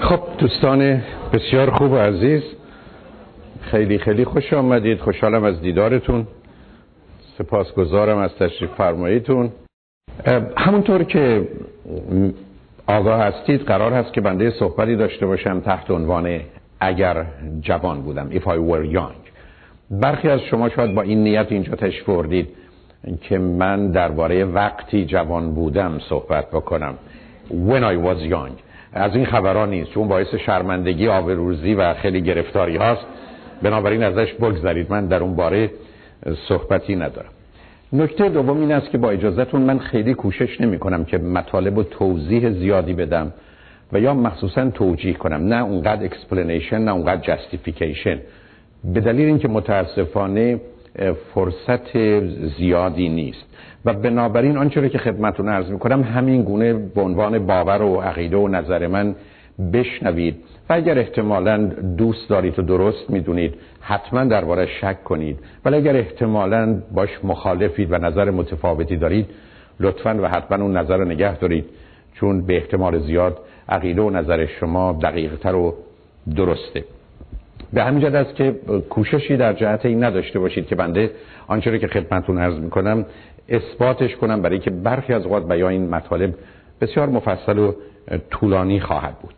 خب 0.00 0.20
دوستان 0.38 1.02
بسیار 1.32 1.70
خوب 1.70 1.92
و 1.92 1.96
عزیز 1.96 2.42
خیلی 3.60 3.98
خیلی 3.98 4.24
خوش 4.24 4.52
آمدید. 4.52 5.00
خوشحالم 5.00 5.44
از 5.44 5.60
دیدارتون. 5.60 6.26
سپاسگزارم 7.38 8.18
از 8.18 8.30
تشریف 8.34 8.70
فرماییتون. 8.70 9.50
همونطور 10.56 11.04
که 11.04 11.48
آگاه 12.86 13.20
هستید 13.20 13.60
قرار 13.60 13.92
هست 13.92 14.12
که 14.12 14.20
بنده 14.20 14.50
صحبتی 14.50 14.96
داشته 14.96 15.26
باشم 15.26 15.60
تحت 15.60 15.90
عنوان 15.90 16.40
اگر 16.80 17.26
جوان 17.60 18.02
بودم 18.02 18.30
If 18.30 18.42
I 18.42 18.56
were 18.56 18.94
young. 18.96 19.14
برخی 19.90 20.28
از 20.28 20.40
شما 20.40 20.68
شاید 20.68 20.94
با 20.94 21.02
این 21.02 21.22
نیت 21.22 21.46
اینجا 21.50 21.74
تشریف 21.74 22.08
بردید 22.08 22.48
که 23.20 23.38
من 23.38 23.90
درباره 23.90 24.44
وقتی 24.44 25.04
جوان 25.04 25.54
بودم 25.54 25.98
صحبت 26.08 26.50
بکنم. 26.50 26.94
When 27.50 27.82
I 27.82 28.06
was 28.06 28.30
young. 28.30 28.63
از 28.94 29.14
این 29.14 29.26
خبرا 29.26 29.70
نیست 29.70 29.90
چون 29.90 30.08
باعث 30.08 30.34
شرمندگی 30.34 31.08
آبروریزی 31.08 31.74
و 31.74 31.94
خیلی 31.94 32.20
گرفتاری 32.20 32.76
هاست. 32.76 33.06
بنابراین 33.62 34.02
ازش 34.02 34.34
بگذارید 34.34 34.90
من 34.90 35.06
در 35.06 35.22
اون 35.22 35.36
باره 35.36 35.70
صحبتی 36.48 36.96
ندارم. 36.96 37.30
نکته 37.92 38.28
دوم 38.28 38.60
این 38.60 38.72
است 38.72 38.90
که 38.90 38.98
با 38.98 39.10
اجازهتون 39.10 39.60
من 39.60 39.78
خیلی 39.78 40.14
کوشش 40.14 40.60
نمی 40.60 40.78
کنم 40.78 41.04
که 41.04 41.18
مطالب 41.18 41.78
و 41.78 41.82
توضیح 41.82 42.50
زیادی 42.50 42.94
بدم 42.94 43.32
و 43.92 44.00
یا 44.00 44.14
مخصوصا 44.14 44.70
توجیه 44.70 45.12
کنم. 45.12 45.46
نه 45.54 45.64
اونقدر 45.64 46.04
explanation 46.04 46.78
نه 46.78 46.92
اونقدر 46.92 47.20
justification 47.20 48.18
به 48.84 49.00
دلیل 49.00 49.26
اینکه 49.26 49.48
متاسفانه 49.48 50.60
فرصت 51.34 51.98
زیادی 52.58 53.08
نیست. 53.08 53.44
و 53.84 53.92
بنابراین 53.92 54.56
آنچه 54.56 54.88
که 54.88 54.98
خدمتتون 54.98 55.48
عرض 55.48 55.70
می‌کنم 55.70 56.02
همین 56.02 56.42
گونه 56.42 56.72
به 56.72 57.00
عنوان 57.00 57.46
باور 57.46 57.82
و 57.82 58.00
عقیده 58.00 58.36
و 58.36 58.48
نظر 58.48 58.86
من 58.86 59.14
بشنوید. 59.72 60.36
و 60.68 60.72
اگر 60.72 60.98
احتمالا 60.98 61.56
دوست 61.98 62.28
دارید 62.28 62.58
و 62.58 62.62
درست 62.62 63.10
می‌دونید 63.10 63.54
حتما 63.80 64.24
درباره 64.24 64.66
شک 64.66 65.04
کنید. 65.04 65.38
ولی 65.64 65.76
اگر 65.76 65.96
احتمالا 65.96 66.82
باش 66.92 67.10
مخالفید 67.24 67.92
و 67.92 67.98
نظر 67.98 68.30
متفاوتی 68.30 68.96
دارید 68.96 69.26
لطفا 69.80 70.18
و 70.22 70.26
حتما 70.26 70.64
اون 70.64 70.76
نظر 70.76 70.96
رو 70.96 71.04
نگه 71.04 71.38
دارید. 71.38 71.64
چون 72.14 72.46
به 72.46 72.56
احتمال 72.56 72.98
زیاد 72.98 73.38
عقیده 73.68 74.02
و 74.02 74.10
نظر 74.10 74.46
شما 74.46 74.98
دقیقتر 75.02 75.54
و 75.54 75.74
درسته. 76.36 76.84
به 77.74 77.84
همین 77.84 78.00
جد 78.00 78.14
است 78.14 78.34
که 78.34 78.54
کوششی 78.90 79.36
در 79.36 79.52
جهت 79.52 79.86
این 79.86 80.04
نداشته 80.04 80.38
باشید 80.38 80.66
که 80.66 80.74
بنده 80.74 81.10
آنچه 81.46 81.78
که 81.78 81.86
خدمتون 81.86 82.38
عرض 82.38 82.58
می‌کنم 82.58 83.06
اثباتش 83.48 84.16
کنم 84.16 84.42
برای 84.42 84.58
که 84.58 84.70
برخی 84.70 85.12
از 85.12 85.24
اوقات 85.24 85.48
بیان 85.48 85.70
این 85.70 85.88
مطالب 85.88 86.34
بسیار 86.80 87.08
مفصل 87.08 87.58
و 87.58 87.72
طولانی 88.30 88.80
خواهد 88.80 89.14
بود. 89.18 89.34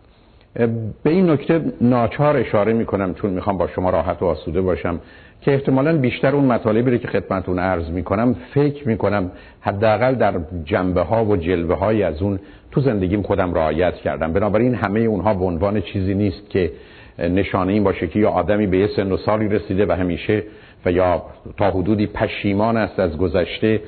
به 1.02 1.10
این 1.10 1.30
نکته 1.30 1.60
ناچار 1.80 2.36
اشاره 2.36 2.72
می‌کنم 2.72 3.14
چون 3.14 3.30
می‌خوام 3.30 3.58
با 3.58 3.66
شما 3.66 3.90
راحت 3.90 4.22
و 4.22 4.24
آسوده 4.24 4.60
باشم 4.60 5.00
که 5.40 5.52
احتمالا 5.52 5.96
بیشتر 5.96 6.34
اون 6.34 6.44
مطالبی 6.44 6.90
رو 6.90 6.96
که 6.96 7.08
خدمتون 7.08 7.58
عرض 7.58 7.90
می‌کنم 7.90 8.36
فکر 8.54 8.88
می‌کنم 8.88 9.30
حداقل 9.60 10.14
در 10.14 10.34
جنبه 10.64 11.00
ها 11.00 11.24
و 11.24 11.36
جلوه 11.36 11.74
های 11.78 12.02
از 12.02 12.22
اون 12.22 12.38
تو 12.70 12.80
زندگیم 12.80 13.22
خودم 13.22 13.54
رعایت 13.54 13.94
کردم. 13.94 14.32
بنابراین 14.32 14.74
همه 14.74 15.00
اونها 15.00 15.34
به 15.34 15.44
عنوان 15.44 15.80
چیزی 15.80 16.14
نیست 16.14 16.50
که 16.50 16.70
نشانه 17.18 17.72
این 17.72 17.84
باشه 17.84 18.06
که 18.06 18.18
یا 18.18 18.30
آدمی 18.30 18.66
به 18.66 18.78
یه 18.78 18.86
سن 18.96 19.12
و 19.12 19.16
سالی 19.16 19.48
رسیده 19.48 19.86
و 19.86 19.92
همیشه 19.92 20.42
و 20.84 20.92
یا 20.92 21.22
تا 21.56 21.70
حدودی 21.70 22.06
پشیمان 22.06 22.76
است 22.76 22.98
از 22.98 23.18
گذشته 23.18 23.80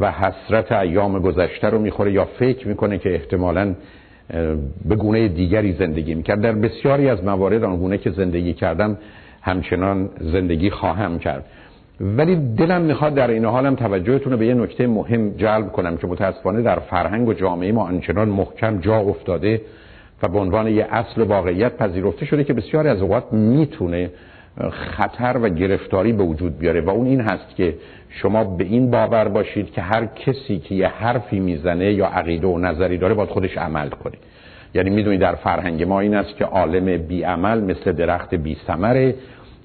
و 0.00 0.12
حسرت 0.12 0.72
ایام 0.72 1.18
گذشته 1.18 1.68
رو 1.68 1.78
می‌خوره 1.78 2.12
یا 2.12 2.24
فکر 2.24 2.68
می‌کنه 2.68 2.98
که 2.98 3.14
احتمالا 3.14 3.74
به 4.84 4.96
گونه 4.96 5.28
دیگری 5.28 5.72
زندگی 5.72 6.14
می‌کرد. 6.14 6.40
در 6.40 6.52
بسیاری 6.52 7.08
از 7.08 7.24
موارد 7.24 7.64
آن 7.64 7.76
گونه 7.76 7.98
که 7.98 8.10
زندگی 8.10 8.52
کردم 8.52 8.98
همچنان 9.42 10.10
زندگی 10.20 10.70
خواهم 10.70 11.18
کرد. 11.18 11.44
ولی 12.00 12.36
دلم 12.56 12.80
می‌خواد 12.82 13.14
در 13.14 13.30
این 13.30 13.44
حالم 13.44 13.74
توجهتون 13.74 14.32
رو 14.32 14.38
به 14.38 14.46
یه 14.46 14.54
نکته 14.54 14.86
مهم 14.86 15.30
جلب 15.30 15.72
کنم 15.72 15.96
که 15.96 16.06
متاسفانه 16.06 16.62
در 16.62 16.78
فرهنگ 16.78 17.28
و 17.28 17.32
جامعه 17.32 17.72
ما 17.72 17.82
آنچنان 17.82 18.28
محکم 18.28 18.78
جا 18.78 18.96
افتاده 18.96 19.60
و 20.24 20.28
به 20.28 20.38
عنوان 20.38 20.68
یه 20.68 20.86
اصل 20.90 21.22
واقعیت 21.22 21.76
پذیرفته 21.76 22.26
شده 22.26 22.44
که 22.44 22.52
بسیاری 22.52 22.88
از 22.88 23.02
اوقات 23.02 23.32
می‌تونه 23.32 24.10
خطر 24.70 25.38
و 25.42 25.48
گرفتاری 25.48 26.12
به 26.12 26.22
وجود 26.22 26.58
بیاره. 26.58 26.80
و 26.80 26.90
اون 26.90 27.06
این 27.06 27.20
هست 27.20 27.56
که 27.56 27.74
شما 28.10 28.44
به 28.44 28.64
این 28.64 28.90
باور 28.90 29.28
باشید 29.28 29.70
که 29.70 29.82
هر 29.82 30.06
کسی 30.06 30.58
که 30.58 30.74
یه 30.74 30.88
حرفی 30.88 31.40
می‌زنه 31.40 31.92
یا 31.92 32.06
عقیده 32.06 32.46
و 32.46 32.58
نظری 32.58 32.98
داره 32.98 33.14
باید 33.14 33.28
خودش 33.28 33.58
عمل 33.58 33.88
کنه. 33.88 34.14
یعنی 34.74 34.90
می‌دونید 34.90 35.20
در 35.20 35.34
فرهنگ 35.34 35.82
ما 35.82 36.00
این 36.00 36.14
است 36.14 36.36
که 36.36 36.44
عالم 36.44 36.96
بی 36.96 37.22
عمل 37.22 37.60
مثل 37.60 37.92
درخت 37.92 38.34
بی 38.34 38.56
ثمره 38.66 39.14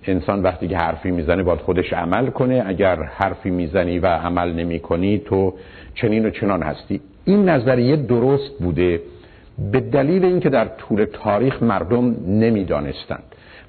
انسان 0.04 0.44
وقتی 0.44 0.68
که 0.68 0.78
حرفی 0.78 1.12
می‌زنه 1.12 1.44
باید 1.44 1.60
خودش 1.60 1.94
عمل 1.94 2.30
کنه. 2.30 2.64
اگر 2.66 3.04
حرفی 3.04 3.50
می‌زنی 3.50 4.00
و 4.00 4.06
عمل 4.06 4.54
نمی 4.54 4.80
کنی 4.80 5.18
تو 5.26 5.54
چنین 5.96 6.26
و 6.26 6.30
چنان 6.30 6.64
هستی. 6.64 7.02
این 7.26 7.50
نظریه 7.50 7.96
درست 7.96 8.60
بوده. 8.60 9.00
به 9.72 9.80
دلیل 9.80 10.26
اینکه 10.26 10.50
در 10.50 10.66
طول 10.66 11.06
تاریخ 11.06 11.64
مردم 11.64 12.16
نمی‌دانستند 12.28 13.24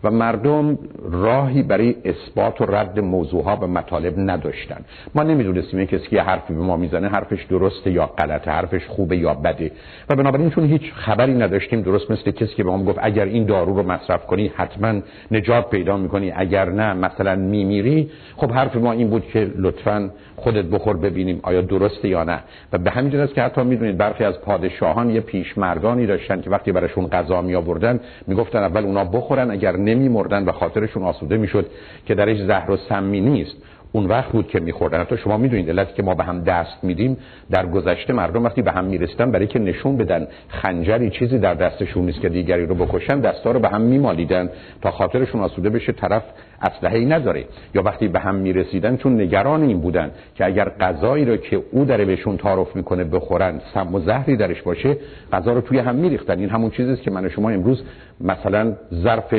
و 0.05 0.11
مردم 0.11 0.79
راهی 1.11 1.63
برای 1.63 1.97
اثبات 2.05 2.61
و 2.61 2.67
رد 2.67 3.01
موضوعها 3.01 3.57
و 3.57 3.67
مطالب 3.67 4.15
نداشتن 4.17 4.85
ما 5.15 5.23
نمی‌دونستیم 5.23 5.85
کسی 5.85 6.09
که 6.09 6.23
حرفی 6.23 6.55
به 6.55 6.61
ما 6.61 6.77
می‌زنه 6.77 7.09
حرفش 7.09 7.45
درسته 7.45 7.91
یا 7.91 8.07
غلطه 8.07 8.51
حرفش 8.51 8.87
خوبه 8.87 9.17
یا 9.17 9.35
بده. 9.35 9.73
و 10.11 10.17
بنابراین 10.17 10.51
چون 10.51 10.65
هیچ 10.65 10.93
خبری 10.95 11.35
نداشتیم 11.35 11.83
درست 11.83 12.11
مثل 12.11 12.31
کسی 12.31 12.55
که 12.55 12.65
به 12.65 12.71
ما 12.71 12.85
گفت 12.85 12.99
اگر 13.03 13.25
این 13.25 13.45
دارو 13.45 13.75
رو 13.75 13.83
مصرف 13.83 14.27
کنی 14.27 14.53
حتما 14.57 15.01
نجات 15.31 15.71
پیدا 15.71 15.97
می‌کنی 15.97 16.33
اگر 16.37 16.71
نه 16.71 16.93
مثلا 16.95 17.37
میمیری 17.37 18.11
خب 18.41 18.53
حرف 18.53 18.77
ما 18.77 18.93
این 18.93 19.11
بود 19.11 19.27
که 19.27 19.51
لطفا 19.57 20.11
خودت 20.37 20.65
بخور 20.65 20.97
ببینیم 20.97 21.41
آیا 21.43 21.61
درسته 21.61 22.09
یا 22.09 22.25
نه. 22.25 22.41
و 22.73 22.79
به 22.79 22.91
همین 22.91 23.11
جهت 23.11 23.35
که 23.35 23.43
حتی 23.43 23.63
می‌دونید 23.63 23.97
برخی 23.97 24.25
از 24.25 24.41
پادشاهان 24.41 25.11
یه 25.11 25.21
پیشمردانی 25.21 26.07
داشتن 26.07 26.41
که 26.41 26.51
وقتی 26.51 26.73
براشون 26.73 27.07
غذا 27.07 27.43
می 27.43 27.55
آوردن 27.55 28.01
می‌گفتن 28.27 28.59
اول 28.59 28.85
اونا 28.85 29.05
بخورن 29.05 29.51
اگر 29.51 29.77
نمی 29.77 30.09
مردن 30.09 30.45
و 30.45 30.53
خاطرشون 30.53 31.03
آسوده 31.03 31.37
می‌شد 31.37 31.67
که 32.07 32.15
درش 32.15 32.37
زهر 32.39 32.71
و 32.71 32.77
سمی 32.77 33.21
نیست. 33.21 33.57
اون 33.93 34.07
وقت 34.07 34.33
بود 34.33 34.49
که 34.49 34.61
میخوردن. 34.61 35.01
حتی 35.01 35.17
شما 35.17 35.37
می‌دونید 35.37 35.71
علتی 35.71 35.95
که 35.95 36.03
ما 36.03 36.15
به 36.15 36.25
هم 36.25 36.41
دست 36.41 36.85
میدیم 36.85 37.17
در 37.51 37.67
گذشته 37.67 38.13
مردم 38.13 38.45
وقتی 38.45 38.63
به 38.63 38.73
هم 38.73 38.85
میرستن 38.85 39.31
برای 39.31 39.47
که 39.47 39.59
نشون 39.59 39.97
بدن 39.97 40.27
خنجری 40.49 41.11
چیزی 41.11 41.39
در 41.39 41.55
دستشون 41.55 42.05
نیست 42.05 42.21
که 42.21 42.29
دیگری 42.29 42.67
رو 42.67 42.75
بکشن 42.75 43.21
دستا 43.21 43.53
رو 43.53 43.61
به 43.61 43.69
هم 43.69 43.81
میمالیدن 43.81 44.51
تا 44.83 44.91
خاطرشون 44.91 45.41
آسوده 45.41 45.71
بشه 45.71 45.93
طرف 45.93 46.23
اسلحه 46.63 46.99
ای 46.99 47.07
نداره. 47.07 47.45
یا 47.75 47.83
وقتی 47.83 48.09
به 48.09 48.19
هم 48.19 48.35
می‌رسیدن 48.35 48.97
چون 48.97 49.21
نگران 49.21 49.63
این 49.63 49.81
بودن 49.81 50.11
که 50.35 50.45
اگر 50.45 50.69
غذایی 50.81 51.25
رو 51.25 51.37
که 51.37 51.63
او 51.73 51.85
داره 51.85 52.05
بهشون 52.05 52.37
تعارف 52.37 52.77
می‌کنه 52.77 53.05
بخورن 53.05 53.61
سم 53.75 53.95
و 53.95 54.01
زهری 54.01 54.37
درش 54.37 54.63
باشه 54.63 54.97
غذا 55.33 55.53
رو 55.53 55.61
توی 55.61 55.79
هم 55.79 55.95
میریختن. 55.95 56.39
این 56.39 56.49
همون 56.49 56.71
چیزی 56.71 56.97
که 56.97 57.11
من 57.11 57.29
شما 57.29 57.51
امروز 57.51 57.83
مثلا 58.21 58.77
ظرف 58.95 59.35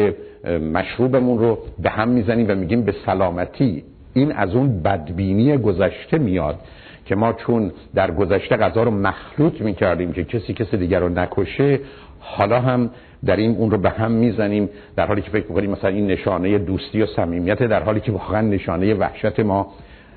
مشروبمون 0.74 1.40
رو 1.40 1.58
به 1.80 1.90
هم 1.90 2.10
می‌زنیم 2.10 2.50
و 2.50 2.56
میگیم 2.56 2.82
به 2.82 2.96
سلامتی. 3.06 3.84
این 4.14 4.32
از 4.32 4.56
اون 4.56 4.82
بدبینی 4.82 5.58
گذشته 5.58 6.18
میاد 6.18 6.60
که 7.06 7.16
ما 7.16 7.34
چون 7.34 7.72
در 7.96 8.12
گذشته 8.12 8.58
غذا 8.58 8.84
رو 8.84 8.92
مخلوط 8.92 9.62
می‌کردیم 9.62 10.14
که 10.14 10.24
کسی 10.24 10.54
کسی 10.54 10.78
دیگر 10.78 11.00
رو 11.00 11.10
نکشه 11.10 11.80
حالا 12.20 12.60
هم 12.62 12.90
در 13.26 13.36
این 13.36 13.56
اون 13.56 13.72
رو 13.72 13.78
به 13.78 13.90
هم 13.90 14.12
می‌زنیم 14.12 14.70
در 14.96 15.08
حالی 15.08 15.22
که 15.22 15.30
فکر 15.32 15.48
می‌کنیم 15.48 15.72
مثلا 15.72 15.90
این 15.90 16.08
نشانه 16.08 16.58
دوستی 16.58 17.02
و 17.02 17.06
صمیمیت 17.06 17.64
در 17.64 17.84
حالی 17.84 18.00
که 18.00 18.12
واقعا 18.12 18.42
نشانه 18.42 18.94
وحشت 18.94 19.40
ما 19.40 19.68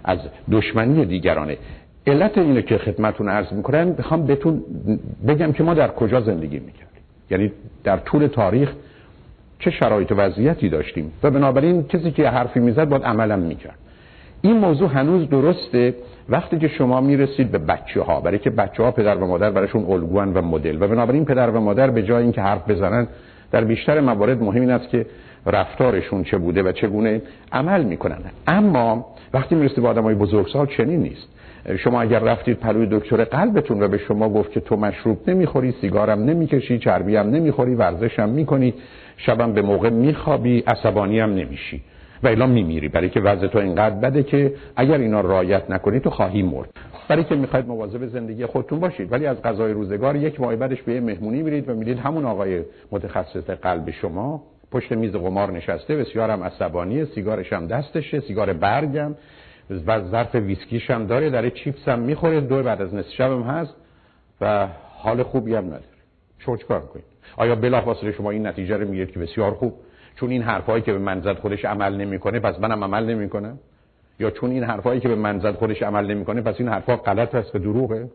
از 0.05 0.19
دشمنی 0.51 1.05
دیگرانه. 1.05 1.57
علت 2.07 2.39
اینو 2.39 2.61
که 2.61 2.79
خدمتون 2.79 3.29
عرض 3.29 3.53
می‌کنم 3.53 3.93
بخوام 3.93 4.27
بهتون 4.27 4.63
بگم 5.29 5.53
که 5.53 5.63
ما 5.63 5.75
در 5.75 5.89
کجا 5.89 6.21
زندگی 6.21 6.59
می‌کردیم. 6.59 7.03
یعنی 7.31 7.53
در 7.85 7.97
طول 7.97 8.27
تاریخ 8.27 8.73
چه 9.59 9.71
شرایط 9.71 10.13
و 10.13 10.15
وضعیتی 10.15 10.69
داشتیم؟ 10.69 11.13
و 11.23 11.31
بنابراین 11.31 11.83
کسی 11.83 12.11
که 12.11 12.29
حرفی 12.29 12.61
می‌زد 12.61 12.89
باید 12.89 13.03
عملم 13.03 13.39
می‌کرد. 13.39 13.79
این 14.45 14.59
موضوع 14.59 14.89
هنوز 14.89 15.29
درسته. 15.29 15.95
وقتی 16.29 16.59
که 16.59 16.69
شما 16.69 17.01
می‌رسید 17.01 17.51
به 17.51 17.59
بچه 17.59 18.03
ها 18.03 18.21
برای 18.21 18.39
که 18.39 18.51
بچه 18.51 18.83
ها 18.83 18.91
پدر 18.91 19.17
و 19.17 19.27
مادر 19.27 19.51
براشون 19.51 19.85
الگوان 19.85 20.35
و 20.35 20.43
مدل. 20.43 20.83
و 20.83 20.89
بنابراین 20.89 21.25
پدر 21.25 21.51
و 21.51 21.61
مادر 21.61 21.91
به 21.91 22.03
جای 22.03 22.23
اینکه 22.23 22.41
حرف 22.41 22.71
بزنن 22.71 23.07
در 23.53 23.65
بیشتر 23.65 24.01
موارد 24.01 24.43
مهم 24.43 24.61
این 24.61 24.71
است 24.71 24.89
که 24.89 25.07
رفتارشون 25.47 26.25
چه 26.25 26.39
بوده 26.39 26.63
و 26.63 26.73
چگونه 26.73 27.23
عمل 27.53 27.85
می‌کنن. 27.85 28.19
اما 28.47 29.07
وقتی 29.35 29.55
می‌رسید 29.55 29.83
به 29.83 29.89
آدمای 29.89 30.15
بزرگسال 30.15 30.67
چنین 30.67 31.01
نیست. 31.01 31.29
شما 31.79 32.03
اگر 32.03 32.19
رفتید 32.19 32.57
پلوی 32.57 32.89
دکتر 32.91 33.25
قلبتون 33.25 33.83
و 33.83 33.89
به 33.89 33.99
شما 33.99 34.29
گفت 34.29 34.53
که 34.53 34.61
تو 34.61 34.77
مشروب 34.77 35.19
نمی‌خوری 35.29 35.75
سیگارم 35.81 36.25
نمی‌کشی 36.25 36.79
چربی 36.79 37.17
هم 37.17 37.31
نمی‌خوری 37.31 37.75
ورزشم 37.75 38.29
می‌کنی 38.29 38.75
شبم 39.17 39.53
به 39.53 39.63
موقع 39.63 39.91
میخوابی 39.91 40.65
عصبانی 40.67 41.21
هم 41.21 41.35
نمیشی. 41.35 41.83
و 42.25 42.29
الا 42.29 42.47
میمیری. 42.47 42.89
برای 42.89 43.11
که 43.11 43.21
وضع 43.21 43.47
تو 43.47 43.59
اینقدر 43.59 43.95
بده 43.95 44.23
که 44.23 44.55
اگر 44.77 44.99
اینا 44.99 45.21
رایت 45.21 45.71
نکنی 45.71 46.01
تو 46.01 46.11
خواهی 46.11 46.43
مرد. 46.43 46.71
برای 47.09 47.25
که 47.25 47.35
می‌خواید 47.35 47.67
مواظب 47.67 48.07
زندگی 48.07 48.47
خودتون 48.47 48.81
باشید. 48.81 49.13
ولی 49.13 49.27
از 49.27 49.43
غذای 49.43 49.73
روزگار 49.73 50.17
یک 50.17 50.41
ماه 50.41 50.57
بعدش 50.57 50.83
به 50.83 51.01
مهمونی 51.01 51.43
میرید 51.43 51.69
و 51.69 51.75
میرید 51.75 51.99
همون 51.99 52.25
آقای 52.25 52.63
متخصص 52.93 53.51
قلب 53.51 53.91
شما 53.91 54.43
پشت 54.71 54.93
میز 54.93 55.13
قمار 55.13 55.53
نشسته 55.53 55.97
بسیارم 55.97 56.43
عصبانیه 56.43 57.05
سیگارش 57.05 57.53
هم 57.53 57.67
دستشه 57.67 58.21
سیگار 58.21 58.53
برگم 58.53 59.15
و 59.87 60.01
ظرف 60.01 60.35
ویسکیش 60.35 60.91
هم 60.91 61.07
داره 61.07 61.31
داره 61.31 61.51
چیپس 61.51 61.89
هم 61.89 61.99
می‌خوره 61.99 62.41
دو 62.41 62.63
بعد 62.63 62.83
از 62.83 62.95
نصف 62.95 63.11
شب 63.11 63.33
هم 63.33 63.43
هست 63.43 63.75
و 64.41 64.69
حال 64.97 65.23
خوبی 65.23 65.55
هم 65.55 65.65
نداره. 65.65 65.83
شما 66.39 66.57
کار 66.57 66.81
کنید؟ 66.81 67.05
آیا 67.37 67.55
بلافاصله 67.55 68.13
شما 68.13 68.31
این 68.31 68.47
نتیجه 68.47 68.77
رو 68.77 68.89
می‌گیرید 68.89 69.13
که 69.13 69.19
بسیار 69.19 69.51
خوب 69.51 69.75
چون 70.17 70.31
این 70.31 70.43
حرفایی 70.43 70.83
که 70.83 70.93
به 70.93 70.99
من 70.99 71.35
خودش 71.35 71.65
عمل 71.65 71.97
نمی‌کنه 71.97 72.41
پس 72.41 72.61
منم 72.61 72.85
عمل 72.85 73.05
نمی‌کنم؟ 73.05 73.59
یا 74.21 74.31
چون 74.31 74.51
این 74.51 74.63
حرفایی 74.63 75.01
که 75.01 75.09
به 75.09 75.15
من 75.15 75.53
خودش 75.53 75.83
عمل 75.83 76.11
نمی‌کنه 76.11 76.41
پس 76.41 76.55
این 76.59 76.69
حرفا 76.69 76.97
غلط 76.97 77.35
است 77.35 77.55
و 77.55 77.59
دروغه؟ 77.59 78.09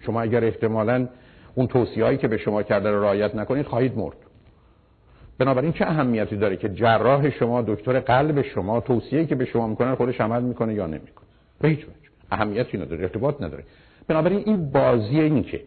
شما 0.00 0.20
اگر 0.20 0.44
احتمالا 0.44 1.08
اون 1.54 1.66
توصیه‌ای 1.66 2.16
که 2.16 2.28
به 2.28 2.38
شما 2.38 2.62
کرده 2.62 2.90
رو 2.90 3.02
رعایت 3.02 3.34
نکنید 3.34 3.66
خواهید 3.66 3.98
مرد. 3.98 4.16
بنابراین 5.38 5.72
چه 5.72 5.86
اهمیتی 5.86 6.36
داره 6.36 6.56
که 6.56 6.68
جراح 6.68 7.30
شما 7.30 7.62
دکتر 7.62 8.00
قلب 8.00 8.42
شما 8.42 8.80
توصیه‌ای 8.80 9.26
که 9.26 9.34
به 9.34 9.44
شما 9.44 9.66
می‌کنه 9.66 9.94
خودش 9.94 10.20
عمل 10.20 10.42
می‌کنه 10.42 10.74
یا 10.74 10.86
نمی‌کنه؟ 10.86 11.26
به 11.60 11.68
هیچ 11.68 11.78
وجه. 11.78 12.10
اهمیتی 12.30 12.78
نداره 12.78 13.02
ارتباط 13.02 13.42
نداره. 13.42 13.64
بنابراین 14.08 14.42
این 14.46 14.70
بازی 14.70 15.20
این 15.20 15.42
که 15.42 15.60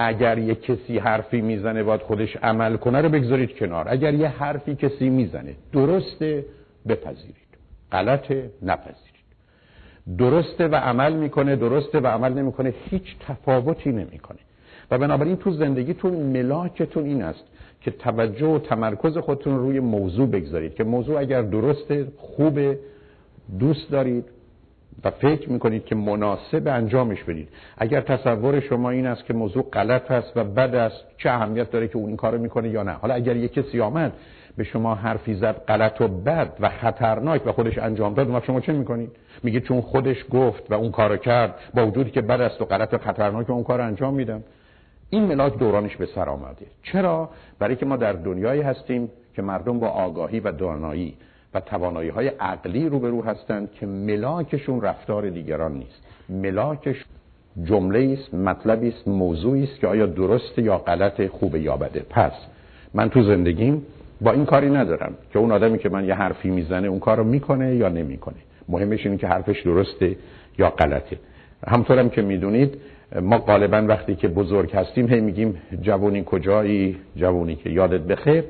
اگر 0.00 0.38
یه 0.38 0.54
کسی 0.54 0.98
حرفی 0.98 1.40
می‌زنه 1.40 1.82
باید 1.82 2.00
خودش 2.00 2.36
عمل 2.36 2.76
کنه 2.76 3.00
رو 3.00 3.08
بگذارید 3.08 3.56
کنار. 3.56 3.86
اگر 3.88 4.14
یه 4.14 4.28
حرفی 4.28 4.74
کسی 4.74 5.10
می‌زنه 5.10 5.54
درسته 5.72 6.44
بپذیرید. 6.88 7.48
غلطه 7.92 8.50
نپذیرید. 8.62 9.08
درسته 10.18 10.68
و 10.68 10.74
عمل 10.74 11.12
می‌کنه 11.12 11.56
درسته 11.56 12.00
و 12.00 12.06
عمل 12.06 12.32
نمی‌کنه 12.32 12.74
هیچ 12.90 13.16
تفاوتی 13.20 13.92
نمی‌کنه. 13.92 14.38
و 14.90 14.98
بنابراین 14.98 15.36
تو 15.36 15.50
زندگیتون 15.50 16.12
ملاکتون 16.12 17.04
این 17.04 17.22
است 17.22 17.44
که 17.80 17.90
توجه 17.90 18.46
و 18.46 18.58
تمرکز 18.58 19.18
خودتون 19.18 19.58
روی 19.58 19.80
موضوع 19.80 20.28
بگذارید 20.28 20.74
که 20.74 20.84
موضوع 20.84 21.20
اگر 21.20 21.42
درسته 21.42 22.06
خوبه 22.16 22.78
دوست 23.58 23.90
دارید 23.90 24.24
و 25.04 25.10
فکر 25.10 25.50
می‌کنید 25.50 25.84
که 25.84 25.94
مناسب 25.94 26.62
انجامش 26.68 27.24
بدید. 27.24 27.48
اگر 27.78 28.00
تصور 28.00 28.60
شما 28.60 28.90
این 28.90 29.06
است 29.06 29.24
که 29.24 29.34
موضوع 29.34 29.62
غلط 29.72 30.10
است 30.10 30.32
و 30.36 30.44
بد 30.44 30.74
است 30.74 31.04
چه 31.18 31.30
اهمیت 31.30 31.70
داره 31.70 31.88
که 31.88 31.96
اون 31.96 32.16
کارو 32.16 32.38
می‌کنه 32.38 32.68
یا 32.68 32.82
نه؟ 32.82 32.92
حالا 32.92 33.14
اگر 33.14 33.36
یک 33.36 33.52
کسی 33.52 33.80
آمد 33.80 34.12
به 34.56 34.64
شما 34.64 34.94
حرفی 34.94 35.34
زد 35.34 35.56
غلط 35.68 36.00
و 36.00 36.08
بد 36.08 36.52
و 36.60 36.68
خطرناک 36.68 37.46
و 37.46 37.52
خودش 37.52 37.78
انجام 37.78 38.14
داد 38.14 38.44
شما 38.44 38.60
چه 38.60 38.72
می‌کنید؟ 38.72 39.10
میگه 39.42 39.60
چون 39.60 39.80
خودش 39.80 40.24
گفت 40.30 40.70
و 40.70 40.74
اون 40.74 40.90
کارو 40.90 41.16
کرد 41.16 41.54
با 41.74 41.86
وجودی 41.86 42.10
که 42.10 42.20
بد 42.20 42.40
است 42.40 42.62
و 42.62 42.64
غلط 42.64 42.94
و 42.94 42.98
خطرناک 42.98 43.50
اون 43.50 43.64
کار 43.64 43.80
انجام 43.80 44.14
میدم. 44.14 44.42
این 45.10 45.24
ملاک 45.24 45.58
دورانش 45.58 45.96
به 45.96 46.06
سر 46.06 46.28
آمده. 46.28 46.66
چرا؟ 46.82 47.30
برای 47.58 47.76
که 47.76 47.86
ما 47.86 47.96
در 47.96 48.12
دنیایی 48.12 48.62
هستیم 48.62 49.10
که 49.34 49.42
مردم 49.42 49.78
با 49.78 49.88
آگاهی 49.88 50.40
و 50.40 50.52
دانایی 50.52 51.16
و 51.54 51.60
توانایی 51.60 52.08
های 52.08 52.28
عقلی 52.28 52.88
روبرو 52.88 53.22
هستند 53.22 53.72
که 53.72 53.86
ملاکشون 53.86 54.80
رفتار 54.80 55.30
دیگران 55.30 55.72
نیست. 55.72 56.02
ملاکش 56.28 57.04
جمله 57.64 58.16
است 58.18 58.34
مطلبی 58.34 58.88
است 58.88 59.08
موضوعی 59.08 59.64
است 59.64 59.80
که 59.80 59.86
آیا 59.86 60.06
درست 60.06 60.58
یا 60.58 60.78
غلط 60.78 61.26
خوب 61.26 61.56
یا 61.56 61.76
بده 61.76 62.06
پس 62.10 62.32
من 62.94 63.10
تو 63.10 63.22
زندگیم 63.22 63.86
با 64.20 64.32
این 64.32 64.44
کاری 64.44 64.70
ندارم 64.70 65.14
که 65.32 65.38
اون 65.38 65.52
آدمی 65.52 65.78
که 65.78 65.88
من 65.88 66.04
یه 66.04 66.14
حرفی 66.14 66.50
می‌زنه 66.50 66.88
اون 66.88 66.98
کارو 66.98 67.24
می‌کنه 67.24 67.74
یا 67.74 67.88
نمی‌کنه. 67.88 68.36
مهمش 68.68 69.06
اینه 69.06 69.18
که 69.18 69.26
حرفش 69.26 69.62
درسته 69.62 70.16
یا 70.58 70.70
غلطه. 70.70 71.18
همطورم 71.66 72.08
که 72.10 72.22
می‌دونید 72.22 72.78
ما 73.22 73.38
غالبا 73.38 73.84
وقتی 73.88 74.14
که 74.14 74.28
بزرگ 74.28 74.72
هستیم 74.72 75.08
هی 75.08 75.20
میگیم 75.20 75.62
جوونی 75.82 76.22
کجایی؟ 76.26 76.96
جوونی 77.16 77.56
که 77.56 77.70
یادت 77.70 78.00
بخیر. 78.00 78.44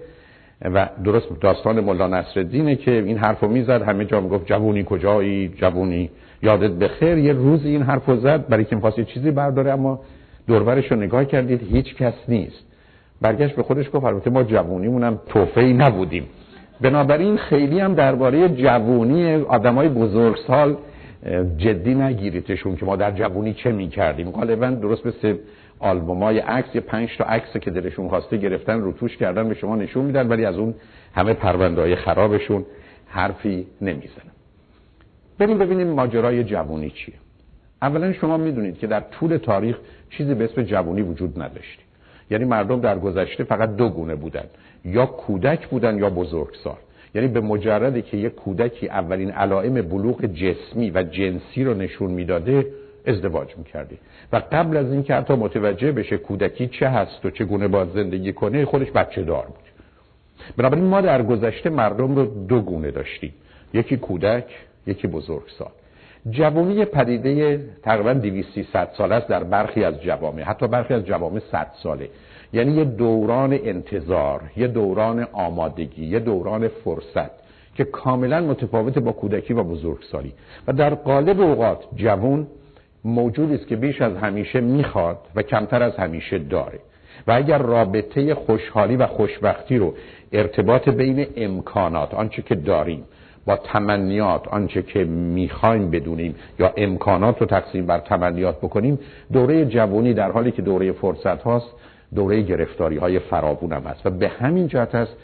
و 0.62 0.88
درست 1.04 1.26
داستان 1.40 1.80
مولا 1.80 2.06
نصرالدینه 2.06 2.76
که 2.76 2.90
این 2.90 3.18
حرفو 3.18 3.48
می‌زد 3.48 3.82
همه 3.82 4.04
جا 4.04 4.20
می‌گفت 4.20 4.46
جوونی 4.46 4.84
کجایی؟ 4.88 5.48
جوونی 5.48 6.10
یادت 6.42 6.70
بخیر 6.70 7.18
یه 7.18 7.32
روزی 7.32 7.68
این 7.68 7.82
حرفو 7.82 8.16
زد 8.16 8.48
برای 8.48 8.64
که 8.64 8.76
می‌خواست 8.76 9.00
چیزی 9.00 9.30
برداره 9.30 9.72
اما 9.72 10.00
دورورش 10.46 10.92
رو 10.92 10.96
نگاه 10.96 11.24
کردید 11.24 11.62
هیچ 11.62 11.94
کس 11.94 12.14
نیست. 12.28 12.64
برگشت 13.20 13.56
به 13.56 13.62
خودش 13.62 13.86
گفت 13.92 14.04
البته 14.04 14.30
ما 14.30 14.42
جوونیمون 14.42 15.04
هم 15.04 15.20
توفهی 15.28 15.72
نبودیم. 15.72 16.26
بنابراین 16.80 17.36
خیلی 17.36 17.80
هم 17.80 17.94
درباره 17.94 18.48
جوونی 18.48 19.34
آدمای 19.34 19.88
بزرگسال 19.88 20.76
جدی 21.56 21.94
نگیریدشون 21.94 22.76
که 22.76 22.86
ما 22.86 22.96
در 22.96 23.10
جوونی 23.10 23.54
چه 23.54 23.72
می‌کردیم. 23.72 24.30
غالبا 24.30 24.70
درست 24.70 25.06
مثل 25.06 25.36
آلبومای 25.80 26.38
عکس 26.38 26.74
یه 26.74 26.80
پنج 26.80 27.16
تا 27.18 27.24
عکس 27.24 27.56
که 27.56 27.70
دلشون 27.70 28.08
خواسته 28.08 28.36
گرفتن 28.36 28.80
رو 28.80 28.92
توش 28.92 29.16
کردن 29.16 29.48
به 29.48 29.54
شما 29.54 29.76
نشون 29.76 30.04
میدن 30.04 30.28
ولی 30.28 30.44
از 30.44 30.58
اون 30.58 30.74
همه 31.14 31.34
پرونده 31.34 31.80
های 31.80 31.96
خرابشون 31.96 32.64
حرفی 33.06 33.66
نمی‌زنن. 33.80 34.32
بریم 35.38 35.58
ببینیم 35.58 35.88
ماجرای 35.88 36.44
جوونی 36.44 36.90
چیه. 36.90 37.14
اولا 37.82 38.12
شما 38.12 38.36
می‌دونید 38.36 38.78
که 38.78 38.86
در 38.86 39.00
طول 39.00 39.36
تاریخ 39.36 39.78
چیزی 40.10 40.34
به 40.34 40.44
اسم 40.44 40.62
جوونی 40.62 41.02
وجود 41.02 41.42
نداشتی 41.42 41.82
یعنی 42.30 42.44
مردم 42.44 42.80
در 42.80 42.98
گذشته 42.98 43.44
فقط 43.44 43.76
دو 43.76 43.88
گونه 43.88 44.14
بودن. 44.14 44.44
یا 44.84 45.06
کودک 45.06 45.66
بودن 45.66 45.98
یا 45.98 46.10
بزرگسال. 46.10 46.76
یعنی 47.14 47.28
به 47.28 47.40
مجردی 47.40 48.02
که 48.02 48.16
یک 48.16 48.34
کودکی 48.34 48.88
اولین 48.88 49.30
علائم 49.30 49.74
بلوغ 49.74 50.24
جسمی 50.24 50.90
و 50.90 51.02
جنسی 51.02 51.64
رو 51.64 51.74
نشون 51.74 52.10
می‌داده 52.10 52.66
ازدواج 53.06 53.56
می‌کردی. 53.56 53.98
و 54.32 54.42
قبل 54.52 54.76
از 54.76 54.92
اینکه 54.92 55.14
حتی 55.14 55.34
متوجه 55.34 55.92
بشه 55.92 56.16
کودکی 56.16 56.66
چه 56.66 56.88
هست 56.88 57.26
و 57.26 57.30
چگونه 57.30 57.68
باید 57.68 57.88
زندگی 57.94 58.32
کنه 58.32 58.64
خودش 58.64 58.90
بچه 58.90 59.22
دار 59.22 59.46
بود. 59.46 59.68
بنابراین 60.56 60.84
ما 60.84 61.00
در 61.00 61.22
گذشته 61.22 61.70
مردم 61.70 62.16
رو 62.16 62.46
دو 62.46 62.60
گونه 62.60 62.90
داشتیم. 62.90 63.34
یکی 63.74 63.96
کودک 63.96 64.44
یکی 64.86 65.08
بزرگسال. 65.08 65.70
جوانی 66.30 66.84
پدیده 66.84 67.60
تقریبا 67.82 68.12
200 68.12 68.54
300 68.54 68.90
ساله 68.98 69.14
است 69.14 69.28
در 69.28 69.44
برخی 69.44 69.84
از 69.84 70.02
جوامع 70.02 70.42
حتی 70.42 70.68
برخی 70.68 70.94
از 70.94 71.04
جوامع 71.04 71.40
100 71.52 71.70
ساله. 71.82 72.08
یعنی 72.52 72.72
یه 72.72 72.84
دوران 72.84 73.52
انتظار 73.52 74.40
یه 74.56 74.66
دوران 74.68 75.26
آمادگی 75.32 76.06
یه 76.06 76.18
دوران 76.18 76.68
فرصت 76.68 77.30
که 77.74 77.84
کاملا 77.84 78.40
متفاوت 78.40 78.98
با 78.98 79.12
کودکی 79.12 79.54
و 79.54 79.62
بزرگسالی. 79.62 80.32
و 80.66 80.72
در 80.72 80.94
قالب 80.94 81.40
اوقات 81.40 81.84
جوان 81.96 82.46
موجودی 83.04 83.54
است 83.54 83.66
که 83.66 83.76
بیش 83.76 84.02
از 84.02 84.16
همیشه 84.16 84.60
می‌خواد 84.60 85.18
و 85.34 85.42
کمتر 85.42 85.82
از 85.82 85.96
همیشه 85.96 86.38
داره. 86.38 86.78
و 87.26 87.32
اگر 87.32 87.58
رابطه 87.58 88.34
خوشحالی 88.34 88.96
و 88.96 89.06
خوشبختی 89.06 89.78
رو 89.78 89.94
ارتباط 90.32 90.88
بین 90.88 91.26
امکانات 91.36 92.14
آنچه 92.14 92.42
که 92.42 92.54
داریم 92.54 93.04
با 93.46 93.56
تمنیات 93.56 94.48
آنچه 94.48 94.82
که 94.82 95.04
می‌خوایم 95.04 95.90
بدونیم 95.90 96.34
یا 96.58 96.72
امکانات 96.76 97.40
رو 97.40 97.46
تقسیم 97.46 97.86
بر 97.86 97.98
تمنیات 97.98 98.58
بکنیم 98.58 98.98
دوره 99.32 99.64
جوانی 99.64 100.14
در 100.14 100.32
حالی 100.32 100.50
که 100.50 100.62
دوره 100.62 100.92
فرصت 100.92 101.42
هاست 101.42 101.74
دوره 102.14 102.42
گرفتاری 102.42 102.96
های 102.96 103.18
فراوون 103.18 103.72
هم 103.72 103.82
هست. 103.82 104.06
و 104.06 104.10
به 104.10 104.28
همین 104.28 104.68
جهت 104.68 104.94
است 104.94 105.16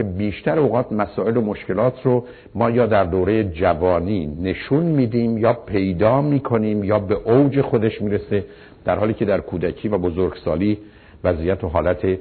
که 0.00 0.04
بیشتر 0.04 0.58
اوقات 0.58 0.92
مسائل 0.92 1.36
و 1.36 1.40
مشکلات 1.40 2.02
رو 2.02 2.24
ما 2.54 2.70
یا 2.70 2.86
در 2.86 3.04
دوره 3.04 3.44
جوانی 3.44 4.26
نشون 4.26 4.82
میدیم 4.82 5.38
یا 5.38 5.52
پیدا 5.52 6.22
می‌کنیم 6.22 6.84
یا 6.84 6.98
به 6.98 7.14
اوج 7.14 7.60
خودش 7.60 8.02
می‌رسه 8.02 8.44
در 8.84 8.98
حالی 8.98 9.14
که 9.14 9.24
در 9.24 9.40
کودکی 9.40 9.88
و 9.88 9.98
بزرگسالی 9.98 10.78
وضعیت 11.24 11.64
و 11.64 11.68
حالت 11.68 12.18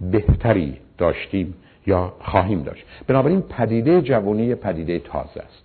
بهتری 0.00 0.76
داشتیم 0.98 1.54
یا 1.86 2.12
خواهیم 2.20 2.62
داشت. 2.62 2.86
بنابراین 3.06 3.42
پدیده 3.42 4.02
جوانی 4.02 4.54
پدیده 4.54 4.98
تازه 4.98 5.40
است. 5.40 5.64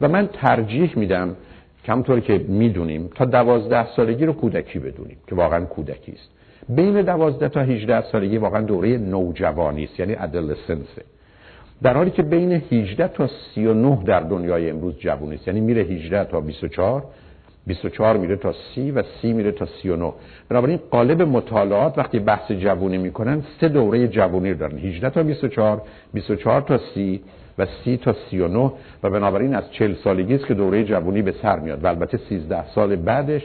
و 0.00 0.08
من 0.08 0.28
ترجیح 0.32 0.98
میدم 0.98 1.36
کمطور 1.84 2.20
که 2.20 2.38
می‌دونیم 2.48 3.10
تا 3.14 3.24
دوازده 3.24 3.86
سالگی 3.96 4.26
رو 4.26 4.32
کودکی 4.32 4.78
بدونیم 4.78 5.16
که 5.26 5.34
واقعا 5.34 5.64
کودکی 5.64 6.12
است. 6.12 6.30
بین 6.68 7.02
12 7.02 7.48
تا 7.48 7.60
18 7.60 8.02
سالگی 8.02 8.38
واقعا 8.38 8.60
دوره 8.60 8.98
نوجوانی 8.98 9.84
است 9.84 10.00
یعنی 10.00 10.14
ادلسنس 10.18 10.86
در 11.82 11.96
حالی 11.96 12.10
که 12.10 12.22
بین 12.22 12.52
18 12.52 13.08
تا 13.08 13.30
39 13.54 13.98
در 14.04 14.20
دنیای 14.20 14.70
امروز 14.70 14.98
جوانی 14.98 15.34
است 15.34 15.48
یعنی 15.48 15.60
میره 15.60 15.82
18 15.82 16.24
تا 16.24 16.40
24 16.40 17.04
24 17.66 18.16
میره 18.16 18.36
تا 18.36 18.54
30 18.74 18.90
و 18.90 19.02
30 19.22 19.32
میره 19.32 19.52
تا 19.52 19.66
39 19.82 20.12
بنابراین 20.48 20.80
قالب 20.90 21.22
مطالعات 21.22 21.98
وقتی 21.98 22.18
بحث 22.18 22.52
جوانی 22.52 22.98
می‌کنن 22.98 23.42
سه 23.60 23.68
دوره 23.68 24.08
جوانی 24.08 24.54
دارن. 24.54 24.78
18 24.78 25.10
تا 25.10 25.22
24 25.22 25.82
24 26.14 26.60
تا 26.60 26.78
30 26.94 27.20
و 27.58 27.66
30 27.84 27.96
تا 27.96 28.14
39 28.30 28.72
و 29.02 29.10
بنابراین 29.10 29.54
از 29.54 29.72
40 29.72 29.94
سالگی 29.94 30.34
است 30.34 30.46
که 30.46 30.54
دوره 30.54 30.84
جوانی 30.84 31.22
به 31.22 31.34
سر 31.42 31.58
میاد 31.58 31.84
و 31.84 31.86
البته 31.86 32.18
13 32.28 32.68
سال 32.74 32.96
بعدش 32.96 33.42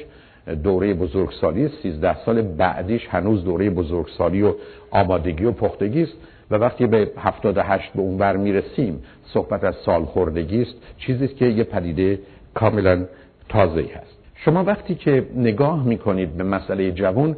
دوره 0.63 0.93
بزرگسالی 0.93 1.69
13 1.83 2.25
سال 2.25 2.41
بعدیش 2.41 3.07
هنوز 3.07 3.43
دوره 3.43 3.69
بزرگسالی 3.69 4.41
و 4.41 4.53
آمادگی 4.91 5.45
و 5.45 5.51
پختگی 5.51 6.03
است. 6.03 6.13
و 6.51 6.55
وقتی 6.55 6.87
به 6.87 7.11
78 7.17 7.93
به 7.93 8.01
اون 8.01 8.17
بر 8.17 8.37
می‌رسیم 8.37 9.03
صحبت 9.25 9.63
از 9.63 9.75
سال 9.75 10.05
خوردگی 10.05 10.61
است. 10.61 10.75
چیزی 10.97 11.27
که 11.27 11.45
یه 11.45 11.63
پدیده 11.63 12.19
کاملا 12.53 13.05
تازه 13.49 13.81
هست. 13.95 14.17
شما 14.35 14.63
وقتی 14.63 14.95
که 14.95 15.25
نگاه 15.35 15.83
می‌کنید 15.83 16.37
به 16.37 16.43
مسئله 16.43 16.91
جوان 16.91 17.35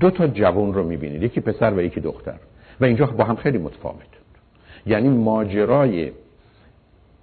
دو 0.00 0.10
تا 0.10 0.26
جوان 0.26 0.74
رو 0.74 0.84
می‌بینید. 0.84 1.22
یکی 1.22 1.40
پسر 1.40 1.74
و 1.74 1.82
یکی 1.82 2.00
دختر. 2.00 2.38
و 2.80 2.84
اینجا 2.84 3.06
با 3.06 3.24
هم 3.24 3.36
خیلی 3.36 3.58
متفاوت. 3.58 3.96
یعنی 4.86 5.08
ماجرای 5.08 6.10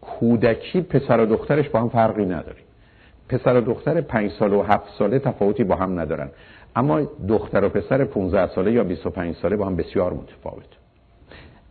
کودکی 0.01 0.81
پسر 0.81 1.19
و 1.19 1.25
دخترش 1.25 1.69
با 1.69 1.81
هم 1.81 1.89
فرقی 1.89 2.25
نداری 2.25 2.64
پسر 3.29 3.57
و 3.57 3.61
دختر 3.61 4.01
پنج 4.01 4.31
سال 4.31 4.53
و 4.53 4.61
هفت 4.61 4.93
ساله 4.99 5.19
تفاوتی 5.19 5.63
با 5.63 5.75
هم 5.75 5.99
ندارن. 5.99 6.29
اما 6.75 7.01
دختر 7.27 7.63
و 7.63 7.69
پسر 7.69 8.03
15 8.03 8.47
ساله 8.47 8.71
یا 8.71 8.83
25 8.83 9.35
ساله 9.35 9.55
با 9.55 9.65
هم 9.65 9.75
بسیار 9.75 10.13
متفاوت. 10.13 10.65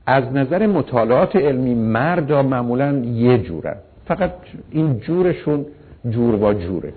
از 0.06 0.32
نظر 0.32 0.66
مطالعات 0.66 1.36
علمی 1.36 1.74
مردا 1.74 2.42
معمولا 2.42 2.92
یه 3.04 3.38
جورن. 3.38 3.76
فقط 4.06 4.32
این 4.70 5.00
جورشون 5.00 5.66
جور 6.10 6.36
با 6.36 6.54
جوره. 6.54 6.92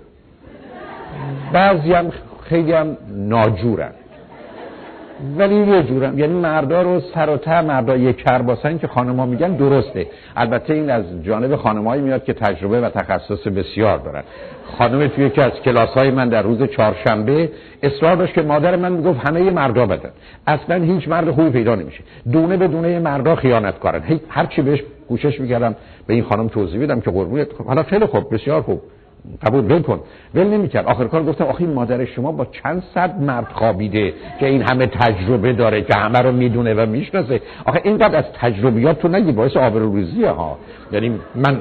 بعضی 1.52 1.92
هم 1.92 2.12
خیلی 2.42 2.72
هم 2.72 2.96
ناجورن. 3.10 3.92
ولی 5.38 5.54
یه 5.54 5.82
جورم 5.82 6.18
یعنی 6.18 6.32
مردا 6.32 6.82
رو 6.82 7.00
سر 7.14 7.30
و 7.30 7.36
ته 7.36 7.60
مردا 7.60 7.96
یک 7.96 8.16
کرباسن 8.16 8.78
که 8.78 8.86
خانما 8.86 9.26
میگن 9.26 9.56
درسته. 9.56 10.06
البته 10.36 10.74
این 10.74 10.90
از 10.90 11.04
جانب 11.22 11.56
خانمایی 11.56 12.02
میاد 12.02 12.24
که 12.24 12.32
تجربه 12.32 12.80
و 12.80 12.90
تخصص 12.90 13.46
بسیار 13.46 13.98
دارن. 13.98 14.22
خانم 14.78 15.08
توی 15.08 15.24
یکی 15.24 15.40
از 15.40 15.52
کلاس 15.52 15.88
های 15.88 16.10
من 16.10 16.28
در 16.28 16.42
روز 16.42 16.62
چهارشنبه 16.62 17.50
اصرار 17.82 18.16
داشت 18.16 18.34
که 18.34 18.42
مادر 18.42 18.76
من 18.76 18.92
می‌گفت 18.92 19.28
همه 19.28 19.50
مردا 19.50 19.86
بدن. 19.86 20.10
اصلا 20.46 20.82
هیچ 20.82 21.08
مرد 21.08 21.30
خوبی 21.30 21.50
پیدا 21.50 21.74
نمیشه. 21.74 22.00
دونه 22.32 22.56
به 22.56 22.68
دونه 22.68 22.98
مردا 22.98 23.36
خیانت 23.36 23.78
کارن 23.78 24.02
هر 24.28 24.46
چی 24.46 24.62
بهش 24.62 24.82
کوشش 25.08 25.40
می‌کردم 25.40 25.74
به 26.06 26.14
این 26.14 26.24
خانم 26.24 26.48
توضیح 26.48 26.82
بدم 26.82 27.00
که 27.00 27.10
قربونت. 27.10 27.48
حالا 27.66 27.82
خیلی 27.82 28.06
خوب 28.06 28.34
بسیار 28.34 28.62
خوب. 28.62 28.82
قبول 29.42 29.72
ول 29.72 29.82
کن. 29.82 30.00
ول 30.34 30.46
نمی‌کرد. 30.46 30.86
آخر 30.86 31.04
کار 31.04 31.24
گفتم 31.24 31.44
آخه 31.44 31.66
مادر 31.66 32.04
شما 32.04 32.32
با 32.32 32.44
چند 32.44 32.82
صد 32.94 33.20
مرد 33.20 33.48
خوابیده 33.52 34.12
که 34.40 34.46
این 34.46 34.62
همه 34.62 34.86
تجربه 34.86 35.52
داره 35.52 35.82
که 35.82 35.94
همه 35.94 36.18
رو 36.18 36.32
می‌دونه 36.32 36.74
و 36.74 36.86
می‌شناسه. 36.86 37.40
آخه 37.64 37.80
اینقدر 37.84 38.16
از 38.16 38.24
تجربیات 38.40 38.98
تو 38.98 39.08
نگی 39.08 39.32
باعث 39.32 39.56
آبروریزیه 39.56 40.30
ها. 40.30 40.58
یعنی 40.92 41.20
من 41.34 41.60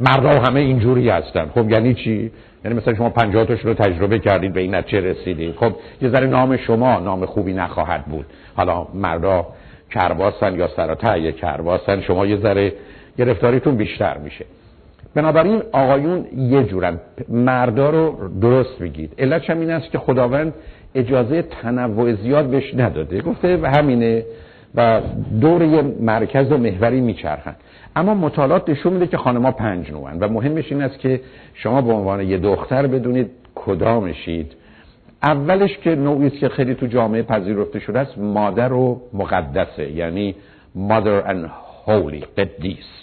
مردا 0.00 0.40
همه 0.40 0.60
اینجوری 0.60 1.08
هستن. 1.08 1.50
خب 1.54 1.70
یعنی 1.70 1.94
چی؟ 1.94 2.30
یعنی 2.64 2.76
مثلا 2.76 2.94
شما 2.94 3.10
50 3.10 3.44
تاش 3.44 3.60
رو 3.60 3.74
تجربه 3.74 4.18
کردید 4.18 4.52
به 4.52 4.60
این 4.60 4.74
نتیجه 4.74 5.00
رسیدید. 5.00 5.54
خب 5.54 5.72
یه 6.02 6.08
ذره 6.08 6.26
نام 6.26 6.56
شما 6.56 7.00
نام 7.00 7.26
خوبی 7.26 7.52
نخواهد 7.52 8.04
بود. 8.04 8.26
حالا 8.56 8.86
مردا 8.94 9.46
کرباسن 9.90 10.54
یا 10.54 10.68
سراتای 10.76 11.32
کرباسن 11.32 12.00
شما 12.00 12.26
یه 12.26 12.36
ذره 12.36 12.72
گرفتاریتون 13.18 13.76
بیشتر 13.76 14.18
میشه. 14.18 14.44
بنابراین 15.14 15.62
آقایون 15.72 16.26
یه 16.36 16.64
جورن 16.64 17.00
مردا 17.28 17.90
رو 17.90 18.28
درست 18.40 18.78
بگید 18.78 19.14
علت 19.18 19.50
این 19.50 19.70
است 19.70 19.90
که 19.90 19.98
خداوند 19.98 20.54
اجازه 20.94 21.42
تنوع 21.42 22.14
زیاد 22.14 22.46
بهش 22.46 22.74
نداده. 22.74 23.20
گفته 23.20 23.56
و 23.56 23.66
همینه 23.66 24.24
و 24.74 25.00
دور 25.40 25.62
یه 25.62 25.82
مرکز 26.00 26.52
و 26.52 26.58
محوری 26.58 27.00
میچرخن. 27.00 27.56
اما 27.96 28.14
مطالعات 28.14 28.68
نشون 28.68 28.92
میده 28.92 29.06
که 29.06 29.16
خانما 29.16 29.52
پنج 29.52 29.90
نوعن 29.90 30.18
و 30.18 30.28
مهمش 30.28 30.72
این 30.72 30.82
است 30.82 30.98
که 30.98 31.20
شما 31.54 31.82
به 31.82 31.92
عنوان 31.92 32.20
یه 32.20 32.38
دختر 32.38 32.86
بدونید 32.86 33.30
کدامشید. 33.54 34.52
اولش 35.22 35.78
که 35.78 35.94
نوعی 35.94 36.26
است 36.26 36.38
که 36.38 36.48
خیلی 36.48 36.74
تو 36.74 36.86
جامعه 36.86 37.22
پذیرفته 37.22 37.78
شده 37.78 37.98
است 37.98 38.18
مادر 38.18 38.72
و 38.72 39.00
مقدسه 39.12 39.90
یعنی 39.90 40.34
mother 40.76 41.28
and 41.28 41.48
holy 41.86 42.24
قدیس. 42.38 42.97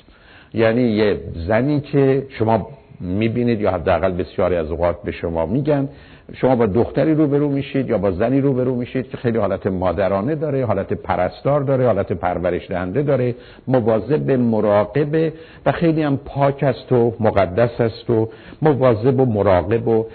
یعنی 0.55 0.81
یه 0.81 1.19
زنی 1.47 1.81
که 1.81 2.25
شما 2.29 2.67
می‌بینید 3.00 3.62
یا 3.62 3.71
حداقل 3.71 4.12
بسیاری 4.12 4.55
از 4.55 4.71
اوقات 4.71 5.01
به 5.03 5.12
شما 5.12 5.45
میگن 5.45 5.89
شما 6.33 6.55
با 6.55 6.65
دختری 6.65 7.13
روبرو 7.15 7.50
میشید 7.50 7.89
یا 7.89 7.97
با 7.97 8.12
زنی 8.12 8.41
روبرو 8.41 8.75
میشید 8.75 9.09
که 9.09 9.17
خیلی 9.17 9.38
حالت 9.38 9.67
مادرانه 9.67 10.35
داره 10.35 10.65
حالت 10.65 10.93
پرستار 10.93 11.62
داره 11.62 11.85
حالت 11.85 12.12
پرورش 12.12 12.69
دهنده 12.69 13.03
داره 13.03 13.35
مواظب 13.67 14.31
مراقبه 14.31 15.33
و 15.65 15.71
خیلی 15.71 16.01
هم 16.01 16.17
پاک 16.17 16.63
است 16.63 16.91
و 16.91 17.13
مقدس 17.19 17.81
است 17.81 18.09
و 18.09 18.29
مواظب 18.62 19.19
و 19.19 19.25
مراقب 19.25 19.88
و 19.88 20.05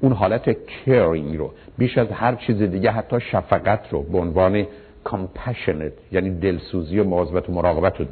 اون 0.00 0.12
حالت 0.12 0.66
کیرینگ 0.66 1.36
رو 1.36 1.50
بیش 1.78 1.98
از 1.98 2.08
هر 2.12 2.34
چیز 2.34 2.62
دیگه 2.62 2.90
حتی 2.90 3.20
شفقت 3.20 3.80
رو 3.90 4.02
به 4.02 4.18
عنوان 4.18 4.66
compassionate 5.08 6.12
یعنی 6.12 6.30
دلسوزی 6.30 6.98
و 6.98 7.04
مواظبت 7.04 7.48
و 7.48 7.52
مراقبت 7.52 8.00
رو 8.00 8.06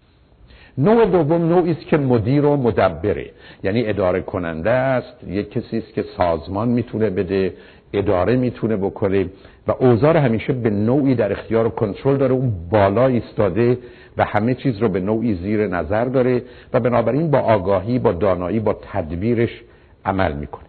نوع 0.78 1.06
دوم 1.06 1.48
نوعی 1.48 1.70
است 1.70 1.86
که 1.86 1.96
مدیر 1.96 2.44
و 2.44 2.56
مدبره. 2.56 3.30
یعنی 3.62 3.86
اداره 3.86 4.20
کننده 4.20 4.70
است 4.70 5.24
یک 5.28 5.50
کسی 5.50 5.78
است 5.78 5.94
که 5.94 6.04
سازمان 6.16 6.68
می‌تونه 6.68 7.10
بده 7.10 7.54
اداره 7.92 8.36
می‌تونه 8.36 8.76
بکنه 8.76 9.26
و 9.66 9.72
اوزار 9.78 10.16
همیشه 10.16 10.52
به 10.52 10.70
نوعی 10.70 11.14
در 11.14 11.32
اختیار 11.32 11.66
و 11.66 11.70
کنترل 11.70 12.16
داره. 12.16 12.32
اون 12.32 12.52
بالا 12.70 13.06
ایستاده 13.06 13.78
و 14.16 14.24
همه 14.24 14.54
چیز 14.54 14.78
رو 14.78 14.88
به 14.88 15.00
نوعی 15.00 15.34
زیر 15.34 15.66
نظر 15.66 16.04
داره 16.04 16.42
و 16.72 16.80
بنابراین 16.80 17.30
با 17.30 17.38
آگاهی 17.38 17.98
با 17.98 18.12
دانایی 18.12 18.60
با 18.60 18.76
تدبیرش 18.92 19.62
عمل 20.04 20.32
می‌کنه. 20.32 20.64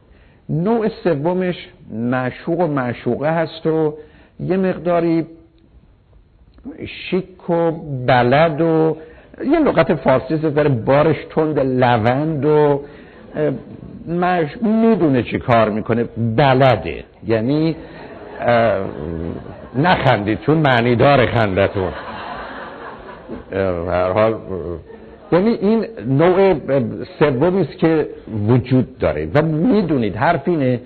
نوع 0.49 0.89
سومش 1.03 1.69
معشوق 1.91 2.59
و 2.59 2.67
معشوقه 2.67 3.29
هست 3.29 3.65
و 3.65 3.97
یه 4.39 4.57
مقداری 4.57 5.25
شیک 7.09 7.49
و 7.49 7.71
بلد 8.07 8.61
و 8.61 8.97
یه 9.41 9.59
لغت 9.59 9.93
فارسی 9.93 10.37
داره 10.37 10.69
بارش 10.69 11.15
تند 11.29 11.59
لوند 11.59 12.45
و 12.45 12.81
مش 14.07 14.49
می‌دونه 14.61 15.23
چی 15.23 15.39
کار 15.39 15.69
می‌کنه. 15.69 16.05
بلده. 16.37 17.03
یعنی 17.27 17.75
نخندید 19.75 20.39
چون 20.39 20.57
معنی 20.57 20.95
داره 20.95 21.25
خندتون. 21.25 21.91
هر 23.87 24.11
حال 24.11 24.35
یعنی 25.31 25.49
این 25.49 25.85
نوع 26.07 26.55
سومی 27.19 27.61
است 27.61 27.77
که 27.77 28.07
وجود 28.47 28.97
داره. 28.97 29.27
و 29.33 29.41
می‌دونید 29.41 30.15
حرف 30.15 30.47
اینه 30.47 30.79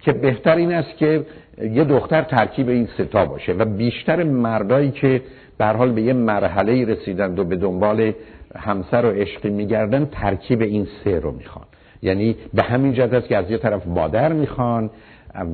که 0.00 0.12
بهتر 0.12 0.56
این 0.56 0.72
است 0.72 0.96
که 0.96 1.26
یه 1.62 1.84
دختر 1.84 2.22
ترکیب 2.22 2.68
این 2.68 2.88
ستا 2.98 3.24
باشه 3.24 3.52
و 3.52 3.64
بیشتر 3.64 4.22
مردایی 4.22 4.90
که 4.90 5.22
به 5.60 5.66
حال 5.66 5.92
به 5.92 6.02
یه 6.02 6.12
مرحله 6.12 6.84
رسیدند 6.84 7.38
و 7.38 7.44
به 7.44 7.56
دنبال 7.56 8.12
همسر 8.56 9.04
و 9.06 9.10
عشقی 9.10 9.50
میگردن 9.50 10.04
ترکیب 10.12 10.60
این 10.62 10.86
سه 11.04 11.20
رو 11.20 11.30
می‌خوان. 11.32 11.64
یعنی 12.02 12.36
به 12.54 12.62
همین 12.62 12.92
جهت 12.92 13.12
است 13.12 13.28
که 13.28 13.36
از 13.36 13.50
یه 13.50 13.58
طرف 13.58 13.86
مادر 13.86 14.32
می‌خوان 14.32 14.90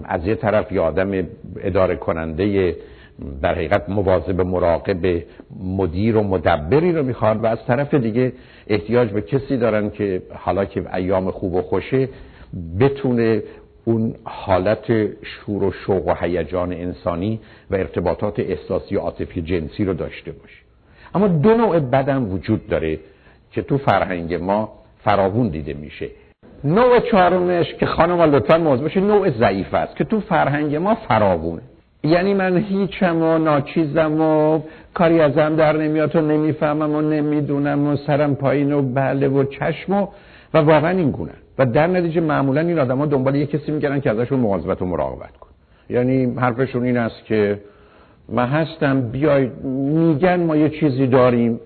از 0.04 0.26
یه 0.26 0.34
طرف 0.34 0.72
یه 0.72 0.80
آدم 0.80 1.26
اداره 1.60 1.96
کننده 1.96 2.76
در 3.42 3.54
حقیقت 3.54 3.88
مواظب 3.88 4.40
مراقب 4.40 5.22
مدیر 5.60 6.16
و 6.16 6.22
مدبری 6.22 6.92
رو 6.92 7.02
می‌خوان 7.02 7.38
و 7.38 7.46
از 7.46 7.58
طرف 7.66 7.94
دیگه 7.94 8.32
احتیاج 8.66 9.10
به 9.10 9.20
کسی 9.22 9.56
دارن 9.56 9.90
که 9.90 10.22
حالا 10.34 10.64
که 10.64 10.94
ایام 10.96 11.30
خوب 11.30 11.54
و 11.54 11.62
خوشه 11.62 12.08
بتونه 12.80 13.42
اون 13.88 14.14
حالت 14.24 14.86
شور 15.22 15.64
و 15.64 15.72
شوق 15.72 16.06
و 16.06 16.14
هیجان 16.20 16.72
انسانی 16.72 17.40
و 17.70 17.74
ارتباطات 17.74 18.40
احساسی 18.40 18.96
و 18.96 19.00
عاطفی 19.00 19.42
جنسی 19.42 19.84
رو 19.84 19.94
داشته 19.94 20.32
باشه. 20.32 20.62
اما 21.14 21.28
دو 21.28 21.54
نوع 21.54 21.78
بدم 21.78 22.32
وجود 22.32 22.66
داره 22.66 22.98
که 23.52 23.62
تو 23.62 23.78
فرهنگ 23.78 24.34
ما 24.34 24.72
فراوون 25.04 25.48
دیده 25.48 25.74
میشه. 25.74 26.08
نوع 26.64 27.00
چهارمش 27.00 27.74
که 27.74 27.86
خانم 27.86 28.22
لطفا 28.22 28.58
موضوع 28.58 28.82
باشه 28.82 29.00
نوع 29.00 29.30
ضعیف 29.30 29.74
است 29.74 29.96
که 29.96 30.04
تو 30.04 30.20
فرهنگ 30.20 30.76
ما 30.76 30.94
فراوونه. 30.94 31.62
یعنی 32.04 32.34
من 32.34 32.56
هیچم 32.56 33.22
و 33.22 33.38
ناچیزم 33.38 34.20
و 34.20 34.60
کاری 34.94 35.20
ازم 35.20 35.56
در 35.56 35.72
نمیاد 35.72 36.16
و 36.16 36.20
نمی‌فهمم 36.20 36.94
و 36.94 37.00
نمی‌دونم 37.00 37.86
و 37.86 37.96
سرم 37.96 38.34
پایین 38.34 38.72
و 38.72 38.82
بله 38.82 39.28
و 39.28 39.44
چشم 39.44 39.92
و 39.92 40.06
و 40.54 40.58
واقعا 40.58 40.90
این 40.90 41.10
گونه. 41.10 41.32
و 41.58 41.66
در 41.66 41.86
نتیجه 41.86 42.20
معمولا 42.20 42.60
این 42.60 42.78
آدما 42.78 43.06
دنبال 43.06 43.34
یه 43.34 43.46
کسی 43.46 43.72
میگردن 43.72 44.00
که 44.00 44.10
ازشون 44.10 44.40
مواظبت 44.40 44.82
و 44.82 44.86
مراقبت 44.86 45.36
کن 45.36 45.48
یعنی 45.90 46.34
حرفشون 46.36 46.84
این 46.84 46.96
است 46.96 47.24
که 47.24 47.60
من 48.28 48.46
هستم 48.46 49.00
بیای 49.00 49.46
میگن 49.64 50.40
ما 50.40 50.56
یه 50.56 50.68
چیزی 50.68 51.06
داریم 51.06 51.60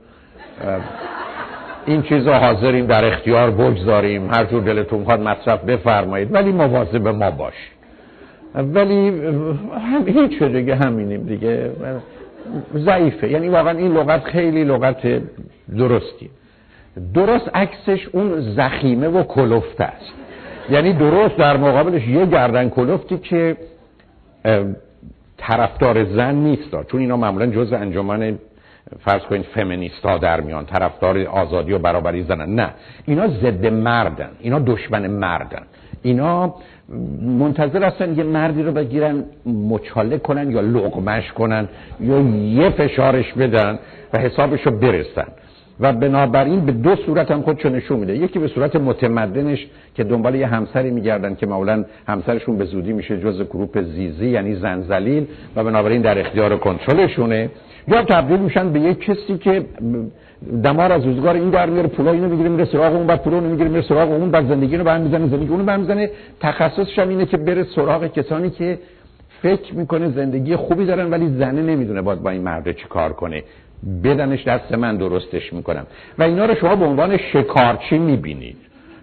این 1.86 2.02
چیزا 2.02 2.38
حاضریم 2.38 2.86
در 2.86 3.04
اختیار 3.04 3.50
بگذاریم 3.50 4.30
هر 4.30 4.44
جور 4.44 4.62
دلتون 4.62 5.04
خواهد 5.04 5.20
مصرف 5.20 5.64
بفرمایید 5.64 6.34
ولی 6.34 6.52
مواظب 6.52 7.08
ما 7.08 7.30
باش 7.30 7.54
ولی 8.54 9.08
هم 9.70 10.08
هیچ 10.08 10.42
دیگه 10.42 10.74
همینیم 10.74 11.22
دیگه. 11.22 11.70
ضعیفه. 12.74 13.30
یعنی 13.30 13.48
واقعا 13.48 13.78
این 13.78 13.92
لغت 13.92 14.24
خیلی 14.24 14.64
لغت 14.64 15.22
درستی. 15.76 16.30
درست 17.14 17.50
عکسش 17.54 18.08
اون 18.12 18.40
زخیمه 18.40 19.08
و 19.08 19.22
کلفت 19.22 19.80
است. 19.80 20.12
یعنی 20.70 20.92
درست 20.92 21.36
در 21.36 21.56
مقابلش 21.56 22.08
یه 22.08 22.26
گردن 22.26 22.68
کلفتی 22.68 23.18
که 23.18 23.56
طرفدار 25.38 26.04
زن 26.04 26.34
نیست. 26.34 26.82
چون 26.90 27.00
اینا 27.00 27.16
معمولا 27.16 27.46
جز 27.46 27.72
انجمن 27.72 28.38
فرض 29.00 29.22
کنید 29.22 29.42
فمینیستا 29.42 30.18
در 30.18 30.40
میان. 30.40 30.66
طرفدار 30.66 31.18
آزادی 31.18 31.72
و 31.72 31.78
برابری 31.78 32.22
زنن. 32.22 32.54
نه. 32.54 32.70
اینا 33.06 33.28
ضد 33.28 33.66
مردن. 33.66 34.30
اینا 34.40 34.58
دشمن 34.58 35.06
مردن. 35.06 35.62
اینا 36.02 36.54
منتظر 37.22 37.84
هستن 37.84 38.18
یه 38.18 38.24
مردی 38.24 38.62
رو 38.62 38.72
بگیرن 38.72 39.24
مچاله 39.46 40.18
کنن 40.18 40.50
یا 40.50 40.60
لغمش 40.60 41.32
کنن 41.32 41.68
یا 42.00 42.20
یه 42.20 42.70
فشارش 42.70 43.32
بدن 43.32 43.78
و 44.12 44.18
حسابش 44.18 44.60
رو 44.66 44.72
برسن. 44.72 45.26
و 45.80 45.92
بنابراین 45.92 46.60
به 46.60 46.72
دو 46.72 46.96
صورت 46.96 47.30
هم 47.30 47.42
خودشو 47.42 47.68
نشون 47.68 47.98
میده. 47.98 48.16
یکی 48.16 48.38
به 48.38 48.48
صورت 48.48 48.76
متمدنش 48.76 49.66
که 49.94 50.04
دنبال 50.04 50.34
یه 50.34 50.46
همسری 50.46 50.90
میگردن 50.90 51.34
که 51.34 51.46
معمولا 51.46 51.84
همسرشون 52.08 52.56
به 52.56 52.64
زودی 52.64 52.92
میشه 52.92 53.20
جز 53.20 53.42
گروپ 53.42 53.82
زیزی 53.82 54.28
یعنی 54.28 54.54
زنزلیل 54.54 55.26
و 55.56 55.64
بنابراین 55.64 56.02
در 56.02 56.18
اختیار 56.18 56.56
کنترلشونه. 56.56 57.50
یا 57.88 58.02
تبدیل 58.02 58.38
میشن 58.38 58.72
به 58.72 58.80
یک 58.80 59.00
کسی 59.00 59.38
که 59.38 59.64
دمار 60.62 60.92
از 60.92 61.04
روزگار 61.04 61.34
این 61.34 61.50
در 61.50 61.70
میاره 61.70 61.88
پولا 61.88 62.12
اینو 62.12 62.28
می‌گیره 62.28 62.48
میره 62.48 62.64
سراغ 62.64 62.94
اون 62.94 63.06
بعد 63.06 63.22
پولا 63.22 63.40
می‌گیره 63.40 63.68
میره 63.68 63.82
سراغ 63.82 64.10
اون 64.10 64.30
بعد 64.30 64.48
زندگی 64.48 64.76
رو 64.76 64.84
برمی 64.84 65.04
می‌زنه 65.04 65.28
زندگی 65.28 65.48
اونو 65.48 65.64
برمی 65.64 65.82
می‌زنه. 65.82 66.10
تخصصش 66.40 66.98
هم 66.98 67.08
اینه 67.08 67.26
که 67.26 67.36
بره 67.36 67.64
سراغ 67.64 68.06
کسانی 68.06 68.50
که 68.50 68.78
فکر 69.42 69.74
می‌کنه 69.74 70.10
زندگی 70.10 70.56
خوبی 70.56 70.84
دارن 70.84 71.10
ولی 71.10 71.28
زنه 71.38 71.62
نمی‌دونه 71.62 72.02
باید 72.02 72.22
با 72.22 72.30
این 72.30 72.42
مرد 72.42 72.72
چی 72.72 72.84
کار 72.88 73.12
کنه. 73.12 73.42
بدنش 74.04 74.44
دست 74.44 74.72
من 74.72 74.96
درستش 74.96 75.52
می‌کنم. 75.52 75.86
و 76.18 76.22
اینا 76.22 76.44
رو 76.44 76.54
شما 76.54 76.76
به 76.76 76.84
عنوان 76.84 77.16
شکارچی 77.16 77.98
می‌بینید 77.98 78.56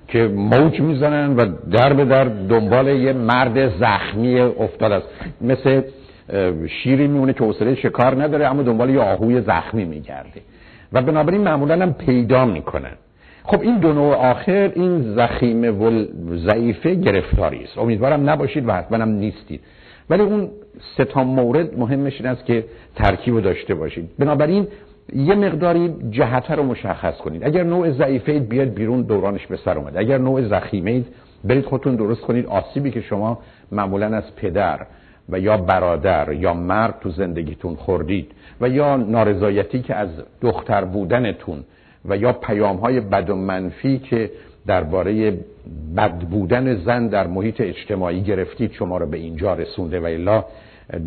که 0.07 0.27
موج 0.27 0.79
می‌زنن 0.81 1.35
و 1.35 1.45
در 1.71 1.93
به 1.93 2.05
در 2.05 2.23
دنبال 2.23 2.87
یه 2.87 3.13
مرد 3.13 3.77
زخمی 3.79 4.39
افتاد 4.39 4.91
است. 4.91 5.07
مثل 5.41 5.81
شیری 6.83 7.07
میمونه 7.07 7.33
که 7.33 7.43
حوصله 7.43 7.75
شکار 7.75 8.23
نداره 8.23 8.47
اما 8.47 8.63
دنبال 8.63 8.89
یه 8.89 8.99
آهوی 8.99 9.41
زخمی 9.41 9.85
میگرده. 9.85 10.41
و 10.93 11.01
بنابراین 11.01 11.41
معمولا 11.41 11.81
هم 11.81 11.93
پیدا 11.93 12.45
می‌کنن. 12.45 12.91
خب 13.43 13.61
این 13.61 13.77
دو 13.77 13.93
نوع 13.93 14.15
آخر 14.15 14.71
این 14.75 15.15
زخیمه 15.15 15.71
و 15.71 16.05
ضعیفه 16.35 16.95
گرفتاری 16.95 17.63
است. 17.63 17.77
امیدوارم 17.77 18.29
نباشید 18.29 18.67
و 18.67 18.71
حتما 18.71 18.97
هم 18.97 19.09
نیستید. 19.09 19.61
ولی 20.09 20.21
اون 20.21 20.49
سه 20.97 21.05
تا 21.05 21.23
مورد 21.23 21.79
مهمش 21.79 22.21
این 22.21 22.29
است 22.29 22.45
که 22.45 22.65
ترکیب 22.95 23.33
رو 23.33 23.41
داشته 23.41 23.75
باشید 23.75 24.09
بنابراین 24.19 24.67
یه 25.13 25.35
مقداری 25.35 25.95
جهت 26.09 26.51
رو 26.51 26.63
مشخص 26.63 27.17
کنید. 27.17 27.45
اگر 27.45 27.63
نوع 27.63 27.91
ضعیفه 27.91 28.39
بیاد 28.39 28.67
بیرون 28.67 29.01
دورانش 29.01 29.47
به 29.47 29.57
سر 29.57 29.77
اومد. 29.77 29.97
اگر 29.97 30.17
نوع 30.17 30.47
زخیمه 30.47 30.91
اید 30.91 31.05
برید 31.43 31.65
خودتون 31.65 31.95
درست 31.95 32.21
کنید. 32.21 32.45
آسیبی 32.45 32.91
که 32.91 33.01
شما 33.01 33.39
معمولا 33.71 34.17
از 34.17 34.35
پدر 34.35 34.85
و 35.29 35.39
یا 35.39 35.57
برادر 35.57 36.33
یا 36.33 36.53
مرد 36.53 36.99
تو 37.01 37.09
زندگیتون 37.09 37.75
خوردید 37.75 38.31
و 38.61 38.69
یا 38.69 38.95
نارضایتی 38.95 39.81
که 39.81 39.95
از 39.95 40.09
دختر 40.41 40.85
بودنتون 40.85 41.63
و 42.05 42.17
یا 42.17 42.33
پیام 42.33 42.77
های 42.77 42.99
بد 42.99 43.29
و 43.29 43.35
منفی 43.35 43.99
که 43.99 44.31
درباره 44.67 45.37
بد 45.97 46.19
بودن 46.19 46.75
زن 46.75 47.07
در 47.07 47.27
محیط 47.27 47.61
اجتماعی 47.61 48.21
گرفتید 48.21 48.71
شما 48.71 48.97
رو 48.97 49.05
به 49.05 49.17
اینجا 49.17 49.53
رسونده 49.53 49.99
و 49.99 50.05
الا 50.05 50.45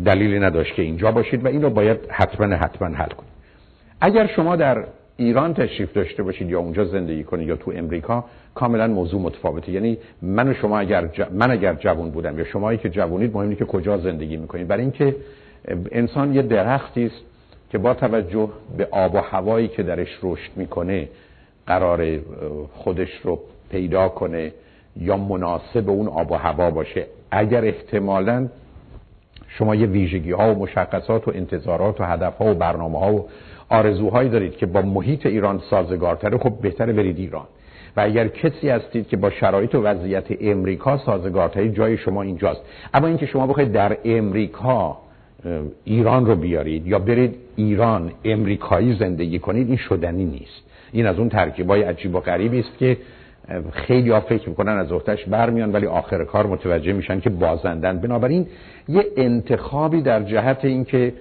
دلیلی 0.05 0.39
نداشت 0.39 0.75
که 0.75 0.81
اینجا 0.81 1.11
باشید 1.11 1.45
و 1.45 1.47
این 1.47 1.61
رو 1.61 1.69
باید 1.69 1.97
حتما 2.09 2.55
حتما 2.55 2.87
حل 2.87 3.09
کنید. 3.09 3.31
اگر 4.01 4.27
شما 4.27 4.55
در 4.55 4.83
ایران 5.17 5.53
تشریف 5.53 5.93
داشته 5.93 6.23
باشید 6.23 6.49
یا 6.49 6.59
اونجا 6.59 6.85
زندگی 6.85 7.23
کنید 7.23 7.47
یا 7.47 7.55
تو 7.55 7.71
امریکا 7.75 8.25
کاملا 8.55 8.87
موضوع 8.87 9.21
متفاوته. 9.21 9.71
یعنی 9.71 9.97
من 10.21 10.47
و 10.47 10.53
شما 10.53 10.79
اگر 10.79 11.09
من 11.31 11.51
اگر 11.51 11.73
جوان 11.73 12.11
بودم 12.11 12.37
یا 12.37 12.45
شمایی 12.45 12.77
که 12.77 12.89
جوونید 12.89 13.33
مهم 13.33 13.55
که 13.55 13.65
کجا 13.65 13.97
زندگی 13.97 14.37
می‌کنید. 14.37 14.67
برای 14.67 14.81
اینکه 14.81 15.15
انسان 15.91 16.33
یه 16.33 16.41
درختی 16.41 17.05
است 17.05 17.21
که 17.71 17.77
با 17.77 17.93
توجه 17.93 18.49
به 18.77 18.87
آب 18.91 19.15
و 19.15 19.17
هوایی 19.17 19.67
که 19.67 19.83
درش 19.83 20.19
رشد 20.23 20.51
می‌کنه 20.55 21.09
قرار 21.67 22.19
خودش 22.73 23.09
رو 23.23 23.39
پیدا 23.71 24.09
کنه 24.09 24.51
یا 24.99 25.17
مناسب 25.17 25.89
اون 25.89 26.07
آب 26.07 26.31
و 26.31 26.35
هوا 26.35 26.71
باشه. 26.71 27.05
اگر 27.31 27.65
احتمالا 27.65 28.47
شما 29.57 29.75
یه 29.75 29.87
ویژگی 29.87 30.31
ها 30.31 30.55
و 30.55 30.59
مشخصات 30.59 31.27
و 31.27 31.31
انتظارات 31.35 32.01
و 32.01 32.03
هدف 32.03 32.37
ها 32.37 32.45
و 32.45 32.53
برنامه 32.53 32.99
ها 32.99 33.13
و 33.13 33.27
آرزوهایی 33.69 34.29
دارید 34.29 34.57
که 34.57 34.65
با 34.65 34.81
محیط 34.81 35.25
ایران 35.25 35.61
سازگارتره 35.69 36.37
خب 36.37 36.53
بهتره 36.61 36.93
برید 36.93 37.17
ایران. 37.19 37.45
و 37.97 38.01
اگر 38.01 38.27
کسی 38.27 38.69
هستید 38.69 39.07
که 39.07 39.17
با 39.17 39.29
شرایط 39.29 39.75
و 39.75 39.81
وضعیت 39.81 40.25
امریکا 40.41 40.97
سازگارتری 40.97 41.71
جای 41.71 41.97
شما 41.97 42.21
اینجاست. 42.21 42.61
اما 42.93 43.07
اینکه 43.07 43.25
شما 43.25 43.47
بخواید 43.47 43.71
در 43.71 43.97
امریکا 44.05 44.97
ایران 45.83 46.25
رو 46.25 46.35
بیارید 46.35 46.87
یا 46.87 46.99
برید 46.99 47.35
ایران 47.55 48.11
امریکایی 48.25 48.95
زندگی 48.99 49.39
کنید 49.39 49.67
این 49.67 49.77
شدنی 49.77 50.25
نیست. 50.25 50.63
این 50.91 51.05
از 51.05 51.19
اون 51.19 51.29
ترکیبای 51.29 51.83
عجیب 51.83 52.15
و 52.15 52.19
غریبی 52.19 52.59
است 52.59 52.77
که 52.77 52.97
خیلی 53.71 54.09
ها 54.09 54.19
فکر 54.19 54.49
می‌کنن 54.49 54.77
از 54.77 54.91
اختش 54.91 55.25
برمیان 55.25 55.71
ولی 55.71 55.85
آخر 55.85 56.23
کار 56.23 56.47
متوجه 56.47 56.93
میشن 56.93 57.19
که 57.19 57.29
بازندن. 57.29 57.99
بنابراین 57.99 58.47
یه 58.87 59.05
انتخابی 59.17 60.01
در 60.01 60.23
جهت 60.23 60.65
اینکه 60.65 61.13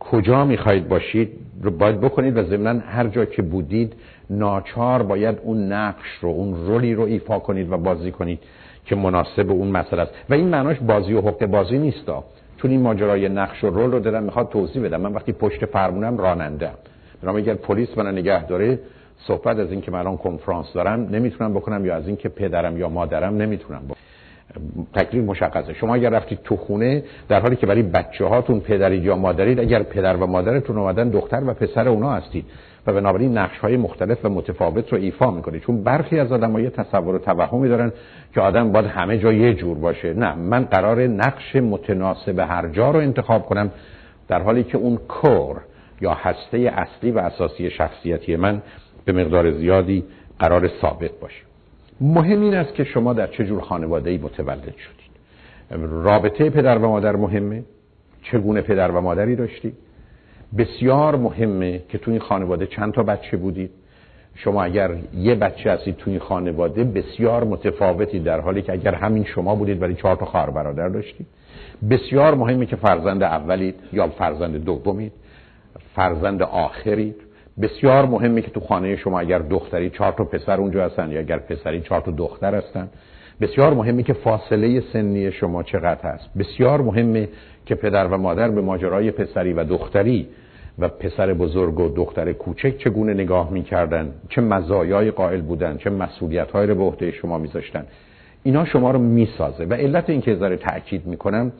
کجا 0.00 0.44
می‌خواید 0.44 0.88
باشید 0.88 1.28
رو 1.62 1.70
باید 1.70 2.00
بکنید 2.00 2.36
و 2.36 2.42
ضمنا 2.42 2.80
هر 2.80 3.06
جا 3.06 3.24
که 3.24 3.42
بودید 3.42 3.92
ناچار 4.30 5.02
باید 5.02 5.38
اون 5.42 5.72
نقش 5.72 6.08
رو 6.20 6.28
اون 6.28 6.66
رولی 6.66 6.94
رو 6.94 7.02
ایفا 7.02 7.38
کنید 7.38 7.72
و 7.72 7.76
بازی 7.76 8.10
کنید 8.10 8.38
که 8.86 8.96
مناسب 8.96 9.50
اون 9.50 9.68
مسئله 9.68 10.02
است. 10.02 10.12
و 10.30 10.34
این 10.34 10.48
معناش 10.48 10.76
بازی 10.78 11.14
و 11.14 11.20
حق 11.20 11.46
بازی 11.46 11.78
نیست. 11.78 12.10
چون 12.56 12.70
این 12.70 12.80
ماجرای 12.80 13.28
نقش 13.28 13.64
و 13.64 13.70
رول 13.70 13.90
رو 13.90 14.00
دارم 14.00 14.22
می‌خواد 14.22 14.48
توضیح 14.48 14.82
بدم. 14.82 15.00
من 15.00 15.12
وقتی 15.12 15.32
پشت 15.32 15.66
فرمونم 15.66 16.18
راننده 16.18 16.70
برام 17.22 17.36
اگر 17.36 17.54
پلیس 17.54 17.98
من 17.98 18.06
نگه 18.06 18.46
داره 18.46 18.78
صحبت 19.26 19.58
از 19.58 19.70
اینکه 19.72 19.90
من 19.90 19.98
الان 19.98 20.16
کنفرانس 20.16 20.72
دارم 20.74 21.00
نمی‌تونم 21.00 21.54
بکنم 21.54 21.84
یا 21.84 21.94
از 21.94 22.06
اینکه 22.06 22.28
پدرم 22.28 22.78
یا 22.78 22.88
مادرم 22.88 23.36
نمی‌تونم 23.36 23.82
بکنم 23.84 23.96
تکلیف 24.94 25.24
مشخصه. 25.24 25.74
شما 25.74 25.94
اگر 25.94 26.10
رفتید 26.10 26.38
تو 26.44 26.56
خونه 26.56 27.02
در 27.28 27.40
حالی 27.40 27.56
که 27.56 27.66
برای 27.66 27.82
بچه 27.82 28.24
هاتون 28.24 28.60
پدرید 28.60 29.04
یا 29.04 29.16
مادرید 29.16 29.60
اگر 29.60 29.82
پدر 29.82 30.16
و 30.16 30.26
مادرتون 30.26 30.78
اومدن 30.78 31.08
دختر 31.08 31.42
و 31.46 31.54
پسر 31.54 31.88
اونا 31.88 32.10
هستید 32.10 32.44
و 32.86 32.92
بنابراین 32.92 33.38
نقش 33.38 33.58
های 33.58 33.76
مختلف 33.76 34.24
و 34.24 34.28
متفاوت 34.28 34.92
رو 34.92 34.98
ایفا 34.98 35.30
می‌کنید. 35.30 35.62
چون 35.62 35.82
برخی 35.82 36.18
از 36.18 36.32
آدم 36.32 36.58
یه 36.58 36.70
تصور 36.70 37.14
و 37.14 37.18
توهمی 37.18 37.68
دارن 37.68 37.92
که 38.34 38.40
آدم 38.40 38.72
باید 38.72 38.86
همه 38.86 39.18
جا 39.18 39.32
یه 39.32 39.54
جور 39.54 39.78
باشه. 39.78 40.14
نه 40.14 40.34
من 40.34 40.64
قرار 40.64 41.06
نقش 41.06 41.56
متناسب 41.56 42.38
هر 42.38 42.68
جا 42.68 42.90
رو 42.90 42.98
انتخاب 42.98 43.46
کنم 43.46 43.70
در 44.28 44.42
حالی 44.42 44.64
که 44.64 44.78
اون 44.78 44.96
کور 44.96 45.60
یا 46.00 46.14
هسته 46.14 46.58
اصلی 46.58 47.10
و 47.10 47.18
اساسی 47.18 47.70
شخصیتی 47.70 48.36
من 48.36 48.62
به 49.04 49.12
مقدار 49.12 49.50
زیادی 49.50 50.04
قرار 50.38 50.70
ثابت 50.80 51.10
باشه. 51.20 51.42
مهم 52.00 52.40
این 52.40 52.54
است 52.54 52.74
که 52.74 52.84
شما 52.84 53.12
در 53.12 53.26
چه 53.26 53.44
جور 53.44 53.60
خانواده 53.60 54.10
ای 54.10 54.18
متولد 54.18 54.74
شدید. 54.76 55.12
رابطه 55.80 56.50
پدر 56.50 56.78
و 56.78 56.88
مادر 56.88 57.16
مهمه. 57.16 57.62
چگونه 58.22 58.60
پدر 58.60 58.90
و 58.90 59.00
مادری 59.00 59.36
داشتید 59.36 59.74
بسیار 60.58 61.16
مهمه 61.16 61.82
که 61.88 61.98
تو 61.98 62.10
این 62.10 62.20
خانواده 62.20 62.66
چند 62.66 62.92
تا 62.92 63.02
بچه 63.02 63.36
بودید. 63.36 63.70
شما 64.34 64.62
اگر 64.62 64.96
یه 65.14 65.34
بچه 65.34 65.70
هستید 65.70 65.96
تو 65.96 66.10
این 66.10 66.18
خانواده 66.18 66.84
بسیار 66.84 67.44
متفاوتی 67.44 68.20
در 68.20 68.40
حالی 68.40 68.62
که 68.62 68.72
اگر 68.72 68.94
همین 68.94 69.24
شما 69.24 69.54
بودید 69.54 69.82
ولی 69.82 69.94
چهار 69.94 70.16
تا 70.16 70.24
خواهر 70.24 70.50
برادر 70.50 70.88
داشتید. 70.88 71.26
بسیار 71.90 72.34
مهمه 72.34 72.66
که 72.66 72.76
فرزند 72.76 73.22
اولید 73.22 73.74
یا 73.92 74.08
فرزند 74.08 74.64
دومید 74.64 75.12
فرزند 75.94 76.42
آخرید. 76.42 77.16
بسیار 77.60 78.06
مهمه 78.06 78.42
که 78.42 78.50
تو 78.50 78.60
خانه 78.60 78.96
شما 78.96 79.20
اگر 79.20 79.38
دختری 79.38 79.90
چهار 79.90 80.12
تا 80.12 80.24
پسر 80.24 80.56
اونجا 80.56 80.84
هستن 80.84 81.10
یا 81.10 81.20
اگر 81.20 81.38
پسری 81.38 81.80
چهار 81.80 82.00
تا 82.00 82.10
دختر 82.10 82.54
هستن 82.54 82.88
بسیار 83.40 83.74
مهمه 83.74 84.02
که 84.02 84.12
فاصله 84.12 84.80
سنی 84.92 85.32
شما 85.32 85.62
چقدر 85.62 86.02
هست. 86.02 86.30
بسیار 86.38 86.80
مهمه 86.80 87.28
که 87.66 87.74
پدر 87.74 88.06
و 88.06 88.16
مادر 88.16 88.48
به 88.48 88.60
ماجرای 88.60 89.10
پسری 89.10 89.52
و 89.52 89.64
دختری 89.64 90.28
و 90.78 90.88
پسر 90.88 91.34
بزرگ 91.34 91.80
و 91.80 91.88
دختر 91.88 92.32
کوچک 92.32 92.78
چگونه 92.78 93.14
نگاه 93.14 93.50
می‌کردن 93.50 94.12
چه 94.28 94.40
مزایای 94.40 95.10
قائل 95.10 95.40
بودن 95.40 95.76
چه 95.76 95.90
مسئولیت 95.90 96.56
رو 96.56 96.74
به 96.74 96.82
عهده 96.82 97.10
شما 97.10 97.38
میذاشتن. 97.38 97.86
اینا 98.42 98.64
شما 98.64 98.90
رو 98.90 98.98
می‌سازه 98.98 99.64
و 99.64 99.74
علت 99.74 100.10
اینکه 100.10 100.34
ذره 100.34 100.56
تاکید 100.56 101.06
می‌کنم 101.06 101.52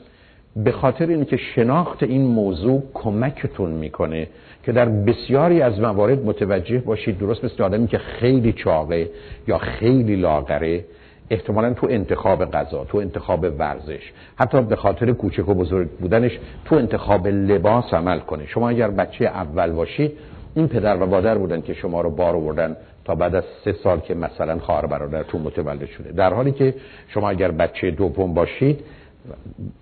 به 0.55 0.71
خاطر 0.71 1.07
اینکه 1.07 1.37
شناخت 1.37 2.03
این 2.03 2.21
موضوع 2.21 2.83
کمکتون 2.93 3.69
می‌کنه 3.71 4.27
که 4.63 4.71
در 4.71 4.85
بسیاری 4.85 5.61
از 5.61 5.79
موارد 5.79 6.25
متوجه 6.25 6.77
باشید 6.77 7.19
درست 7.19 7.45
مثل 7.45 7.63
آدمی 7.63 7.87
که 7.87 7.97
خیلی 7.97 8.53
چاقه 8.53 9.09
یا 9.47 9.57
خیلی 9.57 10.15
لاغره 10.15 10.85
احتمالا 11.29 11.73
تو 11.73 11.87
انتخاب 11.89 12.45
غذا 12.45 12.85
تو 12.85 12.97
انتخاب 12.97 13.45
ورزش 13.59 14.11
حتی 14.35 14.61
به 14.61 14.75
خاطر 14.75 15.11
کوچک 15.11 15.49
و 15.49 15.53
بزرگ 15.53 15.89
بودنش 15.89 16.39
تو 16.65 16.75
انتخاب 16.75 17.27
لباس 17.27 17.93
عمل 17.93 18.19
کنه. 18.19 18.47
شما 18.47 18.69
اگر 18.69 18.91
بچه 18.91 19.25
اول 19.25 19.71
باشید 19.71 20.11
این 20.55 20.67
پدر 20.67 20.97
و 20.97 21.05
مادر 21.05 21.37
بودن 21.37 21.61
که 21.61 21.73
شما 21.73 22.01
رو 22.01 22.09
بار 22.09 22.35
آوردن 22.35 22.77
تا 23.05 23.15
بعد 23.15 23.35
از 23.35 23.43
سه 23.65 23.75
سال 23.83 23.99
که 23.99 24.15
مثلا 24.15 24.59
خواهر 24.59 24.85
برادرتون 24.85 25.41
متولد 25.41 25.85
شده. 25.85 26.11
در 26.11 26.33
حالی 26.33 26.51
که 26.51 26.75
شما 27.07 27.29
اگر 27.29 27.51
بچه 27.51 27.91
دوم 27.91 28.33
باشید 28.33 28.79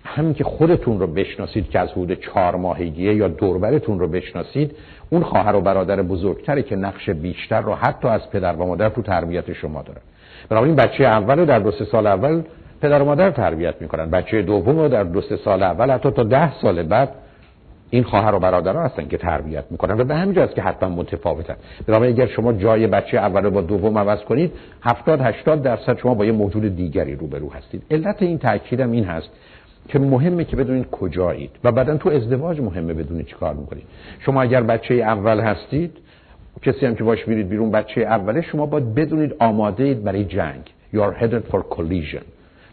همین 0.04 0.34
که 0.34 0.44
خودتون 0.44 1.00
رو 1.00 1.06
بشناسید 1.06 1.70
که 1.70 1.78
از 1.78 1.90
حدود 1.92 2.12
چهار 2.12 2.56
ماهگیه 2.56 3.14
یا 3.14 3.28
دوربرتون 3.28 3.98
رو 3.98 4.08
بشناسید 4.08 4.76
اون 5.10 5.22
خواهر 5.22 5.56
و 5.56 5.60
برادر 5.60 6.02
بزرگتره 6.02 6.62
که 6.62 6.76
نقش 6.76 7.10
بیشتر 7.10 7.60
رو 7.60 7.74
حتی 7.74 8.08
از 8.08 8.30
پدر 8.30 8.56
و 8.56 8.66
مادر 8.66 8.88
تو 8.88 9.02
تربیت 9.02 9.52
شما 9.52 9.82
دارن. 9.82 10.00
بنابراین 10.48 10.76
بچه 10.76 11.04
اول 11.04 11.44
در 11.44 11.58
دو 11.58 11.70
سه 11.70 11.84
سال 11.84 12.06
اول 12.06 12.42
پدر 12.80 13.02
و 13.02 13.04
مادر 13.04 13.30
تربیت 13.30 13.74
می‌کنن. 13.80 14.10
بچه 14.10 14.42
دوم 14.42 14.78
رو 14.78 14.88
در 14.88 15.04
دو 15.04 15.20
سه 15.20 15.36
سال 15.36 15.62
اول 15.62 15.90
حتی 15.90 16.10
تا 16.10 16.22
ده 16.22 16.60
سال 16.60 16.82
بعد 16.82 17.08
این 17.94 18.02
خواهر 18.02 18.34
و 18.34 18.38
برادرها 18.38 18.82
هستن 18.82 19.08
که 19.08 19.16
تربیت 19.16 19.64
می‌کنن 19.70 20.00
و 20.00 20.04
به 20.04 20.14
همین 20.14 20.34
جاست 20.34 20.54
که 20.54 20.62
حتما 20.62 20.88
متفاوتن. 20.88 21.56
بنابراین 21.86 22.14
اگر 22.14 22.26
شما 22.26 22.52
جای 22.52 22.86
بچه 22.86 23.16
اول 23.18 23.50
با 23.50 23.60
دوم 23.60 23.98
عوض 23.98 24.20
کنید 24.20 24.52
70 24.82 25.20
80 25.20 25.62
درصد 25.62 25.98
شما 25.98 26.14
با 26.14 26.24
یه 26.24 26.32
موجود 26.32 26.76
دیگری 26.76 27.14
روبرو 27.14 27.52
هستید. 27.52 27.82
علت 27.90 28.22
این 28.22 28.38
تاکیدم 28.38 28.90
این 28.90 29.04
هست 29.04 29.28
که 29.88 29.98
مهمه 29.98 30.44
که 30.44 30.56
بدونید 30.56 30.90
کجایید 30.90 31.50
و 31.64 31.72
بعدا 31.72 31.96
تو 31.96 32.08
ازدواج 32.08 32.60
مهمه 32.60 32.94
بدونید 32.94 33.26
چیکار 33.26 33.54
می‌کنید. 33.54 33.84
شما 34.18 34.42
اگر 34.42 34.62
بچه 34.62 34.94
اول 34.94 35.40
هستید 35.40 35.96
کسی 36.62 36.86
هم 36.86 36.94
که 36.94 37.04
باش 37.04 37.28
میرید 37.28 37.48
بیرون 37.48 37.70
بچه 37.70 38.00
اوله 38.00 38.42
شما 38.42 38.66
باید 38.66 38.94
بدونید 38.94 39.34
آماده 39.38 39.84
اید 39.84 40.04
برای 40.04 40.24
جنگ. 40.24 40.62
You 40.94 40.98
are 40.98 41.22
headed 41.22 41.52
for 41.52 41.60
collision. 41.76 42.22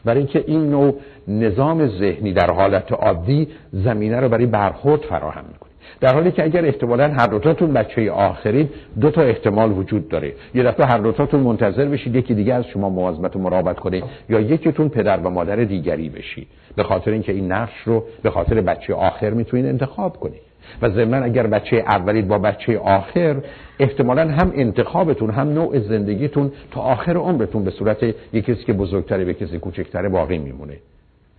برای 0.05 0.17
اینکه 0.17 0.43
این 0.47 0.69
نوع 0.69 0.95
نظام 1.29 1.87
ذهنی 1.87 2.33
در 2.33 2.51
حالت 2.51 2.91
عادی 2.91 3.47
زمینه 3.71 4.19
رو 4.19 4.29
برای 4.29 4.45
برخورد 4.45 5.01
فراهم 5.01 5.45
می‌کنه. 5.53 5.69
در 6.01 6.13
حالی 6.13 6.31
که 6.31 6.43
اگر 6.43 6.65
احتمالا 6.65 7.07
هر 7.07 7.27
دوتاتون 7.27 7.73
بچه 7.73 8.11
آخرین 8.11 8.69
دو 9.01 9.11
تا 9.11 9.21
احتمال 9.21 9.71
وجود 9.71 10.09
داره. 10.09 10.33
یه 10.55 10.63
دفعه 10.63 10.85
هر 10.85 10.97
دوتاتون 10.97 11.39
منتظر 11.39 11.85
بشید 11.85 12.15
یکی 12.15 12.33
دیگه 12.33 12.53
از 12.53 12.65
شما 12.67 12.89
مواظبت 12.89 13.35
و 13.35 13.39
مراقبت 13.39 13.79
کنه 13.79 14.03
یا 14.29 14.39
یکیتون 14.39 14.89
پدر 14.89 15.17
و 15.17 15.29
مادر 15.29 15.55
دیگری 15.55 16.09
بشید. 16.09 16.47
به 16.75 16.83
خاطر 16.83 17.11
اینکه 17.11 17.31
این 17.31 17.51
نقش 17.51 17.81
رو 17.85 18.03
به 18.23 18.29
خاطر 18.29 18.61
بچه 18.61 18.93
آخر 18.93 19.29
می‌تونید 19.29 19.65
انتخاب 19.65 20.17
کنید. 20.17 20.41
و 20.81 20.89
ضمن 20.89 21.23
اگر 21.23 21.47
بچه 21.47 21.75
اولی 21.77 22.21
با 22.21 22.37
بچه 22.37 22.79
آخر 22.79 23.35
احتمالا 23.79 24.27
هم 24.27 24.51
انتخابتون 24.55 25.29
هم 25.29 25.49
نوع 25.49 25.79
زندگیتون 25.79 26.51
تا 26.71 26.81
آخر 26.81 27.17
عمرتون 27.17 27.63
به 27.63 27.71
صورت 27.71 28.03
یک 28.03 28.45
کسی 28.45 28.63
که 28.63 28.73
بزرگتره 28.73 29.25
به 29.25 29.33
کسی 29.33 29.59
کوچکتره 29.59 30.09
باقی 30.09 30.37
میمونه. 30.37 30.77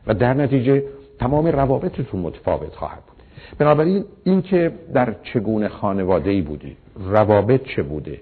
و 0.06 0.14
در 0.14 0.34
نتیجه 0.34 0.82
تمام 1.18 1.46
روابطتون 1.46 2.20
متفاوت 2.20 2.74
خواهد 2.74 2.98
بود. 3.06 3.16
بنابراین 3.58 4.04
اینکه 4.24 4.72
در 4.94 5.14
چگونه 5.22 5.68
خانواده 5.68 6.30
ای 6.30 6.42
بودی 6.42 6.76
روابط 7.10 7.62
چه 7.62 7.82
بوده 7.82 8.20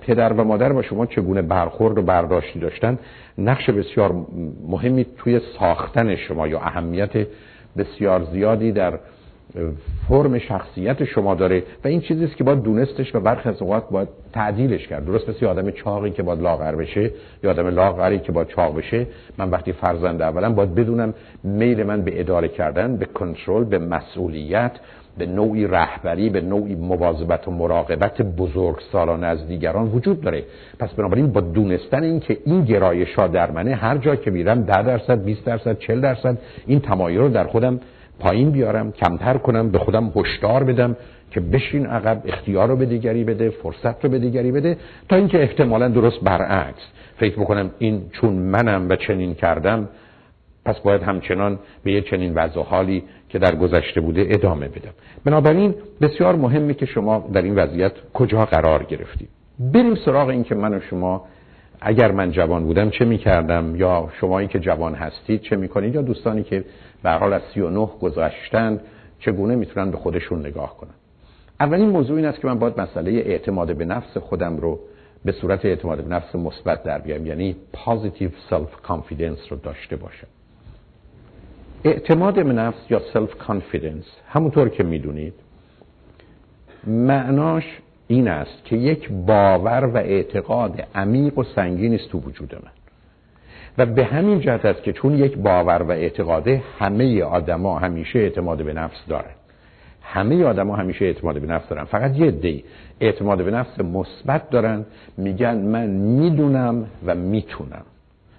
پدر 0.00 0.32
و 0.32 0.44
مادر 0.44 0.72
با 0.72 0.82
شما 0.82 1.06
چگونه 1.06 1.42
برخورد 1.42 1.98
و 1.98 2.02
برداشتی 2.02 2.58
داشتن 2.58 2.98
نقش 3.38 3.70
بسیار 3.70 4.26
مهمی 4.68 5.06
توی 5.16 5.40
ساختن 5.58 6.16
شما 6.16 6.48
یا 6.48 6.60
اهمیت 6.60 7.26
بسیار 7.76 8.24
زیادی 8.24 8.72
در 8.72 8.98
فرم 10.08 10.38
شخصیت 10.38 11.04
شما 11.04 11.34
داره 11.34 11.62
و 11.84 11.88
این 11.88 12.00
چیزی 12.00 12.24
است 12.24 12.36
که 12.36 12.44
باید 12.44 12.62
دونستش 12.62 13.14
و 13.14 13.20
برخی 13.20 13.48
از 13.48 13.62
اوقات 13.62 13.90
باید 13.90 14.08
تعدیلش 14.32 14.88
کرد. 14.88 15.06
درست 15.06 15.28
مثل 15.28 15.46
آدم 15.46 15.70
چاقی 15.70 16.10
که 16.10 16.22
باید 16.22 16.40
لاغر 16.40 16.74
بشه 16.74 17.10
یا 17.42 17.50
آدم 17.50 17.66
لاغری 17.66 18.18
که 18.18 18.32
باید 18.32 18.48
چاق 18.48 18.78
بشه. 18.78 19.06
من 19.38 19.50
وقتی 19.50 19.72
فرزند 19.72 20.22
اولا 20.22 20.52
باید 20.52 20.74
بدونم 20.74 21.14
میل 21.44 21.82
من 21.82 22.02
به 22.02 22.20
اداره 22.20 22.48
کردن 22.48 22.96
به 22.96 23.06
کنترل 23.06 23.64
به 23.64 23.78
مسئولیت 23.78 24.72
به 25.18 25.26
نوعی 25.26 25.66
رهبری 25.66 26.30
به 26.30 26.40
نوعی 26.40 26.74
مواظبت 26.74 27.48
و 27.48 27.50
مراقبت 27.50 28.22
بزرگ 28.22 28.76
سالان 28.92 29.24
از 29.24 29.48
دیگران 29.48 29.86
وجود 29.86 30.20
داره. 30.20 30.44
پس 30.78 30.94
بنابراین 30.94 31.32
با 31.32 31.40
دونستن 31.40 32.02
این 32.02 32.20
که 32.20 32.38
این 32.44 32.64
گرایش 32.64 33.14
ها 33.14 33.26
در 33.26 33.50
منه 33.50 33.74
هر 33.74 33.98
جا 33.98 34.16
که 34.16 34.30
میرم 34.30 34.62
10 34.62 34.82
درصد 34.82 35.24
20 35.24 35.44
درصد 35.44 35.78
40 35.78 36.00
درصد 36.00 36.38
این 36.66 36.80
تمایل 36.80 37.18
رو 37.18 37.28
در 37.28 37.44
خودم 37.44 37.80
پایین 38.18 38.50
بیارم 38.50 38.92
کمتر 38.92 39.38
کنم 39.38 39.70
به 39.70 39.78
خودم 39.78 40.12
هشدار 40.16 40.64
بدم 40.64 40.96
که 41.30 41.40
بشین 41.40 41.86
عقب 41.86 42.22
اختیار 42.24 42.68
رو 42.68 42.76
به 42.76 42.86
دیگری 42.86 43.24
بده 43.24 43.50
فرصت 43.50 44.04
رو 44.04 44.10
به 44.10 44.18
دیگری 44.18 44.52
بده 44.52 44.76
تا 45.08 45.16
اینکه 45.16 45.42
احتمالا 45.42 45.88
درست 45.88 46.20
برعکس 46.20 46.82
فکر 47.16 47.40
بکنم 47.40 47.70
این 47.78 48.02
چون 48.12 48.32
منم 48.32 48.88
و 48.88 48.96
چنین 48.96 49.34
کردم 49.34 49.88
پس 50.64 50.78
باید 50.80 51.02
همچنان 51.02 51.58
به 51.84 51.92
یه 51.92 52.00
چنین 52.00 52.34
وضع 52.34 52.62
حالی 52.62 53.04
که 53.28 53.38
در 53.38 53.54
گذشته 53.54 54.00
بوده 54.00 54.26
ادامه 54.30 54.68
بدم. 54.68 54.92
بنابراین 55.24 55.74
بسیار 56.00 56.36
مهمه 56.36 56.74
که 56.74 56.86
شما 56.86 57.28
در 57.32 57.42
این 57.42 57.54
وضعیت 57.54 57.92
کجا 58.14 58.44
قرار 58.44 58.84
گرفتید. 58.84 59.28
بریم 59.58 59.94
سراغ 59.94 60.28
این 60.28 60.44
که 60.44 60.54
من 60.54 60.74
و 60.74 60.80
شما 60.80 61.24
اگر 61.80 62.12
من 62.12 62.30
جوان 62.30 62.64
بودم 62.64 62.90
چه 62.90 63.04
می 63.04 63.18
کردم 63.18 63.76
یا 63.76 64.08
شمایی 64.20 64.48
که 64.48 64.58
جوان 64.58 64.94
هستید 64.94 65.40
چه 65.40 65.56
می 65.56 65.68
کنید 65.68 65.94
یا 65.94 66.02
دوستانی 66.02 66.42
که 66.42 66.64
به 67.04 67.10
حال 67.10 67.32
از 67.32 67.42
39 67.54 67.88
گذشتن 68.00 68.80
چگونه 69.18 69.56
می‌تونن 69.56 69.90
به 69.90 69.96
خودشون 69.96 70.46
نگاه 70.46 70.76
کنن؟ 70.76 70.94
اولین 71.60 71.88
موضوع 71.88 72.16
این 72.16 72.26
است 72.26 72.40
که 72.40 72.46
من 72.46 72.58
باید 72.58 72.80
مسئله 72.80 73.10
اعتماد 73.10 73.76
به 73.76 73.84
نفس 73.84 74.16
خودم 74.16 74.56
رو 74.56 74.80
به 75.24 75.32
صورت 75.32 75.64
اعتماد 75.64 76.04
به 76.04 76.08
نفس 76.08 76.34
مثبت 76.34 76.82
در 76.82 76.98
بیارم 76.98 77.26
یعنی 77.26 77.56
positive 77.74 78.52
self 78.52 78.88
confidence 78.88 79.48
رو 79.50 79.56
داشته 79.56 79.96
باشم. 79.96 80.26
اعتماد 81.84 82.34
به 82.34 82.52
نفس 82.52 82.90
یا 82.90 83.00
self 83.14 83.48
confidence 83.48 84.08
همونطور 84.28 84.68
که 84.68 84.82
می‌دونید 84.82 85.34
معناش 86.86 87.64
این 88.08 88.28
است 88.28 88.64
که 88.64 88.76
یک 88.76 89.08
باور 89.12 89.84
و 89.84 89.96
اعتقاد 89.96 90.86
عمیق 90.94 91.38
و 91.38 91.44
سنگین 91.44 91.94
است 91.94 92.10
تو 92.10 92.18
وجود 92.18 92.54
من. 92.54 92.70
و 93.78 93.86
به 93.86 94.04
همین 94.04 94.40
جهت 94.40 94.64
است 94.64 94.82
که 94.82 94.92
چون 94.92 95.18
یک 95.18 95.38
باور 95.38 95.82
و 95.82 95.90
اعتقاده 95.90 96.62
همه 96.78 97.22
آدما 97.22 97.78
همیشه 97.78 98.18
اعتماد 98.18 98.64
به 98.64 98.72
نفس 98.72 99.06
دارن 99.08 99.34
همه 100.02 100.44
آدما 100.44 100.76
همیشه 100.76 101.04
اعتماد 101.04 101.40
به 101.40 101.46
نفس 101.46 101.68
دارن. 101.68 101.84
فقط 101.84 102.16
یه 102.18 102.30
دی 102.30 102.64
اعتماد 103.00 103.44
به 103.44 103.50
نفس 103.50 103.80
مثبت 103.80 104.50
دارن. 104.50 104.84
میگن 105.18 105.56
من 105.56 105.86
می‌دونم 105.90 106.86
و 107.06 107.14
می‌تونم. 107.14 107.82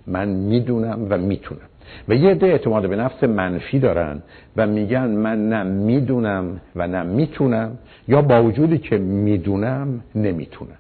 من 0.08 0.28
می‌دونم 0.28 1.08
و 1.10 1.18
می‌تونم. 1.18 1.62
و 2.08 2.16
یه 2.16 2.36
ده 2.36 2.48
اعتماد 2.48 2.90
به 2.90 2.96
نفس 2.96 3.24
منفی 3.24 3.80
دارن 3.80 4.22
و 4.58 4.68
میگن 4.68 5.08
من 5.08 5.50
نه 5.50 5.64
می‌دونم 5.64 6.62
و 6.76 6.88
نه 6.88 7.04
می‌تونم 7.04 7.78
یا 8.08 8.22
با 8.22 8.44
وجودی 8.44 8.78
که 8.78 8.98
می‌دونم 8.98 10.02
نمی‌تونم. 10.16 10.78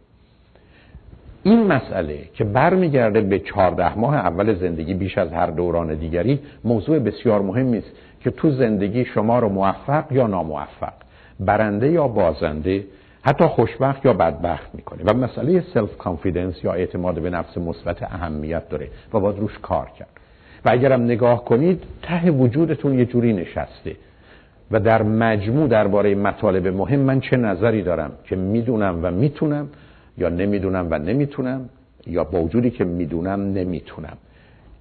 این 1.47 1.67
مسئله 1.67 2.17
که 2.33 2.43
برمیگرده 2.43 3.21
به 3.21 3.39
چهارده 3.39 3.99
ماه 3.99 4.15
اول 4.15 4.53
زندگی 4.53 4.93
بیش 4.93 5.17
از 5.17 5.33
هر 5.33 5.47
دوران 5.47 5.95
دیگری 5.95 6.39
موضوع 6.63 6.99
بسیار 6.99 7.41
مهمی 7.41 7.77
است 7.77 7.91
که 8.19 8.31
تو 8.31 8.51
زندگی 8.51 9.05
شما 9.05 9.39
رو 9.39 9.49
موفق 9.49 10.11
یا 10.11 10.27
ناموفق 10.27 10.93
برنده 11.39 11.91
یا 11.91 12.07
بازنده 12.07 12.83
حتی 13.21 13.45
خوشبخت 13.45 14.05
یا 14.05 14.13
بدبخت 14.13 14.75
می‌کنه. 14.75 14.99
و 15.05 15.13
مسئله 15.13 15.63
self-confidence 15.73 16.63
یا 16.63 16.73
اعتماد 16.73 17.21
به 17.21 17.29
نفس 17.29 17.57
مثبت 17.57 18.03
اهمیت 18.03 18.69
داره 18.69 18.87
و 19.13 19.19
باید 19.19 19.39
روش 19.39 19.59
کار 19.61 19.91
کرد. 19.99 20.09
و 20.65 20.69
اگرم 20.69 21.01
نگاه 21.01 21.45
کنید 21.45 21.83
ته 22.01 22.31
وجودتون 22.31 22.99
یه 22.99 23.05
جوری 23.05 23.33
نشسته. 23.33 23.95
و 24.71 24.79
در 24.79 25.03
مجموع 25.03 25.67
درباره 25.67 26.15
مطالب 26.15 26.67
مهم 26.67 26.99
من 26.99 27.19
چه 27.19 27.37
نظری 27.37 27.81
دارم 27.81 28.11
که 28.23 28.35
می‌دونم 28.35 28.99
و 29.03 29.11
می‌تونم 29.11 29.69
یا 30.17 30.29
نمی‌دونم 30.29 30.87
و 30.91 30.99
نمی‌تونم 30.99 31.69
یا 32.07 32.23
با 32.23 32.41
وجودی 32.41 32.71
که 32.71 32.83
می‌دونم 32.83 33.41
نمی‌تونم. 33.41 34.17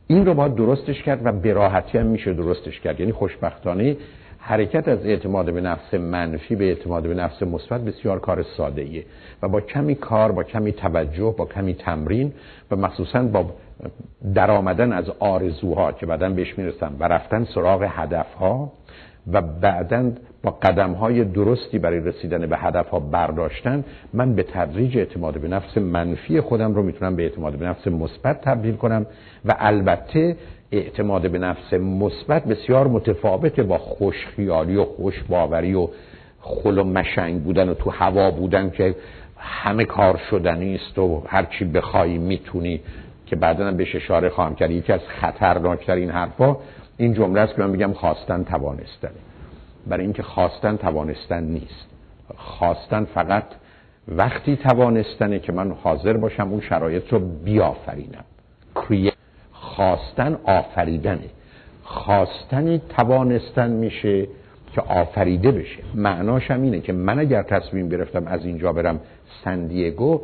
این 0.07 0.27
رو 0.27 0.35
باید 0.35 0.55
درستش 0.55 1.03
کرد 1.03 1.20
و 1.27 1.33
به 1.33 1.70
هم 1.94 2.07
میشه 2.07 2.33
درستش 2.33 2.81
کرد. 2.81 3.01
یعنی 3.01 3.12
خوشبختانه 3.12 3.97
حرکت 4.38 4.88
از 4.88 5.07
اعتماد 5.07 5.53
به 5.53 5.61
نفس 5.61 5.94
منفی 5.94 6.57
به 6.57 6.64
اعتماد 6.64 7.03
به 7.03 7.14
نفس 7.14 7.42
مثبت 7.42 7.85
بسیار 7.85 8.20
کار 8.20 8.42
ساده 8.57 8.83
ایه 8.83 9.05
و 9.42 9.49
با 9.49 9.61
کمی 9.61 9.94
کار 9.94 10.33
با 10.33 10.44
کمی 10.44 10.73
توجه 10.73 11.35
با 11.38 11.47
کمی 11.47 11.75
تمرین 11.75 12.33
و 12.70 12.77
مخصوصا 12.77 13.23
با 13.23 13.51
در 14.35 14.51
آمدن 14.51 14.92
از 14.92 15.11
آرزوها 15.18 15.92
که 15.92 16.07
بعدا 16.07 16.31
بهش 16.31 16.59
می‌رسم 16.59 16.97
و 17.01 17.05
رفتن 17.05 17.44
سراغ 17.44 17.87
هدفها 17.88 18.73
و 19.33 19.42
بعدا 19.42 20.12
با 20.44 20.50
قدم 20.50 20.92
های 20.92 21.24
درستی 21.24 21.78
برای 21.78 22.00
رسیدن 22.00 22.46
به 22.46 22.57
هدف 22.57 22.88
ها 22.88 23.00
برداشتن 23.00 23.85
من 24.12 24.35
به 24.35 24.42
تدریج 24.42 24.98
اعتماد 24.98 25.40
به 25.40 25.48
نفس 25.48 25.78
منفی 25.78 26.40
خودم 26.40 26.74
رو 26.74 26.83
می‌تونم 26.83 27.16
به 27.16 27.22
اعتماد 27.22 27.57
به 27.59 27.66
نفس 27.66 27.87
مثبت 27.87 28.40
تبدیل 28.40 28.76
کنم 28.76 29.07
و 29.44 29.54
البته 29.59 30.37
اعتماد 30.72 31.30
به 31.30 31.38
نفس 31.38 31.72
مثبت 31.72 32.44
بسیار 32.44 32.88
متفاوته 32.88 33.62
با 33.62 33.78
خوش 33.78 34.26
خیالی 34.26 34.76
و 34.76 34.85
خوش 34.85 35.22
باوری 35.28 35.74
و 35.74 35.88
خل 36.40 36.78
و 36.78 36.85
مشنگ 36.85 37.42
بودن 37.42 37.68
و 37.68 37.74
تو 37.74 37.90
هوا 37.90 38.30
بودن 38.30 38.70
که 38.70 38.96
همه 39.37 39.85
کار 39.85 40.20
شدنی 40.30 40.74
است 40.74 40.98
و 40.98 41.22
هر 41.26 41.44
چی 41.44 41.64
بخوای 41.64 42.18
می‌تونی 42.18 42.80
که 43.26 43.37
بعدا 43.37 43.72
بهش 43.72 43.96
اشاره 43.96 44.28
خواهم 44.28 44.54
کرد. 44.54 44.70
یکی 44.70 44.92
از 44.92 45.00
خطرناکترین 45.20 46.11
حرفا 46.11 46.57
این 46.96 47.14
جمله 47.14 47.40
است 47.40 47.54
که 47.54 47.62
من 47.62 47.70
میگم 47.70 47.92
خواستن 47.92 48.44
توانستن 48.44 49.11
برای 49.87 50.05
اینکه 50.05 50.23
خواستن 50.23 50.77
توانستن 50.77 51.44
نیست. 51.44 51.87
خواستن 52.37 53.05
فقط 53.05 53.44
وقتی 54.09 54.57
توانستنه 54.57 55.38
که 55.38 55.53
من 55.53 55.70
حاضر 55.70 56.16
باشم 56.16 56.49
اون 56.51 56.61
شرایط 56.61 57.12
رو 57.12 57.18
بیافرینم. 57.18 58.25
خواستن 59.53 60.38
آفریدنه. 60.44 61.31
خواستنی 61.83 62.83
توانستن 62.97 63.70
میشه 63.70 64.29
که 64.73 64.81
آفریده 64.81 65.53
بشه. 65.53 65.83
معناش 65.94 66.51
هم 66.51 66.62
اینه 66.62 66.81
که 66.81 66.92
من 66.92 67.18
اگر 67.18 67.42
تصمیم 67.42 67.88
گرفتم 67.88 68.27
از 68.27 68.44
اینجا 68.44 68.73
برم 68.73 69.01
سندیگو 69.44 70.20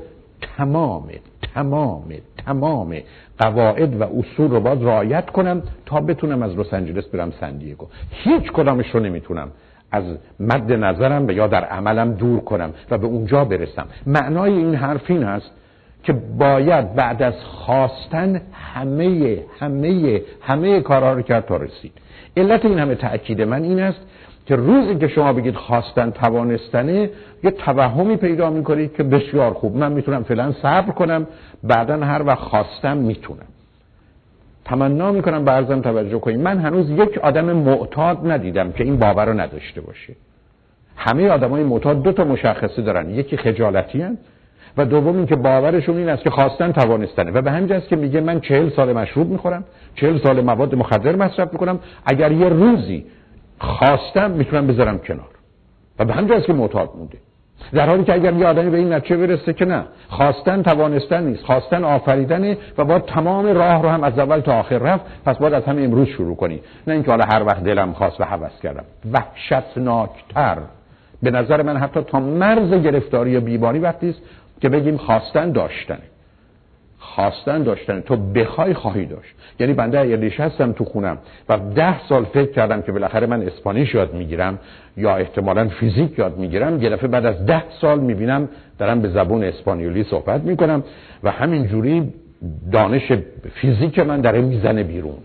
تمام 0.57 1.11
تمام 1.55 2.13
تمام 2.47 2.97
قواعد 3.39 4.01
و 4.01 4.05
اصول 4.05 4.51
رو 4.51 4.61
باید 4.61 4.83
رعایت 4.83 5.31
کنم 5.31 5.63
تا 5.87 6.01
بتونم 6.01 6.43
از 6.43 6.59
لس 6.59 6.75
آنجلس 6.75 7.07
برم 7.07 7.33
سندیگو 7.41 7.87
هیچ 8.11 8.53
کدامش 8.53 8.91
رو 8.95 9.01
نمی‌تونم 9.01 9.49
از 9.93 10.05
مد 10.41 10.73
نظرم 10.73 11.27
و 11.27 11.31
یا 11.31 11.47
در 11.47 11.65
عملم 11.65 12.13
دور 12.13 12.41
کنم 12.41 12.71
و 12.91 12.99
به 12.99 13.07
اونجا 13.07 13.45
برسم. 13.45 13.87
معنای 14.07 14.53
این 14.53 14.75
حرف 14.75 15.11
این 15.11 15.25
است 15.25 15.51
که 16.03 16.13
باید 16.13 16.95
بعد 16.95 17.23
از 17.23 17.35
خواستن 17.45 18.41
همه 18.53 19.39
همه 19.59 20.23
همه 20.41 20.81
کارها 20.81 21.13
رو 21.13 21.23
کرد 21.23 21.47
تا 21.47 21.57
رسید. 21.57 21.93
علت 22.37 22.65
این 22.65 22.79
همه 22.79 22.95
تأکید 22.95 23.43
من 23.43 23.63
این 23.63 23.81
است 23.81 24.01
که 24.51 24.57
روزی 24.57 24.95
که 24.95 25.09
شما 25.09 25.33
بگید 25.33 25.55
خواستن 25.55 26.11
توانستنه 26.11 27.11
یه 27.45 27.51
توهمی 27.51 28.17
پیدا 28.17 28.51
می‌کنید 28.51 28.97
که 28.97 29.03
بسیار 29.03 29.53
خوب. 29.53 29.77
من 29.77 29.93
می‌تونم 29.93 30.23
فعلا 30.23 30.53
صبر 30.63 30.93
کنم 30.93 31.27
بعدا 31.63 31.97
هر 31.97 32.23
وقت 32.23 32.39
خواستم 32.39 32.97
می‌تونم. 32.97 33.47
تمنا 34.65 35.13
می‌کنم 35.13 35.45
برزم 35.45 35.81
توجه 35.81 36.19
کنید. 36.19 36.41
من 36.41 36.59
هنوز 36.59 36.91
یک 36.91 37.19
آدم 37.19 37.45
معتاد 37.45 38.31
ندیدم 38.31 38.73
که 38.73 38.85
این 38.85 38.97
باور 38.97 39.27
رو 39.27 39.41
نداشته 39.41 39.81
باشه. 39.81 40.13
همه 40.97 41.29
آدمای 41.29 41.65
معتاد 41.65 42.03
دو 42.03 42.13
تا 42.13 42.25
مشخصه 42.25 42.83
دارن. 42.83 43.11
یکی 43.11 43.37
خجالتی 43.37 44.03
هن 44.03 44.19
و 44.77 44.85
دوم 44.85 45.17
این 45.17 45.27
که 45.27 45.37
باورشون 45.37 45.97
این 45.97 46.09
است 46.09 46.23
که 46.23 46.31
خواستن 46.31 46.73
توانستنه. 46.73 47.31
و 47.31 47.43
به 47.43 47.51
همین 47.51 47.81
که 47.81 47.97
میگه 47.97 48.21
من 48.21 48.41
چهل 48.41 48.71
سال 48.71 48.93
مشروب 48.93 49.31
می‌خورم 49.31 49.65
چهل 49.95 50.19
سال 50.19 50.41
مواد 50.41 50.75
مخدر 50.75 51.17
مصرف 51.17 51.53
می‌کنم 51.53 51.79
اگر 52.07 52.33
یه 52.33 52.49
روزی 52.49 53.07
خواستم 53.61 54.31
می‌تونم 54.31 54.67
بذارم 54.67 54.99
کنار. 54.99 55.29
و 55.99 56.05
به 56.05 56.13
همین 56.13 56.41
که 56.41 56.53
معتاد 56.53 56.91
مونده 56.97 57.19
در 57.73 57.87
حالی 57.87 58.05
که 58.05 58.15
اگر 58.15 58.33
یه 58.33 58.47
آدمی 58.47 58.71
به 58.71 58.77
این 58.77 58.93
نتیجه 58.93 59.17
برسه 59.17 59.53
که 59.53 59.65
نه 59.65 59.85
خواستن 60.09 60.63
توانستن 60.63 61.23
نیست. 61.23 61.45
خواستن 61.45 61.85
آفریدنه 61.85 62.59
و 62.79 62.85
باید 62.85 63.05
تمام 63.05 63.47
راه 63.47 63.83
رو 63.83 63.89
هم 63.89 64.05
از 64.05 64.19
اول 64.19 64.41
تا 64.41 64.59
آخر 64.59 64.79
رفت 64.79 65.05
پس 65.25 65.39
باید 65.39 65.55
از 65.55 65.65
همه 65.65 65.83
امروز 65.83 66.09
شروع 66.09 66.37
کنی. 66.37 66.61
نه 66.87 66.95
اینکه 66.95 67.11
حالا 67.11 67.25
هر 67.25 67.43
وقت 67.43 67.65
دلم 67.65 67.93
خواست 67.93 68.21
و 68.21 68.25
حوض 68.25 68.61
کردم. 68.63 68.85
وحشتناکتر. 69.13 70.59
به 71.23 71.31
نظر 71.31 71.63
من 71.63 71.77
حتی 71.77 72.01
تا 72.01 72.21
مرز 72.21 72.71
گرفتاری 72.71 73.37
و 73.37 73.41
بیماری 73.41 73.79
وقتی 73.79 74.09
است 74.09 74.21
که 74.61 74.69
بگیم 74.69 74.97
خواستن 74.97 75.53
داشتنه. 75.53 76.03
خواستن 77.15 77.63
داشتن. 77.63 78.01
تو 78.01 78.17
بخوای 78.17 78.75
خواهی 78.75 79.07
داشت. 79.07 79.35
یعنی 79.61 79.73
بنده 79.73 80.01
اگر 80.01 80.17
نشستم 80.17 80.73
تو 80.73 80.85
خونم 80.85 81.19
و 81.49 81.59
ده 81.75 82.07
سال 82.09 82.25
فکر 82.25 82.53
کردم 82.53 82.83
که 82.83 82.93
بالاخره 82.93 83.27
من 83.27 83.43
Spanish 83.43 83.95
یاد 83.95 84.15
می‌گیرم 84.15 84.59
یا 84.97 85.17
احتمالا 85.17 85.69
فیزیک 85.69 86.19
یاد 86.19 86.39
می‌گیرم 86.39 86.83
یه 86.83 86.91
دفعه 86.91 87.09
بعد 87.09 87.27
از 87.27 87.47
ده 87.47 87.63
سال 87.81 88.01
می‌بینم 88.01 88.49
دارم 88.79 89.01
به 89.01 89.09
زبون 89.09 89.45
اسپانیولی 89.45 90.05
صحبت 90.05 90.41
می‌کنم 90.41 90.83
و 91.23 91.31
همینجوری 91.31 92.13
دانش 92.73 93.13
فیزیک 93.55 93.99
من 93.99 94.21
داره 94.21 94.41
می‌زنه 94.41 94.83
بیرون. 94.83 95.19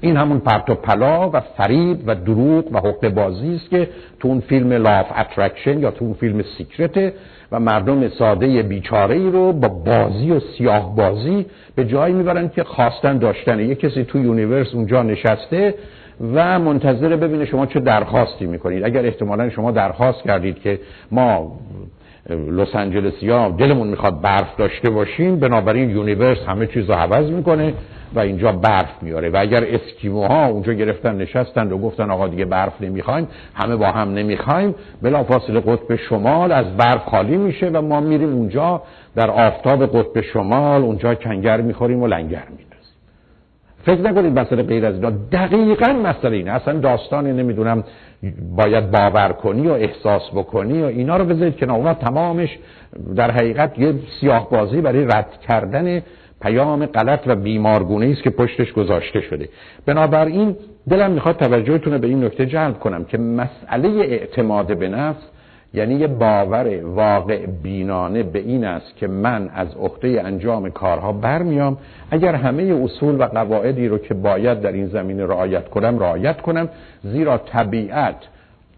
این 0.00 0.16
همون 0.16 0.38
پرت 0.38 0.70
و 0.70 0.74
پلا 0.74 1.30
و 1.30 1.40
فریب 1.40 1.98
و 2.06 2.14
دروغ 2.14 2.64
و 2.72 2.78
حقه 2.78 3.08
بازی 3.08 3.54
است 3.54 3.70
که 3.70 3.88
تو 4.20 4.28
اون 4.28 4.40
فیلم 4.40 4.72
Law 4.72 4.92
of 4.92 5.06
Attraction 5.18 5.80
یا 5.80 5.90
تو 5.90 6.04
اون 6.04 6.14
فیلم 6.14 6.42
Secret 6.58 7.04
ه 7.04 7.12
و 7.52 7.60
مردم 7.60 8.08
ساده 8.08 8.62
بیچاره 8.62 9.16
ای 9.16 9.30
رو 9.30 9.52
با 9.52 9.68
بازی 9.68 10.30
و 10.30 10.40
سیاه 10.40 10.96
بازی 10.96 11.46
به 11.74 11.84
جایی 11.84 12.14
می‌برن 12.14 12.48
که 12.48 12.64
خواستن 12.64 13.18
داشتن. 13.18 13.60
یه 13.60 13.74
کسی 13.74 14.04
تو 14.04 14.18
universe 14.18 14.74
اونجا 14.74 15.02
نشسته 15.02 15.74
و 16.34 16.58
منتظر 16.58 17.16
ببینه 17.16 17.44
شما 17.44 17.66
چه 17.66 17.80
درخواستی 17.80 18.46
می‌کنید. 18.46 18.84
اگر 18.84 19.06
احتمالا 19.06 19.50
شما 19.50 19.70
درخواست 19.70 20.22
کردید 20.22 20.60
که 20.60 20.80
ما 21.10 21.52
لس 22.30 22.76
آنجلسی 22.76 23.30
ها 23.30 23.48
دلمون 23.58 23.88
می‌خواد 23.88 24.20
برف 24.20 24.56
داشته 24.56 24.90
باشیم 24.90 25.36
بنابراین 25.36 25.90
universe 25.90 26.38
همه 26.46 26.66
چیز 26.66 26.90
رو 26.90 26.94
عوض 26.94 27.30
می‌کنه 27.30 27.74
و 28.14 28.20
اینجا 28.20 28.52
برف 28.52 29.02
میاره 29.02 29.30
و 29.30 29.36
اگر 29.40 29.64
اسکیموها 29.64 30.46
اونجا 30.46 30.72
گرفتن 30.72 31.16
نشستن 31.16 31.72
و 31.72 31.78
گفتن 31.78 32.10
آقا 32.10 32.28
دیگه 32.28 32.44
برف 32.44 32.72
نمی‌خوایم 32.80 33.28
همه 33.54 33.76
با 33.76 33.86
هم 33.86 34.14
نمی‌خوایم 34.14 34.74
بلا 35.02 35.24
فاصله 35.24 35.60
قطب 35.60 35.96
شمال 35.96 36.52
از 36.52 36.76
برف 36.76 37.04
خالی 37.04 37.36
میشه 37.36 37.68
و 37.68 37.82
ما 37.82 38.00
میریم 38.00 38.34
اونجا 38.34 38.82
در 39.16 39.30
آفتاب 39.30 39.86
قطب 39.86 40.20
شمال 40.20 40.82
اونجا 40.82 41.14
کنگر 41.14 41.60
می‌خوریم 41.60 42.02
و 42.02 42.06
لنگر 42.06 42.42
میندازیم. 42.48 42.70
فکر 43.84 44.00
نکنید 44.00 44.38
مسئله 44.38 44.62
غیر 44.62 44.86
از 44.86 44.94
اینا. 44.94 45.10
دقیقا 45.32 45.92
مسئله 45.92 46.36
اینه. 46.36 46.50
اصلا 46.50 46.78
داستان 46.78 47.26
نمی‌دونم. 47.26 47.84
باید 48.56 48.90
باور 48.90 49.32
کنی 49.32 49.68
و 49.68 49.72
احساس 49.72 50.22
بکنی 50.34 50.82
و 50.82 50.84
اینا 50.84 51.16
رو 51.16 51.24
بذارید 51.24 51.56
که 51.56 51.72
اونا 51.72 51.94
تمامش 51.94 52.58
در 53.16 53.30
حقیقت 53.30 53.78
یه 53.78 53.94
سیاه 54.20 54.50
بازی 54.50 54.80
برای 54.80 55.04
رد 55.04 55.40
کردن 55.48 56.02
پیام 56.42 56.86
غلط 56.86 57.20
و 57.26 57.36
بیمارگونه 57.36 58.06
است 58.06 58.22
که 58.22 58.30
پشتش 58.30 58.72
گذاشته 58.72 59.20
شده. 59.20 59.48
بنابراین 59.86 60.56
دلم 60.90 61.10
می‌خواد 61.10 61.36
توجهتون 61.36 61.98
به 61.98 62.06
این 62.06 62.24
نکته 62.24 62.46
جلب 62.46 62.78
کنم 62.78 63.04
که 63.04 63.18
مسئله 63.18 63.88
اعتماد 63.88 64.78
به 64.78 64.88
نفس 64.88 65.22
یعنی 65.74 65.94
یه 65.94 66.06
باور 66.06 66.84
واقع 66.84 67.46
بینانه 67.46 68.22
به 68.22 68.38
این 68.38 68.64
است 68.64 68.96
که 68.96 69.06
من 69.06 69.50
از 69.54 69.68
عهده 69.74 70.22
انجام 70.24 70.70
کارها 70.70 71.12
برمیام. 71.12 71.78
اگر 72.10 72.34
همه 72.34 72.62
اصول 72.62 73.20
و 73.20 73.24
قواعدی 73.24 73.88
رو 73.88 73.98
که 73.98 74.14
باید 74.14 74.60
در 74.60 74.72
این 74.72 74.86
زمینه 74.86 75.26
رعایت 75.26 75.68
کنم 75.68 75.98
رعایت 75.98 76.40
کنم. 76.40 76.68
زیرا 77.02 77.38
طبیعت 77.38 78.16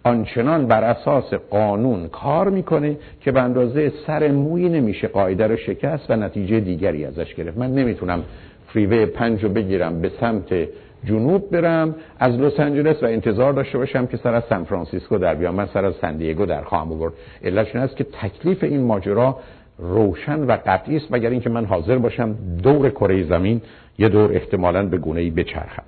آنچنان 0.05 0.67
بر 0.67 0.85
اساس 0.85 1.35
قانون 1.35 2.09
کار 2.09 2.51
می‌کنه 2.51 2.97
که 3.21 3.33
به 3.33 3.41
اندازه 3.41 3.93
سر 4.07 4.31
موی 4.31 4.69
نمیشه 4.69 5.09
قاعده 5.09 5.47
رو 5.47 5.57
شکست 5.57 6.11
و 6.11 6.17
نتیجه 6.17 6.61
دیگری 6.61 7.05
ازش 7.05 7.35
گرفت. 7.35 7.59
من 7.59 7.75
نمی‌تونم 7.75 8.23
freeway 8.67 9.07
پنج 9.07 9.45
رو 9.45 9.49
بگیرم 9.49 10.01
به 10.01 10.11
سمت 10.21 10.69
جنوب 11.05 11.51
برم 11.51 11.95
از 12.19 12.35
لس 12.41 12.61
آنجلس 12.61 13.03
و 13.03 13.07
انتظار 13.07 13.53
داشته 13.53 13.79
باشم 13.79 14.07
که 14.07 14.17
سر 14.17 14.35
از 14.35 14.43
سان 14.49 14.65
فرانسیسکو 14.65 15.19
در 15.19 15.35
بیام. 15.35 15.55
من 15.55 15.67
سر 15.67 15.85
از 15.85 15.95
سن 16.01 16.16
دیگو 16.16 16.47
در 16.47 16.63
خواهم 16.63 16.93
آورد. 16.93 17.13
علتش 17.45 17.77
است 17.77 17.97
که 17.97 18.05
تکلیف 18.05 18.65
این 18.65 18.83
ماجرا 18.83 19.37
روشن 19.79 20.41
و 20.41 20.59
قطعی 20.67 20.97
است. 20.97 21.07
مگر 21.11 21.31
اینکه 21.31 21.51
من 21.51 21.65
حاضر 21.65 21.99
باشم 21.99 22.35
دور 22.63 22.91
کره 22.91 23.25
زمین 23.25 23.61
یه 23.99 24.09
دور 24.09 24.33
احتمالاً 24.33 24.87
به 24.87 24.99
گونه 24.99 25.21
ای 25.21 25.31
بچرخم. 25.31 25.83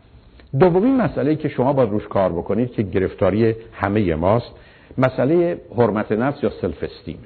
دومین 0.61 0.97
مسئله 0.97 1.37
که 1.37 1.49
شما 1.49 1.73
باید 1.73 1.91
روش 1.91 2.09
کار 2.09 2.33
بکنید 2.33 2.73
که 2.73 2.83
گرفتاری 2.83 3.55
همه 3.73 4.15
ماست 4.15 4.51
مسئله 4.99 5.61
حرمت 5.77 6.13
نفس 6.13 6.43
یا 6.43 6.51
self-esteem 6.61 6.83
ه 6.83 7.19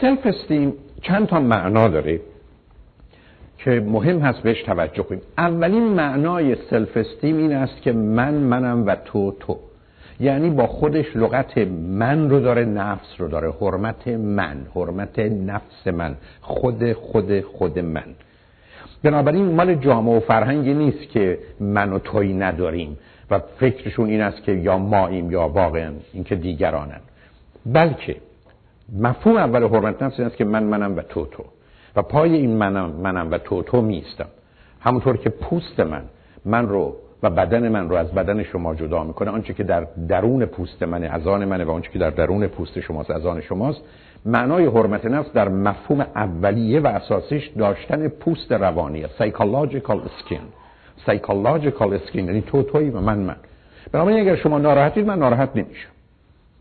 self-esteem 0.00 0.72
چند 1.02 1.26
تا 1.26 1.40
معنا 1.40 1.88
داره. 1.88 2.20
که 3.58 3.70
مهم 3.70 4.18
هست 4.18 4.38
بهش 4.38 4.62
توجه 4.62 5.02
کنیم. 5.02 5.20
اولین 5.38 5.82
معنای 5.82 6.56
self-esteem 6.70 7.36
این 7.36 7.52
است 7.52 7.82
که 7.82 7.92
من 7.92 8.34
منم 8.34 8.86
و 8.86 8.94
تو 8.94 9.36
تو. 9.40 9.58
یعنی 10.20 10.50
با 10.50 10.66
خودش 10.66 11.16
لغت 11.16 11.58
من 11.88 12.30
رو 12.30 12.40
داره 12.40 12.64
نفس 12.64 13.14
رو 13.18 13.28
داره. 13.28 13.52
حرمت 13.60 14.08
من 14.08 14.66
حرمت 14.74 15.18
نفس 15.18 15.86
من. 15.86 16.14
خود 16.40 16.92
خود 16.92 17.40
خود 17.40 17.78
من. 17.78 18.04
بنابراین 19.02 19.54
مال 19.54 19.74
جامعه 19.74 20.16
و 20.16 20.20
فرهنگی 20.20 20.74
نیست 20.74 21.08
که 21.08 21.38
من 21.60 21.92
و 21.92 21.98
توی 21.98 22.32
نداریم 22.32 22.98
و 23.30 23.38
فکرشون 23.38 24.08
این 24.08 24.20
است 24.20 24.42
که 24.42 24.52
یا 24.52 24.78
ماییم 24.78 25.30
یا 25.30 25.48
واقعا 25.48 25.92
اینکه 26.12 26.34
دیگرانن. 26.34 27.00
بلکه 27.66 28.16
مفهوم 28.98 29.36
اول 29.36 29.62
حرمت 29.62 30.02
نفس 30.02 30.18
این 30.18 30.26
است 30.28 30.36
که 30.36 30.44
من 30.44 30.62
منم 30.62 30.96
و 30.96 31.02
تو 31.02 31.26
تو. 31.26 31.44
و 31.98 32.02
پای 32.02 32.34
این 32.34 32.56
منم 32.56 32.90
منم 32.90 33.30
و 33.30 33.38
تو 33.38 33.62
تو 33.62 33.82
میستم. 33.82 34.28
همونطور 34.80 35.16
که 35.16 35.30
پوست 35.30 35.80
من 35.80 36.02
من 36.44 36.68
رو 36.68 36.96
و 37.22 37.30
بدن 37.30 37.68
من 37.68 37.88
رو 37.88 37.96
از 37.96 38.12
بدن 38.12 38.42
شما 38.42 38.74
جدا 38.74 39.04
می‌کنه. 39.04 39.30
آنچه 39.30 39.54
که 39.54 39.62
در 39.62 39.86
درون 40.08 40.46
پوست 40.46 40.82
منه 40.82 41.06
از 41.06 41.26
آن 41.26 41.44
منه 41.44 41.64
و 41.64 41.70
آنچه 41.70 41.90
که 41.90 41.98
در 41.98 42.10
درون 42.10 42.46
پوست 42.46 42.80
شماست 42.80 43.10
از 43.10 43.26
آن 43.26 43.40
شماست 43.40 43.80
معنای 44.26 44.66
حرمت 44.66 45.04
نفس 45.04 45.32
در 45.32 45.48
مفهوم 45.48 46.00
اولیه 46.00 46.80
و 46.80 46.86
اساسیش 46.86 47.46
داشتن 47.46 48.08
پوست 48.08 48.52
روانی 48.52 49.04
psychological 49.04 49.98
skin. 50.20 50.44
Psychological 51.06 52.10
skin. 52.10 52.16
یعنی 52.16 52.40
تو 52.40 52.62
توی 52.62 52.90
و 52.90 53.00
من 53.00 53.18
من. 53.18 53.36
بنابراین 53.92 54.20
اگر 54.20 54.36
شما 54.36 54.58
ناراحتید 54.58 55.06
من 55.06 55.18
ناراحت 55.18 55.50
نمیشم. 55.54 55.90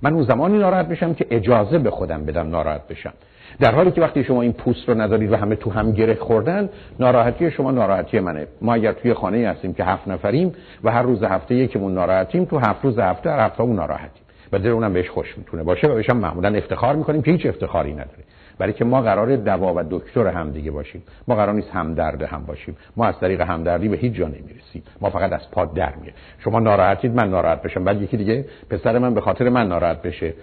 من 0.01 0.13
اون 0.13 0.23
زمانی 0.23 0.57
ناراحت 0.57 0.87
بشم 0.87 1.13
که 1.13 1.27
اجازه 1.29 1.79
به 1.79 1.91
خودم 1.91 2.25
بدم 2.25 2.49
ناراحت 2.49 2.87
بشم. 2.87 3.13
در 3.59 3.75
حالی 3.75 3.91
که 3.91 4.01
وقتی 4.01 4.23
شما 4.23 4.41
این 4.41 4.53
پوست 4.53 4.89
رو 4.89 5.01
ندارید 5.01 5.31
و 5.31 5.35
همه 5.35 5.55
تو 5.55 5.69
هم 5.69 5.91
گره 5.91 6.15
خوردن 6.15 6.69
ناراحتی 6.99 7.51
شما 7.51 7.71
ناراحتی 7.71 8.19
منه. 8.19 8.47
ما 8.61 8.73
اگر 8.73 8.93
توی 8.93 9.13
خانه 9.13 9.47
هستیم 9.47 9.73
که 9.73 9.83
هفت 9.83 10.07
نفریم 10.07 10.53
و 10.83 10.91
هر 10.91 11.01
روز 11.01 11.23
هفته 11.23 11.55
یکمون 11.55 11.93
ناراحتیم 11.93 12.45
تو 12.45 12.57
هفت 12.57 12.83
روز 12.83 12.99
هفته 12.99 13.29
هر 13.29 13.39
هفته 13.39 13.61
اون 13.61 13.75
ناراحتیم. 13.75 14.23
و 14.51 14.59
دل 14.59 14.69
اونم 14.69 14.93
بهش 14.93 15.09
خوش 15.09 15.37
می‌تونه 15.37 15.63
باشه 15.63 15.87
و 15.87 15.95
بهش 15.95 16.09
هم 16.09 16.17
معمولا 16.17 16.55
افتخار 16.57 16.95
می‌کنیم 16.95 17.21
که 17.21 17.31
هیچ 17.31 17.45
افتخاری 17.45 17.93
نداره. 17.93 18.23
برای 18.59 18.73
که 18.73 18.85
ما 18.85 19.01
قرار 19.01 19.35
دوا 19.35 19.73
و 19.75 19.83
دکتر 19.89 20.27
هم 20.27 20.51
دیگه 20.51 20.71
باشیم. 20.71 21.03
ما 21.27 21.35
قرار 21.35 21.53
نیست 21.53 21.69
همدرد 21.69 22.21
هم 22.21 22.43
باشیم. 22.45 22.77
ما 22.97 23.05
از 23.05 23.19
طریق 23.19 23.41
همدردی 23.41 23.87
به 23.87 23.97
هیچ 23.97 24.13
جا 24.13 24.27
نمی‌رسیم. 24.27 24.83
ما 25.01 25.09
فقط 25.09 25.33
از 25.33 25.51
پا 25.51 25.65
در 25.65 25.93
میه 26.01 26.13
شما 26.39 26.59
ناراحتید 26.59 27.15
من 27.15 27.29
ناراحت 27.29 27.61
بشم. 27.61 27.83
بعد 27.83 28.01
یکی 28.01 28.17
دیگه 28.17 28.45
پسر 28.69 28.97
من 28.97 29.13
به 29.13 29.21
خاطر 29.21 29.49
من 29.49 29.67
ناراحت 29.67 30.01
بشه. 30.01 30.33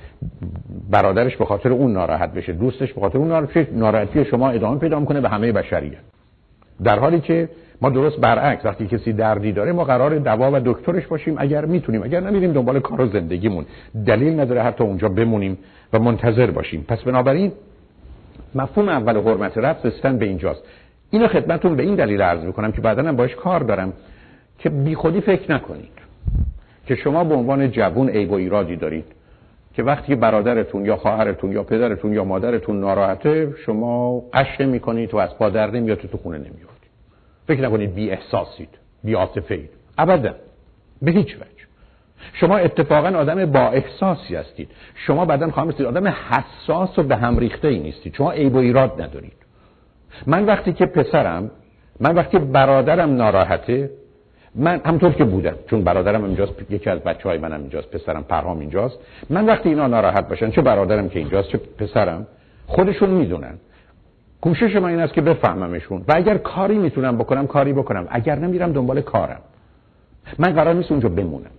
برادرش 0.90 1.37
به 1.37 1.44
خاطر 1.44 1.72
اون 1.72 1.92
ناراحت 1.92 2.33
بشه. 2.33 2.53
دوستش 2.53 2.92
به 2.92 3.00
خاطر 3.00 3.18
اون 3.18 3.29
ناراحت 3.29 3.48
بشه. 3.50 3.72
ناراحتی 3.72 4.24
شما 4.24 4.50
ادامه 4.50 4.79
پیدا 4.79 5.00
می‌کنه 5.00 5.20
به 5.20 5.29
همه 5.29 5.53
بشریت. 5.53 5.98
در 6.85 6.98
حالی 6.98 7.20
که 7.20 7.48
ما 7.81 7.90
درست 7.90 8.20
برعکس 8.20 8.64
وقتی 8.64 8.87
کسی 8.87 9.12
دردی 9.12 9.53
داره 9.53 9.72
ما 9.72 9.85
قرار 9.85 10.18
دوا 10.18 10.50
و 10.53 10.61
دکترش 10.64 11.07
باشیم 11.07 11.35
اگر 11.38 11.64
می‌تونیم. 11.64 12.03
اگر 12.03 12.20
نمیریم 12.20 12.53
دنبال 12.53 12.81
کار 12.81 13.00
و 13.00 13.07
زندگیمون. 13.07 13.66
دلیل 14.07 14.40
نداره 14.40 14.62
حتی 14.62 14.85
اونجا 14.85 15.09
بمونیم 15.09 15.59
و 15.92 15.98
منتظر 15.98 16.50
باشیم. 16.50 16.85
پس 16.88 17.03
بنابراین 17.03 17.53
مفهوم 18.55 18.88
اول 18.88 19.17
حرمت 19.17 19.59
رفت 19.59 19.87
رسیدن 19.87 20.19
به 20.19 20.27
اینجاست. 20.27 20.62
اینو 21.11 21.29
خدمتون 21.29 21.77
به 21.77 21.83
این 21.83 21.95
دلیل 21.95 22.23
عرض 22.23 22.45
می‌کنم 22.45 22.73
که 22.73 22.81
بعدا 22.81 23.03
هم 23.03 23.17
باش 23.17 23.35
کار 23.35 23.61
دارم 23.61 23.93
که 24.59 24.69
بیخودی 24.69 25.21
فکر 25.21 25.53
نکنید 25.53 25.93
که 26.87 26.95
شما 26.95 27.25
به 27.25 27.35
عنوان 27.35 27.71
جوون 27.71 28.09
عیب 28.09 28.31
و 28.31 28.35
ایرادی 28.35 28.77
دارید 28.77 29.05
که 29.75 29.83
وقتی 29.83 30.14
برادرتون 30.14 30.85
یا 30.85 30.97
خواهرتون 30.97 31.53
یا 31.53 31.62
پدرتون 31.62 32.12
یا 32.12 32.25
مادرتون 32.25 32.81
ناراحته 32.81 33.55
شما 33.67 34.23
قشه 34.33 34.67
می‌کنید 34.67 35.14
و 35.14 35.17
از 35.17 35.38
پادر 35.38 35.71
نمیاد 35.71 35.99
تو 35.99 36.19
خونه 36.19 36.38
نمیاد 36.38 36.75
فکر 37.47 37.61
نکنید 37.61 37.95
بی 37.95 38.11
احساسید 38.11 38.69
بی 39.05 39.14
عاطفه 39.14 39.55
اید 39.55 39.71
ابدا. 39.99 40.35
به 41.03 41.11
هیچ 41.11 41.37
وجه. 41.37 41.54
شما 42.32 42.56
اتفاقا 42.56 43.08
آدم 43.08 43.46
با 43.46 43.68
احساسی 43.68 44.37
هستید. 44.37 44.68
شما 44.94 45.24
بعدا 45.24 45.50
خواهم 45.50 45.68
رسید 45.68 45.87
آدم 45.87 46.08
حساس 46.08 46.98
و 46.98 47.02
به 47.02 47.16
هم 47.16 47.38
ریخته 47.38 47.68
ای 47.68 47.78
نیستید. 47.78 48.14
شما 48.14 48.32
عیب 48.32 48.54
و 48.54 48.58
ایراد 48.58 49.02
ندارید. 49.02 49.37
من 50.26 50.44
وقتی 50.44 50.72
که 50.72 50.87
پسرم 50.87 51.50
من 52.00 52.14
وقتی 52.14 52.38
برادرم 52.38 53.16
ناراحته 53.16 53.90
من 54.54 54.80
همطور 54.87 55.12
که 55.12 55.24
بودم 55.24 55.54
چون 55.70 55.84
برادرم 55.84 56.24
اینجاست 56.24 56.52
یکی 56.70 56.90
از 56.90 56.98
بچه 56.98 57.28
های 57.28 57.38
منم 57.38 57.60
اینجاست 57.60 57.90
پسرم 57.90 58.22
پرهام 58.22 58.58
اینجاست 58.58 58.98
من 59.30 59.46
وقتی 59.46 59.68
اینا 59.68 59.87
ناراحت 59.87 60.28
باشن 60.28 60.50
چه 60.50 60.62
برادرم 60.62 61.08
که 61.08 61.18
اینجاست 61.18 61.48
چه 61.48 61.58
پسرم 61.78 62.26
خودشون 62.66 63.10
می‌دونن. 63.10 63.54
کوشش 64.40 64.76
من 64.76 64.88
این 64.88 65.00
است 65.00 65.12
که 65.12 65.20
بفهممشون. 65.20 66.04
و 66.08 66.12
اگر 66.16 66.37
کاری 66.37 66.78
می‌تونم 66.78 67.18
بکنم 67.18 67.46
کاری 67.46 67.72
بکنم. 67.72 68.06
اگر 68.10 68.38
نمیرم 68.38 68.72
دنبال 68.72 69.00
کارم. 69.00 69.40
من 70.38 70.52
قرار 70.52 70.74
نیست 70.74 70.90
اونجا 70.90 71.08
بمونم. 71.08 71.50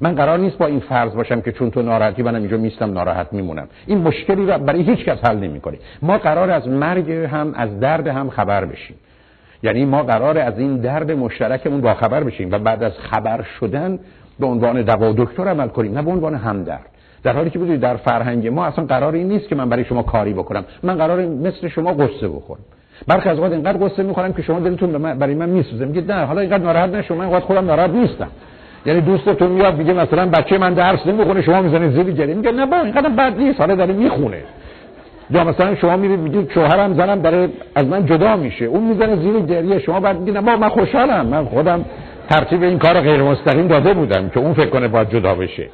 من 0.00 0.14
قرار 0.14 0.38
نیست 0.38 0.58
با 0.58 0.66
این 0.66 0.80
فرض 0.80 1.14
باشم 1.14 1.40
که 1.40 1.52
چون 1.52 1.70
تو 1.70 1.82
ناراحتی 1.82 2.22
منم 2.22 2.34
اینجا 2.34 2.56
میستم 2.56 2.92
ناراحت 2.92 3.32
میمونم. 3.32 3.68
این 3.86 3.98
مشکلی 3.98 4.46
رو 4.46 4.58
برای 4.58 4.82
هیچ 4.82 5.04
کس 5.04 5.18
حل 5.24 5.36
نمی‌کنه. 5.36 5.78
ما 6.02 6.18
قرار 6.18 6.50
از 6.50 6.68
مرگ 6.68 7.10
هم 7.10 7.52
از 7.56 7.80
درد 7.80 8.06
هم 8.06 8.30
خبر 8.30 8.64
بشیم. 8.64 8.96
یعنی 9.62 9.84
ما 9.84 10.02
قرار 10.02 10.38
از 10.38 10.58
این 10.58 10.76
درد 10.76 11.10
مشترکمون 11.10 11.80
با 11.80 11.94
خبر 11.94 12.24
بشیم 12.24 12.52
و 12.52 12.58
بعد 12.58 12.82
از 12.82 12.92
خبر 12.98 13.42
شدن 13.42 13.98
به 14.40 14.46
عنوان 14.46 14.82
دوا 14.82 15.12
دکتر 15.12 15.48
عمل 15.48 15.68
کنیم 15.68 15.94
نه 15.94 16.02
به 16.02 16.10
عنوان 16.10 16.34
همدرد. 16.34 16.86
در 17.22 17.32
حالی 17.32 17.50
که 17.50 17.58
بدونید 17.58 17.80
در 17.80 17.96
فرهنگ 17.96 18.48
ما 18.48 18.64
اصلا 18.64 18.84
قراری 18.84 19.24
نیست 19.24 19.48
که 19.48 19.54
من 19.54 19.68
برای 19.68 19.84
شما 19.84 20.02
کاری 20.02 20.32
بکنم. 20.32 20.64
من 20.82 20.94
قرار 20.94 21.26
مثل 21.26 21.68
شما 21.68 21.92
قصه 21.92 22.28
بخورم. 22.28 22.60
برخی 23.06 23.28
از 23.28 23.38
وقت 23.38 23.52
اینقدر 23.52 23.88
قصه 23.88 24.02
می‌خورم 24.02 24.32
که 24.32 24.42
شما 24.42 24.60
دلتون 24.60 25.14
برای 25.18 25.34
من 25.34 25.48
میسوزه. 25.48 25.84
میگه 25.84 26.00
نه 26.00 26.24
حالا 26.24 26.40
اینقدر 26.40 26.64
ناراحت 26.64 26.90
نشو 26.90 27.14
من 27.14 27.40
خودم 27.40 27.66
ناراحت 27.66 27.90
نیستم. 27.90 28.28
یعنی 28.86 29.00
دوستتون 29.00 29.50
میاد 29.50 29.76
میگه 29.78 29.92
مثلا 29.92 30.26
بچه 30.26 30.58
من 30.58 30.74
درس 30.74 31.06
نمی‌خونه 31.06 31.42
شما 31.42 31.62
می‌زنید 31.62 31.90
زیر 31.90 32.10
گریه 32.10 32.34
میگه 32.34 32.52
نه 32.52 32.66
با 32.66 32.76
اینقدر 32.76 33.08
بد 33.08 33.38
نیست 33.38 33.60
حالا 33.60 33.74
داره 33.74 33.92
می‌خونه. 33.94 34.42
یا 35.30 35.44
مثلا 35.44 35.74
شما 35.74 35.96
میرید 35.96 36.20
میگید 36.20 36.50
شوهرم 36.50 36.94
زنم 36.94 37.22
داره 37.22 37.48
از 37.74 37.86
من 37.86 38.06
جدا 38.06 38.36
میشه. 38.36 38.64
اون 38.64 38.84
می‌زنه 38.84 39.16
زیر 39.16 39.40
گریه 39.40 39.78
شما 39.78 40.00
بعد 40.00 40.18
میگید 40.18 40.40
با 40.40 40.56
من 40.56 40.68
خوشحالم. 40.68 41.26
من 41.26 41.44
خودم 41.44 41.84
ترتیب 42.30 42.62
این 42.62 42.78
کار 42.78 43.00
غیر 43.00 43.22
مستقیم 43.22 43.68
داده 43.68 43.94
بودم 43.94 44.28
که 44.28 44.40
اون 44.40 44.54
فکر 44.54 44.70
کنه 44.70 44.88
باید 44.88 45.10
جدا 45.10 45.34
بشه. 45.34 45.68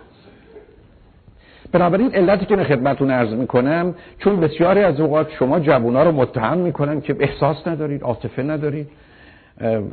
بنابراین 1.73 2.15
علتی 2.15 2.47
که 2.47 2.57
خدمتتون 2.57 3.11
عرض 3.11 3.33
می‌کنم 3.33 3.95
چون 4.19 4.41
بسیاری 4.41 4.83
از 4.83 5.01
اوقات 5.01 5.27
شما 5.39 5.61
جوونا 5.61 6.03
رو 6.03 6.13
متهم 6.13 6.59
می‌کنن 6.59 7.01
که 7.01 7.17
احساس 7.21 7.67
ندارید 7.67 8.03
عاطفه 8.03 8.43
ندارید. 8.43 8.89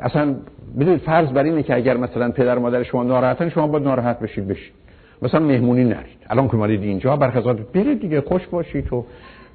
اصلا 0.02 0.36
بدونید 0.80 1.02
فرض 1.02 1.30
بر 1.30 1.44
اینه 1.44 1.64
که 1.64 1.76
اگر 1.76 1.98
مثلا 1.98 2.32
پدر 2.32 2.58
و 2.58 2.62
مادر 2.62 2.84
شما 2.84 3.04
ناراحتن 3.04 3.50
شما 3.50 3.68
باید 3.68 3.84
ناراحت 3.84 4.20
بشید 4.20 4.48
بشید. 4.48 4.74
مثلا 5.22 5.40
مهمونی 5.40 5.84
نرید. 5.84 6.20
الان 6.30 6.48
که 6.48 6.56
اومدید 6.56 6.84
اینجا 6.84 7.16
برخلاف 7.16 7.60
برید 7.74 8.02
دیگه 8.02 8.22
خوش 8.22 8.48
باشید 8.48 8.86
تو 8.86 9.06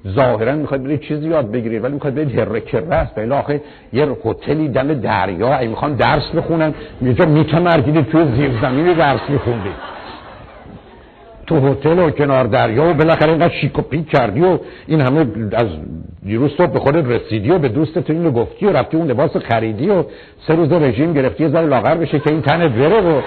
ظاهرا 0.07 0.55
می‌خواد 0.55 0.83
برید 0.83 0.99
چیزی 0.99 1.27
یاد 1.27 1.51
بگیرید 1.51 1.83
ولی 1.83 1.93
می‌خواد 1.93 2.15
برید 2.15 2.39
هر 2.39 2.59
کره 2.59 2.95
است 2.95 3.15
بله 3.15 3.35
آخه 3.35 3.61
یه 3.93 4.07
هتلی 4.25 4.67
دم 4.67 4.93
دریا 4.93 5.57
ای 5.57 5.67
می‌خوان 5.67 5.95
درس 5.95 6.29
بخونن. 6.35 6.73
اینجا 7.01 7.25
میتمرگید 7.25 8.01
توی 8.01 8.25
زیر 8.35 8.51
زمینی 8.61 8.93
درس 8.93 9.21
میخوندید 9.29 9.94
تو 11.47 11.59
هتل 11.59 11.99
و 11.99 12.09
کنار 12.09 12.43
دریا 12.43 12.89
و 12.89 12.93
بالاخره 12.93 13.29
اینقدر 13.29 13.53
شیک 13.53 13.79
و 13.79 13.81
پیک 13.81 14.09
کردی 14.09 14.41
و 14.41 14.59
این 14.87 15.01
همه 15.01 15.25
از 15.53 15.67
دیروز 16.25 16.51
صبح 16.57 16.71
به 16.71 16.79
خودت 16.79 17.05
رسیدی 17.05 17.51
و 17.51 17.59
به 17.59 17.69
دوستت 17.69 18.09
اینو 18.09 18.31
گفتی 18.31 18.65
و 18.65 18.71
رفتی 18.71 18.97
اون 18.97 19.07
لباس 19.07 19.37
خریدی 19.37 19.89
و 19.89 20.03
سه 20.47 20.55
روز 20.55 20.71
رژیم 20.71 21.13
گرفتی 21.13 21.43
یه 21.43 21.49
ذره 21.49 21.65
لاغر 21.65 21.95
بشه 21.95 22.19
که 22.19 22.29
این 22.29 22.41
تنت 22.41 22.71
بره 22.71 23.01
و 23.01 23.21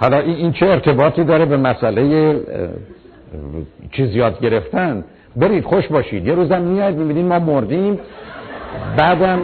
حالا 0.00 0.18
این 0.18 0.52
چه 0.52 0.66
ارتباطی 0.66 1.24
داره 1.24 1.44
به 1.44 1.56
مسئله 1.56 2.34
چیز 3.92 4.16
یاد 4.16 4.40
گرفتن؟ 4.40 5.04
برید 5.36 5.64
خوش 5.64 5.88
باشید. 5.88 6.26
یه 6.26 6.34
روزم 6.34 6.62
میاد 6.62 6.94
می‌بینید 6.94 7.26
ما 7.26 7.38
مردیم. 7.38 7.98
بعدم 8.96 9.38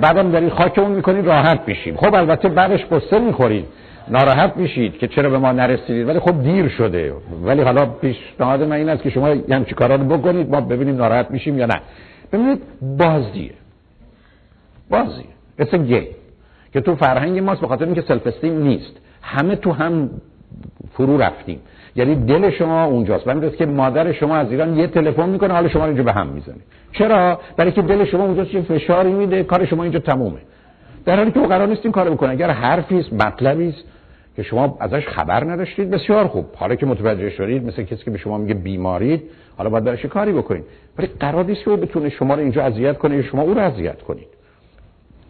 بعدم 0.00 0.30
دارید 0.30 0.52
خاکمون 0.52 0.90
می‌کنید 0.92 1.26
راحت 1.26 1.60
میشیم. 1.66 1.96
خب 1.96 2.14
البته 2.14 2.48
بعدش 2.48 2.84
قصه 2.84 3.18
می‌خورید. 3.18 3.64
ناراحت 4.08 4.56
میشید 4.56 4.98
که 4.98 5.08
چرا 5.08 5.30
به 5.30 5.38
ما 5.38 5.52
نرسیدید؟ 5.52 6.08
ولی 6.08 6.18
خب 6.18 6.42
دیر 6.42 6.68
شده. 6.68 7.12
ولی 7.44 7.62
حالا 7.62 7.86
پیشنهاد 7.86 8.62
من 8.62 8.72
این 8.72 8.88
است 8.88 9.02
که 9.02 9.10
شما 9.10 9.26
همچی 9.50 9.74
کارا 9.74 9.94
رو 9.94 10.04
بکنید 10.04 10.50
ما 10.50 10.60
ببینیم 10.60 10.96
ناراحت 10.96 11.30
میشیم 11.30 11.58
یا 11.58 11.66
نه. 11.66 11.80
ببینید 12.32 12.62
بازیه. 12.98 13.54
بازیه. 14.90 15.24
It's 15.60 15.74
a 15.74 16.04
که 16.72 16.80
تو 16.80 16.94
فرهنگ 16.94 17.38
ماست 17.38 17.60
به 17.60 17.66
خاطر 17.66 17.84
اینکه 17.84 18.00
سلف 18.00 18.26
استیم 18.26 18.62
نیست. 18.62 18.92
همه 19.22 19.56
تو 19.56 19.72
هم 19.72 20.10
فرو 20.92 21.18
رفتیم. 21.18 21.60
یعنی 21.96 22.14
دل 22.14 22.50
شما 22.50 22.84
اونجاست. 22.84 23.26
من 23.26 23.50
که 23.50 23.66
مادر 23.66 24.12
شما 24.12 24.36
از 24.36 24.50
ایران 24.50 24.76
یه 24.76 24.86
تلفن 24.86 25.28
می‌کنه 25.28 25.54
حالا 25.54 25.68
شما 25.68 25.86
اینجا 25.86 26.02
به 26.02 26.12
هم 26.12 26.26
می‌زنه. 26.26 26.56
چرا؟ 26.92 27.40
برای 27.56 27.72
که 27.72 27.82
دل 27.82 28.04
شما 28.04 28.24
اونجاست 28.24 28.54
یه 28.54 28.62
فشاری 28.62 29.12
میده 29.12 29.42
کار 29.42 29.66
شما 29.66 29.82
اینجا 29.82 29.98
تمومه. 29.98 30.40
در 31.04 31.16
حالی 31.16 31.30
که 31.30 31.40
او 31.40 31.46
قرار 31.46 31.68
نیست 31.68 31.80
این 31.84 31.92
کارو 31.92 32.14
بکنه 32.14 32.30
اگر 32.30 32.50
حرفی 32.50 32.98
است 32.98 33.12
مطلبی 33.12 33.68
است 33.68 33.84
که 34.36 34.42
شما 34.42 34.76
ازش 34.80 35.08
خبر 35.08 35.44
نداشتید 35.44 35.90
بسیار 35.90 36.26
خوب. 36.26 36.44
حالا 36.54 36.74
که 36.74 36.86
متوجه 36.86 37.30
شدید 37.30 37.64
مثل 37.64 37.82
کسی 37.82 38.04
که 38.04 38.10
به 38.10 38.18
شما 38.18 38.38
میگه 38.38 38.54
بیمارید 38.54 39.22
حالا 39.56 39.70
باید 39.70 39.84
برش 39.84 40.06
کاری 40.06 40.32
بکنید؟ 40.32 40.64
ولی 40.98 41.06
قرار 41.20 41.44
نیست 41.44 41.64
که 41.64 41.70
او 41.70 41.76
بتونه 41.76 42.08
شما 42.08 42.34
رو 42.34 42.40
اینجا 42.40 42.62
اذیت 42.62 42.98
کنه 42.98 43.16
یا 43.16 43.22
شما 43.22 43.42
او 43.42 43.54
رو 43.54 43.60
اذیت 43.60 44.02
کنید. 44.02 44.26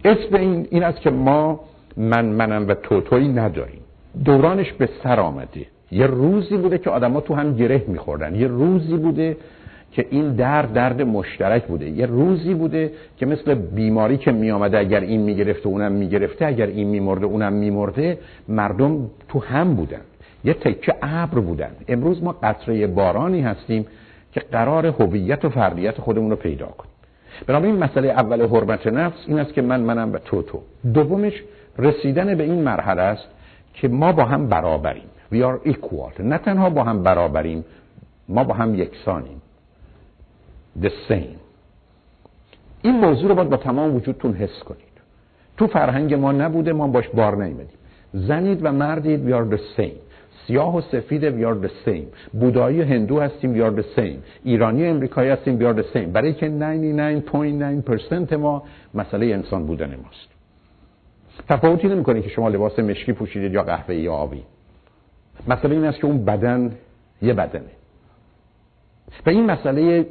اسم 0.05 0.35
این 0.35 0.67
این 0.71 0.83
است 0.83 1.01
که 1.01 1.11
ما 1.11 1.61
من 1.97 2.25
منم 2.25 2.69
و 2.69 2.75
توتوی 2.75 3.29
نداریم. 3.29 3.81
دورانش 4.25 4.73
به 4.73 4.89
سر 5.03 5.21
آمده. 5.21 5.67
یه 5.91 6.07
روزی 6.07 6.57
بوده 6.57 6.79
که 6.79 6.91
آدما 6.91 7.21
تو 7.21 7.35
هم 7.35 7.57
گره 7.57 7.85
میخوردن. 7.89 8.35
یه 8.35 8.47
روزی 8.47 8.97
بوده 8.97 9.37
که 9.95 10.07
این 10.11 10.35
درد 10.35 10.73
درد 10.73 11.03
مشترک 11.03 11.65
بوده. 11.67 11.89
یه 11.91 12.07
روزی 12.07 12.55
بوده 12.55 12.93
که 13.17 13.27
مثل 13.27 13.55
بیماری 13.55 14.17
که 14.17 14.33
میآمده 14.33 14.79
اگر 14.79 15.01
این 15.01 15.21
می‌گرفته 15.21 15.69
اونم 15.69 15.93
می‌گرفته 15.93 16.47
اگر 16.47 16.67
این 16.67 16.89
میمرده 16.89 17.27
اونم 17.27 17.53
میمرده 17.53 18.19
مردم 18.49 19.11
تو 19.29 19.39
هم 19.39 19.75
بودن. 19.75 20.01
یه 20.45 20.55
تکه 20.55 20.95
ابر 21.03 21.39
بودن. 21.39 21.71
امروز 21.89 22.23
ما 22.23 22.33
قطره 22.43 22.87
بارانی 22.87 23.41
هستیم 23.41 23.87
که 24.33 24.41
قرار 24.41 24.87
هویت 24.87 25.45
و 25.45 25.49
فردیت 25.49 26.01
خودمون 26.01 26.31
رو 26.31 26.37
پیدا 26.37 26.67
کنیم. 26.67 26.93
بنابراین 27.47 27.77
مسئله 27.77 28.09
اول 28.09 28.47
حرمت 28.47 28.87
نفس 28.87 29.19
این 29.27 29.39
است 29.39 29.55
که 29.55 29.63
من 29.63 29.81
منم 29.81 30.13
و 30.13 30.19
تو 30.19 30.43
تو. 30.43 30.61
دومش 30.95 31.43
رسیدن 31.79 32.35
به 32.35 32.45
این 32.45 32.63
مرحله 32.63 33.03
است 33.03 33.29
که 33.75 33.89
ما 33.89 34.13
با 34.13 34.25
هم 34.25 34.47
برابریم. 34.49 35.09
We 35.33 35.37
are 35.37 35.69
equal. 35.69 36.21
نه 36.21 36.39
تنها 36.39 36.71
با 36.71 36.85
هم 36.85 37.03
برابریم 37.03 37.65
ما 38.29 38.45
با 38.45 38.55
هم 38.55 38.75
یکسانیم. 38.75 39.43
The 40.83 40.91
same. 41.09 41.39
این 42.83 42.95
موضوع 42.95 43.29
رو 43.29 43.35
باید 43.35 43.51
با 43.51 43.57
تمام 43.57 43.95
وجودتون 43.95 44.35
حس 44.35 44.63
کنید. 44.65 44.95
تو 45.57 45.67
فرهنگ 45.67 46.15
ما 46.15 46.33
نبوده 46.33 46.73
ما 46.73 46.89
باش 46.89 47.09
بار 47.09 47.45
نیمدیم 47.45 47.79
زنید 48.13 48.59
و 48.63 48.73
مردید 48.73 49.31
we 49.31 49.33
are 49.33 49.57
the 49.57 49.81
same. 49.81 50.05
سیاه 50.47 50.77
و 50.77 50.81
سفید 50.81 51.23
we 51.23 51.45
are 51.45 51.67
the 51.67 51.89
same. 51.89 52.37
بودایی 52.41 52.81
و 52.81 52.85
هندو 52.85 53.21
هستیم 53.21 53.55
we 53.55 53.73
are 53.73 53.81
the 53.81 53.99
same. 53.99 54.45
ایرانی 54.45 54.87
و 54.87 54.91
امریکایی 54.91 55.31
هستیم 55.31 55.59
we 55.59 55.75
are 55.75 55.79
the 55.83 55.97
same. 55.97 56.07
برای 56.07 56.35
که 56.35 56.49
99.9% 58.31 58.33
ما 58.33 58.63
مسئله 58.95 59.27
انسان 59.27 59.67
بودن 59.67 59.87
ماست. 59.87 60.29
تفاوتی 61.49 61.89
نمی‌کنه 61.89 62.23
که 62.23 62.29
شما 62.29 62.49
لباس 62.49 62.79
مشکی 62.79 63.13
پوشیدید 63.13 63.53
یا 63.53 63.63
قهوه‌ای 63.63 64.01
یا 64.01 64.13
آبی. 64.13 64.43
مسئله 65.49 65.75
این 65.75 65.85
است 65.85 65.99
که 65.99 66.07
اون 66.07 66.25
بدن 66.25 66.73
یه 67.23 67.35
بدنه. 67.35 67.71
و 69.27 69.31
این 69.31 69.47
مسئله 69.47 70.07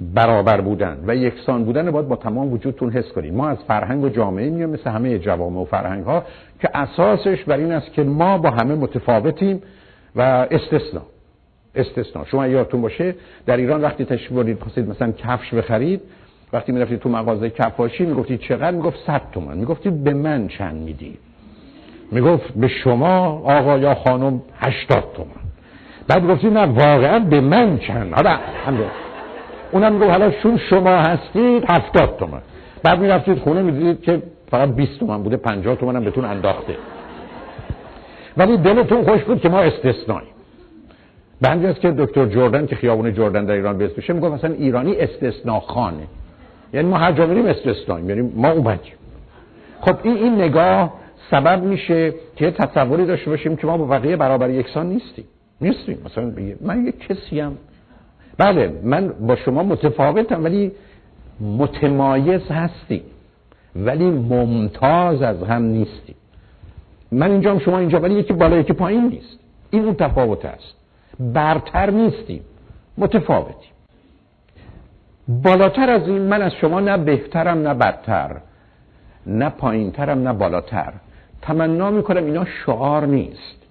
برابر 0.00 0.60
بودن 0.60 0.98
و 1.06 1.16
یکسان 1.16 1.64
بودن 1.64 1.90
باید 1.90 2.08
با 2.08 2.16
تمام 2.16 2.52
وجودتون 2.52 2.90
حس 2.90 3.12
کنید 3.12 3.34
ما 3.34 3.48
از 3.48 3.58
فرهنگ 3.68 4.04
و 4.04 4.08
جامعه 4.08 4.50
میام 4.50 4.70
مثل 4.70 4.90
همه 4.90 5.18
جوامع 5.18 5.60
و 5.60 5.64
فرهنگ 5.64 6.04
ها 6.04 6.24
که 6.60 6.70
اساسش 6.74 7.44
بر 7.44 7.56
این 7.56 7.72
است 7.72 7.92
که 7.92 8.02
ما 8.02 8.38
با 8.38 8.50
همه 8.50 8.74
متفاوتیم 8.74 9.62
و 10.16 10.20
استثنا. 10.50 11.02
استثنا. 11.74 12.24
شما 12.24 12.46
یادتون 12.46 12.82
باشه 12.82 13.14
در 13.46 13.56
ایران 13.56 13.82
وقتی 13.82 14.04
تشریف 14.04 14.32
بردید 14.32 14.60
خواستید 14.60 14.88
مثلا 14.88 15.12
کفش 15.12 15.54
بخرید 15.54 16.00
وقتی 16.52 16.72
می‌رفتید 16.72 16.98
تو 16.98 17.08
مغازه 17.08 17.50
کفاشی 17.50 18.06
می‌گفتید 18.06 18.40
چقدر؟ 18.40 18.70
می‌گفت 18.70 18.98
100 19.06 19.20
تومن 19.32 19.56
می‌گفتید 19.58 20.04
به 20.04 20.14
من 20.14 20.48
چند 20.48 20.82
میدی 20.82 21.18
می‌گفت 22.12 22.52
به 22.52 22.68
شما 22.68 23.26
آقا 23.44 23.78
یا 23.78 23.94
خانم 23.94 24.42
80 24.58 25.04
تومن 25.16 25.28
بعد 26.08 26.26
گفتید 26.26 26.52
نه 26.52 26.66
واقعا 26.66 27.18
به 27.18 27.40
من 27.40 27.78
چند؟ 27.78 28.12
حالا 28.12 28.38
اونم 29.74 29.92
می‌گفت 29.92 30.10
حالا 30.10 30.30
چون 30.30 30.56
شما 30.56 30.96
هستید 30.96 31.64
70 31.68 32.16
تومن. 32.18 32.40
بعد 32.82 33.00
می‌رفتید 33.00 33.38
خونه 33.38 33.62
می‌دیدید 33.62 34.02
که 34.02 34.22
فقط 34.50 34.68
20 34.68 35.00
تومن 35.00 35.22
بوده 35.22 35.36
50 35.36 35.76
تومن 35.76 35.96
هم 35.96 36.04
بهتون 36.04 36.24
انداخته. 36.24 36.76
ولی 38.36 38.56
دلتون 38.56 39.04
خوش 39.04 39.22
بود 39.22 39.40
که 39.40 39.48
ما 39.48 39.60
استثنایی. 39.60 40.28
بندی 41.40 41.66
است 41.66 41.80
که 41.80 41.90
دکتر 41.90 42.26
جردن 42.26 42.66
که 42.66 42.76
خیابون 42.76 43.14
جردن 43.14 43.44
در 43.44 43.54
ایران 43.54 43.78
بیست 43.78 43.96
بشه 43.96 44.12
میگه 44.12 44.28
مثلا 44.28 44.54
ایرانی 44.54 44.96
استثنا 44.96 45.60
خانه 45.60 46.06
یعنی 46.72 46.88
ما 46.88 46.98
هر 46.98 47.12
جا 47.12 47.26
میریم 47.26 47.46
استثنایی 47.46 48.06
یعنی 48.06 48.32
ما 48.36 48.50
اومدیم. 48.50 48.92
خب 49.80 49.96
این 50.02 50.16
این 50.16 50.34
نگاه 50.34 50.92
سبب 51.30 51.62
میشه 51.62 52.14
که 52.36 52.50
تصوری 52.50 53.06
داشته 53.06 53.30
باشیم 53.30 53.56
که 53.56 53.66
ما 53.66 53.76
با 53.76 53.84
بقیه 53.84 54.16
برابر 54.16 54.50
یکسان 54.50 54.86
نیستیم. 54.86 55.24
نیستیم. 55.60 55.98
مثلا 56.04 56.32
من 56.60 56.86
یک 56.86 57.08
کسی 57.08 57.40
هم 57.40 57.56
بله 58.38 58.80
من 58.82 59.08
با 59.08 59.36
شما 59.36 59.62
متفاوتم 59.62 60.44
ولی 60.44 60.72
متمایز 61.40 62.42
هستیم. 62.50 63.02
ولی 63.76 64.10
ممتاز 64.10 65.22
از 65.22 65.42
هم 65.42 65.62
نیستیم. 65.62 66.14
من 67.12 67.30
اینجا 67.30 67.58
شما 67.58 67.78
اینجا 67.78 68.00
ولی 68.00 68.14
یکی 68.14 68.32
بالا 68.32 68.56
یکی 68.56 68.72
پایین 68.72 69.08
نیست. 69.08 69.38
این 69.70 69.84
اون 69.84 69.94
تفاوت 69.94 70.44
است. 70.44 70.74
برتر 71.20 71.90
نیستیم. 71.90 72.42
متفاوتیم. 72.98 73.70
بالاتر 75.28 75.90
از 75.90 76.08
این 76.08 76.22
من 76.22 76.42
از 76.42 76.52
شما 76.52 76.80
نه 76.80 76.96
بهترم 76.96 77.58
نه 77.68 77.74
بدتر 77.74 78.36
نه 79.26 79.48
پایینترم 79.48 80.28
نه 80.28 80.32
بالاتر. 80.32 80.92
تمنا 81.42 81.90
می‌کنم 81.90 82.24
اینا 82.24 82.44
شعار 82.44 83.06
نیست. 83.06 83.63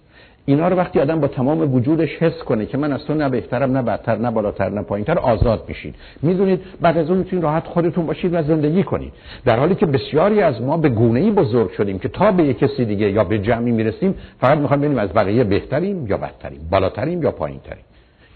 اینا 0.45 0.67
رو 0.67 0.75
وقتی 0.75 0.99
آدم 0.99 1.19
با 1.19 1.27
تمام 1.27 1.73
وجودش 1.73 2.09
حس 2.19 2.43
کنه 2.43 2.65
که 2.65 2.77
من 2.77 2.93
از 2.93 3.05
تو 3.05 3.13
نه 3.13 3.29
بهترم 3.29 3.77
نه 3.77 3.81
بدتر 3.81 4.17
نه 4.17 4.31
بالاتر 4.31 4.69
نه 4.69 4.81
پایینتر 4.81 5.19
آزاد 5.19 5.65
میشید 5.67 5.95
می‌دونید 6.21 6.61
بعد 6.81 6.97
از 6.97 7.09
اون 7.09 7.17
می‌تونید 7.17 7.43
راحت 7.43 7.67
خودتون 7.67 8.05
باشید 8.05 8.33
و 8.33 8.43
زندگی 8.43 8.83
کنید. 8.83 9.13
در 9.45 9.59
حالی 9.59 9.75
که 9.75 9.85
بسیاری 9.85 10.41
از 10.41 10.61
ما 10.61 10.77
به 10.77 10.89
گونه 10.89 11.19
ای 11.19 11.31
بزرگ 11.31 11.71
شدیم 11.71 11.99
که 11.99 12.09
تا 12.09 12.31
به 12.31 12.43
یک 12.43 12.59
کسی 12.59 12.85
دیگه 12.85 13.11
یا 13.11 13.23
به 13.23 13.39
جمعی 13.39 13.71
می‌رسیم 13.71 14.15
فقط 14.39 14.57
می‌خوام 14.57 14.79
ببینیم 14.79 14.97
از 14.97 15.13
بقیه 15.13 15.43
بهتریم 15.43 16.07
یا 16.07 16.17
بدتریم 16.17 16.67
بالاتریم 16.71 17.23
یا 17.23 17.31
پایینتریم. 17.31 17.83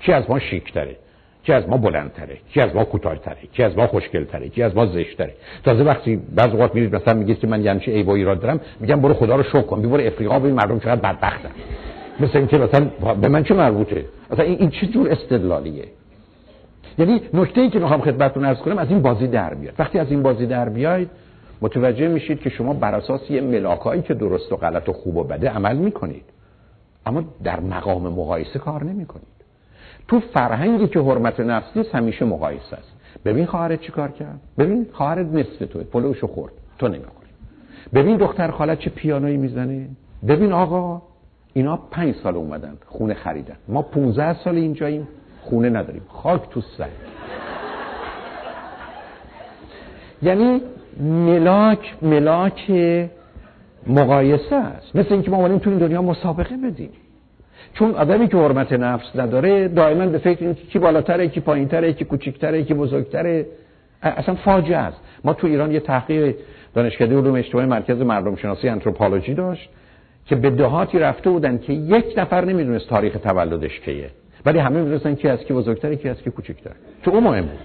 کی 0.01 0.13
از 0.13 0.23
ما 0.29 0.39
شیکتره؟ 0.39 0.95
کی 1.43 1.53
از 1.53 1.69
ما 1.69 1.77
بلندتره؟ 1.77 2.37
کی 2.53 2.61
از 2.61 2.75
ما 2.75 2.83
کوتاهتره؟ 2.83 3.37
کی 3.53 3.63
از 3.63 3.77
ما 3.77 3.87
خوشگلتره؟ 3.87 4.49
کی 4.49 4.63
از 4.63 4.75
ما 4.75 4.85
زشتره 4.85 5.33
تازه 5.63 5.83
وقتی 5.83 6.21
بعض 6.35 6.53
وقت 6.53 6.75
میرید 6.75 6.95
مثلا 6.95 7.13
میگید 7.13 7.39
که 7.39 7.47
من 7.47 7.63
یه 7.63 7.71
همچین 7.71 7.93
عیب 7.93 8.09
ایراد 8.09 8.39
دارم 8.39 8.59
میگم 8.79 9.01
برو 9.01 9.13
خدا 9.13 9.35
رو 9.35 9.43
شکر 9.43 9.61
کن 9.61 9.81
برو 9.81 10.07
افریقا 10.07 10.39
ببین 10.39 10.55
مردم 10.55 10.79
چقدر 10.79 10.95
بدبختن. 10.95 11.49
مثل 12.19 12.37
اینکه 12.37 12.57
مثلا 12.57 12.85
به 13.21 13.27
من 13.27 13.43
چه 13.43 13.53
مربوطه؟ 13.53 14.05
مثلا 14.31 14.45
این, 14.45 14.57
این 14.59 14.69
چه 14.69 14.87
جور 14.87 15.09
استدلالیه؟ 15.11 15.85
یعنی 16.97 17.21
نکته 17.33 17.61
ای 17.61 17.69
که 17.69 17.79
می‌خوام 17.79 18.01
خدمتتون 18.01 18.45
عرض 18.45 18.57
کنم 18.57 18.77
از 18.77 18.89
این 18.89 19.01
بازی 19.01 19.27
در 19.27 19.53
بیاد 19.53 19.73
وقتی 19.79 19.99
از 19.99 20.11
این 20.11 20.23
بازی 20.23 20.45
در 20.45 20.69
بیاید 20.69 21.09
متوجه 21.61 22.07
میشید 22.07 22.39
که 22.39 22.49
شما 22.49 22.73
بر 22.73 22.95
اساس 22.95 23.31
یه 23.31 23.41
ملاکایی 23.41 24.01
که 24.01 24.13
درست 24.13 24.51
و 24.51 24.55
غلط 24.55 24.89
و 24.89 24.93
خوب 24.93 25.17
و 25.17 25.23
بده 25.23 25.49
عمل 25.49 25.77
می‌کنید. 25.77 26.23
اما 27.05 27.23
در 27.43 27.59
مقام 27.59 28.01
مقایسه 28.03 28.59
کار 28.59 28.83
نمی‌کنید. 28.83 29.27
تو 30.07 30.19
فرهنگی 30.19 30.87
که 30.87 30.99
حرمت 30.99 31.39
نفس 31.39 31.77
نیست 31.77 31.95
همیشه 31.95 32.25
مقایسه 32.25 32.75
است. 32.77 32.91
ببین 33.25 33.45
خواهرت 33.45 33.81
چی 33.81 33.91
کار 33.91 34.11
کرد. 34.11 34.39
ببین 34.57 34.87
خواهرت 34.93 35.27
نصف 35.27 35.57
توه. 35.57 35.83
پلوشو 35.83 36.27
خورد. 36.27 36.53
تو 36.79 36.89
کن 36.89 36.97
ببین 37.93 38.17
دختر 38.17 38.51
خالت 38.51 38.79
چه 38.79 38.89
پیانویی 38.89 39.37
می‌زنه. 39.37 39.87
ببین 40.27 40.51
آقا 40.51 41.01
اینا 41.57 41.77
پنج 41.91 42.15
سال 42.23 42.35
اومدن 42.35 42.77
خونه 42.85 43.13
خریدن. 43.13 43.55
ما 43.67 43.81
15 43.81 44.33
سال 44.43 44.55
اینجاییم 44.55 45.07
خونه 45.41 45.69
نداریم. 45.69 46.01
خاک 46.07 46.49
تو 46.49 46.61
سر. 46.61 46.87
یعنی 50.21 50.61
ملاک 50.99 51.95
ملاک 52.01 52.71
مقایسه 53.87 54.55
است. 54.55 54.95
مثل 54.95 55.13
اینکه 55.13 55.31
ما 55.31 55.37
اومدیم 55.37 55.57
تو 55.57 55.69
این 55.69 55.79
دنیا 55.79 56.01
مسابقه 56.01 56.57
بدیم. 56.57 56.89
چون 57.73 57.91
آدمی 57.91 58.27
که 58.27 58.37
حرمت 58.37 58.73
نفس 58.73 59.15
نداره 59.15 59.67
دائما 59.67 60.05
به 60.05 60.17
فکر 60.17 60.41
اینه 60.41 60.53
کی 60.53 60.79
بالاتره 60.79 61.27
کی 61.27 61.39
پایینتره 61.39 61.93
کی 61.93 62.05
کوچیکتره 62.05 62.63
کی 62.63 62.73
بزرگتره. 62.73 63.45
اصلا 64.01 64.35
فاجعه 64.35 64.77
است. 64.77 65.01
ما 65.23 65.33
تو 65.33 65.47
ایران 65.47 65.71
یه 65.71 65.79
تحقیق 65.79 66.35
دانشکده 66.73 67.17
علوم 67.17 67.35
اجتماعی 67.35 67.67
مرکز 67.67 68.01
مردم 68.01 68.35
شناسی 68.35 68.69
انتروپولوژی 68.69 69.33
داشت. 69.33 69.69
که 70.27 70.35
به 70.35 70.49
دهاتی 70.49 70.99
رفته 70.99 71.29
بودن 71.29 71.57
که 71.57 71.73
یک 71.73 72.05
نفر 72.17 72.45
نمی‌دونست 72.45 72.89
تاریخ 72.89 73.17
تولدش 73.23 73.79
کیه. 73.79 74.09
ولی 74.45 74.59
همه 74.59 74.79
می‌دونستن 74.79 75.15
کی 75.15 75.27
از 75.27 75.39
کی 75.39 75.53
بزرگتره 75.53 75.95
کی 75.95 76.09
از 76.09 76.21
کی 76.21 76.29
کوچکتره. 76.29 76.75
تو 77.03 77.11
اون 77.11 77.23
مهم 77.23 77.41
بود. 77.41 77.59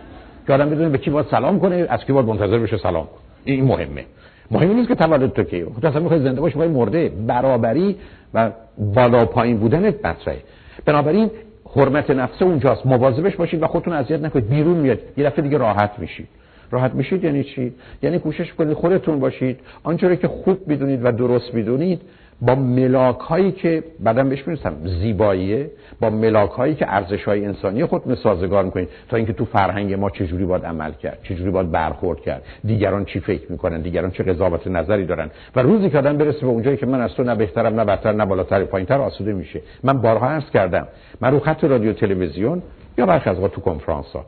که 0.46 0.52
آدم 0.52 0.70
بدونه 0.70 0.88
به 0.88 0.98
کی 0.98 1.10
باید 1.10 1.26
سلام 1.30 1.60
کنه 1.60 1.86
از 1.88 2.04
کی 2.04 2.12
باید 2.12 2.26
منتظر 2.26 2.58
بشه 2.58 2.76
سلام 2.76 3.04
کنه. 3.04 3.20
این 3.44 3.64
مهمه. 3.64 4.04
مهم 4.50 4.72
نیست 4.76 4.88
که 4.88 4.94
تولد 4.94 5.32
تو 5.32 5.42
کیه. 5.42 5.64
تو 5.64 5.88
اصلا 5.88 6.00
می‌خوای 6.00 6.20
زنده 6.20 6.40
باشی 6.40 6.58
می‌خوای 6.58 6.76
مرده. 6.76 7.08
برابری 7.26 7.96
و 8.34 8.50
بالا 8.78 9.26
پایین 9.26 9.58
بودن 9.58 9.88
مطرحه. 9.88 10.42
بنابراین 10.84 11.30
حرمت 11.76 12.10
نفس 12.10 12.42
اونجاست. 12.42 12.86
مواظبش 12.86 13.36
باشید 13.36 13.62
و 13.62 13.66
خودتون 13.66 13.92
اذیت 13.92 14.20
نکنید. 14.20 14.48
بیرون 14.48 14.76
میاد. 14.76 14.98
یه 15.16 15.24
دفعه 15.24 15.42
دیگه 15.42 15.58
راحت 15.58 15.98
میشید. 15.98 16.28
راحت 16.70 16.94
میشید 16.94 17.24
یعنی 17.24 17.44
چی؟ 17.44 17.72
یعنی 18.02 18.18
کوشش 18.18 18.52
کنید 18.52 18.72
خودتون 18.72 19.20
باشید. 19.20 19.60
آنچه 19.82 20.16
که 20.16 20.28
خوب 20.28 20.58
می‌دونید 20.66 21.04
و 21.04 21.12
درست 21.12 21.54
می‌دونید 21.54 22.00
با 22.42 22.54
ملاک 22.54 23.18
هایی 23.18 23.52
که 23.52 23.84
بعدم 24.00 24.28
بهش 24.28 24.48
می‌رسم 24.48 24.74
زیباییه 24.84 25.70
با 26.00 26.10
ملاک 26.10 26.50
هایی 26.50 26.74
که 26.74 26.86
ارزش 26.88 27.24
های 27.24 27.44
انسانی 27.44 27.84
خود 27.84 28.14
سازگار 28.14 28.64
می‌کنید 28.64 28.88
تا 29.08 29.16
اینکه 29.16 29.32
تو 29.32 29.44
فرهنگ 29.44 29.94
ما 29.94 30.10
چجوری 30.10 30.44
باید 30.44 30.64
عمل 30.64 30.92
کرد 30.92 31.18
چجوری 31.22 31.50
باید 31.50 31.70
برخورد 31.70 32.20
کرد 32.20 32.42
دیگران 32.64 33.04
چی 33.04 33.20
فکر 33.20 33.52
می‌کنن 33.52 33.80
دیگران 33.80 34.10
چه 34.10 34.22
قضاوت 34.22 34.66
نظری 34.66 35.06
دارن. 35.06 35.30
و 35.56 35.62
روزی 35.62 35.90
که 35.90 35.98
آدم 35.98 36.16
برسه 36.16 36.40
به 36.40 36.46
اونجایی 36.46 36.76
که 36.76 36.86
من 36.86 37.00
از 37.00 37.14
تو 37.14 37.22
نه 37.22 37.34
بهترم 37.34 37.80
نه 37.80 37.84
بدتر 37.84 38.12
نه 38.12 38.26
بالاتر 38.26 38.64
پایینتر 38.64 39.00
آسوده 39.00 39.32
میشه. 39.32 39.60
من 39.82 40.00
بارها 40.00 40.26
عرض 40.26 40.50
کردم 40.50 40.88
من 41.20 41.32
رو 41.32 41.40
خط 41.40 41.64
رادیو 41.64 41.92
تلویزیون 41.92 42.62
یا 42.98 43.06
برخی 43.06 43.30
از 43.30 43.36
تو 43.36 43.60
کنفرانس 43.60 44.06
ها 44.06 44.24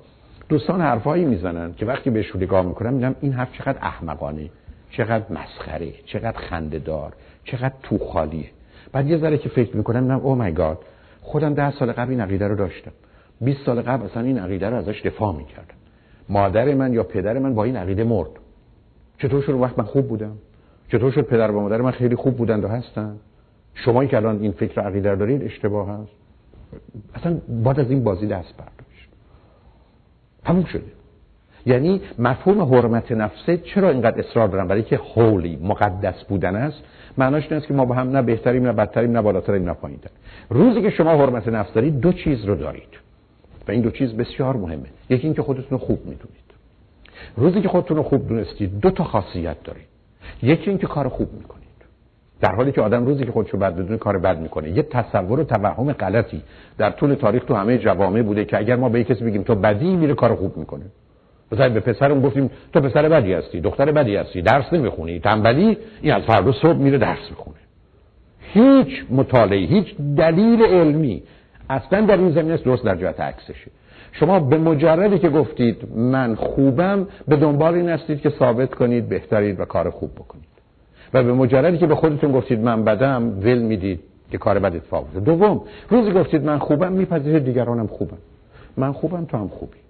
دوستان 0.49 0.81
حرفایی 0.81 1.25
می‌زنن 1.25 1.75
که 1.77 1.87
وقتی 1.87 2.11
بهش 2.11 2.37
نگاه 2.37 2.67
می‌کنم 2.67 2.93
میگم 2.95 3.15
این 3.21 3.33
حرف 3.33 3.53
چقدر 3.53 3.79
احمقانه. 3.83 4.51
چقدر 4.97 5.24
مسخره 5.30 5.92
چقدر 6.07 6.38
خندهدار 6.38 7.12
چقدر 7.45 7.74
تو 7.82 7.99
خالیه 7.99 8.51
بعد 8.92 9.07
یه 9.07 9.18
ذره 9.18 9.38
که 9.38 9.49
فکر 9.49 9.76
می‌کنم 9.76 10.12
نه 10.12 10.18
او 10.18 10.34
مای 10.34 10.53
گاد 10.53 10.78
خودم 11.22 11.55
ده 11.55 11.70
سال 11.70 11.92
قبل 11.92 12.11
این 12.11 12.20
عقیده 12.20 12.49
رو 12.49 12.57
داشتم. 12.57 12.92
20 13.40 13.66
سال 13.66 13.82
قبل 13.82 14.05
اصلا 14.05 14.22
این 14.22 14.38
عقیده 14.38 14.70
رو 14.70 14.76
ازش 14.76 15.03
دفاع 15.05 15.36
می‌کردم. 15.36 15.74
مادر 16.28 16.74
من 16.74 16.92
یا 16.92 17.03
پدر 17.03 17.38
من 17.38 17.55
با 17.55 17.64
این 17.64 17.76
عقیده 17.76 18.05
مرد. 18.05 18.30
چطور 19.18 19.42
شد؟ 19.42 19.53
وقت 19.53 19.78
من 19.78 19.84
خوب 19.84 20.09
بودم. 20.09 20.36
چطور 20.88 21.12
شد 21.12 21.22
پدر 21.22 21.51
و 21.51 21.61
مادر 21.61 21.80
من 21.80 21.90
خیلی 21.90 22.16
خوب 22.16 22.36
بودند 22.36 22.64
و 22.64 22.68
هستن؟ 22.68 23.16
شما 23.74 24.05
که 24.05 24.16
الان 24.16 24.42
این 24.42 24.53
فکر 24.53 24.80
عقیده 24.80 25.11
رو 25.11 25.16
دارید 25.16 25.42
اشتباه 25.42 25.88
هست. 25.88 26.12
اصلا 27.14 27.40
بعد 27.49 27.80
از 27.80 27.90
این 27.90 28.05
بازی 28.05 28.26
دست 28.26 28.55
برداشت. 28.57 29.09
همون 30.45 30.64
شده. 30.64 31.04
یعنی 31.67 32.01
مفهوم 32.19 32.62
حرمت 32.75 33.12
نفسه 33.12 33.57
چرا 33.57 33.91
اینقدر 33.91 34.19
اصرار 34.19 34.49
دارم 34.49 34.69
برای 34.69 34.83
که 34.83 35.01
هولی 35.17 35.59
مقدس 35.62 36.25
بودن 36.25 36.57
است. 36.57 36.83
معناش 37.19 37.45
این 37.51 37.57
است 37.57 37.67
که 37.67 37.75
ما 37.75 37.85
با 37.85 37.95
هم 37.95 38.11
نه 38.11 38.23
بهتریم 38.23 38.67
نه 38.67 38.73
بدتریم 38.73 39.12
نه 39.12 39.23
بالاتریم 39.23 39.65
نه 39.65 39.73
پایینتر 39.73 40.11
روزی 40.51 40.83
که 40.83 40.91
شما 40.91 41.11
حرمت 41.11 41.49
نفس 41.49 41.73
دارید 41.73 42.01
دو 42.01 42.12
چیز 42.12 42.45
رو 42.45 42.55
دارید. 42.55 42.89
و 43.69 43.71
این 43.71 43.81
دو 43.81 43.91
چیز 43.91 44.17
بسیار 44.17 44.57
مهمه. 44.57 44.87
یکی 45.11 45.27
اینکه 45.27 45.43
خودتون 45.43 45.67
رو 45.71 45.79
خوب 45.79 45.99
می‌دونید. 45.99 46.45
روزی 47.37 47.61
که 47.61 47.69
خودتون 47.69 47.97
رو 47.97 48.03
خوب 48.03 48.29
دونستید 48.29 48.81
دو 48.81 48.91
تا 48.91 49.05
خاصیت 49.05 49.57
دارید. 49.65 49.87
یکی 50.43 50.71
اینکه 50.71 50.87
کار 50.87 51.09
خوب 51.09 51.33
می‌کنید. 51.33 51.65
در 52.41 52.55
حالی 52.55 52.73
که 52.73 52.81
آدم 52.81 53.07
روزی 53.07 53.25
که 53.25 53.33
خودشو 53.33 53.59
بد 53.59 53.77
بدونه 53.77 53.97
کار 53.97 54.19
بد 54.19 54.39
می‌کنه. 54.39 54.71
یه 54.71 54.83
تصور 54.83 55.41
و 55.41 55.45
توهم 55.45 55.93
غلطی 55.93 56.43
در 56.79 56.91
طول 56.91 57.15
تاریخ 57.15 57.45
تو 57.45 57.55
همه 57.55 57.79
جوامع 57.79 58.23
بوده 58.23 58.45
که 58.45 58.59
اگر 58.59 58.77
ما 58.77 58.89
به 58.89 59.05
کسی 59.05 59.25
بگیم 59.25 59.43
تو 59.43 59.55
بدی 59.55 59.97
میره 59.97 60.15
کار 60.15 60.35
خوب 60.35 60.57
می‌کنه. 60.57 60.85
مثلا 61.53 61.68
به 61.68 61.80
پسرم 61.80 62.20
گفتیم 62.20 62.51
تو 62.72 62.80
پسر 62.80 63.09
بدی 63.09 63.32
هستی 63.32 63.61
دختر 63.61 63.92
بدی 63.92 64.16
هستی 64.16 64.42
درس 64.42 64.72
نمی‌خونی 64.72 65.20
تنبلی 65.20 65.78
این 66.03 66.12
از 66.12 66.22
فردا 66.22 66.53
صبح 66.53 66.76
میره 66.76 66.99
درس 66.99 67.30
می‌خونه. 67.30 67.57
هیچ 68.40 69.05
مطالعه 69.11 69.66
هیچ 69.66 69.97
دلیل 70.16 70.62
علمی 70.62 71.22
اصلا 71.70 72.01
در 72.01 72.16
این 72.16 72.30
زمینه 72.30 72.57
درست 72.57 72.84
در 72.84 72.97
جهت 72.97 73.20
عکسشه. 73.20 73.70
شما 74.12 74.40
به 74.40 74.59
مجردی 74.59 75.18
که 75.18 75.28
گفتید 75.28 75.76
من 75.97 76.34
خوبم 76.34 77.07
به 77.28 77.36
دنبال 77.36 77.74
این 77.74 77.88
هستید 77.88 78.20
که 78.20 78.30
ثابت 78.30 78.74
کنید 78.74 79.09
بهترید 79.09 79.61
و 79.61 79.64
کار 79.64 79.90
خوب 79.90 80.11
بکنید. 80.14 80.45
و 81.14 81.22
به 81.22 81.32
مجردی 81.32 81.78
که 81.78 81.86
به 81.86 81.95
خودتون 81.95 82.32
گفتید 82.32 82.61
من 82.61 82.84
بدم 82.84 83.38
ول 83.38 83.59
می‌دید 83.59 84.01
که 84.30 84.38
کار 84.38 84.59
بد 84.59 84.76
اتفاق 84.76 85.07
دوم 85.24 85.61
روزی 85.90 86.12
گفتید 86.12 86.45
من 86.45 86.59
خوبم 86.59 86.92
میپذیرید 86.92 87.45
دیگرانم 87.45 87.86
خوبم 87.86 88.18
من 88.76 88.92
خوبم 88.92 89.24
تو 89.24 89.36
هم 89.36 89.49
خوبی. 89.49 89.84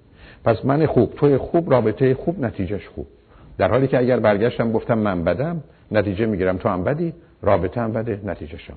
پس 0.45 0.65
من 0.65 0.87
خوب 0.87 1.15
توی 1.15 1.37
خوب 1.37 1.73
رابطه 1.73 2.15
خوب 2.15 2.41
نتیجهش 2.41 2.89
خوب. 2.89 3.07
در 3.59 3.69
حالی 3.69 3.89
که 3.89 3.99
اگر 3.99 4.21
برگشتم 4.21 4.73
گفتم 4.73 4.99
من 4.99 5.25
بدم 5.25 5.63
نتیجه 5.91 6.27
می‌گیرم 6.27 6.57
تو 6.57 6.69
هم 6.69 6.85
بدی 6.85 7.13
رابطه 7.43 7.81
هم 7.81 7.93
بده 7.93 8.21
نتیجهش 8.25 8.71
هم 8.71 8.77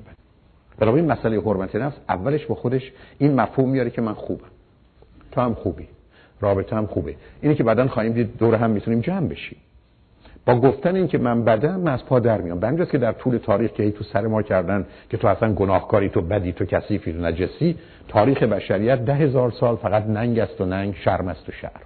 بده. 0.80 0.92
این 0.92 1.12
مسئله 1.12 1.42
حرمت 1.42 1.76
نفس 1.76 1.98
اولش 2.10 2.46
با 2.46 2.56
خودش 2.56 2.92
این 3.18 3.36
مفهوم 3.42 3.70
میاره 3.70 3.90
که 3.90 4.02
من 4.02 4.14
خوبم. 4.14 4.48
تو 5.32 5.42
هم 5.42 5.54
خوبی 5.54 5.88
رابطه 6.42 6.76
هم 6.76 6.86
خوبه. 6.86 7.16
اینه 7.42 7.56
که 7.56 7.64
بعدا 7.64 7.88
خواهیم 7.88 8.14
دید 8.14 8.38
دور 8.38 8.56
هم 8.56 8.70
می‌تونیم 8.70 9.02
جمع 9.02 9.28
بشیم. 9.28 9.58
با 10.48 10.56
گفتن 10.56 10.96
این 10.96 11.08
که 11.08 11.18
من 11.18 11.44
بدم 11.44 11.80
من 11.80 11.94
از 11.94 12.06
پا 12.06 12.20
در 12.20 12.42
میام. 12.42 12.60
به 12.60 12.86
که 12.86 12.98
در 12.98 13.12
طول 13.12 13.38
تاریخ 13.38 13.72
که 13.72 13.92
تو 13.92 14.04
سر 14.04 14.28
ما 14.28 14.42
کردن 14.42 14.86
که 15.10 15.18
تو 15.18 15.28
اصلا 15.28 15.54
گناهکاری 15.54 16.10
تو 16.10 16.22
بدی 16.22 16.52
تو 16.52 16.66
کثیفی 16.66 17.14
تو 17.14 17.20
نجسی 17.20 17.78
تاریخ 18.08 18.44
بشریت 18.44 19.06
ده 19.06 19.14
هزار 19.14 19.52
سال 19.52 19.76
فقط 19.76 20.06
ننگ 20.06 20.40
است 20.40 20.62
و 20.62 20.66
ننگ 20.66 20.96
شرم 20.96 21.28
است 21.28 21.50
و 21.50 21.52
شرم. 21.52 21.82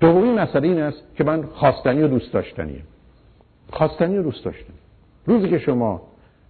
دومین 0.00 0.38
مسئله 0.38 0.68
این 0.68 0.80
است 0.80 1.02
که 1.16 1.24
من 1.24 1.42
خواستنی 1.42 2.02
و 2.02 2.08
دوست 2.08 2.32
داشتنیه 2.32 2.80
خواستنی 3.70 4.18
و 4.18 4.22
دوست 4.22 4.44
داشتنی 4.44 4.76
روزی 5.26 5.48
که 5.48 5.58
شما 5.58 6.02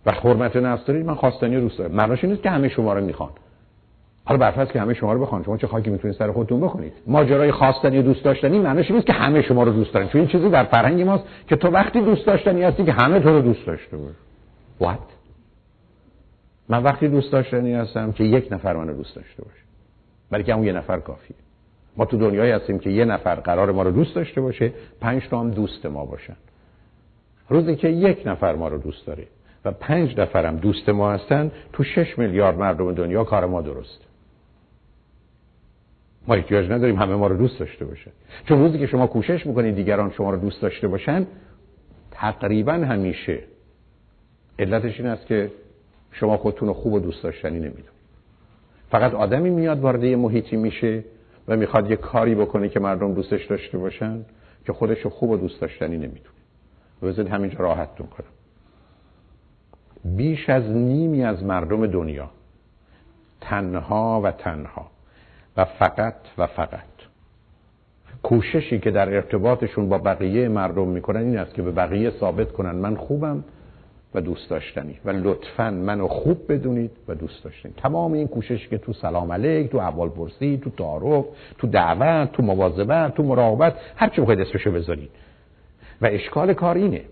و 0.07 0.13
حرمت 0.13 0.57
نفس 0.57 0.85
دارید 0.85 1.07
من 1.07 1.15
خواستنی 1.15 1.57
و 1.57 1.61
دوست 1.61 1.79
دارم. 1.79 1.91
معناش 1.91 2.25
نیست 2.25 2.43
که 2.43 2.51
همه 2.51 2.69
شما 2.69 2.93
رو 2.93 3.05
می‌خوان. 3.05 3.31
حالا 4.29 4.39
برفرض 4.39 4.69
که 4.69 4.81
همه 4.81 4.95
شما 4.95 5.13
رو 5.13 5.21
بخوان 5.21 5.45
شما 5.45 5.57
چه 5.57 5.67
خاکی 5.67 5.91
می‌تونید 5.91 6.17
سر 6.17 6.33
خودتون 6.33 6.61
بکنید 6.61 6.93
ماجرای 7.07 7.53
خواستنی 7.53 7.99
و 7.99 8.03
دوست 8.03 8.25
داشتنی 8.25 8.59
معنیش 8.59 8.91
نیست 8.91 9.07
که 9.07 9.13
همه 9.13 9.43
شما 9.43 9.63
رو 9.63 9.73
دوست 9.73 9.95
دارن 9.95 10.09
چون 10.09 10.21
این 10.21 10.31
چیزی 10.31 10.49
در 10.49 10.65
فرهنگ 10.65 11.03
ماست 11.03 11.25
که 11.47 11.57
تو 11.57 11.69
وقتی 11.69 12.01
دوست 12.01 12.27
داشتنی 12.27 12.63
هستی 12.63 12.85
که 12.85 12.93
همه 12.93 13.21
تو 13.21 13.29
رو 13.29 13.43
دوست 13.43 13.67
داشته 13.67 13.97
باش 13.97 14.15
what? 14.81 15.03
من 16.69 16.83
وقتی 16.83 17.09
دوست 17.09 17.33
داشتنی 17.33 17.75
هستم 17.75 18.13
که 18.13 18.25
یک 18.25 18.53
نفر 18.53 18.77
منو 18.77 18.95
دوست 18.95 19.17
داشته 19.17 19.43
باشه. 19.43 19.63
برای 20.31 20.45
که 20.45 20.53
اون 20.53 20.67
یه 20.67 20.73
نفر 20.73 20.99
کافیه. 20.99 21.37
ما 21.97 22.05
تو 22.05 22.17
دنیایی 22.17 22.53
هستیم 22.53 22.79
که 22.79 22.91
یه 22.91 23.05
نفر 23.05 23.35
قرار 23.35 23.73
ما 23.73 23.83
رو 23.83 23.91
دوست 23.91 24.15
داشته 24.15 24.41
باشه 24.41 24.73
پنج 25.01 25.29
تا 25.29 25.41
هم 25.41 25.51
دوست 25.51 25.87
ما 25.87 26.05
باشن. 26.05 26.37
روزی 27.49 27.77
که 27.77 27.89
یک 27.89 28.23
نفر 28.27 28.55
ما 28.55 28.69
رو 28.69 28.79
دوست 28.79 29.07
داره 29.07 29.27
و 29.65 29.71
پنج 29.71 30.21
نفرم 30.21 30.57
دوست 30.57 30.89
ما 30.89 31.13
هستن 31.13 31.51
تو 31.73 31.85
شش 31.85 32.19
میلیارد 32.19 32.59
مردم 32.59 32.95
دنیا 32.95 33.25
کار 33.25 33.47
ما 33.47 33.63
درست 33.63 34.08
ما 36.29 36.35
احتیاج 36.35 36.71
نداریم 36.71 36.97
همه 36.97 37.15
ما 37.15 37.27
رو 37.27 37.37
دوست 37.37 37.59
داشته 37.59 37.85
باشه. 37.85 38.11
چون 38.49 38.59
روزی 38.59 38.79
که 38.79 38.87
شما 38.87 39.07
کوشش 39.07 39.47
می‌کنید 39.47 39.75
دیگران 39.75 40.11
شما 40.11 40.31
رو 40.31 40.37
دوست 40.37 40.63
داشته 40.63 40.89
باشن 40.89 41.27
تقریبا 42.11 42.73
همیشه 42.73 43.39
علتش 44.59 45.01
این 45.01 45.09
است 45.09 45.27
که 45.27 45.51
شما 46.13 46.37
خودتون 46.37 46.69
رو 46.69 46.75
خوب 46.75 46.93
و 46.93 47.01
دوست 47.01 47.23
داشتنی 47.23 47.59
نمیدون 47.59 47.95
فقط 48.91 49.15
آدمی 49.15 49.51
میاد 49.51 49.81
وارد 49.81 50.05
یه 50.05 50.17
محیطی 50.17 50.57
میشه 50.57 51.05
و 51.49 51.57
می‌خواد 51.57 51.91
یه 51.91 51.97
کاری 51.97 52.35
بکنه 52.35 52.69
که 52.69 52.81
مردم 52.81 53.15
دوستش 53.15 53.47
داشته 53.47 53.79
باشن 53.79 54.25
که 54.67 54.73
خودش 54.73 55.01
رو 55.01 55.11
خوب 55.11 55.31
و 55.31 55.37
دوست 55.37 55.61
داشتنی 55.61 55.97
نمی‌دونه. 55.97 56.39
بذارید 57.03 57.33
همینجا 57.33 57.59
راحتتون 57.59 58.07
کنم. 58.07 58.27
بیش 60.17 60.51
از 60.51 60.71
نیمی 60.71 61.25
از 61.25 61.45
مردم 61.45 61.87
دنیا 61.87 62.31
تنها 63.41 64.21
و 64.25 64.31
تنها 64.31 64.91
و 65.59 65.65
فقط 65.65 66.15
و 66.39 66.47
فقط. 66.47 66.81
کوششی 68.23 68.79
که 68.79 68.91
در 68.91 69.15
ارتباطشون 69.15 69.89
با 69.89 69.99
بقیه 69.99 70.49
مردم 70.49 70.89
می‌کنن 70.89 71.21
این 71.21 71.39
است 71.39 71.55
که 71.55 71.63
به 71.63 71.71
بقیه 71.71 72.11
ثابت 72.11 72.53
کنن 72.53 72.71
من 72.71 72.97
خوبم 72.97 73.45
و 74.15 74.21
دوست 74.21 74.51
داشتنی. 74.51 74.99
و 75.05 75.11
لطفا 75.11 75.71
منو 75.71 76.09
خوب 76.09 76.53
بدونید 76.53 76.91
و 77.09 77.15
دوست 77.15 77.45
داشتنی. 77.45 77.73
تمام 77.77 78.13
این 78.13 78.29
کوششی 78.29 78.69
که 78.69 78.79
تو 78.79 78.93
سلام 78.93 79.33
علیک 79.33 79.71
تو 79.71 79.79
اول 79.79 80.09
پرسی 80.09 80.61
تو 80.65 80.71
تعارف 80.71 81.25
تو 81.59 81.67
دعوت 81.67 82.33
تو 82.33 82.43
مواظبت 82.43 83.15
تو 83.15 83.23
مراقبت 83.23 83.77
هر 83.97 84.09
چی 84.09 84.21
بخواید 84.21 84.41
اسمشو 84.41 84.73
بذارید. 84.73 85.11
و 86.01 86.07
اشکال 86.07 86.55
کار 86.55 86.77
اینه. 86.77 87.03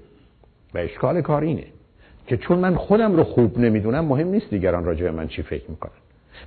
و 0.74 0.78
اشکال 0.78 1.20
کار 1.20 1.42
اینه 1.42 1.64
که 2.26 2.36
چون 2.36 2.58
من 2.58 2.76
خودم 2.76 3.16
رو 3.16 3.24
خوب 3.24 3.58
نمی‌دونم 3.58 4.04
مهم 4.04 4.28
نیست 4.28 4.50
دیگران 4.50 4.84
راجع 4.84 5.10
من 5.10 5.28
چی 5.28 5.42
فکر 5.42 5.70
می‌کنن. 5.70 5.90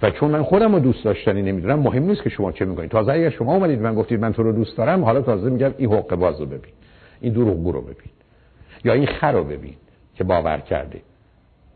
و 0.02 0.12
چون 0.12 0.32
من 0.32 0.44
خودم 0.44 0.74
رو 0.74 0.80
دوست 0.80 1.04
داشتنی 1.04 1.42
نمی‌دونم 1.42 1.80
مهم 1.80 2.04
نیست 2.04 2.24
که 2.24 2.30
شما 2.30 2.52
چه 2.52 2.66
می‌کنید 2.66 2.92
تازه 2.92 3.12
اگر 3.12 3.30
شما 3.30 3.56
اومدید 3.56 3.82
من 3.82 3.96
گفتید 3.96 4.20
من 4.20 4.34
تو 4.34 4.44
رو 4.44 4.52
دوست 4.52 4.78
دارم 4.78 5.04
حالا 5.04 5.22
تازه 5.22 5.50
میگم 5.50 5.74
این 5.78 5.94
حق 5.94 6.16
باز 6.16 6.40
رو 6.40 6.46
ببین. 6.46 6.74
این 7.22 7.34
دروغگو 7.34 7.72
رو 7.72 7.82
ببین. 7.82 8.12
یا 8.84 8.94
این 8.94 9.06
خر 9.06 9.32
رو 9.32 9.44
ببین 9.44 9.74
که 10.16 10.24
باور 10.24 10.58
کرده 10.58 11.00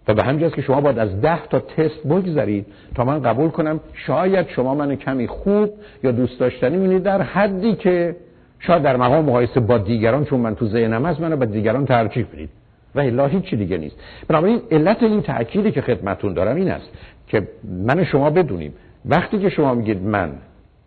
و 0.07 0.13
به 0.13 0.23
همین 0.23 0.49
که 0.49 0.61
شما 0.61 0.81
باید 0.81 0.99
از 0.99 1.21
ده 1.21 1.47
تا 1.47 1.59
تست 1.59 2.07
بگذارید 2.07 2.65
تا 2.95 3.05
من 3.05 3.21
قبول 3.21 3.49
کنم 3.49 3.79
شاید 3.93 4.47
شما 4.47 4.75
من 4.75 4.95
کمی 4.95 5.27
خوب 5.27 5.69
یا 6.03 6.11
دوست 6.11 6.39
داشتنی 6.39 6.77
می‌بینید. 6.77 7.03
در 7.03 7.21
حدی 7.21 7.75
که 7.75 8.15
شاید 8.59 8.83
در 8.83 8.97
مقام 8.97 9.25
مقایسه 9.25 9.59
با 9.59 9.77
دیگران 9.77 10.25
چون 10.25 10.39
من 10.39 10.55
تو 10.55 10.65
ذهنم 10.67 11.05
هست 11.05 11.19
منو 11.19 11.37
به 11.37 11.45
دیگران 11.45 11.85
ترجیح 11.85 12.25
بدید. 12.33 12.49
و 12.95 12.99
الا 12.99 13.27
هیچ 13.27 13.53
دیگه 13.53 13.77
نیست. 13.77 13.95
بنابراین 14.27 14.61
علت 14.71 15.03
این 15.03 15.21
تأکیدی 15.21 15.71
که 15.71 15.81
خدمتون 15.81 16.33
دارم 16.33 16.55
این 16.55 16.71
است 16.71 16.89
که 17.33 17.47
من 17.63 18.03
شما 18.03 18.29
بدونیم. 18.29 18.73
وقتی 19.05 19.39
که 19.39 19.49
شما 19.49 19.73
میگید 19.73 20.01
من 20.01 20.31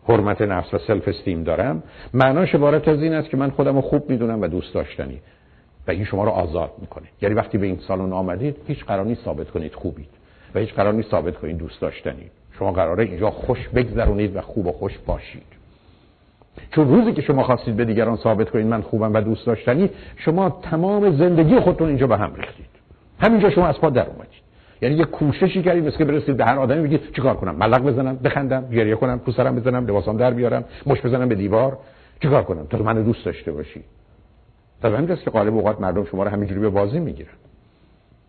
حرمت 0.09 0.43
نفس 0.43 0.75
و 0.75 0.79
سلف 0.79 1.09
استیم 1.09 1.43
دارم 1.43 1.83
معناش 2.15 2.55
عبارت 2.55 2.89
از 2.89 3.03
این 3.03 3.13
است 3.13 3.29
که 3.29 3.37
من 3.37 3.51
خودم 3.51 3.75
رو 3.75 3.81
خوب 3.81 4.11
می‌دونم 4.11 4.43
و 4.43 4.47
دوست 4.47 4.75
داشتنی. 4.75 5.21
و 5.89 5.91
این 5.91 6.05
شما 6.05 6.25
رو 6.25 6.31
آزاد 6.31 6.71
می‌کنه. 6.81 7.07
یعنی 7.23 7.35
وقتی 7.35 7.59
به 7.59 7.67
این 7.67 7.79
سالن 7.89 8.13
آمدید 8.13 8.57
هیچ 8.67 8.85
قرار 8.85 9.15
ثابت 9.15 9.51
کنید 9.51 9.75
خوبید. 9.75 10.09
و 10.55 10.59
هیچ 10.59 10.75
قرار 10.75 11.03
ثابت 11.03 11.37
کنید 11.37 11.57
دوست 11.57 11.81
داشتنی. 11.81 12.31
شما 12.59 12.73
قراره 12.73 13.05
اینجا 13.05 13.31
خوش 13.31 13.69
بگذرونید 13.69 14.37
و 14.37 14.41
خوب 14.41 14.67
و 14.67 14.73
خوش 14.73 14.99
باشید. 15.07 15.43
چون 16.71 16.89
روزی 16.89 17.13
که 17.13 17.23
شما 17.23 17.43
خواستید 17.43 17.77
به 17.77 17.85
دیگران 17.85 18.17
ثابت 18.17 18.51
کنید 18.51 18.67
من 18.67 18.83
خوبم 18.83 19.15
و 19.15 19.21
دوست 19.21 19.47
داشتنی 19.47 19.91
شما 20.17 20.61
تمام 20.63 21.17
زندگی 21.17 21.61
خودتون 21.61 21.89
اینجا 21.89 22.07
به 22.07 22.17
هم 22.17 22.35
ریختید. 22.35 22.67
همینجا 23.21 23.51
شما 23.51 23.67
از 23.67 23.81
پا 23.81 23.91
در 23.91 24.07
اومدید. 24.07 24.26
یعنی 24.83 24.95
یه 24.95 25.05
کوششی 25.05 25.63
کردید 25.63 25.87
مثل 25.87 25.99
که 25.99 26.05
برسید 26.05 26.37
به 26.37 26.45
هر 26.45 26.59
آدمی 26.59 26.83
بگید 26.89 27.13
چیکار 27.13 27.37
کنم؟ 27.37 27.55
ملق 27.55 27.83
بزنم 27.83 28.17
بخندم 28.17 28.69
گریه 28.71 28.95
کنم 28.95 29.19
پوسرم 29.19 29.57
بزنم 29.57 29.87
لباسام 29.87 30.17
در 30.17 30.31
بیارم 30.31 30.65
مش 30.87 31.01
بزنم 31.01 31.29
به 31.29 31.35
دیوار. 31.35 31.79
چیکار 32.23 32.43
کنم؟ 32.43 32.67
تا 32.67 32.79
منو 32.79 33.03
دوست 33.03 33.25
داشته 33.25 33.53
باشی. 33.53 33.85
در 34.83 34.95
همین 34.95 35.17
که 35.17 35.31
غالب 35.31 35.55
اوقات 35.55 35.81
مردم 35.81 36.05
شما 36.05 36.23
رو 36.23 36.31
همینجوری 36.31 36.61
به 36.61 36.69
بازی 36.69 36.99
می‌گیرن. 36.99 37.29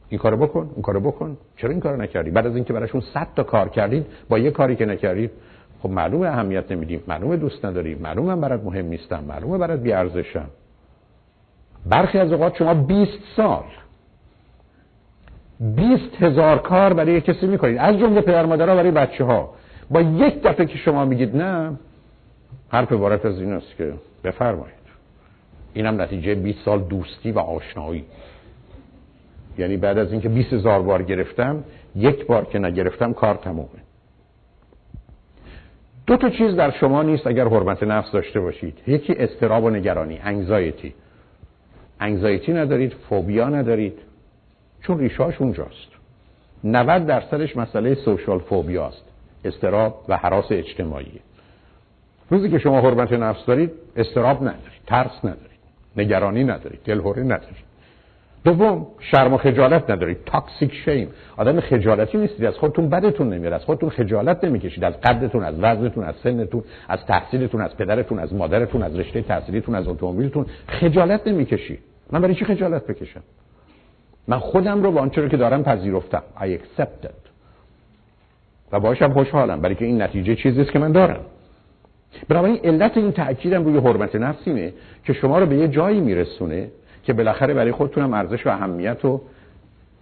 این 0.10 0.20
کارو 0.20 0.38
بکن 0.38 0.70
اون 0.74 0.82
کارو 0.82 1.00
بکن. 1.00 1.38
چرا 1.58 1.70
این 1.70 1.80
کارو 1.80 2.02
نکردی؟ 2.02 2.32
بعد 2.32 2.48
از 2.48 2.56
اینکه 2.56 2.74
براشون 2.74 3.02
100 3.02 3.28
تا 3.36 3.44
کار 3.44 3.70
کردید 3.70 4.06
با 4.30 4.40
یه 4.40 4.52
کاری 4.52 4.76
که 4.76 4.86
نکردید 4.86 5.32
خب 5.84 5.90
معلومه 5.90 6.28
اهمیت 6.28 6.72
نمیدیم 6.72 7.04
معلومه 7.08 7.38
دوست 7.38 7.66
نداری. 7.66 7.96
معلومه 7.96 8.36
برات 8.36 8.64
مهم 8.64 8.86
نیستم. 8.86 9.24
معلومه 9.28 9.58
برات 9.58 9.80
بی 9.80 9.94
ارزشم 9.94 10.48
برخی 11.86 12.18
از 12.18 12.32
اوقات 12.32 12.56
شما 12.56 12.74
20 12.74 13.12
سال 13.36 13.64
20 15.60 16.04
هزار 16.20 16.58
کار 16.58 16.94
برای 16.94 17.22
کسی 17.22 17.48
می‌کنید. 17.48 17.78
از 17.78 17.98
جمله 17.98 18.22
پدر 18.22 18.46
مادرها 18.46 18.76
برای 18.76 18.92
بچه 18.92 19.24
ها 19.24 19.54
با 19.90 20.02
یک 20.02 20.42
دفعه 20.44 20.66
که 20.66 20.78
شما 20.78 21.06
میگید 21.06 21.36
نه 21.36 21.78
حرف 22.70 22.92
عبارت 22.92 23.26
از 23.26 23.42
این 23.42 23.54
است 23.54 23.78
که 23.78 23.94
بفرمایید. 24.24 24.78
اینم 25.74 26.02
نتیجه 26.02 26.36
20 26.36 26.60
سال 26.66 26.80
دوستی 26.80 27.32
و 27.32 27.40
آشنایی. 27.40 28.06
یعنی 29.58 29.78
بعد 29.78 29.98
از 29.98 30.12
اینکه 30.12 30.30
20 30.30 30.54
هزار 30.54 30.82
بار 30.82 31.04
گرفتم 31.04 31.64
یک 31.96 32.26
بار 32.26 32.46
که 32.46 32.60
نگرفتم 32.60 33.14
کار 33.14 33.36
تمومه. 33.36 33.70
دو 36.08 36.18
تا 36.18 36.30
چیز 36.30 36.56
در 36.56 36.72
شما 36.72 37.04
نیست 37.04 37.28
اگر 37.28 37.48
حرمت 37.48 37.84
نفس 37.84 38.12
داشته 38.12 38.40
باشید. 38.40 38.78
یکی 38.88 39.14
استراب 39.14 39.64
و 39.64 39.70
نگرانی 39.70 40.20
انگزایتی 40.24 40.94
انگزایتی 42.00 42.54
ندارید 42.54 42.94
فوبیا 43.10 43.50
ندارید. 43.50 44.00
چون 44.88 45.00
ریشاش 45.00 45.42
اونجاست. 45.42 45.92
90 46.64 47.06
درصدش 47.06 47.58
مسئله 47.58 47.96
سوشال 47.96 48.40
فوبیاست 48.40 49.04
استراب 49.46 50.06
و 50.10 50.18
حراس 50.18 50.46
اجتماعی. 50.52 51.20
روزی 52.30 52.50
که 52.50 52.60
شما 52.60 52.82
حرمت 52.82 53.14
نفس 53.14 53.46
دارید 53.46 53.72
استراب 53.96 54.38
ندارید 54.38 54.82
ترس 54.88 55.18
ندارید 55.24 55.60
نگرانی 55.98 56.44
ندارید 56.44 56.80
دلهوری 56.86 57.24
ندارید. 57.24 57.68
دوم 58.44 58.88
شرم 59.00 59.34
و 59.34 59.38
خجالت 59.38 59.90
ندارید 59.90 60.18
تاکسیک 60.26 60.74
شیم 60.74 61.10
آدم 61.38 61.60
خجالتی 61.60 62.18
نیستید 62.18 62.46
از 62.46 62.56
خودتون 62.56 62.90
بدتون 62.90 63.34
نمیاد 63.34 63.54
از 63.54 63.64
خودتون 63.64 63.90
خجالت 63.90 64.44
نمی‌کشید 64.44 64.84
از 64.84 65.02
قدتون 65.02 65.44
از 65.44 65.56
وزنتون 65.60 66.04
از 66.04 66.16
سنتون 66.24 66.64
از 66.90 67.06
تحصیلتون 67.06 67.62
از 67.62 67.78
پدرتون 67.78 68.20
از 68.20 68.34
مادرتون 68.34 68.84
از 68.84 69.00
رشته 69.00 69.22
تحصیلیتون 69.22 69.76
از 69.76 69.88
اتومبیلتون 69.88 70.46
خجالت 70.68 71.28
نمی‌کشید. 71.28 71.80
من 72.12 72.22
برای 72.22 72.36
چی 72.36 72.46
خجالت 72.46 72.88
بکشم؟ 72.88 73.22
من 74.28 74.40
خودم 74.40 74.84
رو 74.84 74.92
با 74.92 75.02
آنچه 75.02 75.22
رو 75.22 75.28
که 75.28 75.38
دارم 75.38 75.64
پذیرفتم. 75.64 76.24
I 76.38 76.44
accept 76.44 77.06
it 77.06 77.28
و 78.72 78.80
باشم 78.80 79.14
خوشحالم 79.14 79.62
برای 79.62 79.76
که 79.76 79.86
این 79.86 80.02
نتیجه 80.02 80.36
چیزی 80.36 80.62
است 80.62 80.72
که 80.72 80.80
من 80.80 80.92
دارم. 80.92 81.20
بنابراین 82.28 82.60
علت 82.64 82.98
این 82.98 83.12
تأکیدم 83.12 83.66
روی 83.66 83.78
حرمت 83.78 84.16
نفس 84.16 84.40
اینه 84.46 84.74
که 85.04 85.14
شما 85.14 85.40
رو 85.40 85.46
به 85.46 85.58
یه 85.58 85.68
جایی 85.68 86.00
میرسونه 86.00 86.70
که 87.04 87.14
بالاخره 87.14 87.54
برای 87.54 87.72
خودتونم 87.72 88.14
ارزش 88.14 88.48
و 88.48 88.50
اهمیت 88.50 89.06
و 89.06 89.22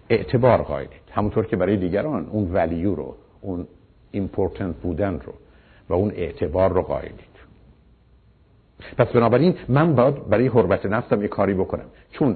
اعتبار 0.10 0.62
قائلید. 0.62 1.06
همونطور 1.12 1.46
که 1.46 1.56
برای 1.56 1.78
دیگران 1.78 2.28
اون 2.32 2.52
value 2.54 2.96
رو 2.96 3.16
اون 3.42 3.68
important 4.12 4.76
بودن 4.76 5.14
رو 5.14 5.34
و 5.90 5.94
اون 5.94 6.12
اعتبار 6.12 6.74
رو 6.74 6.82
قائلید. 6.82 7.36
پس 8.98 9.08
بنابراین 9.08 9.56
من 9.68 9.96
باید 9.96 10.30
برای 10.30 10.48
حرمت 10.48 10.86
نفسم 10.86 11.22
یه 11.22 11.28
کاری 11.28 11.54
بکنم. 11.54 11.86
چون 12.12 12.36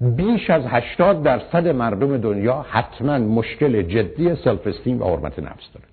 بیش 0.00 0.50
از 0.50 0.62
80 0.66 1.22
درصد 1.22 1.68
مردم 1.68 2.16
دنیا 2.16 2.66
حتما 2.70 3.18
مشکل 3.18 3.82
جدی 3.82 4.34
سلف 4.34 4.66
استیم 4.66 5.02
و 5.02 5.04
حرمت 5.04 5.38
نفس 5.38 5.72
داره 5.74 5.86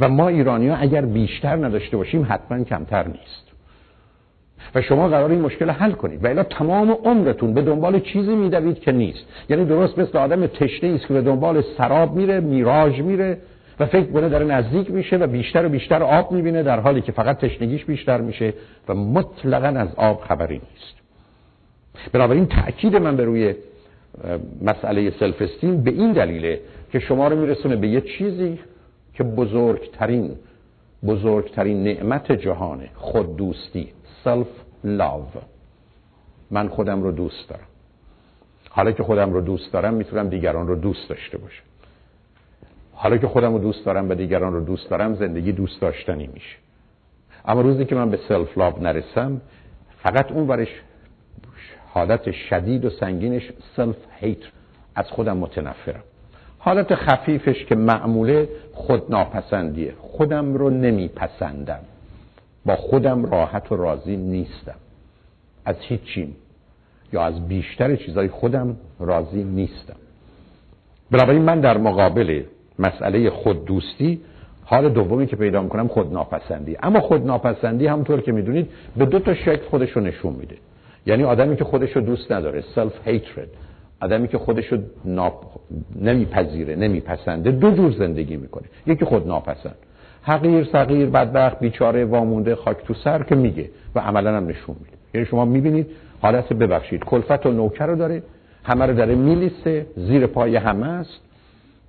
و 0.00 0.08
ما 0.08 0.28
ایرانی 0.28 0.68
ها 0.68 0.76
اگر 0.76 1.00
بیشتر 1.00 1.56
نداشته 1.56 1.96
باشیم 1.96 2.26
حتما 2.30 2.64
کمتر 2.64 3.08
نیست. 3.08 3.48
و 4.74 4.82
شما 4.82 5.08
قرار 5.08 5.30
این 5.30 5.40
مشکل 5.40 5.70
حل 5.70 5.92
کنید. 5.92 6.24
و 6.24 6.26
الا 6.26 6.42
تمام 6.42 6.90
عمرتون 6.90 7.54
به 7.54 7.62
دنبال 7.62 8.00
چیزی 8.00 8.34
میدوید 8.34 8.80
که 8.80 8.92
نیست. 8.92 9.24
یعنی 9.48 9.64
درست 9.64 9.98
مثل 9.98 10.18
آدم 10.18 10.46
تشنه 10.46 10.90
است 10.90 11.06
که 11.06 11.14
به 11.14 11.22
دنبال 11.22 11.62
سراب 11.78 12.16
میره 12.16 12.40
میراژ 12.40 13.00
میره 13.00 13.38
و 13.80 13.86
فکر 13.86 14.12
کنه 14.12 14.28
داره 14.28 14.44
نزدیک 14.44 14.90
میشه 14.90 15.16
و 15.16 15.26
بیشتر 15.26 15.66
و 15.66 15.68
بیشتر 15.68 16.02
آب 16.02 16.32
می‌بینه 16.32 16.62
در 16.62 16.80
حالی 16.80 17.00
که 17.00 17.12
فقط 17.12 17.38
تشنگیش 17.38 17.84
بیشتر 17.84 18.20
میشه 18.20 18.54
و 18.88 18.94
مطلقا 18.94 19.80
از 19.80 19.94
آب 19.96 20.20
خبری 20.20 20.54
نیست. 20.54 21.07
بنابراین 22.12 22.46
تاکید 22.46 22.96
من 22.96 23.16
به 23.16 23.24
روی 23.24 23.54
مسئله 24.62 25.10
self-esteem 25.10 25.82
به 25.82 25.90
این 25.90 26.12
دلیله 26.12 26.60
که 26.92 26.98
شما 26.98 27.28
رو 27.28 27.36
میرسونه 27.36 27.76
به 27.76 27.88
یه 27.88 28.00
چیزی 28.00 28.58
که 29.14 29.24
بزرگترین 29.24 30.36
بزرگترین 31.06 31.82
نعمت 31.82 32.32
جهانه 32.32 32.88
خود 32.94 33.36
دوستی 33.36 33.88
self-love 34.24 35.26
من 36.50 36.68
خودم 36.68 37.02
رو 37.02 37.12
دوست 37.12 37.48
دارم. 37.48 37.66
حالا 38.70 38.92
که 38.92 39.02
خودم 39.02 39.32
رو 39.32 39.40
دوست 39.40 39.72
دارم 39.72 39.94
می‌تونم 39.94 40.28
دیگران 40.28 40.66
رو 40.66 40.74
دوست 40.74 41.08
داشته 41.08 41.38
باشم. 41.38 41.62
حالا 42.92 43.16
که 43.16 43.26
خودم 43.26 43.52
رو 43.52 43.58
دوست 43.58 43.86
دارم 43.86 44.10
و 44.10 44.14
دیگران 44.14 44.52
رو 44.52 44.60
دوست 44.64 44.90
دارم 44.90 45.14
زندگی 45.14 45.52
دوست 45.52 45.80
داشتنی 45.80 46.26
میشه. 46.26 46.56
اما 47.44 47.60
روزی 47.60 47.84
که 47.84 47.94
من 47.94 48.10
به 48.10 48.18
self-love 48.28 48.82
نرسم 48.82 49.40
فقط 50.02 50.32
اون 50.32 50.48
ورش 50.48 50.68
حالت 51.92 52.30
شدید 52.30 52.84
و 52.84 52.90
سنگینش 52.90 53.52
self-hate 53.76 54.38
از 54.94 55.10
خودم 55.10 55.36
متنفرم. 55.36 56.02
حالت 56.58 56.94
خفیفش 56.94 57.64
که 57.64 57.74
معموله 57.74 58.48
خود 58.72 59.02
ناپسندیه. 59.10 59.94
خودم 60.00 60.54
رو 60.54 60.70
نمیپسندم. 60.70 61.80
با 62.66 62.76
خودم 62.76 63.24
راحت 63.24 63.72
و 63.72 63.76
راضی 63.76 64.16
نیستم. 64.16 64.74
از 65.64 65.76
هیچیم. 65.80 66.36
یا 67.12 67.22
از 67.22 67.48
بیشتر 67.48 67.96
چیزای 67.96 68.28
خودم 68.28 68.76
راضی 69.00 69.44
نیستم. 69.44 69.96
بنابراین 71.10 71.42
من 71.42 71.60
در 71.60 71.78
مقابل 71.78 72.42
مسئله 72.78 73.30
خود 73.30 73.64
دوستی 73.64 74.20
حال 74.64 74.88
دومی 74.88 75.26
که 75.26 75.36
پیدا 75.36 75.62
می‌کنم 75.62 75.88
خود 75.88 76.12
ناپسندی. 76.12 76.76
اما 76.82 77.00
خود 77.00 77.26
ناپسندی 77.26 77.86
همونطور 77.86 78.20
که 78.20 78.32
می‌دونید 78.32 78.70
به 78.96 79.06
دو 79.06 79.18
تا 79.18 79.34
شکل 79.34 79.62
خودش 79.70 79.90
رو 79.90 80.02
نشون 80.02 80.32
میده. 80.32 80.56
یعنی 81.08 81.24
آدمی 81.24 81.56
که 81.56 81.64
خودش 81.64 81.92
رو 81.96 82.00
دوست 82.02 82.32
نداره 82.32 82.64
self 82.76 83.08
hatred 83.08 83.48
آدمی 84.00 84.28
که 84.28 84.38
خودش 84.38 84.72
رو 84.72 84.78
ناپ... 85.04 85.44
نمیپذیره 86.02 86.76
نمیپسنده 86.76 87.50
دو 87.50 87.70
جور 87.70 87.90
زندگی 87.90 88.36
می‌کنه. 88.36 88.64
یکی 88.86 89.04
خود 89.04 89.28
ناپسند. 89.28 89.76
حقیر 90.22 90.64
صغیر 90.64 91.06
بدبخت 91.06 91.58
بیچاره 91.60 92.04
وامونده 92.04 92.54
خاک 92.54 92.76
تو 92.84 92.94
سر 92.94 93.22
که 93.22 93.34
میگه 93.34 93.70
و 93.94 94.00
عملا 94.00 94.36
هم 94.36 94.46
نشون 94.46 94.76
میده. 94.78 94.96
یعنی 95.14 95.26
شما 95.26 95.44
می‌بینید 95.44 95.86
حالت 96.22 96.52
ببخشید. 96.52 97.04
کلفت 97.04 97.46
و 97.46 97.52
نوکر 97.52 97.86
رو 97.86 97.96
داره. 97.96 98.22
همه 98.64 98.86
رو 98.86 98.94
داره 98.94 99.14
میلیسه. 99.14 99.86
زیر 99.96 100.26
پای 100.26 100.56
همه 100.56 100.86
است. 100.86 101.20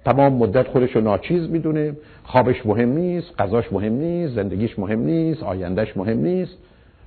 تمام 0.05 0.33
مدت 0.33 0.67
خودش 0.67 0.95
رو 0.95 1.01
ناچیز 1.01 1.49
می‌دونه. 1.49 1.93
خوابش 2.23 2.65
مهم 2.65 2.89
نیست 2.89 3.41
غذاش 3.41 3.73
مهم 3.73 3.93
نیست 3.93 4.33
زندگیش 4.33 4.79
مهم 4.79 4.99
نیست 4.99 5.43
آیندهش 5.43 5.97
مهم 5.97 6.17
نیست. 6.17 6.57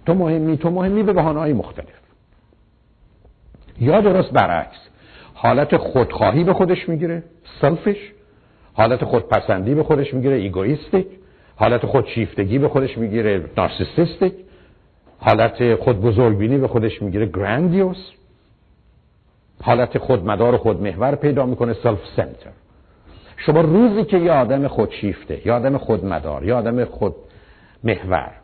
تو 0.06 0.14
مهمی 0.14 0.56
تو 0.56 0.70
مهمی 0.70 1.02
به 1.02 1.12
بهانه‌های 1.12 1.52
مختلف. 1.52 2.01
یا 3.80 4.00
درست 4.00 4.30
برعکس. 4.30 4.78
حالت 5.34 5.76
خودخواهی 5.76 6.44
به 6.44 6.52
خودش 6.52 6.88
می‌گیره 6.88 7.22
selfish 7.60 7.96
حالت 8.74 9.04
خودپسندی 9.04 9.74
به 9.74 9.82
خودش 9.82 10.14
می‌گیره 10.14 10.36
egoistic 10.36 11.06
حالت 11.56 11.86
خودشیفتگی 11.86 12.58
به 12.58 12.68
خودش 12.68 12.98
می‌گیره 12.98 13.44
narcissistic 13.56 14.32
حالت 15.18 15.74
خود 15.74 16.00
بزرگبینی 16.00 16.58
به 16.58 16.68
خودش 16.68 17.02
می‌گیره 17.02 17.26
گراندیوس 17.26 18.10
حالت 19.62 19.98
خودمدار 19.98 20.54
و 20.54 20.58
خودمحور 20.58 21.14
پیدا 21.14 21.46
می‌کنه 21.46 21.72
سلف 21.82 22.00
سنتر 22.16 22.50
شما 23.36 23.60
روزی 23.60 24.04
که 24.04 24.18
یه 24.18 24.32
آدم 24.32 24.68
خودشیفته 24.68 25.46
یا 25.46 25.56
آدم 25.56 25.78
خودمدار 25.78 26.44
یا 26.44 26.58
آدم 26.58 26.84
خودمحور 26.84 28.41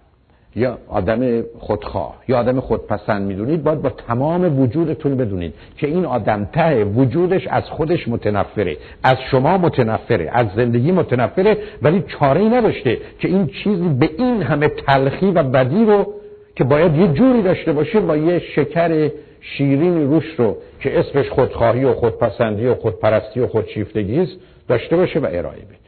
یا 0.59 0.79
آدم 0.89 1.43
خودخواه 1.59 2.15
یا 2.29 2.39
آدم 2.39 2.61
خودپسند 2.61 3.23
می‌دونید 3.27 3.63
باید 3.65 3.83
با 3.83 3.91
تمام 3.91 4.61
وجودتون 4.61 5.17
بدونید 5.17 5.55
که 5.77 5.87
این 5.87 6.05
آدم 6.05 6.45
ته 6.53 6.85
وجودش 6.85 7.47
از 7.47 7.65
خودش 7.65 8.09
متنفره 8.09 8.77
از 9.03 9.17
شما 9.31 9.59
متنفره 9.59 10.31
از 10.33 10.47
زندگی 10.57 10.93
متنفره 10.93 11.59
ولی 11.83 12.05
چاره 12.19 12.41
ای 12.41 12.49
نداشته 12.49 12.99
که 13.19 13.29
این 13.29 13.47
چیزی 13.47 13.89
به 13.89 14.11
این 14.19 14.43
همه 14.43 14.69
تلخی 14.69 15.31
و 15.31 15.43
بدی 15.43 15.85
رو 15.85 16.15
که 16.57 16.65
باید 16.65 16.95
یه 16.97 17.09
جوری 17.09 17.43
داشته 17.43 17.73
باشه 17.73 18.01
با 18.01 18.17
یه 18.17 18.39
شکر 18.39 19.11
شیرین 19.41 20.11
روش 20.11 20.35
رو 20.37 20.57
که 20.81 20.99
اسمش 20.99 21.29
خودخواهی 21.29 21.85
و 21.85 21.95
خودپسندی 21.95 22.67
و 22.67 22.75
خودپرستی 22.75 23.41
و 23.41 23.47
خودشیفتگی 23.47 24.21
است 24.21 24.33
داشته 24.69 24.97
باشه 24.97 25.21
و 25.21 25.29
ارائه 25.31 25.59
بده. 25.59 25.88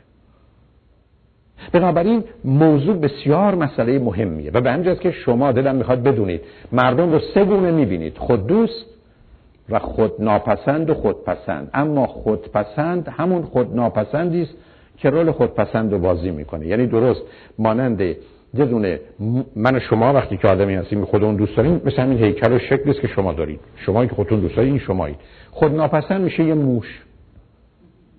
بنابراین 1.73 2.25
موضوع 2.45 2.97
بسیار 2.97 3.55
مسئله 3.55 3.99
مهمیه. 3.99 4.51
و 4.55 4.61
به 4.61 4.73
همجاست 4.73 5.01
که 5.01 5.11
شما 5.11 5.53
دلم 5.53 5.77
می‌خواد 5.77 6.03
بدونید 6.03 6.41
مردم 6.73 7.13
رو 7.13 7.19
سه 7.35 7.45
گونه 7.45 7.71
می‌بینید 7.71 8.19
خود 8.19 8.47
دوست 8.47 8.87
و 9.69 9.79
خود 9.79 10.13
ناپسند 10.19 10.91
و 10.91 10.95
خودپسند 10.95 11.71
اما 11.75 12.07
خودپسند 12.07 13.09
همون 13.09 13.43
خود 13.43 13.75
ناپسندی 13.75 14.43
است 14.43 14.55
که 14.97 15.11
رول 15.11 15.31
خودپسند 15.31 15.93
رو 15.93 15.99
بازی 15.99 16.31
می‌کنه. 16.31 16.67
یعنی 16.67 16.87
درست 16.87 17.23
مانند 17.59 18.01
یه 18.55 18.65
دونه 18.65 19.01
من 19.57 19.79
شما 19.79 20.13
وقتی 20.13 20.37
که 20.37 20.49
آدمی 20.49 20.75
هستیم 20.75 21.05
خودمون 21.05 21.37
دوست 21.37 21.57
داریم 21.57 21.81
مثل 21.85 22.03
همین 22.03 22.19
هیکل 22.19 22.53
و 22.53 22.59
شکلی 22.59 22.91
است 22.91 23.01
که 23.01 23.09
شما 23.09 23.33
دارید. 23.33 23.61
شما 23.77 24.07
که 24.07 24.15
خودتون 24.15 24.41
دوست 24.41 24.57
دارید 24.57 24.71
این 24.71 24.81
شمایید 24.81 25.17
خود 25.51 25.75
ناپسند 25.75 26.21
میشه 26.21 26.45
یه 26.45 26.55
موش 26.55 27.03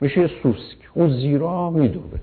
میشه 0.02 0.22
یه 0.22 0.30
سوسک. 0.44 0.78
اون 0.94 1.10
زیرا 1.10 1.70
میدوه 1.70 2.20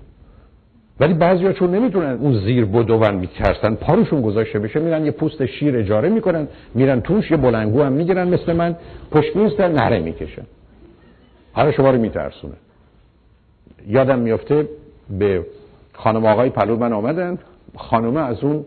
ولی 1.00 1.14
بعضیا 1.14 1.52
چون 1.52 1.74
نمی‌تونن 1.74 2.18
اون 2.20 2.40
زیر 2.40 2.64
بدون 2.64 3.14
میترسن 3.14 3.74
پاروشون 3.74 4.22
گذاشته 4.22 4.58
بشه 4.58 4.80
میرن 4.80 5.04
یه 5.04 5.10
پوست 5.10 5.46
شیر 5.46 5.76
اجاره 5.76 6.08
می‌کنن 6.08 6.48
میرن 6.74 7.00
توش 7.00 7.30
یه 7.30 7.36
بلنگو 7.36 7.82
هم 7.82 7.92
می‌گیرن 7.92 8.28
مثل 8.28 8.52
من 8.52 8.76
پشت 9.10 9.36
میستن 9.36 9.72
نره 9.72 9.98
می‌کشن. 9.98 10.42
حالا 11.52 11.72
شما 11.72 11.90
رو 11.90 11.98
میترسونه. 11.98 12.54
یادم 13.88 14.18
میفته 14.18 14.68
به 15.18 15.46
خانم 15.92 16.26
آقای 16.26 16.50
پلو 16.50 16.76
من 16.76 16.92
آمدن 16.92 17.38
خانمه 17.76 18.20
از 18.20 18.44
اون 18.44 18.64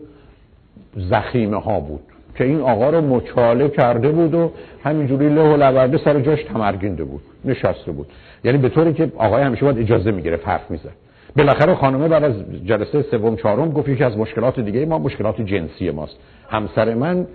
زخیمه 0.96 1.60
ها 1.60 1.80
بود 1.80 2.00
که 2.34 2.44
این 2.44 2.60
آقا 2.60 2.90
رو 2.90 3.00
مچاله 3.00 3.68
کرده 3.68 4.08
بود 4.08 4.34
و 4.34 4.52
همینجوری 4.84 5.28
له 5.28 5.54
و 5.54 5.56
لورده 5.56 5.98
سر 5.98 6.20
جاش 6.20 6.42
تمرگینده 6.42 7.04
بود 7.04 7.20
نشسته 7.44 7.92
بود. 7.92 8.06
یعنی 8.44 8.58
به 8.58 8.68
طوری 8.68 8.92
که 8.92 9.12
آقای 9.16 9.42
همیشه 9.42 9.64
باید 9.64 9.78
اجازه 9.78 10.10
می‌گیره 10.10 10.40
حرف 10.44 10.70
می‌زد. 10.70 10.92
بالاخره 11.36 11.74
خانمه 11.74 12.08
بعد 12.08 12.24
از 12.24 12.34
جلسه 12.64 13.02
سوم 13.02 13.36
چهارم 13.36 13.70
گفت 13.70 13.88
یکی 13.88 14.04
از 14.04 14.16
مشکلات 14.16 14.60
دیگه 14.60 14.86
ما 14.86 14.98
مشکلات 14.98 15.40
جنسی 15.40 15.90
ماست. 15.90 16.16
همسر 16.48 16.94
من 16.94 17.26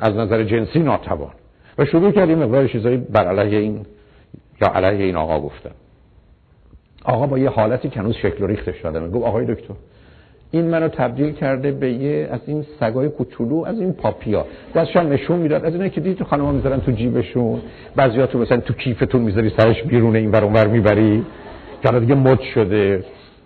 از 0.00 0.16
نظر 0.16 0.44
جنسی 0.44 0.78
ناتوان. 0.78 1.32
و 1.78 1.84
شروع 1.84 2.10
کردیم 2.10 2.38
مقدار 2.38 2.68
چیزایی 2.68 2.96
بر 2.96 3.26
علیه 3.26 3.58
این 3.58 3.86
یا 4.62 4.68
علیه 4.74 5.04
این 5.04 5.16
آقا 5.16 5.40
گفتن. 5.40 5.70
آقا 7.04 7.26
با 7.26 7.38
یه 7.38 7.48
حالتی 7.48 7.88
که 7.88 8.00
هنوز 8.00 8.14
شکل 8.14 8.44
و 8.44 8.46
ریختش 8.46 8.80
دادم 8.80 9.10
گفت 9.10 9.26
آقای 9.26 9.54
دکتر 9.54 9.74
این 10.50 10.64
منو 10.64 10.88
تبدیل 10.88 11.32
کرده 11.32 11.72
به 11.72 11.92
یه 11.92 12.28
از 12.30 12.40
این 12.46 12.64
سگای 12.80 13.08
کوچولو 13.08 13.64
از 13.66 13.80
این 13.80 13.92
پاپیا. 13.92 14.46
دستشان 14.74 15.12
نشون 15.12 15.38
می‌داد. 15.38 15.64
از 15.64 15.74
اینه 15.74 15.90
که 15.90 16.00
دیدی 16.00 16.14
تو 16.14 16.24
خانم‌ها 16.24 16.52
می‌ذارن 16.52 16.80
تو 16.80 16.92
جیبشون. 16.92 17.60
بعضی‌ها 17.96 18.26
تو 18.26 18.38
مثلا 18.38 18.56
تو 18.56 18.74
کیفتون 18.74 19.22
می‌ذاری 19.22 19.52
سرش 19.58 19.82
بیرون 19.82 20.16
این 20.16 20.30
ور 20.30 20.44
اونور 20.44 20.66
می‌بری. 20.66 21.24
که 21.82 22.00
دیگه 22.00 22.14
مد 22.14 22.40
شده. 22.40 23.04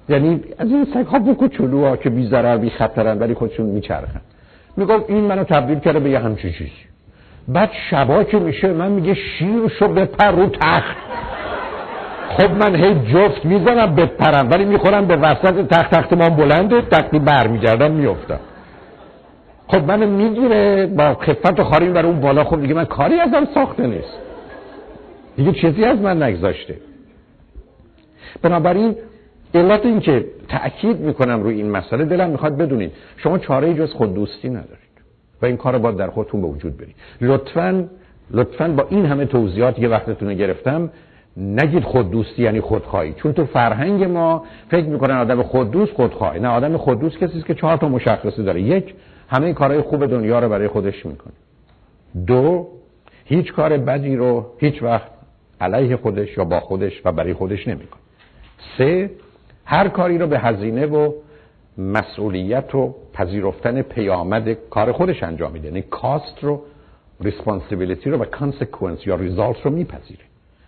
یعنی 0.08 0.40
از 0.58 0.68
این 0.68 0.86
سگ 0.94 1.06
ها 1.06 1.18
بو 1.18 1.86
ها 1.86 1.96
که 1.96 2.10
بی 2.10 2.26
ضرر 2.26 2.56
بی 2.56 2.70
خطرن 2.70 3.18
ولی 3.18 3.34
خودشون 3.34 3.66
میچرخن. 3.66 4.20
میگم 4.76 5.00
این 5.08 5.24
منو 5.24 5.44
تبدیل 5.44 5.78
کرده 5.78 6.00
به 6.00 6.10
یه 6.10 6.18
همچین 6.18 6.52
چیزی. 6.52 6.70
بعد 7.48 7.70
شبا 7.90 8.24
که 8.24 8.38
میشه 8.38 8.72
من 8.72 8.92
میگه 8.92 9.14
شیر 9.14 9.68
شو 9.78 9.88
بپر 9.88 10.30
رو 10.30 10.46
تخت. 10.46 10.96
خب 12.30 12.50
من 12.50 12.76
هی 12.76 12.94
جفت 12.94 13.44
می‌زنم 13.44 13.94
بپرم 13.94 14.50
ولی 14.50 14.64
می‌خورم 14.64 15.06
به 15.06 15.16
وسط 15.16 15.66
تخت 15.66 15.94
تخت 15.94 16.12
ما 16.12 16.30
بلنده 16.30 16.82
تختی 16.82 17.18
برمیگردم 17.18 17.90
میفتم 17.90 18.40
خب 19.68 19.84
منو 19.84 20.06
می‌گیره 20.06 20.86
با 20.86 21.14
خفت 21.14 21.60
و 21.60 21.64
خاری 21.64 21.88
بر 21.88 22.06
اون 22.06 22.20
بالا 22.20 22.44
خب 22.44 22.60
دیگه 22.60 22.74
من 22.74 22.84
کاری 22.84 23.20
ازم 23.20 23.48
ساخته 23.54 23.86
نیست. 23.86 24.18
دیگه 25.36 25.52
چیزی 25.52 25.84
از 25.84 25.98
من 25.98 26.22
نگذاشته. 26.22 26.74
بنابراین 28.42 28.96
علت 29.54 29.86
این 29.86 30.00
که 30.00 30.26
تأکید 30.48 31.00
می‌کنم 31.00 31.42
روی 31.42 31.54
این 31.54 31.70
مسئله 31.70 32.04
دلم 32.04 32.30
می‌خواد 32.30 32.56
بدونید 32.56 32.92
شما 33.16 33.38
چاره 33.38 33.74
جز 33.74 33.92
خود 33.92 34.14
دوستی 34.14 34.48
ندارید 34.48 34.90
و 35.42 35.46
این 35.46 35.56
کار 35.56 35.78
باید 35.78 35.96
در 35.96 36.10
خودتون 36.10 36.40
به 36.40 36.46
وجود 36.46 36.76
برید. 36.76 36.96
لطفا 37.20 37.88
لطفا 38.30 38.68
با 38.68 38.86
این 38.90 39.06
همه 39.06 39.24
توضیحات 39.24 39.78
یه 39.78 39.88
وقتتون 39.88 40.34
گرفتم 40.34 40.90
نگید 41.36 41.84
خود 41.84 42.10
دوستی 42.10 42.42
یعنی 42.42 42.60
خودخواهی 42.60 43.12
چون 43.12 43.32
تو 43.32 43.44
فرهنگ 43.44 44.04
ما 44.04 44.44
فکر 44.70 44.86
می‌کنن 44.86 45.16
آدم 45.16 45.42
خود 45.42 45.70
دوست 45.70 45.92
خودخواهی 45.92 46.40
نه 46.40 46.48
آدم 46.48 46.76
خود 46.76 47.00
دوست 47.00 47.18
کسی 47.18 47.38
است 47.38 47.46
که 47.46 47.54
چهار 47.54 47.76
تا 47.76 47.88
مشخصه 47.88 48.42
داره. 48.42 48.60
یک 48.60 48.94
همه 49.28 49.52
کارهای 49.52 49.80
خوب 49.80 50.06
دنیا 50.06 50.38
رو 50.38 50.48
برای 50.48 50.68
خودش 50.68 51.06
می‌کنه. 51.06 51.32
دو 52.26 52.68
هیچ 53.24 53.52
کار 53.52 53.76
بدی 53.76 54.16
رو 54.16 54.46
هیچ 54.58 54.82
وقت 54.82 55.10
علیه 55.60 55.96
خودش 55.96 56.38
یا 56.38 56.44
با 56.44 56.60
خودش 56.60 57.02
و 57.04 57.12
برای 57.12 57.34
خودش 57.34 57.68
نمی‌کنه. 57.68 58.00
سه 58.78 59.10
هر 59.64 59.88
کاری 59.88 60.18
رو 60.18 60.26
به 60.26 60.38
هزینه 60.38 60.86
و 60.86 61.12
مسئولیت 61.78 62.74
و 62.74 62.94
پذیرفتن 63.12 63.82
پیامد 63.82 64.48
کار 64.70 64.92
خودش 64.92 65.22
انجام 65.22 65.52
میده. 65.52 65.68
یعنی 65.68 65.82
cost 65.82 66.44
رو 66.44 66.62
responsibility 67.20 68.10
رو 68.10 68.18
و 68.18 68.24
consequence 68.24 69.06
یا 69.06 69.14
result 69.14 69.60
رو 69.60 69.70
میپذیره. 69.70 70.24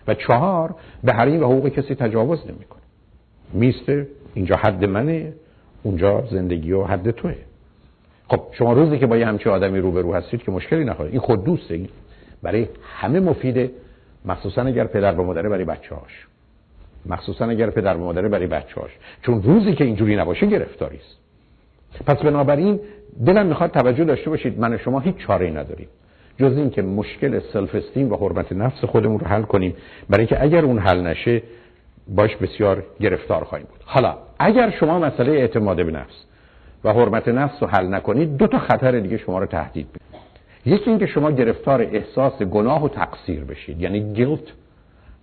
و 0.08 0.14
چهار 0.14 0.74
به 1.04 1.12
حریم 1.12 1.42
و 1.42 1.46
حقوق 1.46 1.68
کسی 1.68 1.94
تجاوز 1.94 2.38
نمی‌کنه. 2.46 2.82
میسته 3.52 4.06
اینجا 4.34 4.56
حد 4.56 4.84
منه 4.84 5.32
اونجا 5.82 6.24
زندگی 6.30 6.72
و 6.72 6.84
حد 6.84 7.10
توه. 7.10 7.34
خب 8.28 8.40
شما 8.52 8.72
روزی 8.72 8.98
که 8.98 9.06
با 9.06 9.16
یه 9.16 9.26
همچه 9.26 9.50
آدمی 9.50 9.78
روبرو 9.78 10.14
هستید 10.14 10.42
که 10.42 10.52
مشکلی 10.52 10.84
نخواهید 10.84 11.14
این 11.14 11.20
خود 11.20 11.44
دوسته 11.44 11.80
برای 12.42 12.68
همه 12.82 13.20
مفیده. 13.20 13.70
مخصوصا 14.24 14.62
اگر 14.62 14.84
پدر 14.84 15.20
و 15.20 15.24
مادره 15.24 15.48
برای 15.48 15.64
بچه 15.64 15.94
هاش 15.94 16.26
مخصوصا 17.06 17.44
اگر 17.44 17.70
پدر 17.70 17.96
و 17.96 18.00
مادره 18.00 18.28
برای 18.28 18.46
بچه 18.46 18.80
هاش 18.80 18.90
چون 19.22 19.42
روزی 19.42 19.74
که 19.74 19.84
اینجوری 19.84 20.16
نباشه 20.16 20.46
گرفتاری 20.46 20.96
است. 20.96 21.18
پس 22.06 22.16
بنابراین 22.16 22.80
دلم 23.26 23.46
می‌خواد 23.46 23.70
توجه 23.70 24.04
داشته 24.04 24.30
باشید 24.30 24.60
من 24.60 24.74
و 24.74 24.78
شما 24.78 25.00
هیچ 25.00 25.16
چاره 25.16 25.50
نداریم. 25.50 25.88
جز 26.38 26.56
این 26.56 26.70
که 26.70 26.82
مشکل 26.82 27.40
سلف 27.52 27.74
استیم 27.74 28.12
و 28.12 28.16
حرمت 28.16 28.52
نفس 28.52 28.84
خودمون 28.84 29.18
رو 29.18 29.26
حل 29.26 29.42
کنیم. 29.42 29.76
برای 30.10 30.20
اینکه 30.20 30.42
اگر 30.42 30.64
اون 30.64 30.78
حل 30.78 31.00
نشه 31.06 31.42
باش 32.08 32.36
بسیار 32.36 32.82
گرفتار 33.00 33.44
خواهیم 33.44 33.66
بود. 33.70 33.80
حالا 33.84 34.16
اگر 34.38 34.70
شما 34.70 34.98
مسئله 34.98 35.32
اعتماد 35.32 35.76
به 35.76 35.92
نفس 35.92 36.24
و 36.84 36.92
حرمت 36.92 37.28
نفس 37.28 37.62
رو 37.62 37.68
حل 37.68 37.94
نکنید 37.94 38.36
دو 38.36 38.46
تا 38.46 38.58
خطر 38.58 39.00
دیگه 39.00 39.16
شما 39.16 39.38
رو 39.38 39.46
تهدید 39.46 39.86
بید 39.92 40.02
یکی 40.74 40.90
اینکه 40.90 41.06
شما 41.06 41.30
گرفتار 41.30 41.82
احساس 41.82 42.42
گناه 42.42 42.84
و 42.84 42.88
تقصیر 42.88 43.44
بشید. 43.44 43.80
یعنی 43.80 44.12
گیلت 44.14 44.40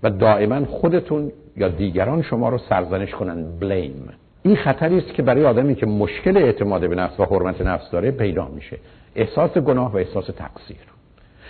و 0.03 0.09
دائما 0.09 0.65
خودتون 0.65 1.31
یا 1.57 1.67
دیگران 1.67 2.21
شما 2.21 2.49
رو 2.49 2.57
سرزنش 2.57 3.11
کنن. 3.11 3.59
بلیم 3.59 4.09
این 4.43 4.55
خطری 4.55 4.97
است 4.97 5.13
که 5.13 5.23
برای 5.23 5.45
آدمی 5.45 5.75
که 5.75 5.85
مشکل 5.85 6.37
اعتماد 6.37 6.89
به 6.89 6.95
نفس 6.95 7.19
و 7.19 7.25
حرمت 7.25 7.61
نفس 7.61 7.91
داره 7.91 8.11
پیدا 8.11 8.47
میشه. 8.47 8.77
احساس 9.15 9.57
گناه 9.57 9.93
و 9.93 9.97
احساس 9.97 10.25
تقصیر. 10.25 10.77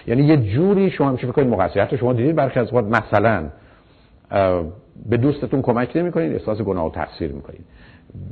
یعنی 0.08 0.24
یه 0.24 0.38
جوری 0.38 0.90
شما 0.90 1.12
میشه 1.12 1.28
فکر 1.32 1.44
کنید 1.44 1.96
شما 1.96 2.14
دیدید 2.14 2.36
برخی 2.36 2.60
از 2.60 2.74
وقت 2.74 2.86
مثلا 2.86 3.50
به 5.10 5.18
دوستتون 5.18 5.62
کمک 5.62 5.92
نمی‌کنید 5.96 6.34
احساس 6.34 6.62
گناه 6.62 6.88
و 6.88 6.90
تقصیر 6.90 7.32
می‌کنید. 7.32 7.66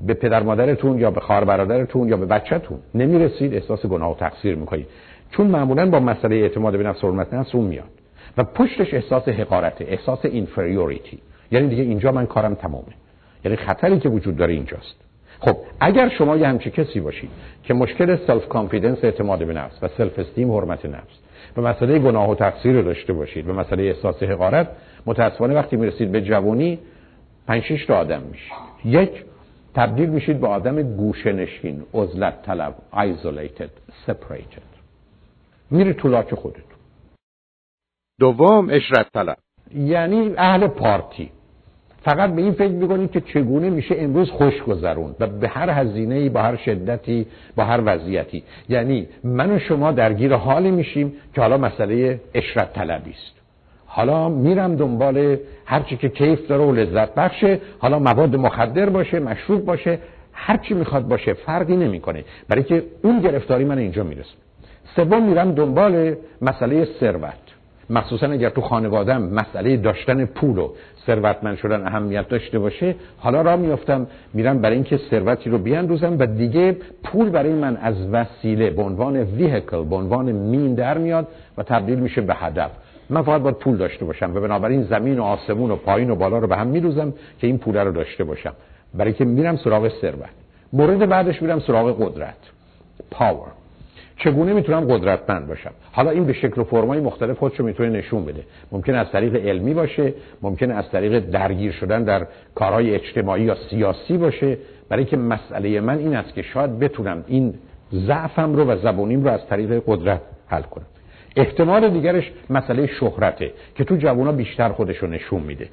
به 0.06 0.14
پدر 0.14 0.44
مادرتون 0.44 1.00
یا 1.00 1.12
به 1.12 1.20
خواهر 1.20 1.44
برادرتون 1.44 2.08
یا 2.08 2.18
به 2.18 2.26
بچهتون 2.26 2.78
نمی‌رسید 2.96 3.54
احساس 3.54 3.86
گناه 3.86 4.12
و 4.12 4.16
تقصیر 4.16 4.56
می‌کنید. 4.56 4.88
چون 5.32 5.48
معمولا 5.48 5.90
با 5.90 6.00
مسئله 6.00 6.36
اعتماد 6.36 6.78
به 6.78 6.84
نفس 6.84 7.04
و 7.04 7.08
حرمت 7.08 7.34
نفس 7.34 7.56
اون 7.56 7.66
میاد. 7.66 7.90
و 8.38 8.44
پشتش 8.44 8.94
احساس 8.94 9.28
حقارت 9.28 9.82
احساس 9.82 10.26
inferiority 10.26 11.20
یعنی 11.52 11.68
دیگه 11.68 11.84
اینجا 11.84 12.12
من 12.12 12.26
کارم 12.26 12.56
تمامه 12.56 12.94
یعنی 13.46 13.58
خطری 13.58 14.00
که 14.00 14.10
وجود 14.10 14.38
داره 14.38 14.54
اینجاست. 14.54 14.96
خب 15.40 15.58
اگر 15.80 16.10
شما 16.10 16.38
یه 16.38 16.48
همچی 16.48 16.72
کسی 16.72 17.00
باشید 17.00 17.30
که 17.64 17.74
مشکل 17.74 18.18
self-confidence 18.28 18.98
اعتماد 19.04 19.46
به 19.46 19.54
نفس 19.54 19.84
و 19.84 19.88
self-esteem 19.88 20.52
حرمت 20.52 20.86
نفس 20.86 21.20
و 21.58 21.62
مسئله 21.62 22.00
گناه 22.00 22.30
و 22.30 22.36
تقصیر 22.36 22.76
رو 22.76 22.82
داشته 22.82 23.14
باشید 23.14 23.50
و 23.50 23.54
مسئله 23.54 23.84
احساس 23.84 24.24
حقارت 24.24 24.68
متاسفانه 25.06 25.54
وقتی 25.54 25.76
می‌رسید 25.76 26.12
به 26.12 26.22
جوانی 26.22 26.80
پنج 27.48 27.64
شش 27.64 27.86
تا 27.86 27.98
آدم 27.98 28.22
میشید. 28.22 28.54
یک 28.86 29.24
تبدیل 29.76 30.10
میشید 30.10 30.40
به 30.40 30.48
آدم 30.48 30.96
گوشه 30.96 31.34
نشین 31.34 31.84
عزلت 31.94 32.42
طلب 32.42 32.76
isolated 32.94 33.70
separated. 34.08 34.68
میره 35.72 35.94
تو 35.94 36.08
لاک 36.08 36.36
خودتون 36.36 36.77
دوم 38.20 38.70
اشرت 38.70 39.08
طلب. 39.14 39.38
یعنی 39.76 40.34
اهل 40.38 40.68
پارتی. 40.68 41.32
فقط 42.02 42.34
به 42.36 42.42
این 42.42 42.52
فکر 42.52 42.72
می‌کنید 42.72 43.12
که 43.12 43.22
چگونه 43.22 43.70
میشه 43.70 43.96
امروز 43.98 44.30
خوش 44.30 44.62
گذرون 44.64 45.16
و 45.20 45.28
به 45.28 45.48
هر 45.48 45.70
هزینه 45.70 46.30
با 46.30 46.42
هر 46.42 46.56
شدتی 46.56 47.28
با 47.56 47.64
هر 47.64 47.82
وضعیتی. 47.86 48.44
یعنی 48.70 49.08
من 49.24 49.52
و 49.52 49.60
شما 49.60 49.92
درگیر 49.92 50.34
حالی 50.34 50.72
میشیم 50.72 51.14
که 51.36 51.42
حالا 51.42 51.58
مسئله 51.58 52.22
اشرت 52.34 52.74
طلبی 52.74 53.12
است. 53.12 53.36
حالا 53.86 54.30
میرم 54.30 54.76
دنبال 54.76 55.38
هرچی 55.66 55.98
که 55.98 56.10
کیف 56.10 56.48
داره 56.48 56.64
و 56.64 56.72
لذت 56.72 57.16
بخشه 57.16 57.60
حالا 57.80 58.00
مواد 58.00 58.36
مخدر 58.36 58.90
باشه 58.90 59.20
مشروب 59.20 59.66
باشه 59.66 60.00
هرچی 60.34 60.74
می‌خواد 60.74 61.08
باشه 61.08 61.34
فرقی 61.34 61.76
نمی‌کنه. 61.76 62.24
برای 62.50 62.64
که 62.64 62.84
اون 63.04 63.20
گرفتاری 63.20 63.66
من 63.66 63.78
اینجا 63.78 64.04
می‌رسه. 64.04 64.34
سوم 64.96 65.24
میرم 65.24 65.52
دنبال 65.52 66.16
مسئله 66.42 66.88
ثروت. 67.00 67.47
مخصوصا 67.90 68.28
اگر 68.28 68.50
تو 68.50 68.62
خانوادم 68.62 69.22
مسئله 69.22 69.78
داشتن 69.78 70.26
پول 70.26 70.58
و 70.58 70.70
ثروتمند 71.06 71.58
شدن 71.58 71.88
اهمیت 71.88 72.28
داشته 72.28 72.60
باشه 72.60 72.96
حالا 73.18 73.42
را 73.42 73.58
میافتم 73.58 74.08
میرم 74.34 74.62
برای 74.62 74.76
اینکه 74.76 75.00
ثروتی 75.10 75.50
رو 75.50 75.58
بیاندوزم 75.58 76.16
و 76.20 76.26
دیگه 76.26 76.78
پول 77.04 77.30
برای 77.30 77.54
من 77.54 77.78
از 77.78 77.96
وسیله 78.12 78.70
به 78.70 78.82
عنوان 78.82 79.16
ویهکل 79.16 79.84
به 79.84 79.96
عنوان 79.96 80.32
مین 80.32 80.76
در 80.76 80.98
میاد 80.98 81.28
و 81.58 81.64
تبدیل 81.64 82.00
میشه 82.00 82.22
به 82.22 82.34
هدف. 82.34 82.72
من 83.10 83.22
فقط 83.22 83.42
باید 83.42 83.56
پول 83.56 83.78
داشته 83.78 84.06
باشم 84.06 84.36
و 84.36 84.40
بنابراین 84.40 84.84
زمین 84.84 85.20
و 85.20 85.24
آسمون 85.24 85.72
و 85.72 85.76
پایین 85.76 86.10
و 86.10 86.16
بالا 86.16 86.38
رو 86.38 86.48
به 86.48 86.58
هم 86.58 86.68
میروزم 86.68 87.14
که 87.40 87.48
این 87.48 87.58
پول 87.58 87.78
رو 87.78 87.92
داشته 87.92 88.24
باشم. 88.24 88.54
برای 88.94 89.14
که 89.14 89.26
میرم 89.26 89.58
سراغ 89.58 89.92
ثروت. 90.02 90.30
مورد 90.74 91.10
بعدش 91.10 91.42
میرم 91.42 91.60
سراغ 91.60 92.04
قدرت. 92.04 92.38
پاور 93.12 93.48
چگونه 94.18 94.54
می‌تونم 94.54 94.80
قدرتمند 94.80 95.48
باشم؟ 95.48 95.72
حالا 95.92 96.12
این 96.12 96.26
به 96.26 96.34
شکل 96.34 96.62
و 96.62 96.64
فرمای 96.64 97.00
مختلف 97.00 97.38
خودشو 97.38 97.64
می‌تونه 97.64 97.90
نشون 97.90 98.26
بده. 98.26 98.44
ممکن 98.72 98.96
از 98.96 99.12
طریق 99.12 99.36
علمی 99.36 99.74
باشه 99.74 100.14
ممکن 100.42 100.72
از 100.72 100.90
طریق 100.92 101.20
درگیر 101.20 101.72
شدن 101.72 102.04
در 102.04 102.28
کارهای 102.56 102.96
اجتماعی 102.96 103.44
یا 103.44 103.56
سیاسی 103.70 104.18
باشه. 104.18 104.58
برای 104.90 105.06
که 105.06 105.18
مسئله 105.18 105.82
من 105.82 105.98
این 105.98 106.16
است 106.16 106.34
که 106.34 106.42
شاید 106.42 106.80
بتونم 106.80 107.24
این 107.28 107.54
ضعفم 107.94 108.56
رو 108.56 108.66
و 108.66 108.78
زبونیم 108.78 109.24
رو 109.24 109.30
از 109.30 109.48
طریق 109.48 109.84
قدرت 109.88 110.22
حل 110.48 110.62
کنم. 110.62 110.86
احتمال 111.36 111.90
دیگرش 111.90 112.32
مسئله 112.50 112.88
شهرته 112.88 113.52
که 113.76 113.84
تو 113.84 113.96
جوونا 113.96 114.32
بیشتر 114.32 114.70
خودش 114.70 114.98
رو 114.98 115.08
نشون 115.08 115.42
میده. 115.42 115.68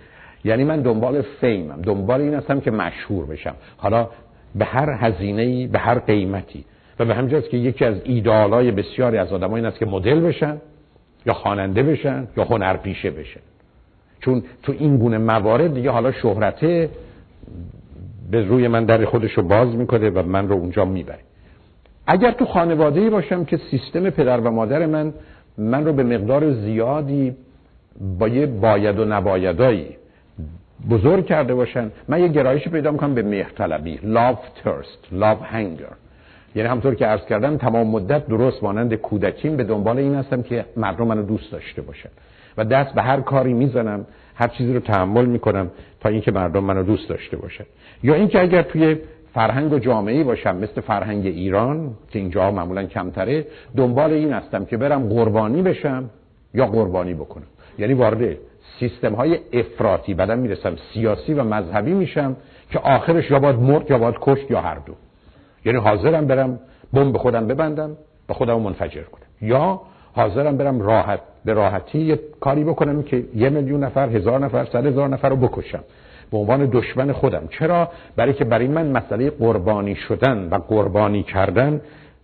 یعنی 0.45 0.65
من 0.65 0.81
دنبال 0.81 1.23
فیمم. 1.23 1.83
دنبال 1.83 2.21
این 2.21 2.35
هستم 2.35 2.61
که 2.61 2.71
مشهور 2.71 3.27
بشم. 3.27 3.55
حالا 3.77 4.09
به 4.55 4.65
هر 4.65 4.91
هزینه‌ای 4.91 5.67
به 5.67 5.79
هر 5.79 5.99
قیمتی. 5.99 6.65
و 6.99 7.05
به 7.05 7.15
همجاست 7.15 7.51
که 7.51 7.57
یکی 7.57 7.85
از 7.85 7.95
ایدالای 8.05 8.71
بسیاری 8.71 9.19
از 9.19 9.33
آدم 9.33 9.53
این 9.53 9.65
است 9.65 9.79
که 9.79 9.87
مدل 9.87 10.21
بشن 10.21 10.57
یا 11.27 11.35
خواننده 11.35 11.83
بشن 11.83 12.29
یا 12.37 12.45
هنرپیشه 12.45 13.11
بشن. 13.11 13.41
چون 14.21 14.43
تو 14.63 14.73
این 14.79 14.97
گونه 14.97 15.19
موارد 15.19 15.75
دیگه 15.75 15.91
حالا 15.91 16.13
شهرته 16.13 16.91
به 18.31 18.43
روی 18.43 18.69
من 18.69 18.85
در 18.85 19.05
خودش 19.05 19.33
رو 19.33 19.43
باز 19.43 19.75
می‌کنه 19.75 20.11
و 20.11 20.23
من 20.23 20.49
رو 20.49 20.55
اونجا 20.55 20.85
می‌بره. 20.85 21.19
اگر 22.07 22.31
تو 22.31 22.45
خانواده 22.45 23.11
باشم 23.11 23.45
که 23.45 23.57
سیستم 23.71 24.11
پدر 24.11 24.41
و 24.41 24.51
مادر 24.51 24.87
من 24.87 25.13
من 25.59 25.85
رو 25.85 25.93
به 25.93 26.03
مقدار 26.03 26.53
زیادی 26.53 27.37
با 28.19 28.29
یه 28.29 28.47
باید 28.47 28.99
و 28.99 29.05
نبایدایی 29.05 29.89
بزرگ 30.91 31.27
کرده 31.27 31.55
باشن 31.55 31.91
من 32.09 32.21
یه 32.21 32.29
گرایشی 32.29 32.71
پیدا 32.71 32.91
می‌کنم 32.91 33.15
به 33.15 33.23
مهرطلبی 33.23 33.97
love 33.97 34.65
thirst 34.65 35.15
love 35.21 35.55
hunger. 35.55 36.04
یعنی 36.55 36.69
همطور 36.69 36.95
که 36.95 37.07
عرض 37.07 37.25
کردم 37.25 37.57
تمام 37.57 37.87
مدت 37.87 38.27
درست 38.27 38.63
مانند 38.63 38.95
کودکیم. 38.95 39.57
به 39.57 39.65
دنبال 39.65 39.99
این 39.99 40.15
هستم 40.15 40.43
که 40.43 40.65
مردم 40.77 41.07
منو 41.07 41.23
دوست 41.23 41.53
داشته 41.53 41.83
باشن. 41.83 42.09
و 42.57 42.65
دست 42.65 42.95
به 42.95 43.03
هر 43.03 43.21
کاری 43.21 43.53
می‌زنم 43.53 44.07
هر 44.35 44.49
چیزی 44.49 44.75
رو 44.75 44.81
تحمل 44.81 45.25
می‌کنم 45.25 45.71
تا 46.01 46.09
اینکه 46.09 46.33
مردم 46.33 46.65
منو 46.65 46.83
دوست 46.83 47.09
داشته 47.09 47.37
باشن. 47.37 47.65
یا 48.03 48.15
اینکه 48.15 48.41
اگر 48.41 48.63
توی 48.63 48.97
فرهنگ 49.35 49.73
و 49.73 49.79
جامعه 49.79 50.25
باشم 50.25 50.57
مثل 50.57 50.81
فرهنگ 50.81 51.27
ایران 51.27 51.91
که 52.11 52.19
اینجا 52.19 52.51
معمولا 52.51 52.85
کمتره 52.85 53.47
دنبال 53.77 54.13
این 54.13 54.33
هستم 54.33 54.65
که 54.65 54.77
برم 54.77 55.09
قربانی 55.09 55.63
بشم 55.63 56.11
یا 56.55 56.67
قربانی 56.67 57.15
بکنم. 57.15 57.47
یعنی 57.79 57.95
وارد 57.95 58.37
سیستم 58.81 59.13
های 59.13 59.39
افراطی 59.53 60.15
بعدم 60.15 60.39
می‌رسم 60.39 60.77
سیاسی 60.93 61.35
و 61.35 61.45
مذهبی 61.45 61.93
میشم 61.93 62.37
که 62.71 62.79
آخرش 62.79 63.31
یا 63.31 63.39
باید 63.39 63.57
مرد 63.57 63.91
یا 63.91 63.99
باید 63.99 64.15
کشت 64.21 64.51
یا 64.51 64.61
هر 64.61 64.75
دو. 64.75 64.95
یعنی 65.65 65.79
حاضرم 65.79 66.27
برم 66.27 66.59
بمب 66.93 67.17
خودم 67.17 67.47
ببندم 67.47 67.91
به 68.29 68.35
خودم 68.35 68.61
منفجر 68.61 69.03
کنم. 69.03 69.27
یا 69.41 69.81
حاضرم 70.13 70.57
برم 70.57 70.81
راحت 70.81 71.21
به 71.45 71.53
راحتی 71.53 71.99
یه 71.99 72.21
کاری 72.41 72.65
بکنم 72.65 73.03
که 73.03 73.25
یه 73.35 73.51
میلیون 73.51 73.85
نفر 73.85 74.09
هزار 74.09 74.41
نفر 74.41 74.65
صد 74.65 74.87
هزار 74.87 75.09
نفر 75.09 75.29
رو 75.29 75.37
بکشم. 75.37 75.85
به 76.31 76.39
عنوان 76.39 76.69
دشمن 76.73 77.13
خودم. 77.13 77.49
چرا؟ 77.51 77.89
برای 78.17 78.33
که 78.33 78.45
برای 78.45 78.69
من 78.69 78.87
مسئله 78.87 79.31
قربانی 79.31 79.95
شدن 79.95 80.49
و 80.51 80.59
قربانی 80.59 81.23
کردن 81.23 81.81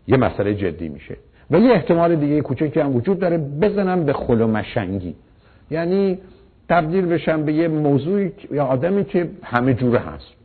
یه 0.07 0.17
مسئله 0.17 0.55
جدی 0.55 0.89
میشه. 0.89 1.17
و 1.51 1.59
یه 1.59 1.73
احتمال 1.73 2.17
دیگه 2.17 2.41
کوچکی 2.41 2.81
هم 2.81 2.97
وجود 2.97 3.19
داره 3.19 3.39
بزنم 3.39 4.05
به 4.05 4.13
خل 4.13 4.41
و 4.41 4.47
مشنگی. 4.47 5.15
یعنی 5.71 6.19
تبدیل 6.69 7.07
بشم 7.07 7.45
به 7.45 7.53
یه 7.53 7.69
موضوعی 7.69 8.33
یا 8.51 8.65
آدمی 8.65 9.05
که 9.05 9.31
همه 9.43 9.75
جوره 9.75 9.99
هست. 9.99 10.40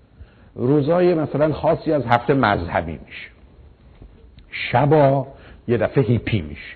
روزای 0.55 1.13
مثلا 1.13 1.53
خاصی 1.53 1.91
از 1.91 2.05
هفته 2.05 2.33
مذهبی 2.33 2.99
میشه. 3.05 3.29
شبا 4.51 5.27
یه 5.67 5.77
دفعه 5.77 6.03
هیپی 6.03 6.41
میشه. 6.41 6.75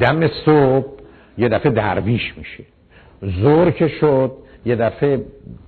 دم 0.00 0.28
صبح 0.28 0.86
یه 1.38 1.48
دفعه 1.48 1.72
درویش 1.72 2.34
میشه. 2.38 2.64
زور 3.22 3.70
که 3.70 3.88
شد 3.88 4.32
یه 4.64 4.76
دفعه 4.76 5.24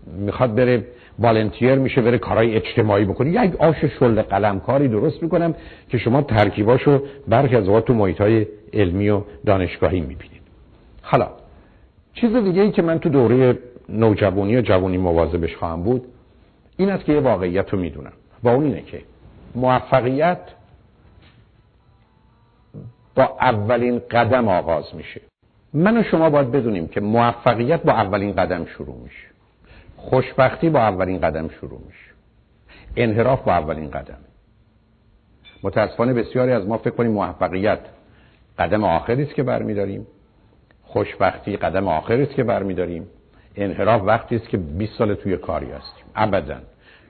می‌خواد 0.07 0.55
بره 0.55 0.85
والنتیر 1.19 1.75
میشه 1.75 2.03
بره 2.03 2.19
کارهای 2.19 2.57
اجتماعی 2.57 3.05
بکنه. 3.05 3.31
یک 3.31 3.57
آش 3.57 3.85
شل 3.85 4.23
قلمکاری 4.23 4.89
درست 4.89 5.23
می‌کنم 5.23 5.55
که 5.89 5.99
شما 5.99 6.23
ترکیباشو 6.23 7.03
برخی 7.29 7.57
از 7.57 7.69
اوقات 7.69 7.85
تو 7.85 7.95
محیط 7.95 8.21
های 8.21 8.47
علمی 8.73 9.09
و 9.09 9.23
دانشگاهی 9.47 10.01
می‌بینید. 10.01 10.43
حالا 11.03 11.29
چیز 12.15 12.37
دیگه 12.37 12.63
ای 12.63 12.71
که 12.71 12.83
من 12.83 12.99
تو 12.99 13.09
دوره 13.09 13.59
نوجوانی 13.89 14.57
و 14.57 14.61
جوانی 14.61 14.99
مواظبش 14.99 15.57
خواهم 15.57 15.83
بود 15.83 16.05
این 16.79 16.91
است 16.91 17.05
که 17.05 17.13
یه 17.13 17.21
واقعیت 17.21 17.71
رو 17.71 17.79
می‌دونم. 17.79 18.13
و 18.43 18.49
اون 18.49 18.65
اینه 18.65 18.83
که 18.83 19.03
موفقیت 19.55 20.41
با 23.15 23.37
اولین 23.41 23.99
قدم 24.11 24.49
آغاز 24.49 24.95
میشه. 24.95 25.21
من 25.73 25.99
و 25.99 26.03
شما 26.03 26.31
باید 26.31 26.51
بدونیم 26.51 26.89
که 26.89 27.01
موفقیت 27.01 27.83
با 27.83 27.93
اولین 27.93 28.33
قدم 28.33 28.65
شروع 28.65 28.97
میشه. 29.03 29.27
خوشبختی 29.97 30.71
با 30.71 30.81
اولین 30.81 31.21
قدم 31.21 31.49
شروع 31.49 31.81
میشه. 31.87 32.11
انحراف 32.97 33.43
با 33.43 33.53
اولین 33.53 33.91
قدم. 33.91 34.19
متاسفانه 35.63 36.13
بسیاری 36.13 36.53
از 36.53 36.67
ما 36.67 36.79
فکر 36.79 36.91
کنیم 36.91 37.11
موفقیت 37.11 37.81
قدم 38.59 38.85
آخری 38.85 39.23
است 39.23 39.35
که 39.35 39.43
برمیداریم. 39.43 40.07
خوشبختی 40.83 41.57
قدم 41.57 41.89
آخری 41.89 42.23
است 42.23 42.35
که 42.35 42.45
برمیداریم. 42.45 43.07
انحراف 43.57 44.03
وقتی 44.03 44.37
است 44.37 44.49
که 44.49 44.57
20 44.57 44.99
سال 44.99 45.15
توی 45.15 45.37
کاری 45.37 45.71
هستیم. 45.71 45.98
ابدا. 46.19 46.59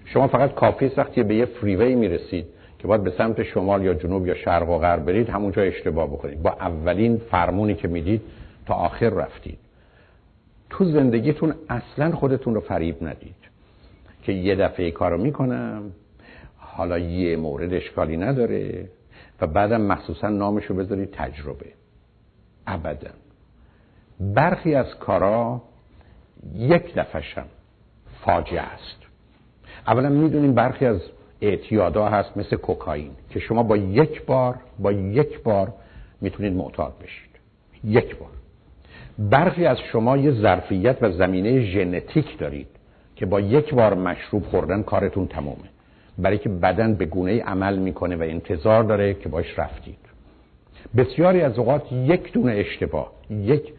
شما 0.05 0.29
فقط 0.29 0.55
کافی 0.55 0.87
وقتی 0.97 1.23
به 1.23 1.35
یه 1.35 1.45
فریوی 1.45 1.95
می‌رسید 1.95 2.47
که 2.79 2.89
باید 2.89 3.05
به 3.05 3.11
سمت 3.11 3.43
شمال 3.43 3.85
یا 3.85 3.95
جنوب 3.95 4.27
یا 4.27 4.35
شرق 4.35 4.69
و 4.69 4.79
غرب 4.79 5.05
برید 5.05 5.29
همونجا 5.29 5.63
اشتباه 5.63 6.07
بکنید. 6.07 6.43
با 6.43 6.51
اولین 6.51 7.17
فرمونی 7.31 7.75
که 7.75 7.89
می‌دید 7.89 8.23
تا 8.67 8.75
آخر 8.75 9.09
رفتید. 9.09 9.59
تو 10.71 10.85
زندگیتون 10.85 11.55
اصلا 11.69 12.11
خودتون 12.17 12.55
رو 12.55 12.61
فریب 12.61 13.05
ندید 13.05 13.37
که 14.23 14.33
یه 14.33 14.55
دفعه 14.55 14.91
کارو 14.91 15.19
می‌کنم 15.19 15.83
حالا 16.57 16.99
یه 16.99 17.37
مورد 17.37 17.75
اشکالی 17.75 18.17
نداره 18.17 18.89
و 19.41 19.47
بعدم 19.47 19.81
مخصوصا 19.81 20.29
نامشو 20.29 20.75
بذارید 20.75 21.11
تجربه. 21.13 21.67
ابدا. 22.67 23.11
برخی 24.21 24.75
از 24.75 24.95
کارا 24.95 25.63
یک 26.55 26.95
دفعشم 26.95 27.47
فاجعه 28.21 28.61
است. 28.61 28.98
اولا 29.89 30.09
می‌دونیم 30.09 30.55
برخی 30.55 30.87
از 30.87 31.01
اعتیادا 31.41 32.09
هست 32.09 32.37
مثل 32.37 32.57
کوکائین 32.57 33.11
که 33.31 33.41
شما 33.41 33.63
با 33.63 33.77
یک 33.77 34.27
بار 34.27 34.55
با 34.79 34.93
یک 34.93 35.43
بار 35.43 35.73
می‌تونید 36.21 36.53
معتاد 36.53 36.93
بشید. 37.03 37.31
یک 37.85 38.17
بار. 38.17 38.29
برخی 39.19 39.67
از 39.67 39.79
شما 39.93 40.17
یه 40.17 40.31
ظرفیت 40.31 40.97
و 41.01 41.13
زمینه 41.13 41.61
ژنتیک 41.61 42.39
دارید 42.39 42.67
که 43.17 43.27
با 43.27 43.41
یک 43.41 43.75
بار 43.75 43.95
مشروب 43.95 44.45
خوردن 44.45 44.83
کارتون 44.83 45.27
تمومه. 45.27 45.69
برای 46.19 46.39
که 46.39 46.49
بدن 46.49 46.95
به 46.95 47.05
گونه 47.05 47.43
عمل 47.43 47.79
می‌کنه 47.79 48.17
و 48.17 48.23
انتظار 48.23 48.85
داره 48.85 49.15
که 49.15 49.29
باش 49.29 49.59
رفتید. 49.59 49.99
بسیاری 50.97 51.41
از 51.41 51.59
اوقات 51.59 51.93
یک 51.93 52.33
دونه 52.33 52.53
اشتباه 52.53 53.13
یک 53.31 53.73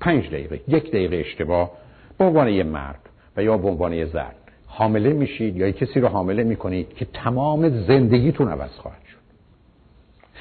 پنج 0.00 0.26
دقیقه 0.26 0.60
یک 0.68 0.88
دقیقه 0.88 1.16
اشتباه 1.16 1.70
به 2.18 2.24
عنوان 2.24 2.48
یه 2.48 2.62
مرد 2.62 3.00
و 3.36 3.42
یا 3.42 3.56
به 3.56 3.68
عنوان 3.68 3.92
یه 3.92 4.06
زن 4.06 4.32
حامله 4.78 5.12
میشید 5.12 5.56
یا 5.56 5.70
کسی 5.70 6.00
رو 6.00 6.08
حامله 6.08 6.44
می‌کنید 6.44 6.94
که 6.94 7.04
تمام 7.04 7.68
زندگیتون 7.68 8.48
عوض 8.48 8.70
خواهد 8.70 9.02
شد. 9.10 9.18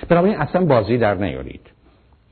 بنابراین 0.08 0.38
اصلا 0.38 0.66
بازی 0.66 0.98
در 0.98 1.14
نیارید. 1.14 1.62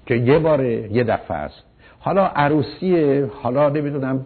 که 0.05 0.15
یه 0.15 0.39
بار 0.39 0.63
یه 0.63 1.03
دفعه 1.03 1.37
است. 1.37 1.63
حالا 1.99 2.25
عروسی 2.25 3.19
حالا 3.21 3.69
نمی‌دونم 3.69 4.25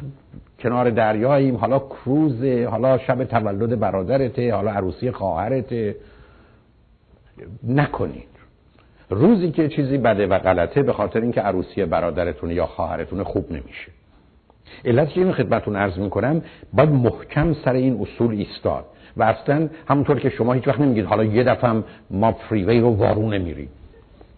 کنار 0.60 0.90
دریاییم 0.90 1.56
حالا 1.56 1.80
کروز 1.80 2.44
حالا 2.44 2.98
شب 2.98 3.24
تولد 3.24 3.80
برادرته 3.80 4.54
حالا 4.54 4.72
عروسی 4.72 5.12
خواهرته. 5.12 5.96
نکنید. 7.68 8.30
روزی 9.10 9.52
که 9.52 9.70
چیزی 9.70 9.98
بده 9.98 10.28
و 10.28 10.40
غلطه 10.40 10.84
به 10.84 10.94
خاطر 10.94 11.22
اینکه 11.22 11.42
عروسی 11.42 11.86
برادرتون 11.86 12.52
یا 12.52 12.66
خواهرتون 12.66 13.24
خوب 13.24 13.52
نمیشه. 13.52 13.92
علت 14.86 15.10
که 15.10 15.22
اینو 15.22 15.34
خدمتون 15.34 15.76
عرض 15.76 15.98
می‌کنم 15.98 16.42
باید 16.74 16.90
محکم 16.90 17.54
سر 17.66 17.74
این 17.74 18.00
اصول 18.02 18.32
ایستاد. 18.32 18.86
و 19.18 19.24
اصلا 19.24 19.70
همونطور 19.88 20.20
که 20.20 20.30
شما 20.30 20.54
هیچ 20.54 20.68
وقت 20.68 20.80
نمیگید 20.80 21.06
حالا 21.06 21.24
یه 21.24 21.44
دفعه 21.44 21.84
ما 22.12 22.32
فریوی 22.32 22.80
رو 22.80 22.90
وارونه 22.90 23.38
میریم. 23.38 23.70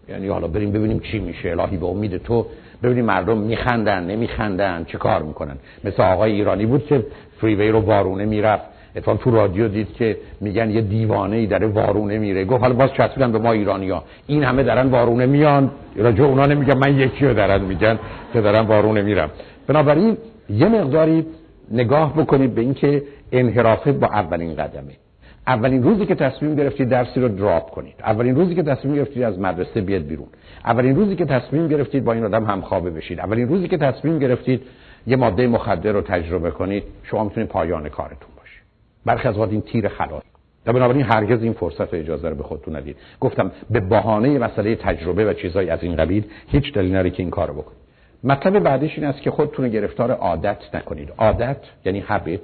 یعنی 0.08 0.28
حالا 0.28 0.48
بریم 0.48 0.72
ببینیم 0.72 0.98
چی 0.98 1.18
میشه 1.18 1.50
الهی 1.50 1.76
به 1.76 1.86
امید 1.86 2.16
تو. 2.16 2.46
ببینیم 2.82 3.04
مردم 3.04 3.38
میخندن 3.38 4.04
نمیخندن 4.06 4.84
چه 4.84 4.98
کار 4.98 5.22
می‌کنن. 5.22 5.56
مثل 5.84 6.02
آقای 6.02 6.32
ایرانی 6.32 6.66
بود 6.66 6.86
که 6.86 7.06
فریوی 7.40 7.68
رو 7.68 7.80
وارونه 7.80 8.24
می‌رفت. 8.24 8.64
اتفاقا 8.96 9.18
تو 9.18 9.30
رادیو 9.30 9.68
دید 9.68 9.92
که 9.92 10.16
میگن 10.40 10.70
یه 10.70 10.80
دیوانه 10.80 11.36
ای 11.36 11.46
داره 11.46 11.66
وارونه 11.66 12.18
میره. 12.18 12.44
گفت 12.44 12.62
حالا 12.62 12.74
باز 12.74 12.92
چسبیدن 12.92 13.32
به 13.32 13.38
ما 13.38 13.52
ایرانیا 13.52 14.04
این 14.26 14.44
همه 14.44 14.62
دارن 14.62 14.86
وارونه 14.86 15.26
میان. 15.26 15.70
راجع 15.96 16.24
اونا 16.24 16.46
نمیگن 16.46 16.78
من 16.78 16.98
یکی 16.98 17.26
رو 17.26 17.34
دارن 17.34 17.60
میگن 17.60 17.98
که 18.32 18.40
دارن 18.40 18.60
وارونه 18.60 19.02
میرم 19.02 19.30
بنابراین 19.66 20.16
یه 20.48 20.68
مقداری 20.68 21.26
نگاه 21.70 22.16
بکنید 22.16 22.54
به 22.54 22.60
اینکه 22.60 23.02
انحرافه 23.32 23.92
با 23.92 24.06
اولین 24.06 24.54
قدمه. 24.54 24.92
اولین 25.46 25.82
روزی 25.82 26.06
که 26.06 26.14
تصمیم 26.14 26.54
گرفتید 26.54 26.88
درسی 26.88 27.20
رو 27.20 27.28
دراپ 27.28 27.70
کنید. 27.70 27.94
اولین 28.04 28.34
روزی 28.34 28.54
که 28.54 28.62
تصمیم 28.62 28.94
گرفتید 28.94 29.22
از 29.22 29.38
مدرسه 29.38 29.80
بیاد 29.80 30.02
بیرون. 30.02 30.26
اولین 30.64 30.96
روزی 30.96 31.16
که 31.16 31.24
تصمیم 31.24 31.68
گرفتید 31.68 32.04
با 32.04 32.12
این 32.12 32.24
آدم 32.24 32.44
همخوابه 32.44 32.90
بشید. 32.90 33.20
اولین 33.20 33.48
روزی 33.48 33.68
که 33.68 33.78
تصمیم 33.78 34.18
گرفتید 34.18 34.62
یه 35.06 35.16
ماده 35.16 35.46
مخدر 35.46 35.92
رو 35.92 36.00
تجربه 36.00 36.50
کنید 36.50 36.82
شما 37.02 37.24
می‌تونید 37.24 37.48
پایان 37.48 37.88
کارتون 37.88 38.30
باشه 38.36 38.60
برخی 39.06 39.28
از 39.28 39.36
این 39.36 39.60
تیر 39.60 39.88
خلاص 39.88 40.22
و 40.66 40.72
بنابراین 40.72 41.02
هرگز 41.02 41.42
این 41.42 41.52
فرصت 41.52 41.94
و 41.94 41.96
اجازه 41.96 42.28
رو 42.28 42.34
به 42.34 42.42
خودتون 42.42 42.76
ندید. 42.76 42.96
گفتم 43.20 43.52
به 43.70 43.80
بهانه 43.80 44.38
مسئله 44.38 44.76
تجربه 44.76 45.24
و 45.24 45.32
چیزایی 45.32 45.70
از 45.70 45.82
این 45.82 45.96
قبیل 45.96 46.24
هیچ 46.46 46.74
دلیل 46.74 46.92
نری 46.92 47.10
که 47.10 47.22
این 47.22 47.30
کارو 47.30 47.54
بکنید. 47.54 47.81
مطلب 48.24 48.58
بعدیش 48.58 48.98
این 48.98 49.06
است 49.06 49.22
که 49.22 49.30
خودتون 49.30 49.68
گرفتار 49.68 50.10
عادت 50.10 50.74
نکنید. 50.74 51.12
عادت 51.18 51.56
یعنی 51.84 52.00
هابیت 52.00 52.40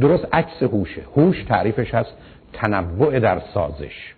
درست 0.00 0.26
عکس 0.32 0.62
هوشه 0.62 1.02
هوش 1.16 1.44
تعریفش 1.44 1.94
هست 1.94 2.12
تنوع 2.52 3.18
در 3.18 3.42
سازش. 3.54 4.14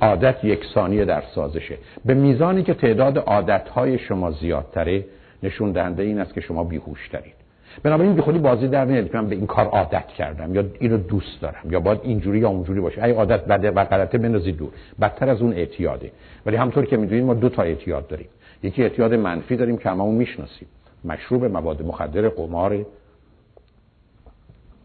عادت 0.00 0.44
یکسانی 0.44 1.04
در 1.04 1.22
سازشه. 1.34 1.78
به 2.04 2.14
میزانی 2.14 2.62
که 2.62 2.74
تعداد 2.74 3.18
عادتهای 3.18 3.98
شما 3.98 4.30
زیادتره 4.30 5.04
نشون 5.42 5.72
دهنده 5.72 6.02
این 6.02 6.18
است 6.18 6.34
که 6.34 6.40
شما 6.40 6.64
بیهوش 6.64 7.08
دارید 7.08 7.34
بنابراین 7.82 8.14
بی 8.14 8.20
خودی 8.20 8.38
بازی 8.38 8.68
در 8.68 8.84
نیاد 8.84 9.10
که 9.10 9.18
من 9.18 9.28
به 9.28 9.34
این 9.34 9.46
کار 9.46 9.66
عادت 9.66 10.06
کردم 10.06 10.54
یا 10.54 10.64
اینو 10.78 10.96
دوست 10.96 11.40
دارم 11.40 11.70
یا 11.70 11.80
باید 11.80 12.00
اینجوری 12.02 12.38
یا 12.38 12.48
اونجوری 12.48 12.80
باشه. 12.80 13.04
ای 13.04 13.12
عادت 13.12 13.44
بده 13.44 13.70
و 13.70 13.84
غلطه 13.84 14.18
بندازید 14.18 14.56
دور. 14.56 14.70
بدتر 15.00 15.28
از 15.28 15.42
اون 15.42 15.52
اعتیاده. 15.52 16.10
ولی 16.46 16.56
همطور 16.56 16.84
که 16.84 16.96
می‌دونید 16.96 17.24
ما 17.24 17.34
دو 17.34 17.48
تا 17.48 17.62
اعتیاد 17.62 18.08
داریم. 18.08 18.26
یکی 18.62 18.82
اعتیاد 18.82 19.14
منفی 19.14 19.56
داریم 19.56 19.76
که 19.76 19.90
هممون 19.90 20.14
می‌شناسیم. 20.14 20.68
مشروب 21.04 21.44
مواد 21.44 21.82
مخدر 21.82 22.28
قمار 22.28 22.86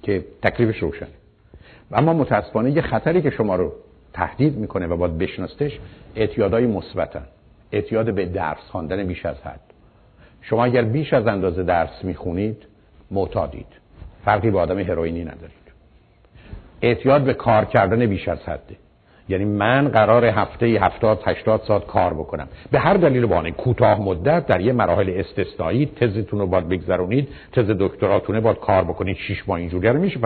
که 0.02 0.26
تکلیفش 0.42 0.78
روشنه. 0.78 1.10
اما 1.92 2.14
متاسفانه 2.14 2.72
یه 2.72 2.82
خطری 2.82 3.22
که 3.22 3.30
شما 3.30 3.56
رو 3.56 3.74
تهدید 4.14 4.58
می‌کنه 4.58 4.88
و 4.88 4.98
باید 4.98 5.18
بشناستش 5.18 5.80
اعتیادهای 6.16 6.66
مثبتن. 6.66 7.26
اعتیاد 7.72 8.14
به 8.14 8.26
درس 8.26 8.58
خواندن 8.58 9.04
بیش 9.04 9.26
از 9.26 9.42
حد. 9.42 9.60
شما 10.42 10.66
اگر 10.66 10.82
بیش 10.82 11.14
از 11.14 11.28
اندازه 11.28 11.64
درس 11.64 12.04
می‌خونید 12.04 12.58
معتادید. 13.12 13.68
فرقی 14.26 14.52
با 14.52 14.62
آدم 14.62 14.80
هروئینی 14.80 15.24
ندارید. 15.24 15.64
اعتیاد 16.82 17.22
به 17.22 17.34
کار 17.34 17.66
کردن 17.66 18.06
بیش 18.06 18.28
از 18.28 18.40
حده. 18.40 18.76
یعنی 19.30 19.46
من 19.46 19.88
قرار 19.88 20.26
هفته 20.26 20.66
70 20.66 21.20
80 21.26 21.62
ساعت 21.68 21.86
کار 21.86 22.14
بکنم. 22.14 22.48
به 22.72 22.80
هر 22.80 22.94
دلیل 22.94 23.26
بانه 23.26 23.52
کوتاه 23.52 24.02
مدت 24.02 24.46
در 24.46 24.62
یه 24.62 24.74
مراحل 24.74 25.10
استثنایی. 25.10 25.86
تزتون 25.86 26.40
رو 26.40 26.48
باید 26.48 26.70
بگذرونید. 26.70 27.30
تز 27.52 27.66
دکتراتونه 27.80 28.40
باید 28.40 28.60
کار 28.60 28.84
بکنید. 28.84 29.18
6 29.18 29.50
ماه 29.50 29.60
اینجوری 29.60 29.88
رو 29.88 30.00
میشه 30.00 30.20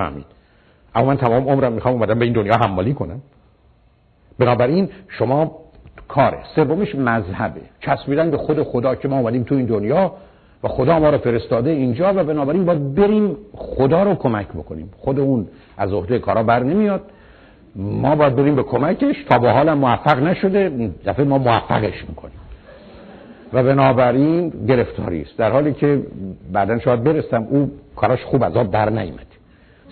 اما 0.95 1.07
من 1.07 1.17
تمام 1.17 1.49
عمرم 1.49 1.73
می‌خوام 1.73 1.93
اومدم 1.93 2.19
به 2.19 2.25
این 2.25 2.33
دنیا 2.33 2.53
حمالی 2.53 2.93
کنم. 2.93 3.21
بنابراین 4.39 4.89
شما 5.07 5.51
کاره 6.07 6.37
سومیش 6.55 6.95
مذهبه. 6.95 7.61
چسبیدن 7.79 8.31
به 8.31 8.37
خود 8.37 8.63
خدا 8.63 8.95
که 8.95 9.07
ما 9.07 9.19
اومدیم 9.19 9.43
تو 9.43 9.55
این 9.55 9.65
دنیا 9.65 10.11
و 10.63 10.67
خدا 10.67 10.99
ما 10.99 11.09
رو 11.09 11.17
فرستاده 11.17 11.69
اینجا 11.69 12.13
و 12.15 12.23
بنابراین 12.23 12.65
باید 12.65 12.95
بریم 12.95 13.37
خدا 13.53 14.03
رو 14.03 14.15
کمک 14.15 14.47
بکنیم. 14.47 14.91
خود 14.97 15.19
اون 15.19 15.47
از 15.77 15.93
عهده 15.93 16.19
کارا 16.19 16.43
بر 16.43 16.63
نمیاد. 16.63 17.01
ما 17.75 18.15
باید 18.15 18.35
بریم 18.35 18.55
به 18.55 18.63
کمکش 18.63 19.15
تا 19.29 19.39
به 19.39 19.51
حال 19.51 19.73
موفق 19.73 20.23
نشده 20.23 20.91
دفعه 21.05 21.25
ما 21.25 21.37
موفقش 21.37 22.05
می‌کنیم. 22.09 22.39
و 23.53 23.63
بنابراین 23.63 24.49
گرفتاری 24.49 25.21
است. 25.21 25.37
در 25.37 25.51
حالی 25.51 25.73
که 25.73 26.01
بعدا 26.51 26.79
شاید 26.79 27.03
برستم 27.03 27.47
او 27.49 27.71
کاراش 27.95 28.23
خوب 28.23 28.43
از 28.43 28.57
آب 28.57 28.71
در 28.71 28.89
نیمد 28.89 29.25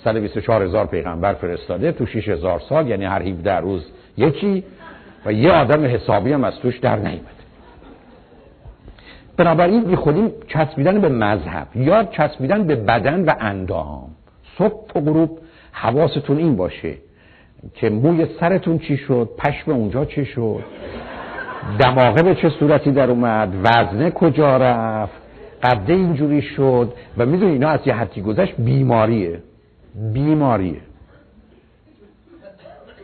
124 0.03 0.63
هزار 0.63 0.85
پیغمبر 0.85 1.33
فرستاده 1.33 1.91
تو 1.91 2.05
6 2.05 2.29
هزار 2.29 2.61
سال 2.69 2.87
یعنی 2.87 3.05
هر 3.05 3.21
17 3.21 3.55
روز 3.55 3.85
یکی 4.17 4.63
و 5.25 5.33
یه 5.33 5.51
آدم 5.51 5.85
حسابی 5.85 6.33
هم 6.33 6.43
از 6.43 6.59
توش 6.59 6.79
در 6.79 6.95
نیمد 6.95 7.35
بنابراین 9.37 9.83
بی 9.83 9.95
خودیم 9.95 10.31
چسبیدن 10.47 11.01
به 11.01 11.09
مذهب 11.09 11.67
یا 11.75 12.03
چسبیدن 12.03 12.63
به 12.63 12.75
بدن 12.75 13.25
و 13.25 13.33
اندام 13.39 14.07
صبح 14.57 14.91
و 14.95 15.01
غروب 15.01 15.39
حواستون 15.71 16.37
این 16.37 16.55
باشه 16.55 16.93
که 17.73 17.89
موی 17.89 18.27
سرتون 18.39 18.79
چی 18.79 18.97
شد؟ 18.97 19.29
پشم 19.37 19.71
اونجا 19.71 20.05
چی 20.05 20.25
شد؟ 20.25 20.63
دماغه 21.79 22.23
به 22.23 22.35
چه 22.35 22.49
صورتی 22.49 22.91
در 22.91 23.09
اومد؟ 23.09 23.53
وزنه 23.63 24.11
کجا 24.11 24.57
رفت؟ 24.57 25.13
قده 25.63 25.93
اینجوری 25.93 26.41
شد؟ 26.41 26.93
و 27.17 27.25
می‌دونی 27.25 27.51
اینا 27.51 27.69
از 27.69 27.79
یه 27.85 27.93
حدی 27.93 28.21
گذشت 28.21 28.53
بیماریه. 28.57 29.39
بیماریه. 30.13 30.81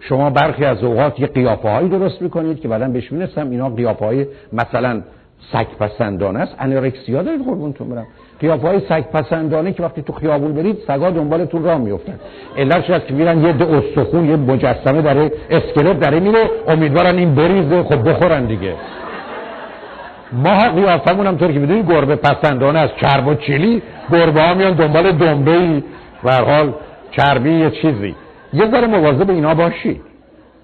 شما 0.02 0.30
برخی 0.30 0.66
از 0.66 0.84
اوقات 0.84 1.20
یه 1.20 1.28
قیافه 1.28 1.70
هایی 1.70 1.90
درست 1.90 2.22
می‌کنید 2.22 2.60
که 2.60 2.68
بعدا 2.68 2.88
بهش 2.88 3.12
می‌رسم. 3.12 3.50
اینا 3.50 3.70
قیافه 3.70 4.06
های 4.06 4.26
مثلا 4.54 5.02
سگ 5.54 5.68
پسندانه 5.80 6.40
است. 6.40 6.56
انورکسیا 6.60 7.24
دارید 7.24 7.46
قربونتون 7.46 7.90
برم. 7.90 8.08
قیافه 8.42 8.68
های 8.68 8.80
سگ 8.90 9.02
پسندانه 9.02 9.74
که 9.74 9.84
وقتی 9.84 10.02
تو 10.02 10.14
خیابون 10.14 10.54
برید 10.54 10.78
سگا 10.88 11.10
دنبالتون 11.10 11.64
راه 11.64 11.78
میفتن 11.78 12.20
علتش 12.58 12.90
هست 12.90 13.08
که 13.08 13.14
میرن 13.14 13.46
یه 13.46 13.54
دو 13.54 13.70
استخون 13.70 14.30
یه 14.30 14.36
مجسمه 14.36 15.02
داره 15.02 15.32
اسکلت 15.50 16.00
داره 16.00 16.20
میره 16.20 16.50
امیدوارن 16.68 17.18
این 17.18 17.36
بریزه 17.36 17.84
خب 17.84 18.10
بخورن 18.10 18.46
دیگه. 18.46 18.74
ما 20.34 20.70
قیافمون 20.70 21.28
هم 21.28 21.38
طور 21.38 21.52
که 21.52 21.60
می‌دونید 21.60 21.92
گربه 21.92 22.16
پسندانه 22.16 22.80
از 22.80 22.90
چرب 23.02 23.28
و 23.28 23.36
چیلی 23.36 23.82
گربه 24.12 24.42
ها 24.42 24.54
میان 24.54 24.74
دنبال 24.74 25.12
دنبه 25.12 25.52
ای 25.52 25.84
حال 26.24 26.74
چربی 27.12 27.52
یه 27.52 27.72
چیزی. 27.72 28.16
یه 28.54 28.72
ذره 28.72 28.88
مواظب 28.88 29.30
اینا 29.30 29.54
باشید 29.54 30.02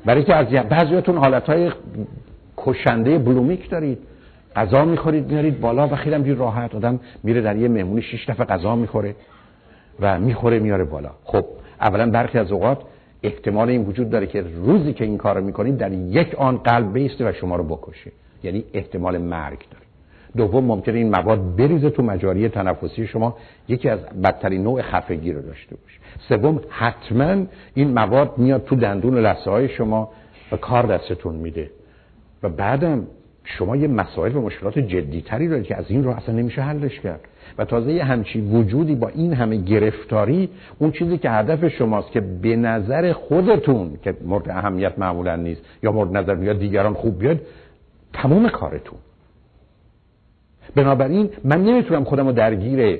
برای 0.06 0.24
که 0.24 0.36
از 0.36 0.48
بعضیاتون 0.48 1.18
حالت 1.18 1.50
های 1.50 1.72
کشنده 2.58 3.18
بلومیک 3.18 3.70
دارید. 3.70 4.07
غذا 4.58 4.86
می‌خورید 4.86 5.32
میارید 5.32 5.60
بالا 5.60 5.88
و 5.88 5.96
خیلی 5.96 6.16
هم 6.16 6.40
راحت 6.40 6.76
آدم 6.76 7.00
میره 7.24 7.42
در 7.42 7.56
یه 7.56 7.68
مهمونی 7.68 8.02
شش 8.02 8.30
دفعه 8.30 8.46
غذا 8.46 8.76
می‌خوره 8.76 9.16
و 10.00 10.20
می‌خوره 10.20 10.60
میاره 10.60 10.84
بالا. 10.84 11.12
خب 11.24 11.46
اولا 11.82 12.10
برخی 12.12 12.38
از 12.38 12.52
اوقات 12.52 12.78
احتمال 13.24 13.70
این 13.70 13.86
وجود 13.86 14.10
داره 14.10 14.28
که 14.28 14.42
روزی 14.66 14.94
که 14.94 15.04
این 15.04 15.18
کارو 15.18 15.42
می‌کنید 15.42 15.78
در 15.78 15.92
یک 15.92 16.36
آن 16.36 16.58
قلب 16.58 16.94
بیسته 16.94 17.30
و 17.30 17.34
شما 17.34 17.56
رو 17.56 17.64
بکشه. 17.64 18.12
یعنی 18.44 18.64
احتمال 18.74 19.18
مرگ 19.18 19.60
داره. 19.72 19.86
دوم 20.38 20.66
ممکنه 20.66 20.98
این 20.98 21.10
مواد 21.10 21.56
بریزه 21.56 21.90
تو 21.90 22.04
مجاری 22.04 22.50
تنفسی 22.50 23.08
شما 23.08 23.38
یکی 23.68 23.90
از 23.90 24.00
بدترین 24.24 24.64
نوع 24.64 24.82
خفگی 24.82 25.32
رو 25.32 25.42
داشته 25.42 25.76
باشه. 25.76 26.00
سوم 26.30 26.62
حتما 26.70 27.46
این 27.74 27.94
مواد 27.94 28.38
میاد 28.38 28.64
تو 28.64 28.76
دندون 28.76 29.18
لثه 29.18 29.52
های 29.52 29.70
شما 29.70 30.10
و 30.52 30.58
کار 30.58 30.86
دستتون 30.86 31.36
میده. 31.36 31.70
و 32.44 32.50
بعدم 32.50 33.08
شما 33.48 33.76
یه 33.76 33.88
مسائل 33.88 34.36
و 34.36 34.42
مشکلات 34.42 34.80
جدیتری 34.80 35.48
دارید 35.48 35.66
که 35.66 35.76
از 35.76 35.86
این 35.88 36.04
رو 36.04 36.12
اصلا 36.12 36.36
نمیشه 36.36 36.62
حلش 36.62 37.00
کرد. 37.00 37.20
و 37.58 37.66
تازه 37.66 37.94
یه 37.94 38.04
همچی 38.04 38.42
وجودی 38.42 38.96
با 38.96 39.08
این 39.08 39.34
همه 39.34 39.56
گرفتاری 39.56 40.50
اون 40.80 40.92
چیزی 40.92 41.18
که 41.18 41.30
هدف 41.30 41.68
شماست 41.68 42.12
که 42.12 42.22
به 42.22 42.56
نظر 42.56 43.14
خودتون 43.14 43.98
که 44.04 44.16
مورد 44.26 44.50
اهمیت 44.50 45.00
معمولا 45.00 45.36
نیست 45.36 45.62
یا 45.84 45.92
مورد 45.92 46.18
نظر 46.18 46.44
یا 46.44 46.54
دیگران 46.54 46.94
خوب 46.94 47.20
بیاد 47.20 47.42
تمام 48.14 48.50
کارتون. 48.50 49.00
بنابراین 50.76 51.30
من 51.44 51.64
نمی‌تونم 51.64 52.04
خودم 52.04 52.26
رو 52.26 52.32
درگیر 52.32 53.00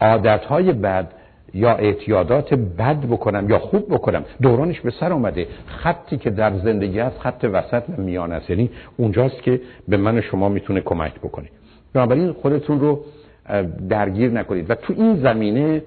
عادتهای 0.00 0.72
بد 0.72 1.12
یا 1.54 1.74
اعتیادات 1.74 2.54
بد 2.54 3.00
بکنم 3.00 3.50
یا 3.50 3.58
خوب 3.58 3.94
بکنم. 3.94 4.24
دورانش 4.42 4.80
به 4.80 4.90
سر 4.90 5.12
آمده 5.12 5.46
خطی 5.66 6.16
که 6.16 6.30
در 6.30 6.58
زندگی 6.58 6.98
هست 6.98 7.18
خط 7.18 7.48
وسط 7.52 7.82
و 7.98 8.02
میان 8.02 8.32
است. 8.32 8.50
یعنی 8.50 8.70
اونجاست 8.96 9.42
که 9.42 9.60
به 9.88 9.96
من 9.96 10.20
شما 10.20 10.48
می‌تونه 10.48 10.80
کمک 10.80 11.14
بکنه. 11.14 11.48
بنابراین 11.92 12.32
خودتون 12.32 12.80
رو 12.80 13.04
درگیر 13.88 14.30
نکنید. 14.30 14.70
و 14.70 14.74
تو 14.74 14.94
این 14.96 15.16
زمینه 15.16 15.82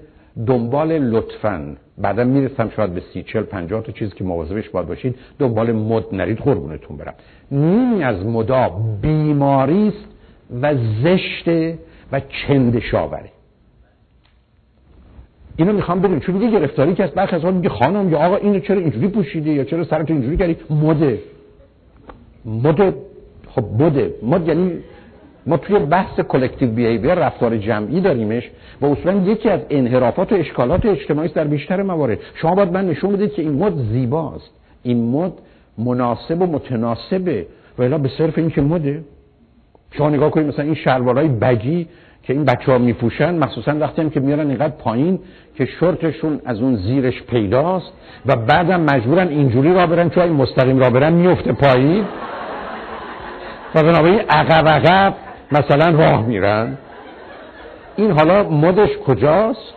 دنبال 0.46 0.98
لطفا 0.98 1.76
بعدا 1.98 2.24
می‌رسم 2.24 2.70
شاید 2.76 2.94
به 2.94 3.02
سی 3.12 3.22
چل 3.22 3.42
پنجاه 3.42 3.82
تا 3.82 3.92
چیزی 3.92 4.12
که 4.14 4.24
مواظبش 4.24 4.68
باید 4.68 4.86
باشید 4.86 5.14
دنبال 5.38 5.72
مد 5.72 6.04
نرید 6.12 6.38
قربونتون 6.38 6.96
برم. 6.96 7.14
نیمی 7.50 8.02
از 8.04 8.26
مدا 8.26 8.68
بیماری 9.02 9.88
است 9.88 10.06
و 10.62 10.74
زشته 11.02 11.78
و 12.12 12.20
چندشاوره. 12.20 13.35
اینو 15.56 15.72
می‌خوام 15.72 16.00
بدونم 16.00 16.20
چون 16.20 16.38
دیگه 16.38 16.50
گرفتاری 16.50 16.94
که 16.94 17.04
از 17.04 17.10
برخی 17.10 17.36
از 17.36 17.44
میگه 17.44 17.68
خانم 17.68 18.10
یا 18.10 18.18
آقا 18.18 18.36
اینو 18.36 18.58
چرا 18.58 18.78
اینجوری 18.78 19.08
پوشیده 19.08 19.50
یا 19.50 19.64
چرا 19.64 19.84
سرت 19.84 20.10
اینجوری 20.10 20.36
کردی؟ 20.36 20.56
مده. 20.70 21.18
مده. 22.44 22.94
خب 23.48 23.64
مده 23.82 24.14
مد 24.22 24.48
یعنی 24.48 24.72
ما 25.46 25.56
توی 25.56 25.78
بحث 25.78 26.20
کلکتیو 26.20 26.70
بیهیویر 26.70 27.14
رفتار 27.14 27.56
جمعی 27.56 28.00
داریمش 28.00 28.50
و 28.80 28.86
اصولا 28.86 29.14
یکی 29.14 29.48
از 29.48 29.60
انحرافات 29.70 30.32
و 30.32 30.34
اشکالات 30.34 30.86
اجتماعی 30.86 31.28
در 31.28 31.44
بیشتر 31.44 31.82
موارد. 31.82 32.18
شما 32.34 32.54
باید 32.54 32.72
من 32.72 32.88
نشون 32.88 33.12
بدید 33.12 33.32
که 33.32 33.42
این 33.42 33.52
مد 33.52 33.76
زیباست. 33.92 34.50
این 34.82 35.10
مد 35.10 35.32
مناسب 35.78 36.42
و 36.42 36.46
متناسبه. 36.46 37.46
و 37.78 37.98
به 37.98 38.10
صرف 38.18 38.38
این 38.38 38.50
که 38.50 38.60
مده. 38.60 39.04
شما 39.90 40.10
نگاه 40.10 40.30
کنید 40.30 40.46
مثلا 40.46 40.64
این 40.64 40.74
شلوارهای 40.74 41.28
بگی 41.28 41.86
که 42.26 42.32
این 42.32 42.44
بچه 42.44 42.72
ها 42.72 42.78
میپوشن 42.78 43.38
مخصوصا 43.38 43.74
وقتی 43.80 44.02
هم 44.02 44.10
که 44.10 44.20
میارن 44.20 44.48
اینقدر 44.48 44.74
پایین 44.78 45.18
که 45.56 45.66
شورتشون 45.66 46.40
از 46.44 46.60
اون 46.60 46.76
زیرش 46.76 47.22
پیداست 47.22 47.92
و 48.26 48.36
بعدم 48.36 48.80
مجبورن 48.80 49.28
اینجوری 49.28 49.74
را 49.74 49.86
برن 49.86 50.10
چون 50.10 50.22
این 50.22 50.32
مستقیم 50.32 50.78
را 50.78 50.90
برن 50.90 51.12
میفته 51.12 51.52
پایین. 51.52 52.04
و 53.74 53.82
بنابراین 53.82 54.20
عقب 54.20 54.68
عقب 54.68 55.14
مثلا 55.52 55.98
راه 55.98 56.26
میرن. 56.26 56.78
این 57.96 58.10
حالا 58.10 58.42
مدش 58.42 58.90
کجاست؟ 59.06 59.74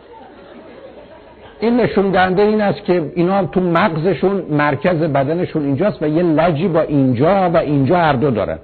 این 1.60 1.80
نشون 1.80 2.12
دهنده 2.12 2.41
این 2.41 2.62
است 2.62 2.84
که 2.84 3.12
اینا 3.16 3.45
تو 3.45 3.62
مغزشون 3.62 4.45
مرکز 4.50 4.97
بدنشون 4.97 5.66
اینجاست 5.66 6.04
و 6.04 6.08
یه 6.08 6.24
لجی 6.24 6.68
با 6.68 6.82
اینجا 6.82 7.50
و 7.54 7.58
اینجا 7.58 7.97
هر 7.97 8.14
دو 8.14 8.32
دارن. 8.32 8.60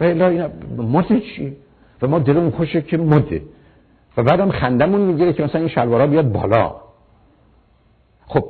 و 0.00 0.04
اینا 0.04 0.48
مد 0.78 1.08
چی؟ 1.08 1.56
و 2.02 2.06
ما 2.08 2.18
دلمون 2.18 2.50
خوشه 2.50 2.82
که 2.82 2.96
مده. 2.96 3.42
و 4.16 4.22
بعدم 4.22 4.50
خندمون 4.50 5.00
می‌گیره 5.00 5.32
که 5.32 5.42
مثلا 5.42 5.60
این 5.60 5.70
شلوارا 5.70 6.06
بیاد 6.06 6.32
بالا. 6.32 6.74
خب 8.26 8.44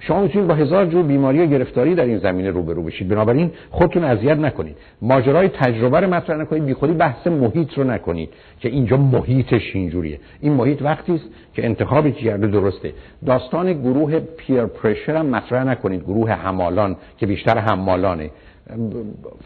شما 0.00 0.22
می‌تونید 0.22 0.48
با 0.48 0.54
هزار 0.54 0.86
جور 0.86 1.02
بیماری 1.02 1.40
و 1.40 1.46
گرفتاری 1.46 1.94
در 1.94 2.04
این 2.04 2.18
زمینه 2.18 2.50
روبرو 2.50 2.82
بشید. 2.82 3.08
بنابراین 3.08 3.50
خودتون 3.70 4.04
اذیت 4.04 4.38
نکنید. 4.38 4.76
ماجرای 5.02 5.48
تجربه 5.48 6.00
رو 6.00 6.14
مطرح 6.14 6.36
نکنید. 6.36 6.64
بیخودی 6.64 6.92
بحث 6.92 7.26
محیط 7.26 7.72
رو 7.78 7.84
نکنید 7.84 8.30
که 8.60 8.68
اینجا 8.68 8.96
محیطش 8.96 9.74
اینجوریه. 9.74 10.20
این 10.40 10.52
محیط 10.52 10.82
وقتی 10.82 11.14
است 11.14 11.24
که 11.54 11.64
انتخابی 11.64 12.12
کرده 12.12 12.46
درسته. 12.46 12.92
داستان 13.26 13.72
گروه 13.72 14.18
پیر 14.20 14.66
پرشر 14.66 15.16
هم 15.16 15.26
مطرح 15.26 15.64
نکنید. 15.64 16.02
گروه 16.02 16.30
حمالان 16.30 16.96
که 17.16 17.26
بیشتر 17.26 17.58
حمالانه. 17.58 18.30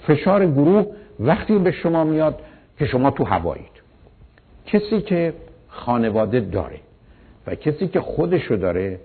فشار 0.07 0.47
گروه 0.47 0.87
وقتی 1.21 1.59
به 1.59 1.73
شما 1.73 2.05
میاد 2.05 2.39
که 2.83 2.89
شما 2.89 3.11
تو 3.11 3.25
هوایید. 3.25 3.83
کسی 4.67 5.01
که 5.01 5.33
خانواده 5.69 6.41
داره 6.41 6.81
و 7.47 7.55
کسی 7.55 7.89
که 7.89 8.01
خودشو 8.01 8.57
داره 8.57 8.99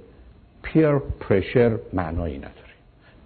پیر 0.64 0.98
پرشر 1.20 1.72
معنایی 1.94 2.38
نداره. 2.38 2.52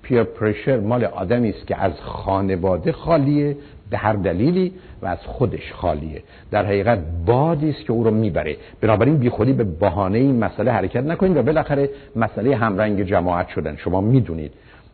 پیر 0.01 0.23
پرشر 0.23 0.79
مال 0.79 1.03
آدمی 1.03 1.49
است 1.49 1.67
که 1.67 1.77
از 1.77 1.93
خانواده 2.01 2.91
خالیه 2.91 3.57
به 3.89 3.97
هر 3.97 4.13
دلیلی 4.13 4.73
و 5.01 5.05
از 5.05 5.17
خودش 5.25 5.73
خالیه. 5.73 6.23
در 6.51 6.65
حقیقت 6.65 6.99
بادی 7.25 7.69
است 7.69 7.85
که 7.85 7.93
او 7.93 8.03
رو 8.03 8.11
می‌بره. 8.11 8.57
بنابراین 8.81 9.17
بیخودی 9.17 9.53
به 9.53 9.63
بهانه 9.63 10.17
این 10.17 10.43
مسئله 10.43 10.71
حرکت 10.71 11.03
نکنید 11.03 11.37
و 11.37 11.43
بالاخره 11.43 11.89
مسئله 12.15 12.55
همرنگ 12.55 13.03
جماعت 13.03 13.47
شدن. 13.47 13.75
شما 13.75 14.01
می‌دونید. 14.01 14.51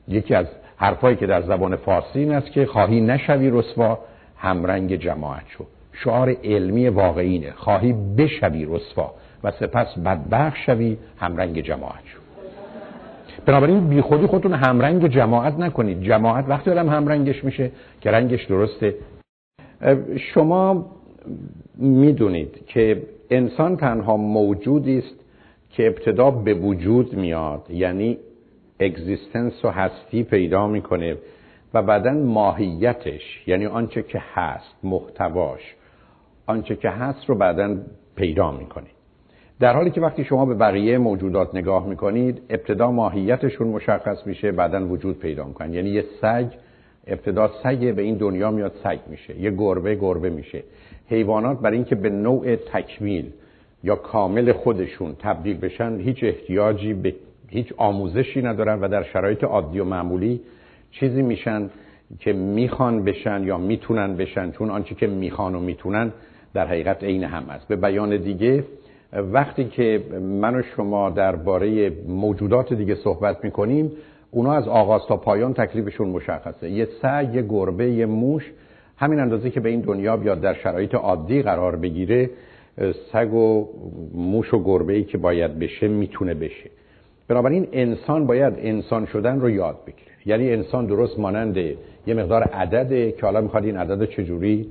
یکی 0.08 0.36
از 0.36 0.46
حرفایی 0.78 1.16
که 1.16 1.28
در 1.28 1.42
زبان 1.42 1.76
فارسی 1.76 2.20
این 2.20 2.32
است 2.32 2.52
که 2.52 2.66
خواهی 2.66 3.02
نشوی 3.02 3.50
رسوا 3.50 4.00
همرنگ 4.38 4.96
جماعت 4.96 5.44
شو. 5.48 5.66
شعار 5.94 6.36
علمی 6.44 6.88
واقعی 6.88 7.52
خواهی 7.52 7.94
بشوی 8.18 8.66
رسوا 8.66 9.14
و 9.44 9.52
سپس 9.52 9.98
بدبخ 10.00 10.56
شوی 10.66 10.98
همرنگ 11.18 11.62
جماعت 11.62 12.06
شو. 12.06 12.20
بنابراین 13.46 13.88
بی 13.88 14.02
خودی 14.02 14.28
خودتون 14.28 14.54
همرنگ 14.54 15.08
جماعت 15.08 15.60
نکنید. 15.60 16.02
جماعت 16.02 16.46
وقتی 16.48 16.72
آدم 16.72 16.90
همرنگش 16.90 17.44
میشه 17.44 17.72
که 18.02 18.12
رنگش 18.12 18.46
درسته. 18.46 18.96
شما 20.34 20.86
می‌دونید 21.78 22.66
که 22.66 23.04
انسان 23.30 23.78
تنها 23.78 24.18
موجودی 24.18 24.98
است 24.98 25.16
که 25.70 25.88
ابتدا 25.88 26.32
به 26.32 26.54
وجود 26.54 27.14
میاد. 27.14 27.66
یعنی 27.70 28.18
اگزیستنس 28.80 29.66
و 29.66 29.70
هستی 29.70 30.24
پیدا 30.24 30.68
می‌کنه. 30.68 31.18
و 31.74 31.82
بعدا 31.82 32.12
ماهیتش 32.12 33.44
یعنی 33.48 33.66
آنچه 33.66 34.04
که 34.04 34.22
هست 34.34 34.76
محتواش 34.84 35.76
آنچه 36.46 36.76
که 36.76 36.90
هست 36.90 37.26
رو 37.26 37.36
بعدا 37.36 37.78
پیدا 38.16 38.52
می‌کنه 38.52 38.88
در 39.60 39.74
حالی 39.74 39.92
که 39.92 40.02
وقتی 40.02 40.24
شما 40.24 40.46
به 40.46 40.54
بقیه 40.54 40.98
موجودات 40.98 41.56
نگاه 41.56 41.88
می‌کنید 41.88 42.42
ابتدا 42.50 42.92
ماهیتشون 42.92 43.68
مشخص 43.68 44.28
میشه 44.28 44.52
بعدا 44.52 44.88
وجود 44.88 45.20
پیدا 45.20 45.44
می‌کنن 45.44 45.74
یعنی 45.74 45.90
یه 45.90 46.06
سگ 46.22 46.48
ابتدا 47.08 47.52
سگ 47.64 47.96
به 47.96 48.02
این 48.02 48.16
دنیا 48.16 48.52
میاد 48.52 48.72
سگ 48.84 49.00
میشه. 49.08 49.40
یه 49.40 49.52
گربه 49.52 49.96
گربه 49.96 50.30
میشه. 50.30 50.64
حیوانات 51.10 51.60
برای 51.60 51.76
اینکه 51.76 51.96
به 51.96 52.10
نوع 52.10 52.56
تکمیل 52.56 53.32
یا 53.84 53.96
کامل 53.96 54.52
خودشون 54.52 55.16
تبدیل 55.20 55.58
بشن 55.58 56.00
هیچ 56.00 56.24
احتیاجی 56.24 56.94
به 56.94 57.16
هیچ 57.50 57.74
آموزشی 57.78 58.42
ندارن 58.42 58.80
و 58.80 58.88
در 58.88 59.04
شرایط 59.04 59.44
عادی 59.44 59.80
و 59.80 59.84
معمولی 59.84 60.42
چیزی 60.92 61.22
میشن 61.22 61.70
که 62.20 62.34
می‌خوان 62.34 63.04
بشن 63.04 63.44
یا 63.44 63.58
می‌تونن 63.58 64.16
بشن 64.16 64.52
چون 64.52 64.70
آنچه 64.70 64.96
که 64.96 65.08
می‌خوان 65.08 65.56
و 65.56 65.60
می‌تونن 65.60 66.14
در 66.54 66.68
حقیقت 66.68 67.04
عین 67.04 67.24
هم 67.24 67.50
است. 67.50 67.68
به 67.68 67.76
بیان 67.76 68.18
دیگه 68.18 68.64
وقتی 69.14 69.66
که 69.66 70.04
من 70.22 70.56
و 70.56 70.62
شما 70.62 71.10
درباره 71.10 71.92
موجودات 72.08 72.74
دیگه 72.74 72.96
صحبت 72.96 73.44
می‌کنیم 73.44 73.92
اونا 74.32 74.54
از 74.54 74.68
آغاز 74.68 75.02
تا 75.08 75.18
پایان 75.18 75.54
تکلیفشون 75.54 76.08
مشخصه. 76.08 76.70
یه 76.70 76.88
سگ 77.02 77.30
یه 77.34 77.42
گربه 77.42 77.92
یه 77.92 78.06
موش 78.06 78.52
همین 78.98 79.20
اندازه 79.20 79.50
که 79.50 79.60
به 79.60 79.70
این 79.70 79.82
دنیا 79.82 80.18
بیاد 80.18 80.42
در 80.42 80.54
شرایط 80.54 80.96
عادی 80.96 81.42
قرار 81.42 81.76
بگیره 81.76 82.30
سگ 83.12 83.34
و 83.34 83.68
موش 84.14 84.54
و 84.54 84.64
گربه 84.64 84.94
ای 84.94 85.04
که 85.04 85.18
باید 85.18 85.60
بشه 85.60 85.88
می‌تونه 85.88 86.34
بشه. 86.34 86.70
بنابراین 87.28 87.68
انسان 87.72 88.28
باید 88.28 88.54
انسان 88.58 89.06
شدن 89.06 89.40
رو 89.40 89.50
یاد 89.50 89.78
بگیره 89.88 90.07
یعنی 90.28 90.54
انسان 90.54 90.86
درست 90.86 91.20
مانند 91.20 91.58
یه 91.58 92.14
مقدار 92.14 92.44
عدده 92.44 93.12
که 93.12 93.22
حالا 93.22 93.42
می‌خواد 93.42 93.66
این 93.66 93.78
عدد 93.78 94.06
چجوری 94.06 94.68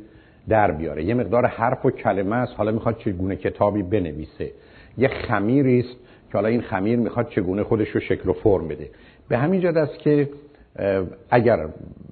در 0.49 0.71
بیاره. 0.71 1.05
یه 1.05 1.15
مقدار 1.15 1.47
حرف 1.47 1.87
و 1.87 1.91
کلمه 1.91 2.37
است. 2.37 2.55
حالا 2.57 2.73
می‌خواد 2.73 2.99
چگونه 2.99 3.37
کتابی 3.37 3.83
بنویسه. 3.83 4.51
یه 4.99 5.09
خمیری 5.09 5.81
است 5.81 5.97
که 6.33 6.33
حالا 6.33 6.49
این 6.49 6.61
خمیر 6.61 6.99
می‌خواد 6.99 7.29
چگونه 7.29 7.63
خودش 7.63 7.89
رو 7.89 8.01
شکل 8.01 8.29
و 8.29 8.33
فرم 8.33 8.69
بده. 8.69 8.91
به 9.29 9.39
همین 9.39 9.61
جد 9.61 9.77
است 9.77 9.99
که 9.99 10.29
اگر 11.31 11.69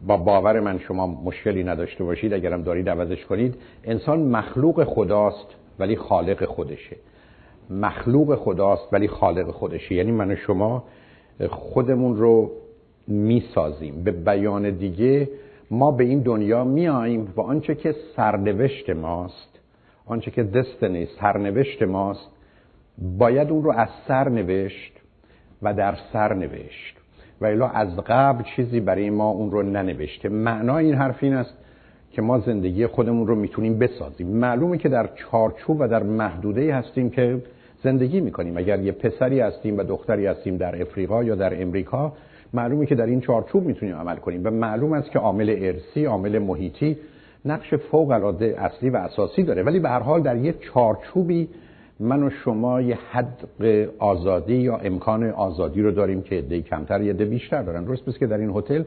با 0.06 0.16
باور 0.16 0.60
من 0.60 0.78
شما 0.78 1.06
مشکلی 1.06 1.64
نداشته 1.64 2.04
باشید 2.04 2.32
اگرم 2.34 2.62
دارید 2.62 2.88
عوضش 2.88 3.24
کنید 3.24 3.54
انسان 3.84 4.20
مخلوق 4.20 4.84
خداست 4.84 5.46
ولی 5.78 5.96
خالق 5.96 6.44
خودشه. 6.44 6.96
مخلوق 7.70 8.34
خداست 8.34 8.88
ولی 8.92 9.08
خالق 9.08 9.50
خودشه. 9.50 9.94
یعنی 9.94 10.12
من 10.12 10.30
و 10.30 10.36
شما 10.36 10.84
خودمون 11.48 12.16
رو 12.16 12.50
می‌سازیم. 13.06 14.04
به 14.04 14.10
بیان 14.10 14.70
دیگه 14.70 15.28
ما 15.70 15.90
به 15.90 16.04
این 16.04 16.20
دنیا 16.20 16.64
میاییم 16.64 17.32
و 17.36 17.40
آنچه 17.40 17.74
که 17.74 17.94
سرنوشت 18.16 18.90
ماست 18.90 19.60
آنچه 20.06 20.30
که 20.30 20.42
دستنی 20.42 21.06
سرنوشت 21.20 21.82
ماست 21.82 22.30
باید 23.18 23.50
اون 23.50 23.62
رو 23.62 23.72
از 23.72 23.88
سر 24.08 24.28
نوشت 24.28 24.92
و 25.62 25.74
در 25.74 25.94
سر 26.12 26.34
نوشت. 26.34 26.96
و 27.40 27.46
الا 27.46 27.68
از 27.68 27.96
قبل 28.06 28.44
چیزی 28.56 28.80
برای 28.80 29.10
ما 29.10 29.30
اون 29.30 29.50
رو 29.50 29.62
ننوشته. 29.62 30.28
معنای 30.28 30.84
این 30.84 30.94
حرف 30.94 31.22
این 31.22 31.34
است 31.34 31.58
که 32.12 32.22
ما 32.22 32.38
زندگی 32.38 32.86
خودمون 32.86 33.26
رو 33.26 33.34
می‌تونیم 33.34 33.78
بسازیم. 33.78 34.26
معلومه 34.26 34.78
که 34.78 34.88
در 34.88 35.10
چارچوب 35.14 35.80
و 35.80 35.88
در 35.88 36.02
محدوده 36.02 36.74
هستیم 36.74 37.10
که 37.10 37.42
زندگی 37.82 38.20
می‌کنیم. 38.20 38.56
اگر 38.56 38.80
یه 38.80 38.92
پسری 38.92 39.40
هستیم 39.40 39.78
و 39.78 39.82
دختری 39.82 40.26
هستیم 40.26 40.56
در 40.56 40.82
افریقا 40.82 41.24
یا 41.24 41.34
در 41.34 41.62
امریکا 41.62 42.12
معلومه 42.54 42.86
که 42.86 42.94
در 42.94 43.06
این 43.06 43.20
چارچوب 43.20 43.64
می‌تونیم 43.64 43.96
عمل 43.96 44.16
کنیم 44.16 44.40
و 44.44 44.50
معلوم 44.50 44.92
است 44.92 45.10
که 45.10 45.18
عامل 45.18 45.56
ارسی 45.58 46.04
عامل 46.04 46.38
محیطی 46.38 46.96
نقش 47.44 47.74
فوق 47.74 48.10
العاده 48.10 48.54
اصلی 48.58 48.90
و 48.90 48.96
اساسی 48.96 49.42
داره. 49.42 49.62
ولی 49.62 49.80
به 49.80 49.88
هر 49.88 50.00
حال 50.00 50.22
در 50.22 50.36
یه 50.36 50.54
چارچوبی 50.60 51.48
من 52.00 52.22
و 52.22 52.30
شما 52.30 52.80
یه 52.80 52.98
حد 53.10 53.38
آزادی 53.98 54.54
یا 54.54 54.76
امکان 54.76 55.24
آزادی 55.24 55.82
رو 55.82 55.90
داریم 55.90 56.22
که 56.22 56.36
عده 56.36 56.62
کمتر 56.62 57.02
یه 57.02 57.12
عده 57.12 57.24
بیشتر 57.24 57.62
دارن. 57.62 57.84
درست 57.84 58.04
بس 58.04 58.18
که 58.18 58.26
در 58.26 58.38
این 58.38 58.50
هتل 58.50 58.82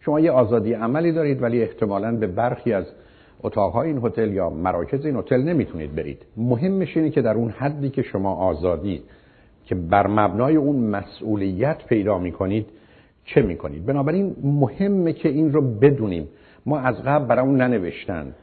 شما 0.00 0.20
یه 0.20 0.30
آزادی 0.30 0.72
عملی 0.72 1.12
دارید 1.12 1.42
ولی 1.42 1.62
احتمالا 1.62 2.16
به 2.16 2.26
برخی 2.26 2.72
از 2.72 2.84
اتاقهای 3.42 3.88
این 3.88 4.00
هتل 4.04 4.32
یا 4.32 4.50
مراکز 4.50 5.06
این 5.06 5.16
هتل 5.16 5.42
نمی‌تونید 5.42 5.94
برید. 5.94 6.22
مهمش 6.36 6.96
اینه 6.96 7.10
که 7.10 7.22
در 7.22 7.34
اون 7.34 7.50
حدی 7.50 7.90
که 7.90 8.02
شما 8.02 8.34
آزادی 8.34 9.02
که 9.64 9.74
بر 9.74 10.06
مبنای 10.06 10.56
اون 10.56 10.76
مسئولیت 10.76 11.86
پیدا 11.86 12.18
می‌کنید 12.18 12.66
چه 13.34 13.42
می‌کنید؟ 13.42 13.86
بنابراین 13.86 14.36
مهمه 14.42 15.12
که 15.12 15.28
این 15.28 15.52
رو 15.52 15.78
بدونیم. 15.78 16.28
ما 16.66 16.78
از 16.78 17.02
قبل 17.02 17.24
برای 17.24 17.46
اون 17.46 17.56
ننوشتن 17.56 18.34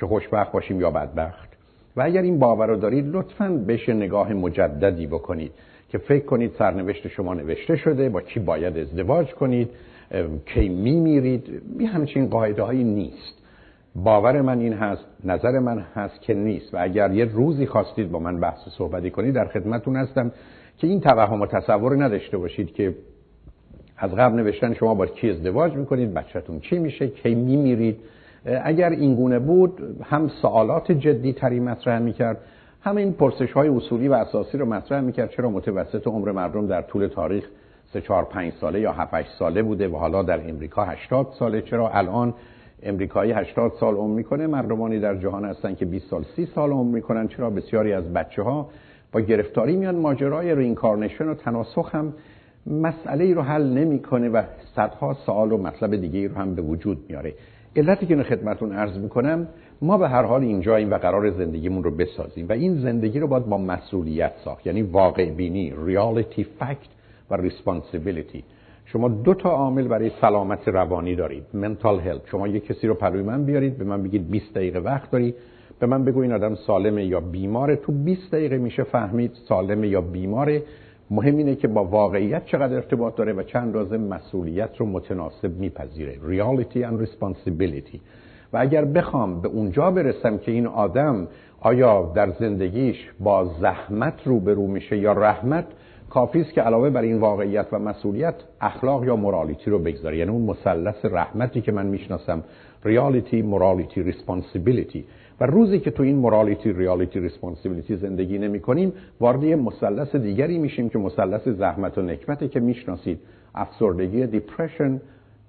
که 0.00 0.06
خوشبخت 0.06 0.52
باشیم 0.52 0.80
یا 0.80 0.90
بدبخت. 0.90 1.48
و 1.96 2.02
اگر 2.02 2.22
این 2.22 2.38
باور 2.38 2.66
رو 2.66 2.76
دارید 2.76 3.04
لطفا 3.08 3.48
بهش 3.66 3.88
نگاه 3.88 4.32
مجددی 4.32 5.06
بکنید 5.06 5.52
که 5.88 5.98
فکر 5.98 6.24
کنید 6.24 6.52
سرنوشت 6.58 7.08
شما 7.08 7.34
نوشته 7.34 7.76
شده 7.76 8.08
با 8.08 8.20
کی 8.20 8.40
باید 8.40 8.78
ازدواج 8.78 9.34
کنید 9.34 9.70
کی 10.46 10.68
میمیرید؟ 10.68 11.62
بی 11.78 11.84
همچین 11.84 12.28
قاعده 12.28 12.62
هایی 12.62 12.84
نیست. 12.84 13.42
باور 13.94 14.40
من 14.40 14.58
این 14.60 14.72
هست 14.72 15.04
نظر 15.24 15.58
من 15.58 15.78
هست 15.78 16.22
که 16.22 16.34
نیست. 16.34 16.74
و 16.74 16.76
اگر 16.80 17.12
یه 17.12 17.24
روزی 17.24 17.66
خواستید 17.66 18.10
با 18.10 18.18
من 18.18 18.40
بحث 18.40 18.58
صحبتی 18.78 19.10
کنید 19.10 19.34
در 19.34 19.44
خدمتون 19.44 19.96
هستم 19.96 20.32
که 20.78 20.86
این 20.86 21.00
توهم 21.00 21.40
و 21.40 21.46
تصور 21.46 22.04
نداشته 22.04 22.38
باشید 22.38 22.72
که 22.72 22.94
از 23.98 24.10
قبل 24.10 24.36
نوشتن 24.36 24.74
شما 24.74 24.94
با 24.94 25.06
کی 25.06 25.30
ازدواج 25.30 25.72
می‌کنید 25.72 26.14
بچهتون 26.14 26.60
چی 26.60 26.78
میشه 26.78 27.08
کی 27.08 27.34
میمیرید؟ 27.34 27.98
اگر 28.62 28.90
این 28.90 29.14
گونه 29.14 29.38
بود 29.38 29.96
هم 30.02 30.28
سوالات 30.42 30.92
جدی 30.92 31.32
تری 31.32 31.60
مطرح 31.60 31.98
می‌کرد 31.98 32.38
هم 32.82 32.96
این 32.96 33.12
پرسش 33.12 33.52
های 33.52 33.68
اصولی 33.68 34.08
و 34.08 34.12
اساسی 34.12 34.58
رو 34.58 34.66
مطرح 34.66 35.00
می‌کرد 35.00 35.30
چرا 35.30 35.50
متوسط 35.50 36.06
عمر 36.06 36.32
مردم 36.32 36.66
در 36.66 36.82
طول 36.82 37.06
تاریخ 37.06 37.44
3 37.92 38.00
4 38.00 38.24
5 38.24 38.52
ساله 38.52 38.80
یا 38.80 38.92
7 38.92 39.14
8 39.14 39.28
ساله 39.38 39.62
بوده 39.62 39.88
و 39.88 39.96
حالا 39.96 40.22
در 40.22 40.48
امریکا 40.48 40.84
80 40.84 41.26
ساله؟ 41.38 41.62
چرا 41.62 41.90
الان 41.90 42.34
امریکایی 42.82 43.32
80 43.32 43.72
سال 43.80 43.94
عمر 43.94 44.14
می‌کنه؟ 44.14 44.46
مردمانی 44.46 45.00
در 45.00 45.14
جهان 45.14 45.44
هستن 45.44 45.74
که 45.74 45.84
20 45.84 46.10
سال 46.10 46.24
30 46.36 46.46
سال 46.54 46.70
عمر 46.70 46.94
می‌کنن. 46.94 47.28
چرا 47.28 47.50
بسیاری 47.50 47.92
از 47.92 48.12
بچه 48.12 48.42
ها 48.42 48.68
با 49.12 49.20
گرفتاری 49.20 49.76
میان 49.76 49.96
ماجرای 49.96 50.54
reincarnation 50.54 51.28
و 51.28 51.34
تناسخ 51.34 51.94
هم 51.94 52.12
مسئله 52.66 53.24
ای 53.24 53.34
رو 53.34 53.42
حل 53.42 53.62
نمی‌کنه 53.62 54.28
و 54.28 54.42
صدها 54.76 55.16
سوال 55.26 55.52
و 55.52 55.58
مطلب 55.58 55.96
دیگه 55.96 56.18
ای 56.18 56.28
رو 56.28 56.34
هم 56.34 56.54
به 56.54 56.62
وجود 56.62 56.98
میاره. 57.08 57.34
علتی 57.76 58.06
که 58.06 58.22
خدمتون 58.22 58.72
عرض 58.72 58.98
می‌کنم 58.98 59.48
ما 59.82 59.98
به 59.98 60.08
هر 60.08 60.22
حال 60.22 60.42
اینجاییم 60.42 60.90
و 60.90 60.98
قرار 60.98 61.30
زندگیمون 61.30 61.84
رو 61.84 61.90
بسازیم 61.90 62.48
و 62.48 62.52
این 62.52 62.74
زندگی 62.74 63.20
رو 63.20 63.26
باید 63.26 63.46
با 63.46 63.58
مسئولیت 63.58 64.32
ساخت 64.44 64.66
یعنی 64.66 64.82
واقع 64.82 65.30
بینی 65.30 65.74
reality 65.84 66.44
fact 66.44 66.88
و 67.30 67.36
responsibility 67.36 68.44
شما 68.84 69.08
دو 69.08 69.34
تا 69.34 69.50
عامل 69.50 69.88
برای 69.88 70.10
سلامت 70.20 70.68
روانی 70.68 71.14
دارید 71.14 71.42
mental 71.54 72.00
health 72.00 72.20
شما 72.26 72.48
یه 72.48 72.60
کسی 72.60 72.86
رو 72.86 72.94
روبروی 72.94 73.22
من 73.22 73.44
بیارید 73.44 73.78
به 73.78 73.84
من 73.84 74.02
بگید 74.02 74.30
20 74.30 74.54
دقیقه 74.54 74.78
وقت 74.78 75.10
داری. 75.10 75.34
به 75.78 75.86
من 75.86 76.04
بگو 76.04 76.20
این 76.20 76.32
آدم 76.32 76.54
سالمه 76.54 77.04
یا 77.04 77.20
بیماره. 77.20 77.76
تو 77.76 77.92
20 77.92 78.30
دقیقه 78.32 78.58
میشه 78.58 78.82
فهمید 78.82 79.32
سالمه 79.48 79.88
یا 79.88 80.00
بیماره. 80.00 80.62
مهم 81.10 81.36
اینه 81.36 81.54
که 81.54 81.68
با 81.68 81.84
واقعیت 81.84 82.44
چقدر 82.44 82.74
ارتباط 82.74 83.16
داره 83.16 83.32
و 83.32 83.42
چند 83.42 83.74
رازه 83.74 83.98
مسئولیت 83.98 84.76
رو 84.76 84.86
متناسب 84.86 85.58
میپذیره. 85.58 86.14
Reality 86.14 86.76
and 86.76 87.06
responsibility. 87.06 87.98
و 88.52 88.58
اگر 88.58 88.84
بخوام 88.84 89.40
به 89.40 89.48
اونجا 89.48 89.90
برسم 89.90 90.38
که 90.38 90.52
این 90.52 90.66
آدم 90.66 91.28
آیا 91.60 92.12
در 92.14 92.30
زندگیش 92.30 92.96
با 93.20 93.44
زحمت 93.60 94.14
رو 94.24 94.32
روبرو 94.32 94.66
میشه 94.66 94.98
یا 94.98 95.12
رحمت 95.12 95.66
کافی 96.10 96.40
است 96.40 96.52
که 96.52 96.62
علاوه 96.62 96.90
بر 96.90 97.02
این 97.02 97.18
واقعیت 97.18 97.66
و 97.72 97.78
مسئولیت 97.78 98.34
اخلاق 98.60 99.04
یا 99.04 99.16
مورالیتی 99.16 99.70
رو 99.70 99.78
بگذاره. 99.78 100.18
یعنی 100.18 100.30
اون 100.30 100.42
مثلث 100.42 101.04
رحمتی 101.04 101.60
که 101.60 101.72
من 101.72 101.86
می‌شناسم. 101.86 102.42
reality 102.84 103.42
morality 103.42 104.02
responsibility 104.02 105.04
و 105.40 105.46
روزی 105.46 105.80
که 105.80 105.90
تو 105.90 106.02
این 106.02 106.16
morality 106.16 106.72
reality 106.72 107.20
responsibility 107.20 107.96
زندگی 107.96 108.38
نمی 108.38 108.60
کنیم 108.60 108.92
وارد 109.20 109.42
یه 109.42 109.56
مثلث 109.56 110.16
دیگری 110.16 110.58
میشیم 110.58 110.88
که 110.88 110.98
مثلث 110.98 111.48
زحمت 111.48 111.98
و 111.98 112.02
نکبتی 112.02 112.48
که 112.48 112.60
می‌شناسید. 112.60 113.20
افسردگی 113.54 114.26
depression 114.26 115.00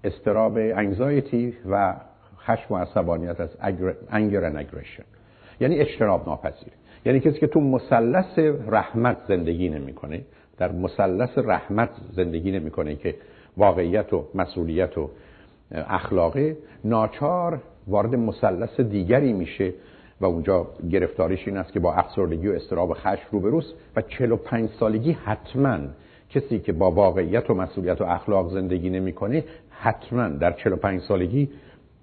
اضطراب 0.03 0.57
anxiety 0.57 1.53
و 1.69 1.95
خشم 2.39 2.73
و 2.73 2.77
عصبانیت 2.77 3.39
از 3.39 3.49
anger 4.09 4.45
aggression 4.45 5.03
یعنی 5.59 5.79
اجتناب 5.79 6.29
ناپذیر. 6.29 6.73
یعنی 7.05 7.19
کسی 7.19 7.39
که 7.39 7.47
تو 7.47 7.61
مثلث 7.61 8.39
رحمت 8.67 9.17
زندگی 9.27 9.69
نمی‌کنه 9.69 10.21
در 10.57 10.71
مثلث 10.71 11.37
رحمت 11.37 11.89
زندگی 12.15 12.51
نمی‌کنه 12.51 12.95
که 12.95 13.15
واقعیت 13.57 14.13
و 14.13 14.25
مسئولیت 14.35 14.97
و 14.97 15.09
اخلاقه 15.71 16.57
ناچار 16.83 17.61
وارد 17.87 18.15
مثلث 18.15 18.79
دیگری 18.79 19.33
میشه 19.33 19.73
و 20.21 20.25
اونجا 20.25 20.67
گرفتاریش 20.91 21.47
این 21.47 21.57
است 21.57 21.73
که 21.73 21.79
با 21.79 21.93
افسردگی 21.93 22.47
و 22.47 22.51
استراب 22.51 22.93
خشم 22.93 23.27
روبروست 23.31 23.73
و 23.95 24.01
45 24.01 24.69
سالگی 24.79 25.11
حتما 25.11 25.77
کسی 26.29 26.59
که 26.59 26.73
با 26.73 26.91
واقعیت 26.91 27.49
و 27.49 27.53
مسئولیت 27.53 28.01
و 28.01 28.03
اخلاق 28.03 28.53
زندگی 28.53 28.89
نمی‌کنه 28.89 29.43
حتما 29.69 30.27
در 30.29 30.51
45 30.51 31.01
سالگی 31.01 31.49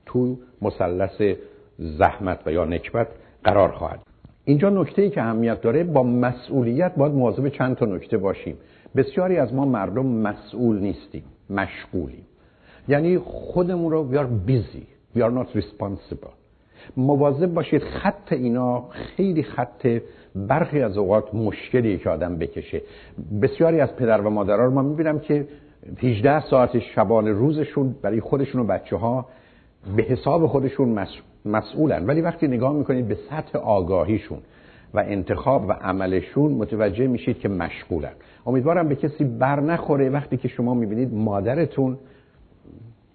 تو 0.06 0.39
مثلث 0.62 1.36
زحمت 1.78 2.40
و 2.47 2.52
یا 2.52 2.65
نکبت 2.65 3.09
قرار 3.44 3.73
خواهد. 3.73 4.01
اینجا 4.44 4.70
نکته 4.70 5.02
ای 5.02 5.11
که 5.11 5.23
اهمیت 5.23 5.61
داره 5.61 5.85
با 5.85 6.02
مسئولیت 6.02 6.94
باید 6.97 7.12
مواظب 7.12 7.48
چند 7.48 7.77
تا 7.77 7.86
نکته 7.86 8.19
باشیم. 8.19 8.56
بسیاری 8.97 9.36
از 9.36 9.55
ما 9.55 9.65
مردم 9.65 10.06
مسئول 10.06 10.78
نیستیم 10.78 11.24
مشغولیم. 11.51 12.27
یعنی 12.89 13.19
خودمون 13.19 13.90
رو 13.90 14.24
are 14.24 14.51
busy. 14.51 14.93
We 15.16 15.20
are 15.22 15.30
not 15.30 15.56
responsible. 15.56 16.32
مواظب 16.96 17.54
باشید 17.54 17.82
خط 17.82 18.32
اینا 18.32 18.84
خیلی 18.90 19.42
خط 19.42 19.86
برخی 20.34 20.80
از 20.80 20.98
اوقات 20.98 21.34
مشکلی 21.34 21.98
که 21.98 22.10
آدم 22.10 22.36
بکشه. 22.36 22.82
بسیاری 23.42 23.80
از 23.80 23.96
پدر 23.96 24.20
و 24.20 24.30
مادرها 24.30 24.64
رو 24.64 24.70
ما 24.70 24.82
می‌بینم 24.82 25.18
که 25.18 25.46
18 26.02 26.40
ساعت 26.40 26.78
شبانه 26.78 27.32
روزشون 27.32 27.94
برای 28.02 28.20
خودشون 28.20 28.60
و 28.60 28.64
بچه 28.64 28.96
ها 28.96 29.26
به 29.96 30.02
حساب 30.02 30.46
خودشون 30.46 31.06
مسئولن. 31.44 32.06
ولی 32.06 32.20
وقتی 32.20 32.48
نگاه 32.48 32.72
می‌کنید 32.72 33.08
به 33.08 33.18
سطح 33.30 33.58
آگاهیشون 33.58 34.38
و 34.94 34.98
انتخاب 34.98 35.68
و 35.68 35.72
عملشون 35.72 36.52
متوجه 36.52 37.06
میشید 37.06 37.38
که 37.38 37.48
مشغولن. 37.48 38.12
امیدوارم 38.46 38.88
به 38.88 38.94
کسی 38.94 39.24
بر 39.24 39.60
نخوره 39.60 40.10
وقتی 40.10 40.36
که 40.36 40.48
شما 40.48 40.74
می‌بینید 40.74 41.14
مادرتون 41.14 41.98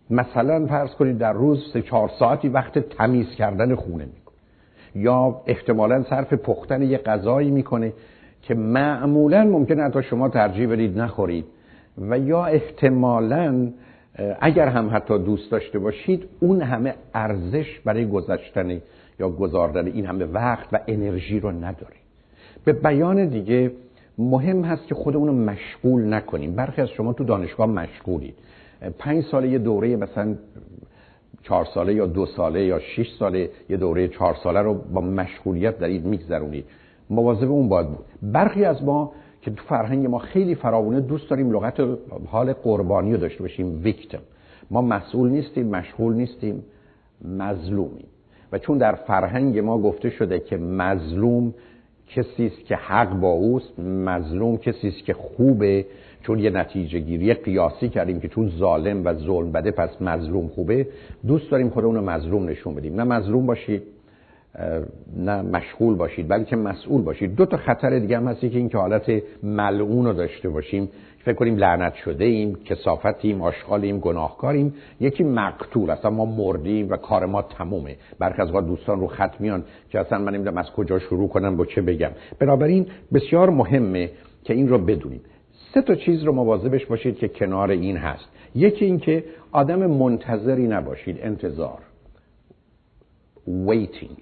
مثلا 0.10 0.66
فرض 0.68 0.90
کنید 0.90 1.18
در 1.18 1.34
روز 1.34 1.72
سه 1.74 1.82
چهار 1.82 2.12
ساعتی 2.20 2.50
وقت 2.50 2.80
تمیز 2.80 3.30
کردن 3.30 3.76
خونه 3.76 4.06
می‌کنه. 4.06 4.36
یا 4.96 5.42
احتمالا 5.48 6.04
صرف 6.04 6.34
پختن 6.34 6.82
یه 6.82 6.98
غذایی 6.98 7.52
می‌کنه 7.52 7.94
که 8.42 8.56
معمولا 8.56 9.44
ممکنه 9.44 9.84
حتی 9.84 10.04
شما 10.04 10.30
ترجیح 10.30 10.70
بدید 10.70 11.00
نخورید. 11.00 11.46
و 11.98 12.20
یا 12.20 12.46
احتمالا 12.46 13.72
اگر 14.42 14.68
هم 14.68 14.90
حتی 14.94 15.20
دوست 15.20 15.52
داشته 15.52 15.80
باشید 15.80 16.26
اون 16.40 16.62
همه 16.62 16.96
ارزش 17.14 17.80
برای 17.86 18.06
گذشتن 18.06 18.82
یا 19.20 19.30
گذاردن 19.30 19.88
این 19.88 20.06
همه 20.06 20.26
وقت 20.26 20.68
و 20.72 20.80
انرژی 20.88 21.40
رو 21.40 21.52
نداره. 21.52 21.96
به 22.66 22.74
بیان 22.74 23.26
دیگه 23.26 23.72
مهم 24.18 24.64
هست 24.64 24.88
که 24.88 24.96
خودمون 24.96 25.28
رو 25.28 25.34
مشغول 25.34 26.14
نکنیم. 26.14 26.56
برخی 26.56 26.82
از 26.82 26.90
شما 26.90 27.14
تو 27.14 27.24
دانشگاه 27.24 27.68
مشغولید. 27.68 28.36
پنج 29.00 29.24
ساله 29.24 29.50
یه 29.50 29.58
دوره 29.58 29.96
مثلا 29.96 30.36
چهار 31.44 31.66
ساله 31.66 31.94
یا 31.94 32.06
دو 32.06 32.26
ساله 32.26 32.66
یا 32.66 32.80
شش 32.80 33.12
ساله 33.20 33.50
یه 33.70 33.78
دوره 33.78 34.08
چهار 34.08 34.36
ساله 34.44 34.62
رو 34.62 34.74
با 34.74 35.02
مشغولیت 35.02 35.80
دارید 35.80 36.06
میگذرونید 36.06 36.66
مواظب 37.10 37.52
اون 37.52 37.70
باید 37.70 37.88
بود. 37.88 38.06
برخی 38.22 38.66
از 38.66 38.84
ما 38.84 39.12
که 39.42 39.52
تو 39.52 39.64
فرهنگ 39.64 40.08
ما 40.08 40.20
خیلی 40.20 40.56
فراوونه 40.56 41.02
دوست 41.02 41.30
داریم 41.30 41.52
لغت 41.52 41.80
حال 42.28 42.54
قربانی 42.54 43.12
رو 43.12 43.18
داشته 43.18 43.42
باشیم 43.42 43.84
ویکتم 43.84 44.22
ما 44.72 44.82
مسئول 44.82 45.30
نیستیم 45.30 45.68
مشغول 45.68 46.14
نیستیم 46.14 46.64
مظلومیم. 47.26 48.08
و 48.52 48.58
چون 48.58 48.78
در 48.78 48.96
فرهنگ 48.96 49.60
ما 49.60 49.78
گفته 49.78 50.10
شده 50.10 50.40
که 50.40 50.58
مظلوم 50.58 51.54
کسی 52.08 52.46
است 52.46 52.66
که 52.66 52.76
حق 52.76 53.20
با 53.20 53.30
اوست 53.30 53.80
مظلوم 53.80 54.58
کسی 54.58 54.88
است 54.88 55.06
که 55.06 55.14
خوبه 55.14 55.86
چون 56.22 56.40
یه 56.40 56.50
نتیجه 56.50 57.00
گیری 57.00 57.34
قیاسی 57.34 57.90
کردیم 57.90 58.20
که 58.20 58.28
چون 58.28 58.50
ظالم 58.50 59.06
و 59.06 59.14
ظلم 59.14 59.52
بده 59.52 59.72
پس 59.72 60.02
مظلوم 60.02 60.48
خوبه. 60.48 60.88
دوست 61.28 61.52
داریم 61.52 61.70
خودمون 61.70 61.96
رو 61.96 62.02
مظلوم 62.02 62.50
نشون 62.50 62.76
بدیم. 62.76 63.02
نه 63.02 63.04
مظلوم 63.04 63.46
باشید 63.46 63.84
نه 65.18 65.42
مشغول 65.42 65.96
باشید 65.96 66.28
بلکه 66.28 66.56
مسئول 66.56 67.02
باشید. 67.02 67.36
دو 67.36 67.46
تا 67.46 67.58
خطر 67.58 68.00
دیگه 68.00 68.18
هم 68.18 68.28
هستی 68.28 68.50
که 68.50 68.58
این 68.58 68.70
که 68.70 68.78
حالت 68.78 69.24
ملعون 69.44 70.06
رو 70.06 70.14
داشته 70.14 70.50
باشیم. 70.50 70.90
فکر 71.26 71.34
کنیم 71.34 71.58
لعنت 71.58 71.94
شده 71.94 72.26
ایم 72.26 72.56
کسافتیم 72.56 73.42
آشغالیم 73.42 74.00
گناهکاریم. 74.00 74.74
یکی 75.00 75.24
مقتول 75.24 75.90
اصلا 75.90 76.12
ما 76.12 76.26
مردیم 76.26 76.90
و 76.90 76.98
کار 76.98 77.26
ما 77.26 77.42
تمومه. 77.42 77.96
برخی 78.20 78.42
از 78.42 78.52
دوستان 78.52 79.00
رو 79.00 79.08
خط 79.08 79.42
میان 79.42 79.64
که 79.90 80.00
اصلا 80.00 80.20
من 80.20 80.34
نمی‌دونم 80.34 80.58
از 80.58 80.72
کجا 80.72 81.00
شروع 81.00 81.30
کنم 81.30 81.58
با 81.58 81.66
چه 81.66 81.82
بگم. 81.82 82.12
بنابراین 82.40 82.86
بسیار 83.14 83.50
مهمه 83.50 84.10
که 84.44 84.54
این 84.54 84.68
رو 84.68 84.78
بدونیم. 84.78 85.22
سه 85.74 85.82
تا 85.82 85.96
چیز 85.96 86.24
رو 86.24 86.32
مواظبش 86.32 86.86
باشید 86.86 87.18
که 87.18 87.28
کنار 87.28 87.72
این 87.72 87.98
هست. 87.98 88.26
یکی 88.56 88.86
این 88.86 89.00
که 89.00 89.24
آدم 89.52 89.86
منتظری 89.86 90.68
نباشید 90.68 91.20
انتظار. 91.22 91.80
Waiting. 93.48 94.22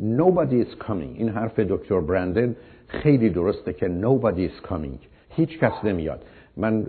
Nobody 0.00 0.60
is 0.64 0.74
coming. 0.88 1.12
این 1.14 1.28
حرف 1.28 1.58
دکتر 1.58 2.00
برندن 2.00 2.56
خیلی 2.86 3.30
درسته 3.30 3.72
که 3.72 4.00
nobody 4.02 4.48
is 4.50 4.68
coming. 4.68 5.06
هیچ 5.28 5.58
کس 5.58 5.72
نمیاد. 5.84 6.22
من 6.56 6.86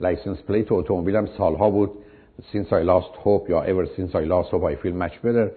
license 0.00 0.42
plate 0.42 0.72
اتومبیلم 0.72 1.26
سالها 1.26 1.70
بود. 1.70 1.90
Since 2.52 2.66
I 2.66 2.82
lost 2.84 3.14
hope 3.24 3.50
یا 3.50 3.64
ever 3.64 3.86
since 3.96 4.14
I 4.14 4.24
lost 4.24 4.50
hope 4.50 4.64
I 4.64 4.76
feel 4.82 4.94
much 4.94 5.26
better. 5.26 5.50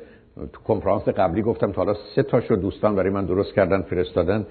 تو 0.53 0.61
کنفرانس 0.67 1.03
قبلی 1.03 1.41
گفتم 1.41 1.71
تا 1.71 1.81
حالا 1.81 1.93
سه 2.15 2.23
تاشو 2.23 2.55
دوستان 2.55 2.95
برای 2.95 3.09
من 3.09 3.25
درست 3.25 3.53
کردن 3.53 3.81
فرستادن. 3.81 4.45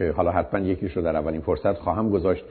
که 0.00 0.12
حالا 0.12 0.30
حتما 0.30 0.60
یکیش 0.60 0.96
رو 0.96 1.02
در 1.02 1.16
اولین 1.16 1.40
فرصت 1.40 1.78
خواهم 1.78 2.10
گذاشت. 2.10 2.44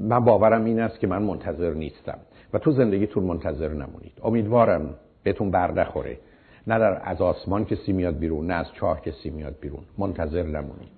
من 0.00 0.24
باورم 0.24 0.64
این 0.64 0.80
است 0.80 1.00
که 1.00 1.06
من 1.06 1.22
منتظر 1.22 1.74
نیستم 1.74 2.18
و 2.52 2.58
تو 2.58 2.72
زندگیتون 2.72 3.24
منتظر 3.24 3.68
نمونید. 3.68 4.12
امیدوارم 4.24 4.94
بهتون 5.22 5.50
برنخوره 5.50 6.16
نه 6.66 6.78
در 6.78 7.00
از 7.04 7.20
آسمان 7.20 7.64
کسی 7.64 7.92
میاد 7.92 8.18
بیرون 8.18 8.46
نه 8.46 8.54
از 8.54 8.66
چاه 8.72 9.00
کسی 9.00 9.30
میاد 9.30 9.54
بیرون. 9.60 9.80
منتظر 9.98 10.42
نمونید. 10.42 10.96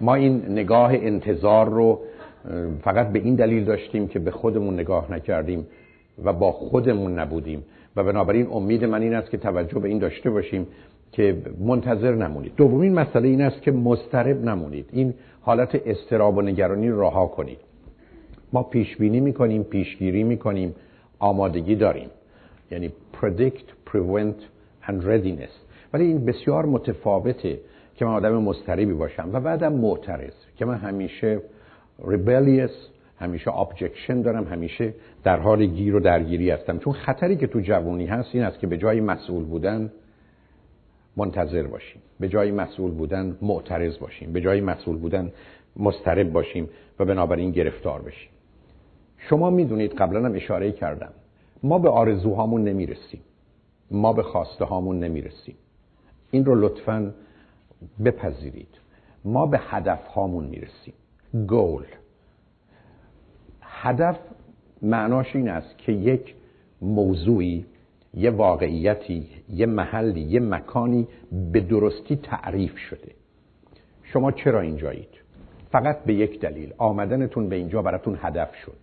ما 0.00 0.14
این 0.14 0.44
نگاه 0.48 0.90
انتظار 0.94 1.68
رو 1.68 2.00
فقط 2.82 3.12
به 3.12 3.18
این 3.18 3.34
دلیل 3.34 3.64
داشتیم 3.64 4.08
که 4.08 4.18
به 4.18 4.30
خودمون 4.30 4.74
نگاه 4.74 5.12
نکردیم 5.12 5.66
و 6.24 6.32
با 6.32 6.52
خودمون 6.52 7.18
نبودیم. 7.18 7.64
و 7.96 8.04
بنابراین 8.04 8.48
امید 8.52 8.84
من 8.84 9.02
این 9.02 9.14
است 9.14 9.30
که 9.30 9.38
توجه 9.38 9.78
به 9.78 9.88
این 9.88 9.98
داشته 9.98 10.30
باشیم. 10.30 10.66
که 11.12 11.36
منتظر 11.60 12.14
نمونید. 12.14 12.52
دومین 12.56 12.94
مسئله 12.94 13.28
این 13.28 13.42
است 13.42 13.62
که 13.62 13.72
مضطرب 13.72 14.44
نمونید. 14.44 14.88
این 14.92 15.14
حالت 15.40 15.82
استراب 15.86 16.36
و 16.36 16.42
نگرانی 16.42 16.88
رها 16.88 17.26
کنید. 17.26 17.58
ما 18.52 18.62
پیش 18.62 18.96
بینی 18.96 19.20
می‌کنیم 19.20 19.62
پیشگیری 19.62 20.22
می‌کنیم 20.22 20.74
آمادگی 21.18 21.74
داریم. 21.74 22.08
یعنی 22.70 22.92
predict, 23.20 23.92
prevent 23.92 24.40
and 24.86 25.04
readiness. 25.04 25.52
ولی 25.92 26.04
این 26.04 26.24
بسیار 26.24 26.66
متفاوته 26.66 27.58
که 27.96 28.04
من 28.04 28.12
آدم 28.12 28.42
مضطربی 28.42 28.92
باشم 28.92 29.30
و 29.32 29.40
بعدم 29.40 29.72
معترض 29.72 30.32
که 30.56 30.64
من 30.64 30.74
همیشه 30.74 31.40
rebellious 32.02 32.72
همیشه 33.20 33.50
objection 33.50 34.14
دارم 34.24 34.44
همیشه 34.44 34.94
در 35.24 35.36
حال 35.36 35.66
گیر 35.66 35.94
و 35.94 36.00
درگیری 36.00 36.50
هستم. 36.50 36.78
چون 36.78 36.92
خطری 36.92 37.36
که 37.36 37.46
تو 37.46 37.60
جوانی 37.60 38.06
هست 38.06 38.28
این 38.32 38.44
است 38.44 38.58
که 38.58 38.66
به 38.66 38.76
جای 38.76 39.00
مسئول 39.00 39.44
بودن 39.44 39.92
منتظر 41.18 41.66
باشیم. 41.66 42.02
به 42.20 42.28
جای 42.28 42.50
مسئول 42.50 42.90
بودن 42.90 43.38
معترض 43.42 43.98
باشیم. 43.98 44.32
به 44.32 44.40
جای 44.40 44.60
مسئول 44.60 44.96
بودن 44.96 45.32
مضطرب 45.76 46.32
باشیم 46.32 46.68
و 46.98 47.04
بنابراین 47.04 47.50
گرفتار 47.50 48.02
بشیم. 48.02 48.30
شما 49.18 49.50
می‌دونید 49.50 49.92
قبلا 49.92 50.24
هم 50.24 50.34
اشاره 50.34 50.72
کردم. 50.72 51.12
ما 51.62 51.78
به 51.78 51.88
آرزوهامون 51.88 52.64
نمی‌رسیم. 52.64 53.20
ما 53.90 54.12
به 54.12 54.22
خواسته 54.22 54.64
هامون 54.64 54.98
نمی‌رسیم. 54.98 55.56
این 56.30 56.44
رو 56.44 56.54
لطفا 56.54 57.14
بپذیرید. 58.04 58.74
ما 59.24 59.46
به 59.46 59.58
هدف 59.62 60.06
هامون 60.06 60.44
می‌رسیم. 60.44 60.94
گول. 61.46 61.84
هدف 63.60 64.18
معناش 64.82 65.36
این 65.36 65.48
است 65.48 65.78
که 65.78 65.92
یک 65.92 66.34
موضوعی 66.82 67.66
یه 68.14 68.30
واقعیتی 68.30 69.26
یه 69.48 69.66
محلی 69.66 70.20
یه 70.20 70.40
مکانی 70.40 71.08
به 71.52 71.60
درستی 71.60 72.16
تعریف 72.16 72.78
شده. 72.78 73.12
شما 74.02 74.32
چرا 74.32 74.60
اینجایید؟ 74.60 75.08
فقط 75.72 76.04
به 76.04 76.14
یک 76.14 76.40
دلیل. 76.40 76.74
آمدنتون 76.78 77.48
به 77.48 77.56
اینجا 77.56 77.82
براتون 77.82 78.18
هدف 78.22 78.54
شد. 78.54 78.78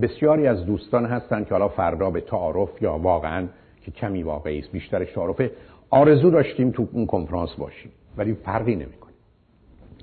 بسیاری 0.00 0.46
از 0.46 0.66
دوستان 0.66 1.06
هستن 1.06 1.44
که 1.44 1.50
حالا 1.50 1.68
فردا 1.68 2.10
به 2.10 2.20
تعارف 2.20 2.82
یا 2.82 2.98
واقعا 2.98 3.46
که 3.82 3.90
کمی 3.90 4.22
واقعی 4.22 4.58
است 4.58 4.72
بیشترش 4.72 5.12
تعارفه 5.12 5.50
آرزو 5.90 6.30
داشتیم 6.30 6.70
تو 6.70 6.88
اون 6.92 7.06
کنفرانس 7.06 7.54
باشیم. 7.54 7.92
ولی 8.16 8.34
فرقی 8.34 8.76
نمی‌کنه. 8.76 9.12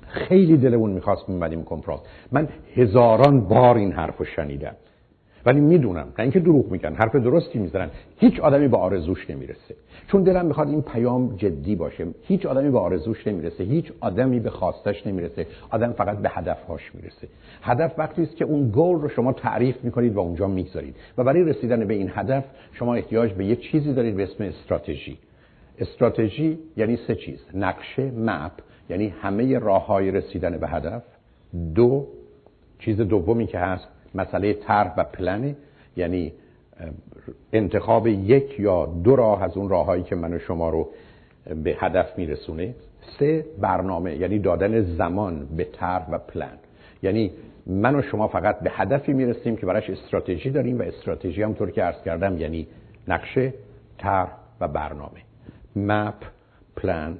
خیلی 0.06 0.56
دلمون 0.56 0.90
می‌خواست 0.90 1.28
میمدیم 1.28 1.64
کنفرانس. 1.64 2.00
من 2.32 2.48
هزاران 2.76 3.40
بار 3.40 3.76
این 3.76 3.92
حرف 3.92 4.22
شنیدم. 4.36 4.76
ولی 5.46 5.60
می‌دونم 5.60 6.06
نه 6.18 6.20
اینکه 6.20 6.40
دروغ 6.40 6.70
میگن 6.70 6.94
حرف 6.94 7.16
درستی 7.16 7.58
می‌زنن. 7.58 7.90
هیچ 8.16 8.40
آدمی 8.40 8.68
به 8.68 8.76
آرزوش 8.76 9.30
نمی‌رسه. 9.30 9.74
چون 10.08 10.22
دلم 10.22 10.46
می‌خواد 10.46 10.68
این 10.68 10.82
پیام 10.82 11.36
جدی 11.36 11.76
باشه. 11.76 12.06
هیچ 12.22 12.46
آدمی 12.46 12.70
به 12.70 12.78
آرزوش 12.78 13.26
نمی‌رسه. 13.26 13.64
هیچ 13.64 13.92
آدمی 14.00 14.40
به 14.40 14.50
خواستش 14.50 15.06
نمی‌رسه. 15.06 15.46
آدم 15.70 15.92
فقط 15.92 16.18
به 16.18 16.28
هدفهاش 16.28 16.94
می‌رسه. 16.94 17.28
هدف 17.62 17.98
وقتی 17.98 18.22
است 18.22 18.36
که 18.36 18.44
اون 18.44 18.72
گل 18.74 19.00
رو 19.00 19.08
شما 19.08 19.32
تعریف 19.32 19.84
می‌کنید 19.84 20.14
و 20.14 20.20
اونجا 20.20 20.48
می‌گذارید. 20.48 20.96
و 21.18 21.24
برای 21.24 21.44
رسیدن 21.44 21.84
به 21.86 21.94
این 21.94 22.10
هدف 22.14 22.44
شما 22.72 22.94
احتیاج 22.94 23.32
به 23.32 23.44
یک 23.44 23.60
چیزی 23.70 23.92
دارید 23.92 24.16
به 24.16 24.22
اسم 24.22 24.44
استراتژی. 24.44 25.18
استراتژی 25.78 26.58
یعنی 26.76 26.98
سه 27.06 27.14
چیز. 27.14 27.38
نقشه 27.54 28.10
مپ 28.10 28.52
یعنی 28.90 29.08
همه 29.08 29.58
راه 29.58 29.86
های 29.86 30.10
رسیدن 30.10 30.58
به 30.58 30.68
هدف. 30.68 31.02
دو 31.74 32.06
چیز 32.78 33.00
دومی 33.00 33.46
که 33.46 33.58
هست 33.58 33.88
مسئله 34.14 34.52
طرح 34.52 34.94
و 34.96 35.04
پلن 35.04 35.56
یعنی 35.96 36.32
انتخاب 37.52 38.06
یک 38.06 38.60
یا 38.60 38.86
دو 38.86 39.16
راه 39.16 39.42
از 39.42 39.56
اون 39.56 39.68
راههایی 39.68 40.02
که 40.02 40.16
من 40.16 40.34
و 40.34 40.38
شما 40.38 40.70
رو 40.70 40.88
به 41.64 41.76
هدف 41.78 42.18
میرسونه 42.18 42.74
سه 43.18 43.46
برنامه 43.60 44.16
یعنی 44.16 44.38
دادن 44.38 44.80
زمان 44.80 45.46
به 45.56 45.64
طرح 45.64 46.10
و 46.10 46.18
پلن. 46.18 46.58
یعنی 47.02 47.30
من 47.66 47.96
و 47.96 48.02
شما 48.02 48.28
فقط 48.28 48.60
به 48.60 48.70
هدفی 48.70 49.12
می‌رسیم 49.12 49.56
که 49.56 49.66
براش 49.66 49.90
استراتژی 49.90 50.50
داریم 50.50 50.78
و 50.78 50.82
استراتژی 50.82 51.42
هم 51.42 51.54
طور 51.54 51.70
که 51.70 51.82
عرض 51.82 52.02
کردم 52.02 52.38
یعنی 52.38 52.66
نقشه 53.08 53.54
طرح 53.98 54.32
و 54.60 54.68
برنامه 54.68 55.20
مپ 55.76 56.14
پلن 56.76 57.18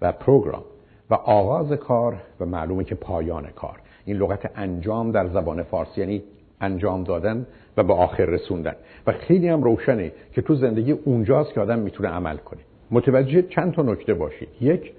و 0.00 0.12
پروگرام. 0.12 0.64
و 1.10 1.14
آغاز 1.14 1.72
کار 1.72 2.16
و 2.40 2.46
معلومه 2.46 2.84
که 2.84 2.94
پایان 2.94 3.46
کار. 3.46 3.81
این 4.04 4.16
لغت 4.16 4.50
انجام 4.56 5.12
در 5.12 5.28
زبان 5.28 5.62
فارسی 5.62 6.00
یعنی 6.00 6.22
انجام 6.60 7.04
دادن 7.04 7.46
و 7.76 7.82
به 7.82 7.92
آخر 7.92 8.24
رسوندن. 8.24 8.74
و 9.06 9.12
خیلی 9.12 9.48
هم 9.48 9.62
روشنه 9.62 10.12
که 10.32 10.42
تو 10.42 10.54
زندگی 10.54 10.92
اونجاست 10.92 11.52
که 11.52 11.60
آدم 11.60 11.78
می‌تونه 11.78 12.08
عمل 12.08 12.36
کنه. 12.36 12.60
متوجه 12.90 13.42
چند 13.42 13.72
تا 13.72 13.82
نکته 13.82 14.14
باشید. 14.14 14.48
یک 14.60 14.92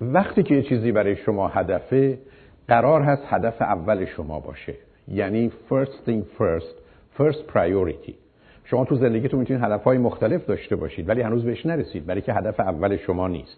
وقتی 0.00 0.42
که 0.42 0.54
یه 0.54 0.62
چیزی 0.62 0.92
برای 0.92 1.16
شما 1.16 1.48
هدفه 1.48 2.18
قرار 2.68 3.02
هست 3.02 3.22
هدف 3.26 3.62
اول 3.62 4.04
شما 4.04 4.40
باشه. 4.40 4.74
یعنی 5.08 5.52
first 5.70 6.08
thing 6.08 6.22
first 6.38 6.74
first 7.18 7.54
priority. 7.54 8.12
شما 8.64 8.84
تو 8.84 8.96
زندگیتون 8.96 9.40
می‌تونید 9.40 9.62
هدفهای 9.62 9.98
مختلف 9.98 10.46
داشته 10.46 10.76
باشید 10.76 11.08
ولی 11.08 11.22
هنوز 11.22 11.44
بهش 11.44 11.66
نرسید 11.66 12.06
برای 12.06 12.20
که 12.20 12.32
هدف 12.32 12.60
اول 12.60 12.96
شما 12.96 13.28
نیست. 13.28 13.56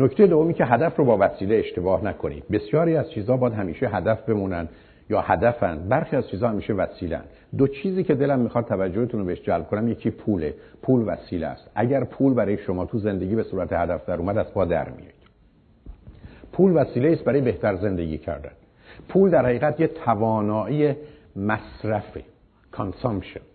نکته 0.00 0.26
دومی 0.26 0.54
که 0.54 0.64
هدف 0.64 0.96
رو 0.96 1.04
با 1.04 1.16
وسیله 1.20 1.54
اشتباه 1.54 2.04
نکنید. 2.04 2.44
بسیاری 2.48 2.96
از 2.96 3.10
چیزها 3.10 3.36
باید 3.36 3.54
همیشه 3.54 3.88
هدف 3.88 4.22
بمونن 4.22 4.68
یا 5.10 5.20
هدفن. 5.20 5.88
برخی 5.88 6.16
از 6.16 6.28
چیزها 6.28 6.48
همیشه 6.48 6.72
وسیلن. 6.72 7.22
دو 7.58 7.66
چیزی 7.66 8.04
که 8.04 8.14
دلم 8.14 8.38
می‌خواد 8.38 8.64
توجهتون 8.64 9.20
رو 9.20 9.26
بهش 9.26 9.42
جلب 9.42 9.66
کنم 9.66 9.88
یکی 9.88 10.10
پوله. 10.10 10.54
پول 10.82 11.04
وسیله 11.08 11.46
است. 11.46 11.70
اگر 11.74 12.04
پول 12.04 12.34
برای 12.34 12.58
شما 12.58 12.84
تو 12.84 12.98
زندگی 12.98 13.34
به 13.34 13.42
صورت 13.42 13.72
هدف 13.72 14.06
در 14.06 14.16
اومد 14.16 14.38
از 14.38 14.52
پا 14.54 14.64
در 14.64 14.88
میاد 14.88 15.12
پول 16.52 16.76
وسیله 16.76 17.12
است 17.12 17.24
برای 17.24 17.40
بهتر 17.40 17.76
زندگی 17.76 18.18
کردن. 18.18 18.52
پول 19.08 19.30
در 19.30 19.46
حقیقت 19.46 19.80
یه 19.80 19.86
توانایی 19.86 20.94
مصرفه. 21.36 22.22
Consumption. 22.76 23.49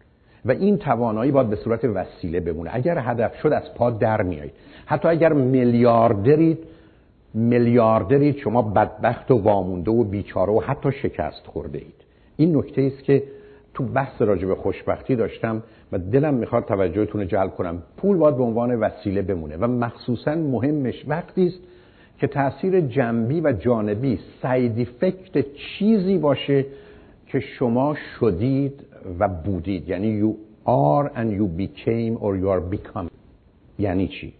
و 0.46 0.52
این 0.52 0.78
توانایی 0.78 1.32
باید 1.32 1.50
به 1.50 1.56
صورت 1.56 1.86
وسیله 1.86 2.40
بمونه. 2.40 2.70
اگر 2.74 2.98
هدف 2.98 3.36
شد 3.36 3.54
از 3.54 3.74
پا 3.74 3.92
در 3.92 4.22
میایید. 4.22 4.54
حتی 4.86 5.08
اگر 5.08 5.34
میلیاردرید 5.34 6.60
میلیاردرید 7.34 8.38
شما 8.38 8.62
بدبخت 8.62 9.32
و 9.32 9.38
وامونده 9.38 9.92
و 9.92 10.04
بیچاره 10.04 10.54
و 10.54 10.60
حتی 10.60 10.92
شکست 10.92 11.48
خورده 11.48 11.78
اید. 11.78 11.96
این 12.38 12.58
نکته 12.58 12.82
است 12.82 13.04
که 13.04 13.24
تو 13.74 13.84
بحث 13.84 14.22
راجع 14.22 14.48
به 14.48 14.56
خوشبختی 14.56 15.16
داشتم 15.16 15.64
و 15.92 15.98
دلم 15.98 16.34
می‌خواد 16.34 16.66
توجهتون 16.66 17.22
رو 17.22 17.28
جلب 17.28 17.56
کنم. 17.56 17.84
پول 17.98 18.18
باید 18.18 18.38
به 18.38 18.44
عنوان 18.44 18.76
وسیله 18.76 19.22
بمونه 19.22 19.58
و 19.58 19.68
مخصوصا 19.68 20.36
مهمش 20.36 21.06
وقتی 21.08 21.48
است 21.48 21.60
که 22.20 22.28
تاثیر 22.28 22.82
جنبی 22.82 23.42
و 23.42 23.52
جانبی 23.52 24.20
ساید 24.42 24.80
افکت 24.80 25.46
چیزی 25.54 26.18
باشه 26.18 26.66
که 27.28 27.40
شما 27.40 27.96
شدید 28.20 28.82
و 29.20 29.28
بودید. 29.28 29.90
یعنی 29.90 30.22
you 30.22 30.34
are 30.68 31.12
and 31.16 31.32
you 31.32 31.48
became 31.48 32.18
or 32.24 32.36
you 32.36 32.50
are 32.50 32.76
become 32.76 33.10
یعنی 33.80 34.08
چی؟ 34.08 34.34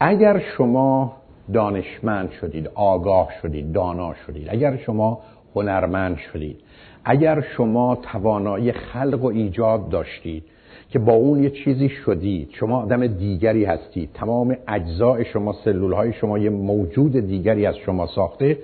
اگر 0.00 0.42
شما 0.56 1.12
دانشمند 1.52 2.30
شدید 2.30 2.70
آگاه 2.74 3.28
شدید 3.42 3.72
دانا 3.72 4.14
شدید 4.26 4.48
اگر 4.50 4.76
شما 4.76 5.20
هنرمند 5.54 6.16
شدید 6.16 6.56
اگر 7.04 7.40
شما 7.40 7.98
توانایی 8.12 8.72
خلق 8.72 9.24
و 9.24 9.26
ایجاد 9.26 9.88
داشتید 9.88 10.44
که 10.90 10.98
با 10.98 11.12
اون 11.12 11.42
یه 11.42 11.50
چیزی 11.50 11.88
شدید 11.88 12.48
شما 12.52 12.82
آدم 12.82 13.06
دیگری 13.06 13.64
هستید 13.64 14.10
تمام 14.14 14.56
اجزای 14.68 15.24
شما 15.24 15.52
سلول 15.64 15.92
های 15.92 16.12
شما 16.12 16.38
یه 16.38 16.50
موجود 16.50 17.12
دیگری 17.12 17.66
از 17.66 17.76
شما 17.76 18.06
ساخته 18.06 18.58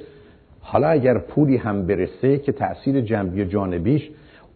حالا 0.60 0.88
اگر 0.88 1.18
پولی 1.18 1.56
هم 1.56 1.86
برسه 1.86 2.38
که 2.38 2.52
تأثیر 2.52 3.00
جنبی 3.00 3.44
جانبیش 3.44 4.10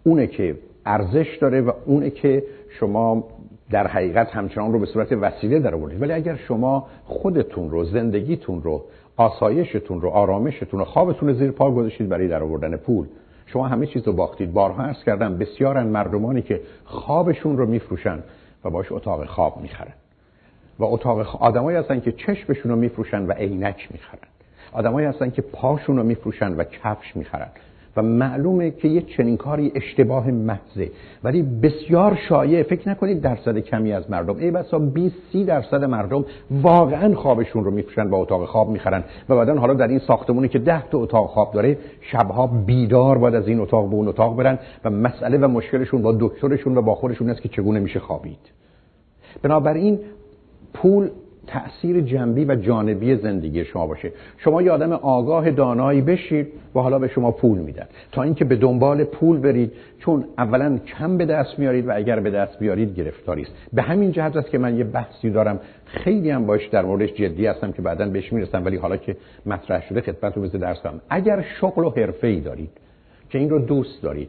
اونه 0.04 0.26
که 0.26 0.58
ارزش 0.86 1.38
داره 1.40 1.60
و 1.60 1.72
اونه 1.86 2.10
که 2.10 2.44
شما 2.68 3.24
در 3.70 3.86
حقیقت 3.86 4.30
همچنان 4.30 4.72
رو 4.72 4.78
به 4.78 4.86
صورت 4.86 5.12
وسیله 5.12 5.58
در 5.58 5.74
آوردید 5.74 6.02
ولی 6.02 6.12
اگر 6.12 6.36
شما 6.36 6.86
خودتون 7.04 7.70
رو 7.70 7.84
زندگیتون 7.84 8.62
رو 8.62 8.84
آسایشتون 9.16 10.00
رو 10.00 10.08
آرامشتون 10.08 10.80
رو 10.80 10.84
خوابتون 10.84 11.28
رو 11.28 11.34
زیر 11.34 11.50
پا 11.50 11.70
گذاشتید 11.70 12.08
برای 12.08 12.28
در 12.28 12.42
آوردن 12.42 12.76
پول 12.76 13.06
شما 13.46 13.68
همه 13.68 13.86
چیز 13.86 14.06
رو 14.06 14.12
باختید. 14.12 14.52
بارها 14.52 14.82
عرض 14.82 15.04
کردم 15.04 15.38
بسیارن 15.38 15.86
مردمانی 15.86 16.42
که 16.42 16.60
خوابشون 16.84 17.56
رو 17.56 17.66
میفروشن 17.66 18.18
و 18.64 18.70
باش 18.70 18.92
اتاق 18.92 19.24
خواب 19.26 19.60
می‌خرن. 19.62 19.92
و 20.78 20.84
اتاق. 20.84 21.42
آدمایی 21.42 21.78
هستن 21.78 22.00
که 22.00 22.12
چشمشون 22.12 22.70
رو 22.70 22.76
میفروشن 22.76 23.26
و 23.26 23.32
عینک 23.32 23.88
می‌خرن. 23.90 24.28
آدمایی 24.72 25.06
هستن 25.06 25.30
که 25.30 25.42
پاشون 25.42 25.96
رو 25.96 26.02
میفروشن 26.02 26.52
و 26.52 26.64
کفش 26.64 27.16
می‌خرن. 27.16 27.48
و 27.96 28.02
معلومه 28.02 28.70
که 28.70 28.88
یه 28.88 29.02
چنین 29.02 29.36
کاری 29.36 29.72
اشتباه 29.74 30.30
محضه. 30.30 30.90
ولی 31.24 31.42
بسیار 31.42 32.18
شایع. 32.28 32.62
فکر 32.62 32.88
نکنید 32.88 33.20
درصد 33.20 33.58
کمی 33.58 33.92
از 33.92 34.10
مردم. 34.10 34.36
ای 34.36 34.50
بسا 34.50 34.78
20 34.78 35.14
30 35.32 35.44
درصد 35.44 35.84
مردم 35.84 36.24
واقعا 36.50 37.14
خوابشون 37.14 37.64
رو 37.64 37.70
میپوشن 37.70 38.10
با 38.10 38.18
اتاق 38.18 38.44
خواب 38.44 38.68
می‌خرن. 38.68 39.04
و 39.28 39.36
بعدا 39.36 39.54
حالا 39.54 39.74
در 39.74 39.88
این 39.88 39.98
ساختمونی 39.98 40.48
که 40.48 40.58
10 40.58 40.88
تا 40.88 40.98
اتاق 40.98 41.26
خواب 41.26 41.52
داره 41.52 41.78
شبها 42.00 42.46
بیدار 42.46 43.18
باید 43.18 43.34
از 43.34 43.48
این 43.48 43.60
اتاق 43.60 43.88
به 43.88 43.94
اون 43.94 44.08
اتاق 44.08 44.36
برن 44.36 44.58
و 44.84 44.90
مسئله 44.90 45.38
و 45.38 45.48
مشکلشون 45.48 46.02
با 46.02 46.16
دکترشون 46.20 46.78
و 46.78 46.82
با 46.82 46.94
خودشون 46.94 47.30
است 47.30 47.42
که 47.42 47.48
چگونه 47.48 47.80
میشه 47.80 48.00
خوابید. 48.00 48.38
بنابراین 49.42 49.98
پول 50.74 51.10
تأثیر 51.46 52.00
جنبی 52.00 52.44
و 52.44 52.54
جانبی 52.54 53.16
زندگی 53.16 53.64
شما 53.64 53.86
باشه. 53.86 54.12
شما 54.38 54.62
یه 54.62 54.70
آدم 54.70 54.92
آگاه 54.92 55.50
دانایی 55.50 56.00
بشید 56.00 56.48
و 56.74 56.80
حالا 56.80 56.98
به 56.98 57.08
شما 57.08 57.30
پول 57.30 57.58
میدن. 57.58 57.86
تا 58.12 58.22
اینکه 58.22 58.44
به 58.44 58.56
دنبال 58.56 59.04
پول 59.04 59.38
برید 59.38 59.72
چون 59.98 60.24
اولا 60.38 60.78
کم 60.78 61.16
به 61.16 61.26
دست 61.26 61.58
میارید 61.58 61.88
و 61.88 61.92
اگر 61.94 62.20
به 62.20 62.30
دست 62.30 62.58
بیارید 62.58 62.94
گرفتاری 62.94 63.42
است. 63.42 63.52
به 63.72 63.82
همین 63.82 64.12
جهت 64.12 64.36
است 64.36 64.50
که 64.50 64.58
من 64.58 64.78
یه 64.78 64.84
بحثی 64.84 65.30
دارم. 65.30 65.60
خیلی 65.84 66.30
هم 66.30 66.46
باش 66.46 66.66
در 66.66 66.84
موردش 66.84 67.12
جدی 67.12 67.46
هستم 67.46 67.72
که 67.72 67.82
بعدا 67.82 68.08
بهش 68.08 68.32
می‌رسم 68.32 68.64
ولی 68.64 68.76
حالا 68.76 68.96
که 68.96 69.16
مطرح 69.46 69.88
شده 69.88 70.00
خدمتتون 70.00 70.42
بده 70.42 70.58
درس 70.58 70.80
کنم 70.80 71.00
اگر 71.10 71.44
شغل 71.60 71.84
و 71.84 71.90
حرفه‌ای 71.90 72.40
دارید 72.40 72.70
که 73.30 73.38
این 73.38 73.50
رو 73.50 73.58
دوست 73.58 74.02
دارید 74.02 74.28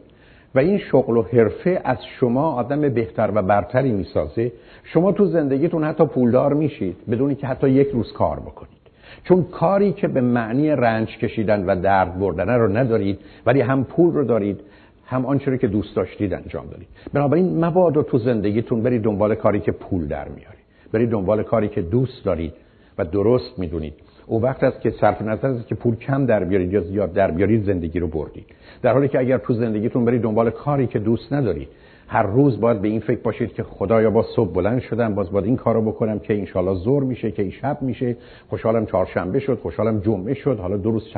و 0.54 0.58
این 0.58 0.78
شغل 0.78 1.16
و 1.16 1.22
حرفه 1.22 1.80
از 1.84 1.98
شما 2.20 2.52
آدم 2.52 2.80
بهتر 2.80 3.30
و 3.34 3.42
برتری 3.42 3.92
می‌سازه 3.92 4.52
شما 4.84 5.12
تو 5.12 5.26
زندگیتون 5.26 5.84
حتی 5.84 6.06
پولدار 6.06 6.54
میشید 6.54 6.96
بدونی 7.10 7.34
که 7.34 7.46
حتی 7.46 7.70
یک 7.70 7.88
روز 7.88 8.12
کار 8.12 8.40
بکنید. 8.40 8.84
چون 9.24 9.42
کاری 9.42 9.92
که 9.92 10.08
به 10.08 10.20
معنی 10.20 10.70
رنج 10.70 11.18
کشیدن 11.18 11.64
و 11.64 11.80
درد 11.80 12.18
بردن 12.18 12.48
رو 12.48 12.76
ندارید 12.76 13.18
ولی 13.46 13.60
هم 13.60 13.84
پول 13.84 14.14
رو 14.14 14.24
دارید 14.24 14.60
هم 15.06 15.26
آنچه 15.26 15.58
که 15.58 15.66
دوست 15.66 15.96
داشتید 15.96 16.34
انجام 16.34 16.66
دارید 16.66 16.88
بنابراین 17.12 17.64
مبادا 17.64 18.02
تو 18.02 18.18
زندگیتون 18.18 18.82
برید 18.82 19.02
دنبال 19.02 19.34
کاری 19.34 19.60
که 19.60 19.72
پول 19.72 20.06
در 20.06 20.28
میاری. 20.28 20.58
برید 20.92 21.10
دنبال 21.10 21.42
کاری 21.42 21.68
که 21.68 21.82
دوست 21.82 22.24
دارید 22.24 22.52
و 22.98 23.04
درست 23.04 23.58
می‌دونید. 23.58 23.94
او 24.26 24.42
وقت 24.42 24.62
است 24.62 24.80
که 24.80 24.90
صرف 24.90 25.22
نظر 25.22 25.48
است 25.48 25.66
که 25.66 25.74
پول 25.74 25.96
کم 25.96 26.26
در 26.26 26.44
بیارید 26.44 26.72
یا 26.72 26.80
زیاد 26.80 27.12
در 27.12 27.30
بیارید 27.30 27.64
زندگی 27.64 28.00
رو 28.00 28.06
بردید. 28.06 28.46
در 28.82 28.92
حالی 28.92 29.08
که 29.08 29.18
اگر 29.18 29.38
تو 29.38 29.54
زندگیتون 29.54 30.04
برید 30.04 30.22
دنبال 30.22 30.50
کاری 30.50 30.86
که 30.86 30.98
دوست 30.98 31.32
ندارید 31.32 31.68
هر 32.08 32.22
روز 32.22 32.60
باید 32.60 32.82
به 32.82 32.88
این 32.88 33.00
فکر 33.00 33.20
باشید 33.20 33.54
که 33.54 33.62
خدایا 33.62 34.10
با 34.10 34.22
صبح 34.36 34.52
بلند 34.52 34.80
شدم 34.80 35.14
باز 35.14 35.30
باید 35.30 35.44
این 35.44 35.56
کارو 35.56 35.82
بکنم 35.82 36.18
که 36.18 36.38
انشالله 36.38 36.74
زور 36.74 37.02
میشه 37.02 37.30
که 37.30 37.42
این 37.42 37.50
شب 37.50 37.82
میشه. 37.82 38.16
خوشحالم 38.50 38.86
چهارشنبه 38.86 39.40
شد 39.40 39.58
خوشحالم 39.62 40.00
جمعه 40.00 40.34
شد. 40.34 40.58
حالا 40.58 40.76
دو 40.76 40.90
روز 40.90 41.08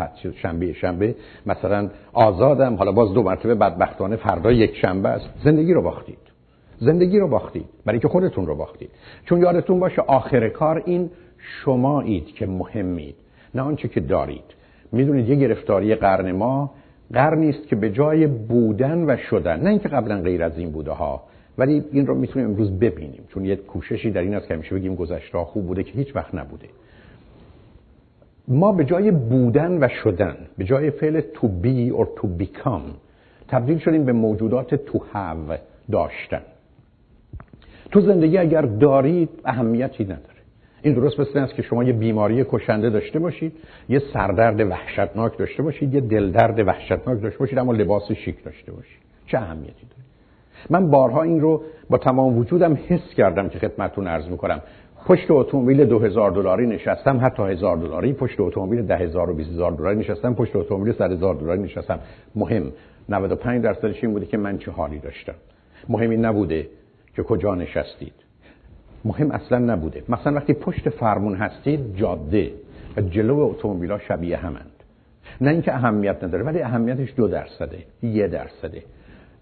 شنبه 0.43 0.73
شنبه. 0.73 1.15
مثلا 1.47 1.91
آزادم. 2.13 2.75
حالا 2.75 2.93
باز 2.93 3.15
دو 3.15 3.23
مرتبه 3.23 3.55
بدبختانه 3.55 4.17
فردا 4.17 4.53
یک 4.53 4.77
شنبه 4.77 5.09
است. 5.09 5.31
زندگی 5.45 5.73
رو 5.73 5.83
باختید. 5.83 6.19
زندگی 6.79 7.19
رو 7.19 7.29
باختید. 7.29 7.67
برای 7.85 7.99
که 7.99 8.09
خودتون 8.09 8.47
رو 8.47 8.55
باختید. 8.55 8.91
چون 9.25 9.41
یادتون 9.41 9.81
باشه 9.81 10.03
آخر 10.03 10.49
کار 10.49 10.83
این 10.87 11.11
شمایید 11.65 12.27
که 12.27 12.47
مهمید. 12.47 13.15
نه 13.55 13.63
آنچه 13.63 13.89
که 13.89 14.01
دارید. 14.01 14.45
می‌دونید 14.93 15.29
یه 15.29 15.37
گرفتاری 15.37 15.95
قرن 15.95 16.33
ما 16.33 16.71
قرنی 17.13 17.49
است 17.49 17.69
که 17.69 17.77
به 17.77 17.91
جای 17.91 18.27
بودن 18.27 19.11
و 19.11 19.17
شدن 19.17 19.61
نه 19.61 19.71
اینکه 19.71 19.89
قبلا 19.89 20.21
غیر 20.21 20.43
از 20.43 20.59
این 20.59 20.71
بوده 20.71 20.91
ها 20.91 21.23
ولی 21.59 21.85
این 21.93 22.07
رو 22.07 22.15
می‌تونیم 22.15 22.49
امروز 22.49 22.79
ببینیم 22.79 23.25
چون 23.29 23.45
یه 23.45 23.57
کوششی 23.57 24.11
در 24.11 24.21
این 24.21 24.35
است 24.35 24.49
که 24.49 24.55
همیشه 24.55 24.75
بگیم 24.75 24.95
گذشته 24.95 25.39
خوب 25.39 25.67
بوده 25.67 25.83
که 25.83 25.93
هیچ 25.93 26.17
وقت 26.17 26.35
نبوده. 26.35 26.67
ما 28.49 28.73
به 28.73 28.85
جای 28.85 29.11
بودن 29.11 29.85
و 29.85 29.89
شدن 29.89 30.37
به 30.59 30.65
جای 30.65 30.91
فعل 30.91 31.21
to 31.21 31.47
be 31.63 31.97
or 31.99 32.07
to 32.21 32.27
become 32.43 32.91
تبدیل 33.49 33.79
شدیم 33.79 34.05
به 34.05 34.13
موجودات 34.13 34.75
to 34.75 34.99
have 34.99 35.59
داشتن. 35.91 36.43
تو 37.91 38.01
زندگی 38.01 38.39
اگر 38.39 38.63
دارید 38.63 39.29
اهمیتی 39.45 40.05
نداره. 40.05 40.26
این 40.87 40.95
درست 40.95 41.21
مثل 41.21 41.39
است 41.39 41.55
که 41.55 41.63
شما 41.63 41.85
یه 41.85 41.93
بیماری 41.93 42.45
کشنده 42.49 42.91
داشته 42.91 43.19
باشید 43.19 43.53
یه 43.89 44.03
سردرد 44.13 44.61
وحشتناک 44.61 45.39
داشته 45.39 45.63
باشید 45.63 45.95
یه 45.95 46.01
دلدرد 46.01 46.59
وحشتناک 46.59 47.23
داشته 47.23 47.39
باشید 47.39 47.59
اما 47.59 47.73
لباس 47.73 48.13
شیک 48.13 48.45
داشته 48.45 48.73
باشید. 48.73 48.99
چه 49.27 49.39
اهمیتی 49.39 49.73
داره؟ 49.73 50.03
من 50.71 50.91
بارها 50.91 51.23
این 51.23 51.41
رو 51.41 51.63
با 51.91 51.99
تمام 51.99 52.39
وجودم 52.39 52.79
حس 52.89 53.15
کردم 53.17 53.49
که 53.49 53.59
خدمتتون 53.59 54.07
عرض 54.07 54.29
می‌کنم. 54.29 54.63
پشت 55.07 55.31
اتومبیل 55.31 55.85
2000 55.85 56.31
دلاری 56.31 56.67
نشستم 56.67 57.19
حتی 57.23 57.43
هزار 57.43 57.77
دلاری. 57.77 58.13
پشت 58.13 58.41
اتومبیل 58.41 58.83
10000 58.83 59.31
و 59.31 59.35
20000 59.35 59.73
دلاری 59.73 59.99
نشستم 59.99 60.35
پشت 60.35 60.57
اتومبیل 60.57 60.93
100000 60.93 61.35
دلاری 61.35 61.63
نشستم. 61.63 61.99
مهم 62.35 62.73
95 63.09 63.63
درصدش 63.63 64.05
این 64.05 64.13
بوده 64.13 64.27
که 64.27 64.37
من 64.37 64.59
چه 64.59 64.71
حالی 64.71 64.99
داشتم. 64.99 65.35
مهم 65.89 66.11
این 66.11 66.25
نبوده 66.25 66.69
که 67.17 67.23
کجا 67.23 67.55
نشستید. 67.55 68.26
مهم 69.07 69.31
اصلا 69.31 69.59
نبوده. 69.59 70.03
مثلا 70.09 70.33
وقتی 70.33 70.55
پشت 70.55 70.89
فرمون 70.89 71.35
هستید 71.35 71.97
جاده 71.97 72.53
و 72.97 73.01
جلو 73.01 73.39
اتومبیلا 73.39 73.99
شبیه 73.99 74.37
همند. 74.37 74.71
نه 75.41 75.51
اینکه 75.51 75.75
اهمیت 75.75 76.25
نداره 76.25 76.45
ولی 76.45 76.63
اهمیتش 76.63 77.15
دو 77.17 77.29
درصده 77.29 77.79
یه 78.03 78.29
درصده. 78.29 78.83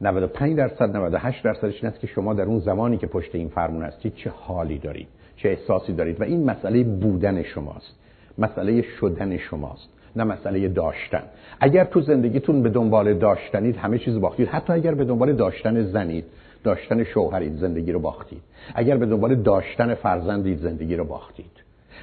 95 0.01 0.57
درصد 0.57 0.97
98 0.97 1.45
درصدش 1.45 1.85
این 1.85 1.93
است 1.93 2.01
که 2.01 2.07
شما 2.07 2.35
در 2.35 2.45
اون 2.45 2.59
زمانی 2.59 2.97
که 2.97 3.07
پشت 3.07 3.35
این 3.35 3.49
فرمون 3.49 3.83
هستید 3.83 4.15
چه 4.15 4.31
حالی 4.31 4.79
دارید 4.79 5.09
چه 5.37 5.49
احساسی 5.49 5.93
دارید 5.93 6.21
و 6.21 6.25
این 6.25 6.45
مسئله 6.51 6.83
بودن 6.83 7.43
شماست. 7.43 7.95
مسئله 8.39 8.83
شدن 8.83 9.37
شماست 9.37 9.89
نه 10.17 10.25
مسئله 10.25 10.69
داشتن. 10.69 11.23
اگر 11.61 11.85
تو 11.85 12.01
زندگیتون 12.01 12.63
به 12.63 12.69
دنبال 12.69 13.15
داشتنید 13.15 13.77
همه 13.77 13.99
چیز 13.99 14.21
باختید. 14.21 14.49
حتی 14.49 14.73
اگر 14.73 14.95
به 14.95 15.05
دنبال 15.05 15.33
داشتن 15.33 15.83
زنید 15.83 16.25
داشتن 16.65 17.05
شوهرید 17.05 17.57
زندگی 17.57 17.93
رو 17.93 17.99
باختید. 17.99 18.43
اگر 18.75 18.97
به 18.97 19.07
دنبال 19.07 19.35
داشتن 19.35 19.95
فرزندید 19.95 20.59
زندگی 20.59 20.97
رو 20.97 21.05
باختید. 21.05 21.51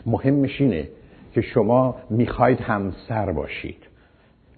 مهمش 0.06 0.62
اینه 0.62 0.88
که 1.34 1.42
شما 1.42 1.96
می‌خواید 2.10 2.60
همسر 2.60 3.32
باشید. 3.32 3.78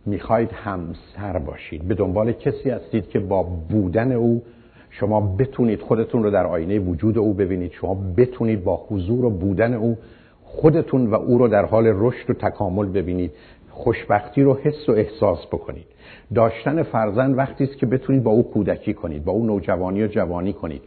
می‌خواید 0.06 0.52
همسر 0.52 1.38
باشید. 1.40 1.88
به 1.88 1.96
دنبال 1.96 2.32
کسی 2.32 2.70
هستید 2.70 3.10
که 3.10 3.20
با 3.20 3.44
بودن 3.44 4.12
او 4.12 4.44
شما 4.90 5.36
بتونید 5.40 5.82
خودتون 5.82 6.24
رو 6.24 6.32
در 6.32 6.46
آینه 6.46 6.80
وجود 6.80 7.18
او 7.18 7.34
ببینید. 7.34 7.72
شما 7.72 7.98
بتونید 8.18 8.64
با 8.64 8.86
حضور 8.90 9.26
و 9.26 9.30
بودن 9.30 9.74
او 9.74 9.98
خودتون 10.44 11.08
و 11.08 11.16
او 11.16 11.38
رو 11.38 11.48
در 11.48 11.66
حال 11.66 11.88
رشد 11.88 12.30
و 12.30 12.34
تکامل 12.34 12.86
ببینید. 12.86 13.32
خوشبختی 13.70 14.44
رو 14.44 14.58
حس 14.64 14.90
و 14.90 14.92
احساس 14.92 15.48
بکنید. 15.48 15.86
داشتن 16.36 16.84
فرزند 16.84 17.38
وقتی 17.38 17.64
است 17.64 17.78
که 17.78 17.86
بتونید 17.86 18.24
با 18.24 18.32
او 18.32 18.52
کودکی 18.52 18.94
کنید 18.94 19.26
با 19.26 19.32
او 19.32 19.46
نوجوانی 19.46 20.04
و 20.04 20.08
جوانی 20.08 20.54
کنید. 20.54 20.82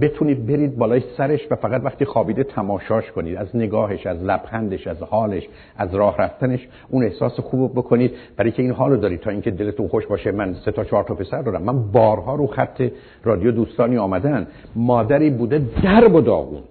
بتونید 0.00 0.46
برید 0.46 0.78
بالای 0.78 1.02
سرش 1.16 1.40
و 1.50 1.56
فقط 1.56 1.84
وقتی 1.84 2.04
خوابیده 2.04 2.44
تماشاش 2.44 3.12
کنید. 3.12 3.36
از 3.36 3.56
نگاهش 3.56 4.06
از 4.06 4.22
لبخندش 4.22 4.86
از 4.86 5.02
حالش 5.02 5.48
از 5.76 5.94
راه 5.94 6.16
رفتنش 6.18 6.68
اون 6.88 7.04
احساس 7.04 7.40
خوب 7.40 7.72
بکنید. 7.72 8.12
برای 8.36 8.50
که 8.52 8.62
این 8.62 8.72
حالو 8.72 8.96
دارید 8.96 9.20
تا 9.20 9.30
اینکه 9.30 9.50
دلتون 9.50 9.88
خوش 9.88 10.06
باشه 10.06 10.32
من 10.32 10.54
سه 10.64 10.72
تا 10.72 10.84
چهار 10.84 11.04
تا 11.04 11.14
پسر 11.14 11.42
دارم. 11.42 11.62
من 11.62 11.92
بارها 11.92 12.34
رو 12.34 12.46
خط 12.46 12.88
رادیو 13.24 13.50
دوستانی 13.50 13.96
آمدن. 13.96 14.46
مادری 14.76 15.30
بوده 15.30 15.62
درب 15.82 16.14
و 16.14 16.20
داغون. 16.20 16.62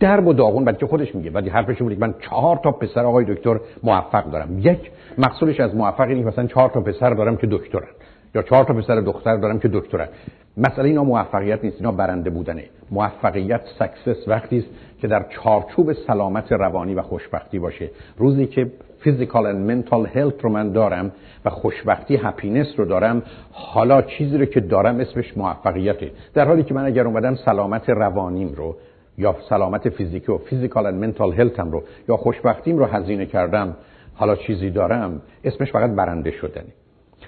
درب 0.00 0.26
و 0.26 0.32
داغون 0.32 0.64
بچه 0.64 0.86
خودش 0.86 1.14
میگه. 1.14 1.30
ولی 1.30 1.50
حرفش 1.50 1.82
بود 1.82 2.00
من 2.00 2.14
چهار 2.20 2.56
تا 2.56 2.72
پسر 2.72 3.04
آقای 3.04 3.24
دکتر 3.24 3.60
موفق 3.82 4.30
دارم. 4.30 4.58
یک 4.58 4.90
مقصودش 5.18 5.60
از 5.60 5.74
موفق 5.74 6.08
اینه 6.08 6.26
مثلا 6.26 6.46
چهار 6.46 6.68
تا 6.68 6.80
پسر 6.80 7.10
دارم 7.10 7.36
که 7.36 7.46
دکترن. 7.50 7.88
یا 8.34 8.42
چهار 8.42 8.64
تا 8.64 8.74
پسر 8.74 9.00
دختر 9.00 9.36
دارم 9.36 9.58
که 9.58 9.68
دکترن. 9.72 10.08
مسئله 10.56 10.84
اینا 10.84 11.04
موفقیت 11.04 11.64
نیست 11.64 11.76
اینا 11.76 11.92
برنده 11.92 12.30
بودنه. 12.30 12.64
موفقیت 12.90 13.60
سکسس 13.78 14.28
وقتی 14.28 14.58
است 14.58 14.68
که 15.00 15.08
در 15.08 15.26
چارچوب 15.30 15.92
سلامت 15.92 16.52
روانی 16.52 16.94
و 16.94 17.02
خوشبختی 17.02 17.58
باشه. 17.58 17.90
روزی 18.18 18.46
که 18.46 18.70
physical 19.00 19.52
and 19.52 19.56
mental 19.56 20.06
health 20.06 20.44
رو 20.44 20.50
من 20.50 20.72
دارم 20.72 21.12
و 21.44 21.50
خوشبختی 21.50 22.16
هپینس 22.16 22.66
رو 22.76 22.84
دارم 22.84 23.22
حالا 23.52 24.02
چیزی 24.02 24.38
رو 24.38 24.44
که 24.44 24.60
دارم 24.60 25.00
اسمش 25.00 25.36
موفقیته. 25.36 26.10
در 26.34 26.44
حالی 26.44 26.62
که 26.62 26.74
من 26.74 26.84
اگر 26.84 27.06
اومدم 27.06 27.34
سلامت 27.34 27.90
روانیم 27.90 28.52
رو 28.52 28.76
یا 29.18 29.36
سلامت 29.48 29.88
فیزیکی 29.88 30.32
و 30.32 30.38
فیزیکال 30.38 30.92
and 30.92 30.94
منتال 30.94 31.32
هلتم 31.32 31.70
رو 31.70 31.82
یا 32.08 32.16
خوشبختیم 32.16 32.78
رو 32.78 32.84
هزینه 32.84 33.26
کردم 33.26 33.76
حالا 34.14 34.36
چیزی 34.36 34.70
دارم 34.70 35.22
اسمش 35.44 35.72
فقط 35.72 35.90
برنده 35.90 36.30
شدنی 36.30 36.72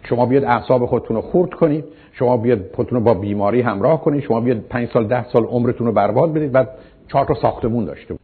شما 0.03 0.27
بیاد 0.27 0.45
اعصاب 0.45 0.87
خودتون 0.87 1.17
رو 1.17 1.23
خورد 1.23 1.55
کنید 1.55 1.85
شما 2.13 2.37
بیاد 2.37 2.61
خودتون 2.75 2.99
رو 2.99 3.05
با 3.05 3.15
بیماری 3.15 3.61
همراه 3.61 4.01
کنید 4.01 4.23
شما 4.23 4.41
بیاد 4.41 4.59
پنج 4.59 4.89
سال 4.89 5.07
ده 5.07 5.29
سال 5.29 5.45
عمرتون 5.45 5.87
رو 5.87 5.93
برباد 5.93 6.33
بدید 6.33 6.53
بعد 6.53 6.69
چهار 7.09 7.25
تا 7.25 7.35
ساختمون 7.35 7.85
داشته 7.85 8.17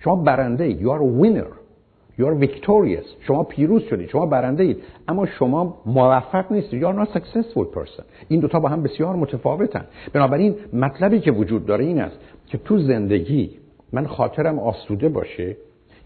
شما 0.00 0.16
برنده 0.16 0.64
اید. 0.64 0.80
You 0.80 0.90
are 0.90 1.00
a 1.00 1.22
winner. 1.22 1.52
You 2.18 2.26
are 2.26 2.46
victorious. 2.46 3.06
شما 3.26 3.42
پیروز 3.44 3.82
شدید. 3.82 4.08
شما 4.08 4.26
برنده 4.26 4.64
اید. 4.64 4.76
اما 5.08 5.26
شما 5.26 5.76
موفق 5.86 6.52
نیستید. 6.52 6.82
You 6.82 6.86
are 6.86 7.06
not 7.06 7.18
successful 7.18 7.78
person. 7.78 8.02
این 8.28 8.40
دوتا 8.40 8.60
با 8.60 8.68
هم 8.68 8.82
بسیار 8.82 9.16
متفاوتن. 9.16 9.84
بنابراین 10.12 10.54
مطلبی 10.72 11.20
که 11.20 11.32
وجود 11.32 11.66
داره 11.66 11.84
این 11.84 12.00
است 12.00 12.18
که 12.46 12.58
تو 12.58 12.78
زندگی 12.78 13.50
من 13.92 14.06
خاطرم 14.06 14.58
آسوده 14.58 15.08
باشه 15.08 15.56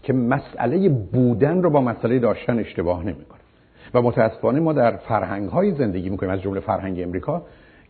که 0.03 0.13
مسئله 0.13 0.89
بودن 0.89 1.61
رو 1.61 1.69
با 1.69 1.81
مسئله 1.81 2.19
داشتن 2.19 2.59
اشتباه 2.59 3.03
نمی‌کنه. 3.03 3.39
و 3.93 4.01
متاسفانه 4.01 4.59
ما 4.59 4.73
در 4.73 4.97
فرهنگ 4.97 5.49
های 5.49 5.71
زندگی 5.71 6.09
می‌کنیم 6.09 6.31
از 6.31 6.41
جمله 6.41 6.59
فرهنگ 6.59 7.01
امریکا 7.01 7.41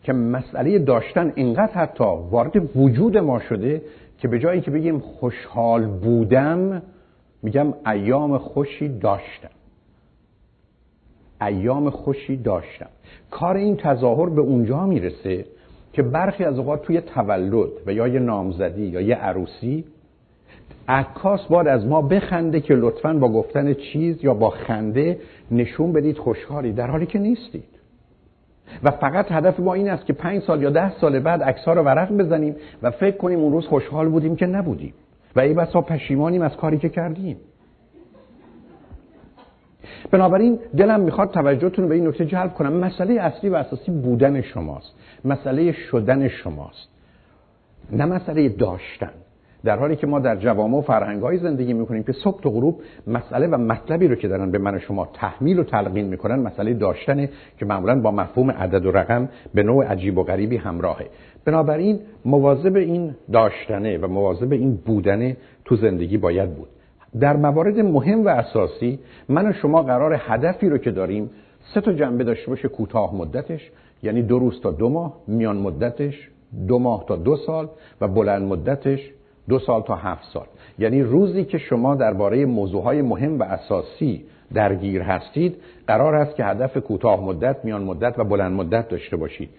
که 0.02 0.12
مسئله 0.12 0.78
داشتن 0.78 1.32
اینقدر 1.34 1.72
حتی 1.72 2.04
وارد 2.04 2.76
وجود 2.76 3.18
ما 3.18 3.40
شده 3.40 3.82
که 4.18 4.28
به 4.28 4.38
جایی 4.38 4.60
که 4.60 4.70
بگیم 4.70 4.98
خوشحال 4.98 5.86
بودم 5.86 6.82
میگم 7.42 7.74
ایام 7.86 8.38
خوشی 8.38 8.88
داشتم. 8.88 9.50
ایام 11.40 11.90
خوشی 11.90 12.36
داشتم. 12.36 12.88
کار 13.30 13.56
این 13.56 13.76
تظاهر 13.76 14.30
به 14.30 14.40
اونجا 14.40 14.86
می‌رسه 14.86 15.44
که 15.92 16.02
برخی 16.02 16.44
از 16.44 16.58
اوقات 16.58 16.82
توی 16.82 17.00
تولد 17.00 17.70
و 17.86 17.92
یا 17.92 18.08
یه 18.08 18.20
نامزدی 18.20 18.86
یا 18.86 19.00
یه 19.00 19.14
عروسی 19.14 19.84
عکاس 20.88 21.46
باید 21.46 21.68
از 21.68 21.86
ما 21.86 22.02
بخنده 22.02 22.60
که 22.60 22.74
لطفا 22.74 23.12
با 23.12 23.28
گفتن 23.28 23.74
چیز 23.74 24.24
یا 24.24 24.34
با 24.34 24.50
خنده 24.50 25.18
نشون 25.50 25.92
بدید 25.92 26.18
خوشحالی 26.18 26.72
در 26.72 26.86
حالی 26.86 27.06
که 27.06 27.18
نیستید. 27.18 27.68
و 28.82 28.90
فقط 28.90 29.32
هدف 29.32 29.60
ما 29.60 29.74
این 29.74 29.90
است 29.90 30.06
که 30.06 30.12
پنج 30.12 30.42
سال 30.42 30.62
یا 30.62 30.70
ده 30.70 30.98
سال 30.98 31.18
بعد 31.20 31.42
عکس 31.42 31.68
رو 31.68 31.82
ورق 31.82 32.12
بزنیم 32.12 32.56
و 32.82 32.90
فکر 32.90 33.16
کنیم 33.16 33.38
اون 33.38 33.52
روز 33.52 33.66
خوشحال 33.66 34.08
بودیم 34.08 34.36
که 34.36 34.46
نبودیم. 34.46 34.94
و 35.36 35.40
ای 35.40 35.54
بسا 35.54 35.80
پشیمانیم 35.80 36.42
از 36.42 36.56
کاری 36.56 36.78
که 36.78 36.88
کردیم. 36.88 37.36
بنابراین 40.10 40.58
دلم 40.76 41.00
می‌خواد 41.00 41.30
توجهتون 41.30 41.88
به 41.88 41.94
این 41.94 42.06
نکته 42.06 42.26
جلب 42.26 42.54
کنم. 42.54 42.72
مسئله 42.72 43.14
اصلی 43.14 43.50
و 43.50 43.54
اساسی 43.54 43.90
بودن 43.90 44.40
شماست. 44.40 44.94
مسئله 45.24 45.72
شدن 45.72 46.28
شماست. 46.28 46.88
نه 47.92 48.04
مسئله 48.04 48.48
داشتن. 48.48 49.10
در 49.64 49.78
حالی 49.78 49.96
که 49.96 50.06
ما 50.06 50.18
در 50.18 50.36
جوامع 50.36 50.78
و 50.78 50.80
فرهنگ‌های 50.80 51.38
زندگی 51.38 51.72
می‌کنیم 51.72 52.02
که 52.02 52.12
صبح 52.12 52.42
تا 52.42 52.50
غروب 52.50 52.80
مسئله 53.06 53.46
و 53.46 53.56
مطلبی 53.56 54.08
رو 54.08 54.14
که 54.14 54.28
دارن 54.28 54.50
به 54.50 54.58
من 54.58 54.74
و 54.74 54.78
شما 54.78 55.08
تحمیل 55.14 55.58
و 55.58 55.64
تلقین 55.64 56.06
می‌کنن 56.06 56.34
مسئله 56.34 56.74
داشتنه 56.74 57.30
که 57.58 57.66
معمولا 57.66 58.00
با 58.00 58.10
مفهوم 58.10 58.50
عدد 58.50 58.86
و 58.86 58.90
رقم 58.90 59.28
به 59.54 59.62
نوع 59.62 59.84
عجیب 59.84 60.18
و 60.18 60.22
غریبی 60.22 60.56
همراهه. 60.56 61.06
بنابراین 61.44 62.00
مواظب 62.24 62.76
این 62.76 63.14
داشتنه 63.32 63.98
و 63.98 64.06
مواظب 64.06 64.52
این 64.52 64.76
بودنه 64.86 65.36
تو 65.64 65.76
زندگی 65.76 66.16
باید 66.16 66.54
بود. 66.54 66.68
در 67.20 67.36
موارد 67.36 67.78
مهم 67.80 68.24
و 68.24 68.28
اساسی 68.28 68.98
من 69.28 69.48
و 69.50 69.52
شما 69.52 69.82
قرار 69.82 70.16
هدفی 70.18 70.68
رو 70.68 70.78
که 70.78 70.90
داریم 70.90 71.30
سه 71.74 71.80
تا 71.80 71.92
جنبه 71.92 72.24
داشته 72.24 72.50
باشه 72.50 72.68
کوتاه 72.68 73.16
مدتش 73.16 73.70
یعنی 74.02 74.22
دو 74.22 74.38
روز 74.38 74.60
تا 74.60 74.70
دو 74.70 74.88
ماه 74.88 75.16
میان 75.26 75.56
مدتش 75.56 76.30
دو 76.68 76.78
ماه 76.78 77.04
تا 77.08 77.16
دو 77.16 77.36
سال 77.36 77.68
و 78.00 78.08
بلند 78.08 78.42
مدتش 78.42 79.10
دو 79.48 79.58
سال 79.58 79.82
تا 79.82 79.96
هفت 79.96 80.24
سال. 80.32 80.46
یعنی 80.78 81.02
روزی 81.02 81.44
که 81.44 81.58
شما 81.58 81.94
درباره 81.94 82.46
موضوعهای 82.46 83.02
مهم 83.02 83.38
و 83.38 83.42
اساسی 83.42 84.24
درگیر 84.54 85.02
هستید 85.02 85.56
قرار 85.86 86.14
است 86.14 86.36
که 86.36 86.44
هدف 86.44 86.76
کوتاه 86.76 87.24
مدت 87.24 87.64
میان 87.64 87.82
مدت 87.82 88.18
و 88.18 88.24
بلند 88.24 88.52
مدت 88.52 88.88
داشته 88.88 89.16
باشید. 89.16 89.50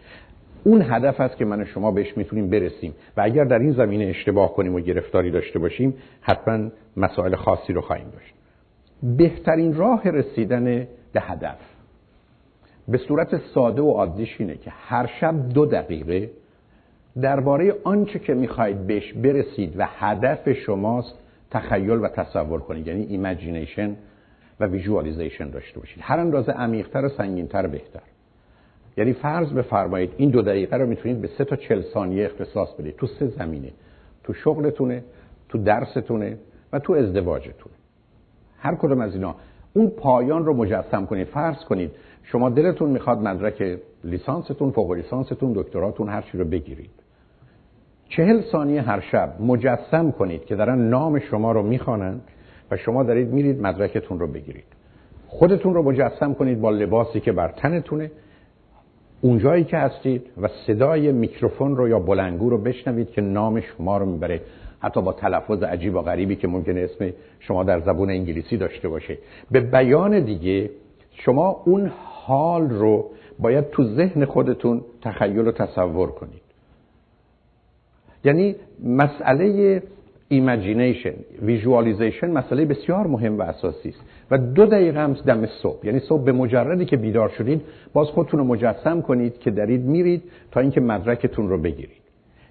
اون 0.64 0.82
هدف 0.82 1.20
است 1.20 1.38
که 1.38 1.46
من 1.46 1.62
و 1.62 1.66
شما 1.66 1.92
بهش 1.92 2.18
می‌تونیم 2.18 2.50
برسیم. 2.50 2.94
و 3.18 3.22
اگر 3.22 3.44
در 3.44 3.60
این 3.60 3.72
زمینه 3.72 4.06
اشتباه 4.06 4.54
کنیم 4.54 4.76
و 4.76 4.80
گرفتاری 4.80 5.32
داشته 5.32 5.60
باشیم 5.60 5.94
حتما 6.22 6.70
مسائل 6.98 7.36
خاصی 7.36 7.74
رو 7.74 7.82
خواهیم 7.82 8.08
داشت. 8.10 8.34
بهترین 9.18 9.74
راه 9.74 10.10
رسیدن 10.10 10.88
به 11.14 11.22
هدف 11.22 11.58
به 12.88 12.98
صورت 12.98 13.42
ساده 13.54 13.82
و 13.82 13.92
عادیش 13.92 14.36
اینه 14.40 14.56
که 14.56 14.72
هر 14.88 15.10
شب 15.20 15.50
دو 15.50 15.66
دقیقه 15.66 16.30
درباره 17.22 17.76
آنچه 17.84 18.20
که 18.20 18.34
می‌خواهید 18.34 18.88
بهش 18.88 19.14
برسید 19.14 19.74
و 19.78 19.88
هدف 19.90 20.52
شماست 20.52 21.14
تخیل 21.52 21.90
و 21.90 22.08
تصور 22.08 22.60
کنید 22.60 22.88
یعنی 22.88 23.04
imagination 23.04 23.96
و 24.60 24.66
visualization 24.66 25.50
داشته 25.50 25.80
باشید. 25.80 26.00
هر 26.02 26.20
اندازه 26.20 26.52
عمیقتر 26.52 27.06
و 27.06 27.10
سنگینتر 27.10 27.68
بهتر. 27.68 28.02
یعنی 28.98 29.14
فرض 29.14 29.54
بفرمایید 29.54 30.14
این 30.18 30.30
دو 30.30 30.42
دقیقه 30.42 30.78
رو 30.78 30.88
می‌تونید 30.88 31.22
به 31.22 31.28
سه 31.38 31.46
تا 31.46 31.56
چل 31.56 31.82
ثانیه 31.82 32.26
اختصاص 32.26 32.74
بدید. 32.74 32.96
تو 32.96 33.08
سه 33.08 33.28
زمینه. 33.28 33.72
تو 34.24 34.34
شغلتونه 34.34 35.04
تو 35.50 35.58
درستونه 35.58 36.38
و 36.74 36.80
تو 36.80 36.94
ازدواجتونه. 36.94 37.76
هر 38.58 38.76
کدوم 38.76 39.02
از 39.02 39.14
اینا. 39.14 39.36
اون 39.74 39.90
پایان 39.90 40.46
رو 40.46 40.54
مجسم 40.54 41.06
کنید. 41.06 41.28
فرض 41.28 41.58
کنید 41.58 41.92
شما 42.24 42.50
دلتون 42.50 42.90
می‌خواد 42.90 43.20
مدرک 43.22 43.80
لیسانستون 44.04 44.72
فوق 44.72 44.92
لیسانستون 44.92 45.54
دکتراتون 45.56 46.10
هر 46.10 46.22
چی 46.22 46.38
رو 46.38 46.46
بگیرید. 46.46 47.05
چهل 48.10 48.42
ثانیه 48.52 48.82
هر 48.82 49.00
شب 49.00 49.34
مجسم 49.40 50.12
کنید 50.12 50.46
که 50.46 50.56
دارن 50.56 50.90
نام 50.90 51.20
شما 51.20 51.52
رو 51.52 51.64
می‌خوانند 51.64 52.22
و 52.72 52.78
شما 52.78 53.04
دارید 53.04 53.34
میرید 53.34 53.62
مدرکتون 53.62 54.20
رو 54.20 54.28
بگیرید. 54.28 54.64
خودتون 55.28 55.74
رو 55.74 55.84
مجسم 55.84 56.34
کنید 56.34 56.62
با 56.62 56.70
لباسی 56.70 57.20
که 57.20 57.32
بر 57.32 57.48
تنتونه. 57.48 58.12
اونجایی 59.22 59.64
که 59.64 59.78
هستید 59.78 60.28
و 60.42 60.48
صدای 60.68 61.12
میکروفون 61.12 61.76
رو 61.76 61.88
یا 61.88 62.00
بلنگو 62.00 62.50
رو 62.50 62.58
بشنوید 62.58 63.12
که 63.12 63.22
نام 63.22 63.60
شما 63.60 63.98
رو 63.98 64.06
می‌بره. 64.06 64.42
حتی 64.80 65.02
با 65.02 65.14
تلفظ 65.14 65.64
عجیب 65.64 65.96
و 65.96 66.02
غریبی 66.02 66.36
که 66.36 66.48
ممکنه 66.48 66.80
اسم 66.80 67.14
شما 67.40 67.64
در 67.64 67.80
زبون 67.80 68.10
انگلیسی 68.10 68.58
داشته 68.58 68.90
باشه. 68.90 69.18
به 69.52 69.60
بیان 69.60 70.20
دیگه 70.20 70.70
شما 71.12 71.62
اون 71.66 71.92
حال 71.96 72.70
رو 72.70 73.06
باید 73.40 73.70
تو 73.70 73.84
ذهن 73.84 74.26
خودتون 74.26 74.82
تخیل 75.02 75.48
و 75.48 75.52
تصور 75.52 76.12
کنید. 76.12 76.45
یعنی 78.26 78.56
مسئله 78.84 79.82
imagination 80.30 81.14
visualization 81.42 82.32
مسئله 82.32 82.66
بسیار 82.66 83.08
مهم 83.08 83.40
و 83.40 83.42
اساسی 83.42 83.90
است. 83.90 84.02
و 84.32 84.38
دو 84.38 84.66
دقیقه 84.66 85.00
هم 85.00 85.14
دم 85.14 85.46
صبح. 85.46 85.86
یعنی 85.86 86.00
صبح 86.00 86.24
به 86.24 86.32
مجردی 86.32 86.86
که 86.86 86.98
بیدار 86.98 87.30
شدید 87.30 87.62
باز 87.94 88.08
خودتون 88.08 88.40
رو 88.40 88.46
مجسم 88.46 89.02
کنید 89.02 89.40
که 89.40 89.52
دارید 89.52 89.86
میرید 89.86 90.24
تا 90.52 90.60
اینکه 90.60 90.82
مدرکتون 90.82 91.50
رو 91.50 91.58
بگیرید. 91.58 92.06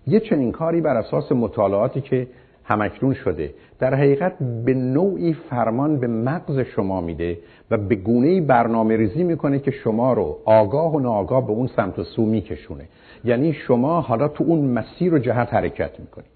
یه 0.06 0.20
چنین 0.20 0.52
کاری 0.52 0.80
بر 0.80 0.96
اساس 0.96 1.32
مطالعاتی 1.32 2.00
که 2.00 2.26
همکنون 2.64 3.14
شده 3.14 3.54
در 3.78 3.94
حقیقت 3.94 4.32
به 4.64 4.74
نوعی 4.74 5.36
فرمان 5.50 6.00
به 6.00 6.06
مغز 6.06 6.58
شما 6.58 7.00
میده 7.00 7.38
و 7.70 7.78
به 7.78 7.94
گونه 7.94 8.40
برنامه 8.40 8.96
ریزی 8.96 9.24
می‌کنه 9.24 9.58
که 9.58 9.70
شما 9.70 10.12
رو 10.12 10.38
آگاه 10.44 10.94
و 10.94 11.00
ناآگاه 11.00 11.46
به 11.46 11.52
اون 11.52 11.66
سمت 11.66 11.98
و 11.98 12.04
سو 12.04 12.26
میکشونه. 12.26 12.84
یعنی 13.24 13.52
شما 13.52 14.00
حالا 14.00 14.28
تو 14.28 14.44
اون 14.44 14.64
مسیر 14.64 15.14
و 15.14 15.18
جهت 15.18 15.54
حرکت 15.54 16.00
می‌کنید. 16.00 16.34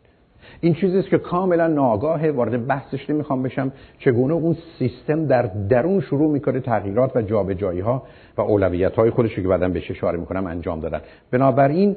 این 0.61 0.75
چیزی 0.75 0.99
است 0.99 1.09
که 1.09 1.19
کاملا 1.19 1.67
ناآگاه 1.67 2.31
وارد 2.31 2.67
بحثش 2.67 3.11
نمی‌خوام 3.11 3.43
بشم. 3.43 3.73
چگونه 3.99 4.35
اون 4.35 4.57
سیستم 4.79 5.27
در 5.27 5.43
درون 5.43 6.01
شروع 6.01 6.31
می‌کنه 6.31 6.61
تغییرات 6.61 7.17
و 7.17 7.23
جابجایی 7.23 7.81
ها 7.81 8.03
و 8.37 8.41
اولویت 8.41 8.95
های 8.95 9.11
خودش 9.11 9.35
که 9.35 9.41
بعدا 9.41 9.69
بهش 9.69 9.91
اشاره 9.91 10.19
می‌کنم 10.19 10.47
انجام 10.47 10.81
دادن. 10.81 11.01
بنابراین 11.31 11.97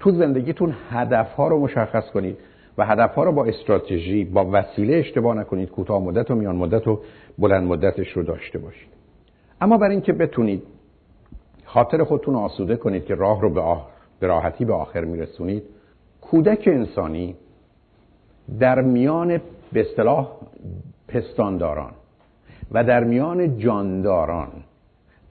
تو 0.00 0.10
زندگیتون 0.10 0.74
هدف 0.90 1.32
ها 1.32 1.48
رو 1.48 1.58
مشخص 1.58 2.10
کنید 2.10 2.36
و 2.78 2.86
هدف 2.86 3.14
ها 3.14 3.24
رو 3.24 3.32
با 3.32 3.44
استراتژی 3.44 4.24
با 4.24 4.48
وسیله 4.52 4.96
اشتباه 4.96 5.36
نکنید. 5.36 5.70
کوتاه 5.70 6.02
مدت 6.02 6.30
و 6.30 6.34
میان 6.34 6.56
مدت 6.56 6.88
و 6.88 7.00
بلند 7.38 7.68
مدتش 7.68 8.12
رو 8.12 8.22
داشته 8.22 8.58
باشید. 8.58 8.88
اما 9.60 9.78
برای 9.78 9.92
اینکه 9.92 10.12
بتونید 10.12 10.62
خاطر 11.74 12.04
خودتون 12.04 12.34
آسوده 12.34 12.76
کنید 12.76 13.04
که 13.04 13.14
راه 13.14 13.40
رو 13.40 13.50
به, 13.50 13.60
آخر، 13.60 13.90
به 14.20 14.26
راحتی 14.26 14.64
به 14.64 14.74
آخر 14.74 15.04
میرسونید. 15.04 15.62
کودک 16.20 16.62
انسانی 16.66 17.36
در 18.60 18.80
میان 18.80 19.40
به 19.72 19.80
اصطلاح 19.80 20.28
پستانداران 21.08 21.92
و 22.72 22.84
در 22.84 23.04
میان 23.04 23.58
جانداران 23.58 24.48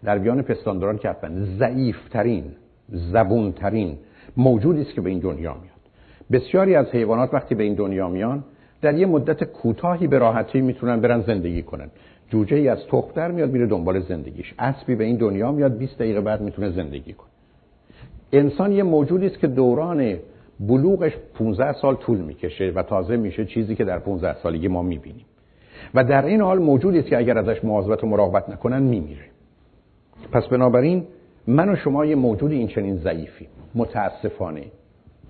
در 0.04 0.18
میان 0.18 0.42
پستانداران 0.42 0.98
که 0.98 1.16
ضعیفترین 1.60 2.44
زبونترین 2.90 3.98
موجودی 4.38 4.82
است 4.82 4.94
که 4.94 5.02
به 5.02 5.10
این 5.10 5.20
دنیا 5.20 5.54
میاد. 5.54 5.84
بسیاری 6.32 6.76
از 6.76 6.86
حیوانات 6.86 7.34
وقتی 7.34 7.56
به 7.56 7.64
این 7.64 7.74
دنیا 7.74 8.10
میان 8.10 8.44
در 8.82 8.98
یه 8.98 9.06
مدت 9.06 9.44
کوتاهی 9.44 10.08
به 10.08 10.18
راحتی 10.18 10.62
می‌تونن 10.62 11.02
برن 11.02 11.22
زندگی 11.22 11.64
کنن. 11.64 11.90
جوجه 12.34 12.58
ای 12.58 12.68
از 12.68 12.78
تخم 12.88 13.12
در 13.16 13.32
میاد 13.32 13.52
میره 13.52 13.66
دنبال 13.66 14.00
زندگیش. 14.00 14.54
اسبی 14.60 14.96
به 14.96 15.04
این 15.04 15.16
دنیا 15.16 15.52
میاد 15.52 15.78
20 15.78 15.96
دقیقه 16.00 16.22
بعد 16.22 16.42
می‌تونه 16.42 16.70
زندگی 16.70 17.14
کنه. 17.14 17.30
انسان 18.34 18.72
یه 18.72 18.84
موجودی 18.84 19.26
است 19.26 19.40
که 19.40 19.48
دوران 19.48 20.18
بلوغش 20.60 21.12
15 21.36 21.74
سال 21.74 21.96
طول 21.96 22.18
می‌کشه 22.18 22.72
و 22.76 22.84
تازه 22.84 23.18
میشه 23.18 23.46
چیزی 23.46 23.76
که 23.76 23.84
در 23.84 24.00
15 24.00 24.36
سالگی 24.44 24.68
ما 24.68 24.82
می‌بینیم. 24.82 25.26
و 25.94 26.04
در 26.04 26.26
این 26.26 26.42
حال 26.42 26.60
موجودی 26.60 27.00
است 27.00 27.08
که 27.08 27.18
اگر 27.18 27.38
ازش 27.38 27.64
مواظبت 27.64 28.04
و 28.04 28.08
مراقبت 28.08 28.50
نکنن 28.50 28.84
میمیره. 28.84 29.26
پس 30.32 30.48
بنابراین 30.48 31.04
من 31.48 31.70
و 31.70 31.76
شما 31.76 32.06
یه 32.06 32.16
موجود 32.16 32.52
این 32.52 32.68
چنین 32.68 32.98
ضعیفی 32.98 33.48
متاسفانه. 33.76 34.64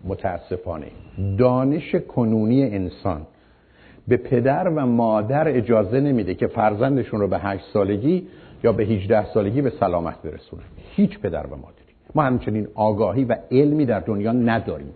متاسفانه. 0.04 0.88
دانش 1.38 1.96
کنونی 1.96 2.64
انسان 2.64 3.22
به 4.08 4.18
پدر 4.18 4.68
و 4.68 4.86
مادر 4.86 5.48
اجازه 5.48 6.00
نمیده 6.00 6.36
که 6.36 6.48
فرزندشون 6.48 7.20
رو 7.20 7.28
به 7.28 7.40
هشت 7.40 7.66
سالگی 7.74 8.28
یا 8.64 8.72
به 8.72 8.84
18 8.84 9.34
سالگی 9.34 9.62
به 9.62 9.70
سلامت 9.80 10.22
برسونن 10.22 10.64
هیچ 10.96 11.20
پدر 11.20 11.48
و 11.48 11.56
مادری. 11.56 11.94
ما 12.16 12.24
همچنین 12.24 12.68
آگاهی 12.76 13.26
و 13.26 13.36
علمی 13.52 13.86
در 13.86 14.00
دنیا 14.00 14.32
نداریم. 14.32 14.94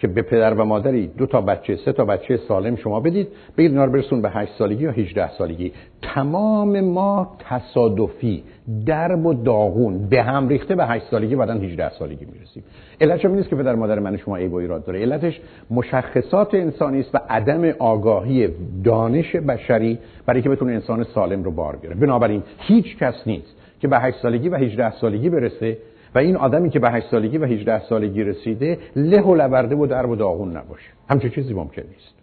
که 0.00 0.08
به 0.08 0.22
پدر 0.22 0.54
و 0.54 0.64
مادری 0.64 1.06
دو 1.06 1.26
تا 1.26 1.40
بچه 1.40 1.76
سه 1.76 1.92
تا 1.92 2.04
بچه 2.04 2.36
سالم 2.36 2.76
شما 2.76 3.00
بدید. 3.00 3.28
بگید 3.56 3.70
اینا 3.70 3.84
رو 3.84 3.92
برسون 3.92 4.22
به 4.22 4.30
8 4.30 4.52
سالگی 4.58 4.84
یا 4.84 4.90
18 4.90 5.30
سالگی. 5.30 5.72
تمام 6.02 6.80
ما 6.80 7.36
تصادفی 7.38 8.42
درب 8.86 9.26
و 9.26 9.34
داغون 9.34 10.08
به 10.08 10.22
هم 10.22 10.48
ریخته 10.48 10.74
به 10.74 10.86
8 10.86 11.04
سالگی 11.10 11.36
بعدن 11.36 11.64
18 11.64 11.90
سالگی 11.90 12.26
می‌رسیم. 12.32 12.64
علتش 13.00 13.24
این 13.24 13.34
نیست 13.34 13.48
که 13.48 13.56
پدر 13.56 13.74
مادر 13.74 13.98
من 13.98 14.16
شما 14.16 14.36
عیب 14.36 14.52
و 14.52 14.56
ایراد 14.56 14.84
داره. 14.84 15.00
علتش 15.00 15.40
مشخصات 15.70 16.54
انسانی 16.54 17.00
است 17.00 17.14
و 17.14 17.20
عدم 17.28 17.64
آگاهی 17.78 18.48
دانش 18.84 19.36
بشری 19.36 19.98
برای 20.26 20.42
که 20.42 20.48
بتونه 20.48 20.72
انسان 20.72 21.04
سالم 21.04 21.42
رو 21.42 21.50
بار 21.50 21.76
بیاره. 21.76 21.96
بنابراین 21.96 22.42
هیچ 22.58 22.98
کس 22.98 23.14
نیست 23.26 23.56
که 23.80 23.88
به 23.88 23.98
8 23.98 24.18
سالگی 24.18 24.48
و 24.48 24.56
18 24.56 24.90
سالگی 24.90 25.30
برسه 25.30 25.78
و 26.14 26.18
این 26.18 26.36
آدمی 26.36 26.70
که 26.70 26.78
به 26.78 26.90
8 26.90 27.10
سالگی 27.10 27.38
و 27.38 27.44
18 27.44 27.82
سالگی 27.88 28.24
رسیده 28.24 28.78
له 28.96 29.22
و 29.22 29.34
لورده 29.34 29.76
و 29.76 29.86
در 29.86 30.06
و 30.06 30.16
داغون 30.16 30.56
نباشه. 30.56 30.90
همچه 31.08 31.30
چیزی 31.30 31.54
ممکن 31.54 31.82
نیست. 31.82 32.14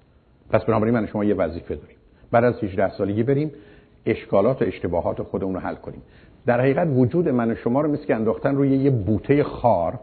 پس 0.50 0.64
بنابراین 0.64 0.94
من 0.96 1.06
شما 1.06 1.24
یه 1.24 1.36
وظیفه 1.36 1.76
داریم. 1.76 1.98
بعد 2.32 2.44
از 2.44 2.64
18 2.64 2.90
سالگی 2.90 3.24
بریم 3.24 3.52
اشکالات 4.06 4.62
و 4.62 4.66
اشتباهات 4.66 5.24
خودمون 5.24 5.54
رو 5.54 5.60
حل 5.60 5.76
کنیم. 5.76 6.02
در 6.46 6.62
حقیقت 6.62 6.88
وجود 6.96 7.30
من 7.30 7.52
و 7.52 7.56
شما 7.56 7.82
رو 7.82 7.92
مثل 7.92 8.06
که 8.06 8.16
انداختن 8.16 8.56
روی 8.56 8.70
یه 8.70 8.90
بوته 8.90 9.44
خار 9.44 10.00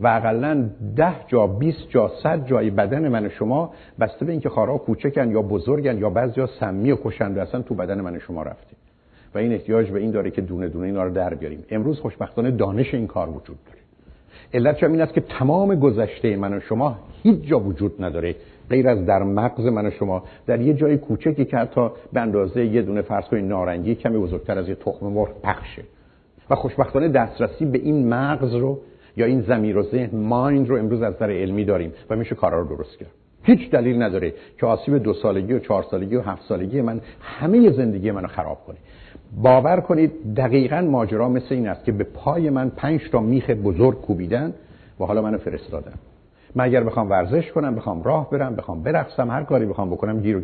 و 0.00 0.08
اقلا 0.08 0.68
ده 0.96 1.14
جا 1.26 1.46
20 1.46 1.88
جا 1.88 2.10
100 2.22 2.46
جای 2.46 2.70
بدن 2.70 3.08
من 3.08 3.26
و 3.26 3.28
شما 3.28 3.72
بسته 4.00 4.24
به 4.24 4.32
اینکه 4.32 4.48
خارها 4.48 4.78
کوچکن 4.78 5.30
یا 5.30 5.42
بزرگن 5.42 5.98
یا 5.98 6.10
بعضیا 6.10 6.46
سمی 6.46 6.92
و 6.92 6.96
کشنده 7.04 7.42
اصلا 7.42 7.62
تو 7.62 7.74
بدن 7.74 8.00
من 8.00 8.16
و 8.16 8.18
شما 8.18 8.42
رفته 8.42 8.76
و 9.36 9.38
این 9.38 9.52
احتیاج 9.52 9.90
به 9.90 10.00
این 10.00 10.10
داره 10.10 10.30
که 10.30 10.40
دونه 10.40 10.68
دونه 10.68 10.86
اینا 10.86 11.04
رو 11.04 11.10
در 11.10 11.34
بیاریم. 11.34 11.64
امروز 11.70 12.00
خوشبختانه 12.00 12.50
دانش 12.50 12.94
این 12.94 13.06
کار 13.06 13.28
وجود 13.28 13.58
داره. 13.66 13.78
علت 14.54 14.82
این 14.82 15.00
است 15.00 15.14
که 15.14 15.20
تمام 15.20 15.74
گذشته 15.74 16.36
من 16.36 16.54
و 16.54 16.60
شما 16.60 16.98
هیچ 17.22 17.42
جا 17.42 17.60
وجود 17.60 18.04
نداره 18.04 18.34
غیر 18.70 18.88
از 18.88 19.06
در 19.06 19.22
مغز 19.22 19.66
من 19.66 19.86
و 19.86 19.90
شما. 19.90 20.24
در 20.46 20.60
یه 20.60 20.74
جای 20.74 20.96
کوچکی 20.96 21.44
که 21.44 21.56
حتی 21.56 21.88
به 22.12 22.20
اندازه 22.20 22.66
یه 22.66 22.82
دونه 22.82 23.02
فرض 23.02 23.24
کنید 23.24 23.44
نارنگی 23.44 23.94
کمی 23.94 24.18
بزرگتر 24.18 24.58
از 24.58 24.68
یه 24.68 24.74
تخم 24.74 25.06
مرغ 25.06 25.42
پخشه. 25.42 25.82
و 26.50 26.54
خوشبختانه 26.54 27.08
دسترسی 27.08 27.64
به 27.64 27.78
این 27.78 28.08
مغز 28.08 28.54
رو 28.54 28.78
یا 29.16 29.26
این 29.26 29.40
زمیر 29.40 29.76
و 29.76 29.82
ذهن 29.82 30.18
مایند 30.18 30.68
رو 30.68 30.76
امروز 30.76 31.02
از 31.02 31.14
نظر 31.14 31.30
علمی 31.30 31.64
داریم 31.64 31.92
و 32.10 32.16
میشه 32.16 32.34
کارا 32.34 32.60
رو 32.60 32.76
درست 32.76 32.98
کرد. 32.98 33.10
هیچ 33.42 33.70
دلیل 33.70 34.02
نداره 34.02 34.34
که 34.58 34.66
آسیب 34.66 34.98
دو 34.98 35.12
سالگی 35.14 35.52
و 35.52 35.58
چهار 35.58 35.82
سالگی 35.82 36.16
و 36.16 36.20
هفت 36.20 36.42
سالگی 36.42 36.80
من 36.80 37.00
همه 37.20 37.70
زندگی 37.70 38.10
منو 38.10 38.26
خراب 38.26 38.64
کنه. 38.66 38.76
باور 39.42 39.80
کنید 39.80 40.34
دقیقا 40.34 40.80
ماجرا 40.80 41.28
مثل 41.28 41.54
این 41.54 41.68
است 41.68 41.84
که 41.84 41.92
به 41.92 42.04
پای 42.04 42.50
من 42.50 42.70
پنج 42.70 43.00
تا 43.12 43.20
میخ 43.20 43.50
بزرگ 43.50 44.00
کوبیدن 44.00 44.54
و 45.00 45.04
حالا 45.04 45.22
منو 45.22 45.38
فرستادن. 45.38 45.92
من 46.54 46.64
اگر 46.64 46.84
بخوام 46.84 47.10
ورزش 47.10 47.52
کنم 47.52 47.74
بخوام 47.74 48.02
راه 48.02 48.30
برم 48.30 48.56
بخوام 48.56 48.82
برقصم 48.82 49.30
هر 49.30 49.42
کاری 49.42 49.66
بخوام 49.66 49.90
بکنم 49.90 50.20
گیر 50.20 50.36
و 50.36 50.40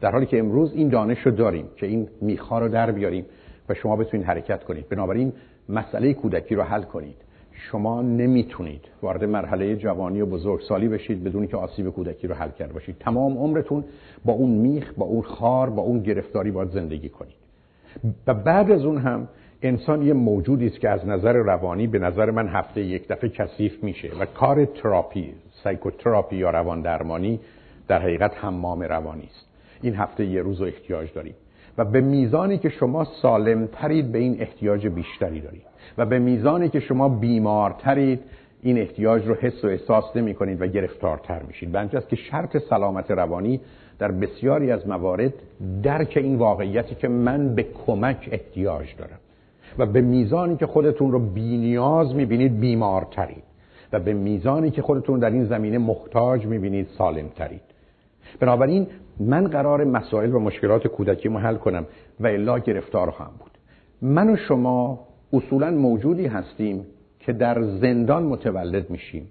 در 0.00 0.10
حالی 0.10 0.26
که 0.26 0.38
امروز 0.38 0.72
این 0.72 0.88
دانش 0.88 1.18
رو 1.18 1.30
داریم 1.30 1.64
که 1.76 1.86
این 1.86 2.08
میخا 2.20 2.58
رو 2.58 2.68
در 2.68 2.90
بیاریم 2.90 3.26
و 3.68 3.74
شما 3.74 3.96
بتونید 3.96 4.26
حرکت 4.26 4.64
کنید. 4.64 4.88
بنابراین 4.88 5.32
مسئله 5.68 6.14
کودکی 6.14 6.54
رو 6.54 6.62
حل 6.62 6.82
کنید. 6.82 7.16
شما 7.52 8.02
نمی‌تونید 8.02 8.80
وارد 9.02 9.24
مرحله 9.24 9.76
جوانی 9.76 10.20
و 10.20 10.26
بزرگسالی 10.26 10.88
بشید 10.88 11.24
بدون 11.24 11.46
که 11.46 11.56
آسیب 11.56 11.90
کودکی 11.90 12.26
رو 12.26 12.34
حل 12.34 12.48
کرده 12.48 12.72
باشید. 12.72 12.96
تمام 13.00 13.38
عمرتون 13.38 13.84
با 14.24 14.32
اون 14.32 14.50
میخ 14.50 14.92
با 14.96 15.06
اون 15.06 15.22
خار 15.22 15.70
با 15.70 15.82
اون 15.82 16.00
گرفتاری 16.00 16.50
باید 16.50 16.70
زندگی 16.70 17.08
کنید. 17.08 17.43
و 18.26 18.34
بعد 18.34 18.70
از 18.70 18.84
اون 18.84 18.98
هم 18.98 19.28
انسان 19.62 20.02
یه 20.02 20.12
موجودی 20.12 20.66
است 20.66 20.80
که 20.80 20.90
از 20.90 21.06
نظر 21.06 21.32
روانی 21.32 21.86
به 21.86 21.98
نظر 21.98 22.30
من 22.30 22.48
هفته 22.48 22.80
یک 22.80 23.08
دفعه 23.08 23.28
کثیف 23.28 23.84
میشه 23.84 24.08
و 24.20 24.24
کار 24.24 24.64
تراپی 24.64 25.34
سایکوتراپی 25.50 26.36
یا 26.36 26.50
روان 26.50 26.80
درمانی 26.80 27.40
در 27.88 27.98
حقیقت 27.98 28.32
حمام 28.36 28.82
روانی 28.82 29.28
است. 29.30 29.46
این 29.82 29.94
هفته 29.94 30.24
یه 30.24 30.42
روز 30.42 30.60
رو 30.60 30.66
احتیاج 30.66 31.12
داریم 31.12 31.34
و 31.78 31.84
به 31.84 32.00
میزانی 32.00 32.58
که 32.58 32.68
شما 32.68 33.04
سالم 33.04 33.66
ترید 33.66 34.12
به 34.12 34.18
این 34.18 34.36
احتیاج 34.40 34.86
بیشتری 34.86 35.40
دارید 35.40 35.62
و 35.98 36.06
به 36.06 36.18
میزانی 36.18 36.68
که 36.68 36.80
شما 36.80 37.08
بیمارترید 37.08 38.20
این 38.62 38.78
احتیاج 38.78 39.26
رو 39.26 39.34
حس 39.34 39.64
و 39.64 39.66
احساس 39.66 40.04
نمی 40.16 40.34
کنید 40.34 40.62
و 40.62 40.66
گرفتارتر 40.66 41.42
میشید. 41.42 41.72
بنجه 41.72 41.98
است 41.98 42.08
که 42.08 42.16
شرط 42.16 42.56
سلامت 42.56 43.10
روانی 43.10 43.60
در 43.98 44.12
بسیاری 44.12 44.70
از 44.70 44.88
موارد 44.88 45.32
درک 45.82 46.12
این 46.16 46.36
واقعیتی 46.36 46.94
که 46.94 47.08
من 47.08 47.54
به 47.54 47.62
کمک 47.86 48.28
احتیاج 48.32 48.86
دارم. 48.98 49.18
و 49.78 49.86
به 49.86 50.00
میزانی 50.00 50.56
که 50.56 50.66
خودتون 50.66 51.12
رو 51.12 51.18
بینیاز 51.18 52.14
می‌بینید 52.14 52.60
بیمارترید. 52.60 53.44
و 53.92 54.00
به 54.00 54.12
میزانی 54.12 54.70
که 54.70 54.82
خودتون 54.82 55.18
در 55.18 55.30
این 55.30 55.44
زمینه 55.44 55.78
محتاج 55.78 56.46
می‌بینید 56.46 56.88
سالمترید. 56.98 57.60
بنابراین 58.40 58.86
من 59.20 59.48
قرار 59.48 59.84
مسائل 59.84 60.34
و 60.34 60.38
مشکلات 60.38 60.86
کودکی 60.86 61.28
حل 61.28 61.56
کنم 61.56 61.86
و 62.20 62.26
الا 62.26 62.58
گرفتار 62.58 63.10
خواهم 63.10 63.32
بود. 63.38 63.50
من 64.02 64.30
و 64.30 64.36
شما 64.36 65.06
اصولا 65.32 65.70
موجودی 65.70 66.26
هستیم 66.26 66.86
که 67.20 67.32
در 67.32 67.62
زندان 67.62 68.22
متولد 68.22 68.90
میشیم. 68.90 69.30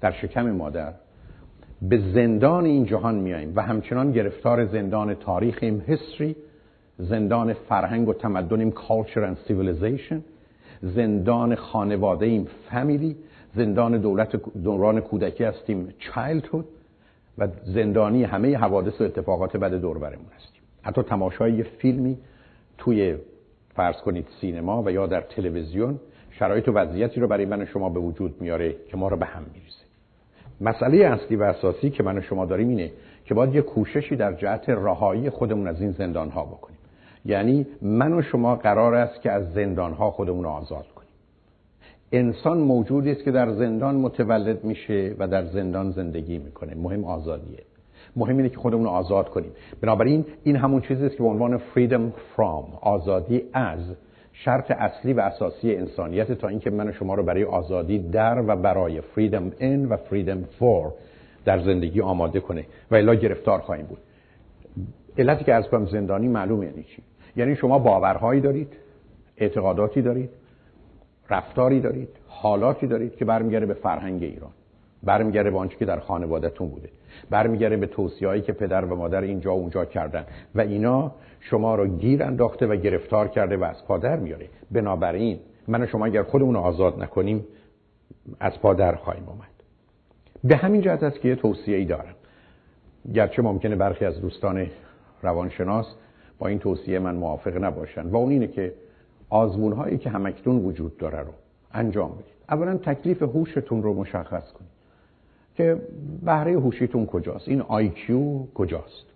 در 0.00 0.10
شکم 0.10 0.50
مادر 0.50 0.92
به 1.82 1.98
زندان 2.14 2.64
این 2.64 2.84
جهان 2.84 3.14
میاییم 3.14 3.52
و 3.56 3.62
همچنان 3.62 4.12
گرفتار 4.12 4.66
زندان 4.66 5.14
تاریخیم 5.14 5.84
history 5.88 6.34
زندان 6.98 7.52
فرهنگ 7.52 8.08
و 8.08 8.14
تمدنیم 8.14 8.70
culture 8.70 9.20
and 9.20 9.50
civilization 9.50 10.16
زندان 10.82 11.54
خانواده 11.54 12.26
ایم 12.26 12.48
family 12.70 13.14
زندان 13.54 13.98
دولت 13.98 14.36
دوران 14.36 15.00
کودکی 15.00 15.44
هستیم 15.44 15.94
childhood 16.00 16.64
و 17.38 17.48
زندانی 17.64 18.24
همه 18.24 18.56
حوادث 18.56 19.00
و 19.00 19.04
اتفاقات 19.04 19.56
بد 19.56 19.74
دور 19.74 19.98
برمون 19.98 20.26
هستیم. 20.36 20.62
حتی 20.82 21.02
تماشای 21.02 21.52
یه 21.52 21.62
فیلمی 21.62 22.18
توی 22.78 23.16
فرض 23.74 23.96
کنید 23.96 24.26
سینما 24.40 24.82
و 24.82 24.90
یا 24.90 25.06
در 25.06 25.20
تلویزیون 25.20 26.00
شرایط 26.30 26.68
و 26.68 26.72
وضعیتی 26.72 27.20
رو 27.20 27.28
برای 27.28 27.44
من 27.44 27.62
و 27.62 27.66
شما 27.66 27.88
به 27.88 28.00
وجود 28.00 28.40
میاره 28.40 28.76
که 28.88 28.96
ما 28.96 29.08
رو 29.08 29.16
به 29.16 29.26
هم 29.26 29.42
میریزه. 29.54 29.87
مسئله 30.60 31.06
اصلی 31.06 31.36
و 31.36 31.42
اساسی 31.42 31.90
که 31.90 32.02
من 32.02 32.18
و 32.18 32.20
شما 32.20 32.46
داریم 32.46 32.68
اینه 32.68 32.90
که 33.24 33.34
باید 33.34 33.54
یه 33.54 33.62
کوششی 33.62 34.16
در 34.16 34.32
جهت 34.32 34.68
رهایی 34.68 35.30
خودمون 35.30 35.66
از 35.66 35.80
این 35.80 35.90
زندان 35.90 36.30
ها 36.30 36.44
بکنیم. 36.44 36.78
یعنی 37.24 37.66
من 37.82 38.12
و 38.12 38.22
شما 38.22 38.56
قرار 38.56 38.94
است 38.94 39.22
که 39.22 39.32
از 39.32 39.52
زندان 39.52 39.92
ها 39.92 40.10
خودمون 40.10 40.44
رو 40.44 40.50
آزاد 40.50 40.86
کنیم. 40.94 41.08
انسان 42.12 42.58
موجودی 42.58 43.10
است 43.10 43.24
که 43.24 43.30
در 43.30 43.52
زندان 43.52 43.96
متولد 43.96 44.64
میشه 44.64 45.14
و 45.18 45.28
در 45.28 45.44
زندان 45.44 45.90
زندگی 45.90 46.38
می‌کنه. 46.38 46.74
مهم 46.74 47.04
آزادیه. 47.04 47.62
مهم 48.16 48.36
اینه 48.36 48.48
که 48.48 48.56
خودمون 48.56 48.84
رو 48.84 48.90
آزاد 48.90 49.28
کنیم. 49.28 49.50
بنابراین 49.80 50.24
این 50.44 50.56
همون 50.56 50.80
چیزی 50.80 51.06
است 51.06 51.16
که 51.16 51.22
به 51.22 51.28
عنوان 51.28 51.58
freedom 51.58 52.36
from 52.36 52.78
آزادی 52.80 53.42
از 53.52 53.80
شرط 54.44 54.70
اصلی 54.70 55.12
و 55.12 55.20
اساسی 55.20 55.74
انسانیت 55.74 56.32
تا 56.32 56.48
اینکه 56.48 56.70
من 56.70 56.88
و 56.88 56.92
شما 56.92 57.14
رو 57.14 57.22
برای 57.22 57.44
آزادی 57.44 57.98
در 57.98 58.44
و 58.46 58.56
برای 58.56 59.00
freedom 59.00 59.60
in 59.60 59.90
و 59.90 59.96
freedom 59.96 60.38
for 60.60 60.92
در 61.44 61.58
زندگی 61.58 62.00
آماده 62.00 62.40
کنه 62.40 62.66
و 62.90 62.94
الا 62.94 63.14
گرفتار 63.14 63.58
خواهیم 63.58 63.86
بود. 63.86 63.98
علتی 65.18 65.44
که 65.44 65.54
از 65.54 65.68
کنم 65.68 65.86
زندانی 65.86 66.28
معلوم 66.28 66.62
یعنی 66.62 66.82
چی؟ 66.82 67.02
یعنی 67.36 67.56
شما 67.56 67.78
باورهایی 67.78 68.40
دارید 68.40 68.76
اعتقاداتی 69.36 70.02
دارید 70.02 70.30
رفتاری 71.30 71.80
دارید 71.80 72.08
حالاتی 72.26 72.86
دارید 72.86 73.16
که 73.16 73.24
برمیگرده 73.24 73.66
به 73.66 73.74
فرهنگ 73.74 74.22
ایران 74.22 74.50
برمیگرده 75.02 75.50
به 75.50 75.58
آنچه 75.58 75.76
که 75.76 75.84
در 75.84 76.00
خانوادهتون 76.00 76.68
بوده. 76.68 76.88
برمیگرده 77.30 77.76
به 77.76 77.86
توصیه‌ای 77.86 78.40
که 78.40 78.52
پدر 78.52 78.84
و 78.84 78.96
مادر 78.96 79.20
اینجا 79.20 79.54
و 79.54 79.58
اونجا 79.58 79.84
کردن. 79.84 80.24
و 80.54 80.60
اینا 80.60 81.12
شما 81.40 81.74
رو 81.74 81.86
گیر 81.86 82.22
انداخته 82.22 82.66
و 82.66 82.76
گرفتار 82.76 83.28
کرده 83.28 83.56
و 83.56 83.64
از 83.64 83.84
پادر 83.86 84.16
میاره. 84.16 84.46
بنابراین 84.70 85.38
من 85.68 85.82
و 85.82 85.86
شما 85.86 86.06
اگر 86.06 86.22
خودمون 86.22 86.54
رو 86.54 86.60
آزاد 86.60 87.02
نکنیم 87.02 87.46
از 88.40 88.60
پادر 88.60 88.94
خواهیم 88.94 89.24
اومد. 89.28 89.48
به 90.44 90.56
همین 90.56 90.80
جهت 90.80 91.02
است 91.02 91.20
که 91.20 91.28
یه 91.28 91.36
توصیه 91.36 91.76
ای 91.76 91.84
دارم. 91.84 92.14
گرچه 93.14 93.42
ممکنه 93.42 93.76
برخی 93.76 94.04
از 94.04 94.20
دوستان 94.20 94.66
روانشناس 95.22 95.86
با 96.38 96.46
این 96.46 96.58
توصیه 96.58 96.98
من 96.98 97.14
موافق 97.14 97.64
نباشن. 97.64 98.06
و 98.06 98.16
اون 98.16 98.30
اینه 98.30 98.46
که 98.46 98.74
آزمون 99.30 99.72
هایی 99.72 99.98
که 99.98 100.10
همکتون 100.10 100.56
وجود 100.56 100.96
داره 100.96 101.18
رو 101.18 101.32
انجام 101.72 102.10
بدید. 102.10 102.38
اولا 102.48 102.76
تکلیف 102.76 103.22
هوشتون 103.22 103.82
رو 103.82 103.94
مشخص 103.94 104.52
کنید. 104.52 104.67
که 105.58 105.76
بهره 106.24 106.52
هوشیتون 106.52 107.06
کجاست. 107.06 107.48
این 107.48 107.60
آیکیو 107.60 108.46
کجاست؟ 108.54 109.06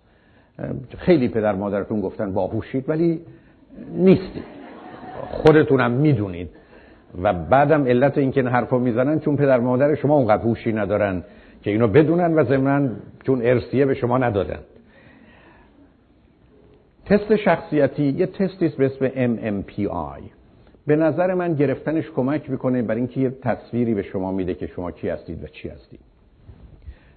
خیلی 0.97 1.27
پدر 1.27 1.55
مادرتون 1.55 2.01
گفتن 2.01 2.33
باهوشید 2.33 2.89
ولی 2.89 3.21
نیستید. 3.95 4.43
خودتونم 5.29 5.91
می‌دونید. 5.91 6.49
و 7.21 7.33
بعدم 7.33 7.87
علت 7.87 8.17
اینکه 8.17 8.41
این 8.41 8.49
حرفا 8.49 8.79
می‌زنن 8.79 9.19
چون 9.19 9.35
پدر 9.35 9.59
مادر 9.59 9.95
شما 9.95 10.15
اونقدر 10.15 10.43
هوشی 10.43 10.73
ندارن 10.73 11.23
که 11.61 11.71
اینو 11.71 11.87
بدونن 11.87 12.33
و 12.33 12.43
ضمن 12.43 12.95
چون 13.23 13.41
ارسیه 13.41 13.85
به 13.85 13.93
شما 13.93 14.17
ندادن. 14.17 14.59
تست 17.05 17.35
شخصیتی 17.35 18.03
یه 18.03 18.25
تستی 18.25 18.67
به 18.77 18.85
اسم 18.85 19.07
MMPI 19.07 20.21
به 20.87 20.95
نظر 20.95 21.33
من 21.33 21.53
گرفتنش 21.53 22.11
کمک 22.11 22.49
می‌کنه 22.49 22.81
برای 22.81 23.01
اینکه 23.01 23.19
یه 23.19 23.29
تصویری 23.29 23.93
به 23.93 24.01
شما 24.03 24.31
میده 24.31 24.53
که 24.53 24.67
شما 24.67 24.91
کی 24.91 25.09
هستید 25.09 25.43
و 25.43 25.47
چی 25.47 25.69
هستید. 25.69 26.12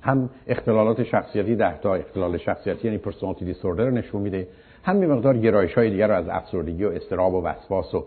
هم 0.07 0.31
اختلالات 0.47 1.03
شخصیتی 1.03 1.57
ده 1.57 1.79
تا 1.79 1.95
اختلال 1.95 2.39
شخصیتی 2.39 2.89
یعنی 2.89 2.99
پرسونالیتی 2.99 3.45
دیسوردر 3.45 3.91
نشون 3.91 4.23
میده. 4.23 4.49
هم 4.83 5.03
یه 5.03 5.09
مقدار 5.09 5.39
گرایش 5.39 5.75
های 5.75 5.91
دیگر 5.91 6.09
رو 6.09 6.15
از 6.15 6.29
افسردگی 6.29 6.85
و 6.85 6.89
استراب 6.89 7.35
و 7.35 7.43
وسواس 7.43 7.95
و 7.95 8.05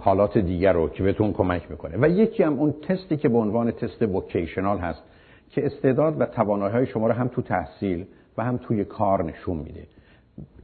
حالات 0.00 0.38
دیگر 0.38 0.72
رو 0.72 0.88
که 0.88 1.02
بهتون 1.02 1.32
کمک 1.32 1.70
می‌کنه. 1.70 1.96
و 2.00 2.08
یکی 2.08 2.42
هم 2.42 2.58
اون 2.58 2.74
تستی 2.88 3.16
که 3.16 3.28
به 3.28 3.38
عنوان 3.38 3.70
تست 3.70 4.02
وکیشنال 4.02 4.78
هست 4.78 5.02
که 5.50 5.66
استعداد 5.66 6.20
و 6.20 6.26
توانایی 6.26 6.86
شما 6.86 7.06
رو 7.06 7.12
هم 7.12 7.28
تو 7.28 7.42
تحصیل 7.42 8.06
و 8.38 8.44
هم 8.44 8.56
توی 8.56 8.84
کار 8.84 9.24
نشون 9.24 9.56
میده. 9.56 9.86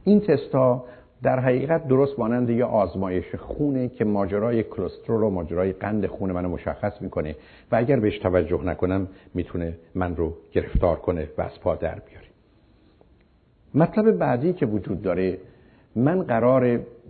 این 0.03 0.19
تست 0.21 0.55
ها 0.55 0.85
در 1.23 1.39
حقیقت 1.39 1.87
درست 1.87 2.19
مانند 2.19 2.49
یه 2.49 2.65
آزمایش 2.65 3.35
خونه 3.35 3.87
که 3.87 4.05
ماجرای 4.05 4.63
کلسترول 4.63 5.23
و 5.23 5.29
ماجرای 5.29 5.73
قند 5.73 6.05
خون 6.05 6.31
منو 6.31 6.49
مشخص 6.49 7.01
می‌کنه 7.01 7.35
و 7.71 7.75
اگر 7.75 7.99
بهش 7.99 8.19
توجه 8.19 8.63
نکنم 8.63 9.07
می‌تونه 9.33 9.77
من 9.95 10.15
رو 10.15 10.33
گرفتار 10.51 10.95
کنه 10.95 11.29
و 11.37 11.41
از 11.41 11.59
پا 11.59 11.75
در 11.75 11.99
بیاره. 11.99 12.27
مطلب 13.75 14.11
بعدی 14.11 14.53
که 14.53 14.65
وجود 14.65 15.01
داره 15.01 15.37
من 15.95 16.23
قرار 16.23 16.65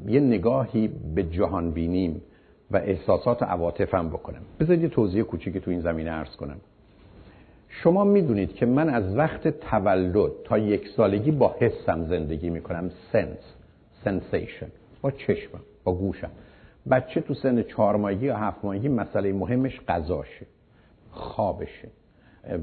یه 0.08 0.20
نگاهی 0.20 0.90
به 1.16 1.24
جهان 1.24 1.72
بینیم 1.72 2.22
و 2.72 2.78
احساسات 2.78 3.42
و 3.42 3.46
عواطفم 3.46 4.10
بکنم. 4.10 4.42
بذارید 4.60 4.84
یه 4.84 4.90
توضیح 4.90 5.24
کوچیکی 5.24 5.60
تو 5.60 5.72
این 5.72 5.82
زمینه 5.82 6.12
عرض 6.12 6.36
کنم. 6.36 6.58
شما 7.70 8.04
می‌دونید 8.04 8.54
که 8.54 8.66
من 8.66 8.90
از 8.90 9.16
وقت 9.16 9.48
تولد 9.48 10.32
تا 10.44 10.58
یک 10.58 10.88
سالگی 10.88 11.32
با 11.32 11.56
حسم 11.60 12.06
زندگی 12.06 12.50
می‌کنم 12.50 12.92
سنس. 13.12 13.56
sensation 14.04 14.68
با 15.02 15.12
چشمم 15.12 15.62
با 15.84 15.94
گوشم. 15.94 16.32
بچه 16.92 17.22
تو 17.22 17.34
سن 17.34 17.64
چهار 17.64 17.96
ماهگی 17.96 18.26
یا 18.26 18.38
هفت 18.38 18.66
ماهگی 18.66 18.88
مسئله 18.88 19.34
مهمش 19.34 19.82
غذاشه. 19.88 20.46
خوابشه. 21.12 21.88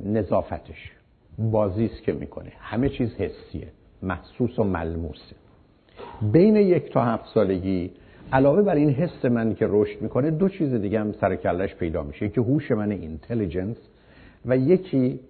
نظافتش 0.05 0.93
بازیست 1.39 2.03
که 2.03 2.13
می‌کنه. 2.13 2.53
همه 2.61 2.89
چیز 2.89 3.15
حسیه. 3.15 3.69
محسوس 4.03 4.59
و 4.59 4.65
ملموسه. 4.65 5.37
بین 6.23 6.57
یک 6.57 6.93
تا 6.93 7.05
هفت 7.05 7.27
سالگی 7.35 7.91
علاوه 8.33 8.63
بر 8.63 8.75
این 8.75 8.91
حس 8.91 9.25
من 9.25 9.55
که 9.55 9.67
رشد 9.69 10.03
می‌کنه 10.03 10.31
دو 10.31 10.49
چیز 10.49 10.75
دیگه 10.75 11.01
هم 11.01 11.13
سر 11.13 11.29
و 11.29 11.37
کلش 11.37 11.75
پیدا 11.75 12.03
میشه. 12.03 12.27
یکی 12.27 12.41
هوش 12.41 12.71
من 12.71 12.91
intelligence 12.91 13.77
و 14.47 14.57
یکی 14.57 15.21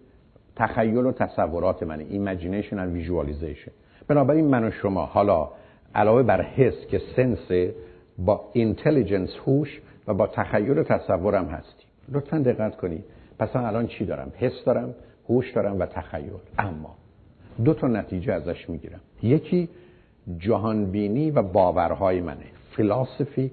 تخیل 0.57 1.07
و 1.07 1.13
تصورات 1.13 1.83
منه 1.83 2.07
imagination 2.09 2.79
و 2.79 2.93
visualization 2.93 3.73
بنابراین 4.09 4.45
من 4.45 4.65
و 4.65 4.71
شما 4.71 5.07
حالا 5.07 5.49
علاوه 5.95 6.23
بر 6.23 6.43
حس 6.43 6.87
که 6.91 7.01
سنس 7.17 7.73
با 8.19 8.51
اینتلیجنس 8.53 9.31
هوش 9.47 9.81
و 10.07 10.15
با 10.15 10.27
تخیل 10.27 10.83
تصورم 10.83 11.45
هستیم 11.45 11.89
لطفا 12.09 12.39
دقت 12.39 12.77
کنید. 12.77 13.05
پس 13.39 13.57
الان 13.57 13.87
چی 13.87 14.05
دارم؟ 14.05 14.33
حس 14.37 14.65
دارم 14.67 14.95
هوش 15.29 15.53
دارم 15.53 15.79
و 15.79 15.87
تخیل. 15.87 16.31
اما 16.59 16.95
دو 17.65 17.75
تا 17.75 17.87
نتیجه 17.87 18.33
ازش 18.33 18.71
می‌گیرم. 18.71 19.01
یکی 19.23 19.69
جهانبینی 20.39 21.31
و 21.31 21.43
باورهای 21.43 22.21
منه. 22.21 22.45
فلسفی 22.77 23.51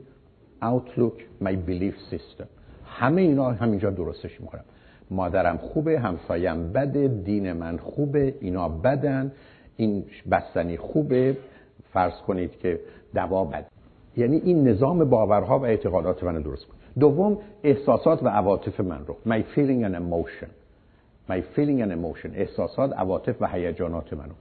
اوتلوک 0.62 1.26
my 1.44 1.56
belief 1.68 2.14
system. 2.14 2.45
همه 2.86 3.22
اینا 3.22 3.52
همینجا 3.52 3.90
درستش 3.90 4.41
می‌کنم. 4.41 4.64
مادرم 5.12 5.57
خوبه 5.57 5.99
همسایم 5.99 6.74
بده 6.74 7.07
دین 7.07 7.53
من 7.53 7.78
خوبه 7.78 8.36
اینا 8.41 8.70
بدن 8.70 9.32
این 9.78 10.06
بستنی 10.32 10.78
خوبه. 10.78 11.38
فرض 11.95 12.13
کنید 12.27 12.59
که 12.59 12.80
دوا 13.13 13.43
بد. 13.43 13.65
یعنی 14.17 14.38
این 14.38 14.67
نظام 14.67 15.09
باورها 15.09 15.59
و 15.59 15.65
اعتقادات 15.65 16.23
من 16.23 16.41
درست 16.41 16.65
کن 16.65 16.76
دوم 16.99 17.38
احساسات 17.63 18.23
و 18.23 18.27
عواطف 18.27 18.80
من 18.80 19.05
رو. 19.05 19.15
My 19.26 19.43
feeling 19.55 19.84
and 19.88 19.95
emotion. 19.95 20.49
My 21.30 21.39
feeling 21.55 21.80
and 21.85 21.91
emotion. 21.91 22.30
احساسات 22.35 22.93
عواطف 22.93 23.35
و 23.41 23.47
هیجانات 23.47 24.13
منو. 24.13 24.34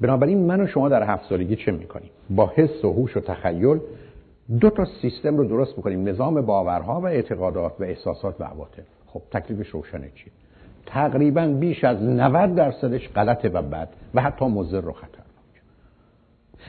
بنابراین 0.00 0.38
من 0.46 0.60
و 0.60 0.66
شما 0.66 0.88
در 0.88 1.02
هفت 1.02 1.28
سالگی 1.28 1.56
چه 1.56 1.72
می‌کنیم؟ 1.72 2.10
با 2.30 2.52
حس 2.54 2.84
و 2.84 2.92
هوش 2.92 3.16
و 3.16 3.20
تخیل 3.20 3.80
دو 4.60 4.70
تا 4.70 4.84
سیستم 5.02 5.36
رو 5.36 5.44
درست 5.44 5.76
می‌کنیم 5.76 6.08
نظام 6.08 6.40
باورها 6.40 7.00
و 7.00 7.06
اعتقادات 7.06 7.72
و 7.80 7.84
احساسات 7.84 8.40
و 8.40 8.44
عواطف. 8.44 8.84
خب 9.06 9.22
تکلیفش 9.30 9.68
روشنه 9.68 10.10
چیه؟ 10.14 10.32
تقریبا 10.86 11.46
بیش 11.46 11.84
از 11.84 12.02
90 12.02 12.54
درصدش 12.54 13.08
غلطه 13.08 13.48
و 13.48 13.62
بد 13.62 13.88
و 14.14 14.20
حتی 14.22 14.44
مضر 14.44 14.88
و 14.88 14.92
خطرناک 14.92 15.13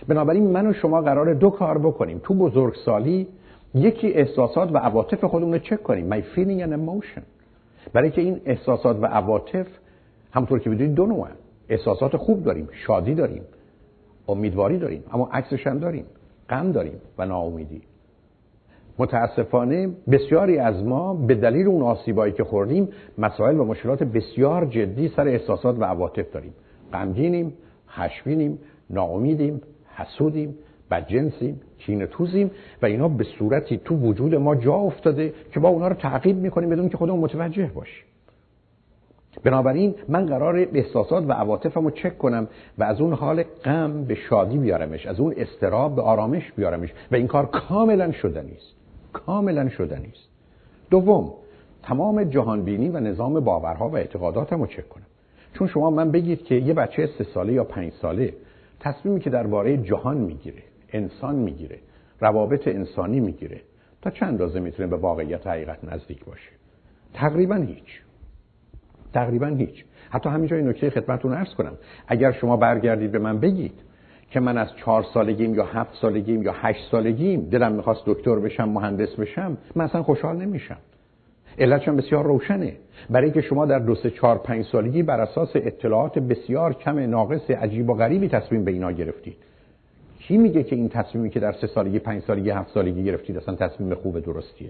بنابراین 0.07 0.51
من 0.51 0.67
و 0.67 0.73
شما 0.73 1.01
قرار 1.01 1.33
دو 1.33 1.49
کار 1.49 1.77
بکنیم. 1.77 2.21
تو 2.23 2.33
بزرگسالی 2.33 3.27
یکی 3.75 4.07
احساسات 4.13 4.71
و 4.71 4.77
عواطف 4.77 5.23
خودمون 5.23 5.53
رو 5.53 5.59
چک 5.59 5.83
کنیم. 5.83 6.09
My 6.09 6.23
feeling 6.35 6.67
and 6.67 6.73
emotion. 6.73 7.21
برای 7.93 8.11
که 8.11 8.21
این 8.21 8.41
احساسات 8.45 8.97
و 9.01 9.05
عواطف 9.05 9.67
همطور 10.31 10.59
که 10.59 10.69
بدونید 10.69 10.93
دو 10.93 11.05
نوع 11.05 11.27
احساسات 11.69 12.17
خوب 12.17 12.43
داریم 12.43 12.69
شادی 12.71 13.15
داریم 13.15 13.43
امیدواری 14.27 14.77
داریم 14.77 15.03
اما 15.11 15.29
عکسش 15.33 15.67
هم 15.67 15.79
داریم. 15.79 16.05
غم 16.49 16.71
داریم 16.71 17.01
و 17.17 17.25
ناامیدی. 17.25 17.81
متاسفانه 18.99 19.89
بسیاری 20.11 20.57
از 20.57 20.83
ما 20.83 21.13
به 21.13 21.35
دلیل 21.35 21.67
اون 21.67 21.81
آسیبایی 21.81 22.33
که 22.33 22.43
خوردیم 22.43 22.89
مسائل 23.17 23.59
و 23.59 23.65
مشکلات 23.65 24.03
بسیار 24.03 24.65
جدی 24.65 25.07
سر 25.07 25.27
احساسات 25.27 25.79
و 25.79 25.83
عواطف 25.83 26.31
داریم. 26.31 26.53
غمگینیم 26.93 27.53
خشمگینیم 27.89 28.59
ناامیدیم. 28.89 29.61
حسودیم 29.95 30.57
بدجنسیم 30.91 31.61
کین 31.77 32.05
توزیم 32.05 32.51
و 32.81 32.85
اینا 32.85 33.07
به 33.07 33.23
صورتی 33.23 33.77
تو 33.85 33.95
وجود 33.95 34.35
ما 34.35 34.55
جا 34.55 34.73
افتاده 34.73 35.33
که 35.53 35.59
با 35.59 35.69
اونا 35.69 35.87
رو 35.87 35.93
تعقیب 35.93 36.37
می‌کنیم 36.37 36.69
بدون 36.69 36.89
که 36.89 36.97
خودمون 36.97 37.19
متوجه 37.19 37.71
باشیم. 37.75 38.03
بنابراین 39.43 39.95
من 40.09 40.25
قرار 40.25 40.67
احساسات 40.73 41.23
و 41.29 41.31
عواطفم 41.31 41.83
رو 41.83 41.91
چک 41.91 42.17
کنم 42.17 42.47
و 42.77 42.83
از 42.83 43.01
اون 43.01 43.13
حال 43.13 43.43
غم 43.43 44.03
به 44.03 44.15
شادی 44.15 44.57
بیارمش 44.57 45.05
از 45.05 45.19
اون 45.19 45.33
استراب 45.37 45.95
به 45.95 46.01
آرامش 46.01 46.51
بیارمش 46.51 46.93
و 47.11 47.15
این 47.15 47.27
کار 47.27 47.45
کاملا 47.45 48.11
شدنی 48.11 48.51
است 48.51 48.75
کاملا 49.13 49.69
شدنی 49.69 50.11
است 50.13 50.29
دوم 50.89 51.33
تمام 51.83 52.23
جهانبینی 52.23 52.89
و 52.89 52.99
نظام 52.99 53.39
باورها 53.39 53.89
و 53.89 53.95
اعتقاداتم 53.95 54.59
رو 54.59 54.67
چک 54.67 54.89
کنم. 54.89 55.05
چون 55.53 55.67
شما 55.67 55.89
من 55.89 56.11
بگید 56.11 56.43
که 56.43 56.55
یه 56.55 56.73
بچه 56.73 57.09
سه 57.17 57.23
ساله 57.23 57.53
یا 57.53 57.63
پنج 57.63 57.93
ساله 58.01 58.33
تصمیمی 58.85 59.19
که 59.19 59.29
درباره 59.29 59.77
جهان 59.77 60.17
می‌گیره 60.17 60.63
انسان 60.89 61.35
می‌گیره 61.35 61.79
روابط 62.19 62.67
انسانی 62.67 63.19
می‌گیره 63.19 63.61
تا 64.01 64.09
چند 64.09 64.29
اندازه 64.29 64.59
می‌تونه 64.59 64.87
به 64.89 64.95
واقعیت 64.95 65.47
حقیقت 65.47 65.83
نزدیک 65.83 66.25
باشه؟ 66.25 66.49
تقریبا 67.13 67.55
هیچ. 67.55 68.01
تقریبا 69.13 69.47
هیچ. 69.47 69.85
حتی 70.09 70.29
همینجا 70.29 70.55
این 70.55 70.67
نکته 70.67 70.89
خدمتتون 70.89 71.33
عرض 71.33 71.53
کنم. 71.53 71.73
اگر 72.07 72.31
شما 72.31 72.57
برگردید 72.57 73.11
به 73.11 73.19
من 73.19 73.39
بگید 73.39 73.73
که 74.31 74.39
من 74.39 74.57
از 74.57 74.67
چهار 74.75 75.05
سالگیم 75.13 75.55
یا 75.55 75.65
هفت 75.65 75.93
سالگیم 76.01 76.43
یا 76.43 76.53
هشت 76.55 76.91
سالگیم 76.91 77.41
دلم 77.41 77.71
می‌خواست 77.71 78.01
دکتر 78.05 78.39
بشم 78.39 78.69
مهندس 78.69 79.15
بشم 79.15 79.57
من 79.75 79.85
اصلا 79.85 80.03
خوشحال 80.03 80.37
نمیشم. 80.37 80.77
علتش 81.59 81.89
بسیار 81.89 82.25
روشنه. 82.25 82.73
برای 83.09 83.31
که 83.31 83.41
شما 83.41 83.65
در 83.65 83.79
دو 83.79 83.95
سه 83.95 84.09
چهار 84.09 84.37
پنج 84.37 84.65
سالگی 84.65 85.03
بر 85.03 85.21
اساس 85.21 85.49
اطلاعات 85.55 86.19
بسیار 86.19 86.73
کم 86.73 86.99
ناقص 86.99 87.49
عجیب 87.49 87.89
و 87.89 87.93
غریبی 87.93 88.29
تصمیم 88.29 88.65
به 88.65 88.71
اینا 88.71 88.91
گرفتید. 88.91 89.37
کی 90.19 90.37
میگه 90.37 90.63
که 90.63 90.75
این 90.75 90.89
تصمیمی 90.89 91.29
که 91.29 91.39
در 91.39 91.51
سه 91.51 91.67
سالگی 91.67 91.99
پنج 91.99 92.21
سالگی 92.21 92.49
هفت 92.49 92.73
سالگی 92.73 93.03
گرفتید 93.03 93.37
اصلا 93.37 93.55
تصمیم 93.55 93.95
خوب 93.95 94.19
درستیه؟ 94.19 94.69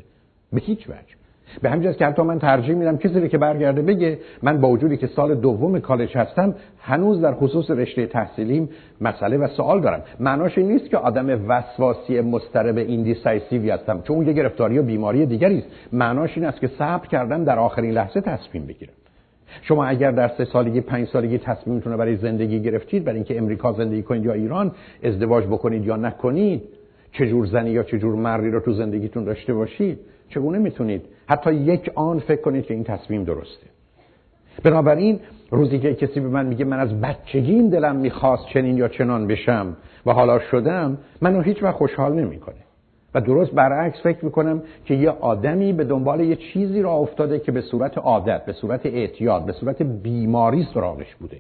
به 0.53 0.62
هیچ 0.62 0.90
وجه. 0.90 1.16
به 1.62 1.70
همین 1.70 1.94
که 1.94 2.06
حتی 2.06 2.22
من 2.22 2.40
ترجیح 2.40 2.76
میدم 2.76 2.98
کسی 2.98 3.30
که 3.30 3.38
برگرده 3.38 3.82
بگه 3.82 4.20
من 4.44 4.62
با 4.62 4.70
وجودی 4.70 4.98
که 4.98 5.08
سال 5.08 5.36
دوم 5.36 5.80
کالج 5.80 6.18
هستم 6.18 6.56
هنوز 6.80 7.22
در 7.22 7.34
خصوص 7.34 7.72
رشته 7.72 8.06
تحصیلیم 8.06 8.70
مسئله 9.02 9.38
و 9.38 9.48
سوال 9.48 9.82
دارم. 9.82 10.02
معناش 10.20 10.58
این 10.58 10.72
نیست 10.72 10.90
که 10.90 10.98
آدم 10.98 11.48
وسواسی 11.48 12.22
مضطرب 12.22 12.78
indecisive 12.78 13.61
ی 13.61 13.70
هستم 13.70 14.02
چون 14.02 14.16
اون 14.16 14.28
یه 14.28 14.34
گرفتاری 14.34 14.80
و 14.80 14.84
بیماری 14.84 15.26
دیگری 15.26 15.58
است. 15.58 15.68
معناش 15.94 16.38
این 16.38 16.46
است 16.46 16.60
که 16.60 16.68
صبر 16.68 17.08
کردم 17.08 17.44
در 17.44 17.60
آخرین 17.60 17.92
لحظه 17.92 18.22
تصمیم 18.22 18.66
بگیرم 18.66 18.94
شما 19.62 19.86
اگر 19.86 20.12
در 20.12 20.28
سه 20.28 20.46
سالگی 20.46 20.82
پنج 20.82 21.08
سالگی 21.08 21.38
تصمیمتون 21.38 21.92
رو 21.92 21.98
برای 21.98 22.16
زندگی 22.16 22.62
گرفتید 22.62 23.04
برای 23.04 23.16
اینکه 23.16 23.38
امریکا 23.38 23.74
زندگی 23.74 24.02
کنید 24.02 24.26
یا 24.26 24.34
ایران 24.34 24.72
ازدواج 25.04 25.46
بکنید 25.46 25.86
یا 25.86 25.96
نکنید 25.96 26.64
چجور 27.12 27.46
زنی 27.46 27.70
یا 27.70 27.84
چجور 27.84 28.16
مردی 28.16 28.50
رو 28.50 28.60
تو 28.60 28.74
زندگیتون 28.74 29.24
داشته 29.24 29.54
باشید 29.54 30.00
چگونه 30.30 30.58
می‌تونید 30.58 31.02
حتی 31.28 31.54
یک 31.54 31.92
آن 31.96 32.20
فکر 32.20 32.42
کنید 32.42 32.66
که 32.66 32.74
این 32.74 32.84
تصمیم 32.84 33.24
درسته. 33.24 33.68
بنابراین 34.64 35.20
روزی 35.52 35.80
که 35.80 35.94
کسی 35.94 36.20
به 36.20 36.28
من 36.28 36.46
میگه 36.46 36.66
من 36.66 36.80
از 36.80 37.02
بچگی 37.02 37.70
دلم 37.70 37.96
می‌خواست 37.96 38.46
چنین 38.46 38.78
یا 38.78 38.88
چنان 38.88 39.28
بشم 39.28 39.78
و 40.06 40.14
حالا 40.14 40.40
شدم 40.40 40.98
منو 41.22 41.42
هیچ 41.42 41.64
وقت 41.64 41.76
خوشحال 41.76 42.14
نمی‌کنه. 42.14 42.56
و 43.14 43.22
درست 43.22 43.52
برعکس 43.52 44.02
فکر 44.04 44.26
می‌کنم 44.26 44.64
که 44.86 44.94
یه 44.94 45.10
آدمی 45.10 45.74
به 45.74 45.84
دنبال 45.84 46.20
یه 46.20 46.36
چیزی 46.36 46.82
را 46.82 46.92
افتاده 46.92 47.40
که 47.40 47.52
به 47.52 47.62
صورت 47.62 47.98
عادت 47.98 48.46
به 48.46 48.54
صورت 48.54 48.86
اعتیاد 48.86 49.46
به 49.46 49.52
صورت 49.52 49.82
بیماری 49.82 50.68
سراغش 50.74 51.16
بوده. 51.16 51.38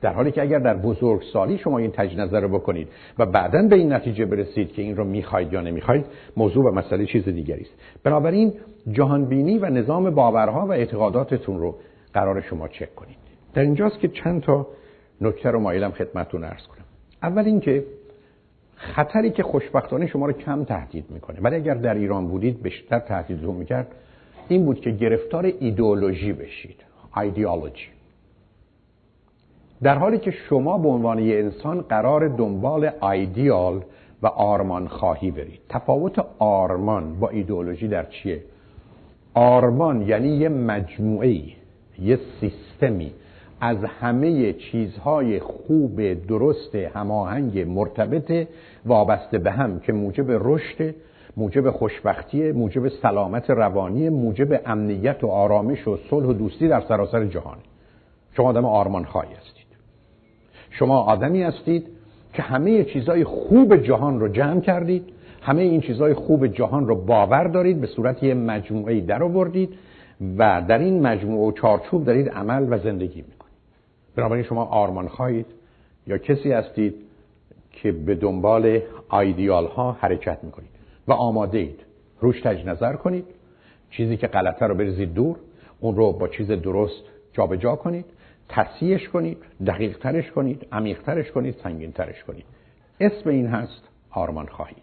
در 0.00 0.12
حالی 0.12 0.30
که 0.30 0.42
اگر 0.42 0.58
در 0.58 0.74
بزرگسالی 0.74 1.58
شما 1.58 1.78
این 1.78 1.90
تجنظر 1.90 2.24
نظر 2.24 2.40
رو 2.40 2.48
بکنید 2.48 2.88
و 3.18 3.26
بعدا 3.26 3.62
به 3.62 3.76
این 3.76 3.92
نتیجه 3.92 4.24
برسید 4.24 4.72
که 4.72 4.82
این 4.82 4.96
رو 4.96 5.04
می‌خواید 5.04 5.52
یا 5.52 5.60
نمی‌خواید 5.60 6.06
موضوع 6.36 6.64
و 6.64 6.74
مسئله 6.74 7.06
چیز 7.06 7.28
دیگری 7.28 7.60
است. 7.60 7.74
بنابراین 8.04 8.52
جهانبینی 8.92 9.58
و 9.58 9.66
نظام 9.66 10.10
باورها 10.10 10.66
و 10.66 10.72
اعتقاداتتون 10.72 11.60
رو 11.60 11.74
قرار 12.14 12.40
شما 12.40 12.68
چک 12.68 12.94
کنید. 12.94 13.16
در 13.54 13.62
اینجاست 13.62 13.98
که 13.98 14.08
چند 14.08 14.42
تا 14.42 14.66
نکته 15.20 15.50
رو 15.50 15.60
مایلم 15.60 15.90
خدمتتون 15.90 16.44
عرض 16.44 16.66
کنم. 16.66 16.84
اول 17.22 17.44
اینکه 17.44 17.84
خطری 18.74 19.30
که 19.30 19.42
خوشبختانه 19.42 20.06
شما 20.06 20.26
رو 20.26 20.32
کم 20.32 20.64
تهدید 20.64 21.04
می‌کنه 21.10 21.38
ولی 21.40 21.56
اگر 21.56 21.74
در 21.74 21.94
ایران 21.94 22.28
بودید 22.28 22.62
بیشتر 22.62 22.98
تهدیدتون 22.98 23.54
می‌کرد 23.54 23.88
این 24.48 24.64
بود 24.64 24.80
که 24.80 24.90
گرفتار 24.90 25.52
ایدئولوژی 25.60 26.32
بشید 26.32 26.76
ایدئولوژی. 27.16 27.97
در 29.82 29.98
حالی 29.98 30.18
که 30.18 30.30
شما 30.30 30.78
به 30.78 30.88
عنوان 30.88 31.18
یه 31.18 31.38
انسان 31.38 31.80
قرار 31.80 32.28
دنبال 32.28 32.90
ایدیال 33.02 33.82
و 34.22 34.26
آرمان 34.26 34.88
خواهی 34.88 35.30
برید. 35.30 35.60
تفاوت 35.68 36.24
آرمان 36.38 37.20
با 37.20 37.28
ایدئولوژی 37.28 37.88
در 37.88 38.04
چیه؟ 38.04 38.42
آرمان 39.34 40.02
یعنی 40.02 40.28
یه 40.28 40.48
مجموعه 40.48 41.42
یه 41.98 42.18
سیستمی 42.40 43.12
از 43.60 43.76
همه 43.84 44.52
چیزهای 44.52 45.40
خوب 45.40 46.26
درست 46.26 46.74
هماهنگ 46.74 47.58
مرتبط 47.58 48.48
وابسته 48.86 49.38
به 49.38 49.50
هم 49.50 49.80
که 49.80 49.92
موجب 49.92 50.30
رشد 50.30 50.94
موجب 51.36 51.70
خوشبختی 51.70 52.52
موجب 52.52 52.88
سلامت 52.88 53.50
روانی 53.50 54.08
موجب 54.08 54.60
امنیت 54.66 55.24
و 55.24 55.26
آرامش 55.26 55.88
و 55.88 55.98
صلح 56.10 56.26
و 56.26 56.32
دوستی 56.32 56.68
در 56.68 56.80
سراسر 56.80 57.24
جهان. 57.24 57.58
شما 58.36 58.48
آدم 58.48 58.64
آرمان 58.64 59.04
خواهی 59.04 59.34
هستید. 59.34 59.57
شما 60.78 60.98
آدمی 60.98 61.42
هستید 61.42 61.86
که 62.32 62.42
همه 62.42 62.84
چیزهای 62.84 63.24
خوب 63.24 63.76
جهان 63.76 64.20
رو 64.20 64.28
جمع 64.28 64.60
کردید 64.60 65.04
همه 65.42 65.62
این 65.62 65.80
چیزهای 65.80 66.14
خوب 66.14 66.46
جهان 66.46 66.86
رو 66.86 66.94
باور 66.94 67.44
دارید 67.44 67.80
به 67.80 67.86
صورت 67.86 68.22
یه 68.22 68.34
مجموعه 68.34 69.00
در 69.00 69.22
آوردید 69.22 69.74
و 70.38 70.62
در 70.68 70.78
این 70.78 71.06
مجموعه 71.06 71.48
و 71.48 71.52
چارچوب 71.52 72.04
دارید 72.04 72.28
عمل 72.28 72.66
و 72.70 72.78
زندگی 72.78 73.22
می‌کنید. 73.22 73.54
بنابراین 74.16 74.44
شما 74.44 74.64
آرمان 74.64 75.08
خواهید 75.08 75.46
یا 76.06 76.18
کسی 76.18 76.52
هستید 76.52 76.94
که 77.72 77.92
به 77.92 78.14
دنبال 78.14 78.80
آیدیال 79.08 79.66
ها 79.66 79.92
حرکت 79.92 80.38
می‌کنید 80.42 80.70
و 81.08 81.12
آماده 81.12 81.58
اید 81.58 81.80
روش 82.20 82.40
تج 82.40 82.66
نظر 82.66 82.92
کنید. 82.92 83.24
چیزی 83.90 84.16
که 84.16 84.26
غلطه 84.26 84.66
رو 84.66 84.74
بریزید 84.74 85.14
دور 85.14 85.36
اون 85.80 85.96
رو 85.96 86.12
با 86.12 86.28
چیز 86.28 86.50
درست 86.50 87.02
جابجا 87.32 87.56
جا 87.56 87.76
کنید. 87.76 88.04
تصیحش 88.48 89.08
کنید 89.08 89.38
دقیق 89.66 89.98
ترش 89.98 90.30
کنید 90.30 90.66
عمیق 90.72 91.02
ترش 91.02 91.30
کنید 91.30 91.54
سنگین 91.62 91.92
ترش 91.92 92.24
کنید. 92.24 92.44
اسم 93.00 93.30
این 93.30 93.46
هست 93.46 93.88
آرمان 94.10 94.46
خواهی. 94.46 94.76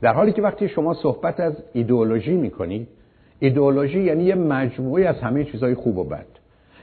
در 0.00 0.14
حالی 0.14 0.32
که 0.32 0.42
وقتی 0.42 0.68
شما 0.68 0.94
صحبت 0.94 1.40
از 1.40 1.62
ایدئولوژی 1.72 2.34
می‌کنید 2.34 2.88
ایدئولوژی 3.38 4.02
یعنی 4.02 4.24
یه 4.24 4.34
مجموعه 4.34 5.08
از 5.08 5.16
همه 5.16 5.44
چیزهای 5.44 5.74
خوب 5.74 5.98
و 5.98 6.04
بد. 6.04 6.26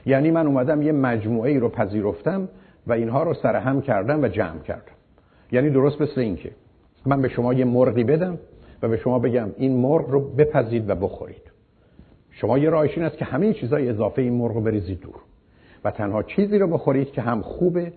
یعنی 0.06 0.30
من 0.30 0.46
اومدم 0.46 0.82
یه 0.82 0.92
مجموعه 0.92 1.50
ای 1.50 1.58
رو 1.58 1.68
پذیرفتم 1.68 2.48
و 2.86 2.92
اینها 2.92 3.22
رو 3.22 3.34
سرهم 3.34 3.82
کردم 3.82 4.22
و 4.22 4.28
جمع 4.28 4.58
کردم. 4.58 4.92
یعنی 5.52 5.70
درست 5.70 6.00
مثل 6.00 6.20
این 6.20 6.36
که 6.36 6.50
من 7.06 7.22
به 7.22 7.28
شما 7.28 7.54
یه 7.54 7.64
مرغی 7.64 8.04
بدم 8.04 8.38
و 8.82 8.88
به 8.88 8.96
شما 8.96 9.18
بگم 9.18 9.48
این 9.56 9.76
مرغ 9.76 10.10
رو 10.10 10.20
بپزید 10.20 10.90
و 10.90 10.94
بخورید. 10.94 11.42
شما 12.30 12.58
یه 12.58 12.70
راهش 12.70 12.98
این 12.98 13.06
است 13.06 13.18
که 13.18 13.24
همه 13.24 13.52
چیزای 13.52 13.88
اضافه 13.88 14.22
این 14.22 14.32
مرغ 14.32 14.54
رو 14.54 14.60
بریزید 14.60 15.00
دور. 15.00 15.14
و 15.84 15.90
تنها 15.90 16.22
چیزی 16.22 16.58
رو 16.58 16.66
بخورید 16.66 17.12
که 17.12 17.22
هم 17.22 17.42
خوبه 17.42 17.92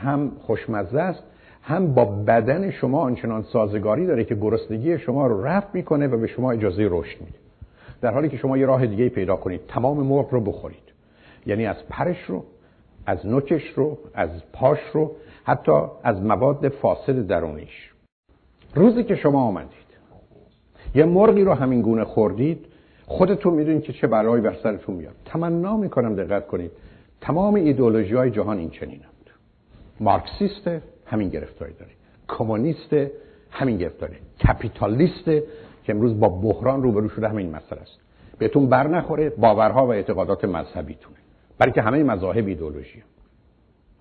هم 0.00 0.32
خوشمزه 0.40 1.00
است 1.00 1.22
هم 1.62 1.94
با 1.94 2.04
بدن 2.04 2.70
شما 2.70 3.00
آنچنان 3.00 3.42
سازگاری 3.42 4.06
داره 4.06 4.24
که 4.24 4.34
گرسنگی 4.34 4.98
شما 4.98 5.26
رو 5.26 5.44
رفع 5.44 5.68
می‌کنه 5.72 6.06
و 6.06 6.16
به 6.16 6.26
شما 6.26 6.52
اجازه 6.52 6.88
رشد 6.90 7.20
میده. 7.20 7.38
در 8.00 8.12
حالی 8.12 8.28
که 8.28 8.36
شما 8.36 8.58
یه 8.58 8.66
راه 8.66 8.86
دیگه 8.86 9.08
پیدا 9.08 9.36
کنید 9.36 9.60
تمام 9.68 10.06
مرغ 10.06 10.30
رو 10.30 10.40
بخورید. 10.40 10.82
یعنی 11.46 11.66
از 11.66 11.76
پرش 11.88 12.24
رو 12.24 12.44
از 13.06 13.26
نوکش 13.26 13.68
رو 13.76 13.98
از 14.14 14.30
پاش 14.52 14.78
رو 14.92 15.12
حتی 15.44 15.72
از 16.02 16.22
مواد 16.22 16.68
فاسد 16.68 17.26
درونیش. 17.26 17.90
روزی 18.74 19.04
که 19.04 19.14
شما 19.14 19.42
آمدید 19.42 19.90
یه 20.94 21.04
مرغی 21.04 21.44
رو 21.44 21.54
همین 21.54 21.82
گونه 21.82 22.04
خوردید 22.04 22.66
خودتون 23.06 23.54
می‌دونید 23.54 23.82
که 23.82 23.92
چه 23.92 24.06
برای 24.06 24.40
بر 24.40 24.56
سرتون 24.62 24.94
میاد. 24.94 25.14
تمنا 25.24 25.76
می‌کنم 25.76 26.14
دقت 26.14 26.46
کنید. 26.46 26.70
تمام 27.20 27.54
ایدئولوژی 27.54 28.14
های 28.14 28.30
جهان 28.30 28.58
این 28.58 28.70
چنینند 28.70 29.30
مارکسیست 30.00 30.70
همین 31.06 31.28
گرفتاری 31.28 31.72
داره. 31.72 31.92
کمونیست 32.28 32.94
همین 33.50 33.76
گرفتاری. 33.76 34.16
کپیتالیست 34.48 35.24
که 35.84 35.94
امروز 35.94 36.20
با 36.20 36.28
بحران 36.28 36.82
روبرو 36.82 37.08
شده 37.08 37.28
همین 37.28 37.50
مسئله 37.50 37.80
است. 37.80 37.98
بهتون 38.38 38.68
بر 38.68 38.88
نخوره 38.88 39.30
باورها 39.30 39.86
و 39.86 39.92
اعتقادات 39.92 40.44
مذهبیتونه. 40.44 41.16
برای 41.58 41.72
که 41.72 41.82
همه 41.82 42.02
مذاهب 42.02 42.46
ایدئولوژی 42.46 43.02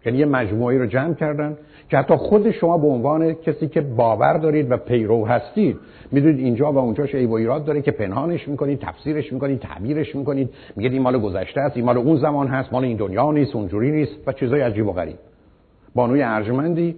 یعنی 0.05 0.17
یه 0.17 0.26
مجموعی 0.26 0.77
رو 0.77 0.85
جمع 0.85 1.13
کردن 1.13 1.57
که 1.89 1.97
حتی 1.97 2.15
خود 2.15 2.51
شما 2.51 2.77
به 2.77 2.88
عنوان 2.88 3.34
کسی 3.34 3.67
که 3.67 3.81
باور 3.81 4.38
دارید 4.38 4.71
و 4.71 4.77
پیرو 4.77 5.27
هستید 5.27 5.77
می‌دونید 6.11 6.39
اینجا 6.39 6.71
و 6.71 6.77
اونجاش 6.77 7.15
عیب 7.15 7.30
و 7.30 7.34
ایراد 7.34 7.65
داره 7.65 7.81
که 7.81 7.91
پنهانش 7.91 8.47
می‌کنید 8.47 8.80
تفسیرش 8.80 9.34
می‌کنید 9.34 9.59
تعبیرش 9.59 10.15
می‌کنید 10.15 10.49
میگید 10.76 10.93
این 10.93 11.01
مال 11.01 11.17
گذشته 11.17 11.61
است 11.61 11.77
این 11.77 11.85
مال 11.85 11.97
اون 11.97 12.17
زمان 12.17 12.47
هست 12.47 12.73
مال 12.73 12.84
این 12.84 12.97
دنیا 12.97 13.31
نیست 13.31 13.55
اونجوری 13.55 13.91
نیست 13.91 14.11
و 14.27 14.31
چیزای 14.31 14.61
عجیب 14.61 14.88
و 14.88 14.91
غریب. 14.91 15.15
بانوی 15.95 16.21
ارجمندی 16.21 16.95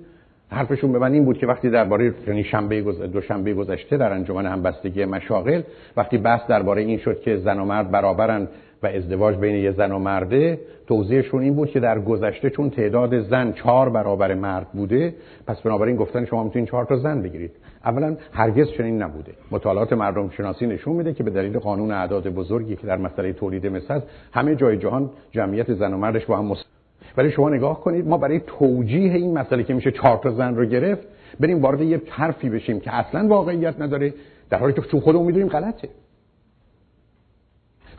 حرفشون 0.49 0.91
به 0.91 0.99
من 0.99 1.13
این 1.13 1.25
بود 1.25 1.37
که 1.37 1.47
وقتی 1.47 1.69
درباره 1.69 2.13
یعنی 2.27 2.43
شنبه 2.43 2.81
دو 2.81 3.21
شنبه 3.21 3.53
گذشته 3.53 3.97
در 3.97 4.13
انجمن 4.13 4.45
همبستگی 4.45 5.05
مشاغل 5.05 5.61
وقتی 5.97 6.17
بحث 6.17 6.47
درباره 6.47 6.81
این 6.81 6.97
شد 6.97 7.21
که 7.21 7.37
زن 7.37 7.59
و 7.59 7.65
مرد 7.65 7.91
برابرن 7.91 8.47
و 8.83 8.87
ازدواج 8.87 9.35
بین 9.35 9.55
یه 9.55 9.71
زن 9.71 9.91
و 9.91 9.99
مرده 9.99 10.59
توضیحشون 10.87 11.41
این 11.41 11.53
بود 11.53 11.69
که 11.69 11.79
در 11.79 11.99
گذشته 11.99 12.49
چون 12.49 12.69
تعداد 12.69 13.19
زن 13.19 13.51
چهار 13.51 13.89
برابر 13.89 14.33
مرد 14.33 14.67
بوده 14.71 15.15
پس 15.47 15.61
بنابراین 15.61 15.95
گفتن 15.95 16.25
شما 16.25 16.43
می‌تونید 16.43 16.69
چهار 16.69 16.85
تا 16.85 16.97
زن 16.97 17.21
بگیرید. 17.21 17.51
اولا 17.85 18.17
هرگز 18.33 18.71
چنین 18.77 19.01
نبوده. 19.01 19.31
مطالعات 19.51 19.93
مردم 19.93 20.29
شناسی 20.29 20.67
نشون 20.67 20.95
میده 20.95 21.13
که 21.13 21.23
به 21.23 21.31
دلیل 21.31 21.59
قانون 21.59 21.91
اعداد 21.91 22.27
بزرگی 22.27 22.75
که 22.75 22.87
در 22.87 22.97
مسئله 22.97 23.33
تولید 23.33 23.67
مثل 23.67 23.99
همه 24.33 24.55
جای 24.55 24.77
جهان 24.77 25.09
جمعیت 25.31 25.73
زن 25.73 25.93
و 25.93 25.97
مردش 25.97 26.25
با 26.25 26.37
هم 26.37 26.55
ولی 27.17 27.31
شما 27.31 27.49
نگاه 27.49 27.81
کنید 27.81 28.07
ما 28.07 28.17
برای 28.17 28.41
توجیه 28.47 29.13
این 29.13 29.37
مسئله 29.37 29.63
که 29.63 29.73
میشه 29.73 29.91
چهار 29.91 30.17
تا 30.17 30.31
زن 30.31 30.55
رو 30.55 30.65
گرفت 30.65 31.07
بریم 31.39 31.61
وارد 31.61 31.81
یه 31.81 32.01
حرفی 32.09 32.49
بشیم 32.49 32.79
که 32.79 32.95
اصلا 32.95 33.27
واقعیت 33.27 33.81
نداره 33.81 34.13
در 34.49 34.57
حالی 34.57 34.73
که 34.73 34.81
چون 34.81 34.99
خودمون 34.99 35.25
می‌دونیم 35.25 35.47
غلطه. 35.47 35.89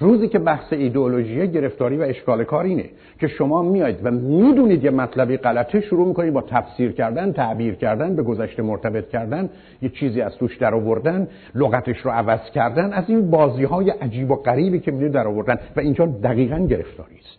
روزی 0.03 0.29
که 0.29 0.39
بحث 0.39 0.73
ایدئولوژی 0.73 1.49
گرفتاری 1.49 1.97
و 1.97 2.03
اشکال 2.03 2.45
کار 2.45 2.65
اینه 2.65 2.85
که 3.21 3.29
شما 3.29 3.63
میاید 3.63 3.97
و 4.03 4.11
می‌دونید 4.11 4.85
یه 4.85 4.91
مطلبی 4.91 5.37
غلطه 5.37 5.81
شروع 5.81 6.09
می‌کنید 6.09 6.33
با 6.33 6.43
تفسیر 6.43 6.93
کردن 6.93 7.33
تعبیر 7.33 7.75
کردن 7.75 8.17
به 8.17 8.23
گذشته 8.23 8.63
مرتبط 8.63 9.09
کردن 9.09 9.51
یه 9.83 9.89
چیزی 9.89 10.21
از 10.21 10.37
توش 10.37 10.57
در 10.57 10.75
آوردن 10.75 11.29
لغتش 11.55 11.99
رو 11.99 12.11
عوض 12.11 12.51
کردن 12.55 12.93
از 12.93 13.05
این 13.11 13.31
بازی 13.31 13.65
های 13.65 13.91
عجیب 13.91 14.31
و 14.31 14.35
غریبی 14.37 14.81
که 14.81 14.91
می‌دونید 14.91 15.15
در 15.15 15.27
آوردن 15.27 15.59
و 15.77 15.81
اینجا 15.81 16.07
دقیقا 16.07 16.59
گرفتاری 16.59 17.17
است. 17.17 17.39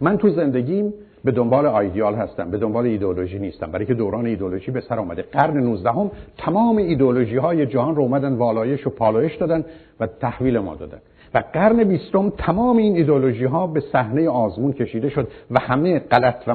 من 0.00 0.18
تو 0.18 0.30
زندگیم 0.30 0.92
به 1.24 1.30
دنبال 1.30 1.66
آیدیال 1.66 2.14
هستم 2.14 2.50
به 2.50 2.58
دنبال 2.58 2.84
ایدئولوژی 2.86 3.38
نیستم 3.38 3.70
برای 3.70 3.86
که 3.86 3.94
دوران 3.94 4.26
ایدئولوژی 4.26 4.70
به 4.70 4.80
سر 4.80 4.98
آمده 4.98 5.22
قرن 5.22 5.56
19 5.56 5.90
هم 5.90 6.10
تمام 6.38 6.76
ایدئولوژی 6.76 7.36
های 7.36 7.66
جهان 7.66 7.96
رو 7.96 8.02
اومدن 8.02 8.34
والایش 8.34 8.86
و 8.86 8.90
پالایش 8.90 9.36
دادن 9.36 9.64
و 10.00 10.06
تحویل 10.06 10.58
ما 10.58 10.74
دادن. 10.74 10.98
و 11.34 11.42
قرن 11.52 11.84
بیستم 11.84 12.30
تمام 12.30 12.76
این 12.76 12.96
ایدئولوژی 12.96 13.44
ها 13.44 13.66
به 13.66 13.80
صحنه 13.80 14.28
آزمون 14.28 14.72
کشیده 14.72 15.08
شد 15.08 15.28
و 15.50 15.60
همه 15.60 15.98
غلط 15.98 16.48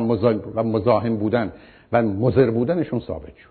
و 0.56 0.64
مزاحم 0.64 1.18
بودن 1.18 1.52
و 1.92 2.02
مضر 2.02 2.52
بودنشون 2.52 3.00
ثابت 3.00 3.36
شد. 3.36 3.50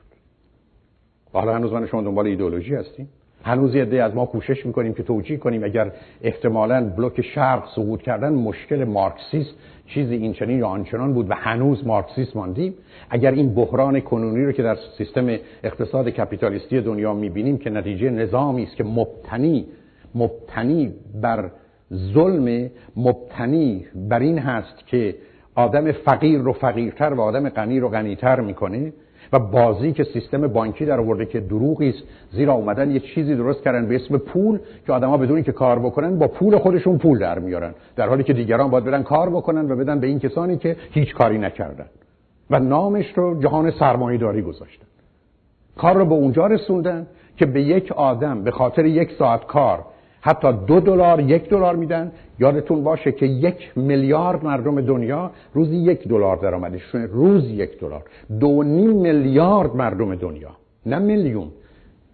حالا 1.32 1.54
هنوز 1.54 1.72
من 1.72 1.86
شما 1.86 2.02
دنبال 2.02 2.26
ایدئولوژی 2.26 2.74
هستیم. 2.74 3.08
هنوز 3.44 3.74
یه 3.74 4.02
از 4.02 4.14
ما 4.14 4.26
کوشش 4.26 4.66
می‌کنیم 4.66 4.94
که 4.94 5.02
توجیه 5.02 5.36
کنیم 5.36 5.64
اگر 5.64 5.92
احتمالا 6.22 6.90
بلوک 6.96 7.20
شرق 7.20 7.68
سقوط 7.74 8.02
کردن 8.02 8.32
مشکل 8.32 8.84
مارکسیست 8.84 9.54
چیزی 9.86 10.14
این 10.14 10.32
چنین 10.32 10.58
یا 10.58 10.66
آنچنان 10.66 11.12
بود 11.12 11.30
و 11.30 11.34
هنوز 11.34 11.86
مارکسیست 11.86 12.36
ماندیم. 12.36 12.74
اگر 13.10 13.30
این 13.30 13.54
بحران 13.54 14.00
کنونی 14.00 14.44
رو 14.44 14.52
که 14.52 14.62
در 14.62 14.76
سیستم 14.98 15.36
اقتصاد 15.64 16.08
کپیتالیستی 16.08 16.80
دنیا 16.80 17.14
می‌بینیم 17.14 17.58
که 17.58 17.70
نتیجه 17.70 18.10
نظامی 18.10 18.62
است 18.62 18.76
که 18.76 18.84
مبتنی 18.84 19.66
مبتنی 20.14 20.94
بر 21.22 21.50
ظلم 21.94 22.70
مبتنی 22.96 23.86
بر 23.94 24.18
این 24.18 24.38
هست 24.38 24.86
که 24.86 25.14
آدم 25.54 25.92
فقیر 25.92 26.40
رو 26.40 26.52
فقیرتر 26.52 27.14
و 27.14 27.20
آدم 27.20 27.48
غنی 27.48 27.80
رو 27.80 27.88
غنیتر 27.88 28.40
می‌کنه 28.40 28.92
و 29.32 29.38
بازی 29.38 29.92
که 29.92 30.04
سیستم 30.04 30.46
بانکی 30.46 30.84
در 30.84 31.00
آورده 31.00 31.26
که 31.26 31.40
دروغی 31.40 31.88
است. 31.88 32.02
زیرا 32.32 32.52
اومدن 32.52 32.90
یه 32.90 33.00
چیزی 33.00 33.34
درست 33.34 33.62
کردن 33.62 33.86
به 33.86 33.94
اسم 33.94 34.18
پول 34.18 34.58
که 34.86 34.92
آدما 34.92 35.16
بدون 35.16 35.42
که 35.42 35.52
کار 35.52 35.78
بکنن 35.78 36.18
با 36.18 36.28
پول 36.28 36.58
خودشون 36.58 36.98
پول 36.98 37.18
در 37.18 37.38
میارن. 37.38 37.74
در 37.96 38.08
حالی 38.08 38.24
که 38.24 38.32
دیگران 38.32 38.70
باید 38.70 38.84
برن 38.84 39.02
کار 39.02 39.30
بکنن 39.30 39.70
و 39.70 39.76
بدن 39.76 40.00
به 40.00 40.06
این 40.06 40.18
کسانی 40.18 40.56
که 40.56 40.76
هیچ 40.90 41.14
کاری 41.14 41.38
نکردن. 41.38 41.86
و 42.50 42.58
نامش 42.58 43.12
رو 43.14 43.42
جهان 43.42 43.70
سرمایه 43.70 44.18
داری 44.18 44.42
گذاشتن. 44.42 44.86
کار 45.76 45.96
رو 45.96 46.04
به 46.04 46.14
اونجا 46.14 46.46
رسوندن 46.46 47.06
که 47.36 47.46
به 47.46 47.62
یک 47.62 47.92
آدم 47.92 48.42
به 48.42 48.50
خاطر 48.50 48.84
یک 48.84 49.12
ساعت 49.18 49.46
کار 49.46 49.84
حتی 50.26 50.52
دو 50.66 50.80
دلار 50.80 51.20
یک 51.20 51.48
دلار 51.48 51.76
میدن. 51.76 52.12
یادتون 52.38 52.84
باشه 52.84 53.12
که 53.12 53.26
یک 53.26 53.72
میلیارد 53.76 54.44
مردم 54.44 54.80
دنیا 54.80 55.30
روزی 55.54 55.76
یک 55.76 56.08
دلار 56.08 56.36
درآمدشونه 56.36 57.06
روز 57.06 57.50
یک 57.50 57.80
دلار. 57.80 58.02
دو 58.40 58.62
نیم 58.62 58.90
میلیارد 58.90 59.76
مردم 59.76 60.14
دنیا. 60.14 60.50
نه 60.86 60.98
میلیون. 60.98 61.48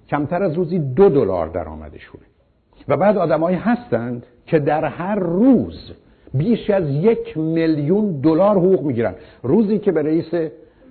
کمتر 0.08 0.42
از 0.42 0.54
روزی 0.54 0.78
دو 0.78 1.08
دلار 1.08 1.48
درآمدشونه 1.48 2.24
و 2.88 2.96
بعد 2.96 3.16
آدمایی 3.16 3.56
هستند 3.56 4.26
که 4.46 4.58
در 4.58 4.84
هر 4.84 5.14
روز 5.14 5.92
بیش 6.34 6.70
از 6.70 6.90
یک 6.90 7.38
میلیون 7.38 8.20
دلار 8.20 8.56
حقوق 8.56 8.82
می‌گیرن. 8.82 9.14
روزی 9.42 9.78
که 9.78 9.92
به 9.92 10.02
رئیس 10.02 10.50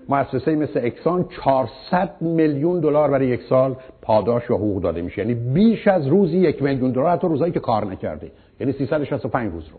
مؤسسه 0.09 0.55
مثل 0.55 0.79
اکسان 0.83 1.25
400 1.45 2.21
میلیون 2.21 2.79
دلار 2.79 3.11
برای 3.11 3.27
یک 3.27 3.41
سال 3.49 3.75
پاداش 4.01 4.51
و 4.51 4.55
حقوق 4.55 4.81
داده 4.81 5.01
میشه. 5.01 5.21
یعنی 5.21 5.33
بیش 5.33 5.87
از 5.87 6.07
روزی 6.07 6.37
یک 6.37 6.63
میلیون 6.63 6.91
دلار. 6.91 7.09
حتی 7.09 7.27
روزایی 7.27 7.51
که 7.51 7.59
کار 7.59 7.85
نکرده 7.85 8.31
یعنی 8.59 8.73
365 8.73 9.51
روز 9.51 9.67
رو. 9.67 9.77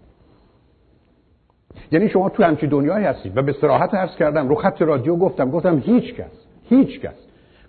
یعنی 1.93 2.09
شما 2.09 2.29
تو 2.29 2.43
همچی 2.43 2.67
دنیایی 2.67 3.05
هستید 3.05 3.37
و 3.37 3.43
به 3.43 3.53
صراحت 3.61 3.95
عرض 3.95 4.17
کردم 4.17 4.49
رو 4.49 4.55
خط 4.55 4.83
رادیو 4.83 5.17
گفتم. 5.17 5.51
گفتم 5.51 5.79
هیچ 5.79 6.15
کس 6.15 6.47
هیچ 6.69 7.01
کس 7.01 7.15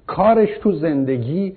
کارش 0.08 0.50
تو 0.62 0.72
زندگی 0.72 1.56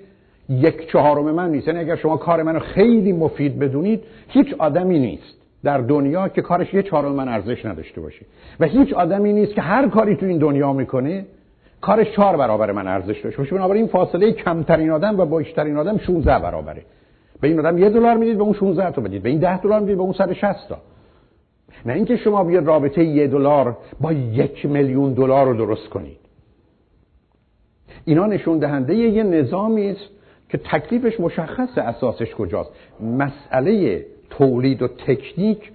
یک 0.49 0.91
چهارم 0.91 1.31
من 1.31 1.51
نیست. 1.51 1.67
یعنی 1.67 1.79
اگر 1.79 1.95
شما 1.95 2.17
کار 2.17 2.43
منو 2.43 2.59
خیلی 2.59 3.11
مفید 3.11 3.59
بدونید 3.59 4.03
هیچ 4.27 4.55
آدمی 4.57 4.99
نیست. 4.99 5.44
در 5.65 5.77
دنیا 5.77 6.27
که 6.27 6.41
کارش 6.41 6.73
یه 6.73 6.83
چهارم 6.83 7.11
من 7.11 7.27
ارزش 7.27 7.65
نداشته 7.65 8.01
باشه. 8.01 8.25
و 8.59 8.65
هیچ 8.65 8.93
آدمی 8.93 9.33
نیست 9.33 9.53
که 9.53 9.61
هر 9.61 9.87
کاری 9.87 10.15
تو 10.15 10.25
این 10.25 10.37
دنیا 10.37 10.73
می‌کنه 10.73 11.25
کارش 11.81 12.11
چهار 12.15 12.37
برابر 12.37 12.71
من 12.71 12.87
ارزش 12.87 13.19
داشته 13.21 13.37
باشه. 13.37 13.55
بنابراین 13.55 13.83
این 13.83 13.91
فاصله 13.91 14.31
کمترین 14.31 14.91
آدم 14.91 15.19
و 15.19 15.25
بیشترین 15.37 15.77
آدم 15.77 15.97
16 15.97 16.39
برابره. 16.39 16.81
به 17.41 17.47
این 17.47 17.59
آدم 17.59 17.77
یه 17.77 17.89
دلار 17.89 18.17
می‌دید 18.17 18.37
به 18.37 18.43
اون 18.43 18.53
16 18.53 18.91
تا 18.91 19.01
بدید. 19.01 19.23
به 19.23 19.29
این 19.29 19.39
10 19.39 19.61
دلار 19.61 19.79
می‌دید 19.79 19.95
به 19.95 20.01
اون 20.01 20.13
160 20.13 20.69
تا. 20.69 20.77
نه 21.85 21.93
اینکه 21.93 22.17
شما 22.17 22.43
بیاد 22.43 22.65
رابطه 22.65 23.03
یه 23.03 23.27
دلار 23.27 23.77
با 24.01 24.13
یک 24.13 24.65
میلیون 24.65 25.13
دلار 25.13 25.45
رو 25.47 25.53
درست 25.53 25.89
کنید. 25.89 26.17
اینا 28.05 28.25
نشون 28.25 28.57
دهنده 28.57 28.95
یه 28.95 29.23
نظامی 29.23 29.89
است 29.89 30.09
که 30.49 30.57
تکلیفش 30.57 31.19
مشخصه 31.19 31.81
اساسش 31.81 32.35
کجاست. 32.35 32.71
مسئله 33.17 34.05
تولید 34.37 34.81
و 34.81 34.87
تکنیک 34.87 35.71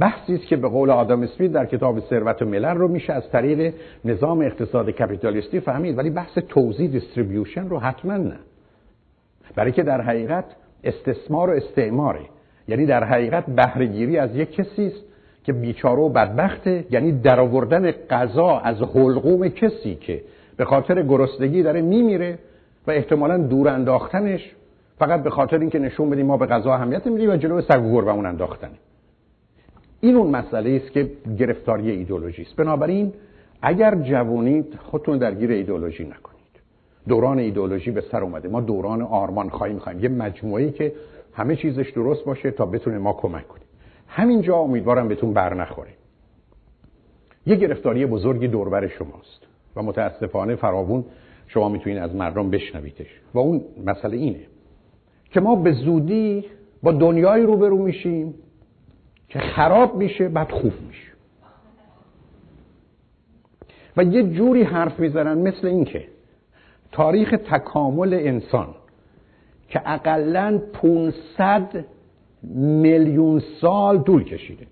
بحثی 0.00 0.34
است 0.34 0.46
که 0.46 0.56
به 0.56 0.68
قول 0.68 0.90
آدم 0.90 1.22
اسمیت 1.22 1.52
در 1.52 1.66
کتاب 1.66 2.00
ثروت 2.00 2.42
و 2.42 2.44
ملل 2.44 2.76
رو 2.76 2.88
میشه 2.88 3.12
از 3.12 3.30
طریق 3.30 3.74
نظام 4.04 4.40
اقتصاد 4.40 4.90
کپیتالیستی 4.90 5.60
فهمید. 5.60 5.98
ولی 5.98 6.10
بحث 6.10 6.38
توزیع 6.48 6.88
دیستریبیوشن 6.88 7.68
رو 7.68 7.78
حتما 7.78 8.16
نه. 8.16 8.36
برای 9.54 9.72
که 9.72 9.82
در 9.82 10.00
حقیقت 10.00 10.44
استثمار 10.84 11.50
و 11.50 11.52
استعماره. 11.52 12.20
یعنی 12.68 12.86
در 12.86 13.04
حقیقت 13.04 13.46
بهرهگیری 13.46 14.18
از 14.18 14.36
یک 14.36 14.52
کسی 14.52 14.86
است 14.86 15.04
که 15.44 15.52
بیچاره 15.52 16.00
و 16.00 16.08
بدبخته 16.08 16.84
یعنی 16.90 17.12
درآوردن 17.12 17.90
غذا 17.90 18.58
از 18.58 18.82
حلقوم 18.82 19.48
کسی 19.48 19.94
که 19.94 20.22
به 20.56 20.64
خاطر 20.64 21.02
گرسنگی 21.02 21.62
داره 21.62 21.82
میمیره 21.82 22.38
و 22.86 22.90
احتمالا 22.90 23.38
دور 23.38 23.68
انداختنش 23.68 24.54
فقط 24.98 25.22
به 25.22 25.30
خاطر 25.30 25.58
اینکه 25.58 25.78
نشون 25.78 26.10
بدیم 26.10 26.26
ما 26.26 26.36
به 26.36 26.46
غذا 26.46 26.74
اهمیت 26.74 27.06
میدیم 27.06 27.30
و 27.30 27.36
جلو 27.36 27.60
سگ 27.60 27.84
و 27.84 27.92
گربمون 27.92 28.26
انداختنه. 28.26 28.78
این 30.00 30.16
اون 30.16 30.30
مسئله 30.30 30.80
است 30.82 30.92
که 30.92 31.10
گرفتاری 31.38 31.90
ایدولوژی 31.90 32.42
است. 32.42 32.56
بنابراین 32.56 33.12
اگر 33.62 33.94
جوونید 33.94 34.78
خودتون 34.82 35.18
درگیر 35.18 35.50
ایدولوژی 35.50 36.04
نکنید. 36.04 36.38
دوران 37.08 37.38
ایدولوژی 37.38 37.90
به 37.90 38.00
سر 38.00 38.22
اومده. 38.22 38.48
ما 38.48 38.60
دوران 38.60 39.02
آرمان 39.02 39.48
خواهی 39.48 39.74
می‌خوایم 39.74 40.00
یه 40.00 40.08
مجموعه 40.08 40.70
که 40.70 40.92
همه 41.32 41.56
چیزش 41.56 41.90
درست 41.90 42.24
باشه 42.24 42.50
تا 42.50 42.66
بتونه 42.66 42.98
ما 42.98 43.12
کمک 43.12 43.48
کنیم. 43.48 43.66
همینجا 44.08 44.56
امیدوارم 44.56 45.08
بهتون 45.08 45.32
بر 45.32 45.54
نخوره. 45.54 45.90
یه 47.46 47.56
گرفتاری 47.56 48.06
بزرگی 48.06 48.48
دوربر 48.48 48.88
شماست 48.88 49.46
و 49.76 49.82
متاسفانه 49.82 50.54
فراوون 50.54 51.04
شما 51.46 51.68
می‌تونید 51.68 51.98
از 51.98 52.14
مردم 52.14 52.50
بشنویدش. 52.50 53.20
و 53.34 53.38
اون 53.38 53.64
مسئله 53.86 54.16
اینه. 54.16 54.40
که 55.30 55.40
ما 55.40 55.56
به 55.56 55.72
زودی 55.72 56.44
با 56.82 56.92
دنیایی 56.92 57.44
روبرو 57.44 57.78
میشیم 57.78 58.34
که 59.28 59.38
خراب 59.38 59.96
میشه 59.96 60.28
بعد 60.28 60.50
خوب 60.50 60.72
میشه. 60.88 61.08
و 63.96 64.04
یه 64.04 64.22
جوری 64.22 64.62
حرف 64.62 65.00
می‌زنن 65.00 65.38
مثل 65.38 65.66
این 65.66 65.84
که 65.84 66.04
تاریخ 66.92 67.30
تکامل 67.50 68.14
انسان 68.14 68.68
که 69.68 69.82
اقلا 69.86 70.60
500 70.72 71.84
میلیون 72.54 73.42
سال 73.60 74.02
طول 74.02 74.24
کشیده 74.24 74.66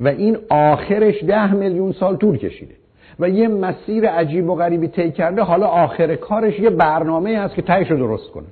و 0.00 0.08
این 0.08 0.38
آخرش 0.50 1.24
ده 1.24 1.54
میلیون 1.54 1.92
سال 1.92 2.16
طول 2.16 2.38
کشیده 2.38 2.74
و 3.20 3.28
یه 3.28 3.48
مسیر 3.48 4.08
عجیب 4.08 4.50
و 4.50 4.54
غریبی 4.54 4.88
طی 4.88 5.10
کرده 5.10 5.42
حالا 5.42 5.66
آخر 5.66 6.16
کارش 6.16 6.58
یه 6.58 6.70
برنامه 6.70 7.38
هست 7.38 7.54
که 7.54 7.62
تهش 7.62 7.90
رو 7.90 7.96
درست 7.96 8.30
کنه. 8.30 8.46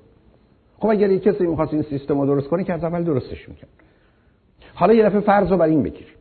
خب 0.83 0.89
اگر 0.89 1.11
یه 1.11 1.19
کسی 1.19 1.47
می‌خواست 1.47 1.75
این 1.75 1.83
سیستم 1.83 2.21
رو 2.21 2.27
درست 2.27 2.49
کنه 2.49 2.65
که 2.65 2.73
از 2.73 2.85
اول 2.85 3.05
درستش 3.05 3.49
می‌کرد. 3.49 3.69
حالا 4.75 4.95
یه 4.95 5.05
دفعه 5.05 5.21
فرض 5.21 5.51
رو 5.51 5.57
بر 5.57 5.67
این 5.67 5.83
بگیریم 5.83 6.15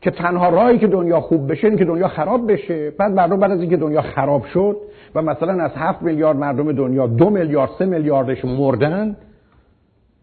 که 0.00 0.10
تنها 0.10 0.48
راهی 0.48 0.78
که 0.78 0.86
دنیا 0.86 1.20
خوب 1.20 1.52
بشه 1.52 1.68
این 1.68 1.76
که 1.76 1.84
دنیا 1.84 2.08
خراب 2.08 2.52
بشه. 2.52 2.90
بعد 2.90 3.12
مردم 3.12 3.40
بعد 3.40 3.50
از 3.50 3.60
اینکه 3.60 3.76
دنیا 3.76 4.02
خراب 4.02 4.46
شد 4.46 4.76
و 5.14 5.22
مثلا 5.22 5.64
از 5.64 5.70
هفت 5.74 6.02
میلیارد 6.02 6.36
مردم 6.36 6.72
دنیا 6.72 7.06
دو 7.06 7.30
میلیارد 7.30 7.70
سه 7.78 7.84
میلیاردش 7.84 8.44
مردن 8.44 9.16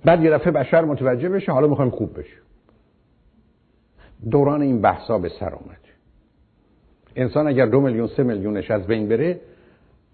بعد 0.06 0.24
یه 0.24 0.32
دفعه 0.32 0.52
بشر 0.52 0.86
متوجه 0.86 1.30
بشه 1.30 1.52
حالا 1.52 1.68
می‌خوایم 1.68 1.92
خوب 1.92 2.20
بشه 2.20 2.38
دوران 4.32 4.62
این 4.62 4.82
بحثا 4.82 5.18
به 5.18 5.30
سر 5.40 5.50
آمد 5.50 5.80
انسان 7.16 7.48
اگر 7.48 7.66
دو 7.66 7.82
میلیون 7.82 8.08
سه 8.08 8.24
میلیونش 8.24 8.72
از 8.72 8.88
بین 8.88 9.10
بره 9.10 9.40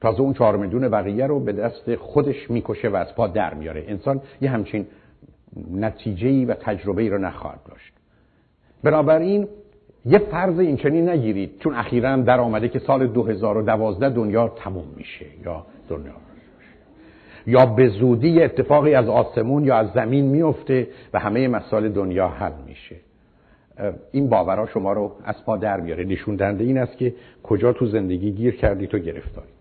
تازه 0.02 0.22
اون 0.22 0.34
چهار 0.34 0.58
میلیون 0.58 0.90
بقیه 0.90 1.28
رو 1.28 1.40
به 1.40 1.54
دست 1.54 1.96
خودش 1.96 2.52
می‌کشه 2.52 2.90
و 2.90 2.96
از 2.96 3.16
پا 3.16 3.28
در 3.28 3.54
میاره. 3.54 3.84
انسان 3.88 4.22
یه 4.42 4.50
همچین 4.50 4.88
نتیجه 5.72 6.46
و 6.46 6.54
تجربه 6.54 7.10
رو 7.10 7.18
نخواهد 7.18 7.60
داشت. 7.70 7.94
بنابراین 8.84 9.48
یه 10.06 10.20
فرض 10.20 10.60
این 10.60 10.78
چنین 10.78 11.10
نگیرید 11.10 11.60
چون 11.60 11.76
اخیرا 11.76 12.18
در 12.18 12.40
آمده 12.40 12.70
که 12.70 12.80
سال 12.80 13.08
2012 13.08 14.10
دنیا 14.10 14.48
تموم 14.48 14.86
میشه 14.96 15.26
یا 15.46 15.66
دنیا 15.90 16.14
یا 17.48 17.66
به 17.66 17.88
زودی 17.88 18.44
اتفاقی 18.44 18.96
از 18.96 19.08
آسمون 19.08 19.64
یا 19.64 19.76
از 19.76 19.88
زمین 19.96 20.26
میفته 20.26 20.88
و 21.14 21.20
همه 21.20 21.48
مسائل 21.48 21.90
دنیا 21.90 22.28
حل 22.28 22.52
میشه. 22.68 22.96
این 24.12 24.30
باورها 24.30 24.66
شما 24.66 24.94
رو 24.94 25.12
از 25.24 25.46
پا 25.46 25.58
در 25.58 25.80
میاره. 25.80 26.04
نشون 26.04 26.42
این 26.42 26.78
است 26.78 26.98
که 26.98 27.14
کجا 27.44 27.74
تو 27.74 27.86
زندگی 27.86 28.32
گیر 28.32 28.56
کردی 28.56 28.88
تو 28.88 29.00
گرفتاری. 29.00 29.55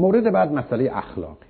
مورد 0.00 0.32
بعد 0.32 0.52
مسئله 0.52 0.96
اخلاقی. 0.96 1.46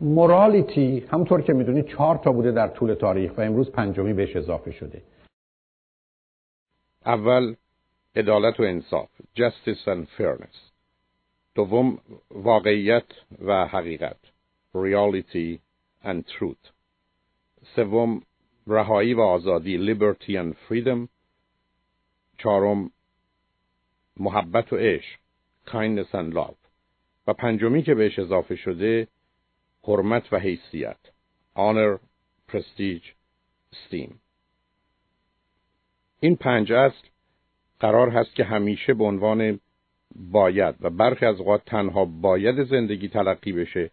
مورالیتی 0.00 1.06
همونطور 1.12 1.42
که 1.42 1.52
می‌دونید 1.52 1.86
چهار 1.86 2.16
تا 2.16 2.32
بوده 2.32 2.52
در 2.52 2.68
طول 2.68 2.94
تاریخ 2.94 3.38
و 3.38 3.40
امروز 3.40 3.70
پنجمی 3.72 4.12
بهش 4.12 4.36
اضافه 4.36 4.70
شده. 4.70 5.02
اول 7.06 7.54
عدالت 8.16 8.60
و 8.60 8.62
انصاف 8.62 9.08
justice 9.36 9.84
and 9.86 10.20
fairness. 10.20 10.56
دوم 11.54 11.98
واقعیت 12.30 13.04
و 13.44 13.66
حقیقت 13.66 14.16
reality 14.74 15.58
and 16.04 16.22
truth. 16.38 16.70
سوم 17.76 18.22
رهایی 18.66 19.14
و 19.14 19.20
آزادی 19.20 19.94
liberty 19.94 20.32
and 20.32 20.54
freedom. 20.68 21.08
چهارم 22.38 22.90
محبت 24.16 24.72
و 24.72 24.76
عشق 24.76 25.18
kindness 25.66 26.12
and 26.12 26.34
love. 26.34 26.69
پنجمی 27.32 27.82
که 27.82 27.94
بهش 27.94 28.18
اضافه 28.18 28.56
شده 28.56 29.08
حرمت 29.82 30.32
و 30.32 30.38
حیثیت. 30.38 30.98
Honor 31.56 31.98
prestige 32.48 33.14
esteem. 33.72 34.10
این 36.20 36.36
پنج 36.36 36.72
اصل 36.72 37.08
قرار 37.80 38.10
هست 38.10 38.34
که 38.34 38.44
همیشه 38.44 38.94
به 38.94 39.04
عنوان 39.04 39.60
باید 40.16 40.74
و 40.80 40.90
برخی 40.90 41.26
از 41.26 41.40
اوقات 41.40 41.64
تنها 41.64 42.04
باید 42.04 42.64
زندگی 42.64 43.08
تلقی 43.08 43.52
بشه 43.52 43.90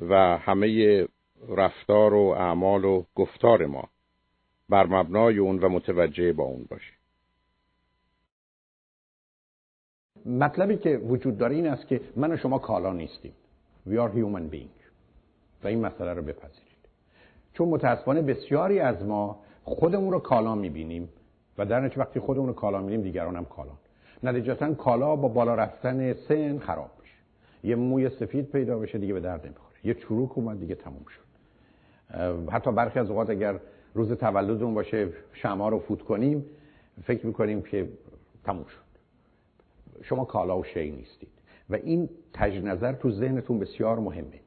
و 0.00 0.38
همه 0.38 1.06
رفتار 1.48 2.14
و 2.14 2.34
اعمال 2.38 2.84
و 2.84 3.04
گفتار 3.14 3.66
ما 3.66 3.88
بر 4.68 4.86
مبنای 4.86 5.38
اون 5.38 5.58
و 5.58 5.68
متوجه 5.68 6.32
با 6.32 6.44
اون 6.44 6.66
باشه. 6.70 6.99
مطلبی 10.26 10.76
که 10.76 10.98
وجود 10.98 11.38
داره 11.38 11.54
این 11.54 11.66
است 11.66 11.86
که 11.86 12.00
من 12.16 12.32
و 12.32 12.36
شما 12.36 12.58
کالا 12.58 12.92
نیستیم. 12.92 13.32
We 13.88 13.92
are 13.92 14.16
human 14.16 14.54
being 14.54 14.80
و 15.64 15.68
این 15.68 15.80
مسئله 15.80 16.14
رو 16.14 16.22
بپذیرید. 16.22 16.70
چون 17.52 17.68
متاسفانه 17.68 18.22
بسیاری 18.22 18.80
از 18.80 19.04
ما 19.04 19.40
خودمون 19.64 20.12
رو 20.12 20.18
کالا 20.18 20.54
می‌بینیم 20.54 21.08
و 21.58 21.66
در 21.66 21.80
نتیجه 21.80 22.00
وقتی 22.00 22.20
خودمون 22.20 22.48
رو 22.48 22.52
کالا 22.52 22.80
می‌بینیم 22.80 23.02
دیگران 23.02 23.36
هم 23.36 23.44
کالا 23.44 23.72
نتیجتا 24.22 24.74
کالا 24.74 25.16
با 25.16 25.28
بالا 25.28 25.54
رفتن 25.54 26.12
سن 26.12 26.58
خراب 26.58 26.90
بشه 27.02 27.14
یه 27.64 27.76
موی 27.76 28.10
سفید 28.10 28.50
پیدا 28.50 28.78
بشه 28.78 28.98
دیگه 28.98 29.14
به 29.14 29.20
درد 29.20 29.46
نمی‌خوره. 29.46 29.76
یه 29.84 29.94
چروک 29.94 30.38
اومد 30.38 30.60
دیگه 30.60 30.74
تموم 30.74 31.04
شد. 31.08 31.30
حتی 32.50 32.72
برخی 32.72 32.98
از 32.98 33.10
اوقات 33.10 33.30
اگر 33.30 33.60
روز 33.94 34.12
تولدمون 34.12 34.74
باشه 34.74 35.08
شما 35.32 35.68
رو 35.68 35.78
فوت 35.78 36.02
کنیم 36.02 36.46
فکر 37.04 37.26
می‌کنیم 37.26 37.62
که 37.62 37.88
تموم 38.44 38.64
شد. 38.64 38.89
شما 40.02 40.24
کالا 40.24 40.58
و 40.58 40.64
شی 40.64 40.90
نیستید. 40.90 41.28
و 41.70 41.74
این 41.74 42.08
تج 42.32 42.64
نظر 42.64 42.92
تو 42.92 43.10
ذهنتون 43.10 43.58
بسیار 43.58 43.98
مهمه 43.98 44.40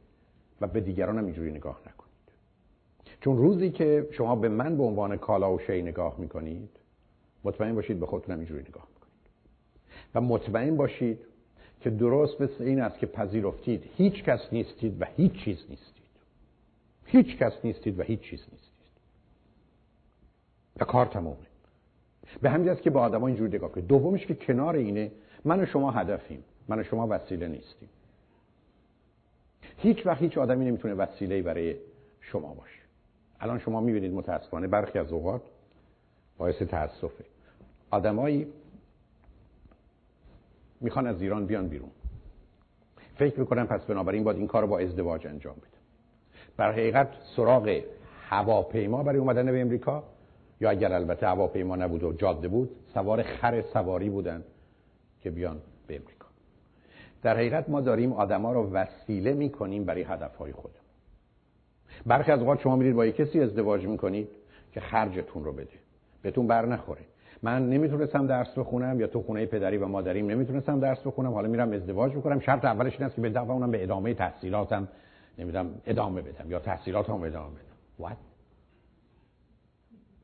و 0.61 0.67
به 0.67 0.81
دیگران 0.81 1.17
هم 1.17 1.25
اینجوری 1.25 1.51
نگاه 1.51 1.79
نکنید. 1.79 2.13
چون 3.21 3.37
روزی 3.37 3.69
که 3.69 4.07
شما 4.11 4.35
به 4.35 4.49
من 4.49 4.77
به 4.77 4.83
عنوان 4.83 5.17
کالا 5.17 5.53
و 5.53 5.59
شی 5.59 5.81
نگاه 5.81 6.15
می‌کنید 6.19 6.69
مطمئن 7.43 7.75
باشید 7.75 7.99
به 7.99 8.05
خودتون 8.05 8.33
هم 8.33 8.39
اینجوری 8.39 8.61
نگاه 8.61 8.87
می‌کنید. 8.93 9.13
و 10.15 10.21
مطمئن 10.21 10.77
باشید 10.77 11.19
که 11.81 11.89
درست 11.89 12.41
مثل 12.41 12.63
این 12.63 12.81
است 12.81 12.99
که 12.99 13.05
پذیرفتید. 13.05 13.83
هیچ 13.95 14.23
کس 14.23 14.39
نیستید 14.51 15.01
و 15.01 15.05
هیچ 15.05 15.33
چیز 15.33 15.65
نیستید. 15.69 16.03
هیچ 17.05 17.37
کس 17.37 17.53
نیستید 17.63 17.99
و 17.99 18.03
هیچ 18.03 18.19
چیز 18.19 18.39
نیستید. 18.39 18.73
و 20.79 20.85
کار 20.85 21.05
تمومه. 21.05 21.37
به 22.41 22.49
همین 22.49 22.69
است 22.69 22.81
که 22.81 22.89
با 22.89 23.01
آدم 23.01 23.21
ها 23.21 23.27
اینجوری 23.27 23.57
نگاه 23.57 23.71
کنید. 23.71 23.87
دومش 23.87 24.25
که 24.25 24.35
کنار 24.35 24.75
اینه 24.75 25.11
من 25.45 25.59
و 25.59 25.65
شما 25.65 25.91
هدفیم. 25.91 26.43
من 26.67 26.79
و 26.79 26.83
شما 26.83 27.07
وسیله 27.09 27.47
نیستیم. 27.47 27.89
هیچ 29.77 30.05
وقت 30.05 30.21
هیچ 30.21 30.37
آدمی 30.37 30.65
نمی‌تونه 30.65 30.93
وسیله 30.93 31.41
برای 31.41 31.75
شما 32.21 32.53
باشه. 32.53 32.79
الان 33.39 33.59
شما 33.59 33.81
می‌بینید 33.81 34.13
متاسفانه 34.13 34.67
برخی 34.67 34.99
از 34.99 35.11
اوقات 35.11 35.41
باعث 36.37 36.61
تاسفه 36.61 37.25
آدمایی 37.91 38.47
می‌خوان 40.81 41.07
از 41.07 41.21
ایران 41.21 41.45
بیان 41.45 41.67
بیرون. 41.67 41.89
فکر 43.15 43.39
می‌کنن 43.39 43.65
پس 43.65 43.85
بنابراین 43.85 44.23
باید 44.23 44.37
این 44.37 44.47
کار 44.47 44.61
رو 44.61 44.67
با 44.67 44.79
ازدواج 44.79 45.27
انجام 45.27 45.55
بده. 45.55 45.67
بر 46.57 46.71
حقیقت 46.71 47.07
سراغ 47.35 47.81
هواپیما 48.29 49.03
برای 49.03 49.19
اومدن 49.19 49.51
به 49.51 49.61
امریکا 49.61 50.03
یا 50.61 50.69
اگر 50.69 50.93
البته 50.93 51.27
هواپیما 51.27 51.75
نبود 51.75 52.03
و 52.03 52.13
جاده 52.13 52.47
بود 52.47 52.69
سوار 52.93 53.23
خر 53.23 53.61
سواری 53.61 54.09
بودن. 54.09 54.43
که 55.23 55.29
بیان 55.31 55.61
به 55.87 55.95
امریکا. 55.95 56.25
در 57.21 57.35
حقیقت 57.35 57.69
ما 57.69 57.81
داریم 57.81 58.13
آدما 58.13 58.53
رو 58.53 58.71
وسیله 58.71 59.33
می‌کنیم 59.33 59.83
برای 59.83 60.03
هدفهای 60.03 60.51
خودمون. 60.51 60.83
برخی 62.05 62.31
از 62.31 62.39
اوقات 62.39 62.59
شما 62.59 62.75
میرید 62.75 62.95
با 62.95 63.05
یک 63.05 63.15
کسی 63.15 63.39
ازدواج 63.39 63.87
می‌کنید 63.87 64.29
که 64.71 64.79
خرجتون 64.79 65.43
رو 65.43 65.53
بده. 65.53 65.79
بهتون 66.21 66.47
بر 66.47 66.65
نخوره. 66.65 67.01
من 67.41 67.69
نمی‌تونستم 67.69 68.27
درس 68.27 68.57
بخونم 68.57 68.99
یا 68.99 69.07
تو 69.07 69.21
خونه 69.21 69.45
پدری 69.45 69.77
و 69.77 69.87
مادریم 69.87 70.27
نمی‌تونستم 70.31 70.79
درس 70.79 70.99
بخونم. 71.07 71.33
حالا 71.33 71.47
میرم 71.47 71.71
ازدواج 71.71 72.15
می‌کنم. 72.15 72.39
شرط 72.39 72.65
اولش 72.65 72.93
این 72.93 73.03
است 73.03 73.15
که 73.15 73.21
به 73.21 73.39
اونم 73.39 73.71
به 73.71 73.83
ادامه 73.83 74.13
تحصیلاتم 74.13 74.87
نمی‌دونم 75.37 75.81
ادامه 75.85 76.21
بدم 76.21 76.51
یا 76.51 76.59
تحصیلاتم 76.59 77.21
ادامه 77.21 77.55
بدم. 77.55 78.07
What؟ 78.07 78.15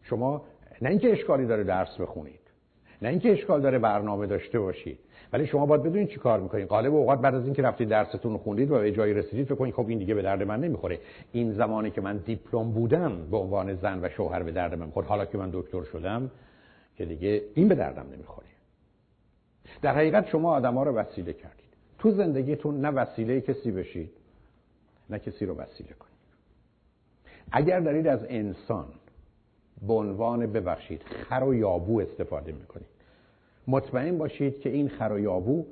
شما 0.02 0.46
نه 0.82 0.90
اینکه 0.90 1.12
اشکالی 1.12 1.46
داره 1.46 1.64
درس 1.64 1.98
بخونید. 2.00 2.40
نه 3.02 3.10
اینکه 3.10 3.32
اشکال 3.32 3.62
داره 3.62 3.80
برنامه 3.80 4.28
داشته 4.28 4.60
باشید 4.60 5.00
ولی 5.34 5.48
شما 5.48 5.66
باید 5.66 5.84
بدونید 5.84 6.10
چی 6.10 6.16
کار 6.16 6.40
می‌کنید 6.40 6.68
قالب 6.68 6.96
اوقات 6.96 7.22
بعد 7.22 7.36
از 7.36 7.46
اینکه 7.46 7.62
رفتید 7.62 7.90
درستون 7.90 8.32
رو 8.32 8.38
خوندید 8.38 8.72
و 8.72 8.80
به 8.80 8.92
جایی 8.92 9.14
رسیدید 9.14 9.46
فکر 9.46 9.56
کنید 9.56 9.74
خب 9.74 9.88
این 9.88 10.00
دیگه 10.00 10.16
به 10.16 10.22
درد 10.22 10.44
من 10.44 10.60
نمی‌خوره. 10.60 11.00
این 11.32 11.54
زمانی 11.54 11.92
که 11.92 12.02
من 12.02 12.18
دیپلم 12.18 12.72
بودم 12.72 13.30
به 13.32 13.38
عنوان 13.38 13.76
زن 13.76 14.00
و 14.06 14.10
شوهر 14.10 14.44
به 14.44 14.52
درد 14.52 14.76
من 14.76 14.90
خود 14.90 15.06
حالا 15.06 15.26
که 15.26 15.38
من 15.38 15.50
دکتر 15.54 15.84
شدم 15.84 16.32
که 16.96 17.06
دیگه 17.06 17.42
این 17.56 17.68
به 17.68 17.76
دردم 17.76 18.06
نمی‌خوره. 18.14 18.48
در 19.82 19.96
حقیقت 19.96 20.28
شما 20.28 20.54
آدما 20.54 20.84
رو 20.84 20.92
وسیله 20.92 21.34
کردید. 21.34 21.70
تو 22.00 22.12
زندگیتون 22.12 22.82
نه 22.82 22.90
وسیله 22.90 23.42
کسی 23.42 23.72
بشید 23.72 24.12
نه 25.10 25.20
کسی 25.20 25.46
رو 25.46 25.56
وسیله 25.56 25.90
کنید. 25.90 26.10
اگر 27.52 27.80
دارید 27.80 28.08
از 28.08 28.26
انسان 28.30 28.86
به 29.88 29.94
عنوان 29.94 30.52
ببخشید 30.52 31.02
خر 31.04 31.44
و 31.44 31.54
یابو 31.54 32.00
استفاده 32.02 32.52
می‌کنید 32.52 32.88
مطمئن 33.68 34.18
باشید 34.18 34.60
که 34.60 34.70
این 34.70 34.90
خر 34.90 35.12
و 35.14 35.20
یابو 35.20 35.66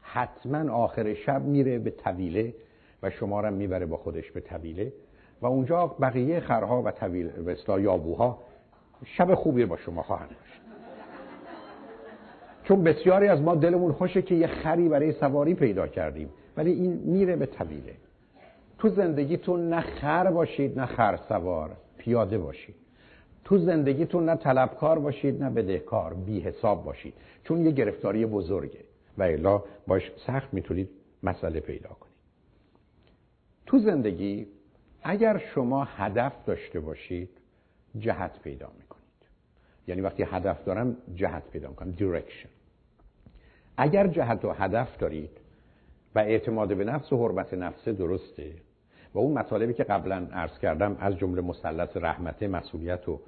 حتما 0.00 0.72
آخر 0.72 1.14
شب 1.14 1.42
میره 1.42 1.78
به 1.78 1.90
طویله 1.90 2.54
و 3.02 3.10
شما 3.10 3.40
را 3.40 3.50
می‌بره 3.50 3.86
با 3.86 3.96
خودش 3.96 4.30
به 4.30 4.40
طویله 4.40 4.92
و 5.40 5.46
اونجا 5.46 5.86
بقیه 5.86 6.40
خرها 6.40 6.82
و 6.82 6.90
طویل 6.90 7.30
و 7.68 7.80
یابوها 7.80 8.38
شب 9.04 9.34
خوبی 9.34 9.64
با 9.64 9.76
شما 9.76 10.02
خواهند 10.02 10.28
داشت. 10.28 10.60
چون 12.64 12.84
بسیاری 12.84 13.28
از 13.28 13.40
ما 13.40 13.54
دلمون 13.54 13.92
خوشه 13.92 14.22
که 14.22 14.34
یه 14.34 14.46
خری 14.46 14.88
برای 14.88 15.12
سواری 15.12 15.54
پیدا 15.54 15.86
کردیم 15.86 16.30
ولی 16.56 16.72
این 16.72 16.92
میره 16.92 17.36
به 17.36 17.46
طویله. 17.46 17.94
تو 18.78 18.88
زندگیتون 18.88 19.68
نه 19.68 19.80
خر 19.80 20.30
باشید 20.30 20.80
نه 20.80 20.86
خر 20.86 21.16
سوار 21.28 21.70
پیاده 21.98 22.38
باشید. 22.38 22.74
تو 23.44 23.58
زندگیتون 23.58 24.28
نه 24.28 24.36
طلبکار 24.36 24.98
باشید 24.98 25.42
نه 25.42 25.50
بدهکار 25.50 26.14
بی 26.14 26.40
حساب 26.40 26.84
باشید. 26.84 27.14
چون 27.44 27.64
یه 27.64 27.70
گرفتاری 27.70 28.26
بزرگه. 28.26 28.84
و 29.18 29.22
الا 29.22 29.62
باش 29.86 30.12
سخت 30.26 30.54
می‌تونید 30.54 30.90
مسئله 31.22 31.60
پیدا 31.60 31.88
کنید. 31.88 32.14
تو 33.66 33.78
زندگی 33.78 34.46
اگر 35.02 35.38
شما 35.38 35.84
هدف 35.84 36.32
داشته 36.46 36.80
باشید 36.80 37.30
جهت 37.98 38.40
پیدا 38.42 38.70
می‌کنید. 38.78 39.04
یعنی 39.88 40.00
وقتی 40.00 40.22
هدف 40.22 40.64
دارم 40.64 40.96
جهت 41.14 41.42
پیدا 41.50 41.68
می‌کنم. 41.68 41.90
دیرکشن 41.90 42.48
اگر 43.76 44.06
جهت 44.06 44.44
و 44.44 44.50
هدف 44.50 44.98
دارید 44.98 45.30
و 46.14 46.18
اعتماد 46.18 46.76
به 46.76 46.84
نفس 46.84 47.12
و 47.12 47.16
حرمت 47.16 47.54
نفسه 47.54 47.92
درسته 47.92 48.52
و 49.14 49.18
اون 49.18 49.38
مطالبی 49.38 49.74
که 49.74 49.84
قبلا 49.84 50.28
عرض 50.32 50.58
کردم 50.58 50.96
از 51.00 51.18
جمله 51.18 51.40
مثلث 51.42 51.96
رحمت 51.96 52.42
مسئولیت 52.42 53.08
و 53.08 53.20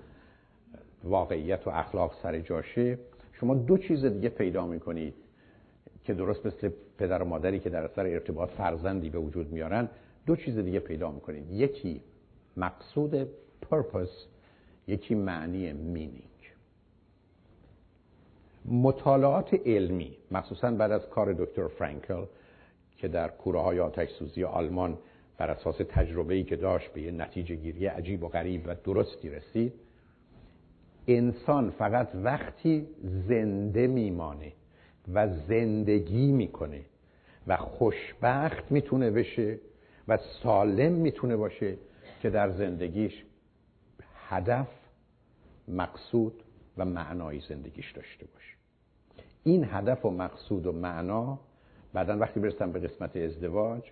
واقعیت 1.06 1.66
و 1.66 1.70
اخلاق 1.70 2.14
سر 2.22 2.38
جاشه. 2.40 2.98
شما 3.32 3.54
دو 3.54 3.78
چیز 3.78 4.04
دیگه 4.04 4.28
پیدا 4.28 4.66
می‌کنید 4.66 5.14
که 6.04 6.14
درست 6.14 6.46
مثل 6.46 6.70
پدر 6.98 7.22
و 7.22 7.24
مادری 7.24 7.60
که 7.60 7.70
در 7.70 7.84
اثر 7.84 8.06
ارتباط 8.06 8.50
فرزندی 8.50 9.10
به 9.10 9.18
وجود 9.18 9.52
میارن 9.52 9.88
دو 10.26 10.36
چیز 10.36 10.58
دیگه 10.58 10.80
پیدا 10.80 11.10
می‌کنید. 11.10 11.50
یکی 11.50 12.00
مقصود 12.56 13.28
purpose 13.70 14.26
یکی 14.86 15.14
معنی 15.14 15.72
meaning. 15.72 16.36
مطالعات 18.64 19.54
علمی 19.66 20.16
مخصوصا 20.30 20.70
بعد 20.70 20.92
از 20.92 21.08
کار 21.08 21.32
دکتر 21.32 21.68
فرانکل 21.68 22.24
که 22.96 23.08
در 23.08 23.28
کوره 23.28 23.60
های 23.60 23.80
آتش 23.80 24.10
سوزی 24.10 24.44
آلمان 24.44 24.98
بر 25.38 25.50
اساس 25.50 25.76
تجربه‌ای 25.88 26.44
که 26.44 26.56
داشت 26.56 26.92
به 26.92 27.02
یه 27.02 27.10
نتیجه 27.10 27.54
گیری 27.54 27.86
عجیب 27.86 28.24
و 28.24 28.28
غریب 28.28 28.62
و 28.66 28.74
درستی 28.84 29.30
رسید 29.30 29.72
انسان 31.08 31.70
فقط 31.70 32.08
وقتی 32.14 32.86
زنده 33.28 33.86
میمانه 33.86 34.52
و 35.14 35.28
زندگی 35.48 36.32
می‌کنه 36.32 36.80
و 37.46 37.56
خوشبخت 37.56 38.72
می‌تونه 38.72 39.10
بشه 39.10 39.58
و 40.08 40.18
سالم 40.42 40.92
می‌تونه 40.92 41.36
باشه 41.36 41.76
که 42.22 42.30
در 42.30 42.50
زندگیش 42.50 43.24
هدف 44.28 44.68
مقصود 45.68 46.42
و 46.76 46.84
معنای 46.84 47.40
زندگیش 47.40 47.92
داشته 47.92 48.26
باشه. 48.26 48.56
این 49.44 49.66
هدف 49.70 50.04
و 50.04 50.10
مقصود 50.10 50.66
و 50.66 50.72
معنا 50.72 51.38
بعدا 51.92 52.18
وقتی 52.18 52.40
برسم 52.40 52.72
به 52.72 52.80
قسمت 52.80 53.16
ازدواج 53.16 53.82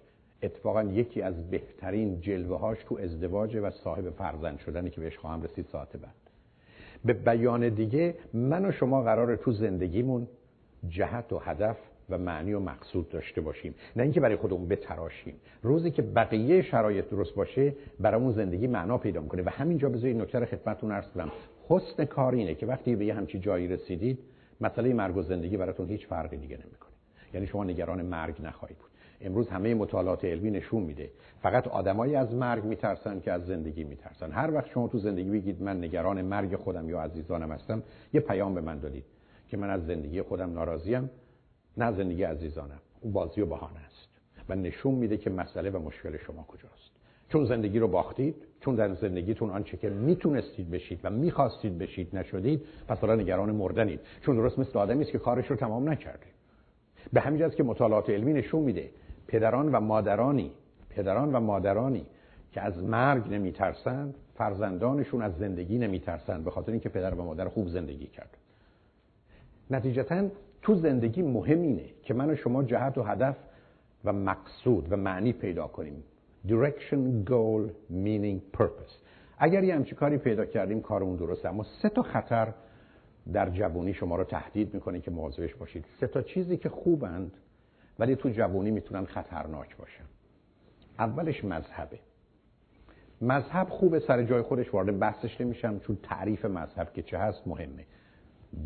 اتفاقا 0.42 0.82
یکی 0.82 1.22
از 1.22 1.50
بهترین 1.50 2.20
جلوه 2.20 2.58
هاش 2.58 2.78
تو 2.84 2.98
ازدواج 3.02 3.56
و 3.62 3.70
صاحب 3.70 4.10
فرزند 4.10 4.58
شدنی 4.58 4.90
که 4.90 5.00
بهش 5.00 5.18
خواهم 5.18 5.42
رسید 5.42 5.66
ساعت 5.72 5.96
بعد. 5.96 6.23
به 7.04 7.12
بیان 7.12 7.68
دیگه 7.68 8.14
من 8.32 8.64
و 8.64 8.72
شما 8.72 9.02
قرار 9.02 9.36
تو 9.36 9.52
زندگیمون 9.52 10.28
جهت 10.88 11.32
و 11.32 11.38
هدف 11.38 11.76
و 12.10 12.18
معنی 12.18 12.52
و 12.52 12.60
مقصود 12.60 13.08
داشته 13.08 13.40
باشیم. 13.40 13.74
نه 13.96 14.02
اینکه 14.02 14.20
برای 14.20 14.36
خودمون 14.36 14.68
بتراشیم. 14.68 15.34
روزی 15.62 15.90
که 15.90 16.02
بقیه 16.02 16.62
شرایط 16.62 17.10
درست 17.10 17.34
باشه 17.34 17.74
برامون 18.00 18.32
زندگی 18.32 18.66
معنا 18.66 18.98
پیدا 18.98 19.20
می‌کنه. 19.20 19.42
و 19.42 19.48
همینجا 19.48 19.88
بذارید 19.88 20.16
نکته 20.16 20.38
رو 20.38 20.46
خدمتتون 20.46 20.92
عرض 20.92 21.08
کنم. 21.08 21.30
حسن 21.68 22.04
کار 22.04 22.34
اینه 22.34 22.54
که 22.54 22.66
وقتی 22.66 22.96
به 22.96 23.04
یه 23.04 23.14
همچی 23.14 23.38
جایی 23.38 23.68
رسیدید 23.68 24.18
مسئله 24.60 24.92
مرگ 24.92 25.16
و 25.16 25.22
زندگی 25.22 25.56
براتون 25.56 25.88
هیچ 25.88 26.06
فرقی 26.06 26.36
دیگه 26.36 26.56
نمی‌کنه. 26.56 26.90
یعنی 27.34 27.46
شما 27.46 27.64
نگران 27.64 28.02
مرگ 28.02 28.42
نخواهید 28.42 28.78
بود. 28.78 28.90
امروز 29.20 29.48
همه 29.48 29.74
مطالعات 29.74 30.24
علمی 30.24 30.50
نشون 30.50 30.82
میده. 30.82 31.10
فقط 31.42 31.68
آدمایی 31.68 32.16
از 32.16 32.34
مرگ 32.34 32.64
میترسن 32.64 33.20
که 33.20 33.32
از 33.32 33.46
زندگی 33.46 33.84
میترسن. 33.84 34.32
هر 34.32 34.54
وقت 34.54 34.66
شما 34.66 34.88
تو 34.88 34.98
زندگی 34.98 35.30
بگید 35.30 35.62
من 35.62 35.84
نگران 35.84 36.22
مرگ 36.22 36.56
خودم 36.56 36.88
یا 36.88 37.00
عزیزانم 37.00 37.52
هستم 37.52 37.82
یه 38.12 38.20
پیام 38.20 38.54
به 38.54 38.60
من 38.60 38.78
دادید 38.78 39.04
که 39.48 39.56
من 39.56 39.70
از 39.70 39.86
زندگی 39.86 40.22
خودم 40.22 40.52
ناراضیم 40.52 41.10
نه 41.76 41.92
زندگی 41.92 42.22
عزیزانم. 42.22 42.80
اون 43.00 43.12
بازی 43.12 43.40
و 43.40 43.46
بهانه 43.46 43.80
است. 43.80 44.08
و 44.48 44.54
نشون 44.54 44.94
میده 44.94 45.16
که 45.16 45.30
مسئله 45.30 45.70
و 45.70 45.78
مشکل 45.78 46.16
شما 46.16 46.42
کجاست. 46.42 46.90
چون 47.28 47.44
زندگی 47.44 47.78
رو 47.78 47.88
باختید 47.88 48.34
چون 48.60 48.74
در 48.74 48.94
زندگیتون 48.94 49.50
آنچه 49.50 49.76
که 49.76 49.90
می‌تونستید 49.90 50.70
بشید 50.70 51.00
و 51.04 51.10
می‌خواستید 51.10 51.78
بشید 51.78 52.16
نشدید 52.16 52.62
پس 52.88 52.98
حالا 52.98 53.14
نگران 53.14 53.50
مردنید. 53.50 54.00
چون 54.20 54.36
درست 54.36 54.58
مثل 54.58 54.78
آدمی 54.78 55.02
است 55.02 55.12
که 55.12 55.18
کارش 55.18 55.46
رو 55.46 55.56
تمام 55.56 55.88
نکرده. 55.88 56.26
به 57.12 57.20
همین 57.20 57.48
که 57.48 57.62
مطالعات 57.62 58.10
علمی 58.10 58.32
نشون 58.32 58.62
میده 58.62 58.90
پدران 59.34 59.72
و 59.72 59.80
مادرانی 59.80 60.52
پدران 60.90 61.34
و 61.34 61.40
مادرانی 61.40 62.06
که 62.52 62.60
از 62.60 62.82
مرگ 62.82 63.28
نمیترسند 63.32 64.14
فرزندانشون 64.34 65.22
از 65.22 65.36
زندگی 65.38 65.78
نمیترسند 65.78 66.44
به 66.44 66.50
خاطر 66.50 66.72
اینکه 66.72 66.88
پدر 66.88 67.14
و 67.14 67.24
مادر 67.24 67.48
خوب 67.48 67.68
زندگی 67.68 68.06
کرد. 68.06 68.36
نتیجتا 69.70 70.28
تو 70.62 70.74
زندگی 70.74 71.22
مهم 71.22 71.62
اینه 71.62 71.84
که 72.02 72.14
من 72.14 72.30
و 72.30 72.36
شما 72.36 72.62
جهت 72.62 72.98
و 72.98 73.02
هدف 73.02 73.36
و 74.04 74.12
مقصود 74.12 74.92
و 74.92 74.96
معنی 74.96 75.32
پیدا 75.32 75.66
کنیم. 75.66 76.04
Direction 76.48 77.28
goal 77.30 77.70
meaning 77.90 78.58
purpose. 78.58 78.94
اگر 79.38 79.64
یه 79.64 79.74
همچی 79.74 79.94
کاری 79.94 80.18
پیدا 80.18 80.44
کردیم 80.44 80.80
کارمون 80.80 81.16
درسته. 81.16 81.48
اما 81.48 81.64
سه 81.82 81.88
تا 81.88 82.02
خطر 82.02 82.52
در 83.32 83.50
جوانی 83.50 83.94
شما 83.94 84.16
رو 84.16 84.24
تهدید 84.24 84.74
می‌کنه 84.74 85.00
که 85.00 85.10
مواظبش 85.10 85.54
باشید. 85.54 85.84
سه 86.00 86.06
تا 86.06 86.22
چیزی 86.22 86.56
که 86.56 86.68
خوبند 86.68 87.32
ولی 87.98 88.16
تو 88.16 88.28
جوانی 88.28 88.70
می‌تونن 88.70 89.04
خطرناک 89.04 89.76
باشن. 89.76 90.04
اولش 90.98 91.44
مذهبه. 91.44 91.98
مذهب 93.20 93.68
خوبه 93.68 94.00
سر 94.00 94.22
جای 94.22 94.42
خودش 94.42 94.74
وارد 94.74 94.98
بحثش 94.98 95.40
نمیشم 95.40 95.78
چون 95.78 95.98
تعریف 96.02 96.44
مذهب 96.44 96.92
که 96.92 97.02
چه 97.02 97.18
هست 97.18 97.48
مهمه. 97.48 97.84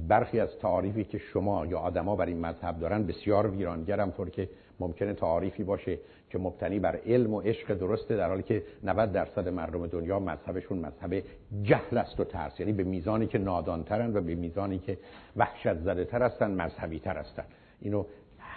برخی 0.08 0.40
از 0.40 0.58
تعاریفی 0.58 1.04
که 1.04 1.18
شما 1.18 1.66
یا 1.66 1.78
آدما 1.78 2.16
بر 2.16 2.26
این 2.26 2.40
مذهب 2.40 2.78
دارن 2.78 3.06
بسیار 3.06 3.50
ویرانگرم 3.50 4.10
طور 4.10 4.30
که 4.30 4.48
ممکنه 4.80 5.14
تعاریفی 5.14 5.64
باشه 5.64 5.98
که 6.30 6.38
مبتنی 6.38 6.78
بر 6.78 6.96
علم 7.06 7.34
و 7.34 7.40
عشق 7.40 7.74
درسته 7.74 8.16
در 8.16 8.28
حالی 8.28 8.42
که 8.42 8.62
90 8.82 9.12
درصد 9.12 9.48
مردم 9.48 9.86
دنیا 9.86 10.18
مذهبشون 10.18 10.78
مذهب 10.78 11.22
جهل 11.62 11.98
است 11.98 12.20
و 12.20 12.24
ترس. 12.24 12.60
یعنی 12.60 12.72
به 12.72 12.84
میزانی 12.84 13.26
که 13.26 13.38
نادانترن 13.38 14.16
و 14.16 14.20
به 14.20 14.34
میزانی 14.34 14.78
که 14.78 14.98
وحشت 15.36 15.78
زده 15.78 16.04
تر 16.04 16.22
هستن 16.22 16.50
مذهبی 16.50 16.98
تر 16.98 17.16
هستن. 17.16 17.44
اینو 17.80 18.04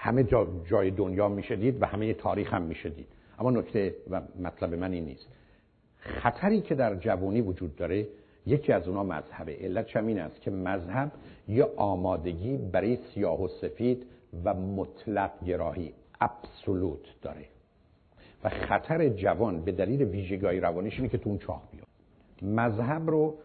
همه 0.03 0.23
جا 0.23 0.47
جای 0.65 0.91
دنیا 0.91 1.29
می‌شدید 1.29 1.81
و 1.81 1.85
همه 1.85 2.13
تاریخ 2.13 2.53
هم 2.53 2.61
می‌شدید. 2.61 3.07
اما 3.39 3.51
نکته 3.51 3.95
و 4.09 4.21
مطلب 4.39 4.73
من 4.73 4.91
این 4.91 5.05
نیست. 5.05 5.27
خطری 5.97 6.61
که 6.61 6.75
در 6.75 6.95
جوانی 6.95 7.41
وجود 7.41 7.75
داره 7.75 8.07
یکی 8.45 8.73
از 8.73 8.87
اونا 8.87 9.03
مذهبه 9.03 9.57
علت 9.61 9.85
چمین 9.85 10.19
است 10.19 10.41
که 10.41 10.51
مذهب 10.51 11.11
یه 11.47 11.67
آمادگی 11.77 12.57
برای 12.57 12.95
سیاه 12.95 13.43
و 13.43 13.47
سفید 13.47 14.05
و 14.43 14.53
مطلق 14.53 15.31
گراهی 15.45 15.93
ابسولوت 16.21 17.21
داره. 17.21 17.45
و 18.43 18.49
خطر 18.49 19.09
جوان 19.09 19.61
به 19.61 19.71
دلیل 19.71 20.01
ویژگاهی 20.01 20.59
روانیش 20.59 20.97
اینه 20.97 21.09
که 21.09 21.17
تو 21.17 21.29
اون 21.29 21.39
چاه 21.39 21.63
بیاد. 21.71 21.87
مذهب 22.41 23.09
رو 23.09 23.35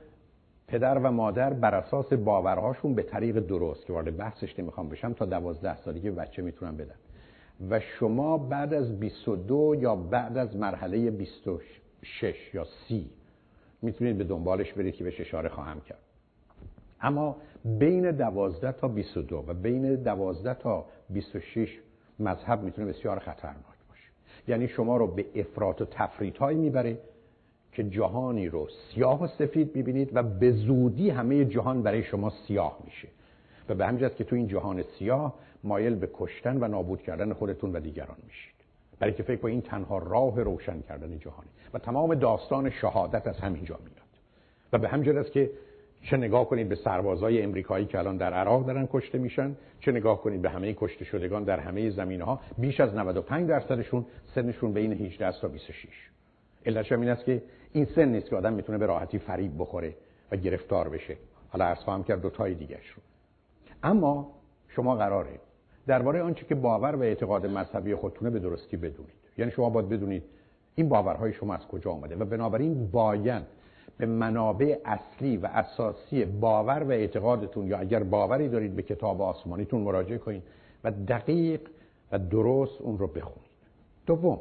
پدر 0.68 0.98
و 0.98 1.10
مادر 1.10 1.52
بر 1.52 1.74
اساس 1.74 2.12
باورهاشون 2.12 2.94
به 2.94 3.02
طریق 3.02 3.40
درست 3.40 3.86
که 3.86 3.93
وارد 3.93 4.16
بحثش 4.16 4.59
نمی‌خوام 4.59 4.88
بشم 4.88 5.12
تا 5.12 5.24
دوازده 5.24 5.76
سالگی 5.76 6.10
بچه 6.10 6.43
می‌تونن 6.43 6.76
بدن 6.76 6.94
و 7.70 7.80
شما 7.80 8.38
بعد 8.38 8.74
از 8.74 9.01
22 9.01 9.74
یا 9.78 9.97
بعد 9.97 10.36
از 10.36 10.56
مرحله 10.56 11.10
26 11.10 12.55
یا 12.55 12.64
30 12.64 13.10
می‌تونید 13.82 14.18
به 14.18 14.24
دنبالش 14.24 14.72
برید 14.72 14.94
که 14.94 15.05
بهش 15.05 15.20
اشاره 15.20 15.48
خواهم 15.48 15.80
کرد. 15.80 15.98
اما 17.01 17.36
بین 17.64 18.10
12 18.10 18.72
تا 18.72 18.88
22 18.88 19.44
و 19.47 19.55
بین 19.55 19.94
12 19.94 20.55
تا 20.55 20.86
26 21.10 21.78
مذهب 22.18 22.62
می‌تونه 22.62 22.88
بسیار 22.88 23.18
خطرناک 23.18 23.76
باشه. 23.88 24.10
یعنی 24.48 24.68
شما 24.68 24.97
رو 24.97 25.06
به 25.06 25.26
افراط 25.34 25.80
و 25.80 25.84
تفریط 25.84 26.38
هایی 26.38 26.59
می‌بره 26.59 26.98
که 27.76 27.84
جهانی 27.84 28.48
رو 28.48 28.68
سیاه 28.68 29.22
و 29.22 29.26
سفید 29.26 29.72
ببینید 29.72 30.10
و 30.14 30.22
به 30.22 30.52
زودی 30.52 31.10
همه 31.10 31.44
جهان 31.44 31.82
برای 31.82 32.02
شما 32.02 32.30
سیاه 32.30 32.78
میشه. 32.84 33.08
و 33.68 33.74
به 33.74 33.86
همین 33.86 34.08
که 34.08 34.24
تو 34.24 34.36
این 34.36 34.48
جهان 34.48 34.82
سیاه 34.98 35.34
مایل 35.64 35.94
به 35.94 36.08
کشتن 36.14 36.56
و 36.56 36.68
نابود 36.68 37.02
کردن 37.02 37.32
خودتون 37.32 37.72
و 37.72 37.80
دیگران 37.80 38.16
میشید. 38.26 38.54
برای 38.98 39.14
که 39.14 39.22
فکر 39.22 39.46
این 39.46 39.60
تنها 39.60 39.98
راه 39.98 40.42
روشن 40.42 40.80
کردن 40.80 41.18
جهانی. 41.18 41.48
و 41.74 41.78
تمام 41.78 42.14
داستان 42.14 42.70
شهادت 42.70 43.26
از 43.26 43.36
همینجا 43.38 43.78
میاد. 43.78 44.06
و 44.72 44.78
به 44.78 44.88
همین 44.88 45.18
است 45.18 45.32
که 45.32 45.50
چه 46.02 46.16
نگاه 46.16 46.48
کنید 46.48 46.68
به 46.68 46.74
سربازای 46.74 47.42
امریکایی 47.42 47.86
که 47.86 47.98
الان 47.98 48.16
در 48.16 48.32
عراق 48.32 48.66
دارن 48.66 48.88
کشته 48.92 49.18
میشن 49.18 49.56
چه 49.80 49.92
نگاه 49.92 50.22
کنید 50.22 50.42
به 50.42 50.50
همه 50.50 50.74
کشته 50.78 51.04
شدگان 51.04 51.44
در 51.44 51.60
همه 51.60 51.90
زمینه 51.90 52.24
ها 52.24 52.40
بیش 52.58 52.80
از 52.80 52.94
95 52.94 53.48
درصدشون 53.48 54.06
سنشون 54.34 54.72
بین 54.72 54.92
18 54.92 55.40
تا 55.40 55.48
26 55.48 55.88
علتش 56.66 56.92
این 56.92 57.08
است 57.08 57.24
که 57.24 57.42
این 57.76 57.84
سن 57.84 58.08
نیست 58.08 58.30
که 58.30 58.36
آدم 58.36 58.52
می‌تونه 58.52 58.78
به 58.78 58.86
راحتی 58.86 59.18
فریب 59.18 59.52
بخوره 59.58 59.94
و 60.32 60.36
گرفتار 60.36 60.88
بشه. 60.88 61.16
حالا 61.48 61.64
عرض 61.64 61.78
خواهم 61.78 62.04
کرد 62.04 62.20
دو 62.20 62.30
تای 62.30 62.54
دیگه 62.54 62.76
رو. 62.76 63.02
اما 63.82 64.32
شما 64.68 64.96
قراره 64.96 65.40
درباره 65.86 66.22
آنچه 66.22 66.46
که 66.46 66.54
باور 66.54 66.94
و 66.96 67.02
اعتقاد 67.02 67.46
مذهبی 67.46 67.94
خودتونه 67.94 68.30
به 68.30 68.38
درستی 68.38 68.76
بدونید. 68.76 69.14
یعنی 69.38 69.50
شما 69.50 69.70
باید 69.70 69.88
بدونید 69.88 70.22
این 70.74 70.88
باورهای 70.88 71.32
شما 71.32 71.54
از 71.54 71.66
کجا 71.66 71.90
آمده 71.90 72.16
و 72.16 72.24
بنابراین 72.24 72.90
باید 72.90 73.42
به 73.98 74.06
منابع 74.06 74.78
اصلی 74.84 75.36
و 75.36 75.46
اساسی 75.46 76.24
باور 76.24 76.82
و 76.82 76.90
اعتقادتون 76.90 77.66
یا 77.66 77.78
اگر 77.78 78.02
باوری 78.02 78.48
دارید 78.48 78.76
به 78.76 78.82
کتاب 78.82 79.22
آسمانیتون 79.22 79.80
مراجعه 79.80 80.18
کنید 80.18 80.42
و 80.84 80.90
دقیق 80.90 81.60
و 82.12 82.18
درست 82.18 82.80
اون 82.80 82.98
رو 82.98 83.06
بخونید. 83.06 83.50
دوم 84.06 84.38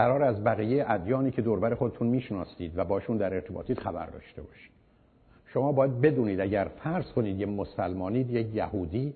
قرار 0.00 0.22
از 0.22 0.44
بقیه 0.44 0.84
ادیانی 0.88 1.30
که 1.30 1.42
دوربر 1.42 1.74
خودتون 1.74 2.06
می‌شناسید 2.06 2.78
و 2.78 2.84
باشون 2.84 3.16
در 3.16 3.34
ارتباطید 3.34 3.78
خبر 3.78 4.06
داشته 4.06 4.42
باشید. 4.42 4.70
شما 5.46 5.72
باید 5.72 6.00
بدونید 6.00 6.40
اگر 6.40 6.68
فرض 6.82 7.12
کنید 7.12 7.40
یه 7.40 7.46
مسلمانید 7.46 8.30
یک 8.30 8.54
یهودی 8.54 9.14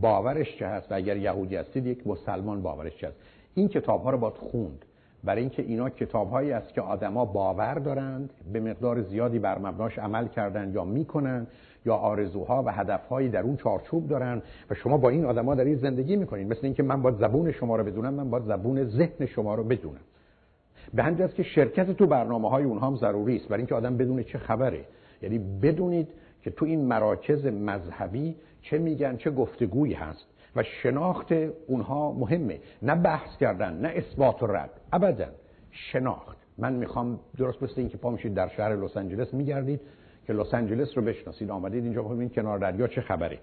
باورش 0.00 0.56
چه 0.56 0.66
هست؟ 0.66 0.92
و 0.92 0.94
اگر 0.94 1.16
یهودی 1.16 1.56
هستید 1.56 1.86
یک 1.86 2.06
مسلمان 2.06 2.62
باورش 2.62 2.96
چه 2.96 3.08
هست؟ 3.08 3.16
این 3.54 3.68
کتاب 3.68 4.02
ها 4.02 4.10
رو 4.10 4.18
باید 4.18 4.34
خوند. 4.34 4.84
برای 5.24 5.40
اینکه 5.40 5.62
اینا 5.62 5.90
کتاب 5.90 6.30
هایی 6.30 6.52
است 6.52 6.74
که 6.74 6.80
آدما 6.80 7.24
باور 7.24 7.74
دارند 7.74 8.30
به 8.52 8.60
مقدار 8.60 9.02
زیادی 9.02 9.38
بر 9.38 9.58
مبناش 9.58 9.98
عمل 9.98 10.28
کردن 10.28 10.72
یا 10.74 10.84
می‌کنن. 10.84 11.46
یا 11.86 11.94
آرزوها 11.94 12.62
و 12.66 12.72
هدفهایی 12.72 13.28
در 13.28 13.42
اون 13.42 13.56
چارچوب 13.56 14.08
دارن 14.08 14.42
و 14.70 14.74
شما 14.74 14.96
با 14.96 15.08
این 15.08 15.24
آدما 15.24 15.54
در 15.54 15.64
این 15.64 15.76
زندگی 15.76 16.16
می‌کنید 16.16 16.48
مثل 16.48 16.60
اینکه 16.62 16.82
من 16.82 17.02
باید 17.02 17.16
زبون 17.16 17.52
شما 17.52 17.76
رو 17.76 17.84
بدونم 17.84 18.14
من 18.14 18.30
باید 18.30 18.44
زبون 18.44 18.84
ذهن 18.84 19.26
شما 19.26 19.54
رو 19.54 19.64
بدونم. 19.64 20.00
به 20.94 21.02
همین 21.02 21.28
که 21.28 21.42
شرکت 21.42 21.90
تو 21.90 22.06
برنامه 22.06 22.50
های 22.50 22.64
اونها 22.64 22.86
هم 22.86 22.96
ضروری 22.96 23.36
است. 23.36 23.48
برای 23.48 23.60
اینکه 23.60 23.74
آدم 23.74 23.96
بدونه 23.96 24.24
چه 24.24 24.38
خبره. 24.38 24.84
یعنی 25.22 25.38
بدونید 25.38 26.08
که 26.42 26.50
تو 26.50 26.64
این 26.64 26.84
مراکز 26.84 27.46
مذهبی 27.46 28.36
چه 28.62 28.78
میگن 28.78 29.16
چه 29.16 29.30
گفتگویی 29.30 29.94
هست 29.94 30.26
و 30.56 30.62
شناخت 30.62 31.32
اونها 31.66 32.12
مهمه. 32.12 32.60
نه 32.82 32.94
بحث 32.94 33.36
کردن 33.36 33.80
نه 33.80 33.88
اثبات 33.88 34.42
و 34.42 34.46
رد. 34.46 34.70
ابدا 34.92 35.26
شناخت. 35.70 36.36
من 36.58 36.72
می‌خوام 36.72 37.20
درست 37.38 37.62
مثل 37.62 37.74
اینکه 37.76 37.96
پا 37.96 38.10
میشید 38.10 38.34
در 38.34 38.48
شهر 38.48 38.76
لس 38.76 38.96
آنجلس 38.96 39.34
میگردید. 39.34 39.80
که 40.30 40.36
لس 40.36 40.54
آنجلس 40.54 40.98
رو 40.98 41.02
بشناسید. 41.02 41.50
آمدید 41.50 41.84
اینجا 41.84 42.02
ببینید 42.02 42.32
کنار 42.32 42.58
دریا 42.58 42.86
چه 42.86 43.00
خبره. 43.00 43.38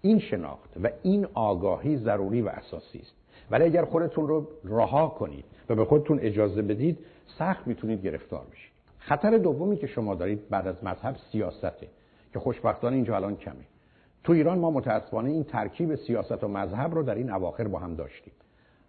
این 0.00 0.18
شناخت 0.18 0.70
و 0.82 0.90
این 1.02 1.26
آگاهی 1.34 1.96
ضروری 1.96 2.42
و 2.42 2.48
اساسی 2.48 2.98
است. 2.98 3.14
ولی 3.50 3.64
اگر 3.64 3.84
خودتون 3.84 4.28
رو 4.28 4.48
رها 4.64 5.08
کنید 5.08 5.44
و 5.68 5.74
به 5.74 5.84
خودتون 5.84 6.18
اجازه 6.18 6.62
بدید 6.62 6.98
سخت 7.38 7.66
می‌تونید 7.66 8.02
گرفتار 8.02 8.42
بشید. 8.52 8.72
خطر 8.98 9.38
دومی 9.38 9.76
که 9.76 9.86
شما 9.86 10.14
دارید 10.14 10.48
بعد 10.48 10.66
از 10.66 10.84
مذهب 10.84 11.16
سیاسته 11.32 11.88
که 12.32 12.38
خوشبختانه 12.38 12.96
اینجا 12.96 13.16
الان 13.16 13.36
کمه. 13.36 13.64
تو 14.24 14.32
ایران 14.32 14.58
ما 14.58 14.70
متاسفانه 14.70 15.30
این 15.30 15.44
ترکیب 15.44 15.94
سیاست 15.94 16.44
و 16.44 16.48
مذهب 16.48 16.94
رو 16.94 17.02
در 17.02 17.14
این 17.14 17.30
اواخر 17.30 17.68
با 17.68 17.78
هم 17.78 17.94
داشتیم. 17.94 18.32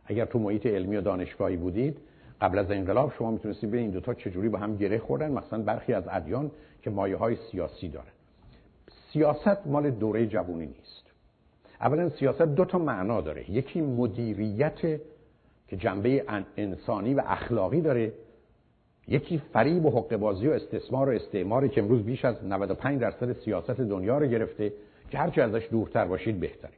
اگر 0.05 0.25
تو 0.25 0.39
محیط 0.39 0.65
علمی 0.65 0.97
و 0.97 1.01
دانشگاهی 1.01 1.57
بودید 1.57 1.97
قبل 2.41 2.57
از 2.57 2.71
انقلاب 2.71 3.13
شما 3.17 3.31
می‌تونستید 3.31 3.71
به 3.71 3.77
این 3.77 3.89
دوتا 3.89 4.13
چجوری 4.13 4.49
با 4.49 4.57
هم 4.57 4.75
گره 4.75 4.97
خوردن. 4.97 5.31
مثلا 5.31 5.61
برخی 5.61 5.93
از 5.93 6.03
ادیان 6.11 6.51
که 6.84 6.89
مایه 6.89 7.15
های 7.15 7.38
سیاسی 7.51 7.88
داره. 7.88 8.07
سیاست 9.14 9.68
مال 9.68 9.91
دوره 9.91 10.27
جوونی 10.27 10.65
نیست. 10.65 11.03
اولا 11.81 12.10
سیاست 12.10 12.41
دو 12.41 12.65
تا 12.65 12.77
معنا 12.77 13.22
داره. 13.22 13.51
یکی 13.51 13.81
مدیریت 13.81 14.80
که 15.68 15.77
جنبه 15.77 16.26
انسانی 16.57 17.14
و 17.14 17.22
اخلاقی 17.26 17.81
داره. 17.81 18.14
یکی 19.07 19.41
فریب 19.53 19.85
و 19.85 19.89
حقوق 19.89 20.15
بازی 20.15 20.47
و 20.47 20.51
استثمار 20.51 21.10
و 21.10 21.11
استعماری 21.11 21.69
که 21.69 21.81
امروز 21.81 22.03
بیش 22.03 22.26
از 22.26 22.45
95 22.45 23.01
درصد 23.01 23.34
سیاست 23.34 23.72
دنیا 23.81 24.18
رو 24.18 24.27
گرفته 24.27 24.73
که 25.10 25.18
هرچی 25.18 25.41
ازش 25.41 25.68
دورتر 25.72 26.05
باشید 26.05 26.39
بهتره. 26.39 26.73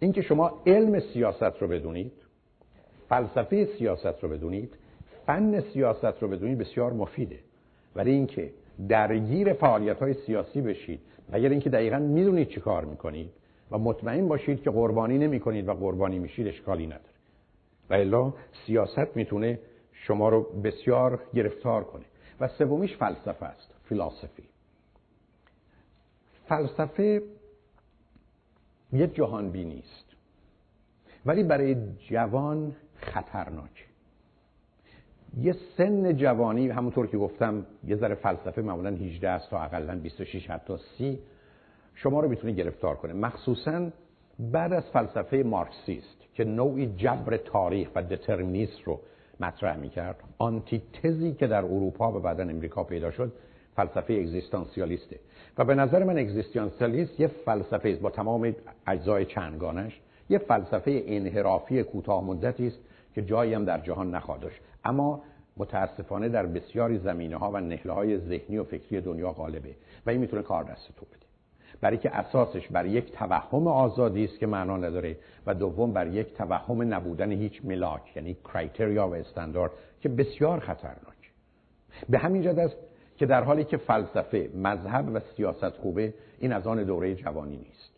اینکه 0.00 0.22
شما 0.22 0.62
علم 0.66 1.00
سیاست 1.00 1.62
رو 1.62 1.68
بدونید 1.68 2.12
فلسفه 3.08 3.68
سیاست 3.78 4.22
رو 4.22 4.28
بدونید 4.28 4.74
فن 5.26 5.60
سیاست 5.60 6.22
رو 6.22 6.28
بدونید 6.28 6.58
بسیار 6.58 6.92
مفیده. 6.92 7.38
ولی 7.96 8.10
اینکه 8.10 8.50
درگیر 8.88 9.52
فعالیت 9.52 9.98
های 9.98 10.14
سیاسی 10.14 10.60
بشید. 10.60 11.00
اگر 11.32 11.48
اینکه 11.48 11.70
دقیقا 11.70 11.98
می‌دونید 11.98 12.48
چی 12.48 12.60
کار 12.60 12.84
می‌کنید 12.84 13.30
و 13.70 13.78
مطمئن 13.78 14.28
باشید 14.28 14.62
که 14.62 14.70
قربانی 14.70 15.18
نمی 15.18 15.40
کنید 15.40 15.68
و 15.68 15.74
قربانی 15.74 16.18
میشید 16.18 16.46
اشکالی 16.46 16.86
نداره. 16.86 17.14
و 17.90 17.94
الا 17.94 18.32
سیاست 18.66 19.16
می‌تونه 19.16 19.58
شما 19.92 20.28
رو 20.28 20.42
بسیار 20.42 21.20
گرفتار 21.34 21.84
کنه. 21.84 22.04
و 22.40 22.48
سومیش 22.48 22.96
فلسفه 22.96 23.46
است 23.46 23.74
فلسفی 23.88 24.42
فلسفه 26.48 27.22
یه 28.92 29.06
جهان 29.06 29.50
بینی 29.50 29.78
است. 29.78 30.04
ولی 31.26 31.42
برای 31.42 31.76
جوان 32.08 32.76
خطرناک 32.96 33.83
یه 35.40 35.54
سن 35.76 36.16
جوانی 36.16 36.68
همونطور 36.68 37.06
که 37.06 37.18
گفتم 37.18 37.66
یه 37.84 37.96
ذره 37.96 38.14
فلسفه 38.14 38.62
معمولا 38.62 38.90
18 38.90 39.28
است 39.28 39.50
تا 39.50 39.62
اقلا 39.62 39.98
26 39.98 40.50
حتی 40.50 40.74
30 40.98 41.18
شما 41.94 42.20
رو 42.20 42.28
می‌تونه 42.28 42.52
گرفتار 42.52 42.96
کنه. 42.96 43.12
مخصوصا 43.12 43.90
بعد 44.38 44.72
از 44.72 44.84
فلسفه 44.92 45.36
مارکسیست 45.36 46.16
که 46.34 46.44
نوعی 46.44 46.86
جبر 46.86 47.36
تاریخ 47.36 47.88
و 47.94 48.02
دترمینیست 48.02 48.82
رو 48.84 49.00
مطرح 49.40 49.76
می‌کرد 49.76 50.16
آنتی 50.38 50.82
تزی 51.02 51.32
که 51.32 51.46
در 51.46 51.64
اروپا 51.64 52.12
و 52.12 52.20
بعدا 52.20 52.42
امریکا 52.42 52.84
پیدا 52.84 53.10
شد 53.10 53.32
فلسفه 53.76 54.14
اگزیستانسیالیسته. 54.14 55.18
و 55.58 55.64
به 55.64 55.74
نظر 55.74 56.04
من 56.04 56.18
اگزیستانسیالیست 56.18 57.20
یه 57.20 57.26
فلسفه 57.26 57.88
است 57.88 58.00
با 58.00 58.10
تمام 58.10 58.54
اجزای 58.86 59.24
چندگانش 59.24 60.00
یه 60.28 60.38
فلسفه 60.38 61.02
انحرافی 61.06 61.82
کوتاه 61.82 62.24
مدتی 62.24 62.66
است 62.66 62.78
که 63.14 63.22
جایی 63.22 63.54
هم 63.54 63.64
در 63.64 63.78
جهان 63.78 64.14
نخواهد 64.14 64.40
داشت. 64.40 64.60
اما 64.84 65.22
متاسفانه 65.56 66.28
در 66.28 66.46
بسیاری 66.46 66.98
زمینه 66.98 67.36
ها 67.36 67.50
و 67.50 67.60
نهله 67.60 67.92
های 67.92 68.18
ذهنی 68.18 68.58
و 68.58 68.64
فکری 68.64 69.00
دنیا 69.00 69.32
غالبه 69.32 69.74
و 70.06 70.10
این 70.10 70.20
می‌تونه 70.20 70.42
کار 70.42 70.64
دست 70.64 70.88
تو 70.96 71.06
بده. 71.06 71.24
برای 71.80 71.98
که 71.98 72.16
اساسش 72.16 72.68
بر 72.68 72.86
یک 72.86 73.12
توهم 73.12 73.66
آزادی 73.66 74.24
است 74.24 74.38
که 74.38 74.46
معنا 74.46 74.76
نداره 74.76 75.16
و 75.46 75.54
دوم 75.54 75.92
بر 75.92 76.06
یک 76.06 76.34
توهم 76.34 76.94
نبودن 76.94 77.32
هیچ 77.32 77.64
ملاک 77.64 78.16
یعنی 78.16 78.36
کرایتریا 78.44 79.08
و 79.08 79.14
استاندارد 79.14 79.72
که 80.00 80.08
بسیار 80.08 80.60
خطرناک. 80.60 81.32
به 82.08 82.18
همین 82.18 82.42
جد 82.42 82.58
است 82.58 82.76
که 83.16 83.26
در 83.26 83.44
حالی 83.44 83.64
که 83.64 83.76
فلسفه 83.76 84.50
مذهب 84.54 85.10
و 85.14 85.20
سیاست 85.36 85.70
خوبه 85.76 86.14
این 86.38 86.52
از 86.52 86.66
آن 86.66 86.84
دوره 86.84 87.14
جوانی 87.14 87.56
نیست. 87.56 87.90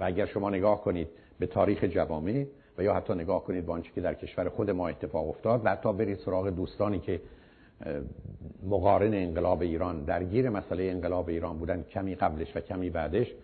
و 0.00 0.04
اگر 0.04 0.26
شما 0.26 0.50
نگاه 0.50 0.80
کنید 0.82 1.08
به 1.38 1.46
تاریخ 1.46 1.84
جوامع 1.84 2.46
و 2.78 2.82
یا 2.82 2.94
حتی 2.94 3.14
نگاه 3.14 3.44
کنید 3.44 3.66
به 3.66 3.72
آنچه 3.72 3.90
که 3.94 4.00
در 4.00 4.14
کشور 4.14 4.48
خود 4.48 4.70
ما 4.70 4.88
اتفاق 4.88 5.28
افتاد 5.28 5.60
و 5.64 5.70
حتی 5.70 5.92
برید 5.92 6.18
سراغ 6.18 6.48
دوستانی 6.48 6.98
که 6.98 7.20
مقارن 8.62 9.14
انقلاب 9.14 9.62
ایران 9.62 10.04
درگیر 10.04 10.50
مسئله 10.50 10.84
انقلاب 10.84 11.28
ایران 11.28 11.58
بودن 11.58 11.82
کمی 11.82 12.14
قبلش 12.14 12.56
و 12.56 12.60
کمی 12.60 12.90
بعدش 12.90 13.34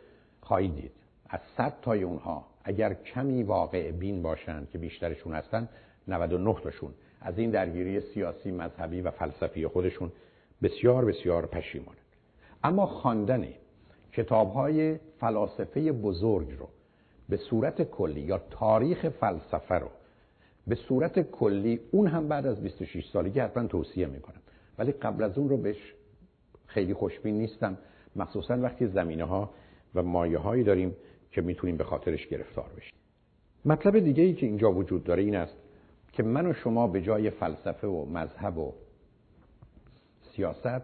خواهید 0.41 0.75
دید. 0.75 0.93
از 1.29 1.41
صد 1.57 1.73
تای 1.83 2.03
اونها 2.03 2.45
اگر 2.65 2.95
کمی 2.95 3.43
واقع 3.43 3.91
بین 3.91 4.23
باشند 4.23 4.71
که 4.71 4.79
بیشترشون 4.79 5.35
هستن 5.35 5.69
99 6.09 6.55
تاشون. 6.63 6.95
از 7.21 7.39
این 7.39 7.51
درگیری 7.51 8.01
سیاسی 8.01 8.51
مذهبی 8.51 9.01
و 9.01 9.11
فلسفی 9.11 9.67
خودشون 9.67 10.13
بسیار 10.63 11.05
بسیار 11.05 11.47
پشیمانند. 11.47 11.99
اما 12.65 12.87
خواندن 12.87 13.47
کتاب 14.13 14.53
های 14.53 14.99
فلاسفه 15.21 15.93
بزرگ 15.93 16.59
رو 16.59 16.69
به 17.29 17.37
صورت 17.37 17.83
کلی 17.83 18.21
یا 18.21 18.39
تاریخ 18.51 19.09
فلسفه 19.09 19.75
رو. 19.75 19.89
به 20.67 20.75
صورت 20.75 21.31
کلی 21.31 21.81
اون 21.91 22.07
هم 22.07 22.29
بعد 22.29 22.47
از 22.47 22.63
26 22.63 23.09
سالگی 23.09 23.41
حتما 23.41 23.67
توصیه 23.67 24.07
می‌کنم. 24.07 24.41
ولی 24.79 24.93
قبل 24.93 25.23
از 25.25 25.39
اون 25.39 25.49
رو 25.49 25.57
بهش 25.57 25.95
خیلی 26.67 26.95
خوشبین 26.95 27.39
نیستم. 27.39 27.79
مخصوصا 28.17 28.61
وقتی 28.61 28.87
زمینه 28.87 29.25
ها 29.25 29.51
و 29.95 30.03
مایه 30.03 30.39
هایی 30.39 30.65
داریم 30.65 30.97
که 31.31 31.43
می‌تونیم 31.43 31.77
به 31.77 31.85
خاطرش 31.85 32.27
گرفتار 32.27 32.71
بشیم. 32.77 32.95
مطلب 33.65 33.99
دیگه 33.99 34.23
ای 34.23 34.35
که 34.35 34.47
اینجا 34.47 34.73
وجود 34.73 35.05
داره 35.05 35.23
این 35.23 35.37
است 35.37 35.57
که 36.13 36.23
من 36.23 36.47
و 36.47 36.53
شما 36.53 36.87
به 36.87 37.03
جای 37.03 37.31
فلسفه 37.31 37.87
و 37.87 38.05
مذهب 38.05 38.59
و 38.59 38.73
سیاست 40.37 40.83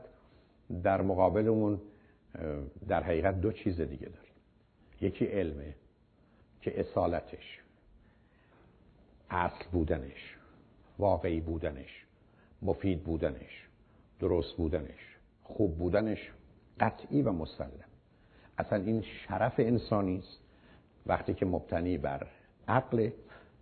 در 0.83 1.03
مقابلمون 1.03 1.81
در 2.89 3.03
حقیقت 3.03 3.41
دو 3.41 3.53
چیز 3.53 3.81
دیگه 3.81 4.07
داریم. 4.07 4.33
یکی 5.01 5.25
علمه 5.25 5.75
که 6.61 6.81
اصالتش 6.81 7.61
اصل 9.31 9.65
بودنش 9.73 10.37
واقعی 10.99 11.41
بودنش 11.41 12.07
مفید 12.63 13.05
بودنش 13.05 13.69
درست 14.21 14.57
بودنش 14.57 15.17
خوب 15.43 15.79
بودنش 15.79 16.31
قطعی 16.81 17.23
و 17.23 17.33
مسلم. 17.33 17.89
اصلا 18.59 18.79
این 18.79 19.03
شرف 19.03 19.55
انسانی 19.59 20.19
است. 20.19 20.41
وقتی 21.07 21.35
که 21.35 21.47
مبتنی 21.47 21.99
بر 21.99 22.27
عقل 22.69 23.11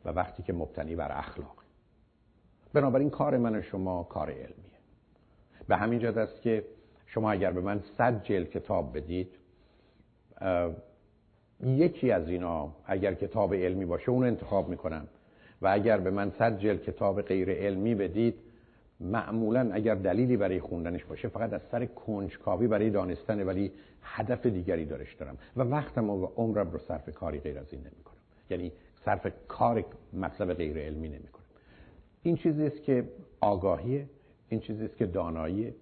و 0.04 0.10
وقتی 0.10 0.42
که 0.42 0.52
مبتنی 0.52 0.96
بر 0.96 1.18
اخلاق. 1.18 1.56
بنابراین 2.72 3.10
کار 3.10 3.36
من 3.36 3.54
و 3.54 3.62
شما 3.62 4.02
کار 4.02 4.30
علمیه. 4.30 4.78
به 5.68 5.76
همین 5.76 5.98
جد 5.98 6.18
است 6.18 6.42
که 6.42 6.64
شما 7.06 7.30
اگر 7.30 7.50
به 7.50 7.60
من 7.60 7.82
صد 7.98 8.22
جل 8.22 8.44
کتاب 8.44 8.96
بدید 8.96 9.34
یکی 11.64 12.10
از 12.10 12.28
اینا 12.28 12.72
اگر 12.86 13.14
کتاب 13.14 13.54
علمی 13.54 13.84
باشه 13.84 14.10
اون 14.10 14.26
انتخاب 14.26 14.68
می‌کنم. 14.68 15.08
و 15.62 15.68
اگر 15.68 15.98
به 15.98 16.10
من 16.10 16.30
صد 16.30 16.58
جل 16.58 16.76
کتاب 16.76 17.22
غیر 17.22 17.50
علمی 17.50 17.94
بدید 17.94 18.34
معمولا 19.00 19.70
اگر 19.72 19.94
دلیلی 19.94 20.36
برای 20.36 20.60
خوندنش 20.60 21.04
باشه 21.04 21.28
فقط 21.28 21.52
از 21.52 21.60
سر 21.70 21.86
کنجکاوی 21.86 22.66
برای 22.66 22.90
دانستن 22.90 23.42
ولی 23.42 23.72
هدف 24.02 24.46
دیگری 24.46 24.84
دارش 24.84 25.14
دارم. 25.14 25.38
و 25.56 25.62
وقتم 25.62 26.10
و 26.10 26.26
عمرم 26.26 26.70
رو 26.70 26.78
صرف 26.78 27.14
کاری 27.14 27.40
غیر 27.40 27.58
از 27.58 27.72
این 27.72 27.80
نمی 27.80 28.02
کنم 28.04 28.16
یعنی 28.50 28.72
صرف 29.04 29.26
کار 29.48 29.84
مطلب 30.12 30.54
غیر 30.54 30.78
علمی 30.78 31.08
نمی 31.08 31.28
کنم 31.28 31.44
این 32.22 32.36
چیزی 32.36 32.66
است 32.66 32.82
که 32.82 33.08
آگاهیه 33.40 34.06
این 34.48 34.60
چیزی 34.60 34.84
است 34.84 34.96
که 34.96 35.06
دانایی 35.06 35.74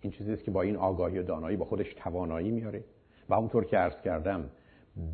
این 0.00 0.12
چیزی 0.12 0.32
است 0.32 0.44
که 0.44 0.50
با 0.50 0.62
این 0.62 0.76
آگاهی 0.76 1.18
و 1.18 1.22
دانایی 1.22 1.56
با 1.56 1.64
خودش 1.64 1.94
توانایی 1.94 2.50
میاره 2.50 2.84
و 3.28 3.34
همونطور 3.34 3.64
که 3.64 3.76
عرض 3.76 4.00
کردم 4.04 4.50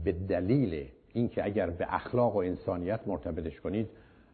به 0.05 0.13
دلیل 0.13 0.89
اینکه 1.13 1.45
اگر 1.45 1.71
به 1.71 1.95
اخلاق 1.95 2.37
و 2.37 2.39
انسانیت 2.39 3.01
مرتبطش 3.07 3.61
کنید 3.61 3.89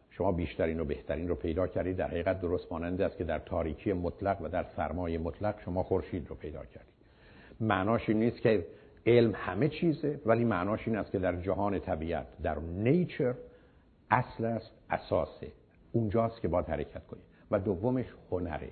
شما 0.09 0.31
بیشترین 0.31 0.79
و 0.79 0.85
بهترین 0.85 1.27
رو 1.27 1.35
پیدا 1.35 1.67
کردید. 1.67 1.97
در 1.97 2.07
حقیقت 2.07 2.41
درست 2.41 2.71
مانند 2.71 3.01
است 3.01 3.17
که 3.17 3.23
در 3.23 3.39
تاریکی 3.39 3.93
مطلق 3.93 4.41
و 4.41 4.49
در 4.49 4.65
سرمایه 4.75 5.17
مطلق 5.17 5.61
شما 5.65 5.83
خورشید 5.83 6.27
رو 6.29 6.35
پیدا 6.35 6.65
کردید. 6.65 6.93
معناش 7.59 8.09
این 8.09 8.19
نیست 8.19 8.41
که 8.41 8.65
علم 9.05 9.31
همه 9.35 9.69
چیزه 9.69 10.19
ولی 10.25 10.45
معناش 10.45 10.87
این 10.87 10.97
است 10.97 11.11
که 11.11 11.19
در 11.19 11.35
جهان 11.35 11.79
طبیعت 11.79 12.27
در 12.43 12.59
نیچر 12.59 13.33
اصل 14.11 14.45
است 14.45 14.71
اساسه. 14.89 15.47
اونجاست 15.91 16.41
که 16.41 16.47
باید 16.47 16.65
حرکت 16.65 17.07
کنید. 17.07 17.23
و 17.51 17.59
دومش 17.59 18.05
هنره. 18.31 18.69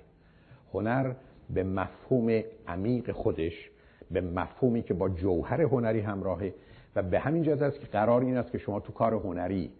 هنر 0.72 1.12
به 1.50 1.64
مفهوم 1.64 2.42
عمیق 2.68 3.12
خودش 3.12 3.70
به 4.12 4.20
مفهومی 4.20 4.82
که 4.82 4.94
با 4.94 5.08
جوهر 5.08 5.62
هنری 5.62 6.00
همراهه 6.00 6.54
و 6.96 7.02
به 7.02 7.18
همین 7.18 7.42
جهت 7.42 7.62
است 7.62 7.80
که 7.80 7.86
قرار 7.86 8.20
این 8.20 8.36
است 8.36 8.52
که 8.52 8.58
شما 8.58 8.80
تو 8.80 8.92
کار 8.92 9.14
هنری 9.14 9.70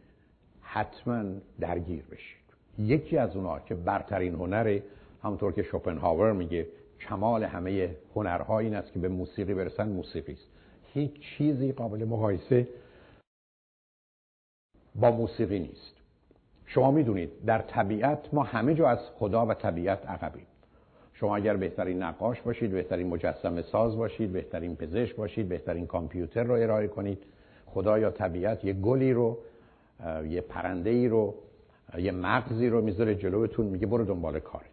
حتما 0.60 1.24
درگیر 1.60 2.04
بشید. 2.10 2.42
یکی 2.78 3.18
از 3.18 3.36
اونها 3.36 3.60
که 3.60 3.74
برترین 3.74 4.34
هنره 4.34 4.82
همونطور 5.22 5.52
که 5.52 5.62
شوپنهاور 5.62 6.32
میگه 6.32 6.66
کمال 7.00 7.44
همه 7.44 7.96
هنرها 8.14 8.58
این 8.58 8.74
است 8.74 8.92
که 8.92 8.98
به 8.98 9.08
موسیقی 9.08 9.54
برسن 9.54 9.88
موسیقی 9.88 10.32
است. 10.32 10.46
هیچ 10.92 11.20
چیزی 11.20 11.72
قابل 11.72 12.04
مقایسه 12.04 12.68
با 14.94 15.10
موسیقی 15.10 15.58
نیست. 15.58 15.94
شما 16.66 16.90
می‌دونید 16.90 17.44
در 17.46 17.58
طبیعت 17.58 18.34
ما 18.34 18.42
همه 18.42 18.74
جا 18.74 18.88
از 18.88 18.98
خدا 18.98 19.46
و 19.46 19.54
طبیعت 19.54 20.06
عقبیم. 20.06 20.46
شما 21.22 21.36
اگر 21.36 21.56
بهترین 21.56 22.02
نقاش 22.02 22.40
باشید 22.40 22.70
بهترین 22.70 23.06
مجسم 23.06 23.62
ساز 23.62 23.96
باشید 23.96 24.32
بهترین 24.32 24.76
پزشک 24.76 25.16
باشید 25.16 25.48
بهترین 25.48 25.86
کامپیوتر 25.86 26.42
رو 26.42 26.54
ارائه 26.54 26.88
کنید. 26.88 27.18
خدا 27.66 27.98
یا 27.98 28.10
طبیعت 28.10 28.64
یه 28.64 28.72
گلی 28.72 29.12
رو 29.12 29.38
یه 30.28 30.40
پرنده 30.40 30.90
ای 30.90 31.08
رو 31.08 31.34
یه 31.98 32.12
مغزی 32.12 32.68
رو 32.68 32.80
می‌ذاره 32.80 33.14
جلوتون 33.14 33.66
میگه 33.66 33.86
برو 33.86 34.04
دنبال 34.04 34.40
کارت. 34.40 34.64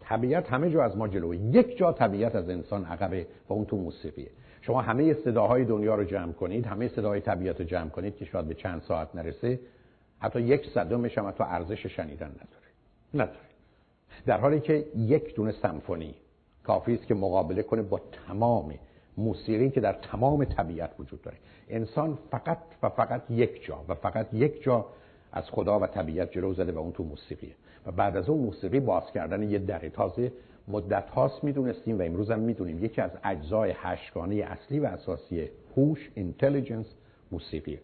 طبیعت 0.00 0.52
همه 0.52 0.70
جا 0.70 0.82
از 0.82 0.96
ما 0.96 1.08
جلوه 1.08 1.36
یک 1.36 1.78
جا 1.78 1.92
طبیعت 1.92 2.34
از 2.34 2.48
انسان 2.48 2.84
عقبه 2.84 3.26
و 3.48 3.52
اون 3.52 3.64
تو 3.64 3.76
موسیقیه. 3.76 4.30
شما 4.60 4.82
همه 4.82 5.14
صداهای 5.14 5.64
دنیا 5.64 5.94
رو 5.94 6.04
جمع 6.04 6.32
کنید 6.32 6.66
همه 6.66 6.88
صداهای 6.88 7.20
طبیعت 7.20 7.60
رو 7.60 7.66
جمع 7.66 7.88
کنید 7.88 8.16
که 8.16 8.24
شاید 8.24 8.46
به 8.46 8.54
چند 8.54 8.80
ساعت 8.80 9.08
نرسه. 9.14 9.60
حتی 10.18 10.40
یک 10.40 10.66
صدمش 10.66 11.18
هم 11.18 11.28
حتی 11.28 11.44
ارزش 11.44 11.86
شنیدن 11.86 12.30
نداره. 12.30 12.68
نداره. 13.14 13.51
در 14.26 14.40
حالی 14.40 14.60
که 14.60 14.86
یک 14.96 15.34
دونه 15.34 15.52
سمفونی 15.52 16.14
کافی 16.64 16.94
است 16.94 17.06
که 17.06 17.14
مقابله 17.14 17.62
کنه 17.62 17.82
با 17.82 18.00
تمام 18.28 18.74
موسیقی 19.16 19.70
که 19.70 19.80
در 19.80 19.92
تمام 19.92 20.44
طبیعت 20.44 20.90
وجود 20.98 21.22
داره. 21.22 21.36
انسان 21.68 22.18
فقط 22.30 22.58
و 22.82 22.88
فقط 22.88 23.22
یک 23.30 23.64
جا 23.64 23.84
و 23.88 23.94
فقط 23.94 24.34
یک 24.34 24.62
جا 24.62 24.86
از 25.32 25.50
خدا 25.50 25.80
و 25.80 25.86
طبیعت 25.86 26.32
جلو 26.32 26.54
زده 26.54 26.72
و 26.72 26.78
اون 26.78 26.92
تو 26.92 27.04
موسیقیه. 27.04 27.54
و 27.86 27.92
بعد 27.92 28.16
از 28.16 28.28
اون 28.28 28.40
موسیقی 28.40 28.80
باز 28.80 29.12
کردن 29.14 29.50
یه 29.50 29.58
در 29.58 29.88
تازه 29.88 30.32
مدت 30.68 31.10
هاست 31.10 31.44
می‌دونستیم 31.44 31.98
و 31.98 32.02
امروز 32.02 32.30
هم 32.30 32.38
می‌دونیم. 32.38 32.84
یکی 32.84 33.00
از 33.00 33.10
اجزای 33.24 33.74
هشتگانه 33.76 34.34
اصلی 34.34 34.78
و 34.78 34.86
اساسی 34.86 35.48
هوش 35.76 36.10
اینتلیجنس 36.14 36.86
موسیقیه. 37.32 37.80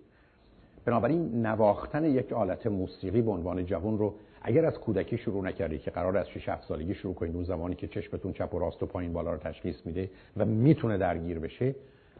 بنابراین 0.85 1.47
نواختن 1.47 2.05
یک 2.05 2.33
آلت 2.33 2.67
موسیقی 2.67 3.23
به 3.23 3.31
عنوان 3.31 3.67
جوان 3.67 3.99
رو 3.99 4.15
اگر 4.43 4.66
از 4.66 4.78
کودکی 4.78 5.19
شروع 5.19 5.44
نکردی 5.44 5.78
که 5.78 5.90
قرار 5.90 6.16
از 6.16 6.31
6 6.31 6.48
7 6.48 6.69
سالگی 6.69 6.94
شروع 6.94 7.15
کنید 7.15 7.35
اون 7.35 7.44
زمانی 7.44 7.74
که 7.74 7.89
چشمتون 7.89 8.32
چپ 8.32 8.55
و 8.55 8.59
راست 8.59 8.82
و 8.82 8.86
پایین 8.86 9.12
بالا 9.12 9.32
رو 9.32 9.39
تشخیص 9.39 9.86
میده 9.86 10.10
و 10.36 10.44
می‌تونه 10.44 10.98
درگیر 10.98 11.39
بشه 11.39 11.74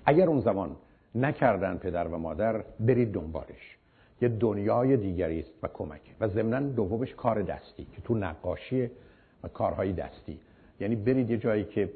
اگر 0.05 0.27
اون 0.27 0.41
زمان 0.41 0.77
نکردن 1.15 1.77
پدر 1.77 2.09
و 2.09 2.19
مادر 2.19 2.65
برید 2.81 3.13
دنبالش. 3.13 3.77
یه 4.23 4.29
دنیای 4.29 4.97
دیگری 4.97 5.41
است 5.41 5.51
و 5.63 5.69
کمکه 5.69 6.13
و 6.21 6.29
ضمنا 6.29 6.61
دومش 6.61 7.15
کار 7.15 7.43
دستی 7.43 7.85
که 7.85 8.03
تو 8.05 8.15
نقاشی 8.15 8.91
و 9.45 9.49
کارهای 9.49 9.93
دستی. 9.93 10.41
یعنی 10.81 10.97
برید 10.97 11.31
یه 11.31 11.37
جایی 11.37 11.65
که 11.65 11.91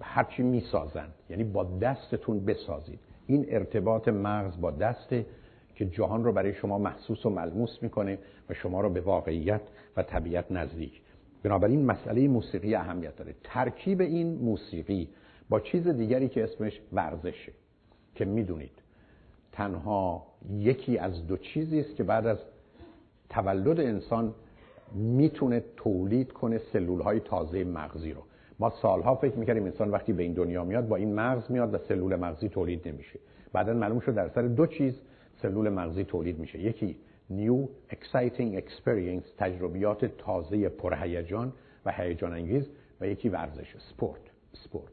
هرچی 0.00 0.42
می‌سازن 0.42 1.08
یعنی 1.30 1.44
با 1.44 1.64
دستتون 1.64 2.44
بسازید. 2.44 2.98
این 3.26 3.46
ارتباط 3.48 4.08
مغز 4.08 4.60
با 4.60 4.70
دست 4.70 5.14
که 5.76 5.86
جهان 5.86 6.24
رو 6.24 6.32
برای 6.32 6.54
شما 6.54 6.78
محسوس 6.78 7.26
و 7.26 7.30
ملموس 7.30 7.78
می‌کنه 7.82 8.18
و 8.50 8.54
شما 8.54 8.80
رو 8.80 8.90
به 8.90 9.00
واقعیت 9.00 9.60
و 9.96 10.02
طبیعت 10.02 10.52
نزدیک. 10.52 11.00
بنابراین 11.42 11.84
مسئله 11.84 12.28
موسیقی 12.28 12.74
اهمیت 12.74 13.16
داره. 13.16 13.34
ترکیب 13.44 14.00
این 14.00 14.38
موسیقی 14.38 15.08
با 15.48 15.60
چیز 15.60 15.88
دیگری 15.88 16.28
که 16.28 16.44
اسمش 16.44 16.80
ورزشه. 16.92 17.52
که 18.14 18.24
می‌دونید 18.24 18.82
تنها 19.52 20.26
یکی 20.58 20.98
از 20.98 21.26
دو 21.26 21.36
چیزی 21.36 21.80
است 21.80 21.96
که 21.96 22.04
بعد 22.04 22.26
از 22.26 22.38
تولد 23.30 23.80
انسان 23.80 24.34
می‌تونه 24.94 25.64
تولید 25.76 26.32
کنه 26.32 26.58
سلول 26.72 27.00
های 27.00 27.20
تازه 27.20 27.64
مغزی 27.64 28.12
رو. 28.12 28.20
ما 28.58 28.70
سالها 28.70 29.14
فکر 29.14 29.36
می‌کردیم 29.36 29.64
انسان 29.64 29.90
وقتی 29.90 30.12
به 30.12 30.22
این 30.22 30.32
دنیا 30.32 30.64
میاد 30.64 30.88
با 30.88 30.96
این 30.96 31.14
مغز 31.14 31.50
میاد 31.50 31.74
و 31.74 31.78
سلول 31.78 32.16
مغزی 32.16 32.48
تولید 32.48 32.88
نمیشه. 32.88 33.18
بعدا 33.52 33.74
معلوم 33.74 34.00
شد 34.00 34.14
در 34.14 34.28
سر 34.28 34.42
دو 34.42 34.66
چیز 34.66 35.00
سلول 35.46 35.68
مغزی 35.68 36.04
تولید 36.04 36.38
میشه. 36.38 36.58
یکی 36.58 36.96
نیو 37.30 37.66
exciting 37.90 38.60
experience 38.60 39.24
تجربیات 39.38 40.04
تازه 40.04 40.68
پرهیجان 40.68 41.52
و 41.84 41.92
هیجان 41.92 42.32
انگیز 42.32 42.68
و 43.00 43.06
یکی 43.06 43.28
ورزش 43.28 43.76
سپورت 43.78 44.20
سپورت. 44.52 44.92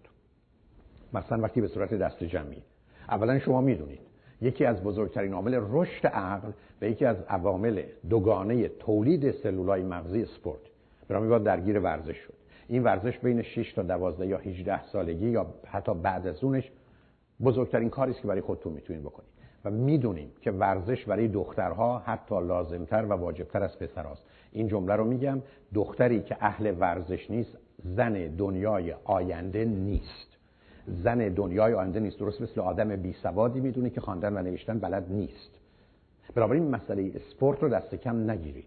مثلا 1.14 1.42
وقتی 1.42 1.62
به 1.62 1.68
صورت 1.68 1.94
دست 1.94 2.24
جمعی. 2.24 2.64
اولا 3.10 3.40
شما 3.40 3.62
می‌دونید 3.62 4.00
یکی 4.42 4.66
از 4.66 4.84
بزرگترین 4.84 5.34
عامل 5.34 5.60
رشد 5.70 6.08
عقل 6.08 6.52
و 6.82 6.86
یکی 6.86 7.06
از 7.06 7.18
عوامل 7.30 7.84
دوگانه 8.10 8.68
تولید 8.68 9.32
سلولای 9.32 9.84
مغزی 9.84 10.26
سپورت. 10.26 10.62
برای 11.08 11.30
باید 11.30 11.44
درگیر 11.44 11.80
ورزش 11.80 12.18
شد. 12.18 12.34
این 12.68 12.84
ورزش 12.84 13.18
بین 13.18 13.42
6 13.42 13.74
تا 13.74 13.84
12 13.84 14.28
یا 14.28 14.38
18 14.38 14.84
سالگی 14.84 15.30
یا 15.30 15.46
حتی 15.66 15.94
بعد 15.94 16.28
از 16.28 16.44
اونش 16.44 16.72
بزرگترین 17.44 17.90
کاری 17.90 18.12
است 18.12 18.22
که 18.22 18.28
برای 18.28 18.42
خودتون 18.42 18.74
می‌تونید 18.74 19.04
بکنید. 19.04 19.33
و 19.66 19.72
می‌دونیم 19.72 20.32
که 20.42 20.52
ورزش 20.52 21.06
برای 21.06 21.28
دخترها 21.28 22.00
حتی 22.00 22.36
لازمتر 22.36 23.06
و 23.06 23.14
واجبتر 23.14 23.64
از 23.64 23.80
پسرهاست 23.80 24.24
این 24.52 24.68
جمله 24.68 24.96
رو 24.96 25.06
میگم 25.06 25.42
دختری 25.74 26.22
که 26.22 26.38
اهل 26.40 26.76
ورزش 26.80 27.32
نیست 27.32 27.58
زن 27.84 28.14
دنیای 28.14 28.94
آینده 29.04 29.66
نیست. 29.66 30.38
زن 30.88 31.18
دنیای 31.18 31.74
آینده 31.74 32.00
نیست. 32.00 32.20
درست 32.20 32.42
مثل 32.42 32.62
آدم 32.62 32.96
بی 32.96 33.14
سوادی 33.14 33.60
می‌دونه 33.60 33.90
که 33.90 34.02
خواندن 34.02 34.38
و 34.38 34.42
نوشتن 34.42 34.80
بلد 34.80 35.12
نیست. 35.12 35.52
بنابراین 36.36 36.70
مسئله 36.70 37.12
اسپورت 37.16 37.64
رو 37.64 37.70
دست 37.70 37.96
کم 37.96 38.32
نگیرید. 38.32 38.66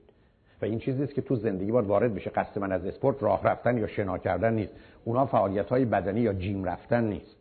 و 0.63 0.65
این 0.65 0.79
چیزی 0.79 1.03
است 1.03 1.15
که 1.15 1.23
تو 1.23 1.37
زندگی 1.37 1.73
باید 1.73 1.87
وارد 1.87 2.15
بشه. 2.15 2.31
قصد 2.31 2.59
من 2.59 2.73
از 2.73 2.87
اسپورت 2.87 3.23
راه 3.23 3.45
رفتن 3.45 3.79
یا 3.79 3.87
شنا 3.87 4.19
کردن 4.19 4.55
نیست. 4.55 4.73
اونا 5.05 5.27
فعالیت 5.27 5.69
های 5.69 5.85
بدنی 5.85 6.21
یا 6.21 6.33
جیم 6.33 6.65
رفتن 6.65 7.05
نیست. 7.05 7.36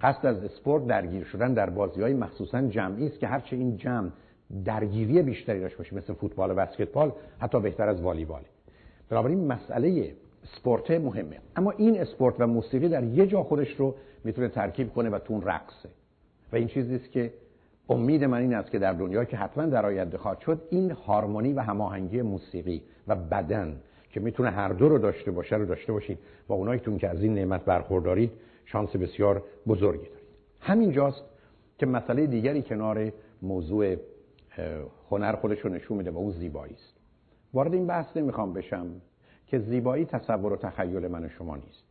قصد 0.00 0.26
از 0.26 0.44
اسپورت 0.44 0.86
درگیر 0.86 1.24
شدن 1.24 1.54
در 1.54 1.70
بازی 1.70 2.02
های 2.02 2.14
مخصوصا 2.14 2.62
جمعی 2.62 3.06
است 3.06 3.18
که 3.18 3.26
هرچه 3.26 3.56
این 3.56 3.76
جمع 3.76 4.10
درگیری 4.64 5.22
بیشتری 5.22 5.60
داشته 5.60 5.78
باشه 5.78 5.96
مثل 5.96 6.14
فوتبال 6.14 6.50
و 6.50 6.54
بسکتبال 6.54 7.12
حتی 7.38 7.60
بهتر 7.60 7.88
از 7.88 8.00
والیبال. 8.00 8.42
بنابراین 9.10 9.46
مسئله 9.46 10.14
اسپورت 10.44 10.90
مهمه. 10.90 11.38
اما 11.56 11.70
این 11.70 12.00
اسپورت 12.00 12.34
و 12.38 12.46
موسیقی 12.46 12.88
در 12.88 13.04
یه 13.04 13.26
جا 13.26 13.42
خودش 13.42 13.74
رو 13.76 13.94
می‌تونه 14.24 14.48
ترکیب 14.48 14.92
کنه 14.92 15.10
و 15.10 15.18
تون 15.18 15.42
رقصه. 15.42 15.88
و 16.52 16.56
این 16.56 16.68
چیزی 16.68 16.94
است 16.94 17.10
که 17.10 17.32
امید 17.88 18.24
من 18.24 18.38
این 18.38 18.54
است 18.54 18.70
که 18.70 18.78
در 18.78 18.92
دنیا 18.92 19.24
که 19.24 19.36
حتما 19.36 19.66
در 19.66 19.86
آینده 19.86 20.18
خواهد 20.18 20.40
شد 20.40 20.62
این 20.70 20.90
هارمونی 20.90 21.52
و 21.52 21.60
هماهنگی 21.60 22.22
موسیقی 22.22 22.82
و 23.08 23.16
بدن 23.16 23.80
که 24.10 24.20
می‌تونه 24.20 24.50
هر 24.50 24.68
دو 24.68 24.88
رو 24.88 24.98
داشته 24.98 25.30
باشه 25.30 25.56
رو 25.56 25.64
داشته 25.64 25.92
باشید 25.92 26.18
و 26.48 26.52
اونایتون 26.52 26.98
که 26.98 27.08
از 27.08 27.22
این 27.22 27.34
نعمت 27.34 27.64
برخوردارید 27.64 28.32
شانس 28.72 28.96
بسیار 28.96 29.42
بزرگی 29.66 30.08
دارید 30.08 30.28
همین 30.60 30.92
جاست 30.92 31.24
که 31.78 31.86
مسئله 31.86 32.26
دیگری 32.26 32.62
کنار 32.62 33.12
موضوع 33.42 33.96
هنر 35.10 35.36
خودش 35.36 35.60
رو 35.60 35.70
نشون 35.70 35.96
میده 35.96 36.10
و 36.10 36.18
اون 36.18 36.30
زیبایی 36.30 36.74
است. 36.74 36.94
وارد 37.54 37.74
این 37.74 37.86
بحث 37.86 38.16
نمی‌خوام 38.16 38.52
بشم 38.52 38.86
که 39.46 39.58
زیبایی 39.58 40.04
تصور 40.04 40.52
و 40.52 40.56
تخیل 40.56 41.08
من 41.08 41.24
و 41.24 41.28
شما 41.28 41.56
نیست. 41.56 41.84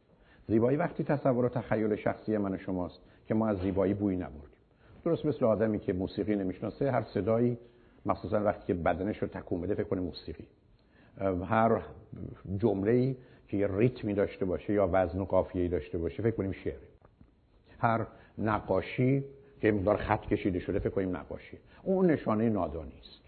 زیبایی 0.47 0.77
وقتی 0.77 1.03
تصور 1.03 1.45
و 1.45 1.49
تخیل 1.49 1.95
شخصی 1.95 2.37
من 2.37 2.53
و 2.53 2.57
شماست 2.57 3.01
که 3.27 3.33
ما 3.33 3.47
از 3.47 3.57
زیبایی 3.57 3.93
بوی 3.93 4.15
نبردیم. 4.15 4.41
درست 5.05 5.25
مثل 5.25 5.45
آدمی 5.45 5.79
که 5.79 5.93
موسیقی 5.93 6.35
نمی‌شناسه 6.35 6.91
هر 6.91 7.03
صدایی 7.03 7.57
مخصوصا 8.05 8.43
وقتی 8.43 8.67
که 8.67 8.73
بدنش 8.73 9.17
رو 9.17 9.27
تکون 9.27 9.61
بده 9.61 9.75
فکر 9.75 9.83
کنه 9.87 10.01
موسیقی. 10.01 10.47
هر 11.45 11.81
جمله 12.57 13.15
که 13.47 13.57
یه 13.57 13.67
ریتمی 13.71 14.13
داشته 14.13 14.45
باشه 14.45 14.73
یا 14.73 14.89
وزن 14.91 15.19
و 15.19 15.25
قافیه‌ای 15.25 15.67
داشته 15.67 15.97
باشه 15.97 16.23
فکر 16.23 16.35
کنیم 16.35 16.51
شعر. 16.51 16.79
هر 17.79 18.07
نقاشی 18.37 19.23
که 19.61 19.71
مقدار 19.71 19.97
خط 19.97 20.21
کشیده 20.21 20.59
شده 20.59 20.79
فکر 20.79 20.89
کنیم 20.89 21.17
نقاشی. 21.17 21.57
اون 21.83 22.11
نشانه 22.11 22.49
نادانی 22.49 22.99
است. 22.99 23.21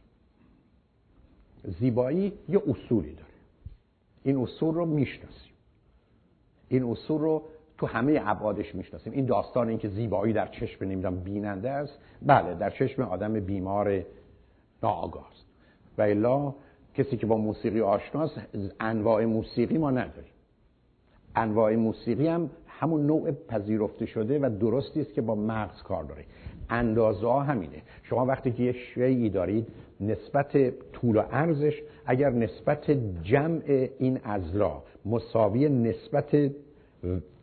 زیبایی 1.80 2.34
یه 2.50 2.62
اصولی 2.68 3.14
داره. 3.14 3.30
این 4.24 4.38
اصول 4.38 4.76
رو 4.76 4.86
می‌شناسیم. 4.86 5.54
این 6.68 6.84
اصول 6.84 7.22
رو 7.22 7.44
تو 7.78 7.88
همه 7.88 8.22
ابعادش 8.26 8.76
می‌شناسیم. 8.76 9.14
این 9.14 9.26
داستان 9.26 9.70
اینکه 9.70 9.90
زیبایی 9.90 10.34
در 10.34 10.48
چشم 10.48 10.86
نمی‌دونم 10.86 11.20
بیننده 11.20 11.70
است. 11.70 12.00
بله 12.22 12.56
در 12.56 12.70
چشم 12.70 13.02
آدم 13.02 13.34
بیمار 13.34 14.06
ناآگاه 14.84 15.28
است. 15.32 15.46
و 15.98 16.02
الا 16.02 16.56
کسی 17.00 17.18
که 17.18 17.26
با 17.26 17.38
موسیقی 17.38 17.82
آشناست 17.82 18.42
انواع 18.80 19.26
موسیقی 19.26 19.78
ما 19.78 19.92
نداریم. 19.92 20.32
انواع 21.36 21.76
موسیقی 21.76 22.28
هم 22.28 22.50
همون 22.68 23.06
نوع 23.06 23.32
پذیرفته 23.32 24.06
شده 24.06 24.40
و 24.40 24.50
درستی 24.60 25.02
است 25.02 25.14
که 25.14 25.22
با 25.22 25.36
مغز 25.36 25.82
کار 25.84 26.04
داره. 26.04 26.24
اندازه 26.70 27.28
ها 27.28 27.42
همینه. 27.42 27.82
شما 28.04 28.26
وقتی 28.26 28.52
که 28.52 28.64
یه 28.64 28.72
شیعی 28.72 29.30
دارید 29.30 29.68
نسبت 30.02 30.80
طول 30.92 31.16
و 31.16 31.20
عرضش 31.20 31.82
اگر 32.06 32.30
نسبت 32.30 32.92
جمع 33.24 33.88
این 34.00 34.20
ازلا 34.24 34.82
مساوی 35.06 35.70
نسبت 35.70 36.52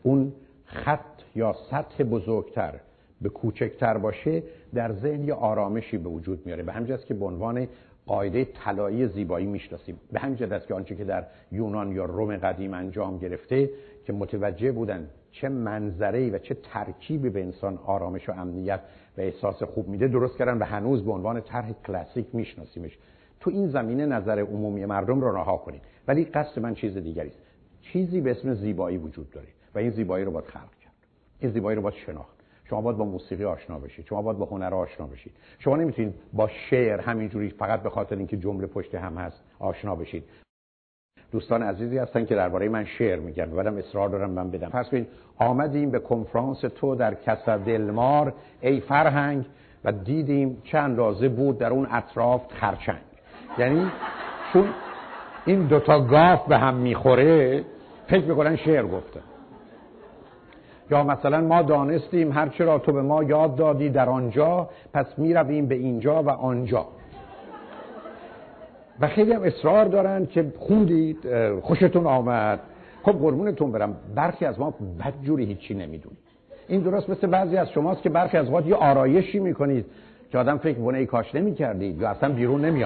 اون 0.02 0.32
خط 0.64 1.00
یا 1.34 1.54
سطح 1.70 2.04
بزرگتر 2.04 2.74
به 3.20 3.28
کوچکتر 3.28 3.98
باشه 3.98 4.42
در 4.74 4.92
ذهن 4.92 5.24
یه 5.24 5.34
آرامشی 5.34 5.98
به 5.98 6.08
وجود 6.08 6.46
میاره. 6.46 6.62
به 6.62 6.72
همجاست 6.72 7.06
که 7.06 7.14
به 7.14 7.24
عنوان 7.24 7.68
قاعده 8.06 8.44
طلایی 8.44 9.08
زیبایی 9.08 9.46
می‌شناسیم. 9.46 10.00
به 10.12 10.20
همین 10.20 10.52
است 10.52 10.66
که 10.66 10.74
آنچه 10.74 10.96
که 10.96 11.04
در 11.04 11.26
یونان 11.52 11.92
یا 11.92 12.04
روم 12.04 12.36
قدیم 12.36 12.74
انجام 12.74 13.18
گرفته 13.18 13.70
که 14.04 14.12
متوجه 14.12 14.72
بودن 14.72 15.08
چه 15.30 15.48
منظره 15.48 16.30
و 16.30 16.38
چه 16.38 16.54
ترکیبی 16.54 17.30
به 17.30 17.42
انسان 17.42 17.78
آرامش 17.86 18.28
و 18.28 18.32
امنیت 18.32 18.80
و 19.18 19.20
احساس 19.20 19.62
خوب 19.62 19.88
میده 19.88 20.08
درست 20.08 20.38
کردن 20.38 20.58
و 20.58 20.64
هنوز 20.64 21.04
به 21.04 21.12
عنوان 21.12 21.40
طرح 21.40 21.72
کلاسیک 21.72 22.26
میشناسیمش. 22.32 22.98
تو 23.40 23.50
این 23.50 23.68
زمینه 23.68 24.06
نظر 24.06 24.38
عمومی 24.38 24.86
مردم 24.86 25.20
رو 25.20 25.36
رها 25.36 25.56
کنید. 25.56 25.82
ولی 26.08 26.24
قصد 26.24 26.60
من 26.60 26.74
چیز 26.74 26.98
دیگری 26.98 27.28
است. 27.28 27.40
چیزی 27.80 28.20
به 28.20 28.30
اسم 28.30 28.54
زیبایی 28.54 28.98
وجود 28.98 29.30
داره 29.30 29.48
و 29.74 29.78
این 29.78 29.90
زیبایی 29.90 30.24
رو 30.24 30.30
باید 30.30 30.46
خلق 30.46 30.74
کرد. 30.80 30.92
این 31.40 31.50
زیبایی 31.50 31.76
رو 31.76 31.82
باید 31.82 31.94
شناخت. 31.94 32.35
شما 32.68 32.80
باید 32.80 32.97
با 32.97 33.05
موسیقی 33.05 33.44
آشنا 33.44 33.78
بشید. 33.78 34.06
شما 34.06 34.22
باید 34.22 34.38
با 34.38 34.47
هنر 34.47 34.74
آشنا 34.74 35.06
بشید. 35.06 35.32
شما 35.59 35.76
نمی‌تونید 35.76 36.14
با 36.32 36.48
شعر 36.48 37.01
همینجوری 37.01 37.48
فقط 37.48 37.82
به 37.82 37.90
خاطر 37.90 38.16
اینکه 38.16 38.36
جمله 38.36 38.66
پشت 38.66 38.94
هم 38.94 39.14
هست 39.14 39.44
آشنا 39.59 39.94
بشید. 39.94 40.24
دوستان 41.32 41.62
عزیزی 41.62 41.98
هستن 41.98 42.24
که 42.24 42.34
درباره 42.34 42.68
من 42.68 42.84
شعر 42.84 43.18
میگن. 43.18 43.44
بعدم 43.44 43.76
اصرار 43.76 44.09
دارم 44.09 44.30
من 44.30 44.51
بدم. 44.51 44.68
پس 44.68 44.90
کنید 44.90 45.09
آمدیم 45.38 45.90
به 45.90 45.98
کنفرانس 45.98 46.60
تو 46.60 46.94
در 46.94 47.14
کسر 47.14 47.56
دلمار 47.56 48.32
ای 48.60 48.80
فرهنگ 48.80 49.44
و 49.84 49.93
دیدیم 49.93 50.62
چه 50.64 50.78
اندازه 50.78 51.28
بود 51.28 51.59
در 51.59 51.70
اون 51.70 51.86
اطراف 51.90 52.43
خرچنگ. 52.52 53.02
یعنی 53.59 53.90
چون 54.52 54.68
این 55.47 55.66
دوتا 55.66 56.01
گاف 56.01 56.48
به 56.48 56.59
هم 56.59 56.74
می‌خوره 56.74 57.64
فکر 58.06 58.24
می‌کنن 58.24 58.56
شعر 58.56 58.86
گفته. 58.86 59.20
یا 60.90 61.02
مثلا 61.02 61.40
ما 61.40 61.62
دانستیم 61.62 62.32
هرچه 62.32 62.64
را 62.64 62.78
تو 62.78 62.92
به 62.92 63.02
ما 63.02 63.24
یاد 63.24 63.56
دادی 63.56 63.88
در 63.88 64.08
آنجا 64.08 64.70
پس 64.92 65.06
می‌رویم 65.16 65.66
به 65.66 65.74
اینجا 65.74 66.22
و 66.22 66.30
آنجا. 66.30 66.86
و 69.00 69.08
خیلی 69.08 69.32
هم 69.32 69.42
اصرار 69.42 69.84
دارن 69.84 70.26
که 70.26 70.52
خوندید 70.58 71.18
خوشتون 71.60 72.06
آمد. 72.06 72.60
خب 73.02 73.12
قربونتون 73.12 73.72
برم 73.72 73.96
برخی 74.14 74.44
از 74.44 74.60
ما 74.60 74.74
بدجوری 75.04 75.44
هیچی 75.44 75.74
نمی‌دونید 75.74 76.18
این 76.68 76.80
درست 76.80 77.10
مثل 77.10 77.26
بعضی 77.26 77.56
از 77.56 77.70
شماست 77.70 78.02
که 78.02 78.08
برخی 78.08 78.36
از 78.36 78.50
وقت 78.50 78.66
یه 78.66 78.74
آرایشی 78.74 79.38
می‌کنید 79.38 79.86
که 80.30 80.38
آدم 80.38 80.58
فکر 80.58 80.78
بونه 80.78 80.98
ای 80.98 81.06
کاش 81.06 81.34
نمی 81.34 81.54
کردید 81.54 82.00
یا 82.00 82.08
اصلا 82.08 82.34
بیرون 82.34 82.64
نمی 82.64 82.84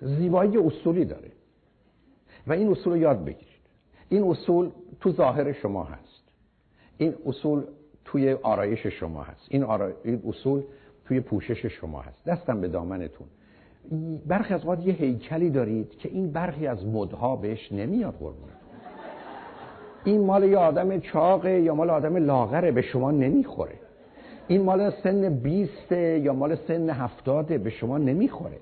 زیبایی 0.00 0.58
اصولی 0.58 1.04
داره. 1.04 1.30
و 2.46 2.52
این 2.52 2.70
اصول 2.70 2.92
رو 2.92 2.98
یاد 2.98 3.24
بگیرید. 3.24 3.47
این 4.08 4.22
اصول 4.22 4.70
تو 5.00 5.12
ظاهر 5.12 5.52
شما 5.52 5.84
هست. 5.84 6.24
این 6.98 7.14
اصول 7.26 7.62
توی 8.04 8.32
آرایش 8.32 8.86
شما 8.86 9.22
هست. 9.22 9.46
این, 9.50 9.64
این 10.04 10.22
اصول 10.28 10.62
توی 11.04 11.20
پوشش 11.20 11.66
شما 11.66 12.00
هست. 12.00 12.24
دستم 12.24 12.60
به 12.60 12.68
دامنتون. 12.68 13.26
برخی 14.26 14.54
از 14.54 14.66
وقت 14.66 14.86
یه 14.86 14.94
هیکلی 14.94 15.50
دارید 15.50 15.98
که 15.98 16.08
این 16.08 16.32
برخی 16.32 16.66
از 16.66 16.86
مدها 16.86 17.36
بهش 17.36 17.72
نمیاد 17.72 18.14
قربون 18.14 18.48
این 20.04 20.20
مال 20.20 20.44
یه 20.44 20.58
آدم 20.58 21.00
چاقه 21.00 21.60
یا 21.60 21.74
مال 21.74 21.90
آدم 21.90 22.16
لاغره 22.16 22.72
به 22.72 22.82
شما 22.82 23.10
نمی‌خوره. 23.10 23.74
این 24.48 24.62
مال 24.62 24.90
سن 24.90 25.34
بیسته 25.34 26.18
یا 26.18 26.32
مال 26.32 26.54
سن 26.54 26.90
هفتاده 26.90 27.58
به 27.58 27.70
شما 27.70 27.98
نمی‌خوره. 27.98 28.56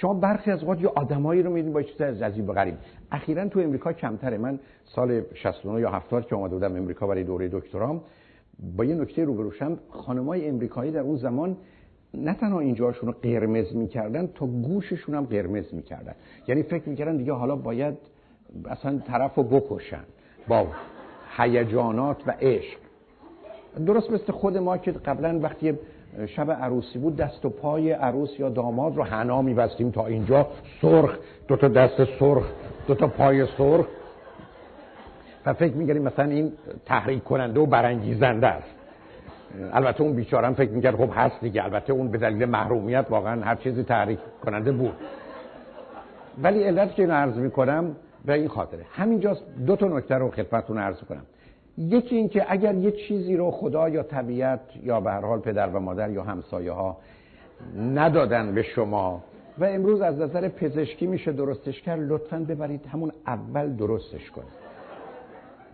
شما 0.00 0.14
برخی 0.14 0.50
از 0.50 0.62
اوقات 0.62 0.80
یه 0.80 0.88
آدمایی 0.88 1.42
رو 1.42 1.50
میدین 1.50 1.72
با 1.72 1.82
چیز 1.82 2.00
عجیب 2.00 2.48
و 2.48 2.52
غریب. 2.52 2.74
اخیرا 3.12 3.48
تو 3.48 3.60
امریکا 3.60 3.92
کمتره. 3.92 4.38
من 4.38 4.58
سال 4.84 5.22
69 5.34 5.80
یا 5.80 5.90
70 5.90 6.26
که 6.26 6.34
اومده 6.34 6.54
بودم 6.54 6.76
امریکا 6.76 7.06
برای 7.06 7.24
دوره 7.24 7.48
دکترام 7.48 8.00
با 8.76 8.84
یه 8.84 8.94
نکته 8.94 9.24
روبرو 9.24 9.50
شدم 9.50 9.78
خانمای 9.90 10.48
امریکایی 10.48 10.92
در 10.92 11.00
اون 11.00 11.16
زمان 11.16 11.56
نه 12.14 12.34
تنها 12.34 12.60
اینجاشون 12.60 13.08
رو 13.08 13.14
قرمز 13.22 13.76
می‌کردن 13.76 14.26
تا 14.26 14.46
گوششون 14.46 15.14
هم 15.14 15.24
قرمز 15.24 15.74
می‌کردن. 15.74 16.14
یعنی 16.48 16.62
فکر 16.62 16.88
می‌کردن 16.88 17.16
دیگه 17.16 17.32
حالا 17.32 17.56
باید 17.56 17.94
اصلا 18.64 18.98
طرف 18.98 19.34
رو 19.34 19.42
بکشن 19.42 20.04
با 20.48 20.66
هیجانات 21.36 22.22
و 22.26 22.34
عشق. 22.40 22.78
درست 23.86 24.10
مثل 24.10 24.32
خود 24.32 24.56
ما 24.56 24.78
که 24.78 24.92
قبلا 24.92 25.40
وقتی 25.42 25.78
شب 26.26 26.50
عروسی 26.50 26.98
بود 26.98 27.16
دست 27.16 27.44
و 27.44 27.48
پای 27.48 27.92
عروس 27.92 28.30
یا 28.38 28.48
داماد 28.48 28.96
رو 28.96 29.02
حنا 29.02 29.42
میبستیم 29.42 29.90
تا 29.90 30.06
اینجا. 30.06 30.46
سرخ 30.82 31.18
دو 31.48 31.56
تا 31.56 31.68
دست 31.68 32.04
سرخ 32.04 32.44
دو 32.86 32.94
تا 32.94 33.06
پای 33.06 33.46
سرخ. 33.46 33.86
و 35.46 35.52
فکر 35.52 35.74
میگردیم 35.74 36.02
مثلا 36.02 36.24
این 36.24 36.52
تحریک 36.86 37.24
کننده 37.24 37.60
و 37.60 37.66
برانگیزنده 37.66 38.46
است. 38.46 38.74
البته 39.72 40.02
اون 40.02 40.12
بیچارم 40.12 40.54
فکر 40.54 40.70
می‌کرد 40.70 40.96
خب 40.96 41.10
هست 41.14 41.40
دیگه. 41.40 41.64
البته 41.64 41.92
اون 41.92 42.08
به 42.08 42.18
دلیل 42.18 42.44
محرومیت 42.44 43.06
واقعا 43.10 43.42
هر 43.42 43.54
چیزی 43.54 43.82
تحریک 43.82 44.18
کننده 44.44 44.72
بود. 44.72 44.92
ولی 46.42 46.64
علت 46.64 46.94
که 46.94 47.02
این 47.02 47.10
عرض 47.10 47.36
می‌کنم 47.36 47.96
به 48.24 48.32
این 48.32 48.48
خاطره. 48.48 48.86
همینجاست 48.92 49.44
دو 49.66 49.76
تا 49.76 49.86
نکته 49.86 50.14
رو 50.14 50.30
خدمتتون 50.30 50.78
عرض 50.78 51.00
کنم. 51.00 51.22
یکی 51.78 52.16
این 52.16 52.28
که 52.28 52.46
اگر 52.48 52.74
یه 52.74 52.90
چیزی 52.90 53.36
رو 53.36 53.50
خدا 53.50 53.88
یا 53.88 54.02
طبیعت 54.02 54.60
یا 54.82 55.00
به 55.00 55.10
هر 55.10 55.20
حال 55.20 55.38
پدر 55.38 55.68
و 55.68 55.80
مادر 55.80 56.10
یا 56.10 56.22
همسایه 56.22 56.72
ها 56.72 56.96
ندادن 57.76 58.54
به 58.54 58.62
شما 58.62 59.22
و 59.58 59.64
امروز 59.64 60.00
از 60.00 60.18
نظر 60.18 60.48
پزشکی 60.48 61.06
میشه 61.06 61.32
درستش 61.32 61.82
کرد 61.82 62.00
لطفا 62.00 62.38
ببرید 62.38 62.86
همون 62.86 63.12
اول 63.26 63.72
درستش 63.72 64.30
کنید. 64.30 64.60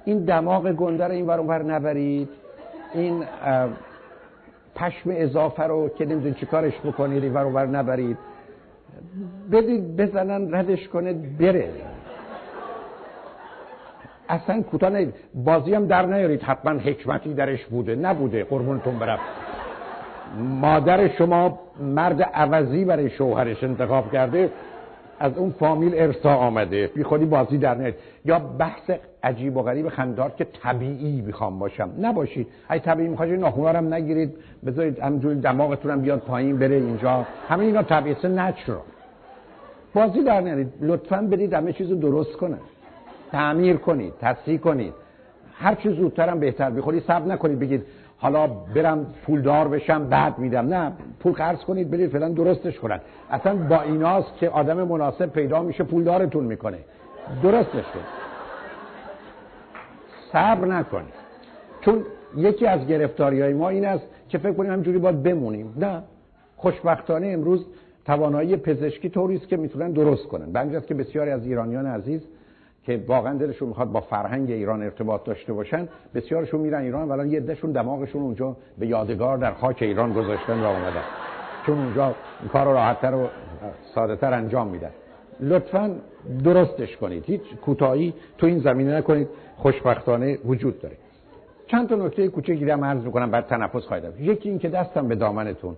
این 0.05 0.25
دماغ 0.25 0.73
گنده 0.73 1.05
رو 1.05 1.13
این 1.13 1.27
ور 1.27 1.63
نبرید. 1.63 2.29
این 2.95 3.25
پشم 4.75 5.11
اضافه 5.13 5.63
رو 5.63 5.89
که 5.89 6.05
نمی‌دونید 6.05 6.37
چیکارش 6.37 6.81
بکنید 6.81 7.23
این 7.25 7.33
ور 7.33 7.67
نبرید. 7.67 8.19
بدید 9.53 9.97
بزنن 9.97 10.55
ردش 10.55 10.89
کنه 10.89 11.13
بره. 11.13 11.71
اصلا 14.29 14.63
کوتاه 14.63 14.91
نید 14.91 15.15
بازی 15.35 15.75
هم 15.75 15.87
در 15.87 16.07
نیارید. 16.07 16.43
حتما 16.43 16.81
حکمتی 16.81 17.35
درش 17.35 17.65
بوده. 17.65 17.95
نبوده 17.95 18.45
قربونتون 18.45 18.99
برم. 18.99 19.19
مادر 20.39 21.09
شما 21.09 21.59
مرد 21.81 22.23
عوضی 22.23 22.85
برای 22.85 23.11
شوهرش 23.11 23.65
انتخاب 23.65 24.13
کرده 24.13 24.51
از 25.21 25.39
اون 25.39 25.51
فامیل 25.51 25.93
ارسا 25.95 26.35
آمده. 26.35 26.87
بی 26.87 27.03
خودی 27.03 27.25
بازی 27.25 27.59
در 27.59 27.75
نیارید. 27.75 27.95
یا 28.25 28.39
بحث 28.39 28.91
عجیب 29.23 29.57
و 29.57 29.63
غریب 29.63 29.89
خندار 29.89 30.31
که 30.31 30.47
طبیعی 30.63 31.21
می‌خوام 31.21 31.59
باشم. 31.59 31.91
نباشید. 32.01 32.47
اگه 32.69 32.83
طبیعی 32.83 33.09
می‌خواید 33.09 33.41
ناخونارم 33.41 33.95
نگیرید. 33.95 34.35
بذارید 34.67 34.99
همجوری 34.99 35.41
دماغتون 35.41 35.91
هم 35.91 36.01
بیاد 36.01 36.19
پایین 36.19 36.59
بره 36.59 36.75
اینجا. 36.75 37.27
همه 37.49 37.65
اینا 37.65 37.83
طبیعی 37.83 38.17
نچرال 38.25 38.81
بازی 39.95 40.23
در 40.23 40.41
نیارید. 40.41 40.73
لطفا 40.81 41.17
برید 41.31 41.53
همه 41.55 41.73
چیز 41.73 42.01
درست 42.01 42.33
کنه 42.33 42.57
تعمیر 43.37 43.77
کنید 43.77 44.13
تصحیح 44.21 44.59
کنید. 44.59 44.95
هر 45.53 45.75
چیز 45.75 45.93
زودتر 45.93 46.29
هم 46.29 46.41
بهتر. 46.41 46.71
بخوری 46.71 47.01
سب 47.01 47.27
نکنید 47.27 47.59
بگید 47.59 47.83
حالا 48.19 48.47
برم 48.47 49.07
پولدار 49.27 49.69
بشم 49.69 50.05
بعد 50.05 50.39
میدم. 50.39 50.67
نه 50.67 50.93
پول 51.21 51.33
قرض 51.33 51.59
کنید 51.59 51.91
برید 51.91 52.11
فعلا 52.11 52.29
درستش 52.29 52.79
کنن. 52.79 53.01
اصلا 53.31 53.55
با 53.57 53.83
ایناست 53.83 54.37
که 54.37 54.49
آدم 54.51 54.83
مناسب 54.83 55.27
پیدا 55.27 55.63
میشه 55.63 55.85
پولدارتون 55.85 56.45
می‌کنه. 56.45 56.79
درستش 57.43 57.73
کنید. 57.73 58.07
صبر 60.33 60.67
نکنید. 60.67 61.15
چون 61.81 62.03
یکی 62.37 62.67
از 62.67 62.87
گرفتاری 62.87 63.41
های 63.43 63.55
ما 63.55 63.69
این 63.69 63.85
است 63.85 64.05
که 64.29 64.39
فکر 64.39 64.53
کنیم 64.53 64.73
همجوری 64.73 64.99
باید 64.99 65.23
بمونیم. 65.23 65.75
نه. 65.77 66.03
خوشبختانه 66.57 67.27
امروز 67.27 67.67
توانایی 68.05 68.57
پزشکی 68.57 69.09
طوری 69.09 69.37
است 69.37 69.49
که 69.49 69.57
می‌تونن 69.57 69.91
درست 69.93 70.27
کنن. 70.29 70.53
به 70.53 70.81
که 70.81 70.95
بسیاری 70.95 71.31
از 71.31 71.47
ایرانیان 71.47 71.87
عزیز 71.87 72.21
که 72.87 73.05
واقعا 73.07 73.35
دلشون 73.39 73.69
می‌خواد 73.69 73.93
با 73.93 74.01
فرهنگ 74.01 74.51
ایران 74.51 74.83
ارتباط 74.83 75.25
داشته 75.25 75.53
باشن 75.53 75.89
بسیارشون 76.15 76.61
میرن 76.61 76.83
ایران 76.83 77.09
ولی 77.09 77.29
یه 77.29 77.41
عدهشون 77.41 77.73
دماغشون 77.73 78.23
اونجا 78.23 78.57
به 78.79 78.87
یادگار 78.87 79.39
در 79.39 79.53
خاک 79.53 79.83
ایران 79.83 80.13
گذاشتن 80.13 80.61
و 80.61 80.65
اومدن. 80.65 81.03
چون 81.67 81.79
اونجا 81.79 82.07
این 82.41 82.49
کار 82.49 82.67
راحتتر 82.67 83.15
و 83.15 83.29
ساده 83.95 84.17
تر 84.17 84.35
انجام 84.35 84.69
میدن. 84.69 84.91
لطفا 85.41 85.97
درستش 86.45 86.97
کنید. 86.97 87.25
هیچ 87.25 87.41
کوتاهی 87.65 88.15
تو 88.39 88.47
این 88.47 88.59
زمینه 88.59 88.97
نکنید. 88.97 89.29
خوشبختانه 89.57 90.39
وجود 90.45 90.81
داره. 90.81 90.97
چند 91.67 91.89
تا 91.89 91.95
نکته 91.95 92.29
کوچیکی 92.29 92.65
رو 92.65 92.85
عرض 92.85 93.05
می‌کنم 93.05 93.31
بعد 93.31 93.47
تنفس 93.47 93.87
خواهید 93.87 94.05
یکی 94.21 94.49
این 94.49 94.59
که 94.59 94.69
دستم 94.69 95.09
به 95.09 95.15
دامنتون. 95.15 95.77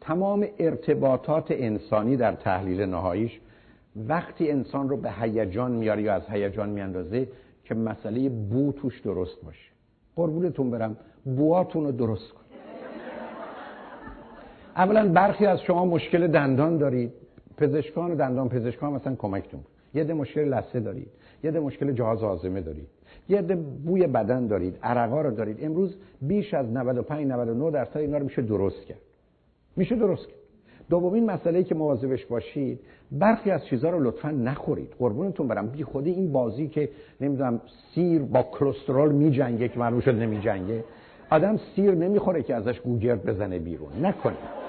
تمام 0.00 0.46
ارتباطات 0.58 1.46
انسانی 1.50 2.16
در 2.16 2.32
تحلیل 2.32 2.82
نهاییش 2.82 3.40
وقتی 3.96 4.50
انسان 4.50 4.88
رو 4.88 4.96
به 4.96 5.10
هیجان 5.12 5.72
میاره 5.72 6.02
یا 6.02 6.14
از 6.14 6.22
هیجان 6.28 6.68
میاندازه 6.68 7.28
که 7.64 7.74
مسئله 7.74 8.28
بو 8.28 8.72
توش 8.72 9.00
درست 9.00 9.44
باشه. 9.44 9.70
قربونتون 10.16 10.70
برم 10.70 10.96
بواتون 11.24 11.84
رو 11.84 11.92
درست 11.92 12.32
کن. 12.32 12.40
اولا 14.76 15.08
برخی 15.08 15.46
از 15.46 15.60
شما 15.60 15.84
مشکل 15.84 16.26
دندان 16.26 16.78
دارید. 16.78 17.12
پزشکان 17.56 18.10
و 18.10 18.14
دندان 18.14 18.48
پزشکان 18.48 18.92
مثلا 18.92 19.14
کمکتون 19.14 19.60
یه 19.94 20.04
ده 20.04 20.14
مشکل 20.14 20.44
لثه 20.44 20.80
دارید. 20.80 21.08
یه 21.44 21.50
ده 21.50 21.60
مشکل 21.60 21.92
جهاز 21.92 22.22
آزمه 22.22 22.60
دارید. 22.60 22.86
یه 23.28 23.42
ده 23.42 23.54
بوی 23.56 24.06
بدن 24.06 24.46
دارید. 24.46 24.78
عرقا 24.82 25.20
رو 25.20 25.30
دارید. 25.30 25.64
امروز 25.64 25.96
بیش 26.22 26.54
از 26.54 26.66
95 26.72 27.26
99 27.26 27.70
درصد 27.70 27.96
اینا 27.96 28.18
رو 28.18 28.24
میشه 28.24 28.42
درست 28.42 28.86
کرد. 28.86 29.00
میشه 29.76 29.96
درست 29.96 30.28
کرد. 30.28 30.38
دومین 30.90 31.30
مسئله 31.30 31.64
که 31.64 31.74
مواظبش 31.74 32.26
باشید 32.26 32.80
برخی 33.12 33.50
از 33.50 33.66
چیزها 33.66 33.90
رو 33.90 34.00
لطفا 34.00 34.30
نخورید. 34.30 34.94
قربونتون 34.98 35.48
برم. 35.48 35.66
بی 35.66 35.84
خودی 35.84 36.10
این 36.10 36.32
بازی 36.32 36.68
که 36.68 36.88
نمی‌دونم 37.20 37.60
سیر 37.94 38.22
با 38.22 38.42
کلسترول 38.42 39.12
میجنگه 39.12 39.68
که 39.68 39.78
معلوم 39.78 40.00
شد 40.00 40.14
نمیجنگه 40.14 40.84
آدم 41.30 41.56
سیر 41.76 41.94
نمی‌خوره 41.94 42.42
که 42.42 42.54
ازش 42.54 42.80
گوگرد 42.80 43.26
بزنه 43.26 43.58
بیرون. 43.58 43.88
نکنید. 44.02 44.60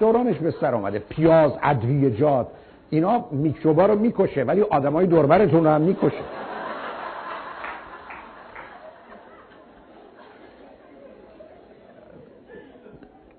دورانش 0.00 0.38
به 0.38 0.50
سر 0.50 0.74
آمده 0.74 0.98
پیاز 0.98 1.52
ادویجات 1.62 2.46
اینا 2.90 3.24
میکروبا 3.30 3.86
رو 3.86 3.98
می‌کشه 3.98 4.42
ولی 4.42 4.62
آدمای 4.62 5.06
دوربرتون 5.06 5.64
رو 5.64 5.70
هم 5.70 5.80
می‌کشه. 5.80 6.24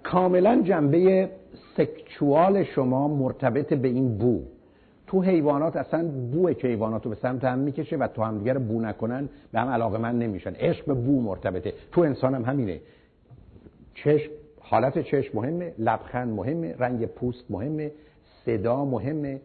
کاملا 0.03 0.61
جنبه 0.61 1.29
سکچوال 1.79 2.63
شما 2.63 3.07
مرتبط 3.07 3.73
به 3.73 3.87
این 3.87 4.17
بو. 4.17 4.41
تو 5.07 5.21
حیوانات 5.21 5.75
اصلا 5.75 6.07
بو 6.07 6.53
که 6.53 6.67
حیوانات 6.67 7.03
رو 7.03 7.09
به 7.09 7.15
سمت 7.15 7.43
هم 7.43 7.59
می‌کشه 7.59 7.97
و 7.97 8.07
تو 8.07 8.23
هم 8.23 8.37
دیگر 8.37 8.57
بو 8.57 8.81
نکنن 8.81 9.29
به 9.51 9.59
هم 9.59 9.67
علاقه 9.67 9.97
من 9.97 10.19
نمیشن. 10.19 10.53
عشق 10.55 10.85
به 10.85 10.93
بو 10.93 11.21
مرتبطه. 11.21 11.73
تو 11.91 12.01
انسان 12.01 12.35
هم 12.35 12.45
همینه. 12.45 12.79
چشم 13.93 14.31
حالت 14.59 14.99
چشم 14.99 15.37
مهمه 15.37 15.73
لبخند 15.77 16.33
مهمه 16.33 16.75
رنگ 16.79 17.05
پوست 17.05 17.51
مهمه 17.51 17.91
صدا 18.45 18.85
مهمه 18.85 19.41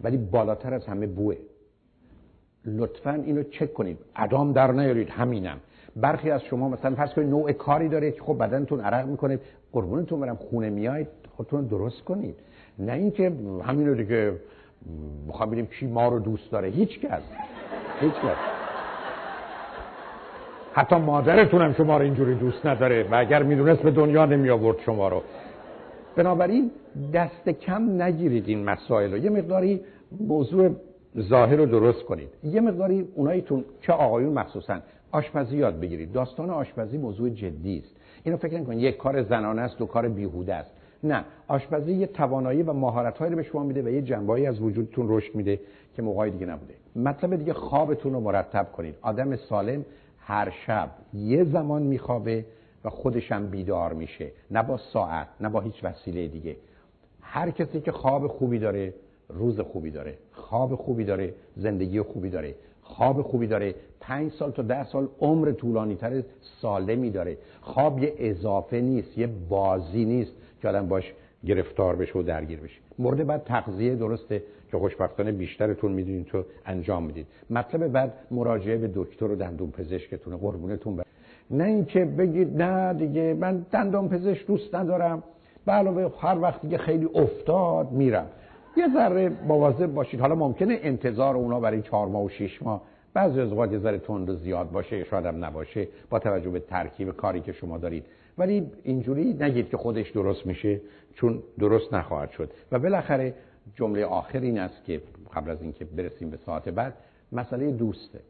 ولی 0.00 0.16
بالاتر 0.16 0.74
از 0.74 0.86
همه 0.86 1.06
بوه. 1.06 1.34
لطفا 2.64 3.12
اینو 3.12 3.42
چک 3.42 3.74
کنید. 3.74 3.98
ادام 4.16 4.52
در 4.52 4.72
نیارید. 4.72 5.10
همینم. 5.10 5.58
برخی 5.96 6.30
از 6.30 6.42
شما 6.42 6.68
مثلا 6.68 6.94
فرض 6.94 7.12
کنید 7.12 7.28
نوع 7.28 7.52
کاری 7.52 8.12
که 8.12 8.22
خب 8.22 8.38
بدنتون 8.38 8.80
عرق 8.80 9.06
می‌کنه 9.06 9.38
قربونتون 9.72 10.20
برم 10.20 10.36
خونه 10.36 10.70
میاید 10.70 11.08
خودتون 11.36 11.64
درست 11.64 12.04
کنید. 12.04 12.34
نه 12.78 12.92
اینکه 12.92 13.32
همینو 13.64 13.94
دیگه 13.94 14.32
می‌خوام 15.26 15.48
ببینیم 15.48 15.66
کی 15.66 15.86
ما 15.86 16.08
رو 16.08 16.18
دوست 16.18 16.50
داره. 16.52 16.68
هیچ 16.68 17.00
کس. 17.00 17.22
هیچ 18.00 18.12
کس. 18.12 18.36
حتی 20.72 20.96
مادرتون 20.96 21.62
هم 21.62 21.72
شما 21.72 21.96
رو 21.96 22.02
اینجوری 22.02 22.34
دوست 22.34 22.66
نداره 22.66 23.08
و 23.10 23.14
اگر 23.14 23.42
می‌دونست 23.42 23.82
به 23.82 23.90
دنیا 23.90 24.26
نمی 24.26 24.50
آورد 24.50 24.78
شما 24.80 25.08
رو. 25.08 25.22
بنابراین 26.16 26.70
دست 27.14 27.48
کم 27.48 28.02
نگیرید 28.02 28.48
این 28.48 28.64
مسائل 28.64 29.12
رو. 29.12 29.18
یه 29.18 29.30
مقداری 29.30 29.80
موضوع 30.20 30.70
ظاهر 31.18 31.56
رو 31.56 31.66
درست 31.66 32.04
کنید. 32.04 32.28
یه 32.44 32.60
مقداری 32.60 33.08
اوناییتون 33.14 33.64
چه 33.80 33.92
آقایون 33.92 34.32
مخصوصا 34.32 34.78
آشپزی 35.12 35.56
یاد 35.56 35.80
بگیرید. 35.80 36.12
داستان 36.12 36.50
آشپزی 36.50 36.98
موضوع 36.98 37.30
جدی 37.30 37.78
است. 37.78 37.96
اینو 38.24 38.36
فکر 38.36 38.58
نکنید. 38.58 38.78
یک 38.78 38.96
کار 38.96 39.22
زنانه 39.22 39.62
است 39.62 39.78
دو 39.78 39.86
کار 39.86 40.08
بیهوده 40.08 40.54
است. 40.54 40.70
نه 41.04 41.24
آشپزی 41.48 41.92
یه 41.92 42.06
توانایی 42.06 42.62
و 42.62 42.72
مهارت‌هایی 42.72 43.30
رو 43.30 43.36
به 43.36 43.42
شما 43.42 43.62
میده 43.62 43.82
و 43.82 43.88
یه 43.88 44.02
جنبه‌ای 44.02 44.46
از 44.46 44.60
وجودتون 44.60 45.06
رشد 45.08 45.34
میده 45.34 45.60
که 45.94 46.02
موقعی 46.02 46.30
دیگه 46.30 46.46
نبوده. 46.46 46.74
مطلب 46.96 47.36
دیگه 47.36 47.52
خوابتون 47.52 48.12
رو 48.12 48.20
مرتب 48.20 48.72
کنید. 48.72 48.94
آدم 49.02 49.36
سالم 49.36 49.84
هر 50.18 50.50
شب 50.66 50.90
یه 51.14 51.44
زمان 51.44 51.82
میخوابه 51.82 52.44
و 52.84 52.90
خودشم 52.90 53.46
بیدار 53.46 53.92
میشه. 53.92 54.30
نه 54.50 54.62
با 54.62 54.76
ساعت 54.76 55.28
نه 55.40 55.48
با 55.48 55.60
هیچ 55.60 55.84
وسیله 55.84 56.28
دیگه. 56.28 56.56
هر 57.20 57.50
کسی 57.50 57.80
که 57.80 57.92
خواب 57.92 58.26
خوبی 58.26 58.58
داره 58.58 58.94
روز 59.28 59.60
خوبی 59.60 59.90
داره. 59.90 60.14
خواب 60.32 60.74
خوبی 60.74 61.04
داره 61.04 61.34
زندگی 61.56 62.00
خوبی 62.00 62.30
داره. 62.30 62.54
خواب 62.82 63.22
خوبی 63.22 63.46
داره 63.46 63.74
پنج 64.00 64.32
سال 64.32 64.50
تا 64.50 64.62
ده 64.62 64.84
سال 64.84 65.08
عمر 65.20 65.52
طولانی 65.52 65.94
تر 65.94 66.22
سالمی 66.60 67.10
داره. 67.10 67.38
خواب 67.60 68.02
یه 68.02 68.14
اضافه 68.18 68.80
نیست 68.80 69.18
یه 69.18 69.26
بازی 69.48 70.04
نیست. 70.04 70.32
که 70.62 70.68
آدم 70.68 70.88
باش 70.88 71.12
گرفتار 71.46 71.96
بشه 71.96 72.18
و 72.18 72.22
درگیر 72.22 72.60
بشه. 72.60 72.80
مورد 72.98 73.26
بعد 73.26 73.44
تغذیه 73.44 73.94
درسته 73.94 74.42
که 74.70 74.78
خوشبختانه 74.78 75.32
بیشترتون 75.32 75.92
می‌دونید 75.92 76.26
تو 76.26 76.44
انجام 76.66 77.02
می‌دید 77.02 77.26
مطلب 77.50 77.88
بعد 77.88 78.12
مراجعه 78.30 78.76
به 78.76 78.90
دکتر 78.94 79.24
و 79.24 79.36
دندون 79.36 79.70
پزشکتون 79.70 80.36
قربونتون 80.36 80.96
بر... 80.96 81.04
نه 81.50 81.64
اینکه 81.64 82.04
بگید 82.04 82.62
نه 82.62 82.94
دیگه 82.94 83.34
من 83.40 83.66
دندون 83.72 84.08
پزشک 84.08 84.46
دوست 84.46 84.74
ندارم. 84.74 85.22
به 85.66 85.72
علاوه 85.72 86.12
هر 86.20 86.38
وقتی 86.38 86.68
که 86.68 86.78
خیلی 86.78 87.08
افتاد 87.14 87.92
میرم. 87.92 88.26
یه 88.76 88.88
ذره 88.94 89.32
مواظب 89.48 89.86
باشید. 89.86 90.20
حالا 90.20 90.34
ممکنه 90.34 90.78
انتظار 90.82 91.36
اونا 91.36 91.60
برای 91.60 91.82
چهار 91.82 92.08
ماه 92.08 92.24
و 92.24 92.28
شش 92.28 92.62
ماه. 92.62 92.82
بعضی 93.14 93.40
از 93.40 93.50
اوقات 93.50 93.72
یه 93.72 93.78
ذره 93.78 93.98
تند 93.98 94.30
و 94.30 94.34
زیاد 94.34 94.70
باشه 94.70 95.04
شاید 95.04 95.26
هم 95.26 95.44
نباشه. 95.44 95.88
با 96.10 96.18
توجه 96.18 96.50
به 96.50 96.60
ترکیب 96.60 97.10
کاری 97.10 97.40
که 97.40 97.52
شما 97.52 97.78
دارید. 97.78 98.04
ولی 98.38 98.70
اینجوری 98.82 99.32
نگید 99.32 99.68
که 99.68 99.76
خودش 99.76 100.10
درست 100.10 100.46
میشه 100.46 100.80
چون 101.14 101.42
درست 101.58 101.94
نخواهد 101.94 102.30
شد. 102.30 102.52
و 102.72 102.78
بالاخره 102.78 103.34
جمله 103.74 104.04
آخر 104.04 104.40
این 104.40 104.58
است 104.58 104.84
که 104.84 105.02
قبل 105.34 105.50
از 105.50 105.62
اینکه 105.62 105.84
برسیم 105.84 106.30
به 106.30 106.36
ساعت 106.36 106.68
بعد 106.68 106.94
مسئله 107.32 107.70
دوسته. 107.70 108.20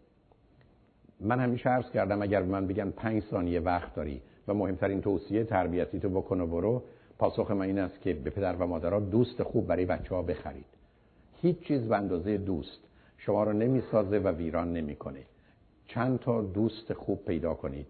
من 1.20 1.40
همیشه 1.40 1.68
عرض 1.68 1.90
کردم 1.90 2.22
اگر 2.22 2.42
من 2.42 2.66
بگم 2.66 2.90
پنج 2.90 3.22
ثانیه 3.22 3.60
وقت 3.60 3.94
داری 3.94 4.20
و 4.48 4.54
مهمترین 4.54 5.00
توصیه 5.00 5.44
تربیتی 5.44 6.00
تو 6.00 6.08
بکن 6.08 6.40
و 6.40 6.46
برو 6.46 6.82
پاسخ 7.18 7.50
من 7.50 7.66
این 7.66 7.78
است 7.78 8.00
که 8.00 8.14
به 8.14 8.30
پدر 8.30 8.56
و 8.56 8.66
مادرها 8.66 9.00
دوست 9.00 9.42
خوب 9.42 9.66
برای 9.66 9.84
بچه 9.84 10.14
ها 10.14 10.22
بخرید. 10.22 10.66
هیچ 11.42 11.60
چیز 11.60 11.88
به 11.88 11.96
اندازه 11.96 12.36
دوست 12.36 12.80
شما 13.18 13.44
رو 13.44 13.52
نمی‌سازه 13.52 14.18
و 14.18 14.28
ویران 14.28 14.72
نمی‌کنه. 14.72 15.22
چند 15.86 16.18
تا 16.18 16.42
دوست 16.42 16.92
خوب 16.92 17.24
پیدا 17.24 17.54
کنید. 17.54 17.86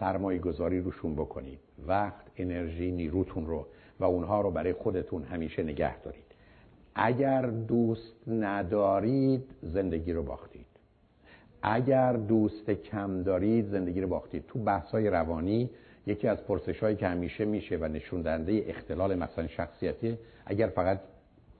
سرمایه 0.00 0.38
گذاری 0.38 0.80
روشون 0.80 1.14
بکنید. 1.14 1.58
وقت 1.86 2.26
انرژی 2.36 2.90
نیروتون 2.90 3.46
رو 3.46 3.66
و 4.00 4.04
اونها 4.04 4.40
رو 4.40 4.50
برای 4.50 4.72
خودتون 4.72 5.22
همیشه 5.22 5.62
نگه 5.62 6.00
دارید. 6.00 6.24
اگر 6.94 7.46
دوست 7.46 8.28
ندارید 8.28 9.44
زندگی 9.62 10.12
رو 10.12 10.22
باختید. 10.22 10.66
اگر 11.62 12.12
دوست 12.12 12.70
کم 12.70 13.22
دارید 13.22 13.68
زندگی 13.68 14.00
رو 14.00 14.08
باختید. 14.08 14.44
تو 14.48 14.58
بحث 14.58 14.90
های 14.90 15.10
روانی 15.10 15.70
یکی 16.06 16.28
از 16.28 16.44
پرسش 16.44 16.82
هایی 16.82 16.96
که 16.96 17.08
همیشه 17.08 17.44
میشه 17.44 17.76
و 17.76 17.84
نشون 17.84 18.22
دهنده 18.22 18.64
اختلال 18.66 19.14
مثلا 19.14 19.46
شخصیتی 19.46 20.18
اگر 20.46 20.66
فقط 20.66 21.00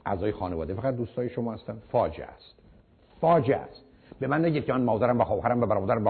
اعضای 0.07 0.33
خانواده 0.33 0.75
فقط 0.75 0.97
دوستای 0.97 1.29
شما 1.29 1.55
هستن 1.55 1.83
فاجعه 1.89 2.27
است. 2.27 2.55
فاجعه 3.21 3.57
است. 3.57 3.86
به 4.21 4.27
من 4.27 4.45
نگید 4.45 4.65
که 4.65 4.73
من 4.73 4.83
مادرم 4.83 5.21
و 5.21 5.25
خواهرم 5.25 5.63
و 5.63 5.67
برادرم 5.67 6.07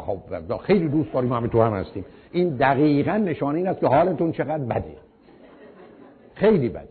و 0.49 0.57
خیلی 0.57 0.89
دوست 0.89 1.13
داریم 1.13 1.33
همه 1.33 1.49
تو 1.49 1.63
هم 1.63 1.73
هستیم. 1.73 2.05
این 2.33 2.57
دقیقا 2.57 3.17
نشانه 3.17 3.59
این 3.59 3.69
است 3.69 3.81
که 3.81 3.87
حالتون 3.87 4.33
چقدر 4.33 4.65
بده. 4.65 4.97
خیلی 6.35 6.69
بده. 6.69 6.89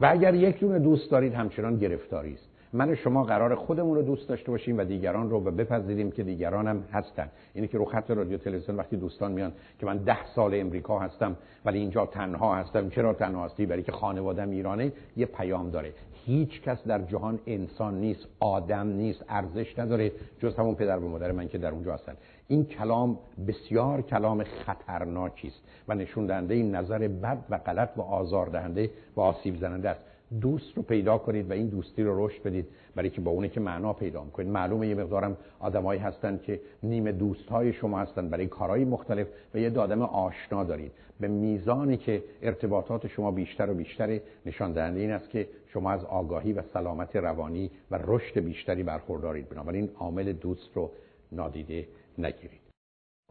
و 0.00 0.06
اگر 0.10 0.34
یک 0.34 0.60
دونه 0.60 0.78
دوست 0.78 1.10
دارید 1.10 1.34
همچنان 1.34 1.78
گرفتاری 1.78 2.34
است. 2.34 2.48
من 2.72 2.94
شما 2.94 3.24
قرار 3.24 3.54
خودمون 3.54 3.96
رو 3.96 4.02
دوست 4.02 4.28
داشته 4.28 4.50
باشیم 4.50 4.78
و 4.78 4.84
دیگران 4.84 5.30
رو 5.30 5.40
بپذیریم 5.40 6.10
که 6.10 6.22
دیگران 6.22 6.68
هم 6.68 6.84
هستن. 6.92 7.28
اینه 7.54 7.66
که 7.66 7.78
رو 7.78 7.84
خط 7.84 8.10
رادیو 8.10 8.38
تلویزیون 8.38 8.78
وقتی 8.78 8.96
دوستان 8.96 9.32
میان 9.32 9.52
که 9.78 9.86
من 9.86 9.96
ده 9.96 10.26
سال 10.34 10.54
امریکا 10.54 10.98
هستم 10.98 11.36
ولی 11.64 11.78
اینجا 11.78 12.06
تنها 12.06 12.54
هستم. 12.54 12.88
چرا 12.88 13.12
تنها 13.12 13.44
هستی؟ 13.44 13.66
برای 13.66 13.82
که 13.82 13.92
خانوادم 13.92 14.50
ایرانه 14.50 14.92
یه 15.16 15.26
پیام 15.26 15.70
داره. 15.70 15.92
هیچ 16.24 16.62
کس 16.62 16.84
در 16.86 17.02
جهان 17.02 17.40
انسان 17.46 18.00
نیست 18.00 18.26
آدم 18.40 18.86
نیست 18.88 19.24
ارزش 19.28 19.78
نداره 19.78 20.12
جز 20.40 20.54
همون 20.54 20.74
پدر 20.74 20.98
و 20.98 21.08
مادر 21.08 21.32
من 21.32 21.48
که 21.48 21.58
در 21.58 21.70
اونجا 21.70 21.94
هستن. 21.94 22.16
این 22.48 22.64
کلام 22.64 23.18
بسیار 23.48 24.02
کلام 24.02 24.44
خطرناکی 24.44 25.48
است 25.48 25.62
و 25.88 25.94
نشون 25.94 26.26
دهنده 26.26 26.54
این 26.54 26.74
نظر 26.74 26.98
بد 27.08 27.38
و 27.50 27.58
غلط 27.58 27.90
و 27.96 28.00
آزاردهنده 28.00 28.90
و 29.16 29.20
آسیب 29.20 29.56
زننده 29.56 29.88
است. 29.88 30.00
دوست 30.40 30.76
رو 30.76 30.82
پیدا 30.82 31.18
کنید 31.18 31.50
و 31.50 31.52
این 31.52 31.68
دوستی 31.68 32.02
رو 32.02 32.26
رشد 32.26 32.42
بدید 32.42 32.66
برای 32.94 33.10
که 33.10 33.20
با 33.20 33.30
اونه 33.30 33.48
که 33.48 33.60
معنا 33.60 33.92
پیدا 33.92 34.20
کنید 34.20 34.48
معلومه 34.48 34.88
یه 34.88 34.94
مقدارم 34.94 35.36
آدمایی 35.60 36.00
هستن 36.00 36.40
که 36.42 36.60
نیمه 36.82 37.12
دوست 37.12 37.48
های 37.48 37.72
شما 37.72 37.98
هستن 37.98 38.28
برای 38.28 38.46
کارهای 38.46 38.84
مختلف 38.84 39.26
و 39.54 39.58
یه 39.58 39.78
آدم 39.78 40.02
آشنا 40.02 40.64
دارید. 40.64 40.92
به 41.20 41.28
میزانی 41.28 41.96
که 41.96 42.24
ارتباطات 42.42 43.06
شما 43.06 43.30
بیشتر 43.30 43.70
و 43.70 43.74
بیشتر 43.74 44.20
نشان 44.46 44.72
دهنده 44.72 45.00
این 45.00 45.10
است 45.10 45.30
که 45.30 45.48
شما 45.66 45.90
از 45.90 46.04
آگاهی 46.04 46.52
و 46.52 46.62
سلامت 46.62 47.16
روانی 47.16 47.70
و 47.90 47.98
رشد 48.04 48.40
بیشتری 48.40 48.82
برخوردارید. 48.82 49.48
بنابراین 49.48 49.90
عامل 49.98 50.32
دوست 50.32 50.70
رو 50.74 50.90
نادیده 51.32 51.88
نگیرید. 52.18 52.60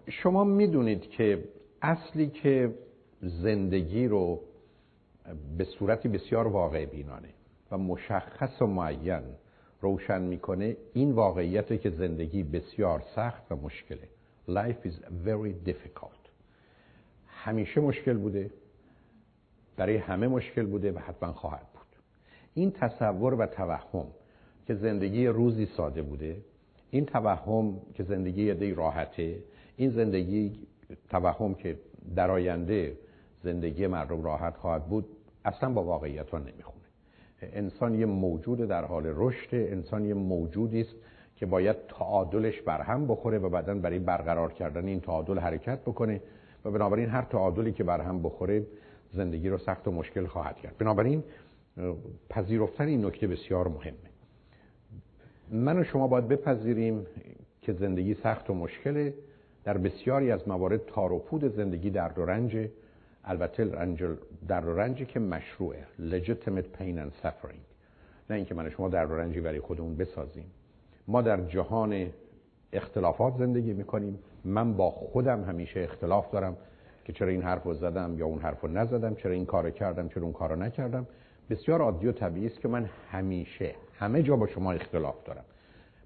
شما 0.10 0.44
می‌دونید 0.44 1.02
که 1.02 1.44
اصلی 1.82 2.28
که 2.28 2.74
زندگی 3.22 4.08
رو 4.08 4.40
به 5.58 5.64
صورتی 5.64 6.10
بسیار 6.10 6.48
واقع 6.48 6.86
بینانه 6.86 7.30
و 7.72 7.78
مشخص 7.78 8.62
و 8.62 8.68
معین 8.68 9.24
روشن 9.82 10.22
می‌کنه 10.22 10.78
این 10.94 11.12
واقعیت 11.12 11.82
که 11.82 11.90
زندگی 11.90 12.44
بسیار 12.44 13.04
سخت 13.16 13.52
و 13.52 13.56
مشکله. 13.56 14.08
Life 14.50 14.88
is 14.88 15.26
very 15.26 15.70
difficult. 15.70 16.22
همیشه 17.28 17.82
مشکل 17.82 18.18
بوده. 18.18 18.52
برای 19.78 19.98
همه 19.98 20.28
مشکل 20.28 20.66
بوده 20.66 20.92
و 20.92 21.00
حتما 21.00 21.34
خواهد 21.34 21.68
بود. 21.74 21.82
این 22.54 22.72
تصور 22.72 23.34
و 23.34 23.46
توهم 23.46 24.08
که 24.68 24.76
زندگی 24.76 25.28
روزی 25.28 25.66
ساده 25.66 26.02
بوده 26.02 26.38
این 26.92 27.06
توهم 27.06 27.82
که 27.94 28.04
زندگی 28.04 28.44
یه 28.44 28.74
راحته 28.74 29.44
این 29.78 29.90
زندگی 29.90 30.68
توهم 31.10 31.54
که 31.54 31.80
در 32.16 32.32
آینده 32.32 32.98
زندگی 33.44 33.88
مردم 33.88 34.24
راحت 34.24 34.58
خواهد 34.58 34.86
بود 34.86 35.06
اصلا 35.46 35.70
با 35.70 35.84
واقعیت 35.84 36.30
ها 36.30 36.38
نمی‌خونه. 36.38 36.86
انسان 37.42 37.96
یه 37.96 38.06
موجود 38.06 38.60
در 38.60 38.86
حال 38.86 39.04
رشد 39.16 39.50
انسان 39.56 40.06
یه 40.06 40.14
موجودی 40.14 40.82
است 40.82 40.96
که 41.36 41.46
باید 41.46 41.76
تعادلش 41.88 42.62
برهم 42.62 43.08
بخوره 43.08 43.38
و 43.38 43.50
بعدا 43.50 43.76
برای 43.76 44.00
برقرار 44.00 44.54
کردن 44.54 44.88
این 44.88 45.00
تعادل 45.00 45.40
حرکت 45.40 45.80
بکنه 45.82 46.22
و 46.66 46.72
بنابراین 46.72 47.10
هر 47.10 47.22
تعادلی 47.22 47.72
که 47.72 47.84
برهم 47.84 48.22
بخوره 48.22 48.66
زندگی 49.14 49.50
رو 49.50 49.58
سخت 49.58 49.88
و 49.88 49.92
مشکل 49.92 50.26
خواهد 50.26 50.58
کرد. 50.58 50.78
بنابراین 50.78 51.24
پذیرفتن 52.30 52.88
این 52.88 53.06
نکته 53.06 53.28
بسیار 53.28 53.68
مهمه. 53.68 53.98
من 55.52 55.80
و 55.80 55.84
شما 55.84 56.08
باید 56.08 56.28
بپذیریم 56.28 57.06
که 57.62 57.74
زندگی 57.74 58.14
سخت 58.14 58.50
و 58.50 58.54
مشکله. 58.54 59.14
در 59.64 59.78
بسیاری 59.78 60.32
از 60.32 60.48
موارد 60.48 60.86
تار 60.86 61.12
و 61.12 61.20
پود 61.20 61.56
زندگی 61.56 61.90
درد 61.90 62.20
و 62.20 62.26
البته 63.24 63.66
رنج 63.66 64.04
در 64.48 64.62
رنجی 64.62 65.06
که 65.06 65.20
مشروعه. 65.20 65.84
Legitimate 66.00 66.80
pain 66.80 66.98
and 66.98 67.26
suffering. 67.26 67.62
نه 68.30 68.36
اینکه 68.36 68.56
من 68.56 68.70
شما 68.70 68.90
در 68.90 69.06
رنجی 69.06 69.42
برای 69.42 69.60
خودمون 69.60 69.96
بسازیم. 69.96 70.46
ما 71.08 71.22
در 71.22 71.42
جهان 71.42 72.08
اختلافات 72.74 73.36
زندگی 73.38 73.74
می‌کنیم. 73.74 74.20
من 74.46 74.74
با 74.74 74.92
خودم 74.92 75.44
همیشه 75.44 75.80
اختلاف 75.80 76.32
دارم 76.32 76.58
که 77.06 77.14
چرا 77.14 77.28
این 77.28 77.42
حرف 77.42 77.64
رو 77.64 77.74
زدم 77.74 78.18
یا 78.18 78.26
اون 78.26 78.40
حرف 78.40 78.62
رو 78.62 78.70
نزدم 78.70 79.16
چرا 79.16 79.32
این 79.32 79.46
کار 79.46 79.72
کردم 79.72 80.10
چرا 80.10 80.24
اون 80.24 80.34
کار 80.34 80.58
نکردم. 80.58 81.08
بسیار 81.50 81.82
عادی 81.82 82.08
و 82.08 82.12
طبیعی 82.12 82.48
است 82.48 82.60
که 82.60 82.68
من 82.68 82.90
همیشه 83.12 83.76
همه 84.00 84.24
جا 84.24 84.36
با 84.36 84.48
شما 84.48 84.72
اختلاف 84.72 85.24
دارم. 85.24 85.44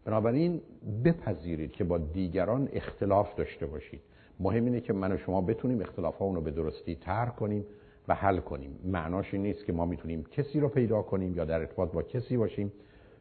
بنابراین 0.05 0.61
بپذیرید 1.05 1.71
که 1.71 1.83
با 1.83 1.97
دیگران 1.97 2.69
اختلاف 2.73 3.35
داشته 3.35 3.65
باشید. 3.65 4.01
مهم 4.39 4.65
اینه 4.65 4.81
که 4.81 4.93
من 4.93 5.11
و 5.11 5.17
شما 5.17 5.41
بتونیم 5.41 5.81
اختلاف 5.81 6.17
رو 6.17 6.41
به 6.41 6.51
درستی 6.51 6.95
ترک 6.95 7.35
کنیم 7.35 7.65
و 8.07 8.15
حل 8.15 8.37
کنیم. 8.37 8.79
معناش 8.83 9.33
این 9.33 9.43
نیست 9.43 9.65
که 9.65 9.73
ما 9.73 9.85
می‌تونیم 9.85 10.23
کسی 10.31 10.59
رو 10.59 10.69
پیدا 10.69 11.01
کنیم 11.01 11.35
یا 11.35 11.45
در 11.45 11.59
ارتباط 11.59 11.91
با 11.91 12.01
کسی 12.01 12.37
باشیم 12.37 12.71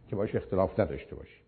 که 0.08 0.16
باش 0.16 0.34
اختلاف 0.34 0.80
نداشته 0.80 1.16
باشیم. 1.16 1.40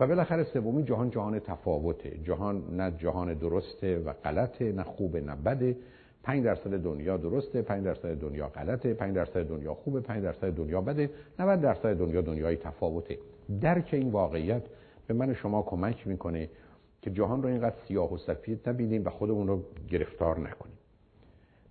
و 0.00 0.06
بالاخره 0.06 0.44
سومی 0.44 0.84
جهان 0.84 1.10
جهان 1.10 1.38
تفاوته. 1.38 2.18
جهان 2.24 2.76
نه 2.76 2.90
جهان 2.90 3.34
درسته 3.34 3.98
و 3.98 4.12
غلطه 4.12 4.72
نه 4.72 4.82
خوبه 4.82 5.20
نه 5.20 5.36
بده. 5.36 5.76
5 6.22 6.44
درصد 6.44 6.82
دنیا 6.82 7.16
درسته 7.16 7.62
5 7.62 7.84
درصد 7.84 8.20
دنیا 8.20 8.48
غلطه 8.48 8.94
5 8.94 9.14
درصد 9.14 9.48
دنیا 9.48 9.74
خوبه 9.74 10.00
5 10.00 10.22
درصد 10.22 10.50
دنیا 10.54 10.80
بده. 10.80 11.10
90 11.38 11.60
درصد 11.60 11.98
دنیا 11.98 12.20
دنیای 12.20 12.56
تفاوته. 12.56 13.18
درک 13.60 13.88
این 13.92 14.10
واقعیت 14.10 14.62
به 15.06 15.14
من 15.14 15.34
شما 15.34 15.62
کمک 15.62 16.06
می‌کنه 16.06 16.48
که 17.02 17.10
جهان 17.10 17.42
رو 17.42 17.48
اینقدر 17.48 17.76
سیاه 17.88 18.14
و 18.14 18.18
سفید 18.18 18.68
نبینیم 18.68 19.04
و 19.04 19.10
خودمون 19.10 19.46
رو 19.46 19.62
گرفتار 19.88 20.38
نکنیم. 20.38 20.78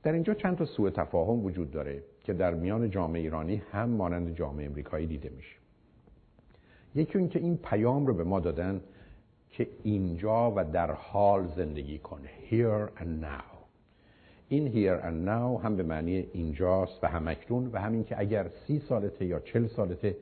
در 0.03 0.13
اینجا 0.13 0.33
چند 0.33 0.57
تا 0.57 0.65
سوء 0.65 0.89
تفاهم 0.89 1.45
وجود 1.45 1.71
داره 1.71 2.03
که 2.23 2.33
در 2.33 2.53
میان 2.53 2.89
جامعه 2.89 3.21
ایرانی 3.21 3.61
هم 3.71 3.89
مانند 3.89 4.35
جامعه 4.35 4.65
امریکایی 4.65 5.07
دیده 5.07 5.29
میشه. 5.29 5.55
یکی 6.95 7.17
این 7.17 7.29
که 7.29 7.39
این 7.39 7.57
پیام 7.57 8.07
رو 8.07 8.13
به 8.13 8.23
ما 8.23 8.39
دادن 8.39 8.81
که 9.49 9.67
اینجا 9.83 10.53
و 10.55 10.63
در 10.63 10.91
حال 10.91 11.47
زندگی 11.55 11.97
کن 11.97 12.21
here 12.49 13.01
and 13.01 13.23
now. 13.23 13.51
این 14.49 14.71
here 14.71 15.01
and 15.03 15.27
now 15.27 15.65
هم 15.65 15.75
به 15.75 15.83
معنی 15.83 16.27
اینجاست 16.33 17.03
و 17.03 17.07
هم 17.07 17.27
اکنون 17.27 17.67
و 17.67 17.77
همین 17.77 18.03
که 18.03 18.19
اگر 18.19 18.49
سی 18.67 18.79
سالته 18.79 19.25
یا 19.25 19.39
چل 19.39 19.67
سالته 19.67 20.17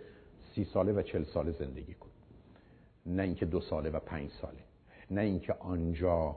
سی 0.56 0.64
ساله 0.64 0.94
و 0.94 1.02
چل 1.02 1.24
ساله 1.24 1.52
زندگی 1.52 1.94
کن. 1.94 2.10
نه 3.06 3.24
اینکه 3.24 3.46
دو 3.46 3.62
ساله 3.62 3.90
و 3.90 4.00
پنج 4.00 4.30
ساله. 4.42 4.69
نه 5.12 5.22
اینکه 5.22 5.54
آنجا 5.60 6.36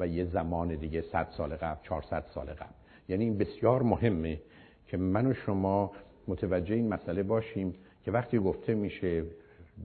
و 0.00 0.06
یه 0.06 0.24
زمان 0.24 0.74
دیگه 0.74 1.02
100 1.02 1.28
سال 1.30 1.56
قبل 1.56 1.80
400 1.82 2.24
سال 2.34 2.46
قبل. 2.46 2.72
یعنی 3.08 3.24
این 3.24 3.38
بسیار 3.38 3.82
مهمه 3.82 4.40
که 4.86 4.96
من 4.96 5.26
و 5.26 5.34
شما 5.34 5.92
متوجه 6.28 6.74
این 6.74 6.88
مسئله 6.88 7.22
باشیم 7.22 7.74
که 8.04 8.10
وقتی 8.10 8.38
گفته 8.38 8.74
میشه 8.74 9.24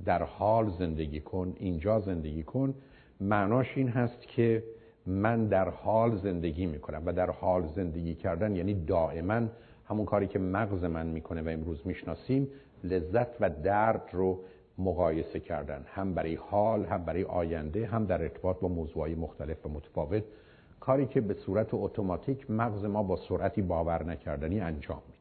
در 0.06 0.24
حال 0.24 0.70
زندگی 0.70 1.20
کن 1.20 1.54
اینجا 1.60 2.00
زندگی 2.00 2.44
کن 2.44 2.74
معناش 3.22 3.68
این 3.76 3.88
هست 3.88 4.22
که 4.28 4.64
من 5.06 5.48
در 5.48 5.70
حال 5.70 6.18
زندگی 6.18 6.66
می‌کنم 6.66 7.02
و 7.06 7.14
در 7.14 7.30
حال 7.30 7.68
زندگی 7.76 8.16
کردن 8.16 8.56
یعنی 8.56 8.86
دائما 8.86 9.42
همون 9.86 10.06
کاری 10.06 10.28
که 10.28 10.40
مغز 10.40 10.84
من 10.84 11.06
می‌کنه 11.06 11.42
و 11.42 11.50
امروز 11.50 11.82
می‌شناسیم 11.86 12.48
لذت 12.84 13.42
و 13.42 13.50
درد 13.50 14.10
رو 14.12 14.40
مقایسه 14.78 15.40
کردن 15.40 15.86
هم 15.88 16.14
برای 16.14 16.36
حال 16.36 16.86
هم 16.86 17.06
برای 17.06 17.24
آینده 17.24 17.86
هم 17.86 18.06
در 18.06 18.22
ارتباط 18.22 18.60
با 18.60 18.68
موضوعی 18.68 19.16
مختلف 19.16 19.66
و 19.66 19.70
متفاوت. 19.70 20.24
کاری 20.80 21.06
که 21.06 21.22
به 21.22 21.34
صورت 21.34 21.68
اتوماتیک 21.72 22.52
مغز 22.52 22.86
ما 22.86 23.04
با 23.04 23.16
سرعتی 23.16 23.62
باور 23.62 24.04
نکردنی 24.04 24.60
انجام 24.60 25.02
میده. 25.08 25.20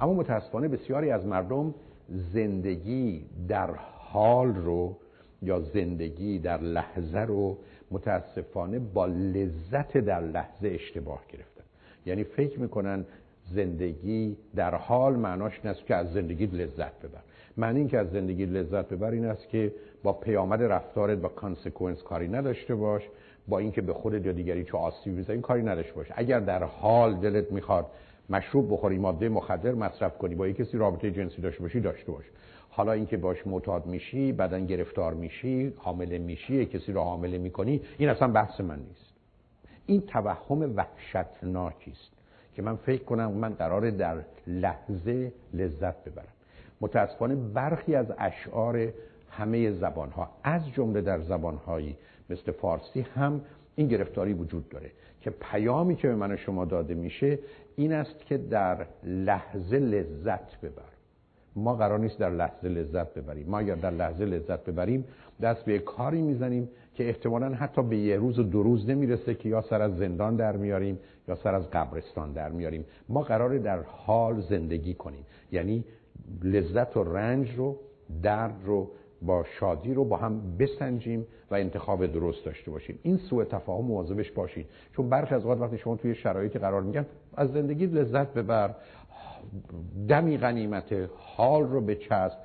اما 0.00 0.14
متاسفانه 0.14 0.68
بسیاری 0.68 1.10
از 1.10 1.26
مردم 1.26 1.74
زندگی 2.08 3.24
در 3.48 3.70
حال 3.98 4.54
رو 4.54 4.96
یا 5.42 5.60
زندگی 5.60 6.38
در 6.38 6.60
لحظه 6.60 7.18
رو 7.18 7.58
متاسفانه 7.90 8.78
با 8.78 9.06
لذت 9.06 9.98
در 9.98 10.20
لحظه 10.20 10.68
اشتباه 10.68 11.22
گرفتن. 11.28 11.64
یعنی 12.06 12.24
فکر 12.24 12.60
می‌کنن 12.60 13.04
زندگی 13.50 14.36
در 14.54 14.74
حال 14.74 15.16
معناش 15.16 15.60
این 15.64 15.74
که 15.86 15.94
از 15.94 16.12
زندگی 16.12 16.46
لذت 16.46 17.00
ببر 17.00 17.20
معنی 17.56 17.78
این 17.78 17.88
که 17.88 17.98
از 17.98 18.10
زندگی 18.10 18.46
لذت 18.46 18.88
ببر 18.88 19.10
این 19.10 19.24
است 19.24 19.48
که 19.48 19.72
با 20.02 20.12
پیامد 20.12 20.62
رفتارت 20.62 21.18
با 21.18 21.28
کانسکونس 21.28 22.02
کاری 22.02 22.28
نداشته 22.28 22.74
باش 22.74 23.02
با 23.48 23.58
اینکه 23.58 23.80
به 23.80 23.92
خودت 23.92 24.26
یا 24.26 24.32
دیگری 24.32 24.64
چه 24.64 24.78
آسیبی 24.78 25.22
بزنی 25.22 25.40
کاری 25.40 25.62
نداشته 25.62 25.92
باش. 25.92 26.06
اگر 26.14 26.40
در 26.40 26.64
حال 26.64 27.14
دلت 27.14 27.52
می‌خواد 27.52 27.86
مشروب 28.30 28.72
بخوری 28.72 28.98
ماده 28.98 29.28
مخدر 29.28 29.72
مصرف 29.72 30.18
کنی 30.18 30.34
با 30.34 30.48
یک 30.48 30.56
کسی 30.56 30.78
رابطه 30.78 31.10
جنسی 31.10 31.42
داشته 31.42 31.62
باشی 31.62 31.80
داشته 31.80 32.12
باش. 32.12 32.24
حالا 32.70 32.92
اینکه 32.92 33.16
باش 33.16 33.46
معتاد 33.46 33.86
میشی 33.86 34.32
بعدا 34.32 34.58
گرفتار 34.58 35.14
میشی 35.14 35.72
حامله 35.76 36.18
میشی 36.18 36.66
کسی 36.66 36.92
رو 36.92 37.00
حامله 37.00 37.38
می‌کنی 37.38 37.80
این 37.98 38.08
اصلا 38.08 38.28
بحث 38.28 38.60
من 38.60 38.78
نیست. 38.78 39.12
این 39.86 40.00
توهم 40.00 40.76
وحشتناکی 40.76 41.90
است 41.90 42.12
که 42.54 42.62
من 42.62 42.76
فکر 42.76 43.04
کنم 43.04 43.32
من 43.32 43.54
قراره 43.54 43.90
در 43.90 44.16
لحظه 44.46 45.32
لذت 45.54 46.04
ببرم. 46.04 46.32
متاسفانه 46.82 47.34
برخی 47.34 47.94
از 47.94 48.06
اشعار 48.18 48.88
همه 49.30 49.72
زبان 49.72 50.10
ها 50.10 50.30
از 50.44 50.70
جمله 50.70 51.00
در 51.00 51.20
زبان 51.20 51.56
هایی 51.56 51.96
مثل 52.30 52.52
فارسی 52.52 53.00
هم 53.00 53.40
این 53.74 53.88
گرفتاری 53.88 54.32
وجود 54.32 54.68
داره 54.68 54.90
که 55.20 55.30
پیامی 55.30 55.96
که 55.96 56.08
به 56.08 56.14
من 56.14 56.36
شما 56.36 56.64
داده 56.64 56.94
میشه 56.94 57.38
این 57.76 57.92
است 57.92 58.26
که 58.26 58.38
در 58.38 58.86
لحظه 59.04 59.78
لذت 59.78 60.60
ببر 60.60 60.92
ما 61.56 61.74
قرار 61.74 61.98
نیست 61.98 62.18
در 62.18 62.30
لحظه 62.30 62.68
لذت 62.68 63.14
ببریم. 63.14 63.48
ما 63.48 63.58
اگر 63.58 63.74
در 63.74 63.90
لحظه 63.90 64.24
لذت 64.24 64.64
ببریم 64.64 65.04
دست 65.42 65.64
به 65.64 65.78
کاری 65.78 66.22
می‌زنیم 66.22 66.68
که 66.94 67.08
احتمالا 67.08 67.48
حتی 67.54 67.82
به 67.82 67.96
یه 67.96 68.16
روز 68.16 68.38
و 68.38 68.42
دو 68.42 68.62
روز 68.62 68.88
نمی‌رسه 68.88 69.34
که 69.34 69.48
یا 69.48 69.62
سر 69.62 69.82
از 69.82 69.96
زندان 69.96 70.36
در 70.36 70.56
میاریم 70.56 70.98
یا 71.28 71.34
سر 71.34 71.54
از 71.54 71.70
قبرستان 71.70 72.32
در 72.32 72.48
میاریم. 72.48 72.84
ما 73.08 73.22
قراره 73.22 73.58
در 73.58 73.82
حال 73.82 74.40
زندگی 74.40 74.94
کنیم. 74.94 75.26
یعنی 75.52 75.84
لذت 76.42 76.96
و 76.96 77.04
رنج 77.04 77.54
رو 77.56 77.76
درد 78.22 78.54
رو 78.64 78.90
با 79.22 79.44
شادی 79.44 79.94
رو 79.94 80.04
با 80.04 80.16
هم 80.16 80.56
بسنجیم 80.58 81.26
و 81.50 81.54
انتخاب 81.54 82.06
درست 82.06 82.44
داشته 82.44 82.70
باشیم. 82.70 82.98
این 83.02 83.16
سوء 83.16 83.44
تفاهم 83.44 83.84
مواظبش 83.84 84.30
باشید. 84.30 84.66
چون 84.96 85.08
برخی 85.08 85.34
از 85.34 85.42
اوقات 85.42 85.60
وقتی 85.60 85.78
شما 85.78 85.96
توی 85.96 86.14
شرایطی 86.14 86.58
قرار 86.58 86.82
میگن 86.82 87.06
از 87.36 87.52
زندگی 87.52 87.86
لذت 87.86 88.34
ببر 88.34 88.74
دمی 90.08 90.38
غنیمت 90.38 90.94
حال 91.16 91.62
رو 91.62 91.80
به 91.80 91.94
چسب 91.94 92.38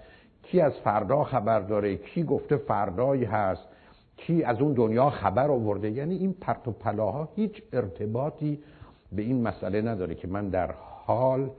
کی 0.44 0.62
از 0.62 0.74
فردا 0.84 1.24
خبر 1.24 1.60
داره؟ 1.60 1.98
کی 1.98 2.24
گفته 2.24 2.58
فردایی 2.58 3.24
هست؟ 3.24 3.68
کی 4.18 4.44
از 4.44 4.62
اون 4.62 4.74
دنیا 4.74 5.10
خبر 5.10 5.52
آورده؟ 5.52 5.92
یعنی 5.92 6.16
این 6.18 6.34
پرت 6.34 6.68
و 6.68 6.72
پلاها 6.72 7.30
هیچ 7.36 7.64
ارتباطی 7.74 8.60
به 9.12 9.22
این 9.22 9.42
مسئله 9.42 9.82
نداره 9.82 10.16
که 10.16 10.28
من 10.28 10.50
در 10.50 10.72
حال 11.06 11.50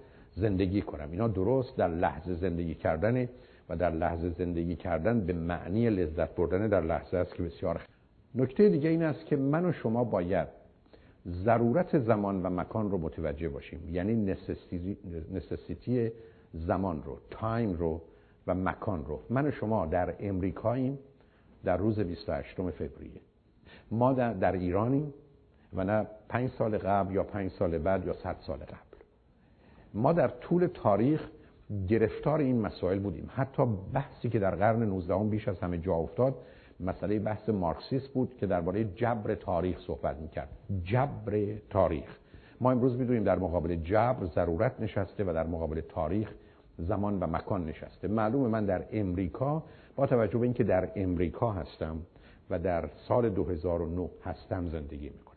زندگی 0.40 0.82
کنم. 0.82 1.08
اینا 1.10 1.28
درست 1.28 1.76
در 1.76 1.88
لحظه 1.88 2.34
زندگی 2.34 2.74
کردن 2.74 3.28
و 3.68 3.76
در 3.76 3.90
لحظه 3.90 4.28
زندگی 4.28 4.76
کردن 4.76 5.20
به 5.20 5.32
معنی 5.32 5.90
لذت 5.90 6.34
بردن 6.34 6.68
در 6.68 6.80
لحظه 6.80 7.16
است 7.16 7.34
که 7.34 7.42
بسیار 7.42 7.80
نکته 8.34 8.68
دیگه 8.68 8.88
این 8.88 9.02
است 9.02 9.26
که 9.26 9.36
من 9.36 9.64
و 9.64 9.72
شما 9.72 10.04
باید 10.04 10.48
ضرورت 11.26 11.98
زمان 11.98 12.42
و 12.42 12.50
مکان 12.50 12.90
رو 12.90 12.98
متوجه 12.98 13.48
باشیم. 13.48 13.88
یعنی 13.92 14.34
necessity 15.32 16.12
زمان 16.54 17.02
رو 17.02 17.18
time 17.30 17.72
رو 17.72 18.00
و 18.46 18.54
مکان 18.54 19.04
رو. 19.04 19.20
من 19.30 19.46
و 19.46 19.50
شما 19.50 19.86
در 19.86 20.14
امریکاییم 20.20 20.98
در 21.64 21.76
روز 21.76 22.00
28 22.00 22.54
فوریه. 22.54 23.20
ما 23.90 24.12
در, 24.12 24.32
در 24.32 24.52
ایرانیم 24.52 25.14
و 25.74 25.84
نه 25.84 26.06
پنج 26.28 26.50
سال 26.50 26.78
قبل 26.78 27.14
یا 27.14 27.22
پنج 27.22 27.50
سال 27.50 27.78
بعد 27.78 28.06
یا 28.06 28.12
صد 28.12 28.36
سال 28.40 28.58
قبل. 28.58 28.87
ما 29.98 30.12
در 30.12 30.28
طول 30.28 30.66
تاریخ 30.66 31.28
گرفتار 31.88 32.40
این 32.40 32.60
مسائل 32.60 32.98
بودیم. 32.98 33.30
حتی 33.34 33.62
بحثی 33.92 34.28
که 34.28 34.38
در 34.38 34.54
قرن 34.54 34.82
19 34.82 35.24
بیش 35.24 35.48
از 35.48 35.60
همه 35.60 35.78
جا 35.78 35.94
افتاد 35.94 36.34
مسئله 36.80 37.18
بحث 37.18 37.48
مارکسیست 37.48 38.08
بود 38.08 38.36
که 38.36 38.46
درباره 38.46 38.84
جبر 38.84 39.34
تاریخ 39.34 39.80
صحبت 39.86 40.16
می‌کرد. 40.16 40.48
جبر 40.84 41.54
تاریخ. 41.70 42.16
ما 42.60 42.70
امروز 42.70 42.98
می‌دونیم 42.98 43.24
در 43.24 43.38
مقابل 43.38 43.76
جبر 43.76 44.26
ضرورت 44.26 44.80
نشسته 44.80 45.24
و 45.24 45.32
در 45.32 45.46
مقابل 45.46 45.80
تاریخ 45.80 46.34
زمان 46.78 47.18
و 47.18 47.26
مکان 47.26 47.64
نشسته. 47.64 48.08
معلومه 48.08 48.48
من 48.48 48.64
در 48.64 48.84
امریکا 48.92 49.62
با 49.96 50.06
توجه 50.06 50.38
به 50.38 50.44
اینکه 50.44 50.64
در 50.64 50.90
امریکا 50.96 51.52
هستم 51.52 51.96
و 52.50 52.58
در 52.58 52.88
سال 53.08 53.28
2009 53.30 54.08
هستم 54.24 54.68
زندگی 54.68 55.08
می‌کنم. 55.08 55.27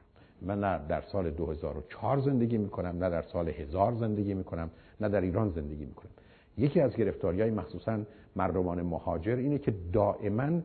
من 0.42 0.60
نه 0.60 0.80
در 0.88 1.02
سال 1.02 1.32
2004 1.32 2.20
زندگی 2.20 2.58
می‌کنم 2.58 3.04
نه 3.04 3.10
در 3.10 3.22
سال 3.22 3.50
1000 3.50 3.94
زندگی 3.94 4.34
می‌کنم 4.34 4.70
نه 5.02 5.10
در 5.10 5.22
ایران 5.22 5.50
زندگی 5.50 5.86
می‌کنم. 5.86 6.12
یکی 6.58 6.80
از 6.80 6.96
گرفتاری 6.96 7.42
های 7.42 7.52
مخصوصا 7.52 8.00
مردمان 8.36 8.82
مهاجر 8.82 9.36
اینه 9.36 9.58
که 9.58 9.74
دائما 9.94 10.62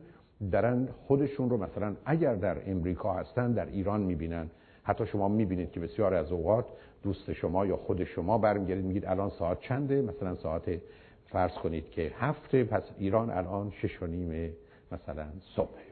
دارن 0.51 0.87
خودشون 1.07 1.49
رو 1.49 1.57
مثلا 1.57 1.95
اگر 2.05 2.35
در 2.35 2.71
امریکا 2.71 3.13
هستن 3.13 3.51
در 3.51 3.65
ایران 3.65 4.01
می‌بینن. 4.01 4.49
حتی 4.83 5.05
شما 5.05 5.27
می‌بینید 5.27 5.71
که 5.71 5.79
بسیار 5.79 6.13
از 6.13 6.31
اوقات 6.31 6.65
دوست 7.03 7.33
شما 7.33 7.65
یا 7.65 7.77
خود 7.77 8.03
شما 8.03 8.37
برمیگردید 8.37 8.85
میگید 8.85 9.05
الان 9.05 9.29
ساعت 9.29 9.59
چنده؟ 9.59 10.01
مثلا 10.01 10.35
ساعت 10.35 10.81
فرض 11.25 11.51
کنید 11.51 11.89
که 11.89 12.11
هفته 12.19 12.63
پس 12.63 12.83
ایران 12.97 13.29
الان 13.29 13.71
شش 13.71 14.03
و 14.03 14.07
نیم 14.07 14.53
مثلا 14.91 15.25
صبح. 15.55 15.86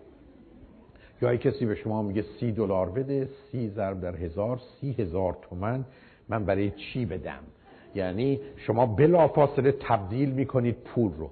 یا 1.21 1.35
کسی 1.35 1.65
به 1.65 1.75
شما 1.75 2.01
میگه 2.01 2.25
سی 2.39 2.51
دلار 2.51 2.89
بده 2.89 3.29
سی 3.51 3.69
ضرب 3.69 4.01
در 4.01 4.15
هزار 4.15 4.59
سی 4.81 4.91
هزار 4.91 5.37
تومن 5.41 5.85
من 6.29 6.45
برای 6.45 6.71
چی 6.71 7.05
بدم؟ 7.05 7.39
یعنی 7.95 8.39
شما 8.57 8.85
بلافاصله 8.85 9.71
تبدیل 9.71 10.31
می‌کنید 10.31 10.75
پول 10.75 11.11
رو. 11.17 11.31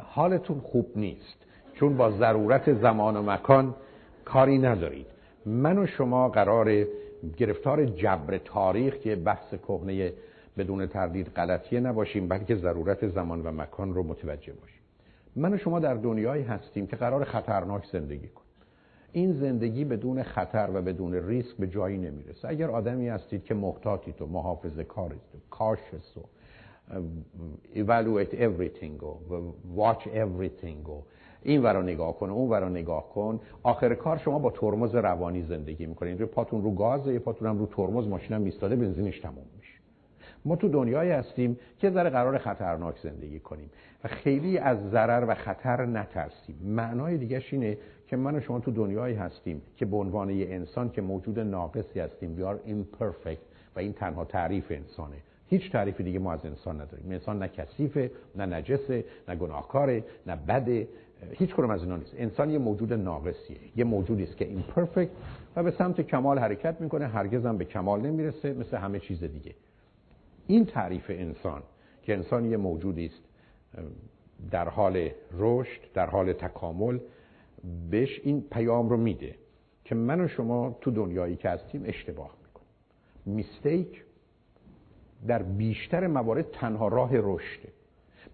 حالتون 0.00 0.60
خوب 0.60 0.86
نیست. 0.96 1.46
چون 1.74 1.96
با 1.96 2.10
ضرورت 2.10 2.72
زمان 2.72 3.16
و 3.16 3.22
مکان 3.22 3.74
کاری 4.24 4.58
ندارید. 4.58 5.06
من 5.46 5.78
و 5.78 5.86
شما 5.86 6.28
قرار 6.28 6.86
گرفتار 7.36 7.84
جبر 7.84 8.38
تاریخ 8.38 8.94
که 8.94 9.16
بحث 9.16 9.54
کهنه 9.54 10.12
بدون 10.58 10.86
تردید 10.86 11.28
غلطیه 11.28 11.80
نباشیم 11.80 12.28
بلکه 12.28 12.56
ضرورت 12.56 13.08
زمان 13.08 13.42
و 13.42 13.52
مکان 13.52 13.94
رو 13.94 14.02
متوجه 14.02 14.52
باشیم. 14.52 14.80
من 15.36 15.54
و 15.54 15.58
شما 15.58 15.80
در 15.80 15.94
دنیایی 15.94 16.42
هستیم 16.42 16.86
که 16.86 16.96
قرار 16.96 17.24
خطرناک 17.24 17.84
زندگی 17.92 18.28
کنیم. 18.28 18.45
این 19.16 19.32
زندگی 19.32 19.84
بدون 19.84 20.22
خطر 20.22 20.70
و 20.74 20.82
بدون 20.82 21.14
ریسک 21.14 21.56
به 21.56 21.66
جایی 21.66 21.98
نمی‌رسه. 21.98 22.48
اگر 22.48 22.70
آدمی 22.70 23.08
هستید 23.08 23.44
که 23.44 23.54
محتاطید 23.54 24.22
و 24.22 24.26
محافظه 24.26 24.84
کارید 24.84 25.20
و 25.34 25.38
کاشس 25.50 26.16
و 26.16 26.20
evaluate 27.74 28.32
everything 28.32 29.02
و 29.02 29.52
watch 29.76 30.02
everything 30.02 30.88
و 30.88 31.02
این 31.42 31.62
ورا 31.62 31.82
نگاه 31.82 32.18
کن 32.18 32.30
اون 32.30 32.50
ورا 32.50 32.68
نگاه 32.68 33.08
کن 33.08 33.40
آخر 33.62 33.94
کار 33.94 34.16
شما 34.16 34.38
با 34.38 34.50
ترمز 34.50 34.94
روانی 34.94 35.42
زندگی 35.42 35.86
می‌کنید. 35.86 36.22
پاتون 36.22 36.62
رو 36.62 36.74
گازه 36.74 37.12
یه 37.12 37.18
پاتون 37.18 37.58
رو 37.58 37.66
ترمز 37.66 38.08
ماشینم 38.08 38.40
میستاده 38.40 38.76
بنزینش 38.76 39.20
تموم 39.20 39.46
میشه. 39.56 39.72
ما 40.44 40.56
تو 40.56 40.68
دنیایی 40.68 41.10
هستیم 41.10 41.58
که 41.78 41.90
ذره 41.90 42.10
قرار 42.10 42.38
خطرناک 42.38 42.98
زندگی 42.98 43.40
کنیم 43.40 43.70
و 44.04 44.08
خیلی 44.08 44.58
از 44.58 44.90
ضرر 44.90 45.24
و 45.28 45.34
خطر 45.34 45.86
نترسیم. 45.86 46.56
معنای 46.64 47.18
دیگهش 47.18 47.52
اینه 47.52 47.78
که 48.06 48.16
من 48.16 48.36
و 48.36 48.40
شما 48.40 48.60
تو 48.60 48.70
دنیایی 48.70 49.14
هستیم 49.14 49.62
که 49.76 49.86
به 49.86 49.96
عنوان 49.96 50.30
یه 50.30 50.46
انسان 50.50 50.90
که 50.90 51.02
موجود 51.02 51.38
ناقصی 51.38 52.00
هستیم. 52.00 52.36
We 52.38 52.40
are 52.40 52.70
imperfect 52.70 53.76
و 53.76 53.78
این 53.78 53.92
تنها 53.92 54.24
تعریف 54.24 54.64
انسانه. 54.70 55.16
هیچ 55.48 55.72
تعریف 55.72 56.00
دیگه 56.00 56.18
ما 56.18 56.32
از 56.32 56.46
انسان 56.46 56.80
نداریم. 56.80 57.10
انسان 57.10 57.38
نه 57.38 57.48
کثیفه 57.48 58.10
نه 58.36 58.46
نجسه 58.46 59.04
نه 59.28 59.36
گناهکاره 59.36 60.04
نه 60.26 60.36
بده. 60.36 60.88
هیچ 61.32 61.54
کنم 61.54 61.70
از 61.70 61.82
اینا 61.82 61.96
نیست. 61.96 62.14
انسان 62.16 62.50
یه 62.50 62.58
موجود 62.58 62.92
ناقصیه. 62.92 63.56
یه 63.76 63.84
موجودی 63.84 64.22
است 64.22 64.36
که 64.36 64.48
imperfect 64.48 65.08
و 65.56 65.62
به 65.62 65.70
سمت 65.70 66.00
کمال 66.00 66.38
حرکت 66.38 66.80
می‌کنه. 66.80 67.06
هرگز 67.06 67.46
هم 67.46 67.58
به 67.58 67.64
کمال 67.64 68.00
نمی‌رسه. 68.00 68.52
مثل 68.52 68.76
همه 68.76 68.98
چیز 68.98 69.24
دیگه. 69.24 69.54
این 70.46 70.64
تعریف 70.66 71.10
انسان 71.10 71.62
که 72.02 72.14
انسان 72.14 72.44
یه 72.44 72.56
موجودی 72.56 73.06
است 73.06 73.22
در 74.50 74.68
حال 74.68 75.08
رشد 75.38 75.80
در 75.94 76.06
حال 76.06 76.32
تکامل 76.32 76.98
بهش 77.90 78.20
این 78.22 78.44
پیام 78.50 78.88
رو 78.88 78.96
میده 78.96 79.34
که 79.84 79.94
من 79.94 80.20
و 80.20 80.28
شما 80.28 80.78
تو 80.80 80.90
دنیایی 80.90 81.36
که 81.36 81.48
هستیم 81.48 81.82
اشتباه 81.86 82.30
می‌کنیم. 82.46 82.68
میستیک 83.26 84.04
در 85.26 85.42
بیشتر 85.42 86.06
موارد 86.06 86.50
تنها 86.50 86.88
راه 86.88 87.10
رشده. 87.12 87.68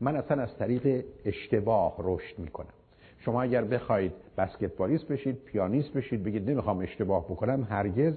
من 0.00 0.16
اصلا 0.16 0.42
از 0.42 0.56
طریق 0.56 1.04
اشتباه 1.24 1.94
رشد 1.98 2.38
می‌کنم. 2.38 2.72
شما 3.18 3.42
اگر 3.42 3.64
بخواید 3.64 4.12
بسکتبالیست 4.38 5.08
بشید 5.08 5.36
پیانیست 5.36 5.92
بشید 5.92 6.22
بگید 6.22 6.50
نمی‌خوام 6.50 6.78
اشتباه 6.78 7.24
بکنم 7.24 7.66
هرگز 7.70 8.14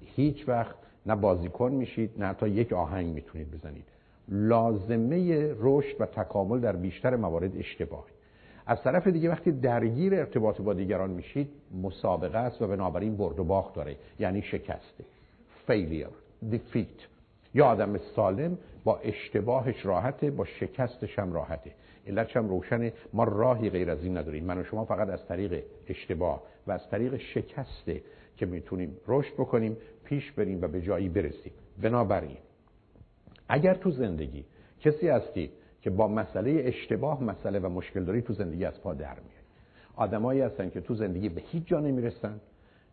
هیچ 0.00 0.48
وقت 0.48 0.76
نه 1.06 1.16
بازیکن 1.16 1.72
میشید 1.72 2.10
نه 2.18 2.26
حتی 2.26 2.48
یک 2.48 2.72
آهنگ 2.72 3.14
می‌تونید 3.14 3.50
بزنید. 3.50 3.84
لازمه 4.28 5.52
رشد 5.58 6.00
و 6.00 6.06
تکامل 6.06 6.60
در 6.60 6.76
بیشتر 6.76 7.16
موارد 7.16 7.56
اشتباه 7.56 8.04
از 8.66 8.82
طرف 8.82 9.06
دیگه 9.06 9.30
وقتی 9.30 9.52
درگیر 9.52 10.14
ارتباط 10.14 10.60
با 10.60 10.74
دیگران 10.74 11.10
میشید 11.10 11.48
مسابقه 11.82 12.38
است 12.38 12.62
و 12.62 12.68
بنابراین 12.68 13.16
برد 13.16 13.38
و 13.38 13.44
باخت 13.44 13.74
داره. 13.74 13.96
یعنی 14.18 14.42
شکسته. 14.42 15.04
Failure. 15.68 16.12
Defeat. 16.52 17.02
یا 17.54 17.66
آدم 17.66 17.98
سالم 17.98 18.58
با 18.84 18.98
اشتباهش 18.98 19.86
راحته 19.86 20.30
با 20.30 20.44
شکستش 20.44 21.18
هم 21.18 21.32
راحته. 21.32 21.70
علتش 22.06 22.36
هم 22.36 22.48
روشنه. 22.48 22.92
ما 23.12 23.24
راهی 23.24 23.70
غیر 23.70 23.90
از 23.90 24.04
این 24.04 24.16
نداریم. 24.16 24.44
من 24.44 24.58
و 24.58 24.64
شما 24.64 24.84
فقط 24.84 25.08
از 25.08 25.26
طریق 25.26 25.64
اشتباه 25.88 26.42
و 26.66 26.72
از 26.72 26.90
طریق 26.90 27.16
شکسته 27.16 28.02
که 28.36 28.46
می‌تونیم 28.46 28.96
رشد 29.08 29.34
بکنیم 29.34 29.76
پیش 30.04 30.32
بریم 30.32 30.62
و 30.62 30.68
به 30.68 30.80
جایی 30.80 31.08
برسیم. 31.08 31.52
بنابراین 31.82 32.36
اگر 33.48 33.74
تو 33.74 33.90
زندگی 33.90 34.44
کسی 34.80 35.08
هستی 35.08 35.50
که 35.86 35.90
با 35.90 36.08
مسئله 36.08 36.62
اشتباه 36.64 37.24
مسئله 37.24 37.58
و 37.58 37.68
مشکل 37.68 38.04
داری 38.04 38.22
تو 38.22 38.32
زندگی 38.32 38.64
از 38.64 38.80
پا 38.80 38.94
در 38.94 39.14
میاری 39.14 39.46
آدمایی 39.96 40.40
هستن 40.40 40.70
که 40.70 40.80
تو 40.80 40.94
زندگی 40.94 41.28
به 41.28 41.40
هیچ 41.40 41.66
جا 41.66 41.80
نمی‌رسن 41.80 42.40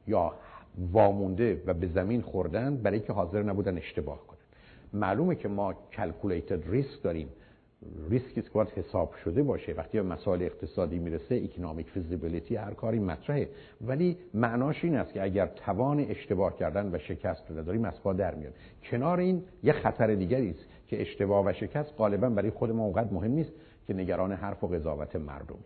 یا 0.07 0.33
وامونده 0.91 1.61
و 1.65 1.73
به 1.73 1.88
زمین 1.88 2.22
خوردن 2.22 2.77
برای 2.77 2.99
که 2.99 3.13
حاضر 3.13 3.43
نبودن 3.43 3.77
اشتباه 3.77 4.27
کنن. 4.27 4.39
معلومه 4.93 5.35
که 5.35 5.47
ما 5.47 5.73
calculated 5.73 6.69
risk 6.69 7.03
داریم. 7.03 7.30
ریسکی 8.09 8.41
که 8.41 8.49
باید 8.53 8.69
حساب 8.69 9.13
شده 9.23 9.43
باشه. 9.43 9.73
وقتی 9.73 10.01
به 10.01 10.07
مسائل 10.07 10.41
اقتصادی 10.41 10.99
می‌رسه 10.99 11.35
economic 11.35 11.90
feasibility 11.90 12.56
هر 12.55 12.73
کاری 12.73 12.99
مطرحه. 12.99 13.49
ولی 13.81 14.17
معناش 14.33 14.83
این 14.83 14.95
است 14.95 15.13
که 15.13 15.23
اگر 15.23 15.47
توان 15.47 15.99
اشتباه 15.99 16.57
کردن 16.57 16.95
و 16.95 16.97
شکست 16.97 17.43
رو 17.49 17.57
نداریم 17.57 17.85
از 17.85 18.03
پا 18.03 18.13
در 18.13 18.35
میاد. 18.35 18.53
کنار 18.83 19.19
این 19.19 19.43
یه 19.63 19.73
خطر 19.73 20.15
دیگری 20.15 20.49
است 20.49 20.65
که 20.87 21.01
اشتباه 21.01 21.45
و 21.45 21.53
شکست 21.53 21.93
غالبا 21.97 22.29
برای 22.29 22.49
خود 22.49 22.71
ما 22.71 22.83
اونقدر 22.83 23.13
مهم 23.13 23.31
نیست 23.31 23.51
که 23.87 23.93
نگران 23.93 24.31
حرف 24.31 24.63
و 24.63 24.67
قضاوت 24.67 25.15
مردمی 25.15 25.63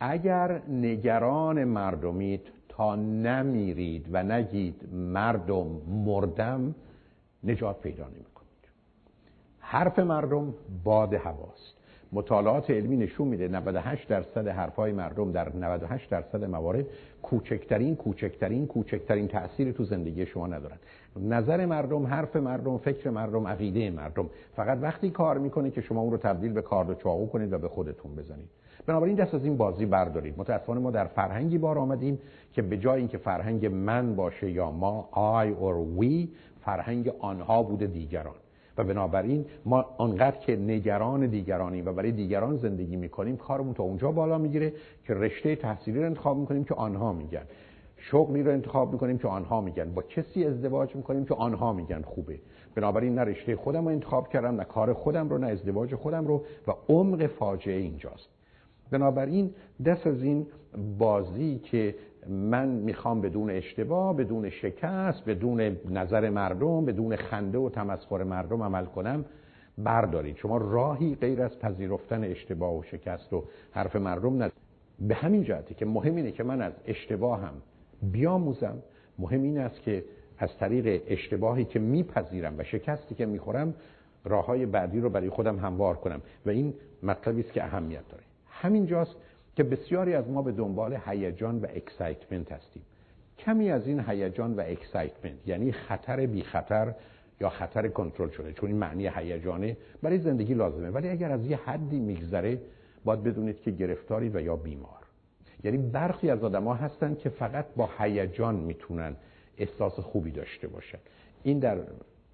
اگر 0.00 0.62
نگران 0.68 1.64
مردمید 1.64 2.40
تا 2.68 2.96
نمیرید 2.96 4.06
و 4.12 4.22
نگید 4.22 4.94
مردم 4.94 5.66
مردم 6.06 6.74
نجات 7.44 7.80
پیدا 7.80 8.04
نمی 8.08 8.24
حرف 9.74 9.98
مردم 9.98 10.54
باد 10.84 11.14
هواست. 11.14 11.73
مطالعات 12.14 12.70
علمی 12.70 12.96
نشون 12.96 13.28
میده 13.28 13.48
98 13.48 14.08
درصد 14.08 14.48
حرفای 14.48 14.92
مردم 14.92 15.32
در 15.32 15.56
98 15.56 16.10
درصد 16.10 16.44
موارد 16.44 16.84
کوچکترین 17.22 17.96
کوچکترین 17.96 18.66
کوچکترین 18.66 19.28
تأثیری 19.28 19.72
تو 19.72 19.84
زندگی 19.84 20.26
شما 20.26 20.46
ندارن. 20.46 20.76
نظر 21.16 21.66
مردم 21.66 22.06
حرف 22.06 22.36
مردم 22.36 22.78
فکر 22.78 23.10
مردم 23.10 23.46
عقیده 23.46 23.90
مردم. 23.90 24.30
فقط 24.56 24.78
وقتی 24.82 25.10
کار 25.10 25.38
می‌کنه 25.38 25.70
که 25.70 25.80
شما 25.80 26.00
اون 26.00 26.10
رو 26.10 26.18
تبدیل 26.18 26.52
به 26.52 26.62
کارد 26.62 26.90
و 26.90 26.94
چاقو 26.94 27.26
کنید 27.26 27.52
و 27.52 27.58
به 27.58 27.68
خودتون 27.68 28.14
بزنید. 28.14 28.48
بنابراین 28.86 29.16
دست 29.16 29.34
از 29.34 29.44
این 29.44 29.56
بازی 29.56 29.86
بردارید. 29.86 30.34
متاسفانه 30.38 30.80
ما 30.80 30.90
در 30.90 31.04
فرهنگی 31.04 31.58
بار 31.58 31.78
آمدیم 31.78 32.18
که 32.52 32.62
به 32.62 32.78
جای 32.78 32.98
اینکه 32.98 33.18
فرهنگ 33.18 33.66
من 33.66 34.16
باشه 34.16 34.50
یا 34.50 34.70
ما 34.70 35.08
I 35.12 35.48
or 35.62 36.02
we 36.02 36.28
فرهنگ 36.64 37.12
آنها 37.18 37.62
بوده 37.62 37.86
دیگران. 37.86 38.34
و 38.78 38.84
بنابراین 38.84 39.44
ما 39.64 39.84
آنقدر 39.98 40.36
که 40.36 40.56
نگران 40.56 41.26
دیگرانیم 41.26 41.86
و 41.86 41.92
برای 41.92 42.12
دیگران 42.12 42.56
زندگی 42.56 42.96
می‌کنیم 42.96 43.36
کارمون 43.36 43.74
تا 43.74 43.82
اونجا 43.82 44.12
بالا 44.12 44.38
می‌گیره 44.38 44.72
که 45.06 45.14
رشته 45.14 45.56
تحصیلی 45.56 45.98
رو 45.98 46.06
انتخاب 46.06 46.36
می‌کنیم 46.36 46.64
که 46.64 46.74
آنها 46.74 47.12
میگن. 47.12 47.44
شغلی 47.96 48.42
رو 48.42 48.50
انتخاب 48.50 48.92
می‌کنیم 48.92 49.18
که 49.18 49.28
آنها 49.28 49.60
میگن. 49.60 49.94
با 49.94 50.02
کسی 50.02 50.44
ازدواج 50.44 50.96
می‌کنیم 50.96 51.24
که 51.24 51.34
آنها 51.34 51.72
میگن. 51.72 52.02
خوبه. 52.02 52.38
بنابراین 52.74 53.14
نه 53.14 53.20
رشته 53.20 53.56
خودم 53.56 53.84
رو 53.84 53.90
انتخاب 53.90 54.28
کردم 54.28 54.56
نه 54.56 54.64
کار 54.64 54.92
خودم 54.92 55.28
رو 55.28 55.38
نه 55.38 55.46
ازدواج 55.46 55.94
خودم 55.94 56.26
رو 56.26 56.44
و 56.66 56.72
عمق 56.88 57.26
فاجعه 57.26 57.80
اینجاست. 57.80 58.28
بنابراین 58.90 59.54
دست 59.84 60.06
از 60.06 60.22
این 60.22 60.46
بازی 60.98 61.58
که 61.58 61.94
من 62.28 62.68
می‌خوام 62.68 63.20
بدون 63.20 63.50
اشتباه 63.50 64.16
بدون 64.16 64.50
شکست 64.50 65.24
بدون 65.26 65.76
نظر 65.90 66.30
مردم 66.30 66.84
بدون 66.84 67.16
خنده 67.16 67.58
و 67.58 67.70
تمسخر 67.70 68.22
مردم 68.22 68.62
عمل 68.62 68.84
کنم 68.84 69.24
بردارید. 69.78 70.36
شما 70.36 70.56
راهی 70.56 71.14
غیر 71.14 71.42
از 71.42 71.58
پذیرفتن 71.58 72.24
اشتباه 72.24 72.78
و 72.78 72.82
شکست 72.82 73.32
و 73.32 73.44
حرف 73.72 73.96
مردم 73.96 74.42
ند 74.42 74.52
به 75.00 75.14
همین 75.14 75.42
جهتی 75.42 75.74
که 75.74 75.86
مهم 75.86 76.16
اینه 76.16 76.32
که 76.32 76.42
من 76.42 76.62
از 76.62 76.72
اشتباهم 76.86 77.54
بیاموزم. 78.02 78.76
مهم 79.18 79.42
این 79.42 79.58
است 79.58 79.82
که 79.82 80.04
از 80.38 80.56
طریق 80.58 81.02
اشتباهی 81.06 81.64
که 81.64 81.78
میپذیرم 81.78 82.54
و 82.58 82.64
شکستی 82.64 83.14
که 83.14 83.26
می‌خورم 83.26 83.74
راه 84.24 84.46
های 84.46 84.66
بعدی 84.66 85.00
رو 85.00 85.10
برای 85.10 85.28
خودم 85.28 85.58
هموار 85.58 85.96
کنم. 85.96 86.20
و 86.46 86.50
این 86.50 86.74
مطلبی 87.02 87.40
است 87.40 87.52
که 87.52 87.64
اهمیت 87.64 88.08
داره. 88.08 88.22
همینجاست 88.48 89.16
که 89.56 89.62
بسیاری 89.62 90.14
از 90.14 90.28
ما 90.28 90.42
به 90.42 90.52
دنبال 90.52 90.98
هیجان 91.06 91.58
و 91.58 91.66
excitement 91.74 92.52
هستیم. 92.52 92.82
کمی 93.38 93.70
از 93.70 93.86
این 93.86 94.00
هیجان 94.08 94.54
و 94.54 94.62
excitement 94.66 95.48
یعنی 95.48 95.72
خطر 95.72 96.26
بی 96.26 96.42
خطر 96.42 96.94
یا 97.40 97.48
خطر 97.48 97.88
کنترل 97.88 98.30
شده 98.30 98.52
چون 98.52 98.68
این 98.68 98.78
معنی 98.78 99.08
هیجانه 99.08 99.76
برای 100.02 100.18
زندگی 100.18 100.54
لازمه. 100.54 100.90
ولی 100.90 101.08
اگر 101.08 101.32
از 101.32 101.46
یه 101.46 101.56
حدی 101.56 102.00
میگذره 102.00 102.60
باید 103.04 103.22
بدونید 103.22 103.60
که 103.60 103.70
گرفتارید 103.70 104.36
و 104.36 104.40
یا 104.40 104.56
بیمار. 104.56 105.04
یعنی 105.64 105.78
برخی 105.78 106.30
از 106.30 106.44
آدما 106.44 106.74
هستن 106.74 107.14
که 107.14 107.28
فقط 107.28 107.66
با 107.76 107.88
هیجان 107.98 108.54
می‌تونن 108.54 109.16
احساس 109.58 110.00
خوبی 110.00 110.30
داشته 110.30 110.68
باشن. 110.68 110.98
این 111.42 111.58
در 111.58 111.78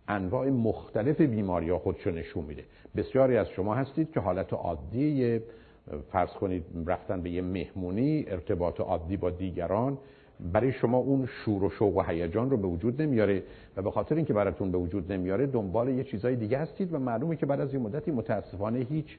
انواع 0.08 0.48
مختلف 0.48 1.20
بیماری 1.20 1.70
ها 1.70 1.78
خودشو 1.78 2.10
نشون 2.10 2.44
میده. 2.44 2.64
بسیاری 2.96 3.36
از 3.36 3.48
شما 3.48 3.74
هستید 3.74 4.12
که 4.12 4.20
حالت 4.20 4.52
عادی 4.52 5.40
فرض 6.12 6.30
کنید 6.30 6.64
رفتن 6.86 7.20
به 7.20 7.30
یه 7.30 7.42
مهمونی 7.42 8.24
ارتباط 8.28 8.80
عادی 8.80 9.16
با 9.16 9.30
دیگران 9.30 9.98
برای 10.52 10.72
شما 10.72 10.98
اون 10.98 11.26
شور 11.26 11.64
و 11.64 11.70
شوق 11.70 11.96
و 11.96 12.02
هیجان 12.02 12.50
رو 12.50 12.56
به 12.56 12.66
وجود 12.66 13.02
نمیاره 13.02 13.42
و 13.76 13.82
به 13.82 13.90
خاطر 13.90 14.14
اینکه 14.14 14.32
براتون 14.32 14.70
به 14.70 14.78
وجود 14.78 15.12
نمیاره 15.12 15.46
دنبال 15.46 15.88
یه 15.88 16.04
چیزای 16.04 16.36
دیگه 16.36 16.58
هستید 16.58 16.92
و 16.92 16.98
معلومه 16.98 17.36
که 17.36 17.46
بعد 17.46 17.60
از 17.60 17.74
این 17.74 17.82
مدتی 17.82 18.10
متاسفانه 18.10 18.78
هیچ 18.78 19.18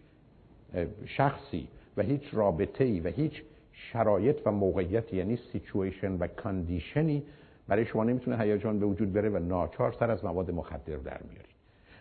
شخصی 1.06 1.68
و 1.98 2.02
هیچ 2.02 2.22
رابطه 2.34 2.84
ای 2.84 3.00
و 3.00 3.08
هیچ 3.08 3.44
شرایط 3.74 4.40
و 4.46 4.52
موقعیت 4.52 5.14
یعنی 5.14 5.40
سیچویشن 5.52 6.12
و 6.12 6.28
condition 6.28 7.14
ی 7.14 7.24
برای 7.68 7.86
شما 7.86 8.04
نمی‌تونه 8.04 8.38
هیجان 8.38 8.80
به 8.80 8.86
وجود 8.86 9.14
بره 9.14 9.30
و 9.30 9.40
ناچار 9.40 9.92
سر 10.00 10.12
از 10.12 10.26
مواد 10.26 10.52
مخدر 10.52 10.96
در 10.96 11.20
میارید 11.30 11.56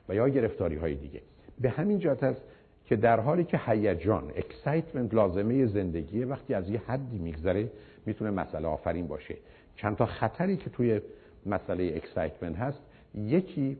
و 0.08 0.14
یا 0.14 0.28
گرفتاری 0.28 0.76
های 0.76 0.94
دیگه. 0.94 1.20
به 1.60 1.70
همین 1.70 1.98
جهت 1.98 2.22
است 2.22 2.42
که 2.90 2.96
در 2.96 3.20
حالی 3.20 3.44
که 3.44 3.60
هیجان 3.66 4.32
excitement 4.36 5.14
لازمه 5.14 5.66
زندگیه 5.66 6.26
وقتی 6.26 6.54
از 6.54 6.68
یه 6.68 6.82
حدی 6.86 7.18
میگذره 7.18 7.70
می‌تونه 8.06 8.30
مسئله 8.30 8.68
آفرین 8.68 9.06
باشه. 9.06 9.36
چند 9.76 9.96
تا 9.96 10.06
خطری 10.06 10.56
که 10.56 10.70
توی 10.70 11.00
مسئله 11.46 11.92
excitement 11.96 12.56
هست 12.56 12.82
یکی 13.14 13.78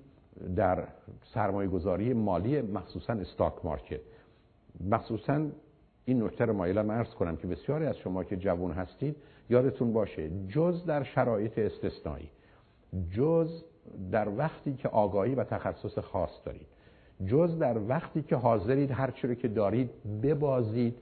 در 0.57 0.85
سرمایه 1.35 1.69
گذاری 1.69 2.15
مالی 2.15 2.61
مخصوصا 2.61 3.13
استاک 3.13 3.55
مارکت 3.65 4.01
مخصوصا 4.91 5.47
این 6.05 6.23
نکته 6.23 6.45
رو 6.45 6.53
مایلم 6.53 6.91
ارز 6.91 7.15
کنم 7.15 7.37
که 7.37 7.47
بسیاری 7.47 7.87
از 7.87 7.97
شما 7.97 8.25
که 8.25 8.37
جوان 8.37 8.73
هستید 8.73 9.17
یادتون 9.49 9.93
باشه 9.93 10.31
جز 10.49 10.85
در 10.87 11.03
شرایط 11.03 11.59
استثنایی 11.59 12.31
جز 13.13 13.63
در 14.13 14.29
وقتی 14.29 14.75
که 14.75 14.89
آگاهی 14.89 15.35
و 15.35 15.45
تخصص 15.45 15.99
خاص 15.99 16.31
دارید. 16.45 16.67
جز 17.27 17.59
در 17.59 17.79
وقتی 17.89 18.23
که 18.23 18.37
حاضرید 18.37 18.91
هر 18.91 19.15
رو 19.23 19.35
که 19.35 19.49
دارید 19.49 19.91
ببازید 20.23 20.97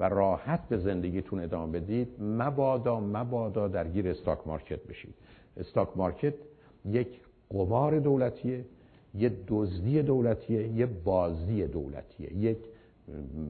و 0.00 0.08
راحت 0.08 0.68
به 0.68 0.78
زندگیتون 0.78 1.40
ادامه 1.40 1.80
بدید 1.80 2.08
مبادا 2.20 3.00
مبادا 3.00 3.68
درگیر 3.68 4.08
استاک 4.08 4.38
مارکت 4.46 4.82
بشید. 4.82 5.14
استاک 5.56 5.88
مارکت 5.96 6.34
یک 6.84 7.08
قمار 7.50 7.98
دولتیه 7.98 8.64
یه 9.14 9.32
دزدی 9.48 10.02
دولتیه 10.02 10.68
یه 10.68 10.86
بازی 10.86 11.66
دولتیه. 11.66 12.36
یک 12.36 12.58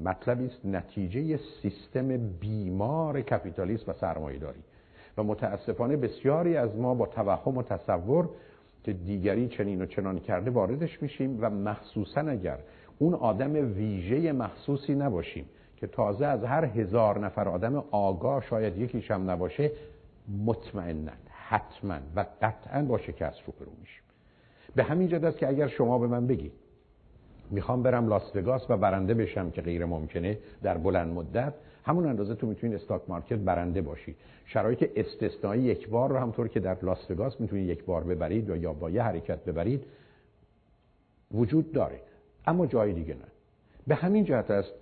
مطلبی 0.05 0.47
است 0.47 0.67
نتیجه 0.67 1.41
سیستم 1.63 2.17
بیمار 2.17 3.21
کپیتالیسم 3.21 3.91
و 3.91 3.95
سرمایه‌داری. 3.95 4.61
و 5.19 5.23
متاسفانه 5.23 5.97
بسیاری 5.97 6.57
از 6.57 6.77
ما 6.77 6.95
با 6.95 7.07
توهم 7.07 7.57
و 7.57 7.63
تصور 7.63 8.29
که 8.85 8.93
دیگری 8.93 9.49
چنین 9.49 9.83
و 9.83 9.87
چنان 9.87 10.19
کرده 10.19 10.51
واردش 10.51 11.03
میشیم 11.03 11.39
و 11.41 11.51
مخصوصا 11.51 12.21
اگر 12.21 12.59
اون 12.99 13.15
آدم 13.15 13.53
ویژه 13.53 14.33
مخصوصی 14.33 14.95
نباشیم 14.95 15.45
که 15.77 15.87
تازه 15.87 16.27
از 16.27 16.45
هر 16.45 16.65
هزار 16.65 17.19
نفر 17.19 17.49
آدم 17.49 17.85
آگاه 17.91 18.43
شاید 18.43 18.79
یکیش 18.79 19.11
هم 19.11 19.31
نباشه 19.31 19.71
مطمئنا 20.47 21.13
حتما 21.29 21.99
و 22.17 22.27
قطعا 22.43 22.83
با 22.83 22.99
شکست 22.99 23.39
رو 23.47 23.53
برو 23.61 23.73
میشیم. 23.81 24.03
به 24.75 24.83
همین 24.83 25.09
جد 25.09 25.25
است 25.25 25.39
که 25.39 25.49
اگر 25.49 25.69
شما 25.69 25.99
به 25.99 26.07
من 26.07 26.27
بگید 26.27 26.53
می‌خوام 27.51 27.83
برم 27.83 28.09
لاس 28.09 28.71
و 28.71 28.77
برنده 28.77 29.15
بشم 29.15 29.51
که 29.51 29.63
غیر 29.63 29.85
ممکنه 29.85 30.39
در 30.63 30.79
بلند 30.79 31.15
مدت 31.15 31.55
همون 31.91 32.07
اندازه 32.07 32.35
تو 32.35 32.47
می‌تونید 32.47 32.77
استاک 32.77 33.03
مارکت 33.09 33.39
برنده 33.39 33.83
باشید. 33.83 34.17
شرایط 34.47 34.91
استثنایی 34.97 35.63
یک 35.63 35.89
بار 35.89 36.11
رو 36.11 36.17
همطور 36.17 36.49
که 36.49 36.61
در 36.61 36.77
لاس 36.83 37.11
وگاس 37.11 37.41
می‌تونید 37.41 37.69
یک 37.69 37.85
بار 37.85 38.05
ببرید 38.05 38.51
و 38.51 38.57
یا 38.57 38.73
با 38.73 38.91
یه 38.91 39.03
حرکت 39.03 39.45
ببرید 39.45 39.85
وجود 41.35 41.73
داره. 41.73 42.01
اما 42.47 42.67
جای 42.67 42.93
دیگه 42.93 43.15
نه. 43.15 43.21
به 43.87 43.95
همین 43.95 44.25
جهت 44.25 44.51
است 44.51 44.73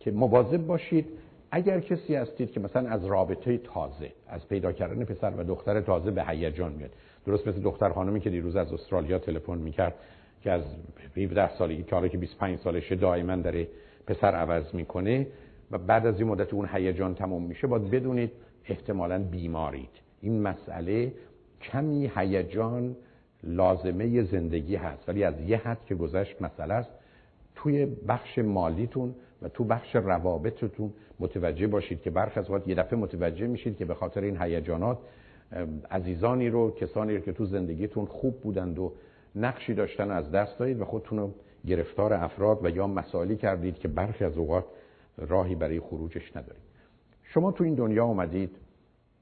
که 0.00 0.10
مواظب 0.10 0.66
باشید 0.66 1.06
اگر 1.50 1.80
کسی 1.80 2.14
هستید 2.14 2.52
که 2.52 2.60
مثلا 2.60 2.88
از 2.88 3.04
رابطه 3.04 3.58
تازه 3.58 4.12
از 4.28 4.48
پیدا 4.48 4.72
کردن 4.72 5.04
پسر 5.04 5.30
و 5.30 5.44
دختر 5.44 5.80
تازه 5.80 6.10
به 6.10 6.24
هیجان 6.24 6.72
میاد. 6.72 6.90
درست 7.26 7.48
مثل 7.48 7.60
دختر 7.60 7.88
خانمی 7.88 8.20
که 8.20 8.30
دیروز 8.30 8.56
از 8.56 8.72
استرالیا 8.72 9.18
تلفن 9.18 9.58
می‌کرد 9.58 9.94
که 10.42 10.50
از 10.50 10.62
17 11.16 11.56
سالگی 11.58 11.82
که 11.82 11.94
حالا 11.94 12.08
که 12.08 12.18
25 12.18 12.58
سالشه 12.58 12.94
دائما 12.94 13.36
داره 13.36 13.68
پسر 14.06 14.34
عوض 14.34 14.74
می‌کنه. 14.74 15.26
و 15.70 15.78
بعد 15.78 16.06
از 16.06 16.20
این 16.20 16.28
مدت 16.28 16.54
اون 16.54 16.68
هیجان 16.72 17.14
تموم 17.14 17.42
میشه 17.42 17.66
باید 17.66 17.90
بدونید 17.90 18.32
احتمالا 18.64 19.22
بیمارید. 19.22 19.90
این 20.20 20.42
مسئله 20.42 21.12
کمی 21.62 22.10
هیجان 22.16 22.96
لازمه 23.44 24.22
زندگی 24.22 24.76
هست 24.76 25.08
ولی 25.08 25.24
از 25.24 25.40
یه 25.40 25.56
حد 25.56 25.84
که 25.84 25.94
گذشت 25.94 26.42
مسئله 26.42 26.74
است. 26.74 26.90
توی 27.54 27.86
بخش 27.86 28.38
مالیتون 28.38 29.14
و 29.42 29.48
تو 29.48 29.64
بخش 29.64 29.96
روابطتون 29.96 30.92
متوجه 31.20 31.66
باشید 31.66 32.02
که 32.02 32.10
برخ 32.10 32.38
از 32.38 32.50
وقت 32.50 32.68
یه 32.68 32.74
دفعه 32.74 32.98
متوجه 32.98 33.46
میشید 33.46 33.76
که 33.76 33.84
به 33.84 33.94
خاطر 33.94 34.20
این 34.20 34.42
هیجانات 34.42 34.98
عزیزانی 35.90 36.48
رو 36.48 36.70
کسانی 36.70 37.14
رو 37.14 37.20
که 37.20 37.32
تو 37.32 37.44
زندگیتون 37.44 38.06
خوب 38.06 38.40
بودند 38.40 38.78
و 38.78 38.92
نقشی 39.36 39.74
داشتن 39.74 40.10
از 40.10 40.30
دست 40.30 40.58
دادید 40.58 40.80
و 40.80 40.84
خودتون 40.84 41.18
رو 41.18 41.34
گرفتار 41.66 42.12
افراد 42.12 42.64
و 42.64 42.70
یا 42.70 42.86
مسائلی 42.86 43.36
کردید 43.36 43.78
که 43.78 43.88
برخی 43.88 44.24
از 44.24 44.38
اوقات 44.38 44.64
راهی 45.18 45.54
برای 45.54 45.80
خروجش 45.80 46.36
ندارید 46.36 46.62
شما 47.22 47.52
تو 47.52 47.64
این 47.64 47.74
دنیا 47.74 48.04
اومدید 48.04 48.56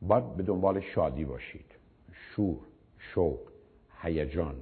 باید 0.03 0.37
به 0.37 0.43
دنبال 0.43 0.81
شادی 0.81 1.25
باشید. 1.25 1.67
شور 2.13 2.59
شوق 2.99 3.39
هیجان 4.03 4.55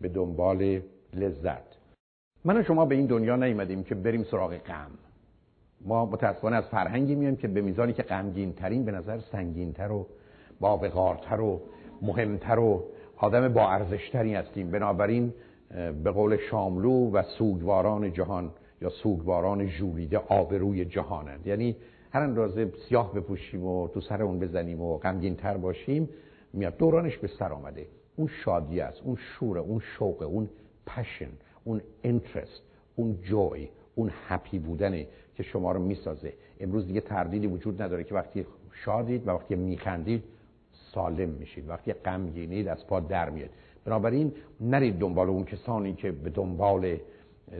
به 0.00 0.08
دنبال 0.08 0.80
لذت. 1.14 1.76
من 2.44 2.60
و 2.60 2.62
شما 2.62 2.84
به 2.84 2.94
این 2.94 3.06
دنیا 3.06 3.36
نیومدیم 3.36 3.84
که 3.84 3.94
بریم 3.94 4.24
سراغ 4.24 4.56
غم. 4.56 4.90
ما 5.80 6.06
متاسفانه 6.06 6.56
از 6.56 6.64
فرهنگی 6.64 7.14
میایم 7.14 7.36
که 7.36 7.48
به 7.48 7.60
میزانی 7.60 7.92
که 7.92 8.02
غمگین 8.02 8.52
ترین 8.52 8.84
به 8.84 8.92
نظر 8.92 9.18
سنگین 9.18 9.72
تر 9.72 9.92
و 9.92 10.06
باوقارتر 10.60 11.40
و 11.40 11.60
مهمتر 12.02 12.58
و 12.58 12.84
آدم 13.16 13.52
با 13.52 13.70
ارزشتری 13.70 14.34
هستیم. 14.34 14.70
بنابراین 14.70 15.34
به 16.04 16.10
قول 16.10 16.36
شاملو 16.36 17.10
و 17.10 17.22
سوگواران 17.22 18.12
جهان 18.12 18.50
یا 18.82 18.88
سوگواران 18.88 19.66
ژولیده 19.66 20.18
آبروی 20.18 20.84
جهانند. 20.84 21.46
یعنی 21.46 21.76
هر 22.12 22.20
اندازه 22.20 22.72
سیاه 22.88 23.14
بپوشیم 23.14 23.64
و 23.64 23.88
تو 23.88 24.00
سر 24.00 24.22
اون 24.22 24.38
بزنیم 24.38 24.80
و 24.80 24.98
غمگین 24.98 25.36
تر 25.36 25.56
باشیم 25.56 26.08
میاد 26.52 26.76
دورانش 26.76 27.18
به 27.18 27.28
سر 27.28 27.52
آمده. 27.52 27.86
اون 28.16 28.28
شادی 28.44 28.80
است 28.80 29.02
اون 29.04 29.16
شور 29.16 29.58
اون 29.58 29.80
شوق 29.98 30.22
اون 30.22 30.48
پشن 30.86 31.28
اون 31.64 31.80
انترست 32.04 32.62
اون 32.96 33.18
جوی 33.22 33.68
اون 33.94 34.10
هپی 34.28 34.58
بودنه 34.58 35.06
که 35.34 35.42
شما 35.42 35.72
رو 35.72 35.82
می‌سازه. 35.82 36.32
امروز 36.60 36.86
دیگه 36.86 37.00
تردیدی 37.00 37.46
وجود 37.46 37.82
نداره 37.82 38.04
که 38.04 38.14
وقتی 38.14 38.46
شادید 38.84 39.28
و 39.28 39.30
وقتی 39.30 39.54
میخندید 39.54 40.24
سالم 40.94 41.28
میشید. 41.28 41.68
وقتی 41.68 41.92
غمگینید 41.92 42.68
از 42.68 42.86
پا 42.86 43.00
در 43.00 43.30
میاد. 43.30 43.50
بنابراین 43.84 44.32
نرید 44.60 44.98
دنبال 44.98 45.28
اون 45.28 45.44
کسانی 45.44 45.94
که 45.94 46.12
به 46.12 46.30
دنبال 46.30 46.96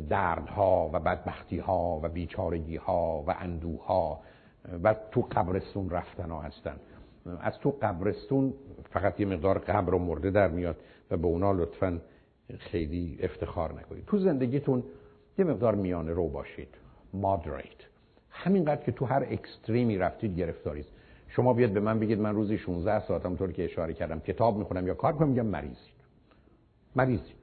دردها 0.09 0.91
و 0.93 0.99
بدبختیها 0.99 2.01
و 2.03 2.09
بیچارگیها 2.09 3.25
و 3.27 3.35
اندوها 3.41 4.21
و 4.83 4.95
تو 5.11 5.21
قبرستون 5.21 5.91
رفتن 5.91 6.31
ها 6.31 6.41
هستن. 6.41 6.77
از 7.41 7.59
تو 7.59 7.71
قبرستون 7.83 8.55
فقط 8.91 9.21
یه 9.21 9.27
مقدار 9.27 9.59
قبر 9.59 9.95
و 9.95 9.99
مرده 9.99 10.31
در 10.31 10.49
میاد 10.49 10.77
و 11.11 11.17
به 11.17 11.27
اونا 11.27 11.53
لطفا 11.53 12.01
خیلی 12.59 13.19
افتخار 13.23 13.73
نکنید. 13.81 14.05
تو 14.07 14.19
زندگیتون 14.19 14.83
یه 15.39 15.45
مقدار 15.45 15.75
میانه 15.75 16.13
رو 16.13 16.29
باشید. 16.29 16.69
مادریت 17.15 17.83
همینقدر 18.31 18.83
که 18.83 18.93
تو 18.93 19.05
هر 19.05 19.27
اکستریمی 19.31 19.99
رفتید 19.99 20.39
گرفتارید 20.39 20.87
شما 21.29 21.53
بیاد 21.53 21.71
به 21.71 21.81
من 21.81 22.01
بگید 22.01 22.21
من 22.21 22.35
روزی 22.35 22.59
16 22.59 23.07
ساعت 23.07 23.37
طور 23.37 23.53
که 23.53 23.65
اشاره 23.65 23.95
کردم 23.95 24.21
کتاب 24.21 24.57
می‌خونم 24.57 24.87
یا 24.87 24.95
کار 24.95 25.13
کنم 25.13 25.29
میگم 25.29 25.47
مریضید. 25.47 25.93
مریضید. 26.97 27.42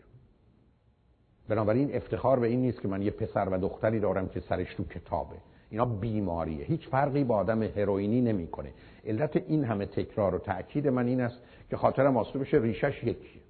بنابراین 1.50 1.95
افتخار 1.95 2.40
به 2.40 2.48
این 2.48 2.61
نیست 2.61 2.82
که 2.82 2.88
من 2.88 3.02
یه 3.02 3.11
پسر 3.11 3.50
و 3.50 3.58
دختری 3.58 4.00
دارم 4.00 4.30
که 4.30 4.40
سرش 4.40 4.76
تو 4.76 4.84
کتابه. 4.84 5.36
اینا 5.69 5.86
بیماریه. 5.86 6.66
هیچ 6.66 6.88
فرقی 6.88 7.24
با 7.24 7.36
آدم 7.36 7.64
هروئینی 7.64 8.22
نمی‌کنه. 8.22 8.74
علت 9.06 9.36
این 9.36 9.64
همه 9.64 9.86
تکرار 9.86 10.36
و 10.36 10.38
تاکید 10.38 10.88
من 10.88 11.08
این 11.08 11.22
است 11.22 11.42
که 11.69 11.78
خاطرم 11.78 12.18
آسوده 12.18 12.40
بشه 12.40 12.58
ریشش 12.58 13.03
یکیه. 13.03 13.42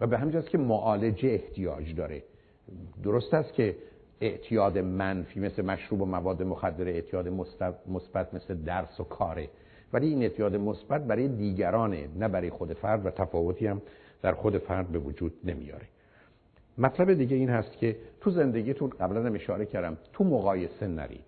و 0.00 0.06
به 0.06 0.18
همین 0.18 0.42
که 0.42 0.58
معالجه 0.58 1.28
احتیاج 1.28 1.94
داره. 1.94 2.22
درست 3.02 3.34
است 3.34 3.52
که 3.52 3.76
اعتیاد 4.20 4.78
منفی 4.78 5.40
مثل 5.40 5.64
مشروب 5.64 6.02
و 6.02 6.06
مواد 6.06 6.42
مخدر 6.42 6.88
اعتیاد 6.88 7.28
مثبت 7.88 8.34
مثل 8.34 8.54
درس 8.54 9.00
و 9.00 9.04
کاره. 9.04 9.48
ولی 9.92 10.08
این 10.08 10.22
اعتیاد 10.22 10.56
مثبت 10.56 11.06
برای 11.06 11.28
دیگرانه 11.28 12.08
نه 12.16 12.28
برای 12.28 12.50
خود 12.50 12.72
فرد 12.72 13.06
و 13.06 13.10
تفاوتی 13.10 13.66
هم 13.66 13.82
در 14.22 14.32
خود 14.32 14.58
فرد 14.58 14.88
به 14.88 14.98
وجود 14.98 15.32
نمیاره. 15.44 15.86
مطلب 16.78 17.14
دیگه 17.14 17.36
این 17.36 17.50
هست 17.50 17.72
که 17.72 17.96
تو 18.20 18.30
زندگیتون 18.30 18.90
قبلا 18.90 19.22
هم 19.22 19.34
اشاره 19.34 19.66
کردم 19.66 19.96
تو 20.12 20.24
مقایسه 20.24 20.86
نرید. 20.86 21.24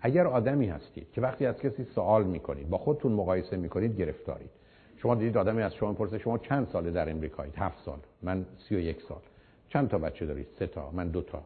اگر 0.00 0.26
آدمی 0.26 0.66
هستید 0.66 1.12
که 1.12 1.20
وقتی 1.20 1.46
از 1.46 1.58
کسی 1.58 1.84
سوال 1.84 2.24
می‌کنید 2.24 2.70
با 2.70 2.78
خودتون 2.78 3.12
مقایسه 3.12 3.56
می‌کنید 3.56 3.96
گرفتارید. 3.96 4.50
شما 4.96 5.14
دیدید 5.14 5.36
آدمی 5.36 5.62
از 5.62 5.74
شما 5.74 5.92
پرسه 5.92 6.18
شما 6.18 6.38
چند 6.38 6.68
ساله 6.72 6.90
در 6.90 7.10
امریکایید 7.10 7.54
هفت 7.56 7.84
سال. 7.84 7.98
من 8.22 8.46
سی 8.68 8.76
و 8.76 8.78
یک 8.78 9.02
سال. 9.08 9.20
چند 9.68 9.88
تا 9.88 9.98
بچه 9.98 10.26
دارید؟ 10.26 10.46
سه 10.58 10.66
تا. 10.66 10.90
من 10.90 11.08
دو 11.08 11.22
تا. 11.22 11.42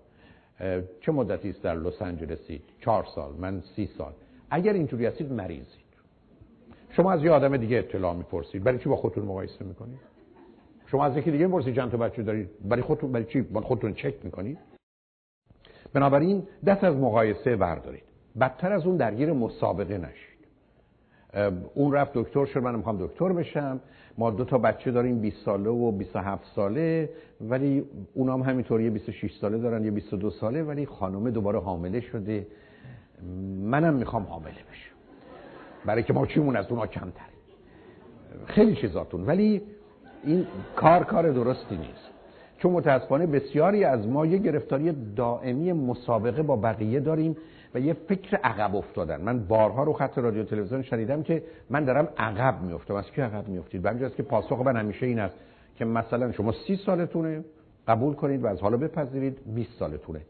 چه 1.01 1.13
مدتی 1.13 1.51
است 1.51 1.63
در 1.63 1.75
لس 1.75 2.03
آنجلسید؟ 2.03 2.63
چهار 2.81 3.07
سال. 3.15 3.33
من 3.39 3.63
سی 3.77 3.87
سال. 3.99 4.13
اگر 4.51 4.73
اینجوری 4.73 5.07
هستید 5.07 5.33
مریضید. 5.33 5.91
شما 6.91 7.13
از 7.13 7.25
یه 7.25 7.31
آدم 7.31 7.57
دیگه 7.57 7.79
اطلاع 7.79 8.15
می‌پرسید. 8.17 8.65
برای 8.65 8.79
چی 8.79 8.89
با 8.89 8.97
خودتون 8.97 9.25
مقایسه 9.25 9.65
می‌کنید؟ 9.65 9.99
شما 10.91 11.05
از 11.05 11.17
یکی 11.17 11.31
دیگه 11.31 11.47
می‌پرسید 11.47 11.77
چند 11.77 11.91
تا 11.91 11.97
بچه 11.97 12.23
دارید 12.23 12.51
برای 12.69 12.83
خودتون 12.83 13.13
برای 13.13 13.25
چی؟ 13.25 13.41
با 13.43 13.61
خودتون 13.61 13.95
چک 13.95 14.15
می‌کنید 14.25 14.59
بنابراین 15.93 16.43
دست 16.67 16.85
از 16.85 16.97
مقایسه 16.97 17.57
بردارید. 17.57 18.03
بدتر 18.41 18.73
از 18.73 18.87
اون 18.87 18.97
درگیر 18.97 19.33
مسابقه 19.33 19.99
نشید. 19.99 20.41
اون 21.75 21.93
رفت 21.93 22.13
دکتر 22.15 22.45
شد 22.45 22.63
من 22.63 22.75
می‌خوام 22.75 23.07
دکتر 23.07 23.33
بشم. 23.33 23.81
ما 24.19 24.31
دو 24.31 24.45
تا 24.45 24.59
بچه 24.59 24.91
داریم 24.91 25.21
20 25.21 25.45
ساله 25.45 25.71
و 25.71 25.91
27 25.91 26.45
ساله 26.55 27.11
ولی 27.41 27.85
اونا 28.15 28.35
هم 28.35 28.43
همینطوری 28.43 28.85
یه 28.85 28.91
26 28.91 29.37
ساله 29.37 29.59
دارن 29.59 29.85
یه 29.85 29.91
22 29.91 30.31
ساله 30.31 30.63
ولی 30.63 30.87
خانم 30.87 31.31
دوباره 31.31 31.61
حامله 31.61 32.01
شده. 32.01 32.47
منم 33.63 33.95
می‌خوام 33.95 34.23
حامله 34.23 34.51
بشم. 34.51 34.95
برای 35.85 36.03
که 36.03 36.13
ما 36.13 36.27
چیمون 36.27 36.57
از 36.57 36.67
اونا 36.71 36.87
کمتر 36.87 37.25
خیلی 38.47 38.77
چیزاتون. 38.77 39.27
ولی 39.27 39.63
این 40.25 40.47
کار 40.77 41.05
کار 41.05 41.31
درستی 41.31 41.77
نیست. 41.77 42.11
چون 42.59 42.73
متاسفانه 42.73 43.27
بسیاری 43.27 43.85
از 43.85 44.09
ما 44.09 44.27
یه 44.27 44.39
گرفتاری 44.39 44.93
دائمی 45.17 45.73
مسابقه 45.73 46.43
با 46.43 46.57
بقیه 46.57 47.01
داریم 47.01 47.37
و 47.75 47.81
یه 47.81 47.93
فکر 47.93 48.37
عقب 48.37 48.77
افتادن. 48.77 49.21
من 49.21 49.47
بارها 49.47 49.83
رو 49.83 49.93
خط 49.93 50.19
رادیو 50.19 50.45
تلویزیون 50.45 50.83
شنیدم 50.83 51.23
که 51.23 51.43
من 51.71 51.85
دارم 51.85 52.09
عقب 52.19 52.63
میافتم 52.63 52.95
از 52.95 53.11
کی 53.11 53.21
عقب 53.21 53.49
میافتید 53.49 53.83
به 53.83 54.11
که 54.17 54.23
پاسخ 54.23 54.59
من 54.59 54.77
همیشه 54.77 55.07
این 55.07 55.19
است 55.19 55.35
که 55.77 55.85
مثلا 55.85 56.33
شما 56.33 56.53
سی 56.67 56.77
سالتونه 56.77 57.45
قبول 57.89 58.15
کنید 58.15 58.45
و 58.45 58.47
از 58.47 58.61
حالا 58.61 58.77
بپذیرید 58.77 59.39
20 59.55 59.79
سالتونه. 59.79 60.21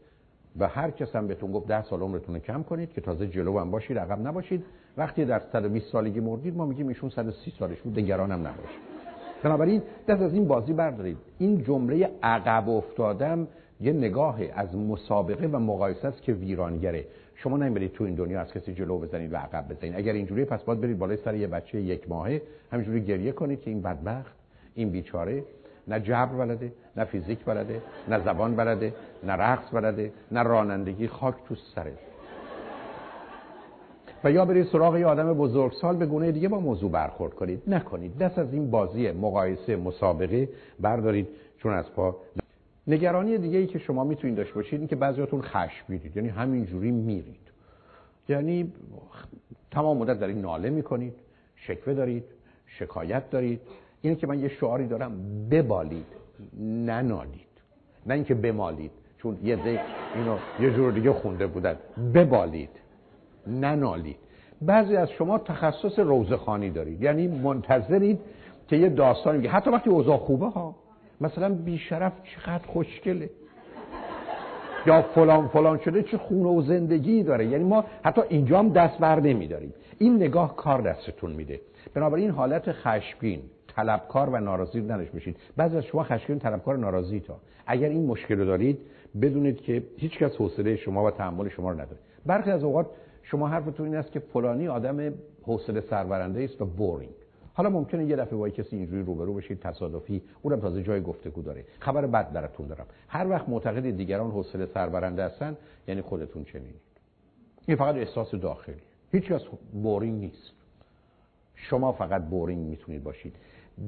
و 0.59 0.67
هر 0.67 0.91
کس 0.91 1.15
هم 1.15 1.27
بهتون 1.27 1.51
گفت 1.51 1.67
10 1.67 1.83
سال 1.83 2.01
عمرتون 2.01 2.39
کم 2.39 2.63
کنید 2.63 2.93
که 2.93 3.01
تازه 3.01 3.27
جلو 3.27 3.59
هم 3.59 3.71
باشید 3.71 3.97
عقب 3.97 4.27
نباشید. 4.27 4.65
وقتی 4.97 5.25
در 5.25 5.41
120 5.53 5.91
سالگی 5.91 6.19
مردید 6.19 6.57
ما 6.57 6.65
میگیم 6.65 6.87
ایشون 6.87 7.09
130 7.09 7.53
سالش 7.59 7.81
بود 7.81 7.99
نگران 7.99 8.31
هم 8.31 8.39
نباشید 8.39 8.90
بنابراین 9.43 9.81
دست 10.07 10.21
از 10.21 10.33
این 10.33 10.47
بازی 10.47 10.73
بردارید. 10.73 11.17
این 11.37 11.63
جمله 11.63 12.09
عقب 12.23 12.69
افتادم 12.69 13.47
یه 13.81 13.93
نگاه 13.93 14.39
از 14.55 14.75
مسابقه 14.75 15.47
و 15.47 15.59
مقایسه 15.59 16.07
است 16.07 16.21
که 16.21 16.33
ویرانگره. 16.33 17.05
شما 17.35 17.57
نمیرید 17.57 17.93
تو 17.93 18.03
این 18.03 18.15
دنیا 18.15 18.41
از 18.41 18.53
کسی 18.53 18.73
جلو 18.73 18.97
بزنید 18.97 19.33
و 19.33 19.37
عقب 19.37 19.65
بزنید. 19.69 19.95
اگر 19.95 20.13
اینجوری 20.13 20.45
پس 20.45 20.63
باید 20.63 20.81
برید 20.81 20.99
بالای 20.99 21.17
سر 21.17 21.35
یه 21.35 21.47
بچه 21.47 21.81
یک 21.81 22.09
ماهه 22.09 22.41
همینجوری 22.71 23.01
گریه 23.01 23.31
کنید 23.31 23.61
که 23.61 23.69
این 23.69 23.81
بدبخت 23.81 24.35
این 24.75 24.89
بیچاره 24.89 25.43
نه 25.87 25.99
جبر 25.99 26.25
بلده 26.25 26.73
نه 26.97 27.03
فیزیک 27.03 27.45
بلده 27.45 27.81
نه 28.07 28.19
زبان 28.19 28.55
بلده 28.55 28.93
نه 29.23 29.33
رقص 29.33 29.73
بلده 29.73 30.11
نه 30.31 30.43
رانندگی 30.43 31.07
خاک 31.07 31.35
تو 31.47 31.55
سره 31.55 31.93
و 34.23 34.31
یا 34.31 34.45
برید 34.45 34.65
سراغ 34.65 34.97
یه 34.97 35.05
آدم 35.05 35.33
بزرگسال 35.33 35.95
به 35.95 36.05
گونه 36.05 36.31
دیگه 36.31 36.47
با 36.47 36.59
موضوع 36.59 36.91
برخورد 36.91 37.33
کنید. 37.33 37.63
نکنید. 37.67 38.17
دست 38.17 38.39
از 38.39 38.53
این 38.53 38.71
بازی 38.71 39.11
مقایسه 39.11 39.75
مسابقه 39.75 40.49
بردارید 40.79 41.27
چون 41.57 41.73
از 41.73 41.91
پا 41.91 42.15
نگرانی 42.87 43.37
دیگه 43.37 43.57
ای 43.57 43.67
که 43.67 43.79
شما 43.79 44.03
می‌تونید 44.03 44.37
داشته 44.37 44.53
باشید 44.55 44.79
این 44.79 44.87
که 44.87 44.95
بعضیاتون 44.95 45.41
خشمگینید 45.41 46.17
یعنی 46.17 46.29
همینجوری 46.29 46.91
میرید. 46.91 47.51
یعنی 48.29 48.73
تمام 49.71 49.97
مدت 49.97 50.19
دارید 50.19 50.37
ناله 50.37 50.69
می‌کنید 50.69 51.13
شکوه 51.55 51.93
دارید 51.93 52.23
شکایت 52.65 53.29
دارید. 53.29 53.61
اینه 54.01 54.15
که 54.15 54.27
من 54.27 54.39
یه 54.39 54.47
شعاری 54.47 54.87
دارم 54.87 55.11
ببالید 55.51 56.05
ننالید. 56.59 57.51
نه 58.05 58.13
اینکه 58.13 58.35
بمالید 58.35 58.91
چون 59.17 59.37
یه 59.43 59.57
اینو 60.15 60.37
یه 60.59 60.73
جور 60.73 60.91
دیگه 60.91 61.13
خونده 61.13 61.47
بودن. 61.47 61.75
ببالید. 62.13 62.80
ننالید. 63.47 64.17
بعضی 64.61 64.95
از 64.95 65.11
شما 65.11 65.37
تخصص 65.37 65.99
روزخانی 65.99 66.69
دارید. 66.69 67.01
یعنی 67.01 67.27
منتظرید 67.27 68.19
که 68.67 68.75
یه 68.75 68.89
داستانی 68.89 69.47
حتی 69.47 69.69
وقتی 69.69 69.89
اوضاع 69.89 70.17
خوبه 70.17 70.49
ها. 70.49 70.75
مثلا 71.21 71.49
بیشرف 71.49 72.13
چقدر 72.23 72.67
خوشگله. 72.67 73.29
یا 74.85 75.01
فلان 75.01 75.47
فلان 75.47 75.77
شده 75.77 76.03
چه 76.03 76.17
خونه 76.17 76.49
و 76.49 76.61
زندگی 76.61 77.23
داره. 77.23 77.45
یعنی 77.45 77.63
ما 77.63 77.85
حتی 78.03 78.21
اینجا 78.29 78.59
هم 78.59 78.69
دست 78.69 78.97
بر 78.97 79.19
نمیداریم. 79.19 79.73
این 79.97 80.15
نگاه 80.15 80.55
کار 80.55 80.81
دستتون 80.81 81.31
میده. 81.31 81.61
بنابراین 81.93 82.29
حالت 82.29 82.71
خشمگین 82.71 83.41
طلبکار 83.75 84.29
و 84.29 84.39
ناراضی 84.39 84.81
نداشت 84.81 85.11
بشید 85.11 85.37
بعضی 85.57 85.77
از 85.77 85.83
شما 85.83 86.03
خشمگین 86.03 86.39
طلبکار 86.39 86.77
ناراضی 86.77 87.19
تا. 87.19 87.37
اگر 87.67 87.89
این 87.89 88.05
مشکل 88.05 88.37
رو 88.37 88.45
دارید 88.45 88.79
بدونید 89.21 89.61
که 89.61 89.83
هیچ 89.97 90.17
کس 90.17 90.35
حوصله 90.35 90.75
شما 90.75 91.05
و 91.05 91.11
تحمل 91.11 91.49
شما 91.49 91.71
رو 91.71 91.75
نداره. 91.75 91.97
برخی 92.25 92.51
از 92.51 92.63
اوقات 92.63 92.85
شما 93.23 93.47
حرفتون 93.47 93.85
این 93.85 93.95
است 93.95 94.11
که 94.11 94.19
فلانی 94.19 94.67
آدم 94.67 95.13
حوصله 95.43 95.81
سربرنده 95.81 96.43
است 96.43 96.61
و 96.61 96.65
boring 96.65 97.13
حالا 97.53 97.69
ممکنه 97.69 98.05
یه 98.05 98.15
دفعه 98.15 98.37
با 98.37 98.49
کسی 98.49 98.75
اینجوری 98.75 99.03
روبرو 99.03 99.33
بشید 99.33 99.59
تصادفی 99.59 100.21
اونم 100.41 100.59
تازه 100.59 100.83
جای 100.83 101.01
گفتگو 101.01 101.41
داره. 101.41 101.65
خبر 101.79 102.05
بد 102.05 102.33
براتون 102.33 102.67
دارم. 102.67 102.85
هر 103.07 103.29
وقت 103.29 103.49
معتقد 103.49 103.89
دیگران 103.89 104.31
حوصله 104.31 104.65
سربرنده 104.65 105.23
هستن 105.23 105.57
یعنی 105.87 106.01
خودتون 106.01 106.43
چنینید. 106.43 106.81
این 107.65 107.77
فقط 107.77 107.95
احساس 107.95 108.35
داخلی. 108.35 108.75
هیچ 109.11 109.23
کس 109.23 109.41
boring 109.83 110.19
نیست. 110.19 110.51
شما 111.55 111.91
فقط 111.91 112.21
boring 112.21 112.67
می‌تونید 112.67 113.03
باشید. 113.03 113.35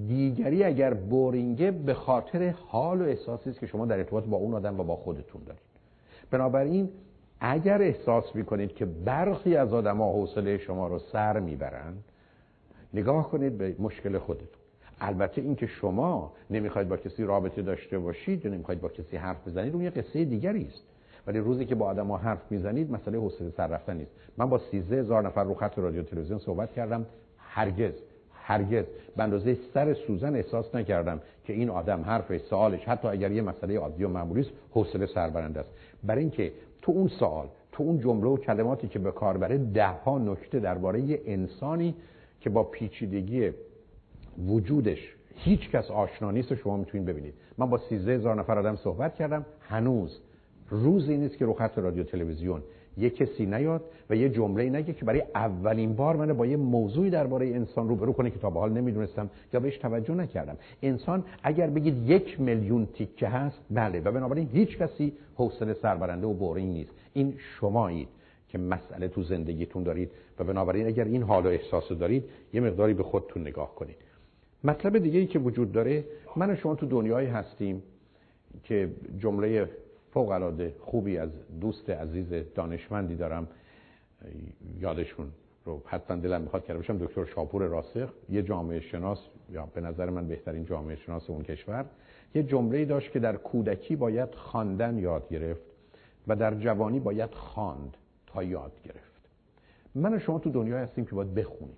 دیگری 0.08 0.64
اگر 0.64 0.94
بورینگه 0.94 1.72
به 1.72 1.94
خاطر 1.94 2.50
حال 2.50 3.02
و 3.02 3.06
احساسی 3.06 3.50
است 3.50 3.60
که 3.60 3.68
شما 3.68 3.86
در 3.86 3.98
ارتباط 3.98 4.24
با 4.24 4.38
اون 4.38 4.54
آدم 4.54 4.80
و 4.80 4.84
با 4.84 4.96
خودتون 4.96 5.42
دارید. 5.46 5.62
بنابراین 6.32 6.90
اگر 7.46 7.82
احساس 7.82 8.36
می‌کنید 8.36 8.76
که 8.76 8.86
برخی 8.86 9.56
از 9.56 9.74
آدما 9.74 10.14
حوصله 10.14 10.58
شما 10.58 10.88
رو 10.88 11.00
سر 11.00 11.40
می‌برند 11.40 12.04
نگاه 12.94 13.32
کنید 13.32 13.58
به 13.58 13.76
مشکل 13.80 14.18
خودتون. 14.18 14.48
البته 15.02 15.42
اینکه 15.42 15.68
شما 15.68 16.34
نمی‌خواید 16.50 16.90
با 16.90 16.98
کسی 16.98 17.24
رابطه 17.24 17.62
داشته 17.62 18.00
باشید 18.00 18.46
یا 18.46 18.52
نمی‌خواید 18.52 18.82
با 18.82 18.90
کسی 18.90 19.18
حرف 19.18 19.48
بزنید 19.48 19.74
اون 19.74 19.84
یه 19.84 19.90
قصه 19.90 20.26
دیگری 20.26 20.68
است. 20.68 20.84
ولی 21.28 21.40
روزی 21.40 21.66
که 21.66 21.76
با 21.76 21.86
آدم 21.86 22.08
ها 22.08 22.18
حرف 22.18 22.52
می‌زنید 22.52 22.92
مسئله 22.92 23.18
حوصله 23.18 23.50
سر 23.50 23.68
رفتن 23.68 23.98
نیست. 23.98 24.12
من 24.38 24.50
با 24.50 24.58
13 24.58 25.00
هزار 25.00 25.28
نفر 25.28 25.44
رو 25.44 25.54
خط 25.54 25.80
رادیو 25.80 26.04
تلویزیون 26.04 26.40
صحبت 26.40 26.74
کردم 26.74 27.06
هرگز 27.38 27.94
هرگز. 28.34 28.86
به 29.18 29.24
اندازه 29.24 29.58
سر 29.74 29.94
سوزن 29.94 30.36
احساس 30.36 30.76
نکردم 30.76 31.22
که 31.46 31.54
این 31.54 31.70
آدم 31.70 32.02
حرف 32.02 32.38
سوالش 32.38 32.86
حتی 32.86 33.08
اگر 33.08 33.32
یه 33.32 33.42
مسئله 33.42 33.78
عادی 33.78 34.04
و 34.04 34.08
معمولی 34.10 34.42
است 34.42 34.52
حوصله 34.72 35.06
سربرنده 35.06 35.60
است. 35.60 35.70
برای 36.04 36.22
اینکه 36.22 36.52
تو 36.84 36.92
اون 36.92 37.08
سوال 37.08 37.48
تو 37.72 37.84
اون 37.84 38.00
جمله 38.00 38.28
و 38.28 38.38
کلماتی 38.38 38.88
که 38.88 39.00
به 39.00 39.12
کار 39.12 39.38
بره 39.38 39.58
ده 39.58 39.88
ها 39.88 40.20
نکته 40.20 40.60
درباره 40.60 41.20
انسانی 41.26 41.96
که 42.40 42.50
با 42.50 42.64
پیچیدگی 42.64 43.52
وجودش 44.48 45.16
هیچ 45.36 45.70
کس 45.70 45.92
آشنا 45.92 46.32
نیست 46.32 46.56
شما 46.56 46.78
می‌تونید 46.78 47.08
ببینید. 47.08 47.34
من 47.58 47.70
با 47.70 47.78
13 47.78 48.14
هزار 48.14 48.36
نفر 48.36 48.60
آدم 48.60 48.76
صحبت 48.76 49.16
کردم 49.16 49.46
هنوز 49.60 50.20
روزی 50.70 51.18
نیست 51.18 51.38
که 51.38 51.46
رو 51.46 51.54
خط 51.54 51.78
رادیو 51.78 52.04
تلویزیون 52.04 52.64
یه 52.98 53.10
کسی 53.10 53.46
نیاد 53.46 53.84
و 54.10 54.16
یه 54.16 54.30
جمله 54.30 54.70
نگه 54.70 54.94
که 54.94 55.06
برای 55.06 55.24
اولین 55.36 55.94
بار 55.96 56.16
من 56.16 56.34
با 56.34 56.46
یه 56.46 56.58
موضوعی 56.58 57.10
درباره 57.10 57.48
انسان 57.48 57.90
روبرو 57.90 58.14
کنه 58.14 58.30
که 58.30 58.40
تا 58.40 58.50
به 58.50 58.60
حال 58.60 58.72
نمی‌دونستم 58.72 59.30
یا 59.54 59.60
بهش 59.60 59.78
توجه 59.78 60.14
نکردم. 60.14 60.58
انسان 60.82 61.24
اگر 61.44 61.68
بگید 61.68 62.10
یک 62.10 62.42
میلیون 62.42 62.86
تیکه 62.86 63.28
هست 63.28 63.60
بله. 63.72 64.00
و 64.00 64.12
بنابراین 64.12 64.50
هیچ 64.54 64.78
کسی 64.78 65.14
حوصله 65.36 65.74
سربرنده 65.74 66.28
و 66.28 66.34
بورینگ 66.34 66.74
نیست. 66.74 66.92
این 67.14 67.34
شمایید 67.38 68.08
که 68.50 68.58
مسئله 68.58 69.08
تو 69.08 69.24
زندگیتون 69.24 69.84
دارید 69.84 70.12
و 70.40 70.44
بنابراین 70.44 70.88
اگر 70.88 71.04
این 71.04 71.24
حال 71.24 71.46
و 71.46 71.50
احساس 71.50 71.90
دارید 71.90 72.24
یه 72.54 72.62
مقداری 72.62 72.94
به 72.94 73.04
خودتون 73.04 73.42
نگاه 73.42 73.76
کنید. 73.76 73.96
مطلب 74.64 74.98
دیگه 74.98 75.20
ای 75.20 75.28
که 75.28 75.40
وجود 75.40 75.72
داره 75.72 76.04
من 76.36 76.50
و 76.50 76.56
شما 76.56 76.76
تو 76.76 76.86
دنیایی 76.86 77.28
هستیم 77.28 77.84
که 78.64 78.90
جمله 79.20 79.70
فوق 80.14 80.30
العاده 80.30 80.76
خوبی 80.80 81.18
از 81.18 81.30
دوست 81.62 81.90
عزیز 81.90 82.34
دانشمندی 82.56 83.16
دارم. 83.16 83.48
یادشون 84.80 85.28
رو 85.66 85.82
حتما 85.86 86.18
دلم 86.18 86.42
می‌خواد 86.42 86.66
کرده 86.66 86.80
باشم. 86.80 86.98
دکتر 86.98 87.26
شاپور 87.26 87.64
راسخ 87.64 88.14
یه 88.30 88.42
جامعه 88.42 88.80
شناس 88.80 89.20
یا 89.50 89.66
به 89.66 89.82
نظر 89.82 90.10
من 90.10 90.28
بهترین 90.28 90.66
جامعه 90.66 90.96
شناس 90.96 91.30
اون 91.30 91.44
کشور. 91.44 91.86
یه 92.36 92.44
جمله 92.44 92.86
داشت 92.86 93.12
که 93.12 93.20
در 93.20 93.36
کودکی 93.36 93.96
باید 93.96 94.36
خواندن 94.36 94.98
یاد 94.98 95.30
گرفت 95.30 95.62
و 96.28 96.36
در 96.36 96.54
جوانی 96.54 97.00
باید 97.00 97.34
خواند 97.34 97.98
تا 98.28 98.44
یاد 98.44 98.82
گرفت. 98.84 99.30
من 99.96 100.14
و 100.14 100.20
شما 100.20 100.40
تو 100.40 100.50
دنیا 100.50 100.78
هستیم 100.78 101.06
که 101.06 101.16
باید 101.16 101.34
بخونیم. 101.34 101.78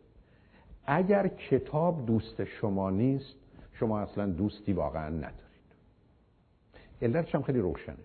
اگر 0.85 1.27
کتاب 1.27 2.05
دوست 2.05 2.43
شما 2.43 2.89
نیست 2.89 3.35
شما 3.73 3.99
اصلا 3.99 4.25
دوستی 4.25 4.73
واقعا 4.73 5.09
ندارید. 5.09 5.35
علتش 7.01 7.35
هم 7.35 7.41
خیلی 7.41 7.59
روشنه. 7.59 7.95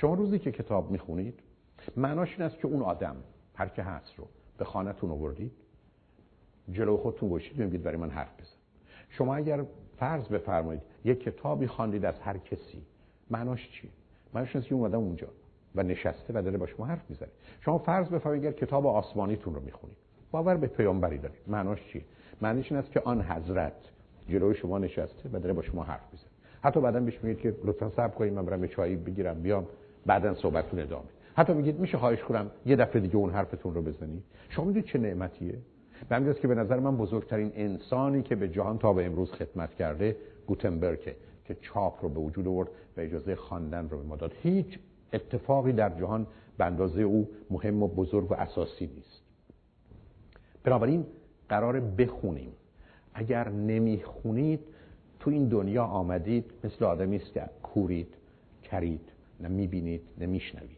شما 0.00 0.14
روزی 0.14 0.38
که 0.38 0.52
کتاب 0.52 0.90
می‌خونید 0.90 1.40
معناش 1.96 2.32
این 2.32 2.42
است 2.42 2.58
که 2.58 2.66
اون 2.66 2.82
آدم 2.82 3.16
هر 3.54 3.68
که 3.68 3.82
هست 3.82 4.18
رو 4.18 4.28
به 4.58 4.64
خانهتون 4.64 5.10
آوردید 5.10 5.52
جلو 6.72 6.96
خودتون 6.96 7.28
گوشید 7.28 7.58
میگید 7.58 7.82
برای 7.82 7.96
من 7.96 8.10
حرف 8.10 8.40
بزن. 8.40 8.56
شما 9.08 9.34
اگر 9.34 9.64
فرض 9.98 10.28
بفرمایید 10.28 10.82
یک 11.04 11.22
کتابی 11.22 11.66
خواندید 11.66 12.04
از 12.04 12.20
هر 12.20 12.38
کسی 12.38 12.82
معناش 13.30 13.70
چیه؟ 13.70 13.90
معناش 14.34 14.56
که 14.56 14.74
اون 14.74 14.86
آدم 14.86 14.98
اونجا 14.98 15.28
و 15.74 15.82
نشسته 15.82 16.32
و 16.36 16.42
داره 16.42 16.58
با 16.58 16.66
شما 16.66 16.86
حرف 16.86 17.10
می‌زنه. 17.10 17.28
شما 17.60 17.78
فرض 17.78 18.08
بفرمایید 18.08 18.46
اگر 18.46 18.56
کتاب 18.56 18.86
آسمانیتون 18.86 19.54
رو 19.54 19.60
می‌خونید 19.60 19.96
باور 20.30 20.56
به 20.56 20.66
پیامبری 20.66 21.18
دارید. 21.18 21.40
معناش 21.46 21.78
چیه؟ 21.92 22.04
معنیش 22.40 22.72
این 22.72 22.80
است 22.80 22.92
که 22.92 23.00
آن 23.00 23.22
حضرت 23.22 23.90
جلوی 24.28 24.54
شما 24.54 24.78
نشسته 24.78 25.28
و 25.32 25.38
داره 25.38 25.52
با 25.52 25.62
شما 25.62 25.82
حرف 25.82 26.12
می‌زنه. 26.12 26.30
حتی 26.62 26.80
بعدا 26.80 27.00
بهش 27.00 27.18
میگید 27.22 27.42
که 27.42 27.56
لطفا 27.64 27.88
صبر 27.88 28.14
کنید 28.14 28.32
من 28.32 28.46
برم 28.46 28.66
چایی 28.66 28.96
بگیرم 28.96 29.42
بیام. 29.42 29.66
بعدا 30.06 30.34
صحبتتون 30.34 30.80
ادامه 30.80 31.04
حتی 31.36 31.52
میگید 31.52 31.80
میشه 31.80 31.98
خواهش 31.98 32.22
کنم 32.22 32.50
یه 32.66 32.76
دفعه 32.76 33.00
دیگه 33.00 33.16
اون 33.16 33.30
حرفتون 33.30 33.74
رو 33.74 33.82
بزنید. 33.82 34.22
شما 34.48 34.64
می‌دونید 34.64 34.88
چه 34.88 34.98
نعمتیه؟ 34.98 35.58
به 36.08 36.34
که 36.34 36.48
به 36.48 36.54
نظر 36.54 36.78
من 36.78 36.96
بزرگترین 36.96 37.52
انسانی 37.54 38.22
که 38.22 38.34
به 38.34 38.48
جهان 38.48 38.78
تا 38.78 38.92
به 38.92 39.06
امروز 39.06 39.32
خدمت 39.32 39.74
کرده 39.74 40.16
گوتنبرگ 40.46 41.16
که 41.44 41.56
چاپ 41.60 42.02
رو 42.02 42.08
به 42.08 42.20
وجود 42.20 42.48
آورد 42.48 42.68
و 42.96 43.00
اجازه 43.00 43.34
خواندن 43.34 43.88
رو 43.88 43.98
به 43.98 44.04
ما 44.04 44.16
داد. 44.16 44.32
هیچ 44.42 44.78
اتفاقی 45.12 45.72
در 45.72 45.98
جهان 45.98 46.26
به 46.58 46.64
اندازه 46.64 47.02
او 47.02 47.28
مهم 47.50 47.82
و 47.82 47.88
بزرگ 47.88 48.30
و 48.30 48.34
اساسی 48.34 48.86
نیست. 48.86 49.22
بنابراین 50.64 51.06
قرار 51.48 51.80
بخونیم. 51.80 52.52
اگر 53.14 53.48
نمی‌خونید 53.48 54.60
تو 55.20 55.30
این 55.30 55.48
دنیا 55.48 55.84
آمدید 55.84 56.52
مثل 56.64 56.84
آدمی 56.84 57.16
است 57.16 57.32
که 57.32 57.44
کورید 57.62 58.14
کرید. 58.62 59.12
نه 59.40 59.48
می‌بینید 59.48 60.02
نه 60.18 60.26
میشنوید. 60.26 60.76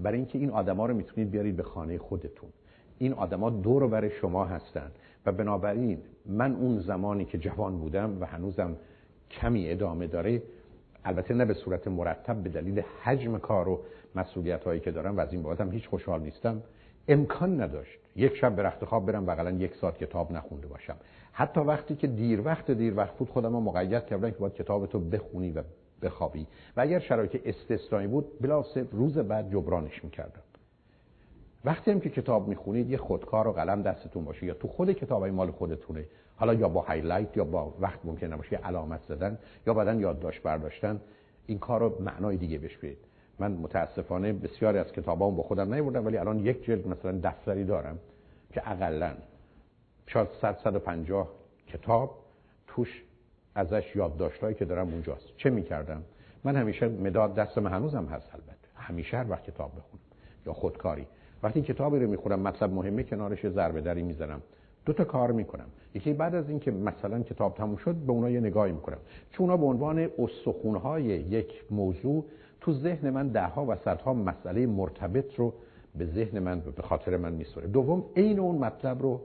برای 0.00 0.16
اینکه 0.16 0.38
این 0.38 0.50
آدما 0.50 0.86
رو 0.86 0.94
می‌تونید 0.94 1.30
بیارید 1.30 1.56
به 1.56 1.62
خانه 1.62 1.98
خودتون. 1.98 2.50
این 2.98 3.12
آدما 3.12 3.50
دور 3.50 3.82
و 3.82 3.88
بر 3.88 4.08
شما 4.08 4.44
هستند 4.44 4.92
و 5.26 5.32
بنابراین 5.32 5.98
من 6.26 6.54
اون 6.54 6.78
زمانی 6.78 7.24
که 7.24 7.38
جوان 7.38 7.78
بودم 7.78 8.20
و 8.20 8.26
هنوزم 8.26 8.76
کمی 9.30 9.70
ادامه 9.70 10.06
داره 10.06 10.42
البته 11.04 11.34
نه 11.34 11.44
به 11.44 11.54
صورت 11.54 11.88
مرتب 11.88 12.36
به 12.36 12.48
دلیل 12.48 12.82
حجم 13.02 13.38
کار 13.38 13.68
و 13.68 13.80
مسئولیت 14.14 14.64
هایی 14.64 14.80
که 14.80 14.90
دارم 14.90 15.16
و 15.16 15.20
از 15.20 15.32
این 15.32 15.42
بابت 15.42 15.72
هیچ 15.72 15.88
خوشحال 15.88 16.22
نیستم. 16.22 16.62
امکان 17.08 17.60
نداشت 17.60 17.98
یک 18.16 18.36
شب 18.36 18.56
به 18.56 18.62
رخت 18.62 18.84
خواب 18.84 19.06
برم 19.06 19.26
بغلا 19.26 19.50
یک 19.50 19.74
ساعت 19.74 19.98
کتاب 19.98 20.32
نخونده 20.32 20.66
باشم. 20.66 20.96
حتی 21.32 21.60
وقتی 21.60 21.96
که 21.96 22.06
دیر 22.06 22.40
وقت 22.40 22.70
دیر 22.70 22.96
وقت 22.96 23.16
بود 23.16 23.28
خودم 23.28 23.52
رو 23.52 23.60
مقید 23.60 24.06
کردم 24.06 24.30
که 24.30 24.36
باید 24.36 24.54
کتابتو 24.54 25.00
بخونی 25.00 25.50
و 25.50 25.62
بخوابی. 26.02 26.46
و 26.76 26.80
اگر 26.80 26.98
شرایط 26.98 27.40
استثنایی 27.44 28.06
بود 28.06 28.38
بلافاصله 28.40 28.88
روز 28.92 29.18
بعد 29.18 29.50
جبرانش 29.50 30.04
می‌کردم. 30.04 30.42
وقتی 31.64 31.90
هم 31.90 32.00
که 32.00 32.10
کتاب 32.10 32.48
می‌خونید 32.48 32.90
یه 32.90 32.96
خودکار 32.96 33.48
و 33.48 33.52
قلم 33.52 33.82
دستتون 33.82 34.24
باشه 34.24 34.46
یا 34.46 34.54
تو 34.54 34.68
خود 34.68 34.92
کتاب 34.92 35.22
های 35.22 35.30
مال 35.30 35.50
خودتونه. 35.50 36.04
حالا 36.36 36.54
یا 36.54 36.68
با 36.68 36.80
هایلایت 36.80 37.36
یا 37.36 37.44
با 37.44 37.74
وقت 37.80 37.98
ممکن 38.04 38.26
نباشه 38.26 38.52
یه 38.52 38.58
علامت 38.58 39.02
زدن 39.02 39.38
یا 39.66 39.74
بعدا 39.74 39.94
یادداشت 39.94 40.42
برداشتن 40.42 41.00
این 41.46 41.58
کار 41.58 41.80
رو 41.80 42.02
معنای 42.02 42.36
دیگه 42.36 42.58
بهش 42.58 42.76
بدید. 42.76 42.98
من 43.38 43.52
متاسفانه 43.52 44.32
بسیاری 44.32 44.78
از 44.78 44.92
کتابام 44.92 45.36
با 45.36 45.42
خودم 45.42 45.74
نیوردم 45.74 46.06
ولی 46.06 46.16
الان 46.16 46.38
یک 46.38 46.64
جلد 46.64 46.88
مثلا 46.88 47.20
دفتری 47.22 47.64
دارم 47.64 47.98
که 48.52 48.70
اقلا 48.70 49.14
شاید 50.06 50.28
100 50.42 50.58
150 50.64 51.28
کتاب 51.66 52.18
توش 52.66 53.04
ازش 53.58 53.96
یادداشتایی 53.96 54.54
که 54.54 54.64
دارم 54.64 54.88
اونجاست. 54.88 55.26
چه 55.36 55.50
می‌کردم؟ 55.50 56.02
من 56.44 56.56
همیشه 56.56 56.88
مداد 56.88 57.34
دستم 57.34 57.66
هنوزم 57.66 58.04
هست 58.04 58.34
البته. 58.34 58.68
همیشه 58.74 59.16
هر 59.16 59.30
وقت 59.30 59.44
کتاب 59.44 59.70
بخونم 59.70 60.02
یا 60.46 60.52
خودکاری. 60.52 61.06
وقتی 61.42 61.62
کتابی 61.62 61.98
رو 61.98 62.10
می‌خونم 62.10 62.40
مطلب 62.40 62.72
مهمه 62.72 63.02
کنارش 63.02 63.48
ضربه 63.48 63.80
دری 63.80 64.02
می‌زنم. 64.02 64.42
دو 64.84 64.92
تا 64.92 65.04
کار 65.04 65.32
می‌کنم. 65.32 65.66
یکی 65.94 66.12
بعد 66.12 66.34
از 66.34 66.50
اینکه 66.50 66.70
مثلا 66.70 67.22
کتاب 67.22 67.54
تموم 67.54 67.76
شد 67.76 67.94
به 67.94 68.12
اونها 68.12 68.30
یه 68.30 68.40
نگاهی 68.40 68.72
می‌کنم. 68.72 68.98
چون 69.30 69.44
اونا 69.44 69.56
به 69.56 69.66
عنوان 69.66 70.08
استخونهای 70.18 71.04
یک 71.04 71.64
موضوع 71.70 72.24
تو 72.60 72.72
ذهن 72.72 73.10
من 73.10 73.28
دهها 73.28 73.66
و 73.68 73.76
صدها 73.76 74.14
مسئله 74.14 74.66
مرتبط 74.66 75.34
رو 75.34 75.54
به 75.94 76.06
ذهن 76.06 76.38
من 76.38 76.60
به 76.60 76.82
خاطر 76.82 77.16
من 77.16 77.32
میسوره 77.32 77.66
دوم 77.66 78.04
عین 78.16 78.38
اون 78.38 78.56
مطلب 78.56 79.02
رو 79.02 79.20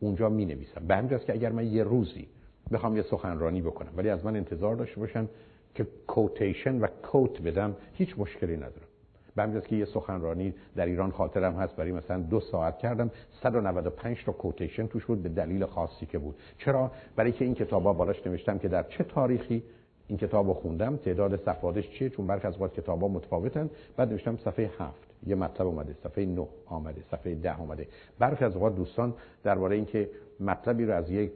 اونجا 0.00 0.28
می 0.28 0.44
نویسم 0.44 0.86
به 0.86 0.96
همین 0.96 1.18
که 1.18 1.32
اگر 1.32 1.52
من 1.52 1.66
یه 1.66 1.82
روزی 1.82 2.26
بخوام 2.72 2.96
یه 2.96 3.02
سخنرانی 3.02 3.62
بکنم. 3.62 3.92
ولی 3.96 4.08
از 4.08 4.24
من 4.24 4.36
انتظار 4.36 4.76
داشته 4.76 5.00
باشن 5.00 5.28
که 5.74 5.86
کوتیشن 6.06 6.80
و 6.80 6.86
کوت 6.86 7.42
بدم 7.42 7.76
هیچ 7.92 8.14
مشکلی 8.18 8.56
ندارم. 8.56 8.88
به 9.36 9.42
همین 9.42 9.60
که 9.60 9.76
یه 9.76 9.84
سخنرانی 9.84 10.54
در 10.76 10.86
ایران 10.86 11.10
خاطرم 11.10 11.54
هست. 11.54 11.76
برای 11.76 11.92
مثلا 11.92 12.20
دو 12.20 12.40
ساعت 12.40 12.78
کردم 12.78 13.10
195 13.42 14.24
تا 14.24 14.32
کوتیشن 14.32 14.86
توش 14.86 15.04
بود 15.04 15.22
به 15.22 15.28
دلیل 15.28 15.66
خاصی 15.66 16.06
که 16.06 16.18
بود. 16.18 16.34
چرا؟ 16.58 16.90
برای 17.16 17.32
که 17.32 17.44
این 17.44 17.54
کتابا 17.54 17.92
بالاش 17.92 18.26
نوشتم 18.26 18.58
که 18.58 18.68
در 18.68 18.82
چه 18.82 19.04
تاریخی 19.04 19.62
این 20.08 20.18
کتاب 20.18 20.46
رو 20.46 20.54
خوندم 20.54 20.96
تعداد 20.96 21.36
صفحاتش 21.36 21.90
چیه؟ 21.90 22.10
چون 22.10 22.26
برخی 22.26 22.46
از 22.46 22.54
کتابا 22.58 23.08
متفاوتن. 23.08 23.70
بعد 23.96 24.10
نوشتم 24.10 24.36
صفحه 24.36 24.70
هفت. 24.78 25.14
یه 25.26 25.34
مطلب 25.34 25.66
اومده 25.66 25.94
صفحه 26.02 26.24
9 26.24 26.46
آمده 26.66 27.02
صفحه 27.10 27.34
ده 27.34 27.60
اومده. 27.60 27.86
برخی 28.18 28.44
از 28.44 28.54
اوقات 28.54 28.76
دوستان 28.76 29.14
درباره 29.44 29.76
اینکه 29.76 30.10
مطلبی 30.40 30.84
رو 30.84 30.94
از 30.94 31.10
یک 31.10 31.32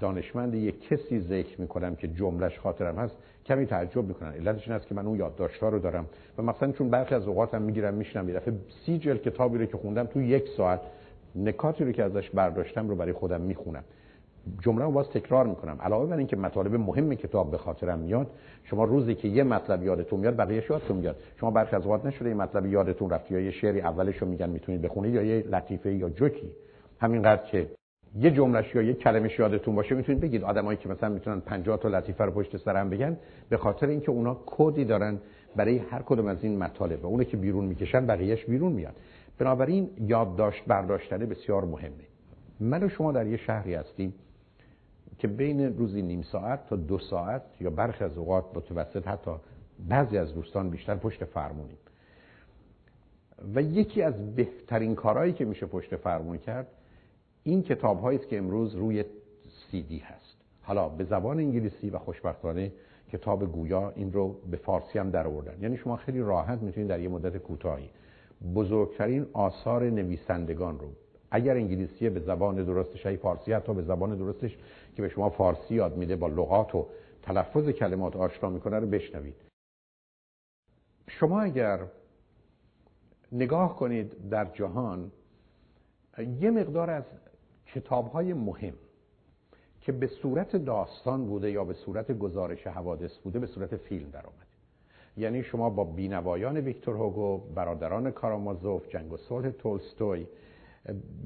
دانشمند 0.00 0.54
یک 0.54 0.88
کسی 0.88 1.20
ذکر 1.20 1.60
می‌کنم 1.60 1.96
که 1.96 2.08
جملش 2.08 2.58
خاطرم 2.58 2.96
هست 2.96 3.16
کمی 3.46 3.66
تعجب 3.66 4.04
می‌کنن. 4.04 4.32
علتش 4.32 4.68
این 4.68 4.76
است 4.76 4.86
که 4.86 4.94
من 4.94 5.06
اون 5.06 5.18
یادداشت‌ها 5.18 5.68
رو 5.68 5.78
دارم 5.78 6.06
و 6.38 6.42
مثلا 6.42 6.72
چون 6.72 6.90
برخی 6.90 7.14
از 7.14 7.28
اوقاتم 7.28 7.62
می‌گیرم 7.62 7.94
میشنم 7.94 8.28
یه 8.28 8.34
دفعه 8.34 8.54
سی 8.86 8.98
جلد 8.98 9.22
کتابی 9.22 9.58
رو 9.58 9.66
که 9.66 9.76
خوندم 9.76 10.04
تو 10.04 10.22
یک 10.22 10.48
ساعت 10.56 10.80
نکاتی 11.34 11.84
رو 11.84 11.92
که 11.92 12.02
ازش 12.02 12.30
برداشتم 12.30 12.88
رو 12.88 12.96
برای 12.96 13.12
خودم 13.12 13.40
می‌خونم. 13.40 13.84
جمله 14.60 14.84
رو 14.84 14.90
باز 14.90 15.10
تکرار 15.10 15.46
می‌کنم. 15.46 15.78
علاوه 15.80 16.06
بر 16.06 16.16
اینکه 16.16 16.36
مطالب 16.36 16.74
مهم 16.74 17.14
کتاب 17.14 17.50
به 17.50 17.58
خاطرم 17.58 17.98
میاد 17.98 18.30
شما 18.64 18.84
روزی 18.84 19.14
که 19.14 19.28
یه 19.28 19.42
مطلب 19.42 19.82
یادتون 19.82 20.20
میاد 20.20 20.36
بقیه 20.36 20.64
یادتون 20.70 20.96
میاد. 20.96 21.16
شما 21.40 21.50
برخی 21.50 21.76
از 21.76 21.82
اوقات 21.82 22.06
نشده 22.06 22.28
یه 22.28 22.34
مطلب 22.34 22.66
یادتون 22.66 23.10
رفت 23.10 23.30
یا 23.30 23.40
یه 23.40 23.50
شعری 23.50 23.80
اولش 23.80 24.16
رو 24.16 24.28
میگن 24.28 24.50
می‌تونید 24.50 24.82
بخونید 24.82 25.14
یا 25.14 25.22
یه 25.22 25.44
لطیفه 25.48 25.94
یا 25.94 26.08
جوکی. 26.08 26.50
همینقدر 27.00 27.42
که 27.42 27.66
یه 28.18 28.30
جملهش 28.30 28.74
یا 28.74 28.82
یه 28.82 28.94
کلمش 28.94 29.38
یادتون 29.38 29.74
باشه 29.74 29.94
می‌تونید 29.94 30.20
بگید 30.20 30.44
آدمایی 30.44 30.78
که 30.78 30.88
مثلا 30.88 31.08
می‌تونن 31.08 31.40
50 31.40 31.78
تا 31.78 31.88
لطیفه 31.88 32.24
رو 32.24 32.30
پشت 32.30 32.56
سرم 32.56 32.90
بگن 32.90 33.16
به 33.48 33.56
خاطر 33.56 33.86
اینکه 33.86 34.10
اونا 34.10 34.36
کدی 34.46 34.84
دارن 34.84 35.18
برای 35.56 35.78
هر 35.78 36.02
کدوم 36.02 36.26
از 36.26 36.44
این 36.44 36.58
مطالب 36.58 37.04
و 37.04 37.06
اونه 37.06 37.24
که 37.24 37.36
بیرون 37.36 37.64
می‌کشن 37.64 38.06
بقیهش 38.06 38.44
بیرون 38.44 38.72
میاد. 38.72 38.94
بنابراین 39.38 39.90
یادداشت 40.00 40.64
برداشتن 40.66 41.18
بسیار 41.18 41.64
مهمه. 41.64 42.04
من 42.60 42.82
و 42.82 42.88
شما 42.88 43.12
در 43.12 43.26
یه 43.26 43.36
شهری 43.36 43.74
هستیم 43.74 44.14
که 45.18 45.28
بین 45.28 45.78
روزی 45.78 46.02
نیم 46.02 46.22
ساعت 46.22 46.66
تا 46.66 46.76
دو 46.76 46.98
ساعت 46.98 47.42
یا 47.60 47.70
برخی 47.70 48.04
از 48.04 48.18
اوقات 48.18 48.44
متوسط 48.54 49.08
حتی 49.08 49.30
بعضی 49.88 50.18
از 50.18 50.34
دوستان 50.34 50.70
بیشتر 50.70 50.94
پشت 50.94 51.24
فرمونیم. 51.24 51.78
و 53.54 53.62
یکی 53.62 54.02
از 54.02 54.34
بهترین 54.34 54.94
کارهایی 54.94 55.32
که 55.32 55.44
میشه 55.44 55.66
پشت 55.66 55.96
فرمون 55.96 56.38
کرد 56.38 56.66
این 57.46 57.62
کتاب 57.62 58.04
است 58.04 58.28
که 58.28 58.38
امروز 58.38 58.74
روی 58.74 59.04
سی 59.70 59.82
دی 59.82 59.98
هست. 59.98 60.36
حالا 60.62 60.88
به 60.88 61.04
زبان 61.04 61.38
انگلیسی 61.38 61.90
و 61.90 61.98
خوشبختانه 61.98 62.72
کتاب 63.12 63.52
گویا 63.52 63.90
این 63.90 64.12
رو 64.12 64.36
به 64.50 64.56
فارسی 64.56 64.98
هم 64.98 65.10
در 65.10 65.26
آوردن. 65.26 65.62
یعنی 65.62 65.76
شما 65.76 65.96
خیلی 65.96 66.20
راحت 66.20 66.62
می‌تونید 66.62 66.88
در 66.88 67.00
یه 67.00 67.08
مدت 67.08 67.36
کوتاهی 67.36 67.90
بزرگترین 68.54 69.26
آثار 69.32 69.90
نویسندگان 69.90 70.78
رو 70.78 70.88
اگر 71.30 71.54
انگلیسی 71.54 72.10
به 72.10 72.20
زبان 72.20 72.64
درستش 72.64 73.06
ای 73.06 73.16
فارسی 73.16 73.52
حتی 73.52 73.74
به 73.74 73.82
زبان 73.82 74.18
درستش 74.18 74.58
که 74.96 75.02
به 75.02 75.08
شما 75.08 75.30
فارسی 75.30 75.74
یاد 75.74 75.96
میده 75.96 76.16
با 76.16 76.28
لغات 76.28 76.74
و 76.74 76.86
تلفظ 77.22 77.68
کلمات 77.68 78.16
آشنا 78.16 78.50
می‌کنه 78.50 78.78
رو 78.78 78.86
بشنوید. 78.86 79.36
شما 81.08 81.40
اگر 81.40 81.80
نگاه 83.32 83.76
کنید 83.76 84.28
در 84.30 84.44
جهان 84.44 85.10
یه 86.40 86.50
مقدار 86.50 86.90
از 86.90 87.04
کتاب 87.74 88.08
های 88.08 88.32
مهم 88.32 88.74
که 89.80 89.92
به 89.92 90.06
صورت 90.06 90.56
داستان 90.56 91.26
بوده 91.26 91.50
یا 91.50 91.64
به 91.64 91.74
صورت 91.74 92.12
گزارش 92.12 92.66
حوادث 92.66 93.18
بوده 93.18 93.38
به 93.38 93.46
صورت 93.46 93.76
فیلم 93.76 94.10
در 94.10 94.26
آمده 94.26 94.46
یعنی 95.16 95.42
شما 95.42 95.70
با 95.70 95.84
بینوایان 95.84 96.56
ویکتور 96.56 96.96
هوگو 96.96 97.38
برادران 97.38 98.10
کارامازوف 98.10 98.88
جنگ 98.88 99.12
و 99.12 99.16
صلح 99.16 99.50
تولستوی 99.50 100.26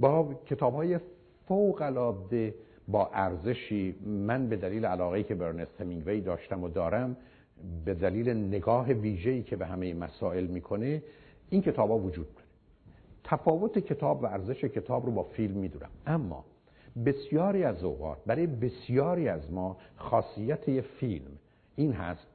با 0.01 0.35
کتاب 0.47 0.75
های 0.75 0.99
فوق 1.49 1.83
العاده 1.83 2.55
با 2.89 3.11
ارزشی 3.13 3.95
من 4.07 4.49
به 4.49 4.57
دلیل 4.57 4.87
علاقه 4.87 5.23
که 5.23 5.35
برنست 5.35 5.81
همینگوی 5.81 6.21
داشتم 6.21 6.65
و 6.65 6.69
دارم 6.69 7.17
به 7.85 7.95
دلیل 7.95 8.31
نگاه 8.31 8.93
ویژه‌ای 8.93 9.43
که 9.43 9.57
به 9.57 9.67
همه 9.67 9.95
مسائل 9.95 10.47
می‌کنه 10.47 11.03
این 11.51 11.63
کتاب 11.63 11.91
ها 11.91 11.99
وجود 11.99 12.40
تفاوت 13.25 13.79
کتاب 13.79 14.23
و 14.23 14.27
ارزش 14.27 14.65
کتاب 14.65 15.07
رو 15.07 15.13
با 15.13 15.23
فیلم 15.23 15.55
می‌دونم. 15.55 15.91
اما 16.07 16.45
بسیاری 17.07 17.65
از 17.65 17.85
اوقات 17.85 18.19
برای 18.27 18.47
بسیاری 18.47 19.29
از 19.29 19.53
ما 19.53 19.77
خاصیت 19.97 20.69
یه 20.69 20.81
فیلم 20.81 21.31
این 21.77 21.93
هست 21.93 22.27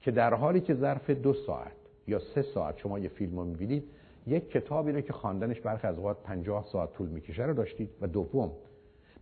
که 0.00 0.10
در 0.10 0.34
حالی 0.34 0.60
که 0.60 0.74
ظرف 0.74 1.10
دو 1.10 1.32
ساعت 1.32 1.72
یا 2.06 2.18
سه 2.18 2.42
ساعت 2.42 2.78
شما 2.78 2.98
یه 2.98 3.08
فیلم 3.08 3.38
رو 3.38 3.44
می‌بینید 3.44 3.84
یک 4.26 4.50
کتابی 4.50 4.92
رو 4.92 5.00
که 5.00 5.12
خواندنش 5.12 5.60
برخی 5.60 5.86
از 5.86 5.98
اوقات 5.98 6.22
50 6.22 6.64
ساعت 6.72 6.92
طول 6.92 7.08
می‌کشه 7.08 7.42
رو 7.42 7.54
داشتید 7.54 7.90
و 8.00 8.06
دوم 8.06 8.50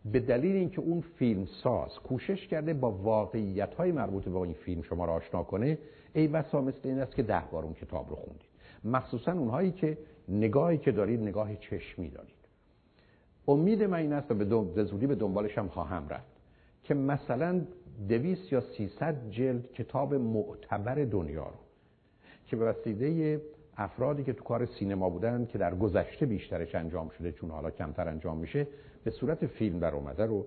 به 0.05 0.21
دلیل 0.21 0.57
اینکه 0.57 0.81
اون 0.81 1.01
فیلم 1.01 1.45
ساز 1.45 1.99
کوشش 1.99 2.47
کرده 2.47 2.75
با 2.75 2.91
واقعیت 2.91 3.75
های 3.75 3.93
مربوط 3.93 4.25
به 4.25 4.37
این 4.37 4.53
فیلم 4.53 4.83
شما 4.83 5.05
را 5.05 5.13
آشنا 5.13 5.43
کنه 5.43 5.79
ای 6.15 6.29
بسا 6.29 6.61
مثل 6.61 6.79
این 6.85 6.99
است 6.99 7.15
که 7.15 7.23
ده 7.23 7.43
بار 7.53 7.65
اون 7.65 7.75
کتاب 7.75 8.11
رو 8.11 8.17
خوندید. 8.17 8.53
مخصوصا 8.85 9.33
اونهایی 9.33 9.71
که 9.71 9.99
نگاهی 10.29 10.79
که 10.79 10.93
دارید 10.93 11.21
نگاه 11.21 11.57
چشمی 11.57 12.11
دارید. 12.11 12.43
امید 13.49 13.83
من 13.83 13.99
این 13.99 14.13
است 14.13 14.31
و 14.31 14.65
به 14.65 14.85
زودی 14.85 15.07
به 15.07 15.15
دنبالش 15.15 15.59
هم 15.59 15.69
خواهم 15.69 16.09
رفت 16.09 16.33
که 16.85 16.95
مثلا 16.95 17.61
دویست 18.09 18.53
یا 18.53 18.61
سیصد 18.61 19.31
جلد 19.31 19.73
کتاب 19.73 20.15
معتبر 20.15 20.95
دنیا 20.95 21.45
رو 21.45 21.59
که 22.47 22.57
به 22.57 22.65
وسیله 22.65 23.41
افرادی 23.77 24.25
که 24.25 24.33
تو 24.33 24.45
کار 24.45 24.67
سینما 24.67 25.11
بودن 25.11 25.47
که 25.47 25.59
در 25.59 25.75
گذشته 25.75 26.27
بیشترش 26.27 26.75
انجام 26.75 27.09
شده 27.09 27.33
چون 27.33 27.51
حالا 27.51 27.71
کمتر 27.71 28.09
انجام 28.09 28.39
میشه 28.39 28.67
به 29.05 29.11
صورت 29.11 29.47
فیلم 29.47 29.79
در 29.79 29.95
اومده 29.95 30.27
رو 30.27 30.47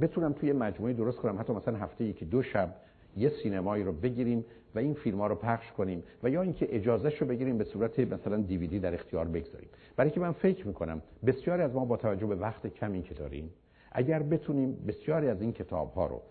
بتونم 0.00 0.32
توی 0.32 0.52
مجموعه 0.52 0.92
درست 0.92 1.18
کنم. 1.18 1.38
حتی 1.38 1.52
مثلا 1.52 1.78
هفته 1.78 2.04
یکی 2.04 2.24
دو 2.24 2.42
شب 2.42 2.74
یه 3.16 3.28
سینمایی 3.42 3.84
رو 3.84 3.92
بگیریم 3.92 4.44
و 4.76 4.78
این 4.78 4.94
فیلم 4.94 5.20
ها 5.20 5.26
رو 5.26 5.34
پخش 5.34 5.72
کنیم 5.72 6.02
و 6.22 6.30
یا 6.30 6.42
اینکه 6.42 6.76
اجازهش 6.76 7.18
رو 7.18 7.26
بگیریم 7.26 7.58
به 7.58 7.64
صورت 7.64 7.98
مثلا 7.98 8.36
دیویدی 8.36 8.78
در 8.78 8.94
اختیار 8.94 9.24
بگذاریم. 9.24 9.68
برای 9.96 10.10
که 10.10 10.20
من 10.20 10.32
فکر 10.32 10.66
می‌کنم 10.66 11.02
بسیاری 11.26 11.62
از 11.62 11.74
ما 11.74 11.84
با 11.84 11.96
توجه 11.96 12.26
به 12.26 12.34
وقت 12.34 12.66
کمی 12.66 13.02
که 13.02 13.14
داریم 13.14 13.50
اگر 13.92 14.22
بتونیم 14.22 14.84
بسیاری 14.88 15.28
از 15.28 15.42
این 15.42 15.52
کتاب 15.52 15.94
ها 15.94 16.06
رو 16.06 16.22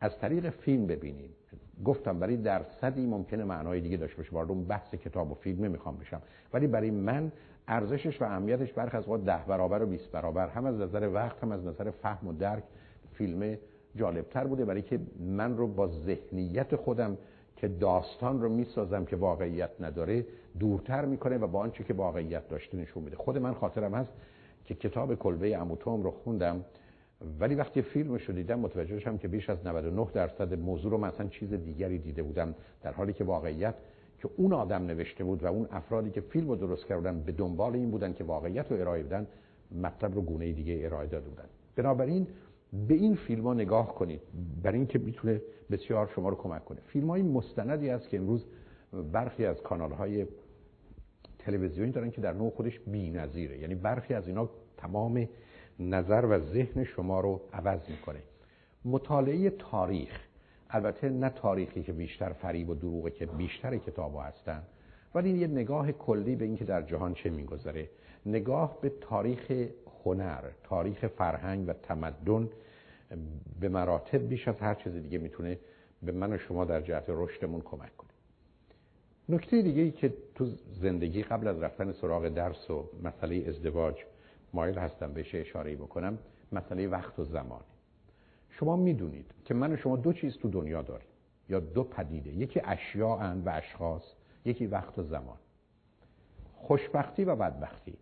از 0.00 0.18
طریق 0.18 0.50
فیلم 0.50 0.86
ببینیم 0.86 1.30
گفتم 1.84 2.18
برای 2.18 2.36
درصدی 2.36 3.06
ممکنه 3.06 3.44
معنای 3.44 3.80
دیگه 3.80 3.96
داشته 3.96 4.16
باشه 4.16 4.32
وارد 4.32 4.66
بحث 4.66 4.94
کتاب 4.94 5.30
و 5.30 5.34
فیلم 5.34 5.64
نمی‌خوام 5.64 5.96
بشم 5.96 6.22
ولی 6.52 6.66
برای 6.66 6.90
من 6.90 7.32
ارزشش 7.68 8.22
و 8.22 8.24
اهمیتش 8.24 8.72
برخ 8.72 8.94
از 8.94 9.24
ده 9.24 9.44
برابر 9.48 9.82
و 9.82 9.86
20 9.86 10.10
برابر 10.10 10.48
هم 10.48 10.64
از 10.64 10.80
نظر 10.80 11.08
وقت 11.08 11.42
هم 11.42 11.52
از 11.52 11.64
نظر 11.64 11.90
فهم 11.90 12.28
و 12.28 12.32
درک 12.32 12.64
فیلم 13.12 13.58
جالبتر 13.96 14.44
بوده 14.44 14.64
برای 14.64 14.82
که 14.82 15.00
من 15.20 15.56
رو 15.56 15.66
با 15.66 15.88
ذهنیت 15.88 16.76
خودم 16.76 17.18
که 17.60 17.68
داستان 17.68 18.40
رو 18.40 18.48
می‌سازم 18.48 19.04
که 19.04 19.16
واقعیت 19.16 19.70
نداره 19.80 20.26
دورتر 20.58 21.04
می‌کنه 21.04 21.38
و 21.38 21.46
با 21.46 21.58
آنچه 21.58 21.84
که 21.84 21.94
واقعیت 21.94 22.48
داشته 22.48 22.76
نشون 22.76 23.02
میده. 23.02 23.16
خود 23.16 23.38
من 23.38 23.54
خاطرم 23.54 23.94
هست 23.94 24.12
که 24.64 24.74
کتاب 24.74 25.14
کلبه 25.14 25.56
اموتوم 25.56 26.02
رو 26.02 26.10
خوندم 26.10 26.64
ولی 27.40 27.54
وقتی 27.54 27.82
فیلمش 27.82 28.22
رو 28.22 28.34
دیدم 28.34 28.58
متوجه 28.60 28.98
شدم 28.98 29.18
که 29.18 29.28
بیش 29.28 29.50
از 29.50 29.66
99 29.66 30.06
درصد 30.12 30.54
موضوع 30.54 30.90
رو 30.90 30.98
مثلا 30.98 31.28
چیز 31.28 31.52
دیگری 31.52 31.98
دیده 31.98 32.22
بودم 32.22 32.54
در 32.82 32.92
حالی 32.92 33.12
که 33.12 33.24
واقعیت 33.24 33.74
که 34.18 34.28
اون 34.36 34.52
آدم 34.52 34.86
نوشته 34.86 35.24
بود 35.24 35.42
و 35.42 35.46
اون 35.46 35.68
افرادی 35.70 36.10
که 36.10 36.20
فیلم 36.20 36.48
رو 36.48 36.56
درست 36.56 36.86
کردن 36.86 37.20
به 37.20 37.32
دنبال 37.32 37.74
این 37.74 37.90
بودن 37.90 38.12
که 38.12 38.24
واقعیت 38.24 38.72
رو 38.72 38.80
ارائه 38.80 39.02
بدن 39.02 39.26
مطلب 39.82 40.14
رو 40.14 40.22
گونه 40.22 40.52
دیگه 40.52 40.80
ارائه 40.84 41.06
داده 41.06 41.28
بودن. 41.28 41.44
بنابراین 41.76 42.26
به 42.88 42.94
این 42.94 43.14
فیلم 43.14 43.46
ها 43.46 43.54
نگاه 43.54 43.94
کنید. 43.94 44.20
برای 44.62 44.78
اینکه 44.78 44.98
می‌تونه 44.98 45.42
بسیار 45.70 46.10
شما 46.14 46.28
رو 46.28 46.36
کمک 46.36 46.64
کنه. 46.64 46.80
فیلم 46.86 47.10
های 47.10 47.22
مستندی 47.22 47.90
است 47.90 48.08
که 48.08 48.18
امروز 48.18 48.46
برخی 49.12 49.46
از 49.46 49.62
کانال 49.62 49.92
های 49.92 50.26
تلویزیونی 51.38 51.92
دارن 51.92 52.10
که 52.10 52.20
در 52.20 52.32
نوع 52.32 52.50
خودش 52.50 52.80
بی‌نظیره. 52.86 53.58
یعنی 53.58 53.74
برخی 53.74 54.14
از 54.14 54.28
اینا 54.28 54.50
تمام 54.76 55.28
نظر 55.80 56.26
و 56.30 56.38
ذهن 56.38 56.84
شما 56.84 57.20
رو 57.20 57.40
عوض 57.52 57.80
می‌کنه. 57.88 58.22
مطالعه 58.84 59.50
تاریخ 59.50 60.20
البته 60.70 61.08
نه 61.08 61.30
تاریخی 61.30 61.82
که 61.82 61.92
بیشتر 61.92 62.32
فریب 62.32 62.68
و 62.68 62.74
دروغه 62.74 63.10
که 63.10 63.26
بیشتر 63.26 63.76
کتاب 63.76 64.18
هستن 64.22 64.62
ولی 65.14 65.30
یه 65.30 65.46
نگاه 65.46 65.92
کلی 65.92 66.36
به 66.36 66.44
اینکه 66.44 66.64
در 66.64 66.82
جهان 66.82 67.14
چه 67.14 67.30
میگذره. 67.30 67.88
نگاه 68.26 68.78
به 68.80 68.92
تاریخ 69.00 69.52
هنر 70.04 70.44
تاریخ 70.64 71.06
فرهنگ 71.06 71.68
و 71.68 71.72
تمدن 71.72 72.48
به 73.60 73.68
مراتب 73.68 74.18
بیش 74.18 74.48
از 74.48 74.60
هر 74.60 74.74
چیز 74.74 74.96
دیگه 74.96 75.18
می‌تونه 75.18 75.58
به 76.02 76.12
من 76.12 76.32
و 76.32 76.38
شما 76.38 76.64
در 76.64 76.80
جهت 76.80 77.04
رشدمون 77.08 77.60
کمک 77.60 77.96
کنه. 77.96 78.10
نکته 79.28 79.62
دیگه 79.62 79.82
ای 79.82 79.90
که 79.90 80.14
تو 80.34 80.46
زندگی 80.72 81.22
قبل 81.22 81.48
از 81.48 81.62
رفتن 81.62 81.92
سراغ 81.92 82.28
درس 82.28 82.70
و 82.70 82.90
مسئله 83.02 83.44
ازدواج 83.48 84.04
مایل 84.52 84.78
هستم 84.78 85.12
بهش 85.12 85.34
اشاره 85.34 85.76
بکنم 85.76 86.18
مسئله 86.52 86.88
وقت 86.88 87.18
و 87.18 87.24
زمان. 87.24 87.60
شما 88.50 88.76
می‌دونید 88.76 89.34
که 89.44 89.54
من 89.54 89.72
و 89.72 89.76
شما 89.76 89.96
دو 89.96 90.12
چیز 90.12 90.38
تو 90.38 90.48
دنیا 90.48 90.82
داریم. 90.82 91.08
یا 91.48 91.60
دو 91.60 91.84
پدیده 91.84 92.30
یکی 92.30 92.60
اشیاء 92.64 93.34
و 93.34 93.48
اشخاص 93.48 94.02
یکی 94.44 94.66
وقت 94.66 94.98
و 94.98 95.02
زمان. 95.02 95.38
خوشبختی 96.54 97.24
و 97.24 97.36
بدبختی 97.36 97.98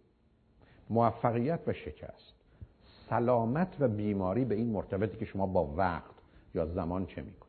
موفقیت 0.91 1.61
و 1.67 1.73
شکست. 1.73 2.35
سلامت 3.11 3.77
و 3.81 3.89
بیماری 3.89 4.45
به 4.45 4.55
این 4.55 4.71
مرتبطی 4.71 5.17
که 5.17 5.25
شما 5.25 5.47
با 5.47 5.75
وقت 5.77 6.15
یا 6.55 6.67
زمان 6.67 7.07
چه 7.07 7.23
می‌کنید؟ 7.23 7.49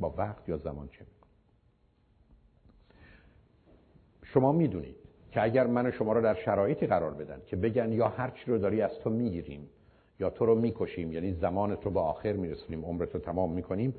با 0.00 0.14
وقت 0.16 0.48
یا 0.48 0.56
زمان 0.56 0.88
چه 0.88 1.00
می‌کنید؟ 1.00 1.16
شما 4.22 4.52
می‌دونید 4.52 4.96
که 5.32 5.42
اگر 5.42 5.66
من 5.66 5.86
و 5.86 5.90
شما 5.90 6.12
رو 6.12 6.20
در 6.22 6.34
شرایطی 6.34 6.86
قرار 6.86 7.14
بدن 7.14 7.40
که 7.46 7.56
بگن 7.56 7.92
یا 7.92 8.08
هر 8.08 8.30
چی 8.30 8.50
رو 8.50 8.58
داری 8.58 8.82
از 8.82 8.90
تو 8.98 9.10
می‌گیریم 9.10 9.68
یا 10.20 10.30
تو 10.30 10.46
رو 10.46 10.54
می‌کشیم 10.54 11.12
یعنی 11.12 11.32
زمانت 11.32 11.84
رو 11.84 11.90
به 11.90 12.00
آخر 12.00 12.32
میرسونیم 12.32 12.84
عمرت 12.84 13.14
رو 13.14 13.20
تمام 13.20 13.52
می‌کنیم 13.52 13.94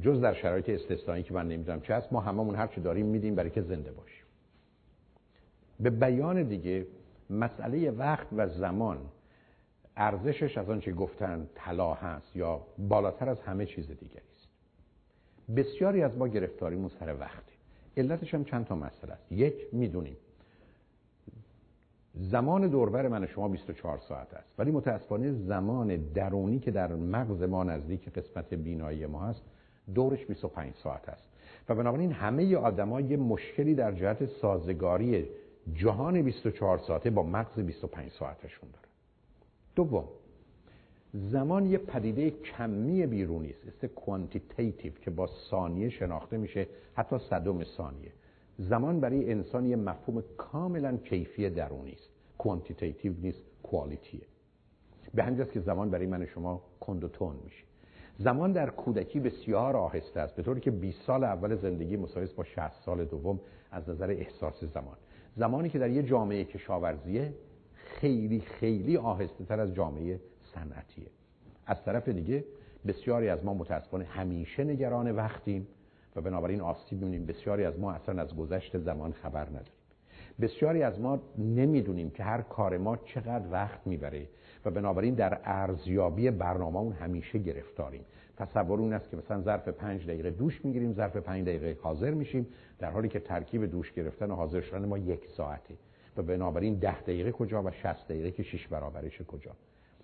جز 0.00 0.20
در 0.20 0.34
شرایط 0.34 0.68
استثنایی 0.68 1.22
که 1.22 1.34
من 1.34 1.48
نمی‌دونم 1.48 1.80
چه 1.80 1.94
هست 1.94 2.12
ما 2.12 2.20
هممون 2.20 2.54
هر 2.54 2.66
چی 2.66 2.80
داریم 2.80 3.06
میدیم 3.06 3.34
برای 3.34 3.50
که 3.50 3.62
زنده 3.62 3.92
باشیم. 3.92 4.24
به 5.80 5.90
بیان 5.90 6.42
دیگه 6.42 6.86
مسئله 7.30 7.90
وقت 7.90 8.26
و 8.32 8.48
زمان 8.48 8.98
ارزشش 9.96 10.58
از 10.58 10.70
آنچه 10.70 10.92
گفتن 10.92 11.48
طلا 11.54 11.94
هست 11.94 12.36
یا 12.36 12.60
بالاتر 12.78 13.28
از 13.28 13.40
همه 13.40 13.66
چیز 13.66 13.86
دیگری 13.86 14.22
است. 14.34 14.48
بسیاری 15.56 16.02
از 16.02 16.16
ما 16.16 16.28
گرفتاریمون 16.28 16.90
سر 17.00 17.16
وقته. 17.20 17.52
علتش 17.96 18.34
هم 18.34 18.44
چند 18.44 18.66
تا 18.66 18.74
مسئله 18.74 19.12
است. 19.12 19.32
یک 19.32 19.54
می‌دونیم. 19.72 20.16
زمان 22.14 22.68
دوربر 22.68 23.08
من 23.08 23.26
شما 23.26 23.48
24 23.48 23.98
ساعت 23.98 24.34
است. 24.34 24.54
ولی 24.58 24.70
متاسفانه 24.70 25.32
زمان 25.32 25.96
درونی 25.96 26.58
که 26.58 26.70
در 26.70 26.94
مغز 26.94 27.42
ما 27.42 27.64
نزدیک 27.64 28.08
قسمت 28.08 28.54
بینایی 28.54 29.06
ما 29.06 29.20
هست 29.20 29.42
دورش 29.94 30.26
25 30.26 30.74
ساعت 30.74 31.08
است. 31.08 31.28
و 31.68 31.74
بنابراین 31.74 32.12
همه 32.12 32.56
آدما 32.56 33.00
یه 33.00 33.16
مشکلی 33.16 33.74
در 33.74 33.92
جهت 33.92 34.26
سازگاری 34.26 35.26
جهان 35.74 36.22
24 36.22 36.78
ساعته 36.78 37.10
با 37.10 37.22
مغز 37.22 37.60
25 37.60 38.10
ساعتشون 38.10 38.68
داره 38.70 38.83
دوم 39.76 40.04
زمان 41.12 41.66
یه 41.66 41.78
پدیده 41.78 42.30
کمی 42.30 43.06
بیرونی 43.06 43.50
است. 43.50 43.66
است 43.66 43.86
کوانتیتیتیو 43.86 44.92
که 44.92 45.10
با 45.10 45.28
ثانیه 45.50 45.88
شناخته 45.88 46.36
میشه. 46.36 46.66
حتی 46.94 47.18
صدم 47.18 47.64
ثانیه. 47.64 48.12
زمان 48.58 49.00
برای 49.00 49.32
انسان 49.32 49.66
یه 49.66 49.76
مفهوم 49.76 50.22
کاملا 50.36 50.96
کیفی 50.96 51.50
درونی 51.50 51.92
است. 51.92 52.10
کوانتیتیتیو 52.38 53.12
نیست 53.22 53.42
کوالیتیه 53.62 54.26
به 55.14 55.24
همین 55.24 55.44
که 55.44 55.60
زمان 55.60 55.90
برای 55.90 56.06
من 56.06 56.26
شما 56.26 56.62
کند 56.80 57.04
و 57.04 57.08
تون 57.08 57.36
میشه. 57.44 57.64
زمان 58.18 58.52
در 58.52 58.70
کودکی 58.70 59.20
بسیار 59.20 59.76
آهسته 59.76 60.20
است. 60.20 60.36
به 60.36 60.42
طوری 60.42 60.60
که 60.60 60.70
20 60.70 61.02
سال 61.02 61.24
اول 61.24 61.56
زندگی 61.56 61.96
مساوی 61.96 62.26
با 62.36 62.44
60 62.44 62.72
سال 62.84 63.04
دوم 63.04 63.40
از 63.70 63.88
نظر 63.88 64.10
احساس 64.10 64.64
زمان. 64.64 64.96
زمانی 65.36 65.68
که 65.68 65.78
در 65.78 65.90
یه 65.90 66.02
جامعه 66.02 66.44
کشاورزیه 66.44 67.34
خیلی 68.00 68.40
خیلی 68.40 68.96
آهسته 68.96 69.44
تر 69.44 69.60
از 69.60 69.74
جامعه 69.74 70.20
صنعتیه. 70.54 71.06
از 71.66 71.84
طرف 71.84 72.08
دیگه 72.08 72.44
بسیاری 72.86 73.28
از 73.28 73.44
ما 73.44 73.54
متاسفانه 73.54 74.04
همیشه 74.04 74.64
نگران 74.64 75.10
وقتیم 75.10 75.66
و 76.16 76.20
بنابراین 76.20 76.60
آسیب 76.60 76.98
می‌بینیم. 77.02 77.26
بسیاری 77.26 77.64
از 77.64 77.78
ما 77.78 77.92
اصلا 77.92 78.22
از 78.22 78.36
گذشت 78.36 78.78
زمان 78.78 79.12
خبر 79.12 79.48
نداریم. 79.48 79.72
بسیاری 80.40 80.82
از 80.82 81.00
ما 81.00 81.20
نمی‌دونیم 81.38 82.10
که 82.10 82.22
هر 82.22 82.40
کار 82.40 82.78
ما 82.78 82.96
چقدر 82.96 83.44
وقت 83.50 83.86
می‌بره 83.86 84.28
و 84.64 84.70
بنابراین 84.70 85.14
در 85.14 85.40
ارزیابی 85.44 86.30
برنامه 86.30 86.78
اون 86.78 86.92
همیشه 86.92 87.38
گرفتاریم. 87.38 88.04
تصور 88.36 88.80
اون 88.80 88.92
است 88.92 89.10
که 89.10 89.16
مثلا 89.16 89.40
ظرف 89.40 89.68
پنج 89.68 90.06
دقیقه 90.06 90.30
دوش 90.30 90.64
می‌گیریم 90.64 90.92
ظرف 90.92 91.16
پنج 91.16 91.42
دقیقه 91.46 91.76
حاضر 91.82 92.10
میشیم 92.10 92.46
در 92.78 92.90
حالی 92.90 93.08
که 93.08 93.20
ترکیب 93.20 93.64
دوش 93.64 93.92
گرفتن 93.92 94.30
و 94.30 94.34
حاضر 94.34 94.60
شدن 94.60 94.84
ما 94.84 94.98
یک 94.98 95.28
ساعته. 95.28 95.74
و 96.16 96.22
بنابراین 96.22 96.74
ده 96.74 97.00
دقیقه 97.00 97.32
کجا 97.32 97.62
و 97.62 97.70
60 97.70 98.08
دقیقه 98.08 98.30
که 98.30 98.42
شش 98.42 98.68
برابرش 98.68 99.22
کجا. 99.22 99.50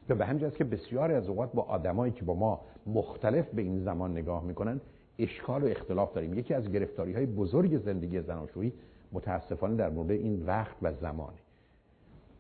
و 0.09 0.15
به 0.15 0.27
همین 0.27 0.51
که 0.51 0.65
بسیاری 0.65 1.15
از 1.15 1.29
اوقات 1.29 1.53
با 1.53 1.63
آدمایی 1.63 2.13
که 2.13 2.25
با 2.25 2.35
ما 2.35 2.61
مختلف 2.87 3.49
به 3.49 3.63
این 3.63 3.81
زمان 3.85 4.13
نگاه 4.13 4.45
می‌کنن 4.45 4.81
اشکال 5.19 5.65
و 5.65 5.67
اختلاف 5.67 6.13
داریم. 6.13 6.35
یکی 6.35 6.55
از 6.55 6.73
گرفتاری 6.73 7.13
های 7.13 7.27
بزرگ 7.27 7.79
زندگی 7.79 8.21
زناشویی 8.21 8.73
متاسفانه 9.13 9.77
در 9.77 9.91
مورد 9.91 10.11
این 10.11 10.47
وقت 10.47 10.77
و 10.83 10.93
زمانه. 10.93 11.39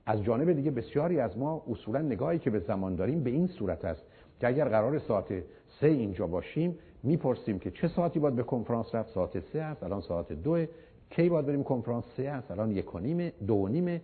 از 0.07 0.23
جانب 0.23 0.53
دیگه 0.53 0.71
بسیاری 0.71 1.21
از 1.21 1.39
ما 1.39 1.63
اصولا 1.71 2.03
نگاهی 2.03 2.39
که 2.39 2.51
به 2.51 2.59
زمان 2.59 2.95
داریم 2.95 3.23
به 3.23 3.31
این 3.31 3.47
صورت 3.47 3.85
است 3.85 4.03
که 4.41 4.47
اگر 4.47 4.69
قرار 4.69 4.99
ساعت 4.99 5.43
سه 5.81 5.87
اینجا 5.87 6.27
باشیم 6.27 6.79
می‌پرسیم 7.03 7.59
که 7.59 7.71
چه 7.71 7.89
ساعتی 7.89 8.19
باید 8.19 8.37
به 8.37 8.43
کنفرانس 8.43 8.95
رفت؟ 8.95 9.11
ساعت 9.11 9.41
سه 9.41 9.61
است 9.61 9.83
الان 9.83 10.01
ساعت 10.01 10.33
دو 10.33 10.67
کی 11.11 11.29
باید 11.29 11.47
بریم 11.47 11.65
کنفرانس؟ 11.65 12.05
سه 12.17 12.29
است 12.29 12.51
الان 12.51 12.71
یک 12.71 12.95
و 12.95 12.99
نیم 12.99 13.33
دو 13.47 13.55
و 13.55 13.69
نیمه 13.69 14.01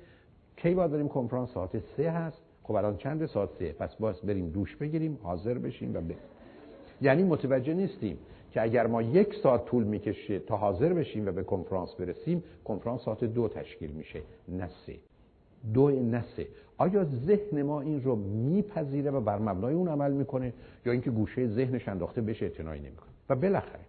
کی 0.57 0.75
باید 0.75 0.91
بریم 0.91 1.09
کنفرانس؟ 1.09 1.51
ساعت 1.51 1.78
سه 1.78 2.10
هست. 2.10 2.43
خب 2.62 2.75
الان 2.75 2.97
چند 2.97 3.26
ساعت 3.26 3.49
سه. 3.59 3.73
پس 3.73 3.94
باز 3.94 4.20
بریم 4.20 4.51
دوش 4.51 4.76
بگیریم 4.76 5.18
حاضر 5.23 5.55
بشیم 5.55 5.91
و 5.91 6.01
بریم. 6.01 6.17
یعنی 7.01 7.23
متوجه 7.23 7.75
نیستیم 7.75 8.18
که 8.51 8.62
اگر 8.62 8.86
ما 8.86 9.02
یک 9.02 9.35
ساعت 9.35 9.65
طول 9.65 9.85
می‌کشه 9.85 10.39
تا 10.39 10.57
حاضر 10.57 10.93
بشیم 10.93 11.26
و 11.26 11.33
به 11.33 11.43
کنفرانس 11.43 11.94
برسیم 11.94 12.44
کنفرانس 12.65 13.01
ساعت 13.01 13.25
دو 13.25 13.49
تشکیل 13.49 13.91
میشه. 13.91 14.20
نه 14.49 14.68
سه. 14.86 14.97
دو 15.75 15.91
نسه 15.91 16.47
آیا 16.78 17.05
ذهن 17.05 17.62
ما 17.62 17.81
این 17.81 18.02
رو 18.02 18.17
میپذیره 18.17 19.10
و 19.10 19.20
بر 19.20 19.39
مبنای 19.39 19.75
اون 19.75 19.89
عمل 19.89 20.12
می‌کنه؟ 20.12 20.52
یا 20.86 20.93
اینکه 20.93 21.10
گوشه 21.10 21.47
ذهنش 21.47 21.89
انداخته 21.89 22.20
بشه 22.20 22.47
اعتنایی 22.47 22.81
نمی‌کنه؟ 22.81 23.09
و 23.28 23.36
بالاخره 23.36 23.81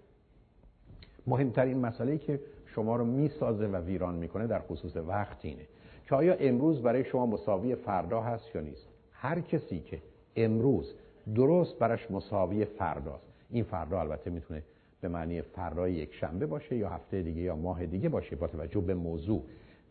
مهمترین 1.27 1.77
مسئله 1.77 2.17
که 2.17 2.39
شما 2.77 2.95
رو 2.95 3.05
می‌سازه 3.05 3.67
و 3.67 3.75
ویران 3.75 4.15
می‌کنه 4.15 4.47
در 4.47 4.59
خصوص 4.59 4.97
وقت 4.97 5.45
اینه. 5.45 5.65
که 6.05 6.15
آیا 6.15 6.33
امروز 6.33 6.81
برای 6.81 7.03
شما 7.05 7.25
مساوی 7.25 7.75
فردا 7.75 8.21
هست 8.21 8.55
یا 8.55 8.61
نیست؟ 8.61 8.87
هر 9.11 9.39
کسی 9.39 9.79
که 9.79 10.01
امروز 10.35 10.93
درست 11.35 11.79
براش 11.79 12.11
مساوی 12.11 12.65
فرداست 12.65 13.33
این 13.49 13.63
فردا 13.63 13.99
البته 13.99 14.29
می‌تونه 14.29 14.63
به 15.01 15.07
معنی 15.07 15.41
فردای 15.41 15.93
یک 15.93 16.13
شنبه 16.13 16.45
باشه 16.45 16.75
یا 16.75 16.89
هفته 16.89 17.21
دیگه 17.21 17.41
یا 17.41 17.55
ماه 17.55 17.85
دیگه 17.85 18.09
باشه 18.09 18.35
با 18.35 18.47
توجه 18.47 18.81
به 18.81 18.93
موضوع. 18.93 19.41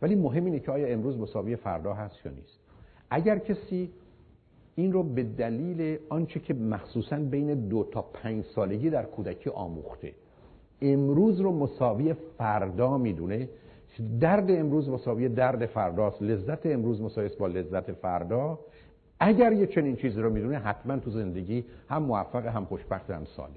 ولی 0.02 0.14
مهم 0.14 0.44
اینه 0.44 0.60
که 0.60 0.72
آیا 0.72 0.86
امروز 0.86 1.18
مساوی 1.18 1.56
فردا 1.56 1.94
هست 1.94 2.26
یا 2.26 2.32
نیست. 2.32 2.58
اگر 3.10 3.38
کسی 3.38 3.90
این 4.74 4.92
رو 4.92 5.02
به 5.02 5.22
دلیل 5.22 5.98
آنچه 6.08 6.40
که 6.40 6.54
مخصوصا 6.54 7.16
بین 7.16 7.68
دو 7.68 7.84
تا 7.84 8.02
پنج 8.02 8.44
سالگی 8.44 8.90
در 8.90 9.04
کودکی 9.04 9.50
آموخته 9.50 10.12
امروز 10.82 11.40
رو 11.40 11.52
مساوی 11.52 12.14
فردا 12.38 12.98
می‌دونه. 12.98 13.48
درد 14.20 14.50
امروز 14.50 14.88
مساوی 14.88 15.28
درد 15.28 15.66
فرداست. 15.66 16.22
لذت 16.22 16.66
امروز 16.66 17.02
مساوی 17.02 17.30
با 17.38 17.46
لذت 17.46 17.92
فردا. 17.92 18.58
اگر 19.20 19.52
یه 19.52 19.66
چنین 19.66 19.96
چیزی 19.96 20.20
رو 20.20 20.30
می‌دونه 20.30 20.58
حتما 20.58 20.96
تو 20.96 21.10
زندگی 21.10 21.64
هم 21.88 22.02
موفق 22.02 22.46
هم 22.46 22.64
خوشبخت 22.64 23.10
هم 23.10 23.24
سالمه. 23.24 23.54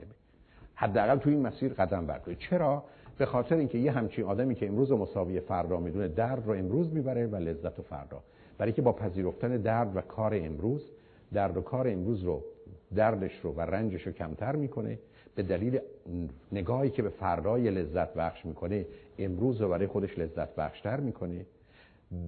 حداقل 0.75 1.17
تو 1.17 1.30
این 1.30 1.48
مسیر 1.48 1.73
قدم 1.73 2.06
برداره 2.06 2.35
چرا؟ 2.35 2.83
به 3.17 3.25
خاطر 3.25 3.56
اینکه 3.56 3.77
یه 3.77 3.91
همچین 3.91 4.25
آدمی 4.25 4.56
که 4.56 4.67
امروز 4.67 4.91
مساوی 4.91 5.39
فردا 5.39 5.80
می‌دونه 5.80 6.07
درد 6.07 6.48
رو 6.48 6.53
امروز 6.53 6.93
می‌بره 6.93 7.27
و 7.27 7.35
لذت 7.35 7.80
و 7.80 7.81
فردا. 7.81 8.19
برای 8.57 8.72
که 8.72 8.81
با 8.81 8.93
پذیرفتن 8.93 9.57
درد 9.57 9.95
و 9.95 10.01
کار 10.01 10.33
امروز 10.35 10.91
درد 11.33 11.57
و 11.57 11.61
کار 11.61 11.88
امروز 11.88 12.23
رو 12.23 12.43
دردش 12.95 13.39
رو 13.39 13.51
و 13.51 13.61
رنجش 13.61 14.07
رو 14.07 14.11
کمتر 14.11 14.56
می‌کنه. 14.56 14.99
به 15.40 15.43
دلیل 15.43 15.80
نگاهی 16.51 16.90
که 16.90 17.01
به 17.01 17.09
فردای 17.09 17.69
لذت 17.69 18.14
بخش 18.14 18.45
می‌کنه 18.45 18.85
امروز 19.19 19.61
رو 19.61 19.69
برای 19.69 19.88
خودش 19.88 20.19
لذت 20.19 20.56
بخشتر 20.56 21.00
می‌کنه. 21.00 21.45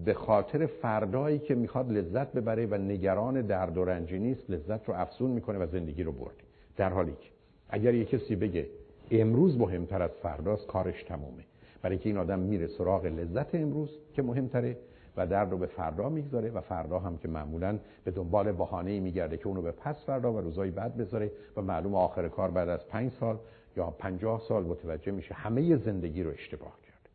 به 0.06 0.14
خاطر 0.14 0.66
فردایی 0.66 1.40
که 1.40 1.56
می‌خواد 1.56 1.92
لذت 1.92 2.34
ببره 2.34 2.66
و 2.66 2.76
نگران 2.76 3.42
درد 3.42 3.78
و 3.78 3.86
رنجی 3.86 4.20
نیست 4.20 4.50
لذت 4.50 4.90
رو 4.90 4.94
افزون 4.94 5.32
می‌کنه 5.32 5.58
و 5.58 5.68
زندگی 5.68 6.04
رو 6.04 6.12
بردی 6.12 6.44
در 6.78 6.90
حالی 6.90 7.12
که 7.12 7.30
اگر 7.70 7.94
یه 7.94 8.06
کسی 8.06 8.36
بگه 8.36 8.68
امروز 9.12 9.58
مهمتر 9.58 10.02
از 10.02 10.12
فرداست 10.24 10.68
کارش 10.68 11.04
تمومه. 11.04 11.44
برای 11.82 11.98
که 11.98 12.10
این 12.10 12.18
آدم 12.18 12.40
میره 12.40 12.68
سراغ 12.68 13.06
لذت 13.06 13.56
امروز 13.56 13.90
که 14.14 14.22
مهمتره 14.22 14.78
و 15.18 15.28
درد 15.28 15.52
رو 15.52 15.58
به 15.58 15.66
فردا 15.66 16.10
می‌گذاره 16.10 16.50
و 16.50 16.62
فردا 16.62 17.00
هم 17.00 17.18
که 17.18 17.28
معمولا 17.28 17.80
به 18.04 18.12
دنبال 18.12 18.52
بهانه‌ای 18.52 19.00
میگرده 19.00 19.38
که 19.38 19.48
اونو 19.48 19.62
به 19.62 19.72
پس 19.72 20.06
فردا 20.06 20.34
و 20.34 20.42
روزای 20.42 20.72
بعد 20.72 20.98
بذاره 20.98 21.32
و 21.58 21.62
معلوم 21.62 21.96
آخر 21.96 22.28
کار 22.28 22.52
بعد 22.52 22.70
از 22.70 22.88
پنج 22.88 23.12
سال 23.12 23.38
یا 23.78 23.92
پنجاه 23.92 24.42
سال 24.48 24.64
متوجه 24.64 25.12
میشه 25.12 25.34
همه 25.34 25.78
زندگی 25.78 26.24
رو 26.24 26.32
اشتباه 26.32 26.78
کرده 26.82 27.10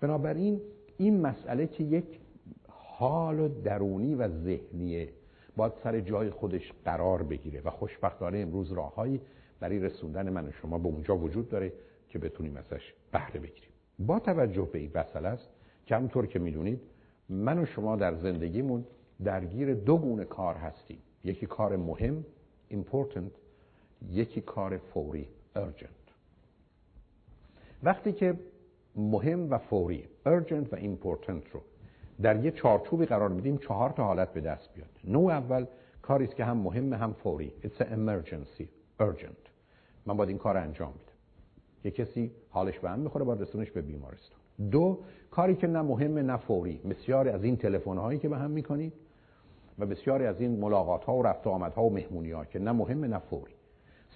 بنابراین 0.00 0.60
این 0.98 1.20
مسئله 1.20 1.66
که 1.66 1.84
یک 1.84 2.20
حال 2.68 3.48
درونی 3.48 4.14
و 4.14 4.28
ذهنیه 4.28 5.08
باید 5.56 5.72
سر 5.84 6.00
جای 6.00 6.30
خودش 6.30 6.72
قرار 6.84 7.22
بگیره 7.22 7.60
و 7.64 7.70
خوشبختانه 7.70 8.38
امروز 8.38 8.72
راههایی 8.72 9.20
برای 9.60 9.78
رسوندن 9.78 10.30
من 10.30 10.48
و 10.48 10.52
شما 10.52 10.78
به 10.78 10.86
اونجا 10.86 11.16
وجود 11.16 11.48
داره 11.48 11.72
که 12.08 12.18
بتونیم 12.18 12.56
ازش 12.56 12.94
بهره 13.12 13.40
بگیریم. 13.40 13.70
با 13.98 14.18
توجه 14.18 14.68
به 14.72 14.78
این 14.78 14.90
مسئله 14.94 15.28
است 15.28 15.48
که 15.86 16.26
که 16.26 16.38
می‌دونید 16.38 16.80
من 17.28 17.58
و 17.58 17.66
شما 17.66 17.96
در 17.96 18.14
زندگیمون 18.14 18.84
درگیر 19.24 19.74
دو 19.74 19.98
گونه 19.98 20.24
کار 20.24 20.54
هستیم. 20.54 20.98
یکی 21.24 21.46
کار 21.46 21.76
مهم 21.76 22.24
important 22.70 23.30
یکی 24.10 24.40
کار 24.40 24.76
فوری 24.76 25.28
urgent. 25.56 26.12
وقتی 27.82 28.12
که 28.12 28.38
مهم 28.96 29.50
و 29.50 29.58
فوری 29.58 30.04
urgent 30.26 30.72
و 30.72 30.76
important 30.76 31.52
رو 31.52 31.60
در 32.22 32.44
یه 32.44 32.50
چارچوبی 32.50 33.06
قرار 33.06 33.28
میدیم 33.28 33.58
چهار 33.58 33.90
تا 33.90 34.04
حالت 34.04 34.32
به 34.32 34.40
دست 34.40 34.74
بیاد. 34.74 34.88
نوع 35.04 35.32
اول 35.32 35.66
کاری 36.02 36.24
است 36.24 36.36
که 36.36 36.44
هم 36.44 36.56
مهم 36.56 36.92
هم 36.92 37.12
فوری. 37.12 37.52
It's 37.62 37.80
an 37.80 37.84
emergency 37.84 38.64
urgent. 39.00 39.48
من 40.06 40.16
باید 40.16 40.28
این 40.28 40.38
کار 40.38 40.56
انجام 40.56 40.92
بدم. 40.92 41.12
یه 41.84 41.90
کسی 41.90 42.30
حالش 42.50 42.78
به 42.78 42.90
هم 42.90 42.98
می‌خوره 42.98 43.24
باید 43.24 43.40
رسونش 43.42 43.70
به 43.70 43.82
بیمارستان. 43.82 44.38
دو 44.70 44.98
کاری 45.32 45.54
که 45.54 45.66
نه 45.66 45.82
مهم 45.82 46.18
نه 46.18 46.36
فوری. 46.36 46.80
بسیاری 46.90 47.30
از 47.30 47.44
این 47.44 47.56
تلفن 47.56 47.96
هایی 47.96 48.18
که 48.18 48.28
به 48.28 48.38
هم 48.38 48.50
می‌کنید 48.50 48.92
و 49.78 49.86
بسیاری 49.86 50.26
از 50.26 50.40
این 50.40 50.60
ملاقات 50.60 51.04
ها 51.04 51.16
و 51.16 51.22
رفت 51.22 51.46
آمد 51.46 51.72
ها 51.72 51.84
و 51.84 51.92
مهمونی 51.92 52.30
ها 52.30 52.44
که 52.44 52.58
نه 52.58 52.72
مهم 52.72 53.04
نه 53.04 53.18
فوری. 53.18 53.52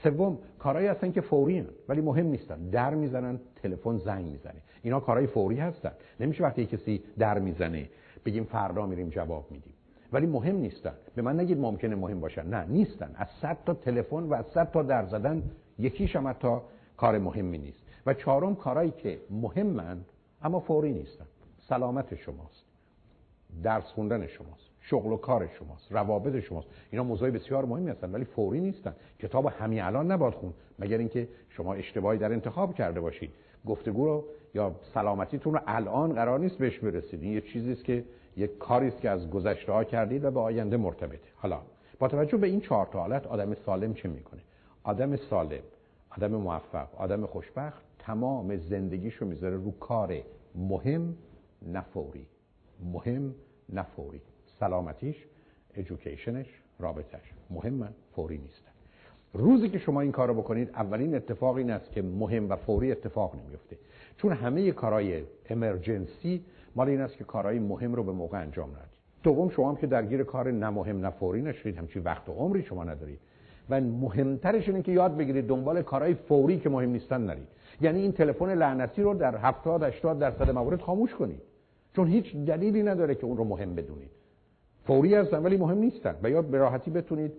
سوم 0.02 0.38
کارهایی 0.58 0.86
هستن 0.86 1.12
که 1.12 1.20
فوری 1.20 1.58
هن 1.58 1.66
ولی 1.88 2.00
مهم 2.00 2.26
نیستن. 2.26 2.70
در 2.70 2.94
می‌زنن 2.94 3.40
تلفن 3.62 3.98
زنگ 3.98 4.26
می‌زنه. 4.26 4.62
اینا 4.82 5.00
کارهای 5.00 5.26
فوری 5.26 5.56
هستن. 5.56 5.92
نمیشه 6.20 6.44
وقتی 6.44 6.66
کسی 6.66 7.02
در 7.18 7.38
می‌زنه 7.38 7.88
بگیم 8.24 8.44
فردا 8.44 8.86
میریم 8.86 9.08
جواب 9.08 9.46
میدیم. 9.50 9.72
ولی 10.12 10.26
مهم 10.26 10.56
نیستن. 10.56 10.94
به 11.14 11.22
من 11.22 11.40
نگید 11.40 11.58
ممکنه 11.58 11.94
مهم 11.94 12.20
باشن. 12.20 12.46
نه 12.46 12.64
نیستن. 12.68 13.10
از 13.14 13.28
صد 13.42 13.56
تا 13.66 13.74
تلفن 13.74 14.22
و 14.22 14.34
از 14.34 14.46
صد 14.46 14.70
تا 14.70 14.82
در 14.82 15.06
زدن 15.06 15.42
یکیش 15.78 16.16
هم 16.16 16.32
تا 16.32 16.62
کار 16.96 17.18
مهمی 17.18 17.58
نیست. 17.58 17.82
و 18.06 18.14
چهارم 18.14 18.54
کارهایی 18.54 18.90
که 18.90 19.18
مهمن 19.30 19.98
اما 20.46 20.60
فوری 20.60 20.92
نیستن. 20.92 21.26
سلامت 21.68 22.14
شماست. 22.14 22.64
درس 23.62 23.84
خوندن 23.84 24.26
شماست. 24.26 24.70
شغل 24.80 25.12
و 25.12 25.16
کار 25.16 25.48
شماست. 25.58 25.92
روابط 25.92 26.40
شماست. 26.40 26.68
اینا 26.90 27.04
موضوع 27.04 27.30
بسیار 27.30 27.64
مهمی 27.64 27.90
هستن 27.90 28.12
ولی 28.12 28.24
فوری 28.24 28.60
نیستن. 28.60 28.94
کتاب 29.18 29.46
همین 29.46 29.82
الان 29.82 30.10
نباید 30.10 30.34
خون 30.34 30.54
مگر 30.78 30.98
اینکه 30.98 31.28
شما 31.48 31.74
اشتباهی 31.74 32.18
در 32.18 32.32
انتخاب 32.32 32.74
کرده 32.74 33.00
باشید. 33.00 33.30
گفتگو 33.66 34.04
رو 34.04 34.24
یا 34.54 34.74
سلامتیتون 34.94 35.54
رو 35.54 35.60
الان 35.66 36.12
قرار 36.12 36.38
نیست 36.38 36.58
بهش 36.58 36.78
برسید. 36.78 37.22
این 37.22 37.32
یه 37.32 37.40
چیزی 37.40 37.72
است 37.72 37.84
که 37.84 38.04
یک 38.36 38.58
کاری 38.58 38.88
است 38.88 39.00
که 39.00 39.10
از 39.10 39.30
گذشته 39.30 39.72
ها 39.72 39.84
کردید 39.84 40.24
و 40.24 40.30
به 40.30 40.40
آینده 40.40 40.76
مرتبطه 40.76 41.28
حالا 41.36 41.60
با 41.98 42.08
توجه 42.08 42.36
به 42.36 42.46
این 42.46 42.60
چهار 42.60 42.86
تا 42.86 43.00
حالت 43.00 43.26
آدم 43.26 43.54
سالم 43.54 43.94
چه 43.94 44.08
می‌کنه؟ 44.08 44.40
آدم 44.82 45.16
سالم 45.16 45.62
آدم 46.10 46.30
موفق 46.30 46.88
آدم 46.96 47.26
خوشبخت 47.26 47.82
تمام 47.98 48.56
زندگیشو 48.56 49.26
می‌ذاره 49.26 49.56
رو 49.56 49.70
کار 49.70 50.22
مهم 50.56 51.16
نفوری 51.72 52.26
مهم 52.92 53.34
نفوری 53.72 54.20
سلامتیش 54.60 55.16
ادویکیشنش 55.74 56.46
رابطش 56.78 57.32
مهم 57.50 57.88
فوری 58.14 58.38
نیستن 58.38 58.70
روزی 59.36 59.68
که 59.68 59.78
شما 59.78 60.00
این 60.00 60.12
کارو 60.12 60.34
بکنید 60.34 60.70
اولین 60.74 61.14
اتفاق 61.14 61.56
این 61.56 61.70
است 61.70 61.92
که 61.92 62.02
مهم 62.02 62.50
و 62.50 62.56
فوری 62.56 62.92
اتفاق 62.92 63.34
نمیفته. 63.34 63.76
چون 64.16 64.32
همه 64.32 64.72
کارهای 64.72 65.22
امرجنسی 65.50 66.44
مال 66.76 66.88
این 66.88 67.00
است 67.00 67.16
که 67.16 67.24
کارهای 67.24 67.58
مهم 67.58 67.94
رو 67.94 68.02
به 68.02 68.12
موقع 68.12 68.40
انجام 68.40 68.70
ندید. 68.70 68.96
دوم 69.22 69.48
شما 69.48 69.68
هم 69.68 69.76
که 69.76 69.86
درگیر 69.86 70.22
کار 70.22 70.50
نمهم 70.50 71.00
نه 71.00 71.10
فوری 71.10 71.42
نشید 71.42 71.76
همچی 71.76 71.98
وقت 71.98 72.28
و 72.28 72.32
عمری 72.32 72.62
شما 72.62 72.84
ندارید. 72.84 73.18
و 73.70 73.80
مهمترش 73.80 74.68
اینه 74.68 74.82
که 74.82 74.92
یاد 74.92 75.16
بگیرید 75.16 75.46
دنبال 75.46 75.82
کارهای 75.82 76.14
فوری 76.14 76.58
که 76.58 76.68
مهم 76.68 76.90
نیستن 76.90 77.20
نرید. 77.20 77.48
یعنی 77.80 78.00
این 78.00 78.12
تلفن 78.12 78.54
لعنتی 78.54 79.02
رو 79.02 79.14
در 79.14 79.36
70 79.36 79.82
80 79.82 80.18
درصد 80.18 80.50
موارد 80.50 80.80
خاموش 80.80 81.14
کنید. 81.14 81.42
چون 81.96 82.08
هیچ 82.08 82.36
دلیلی 82.36 82.82
نداره 82.82 83.14
که 83.14 83.24
اون 83.24 83.36
رو 83.36 83.44
مهم 83.44 83.74
بدونید. 83.74 84.10
فوری 84.84 85.14
هستن 85.14 85.42
ولی 85.42 85.56
مهم 85.56 85.78
نیستن 85.78 86.16
و 86.22 86.30
یا 86.30 86.42
به 86.42 86.58
راحتی 86.58 86.90
بتونید 86.90 87.32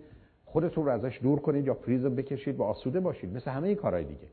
خودتون 0.44 0.84
رو 0.84 0.90
ازش 0.90 1.18
دور 1.22 1.40
کنید 1.40 1.66
یا 1.66 1.74
فریز 1.74 2.04
بکشید 2.04 2.56
و 2.56 2.62
آسوده 2.62 3.00
باشید. 3.00 3.36
مثل 3.36 3.50
همه 3.50 3.74
کارهای 3.74 4.04
دیگه. 4.04 4.28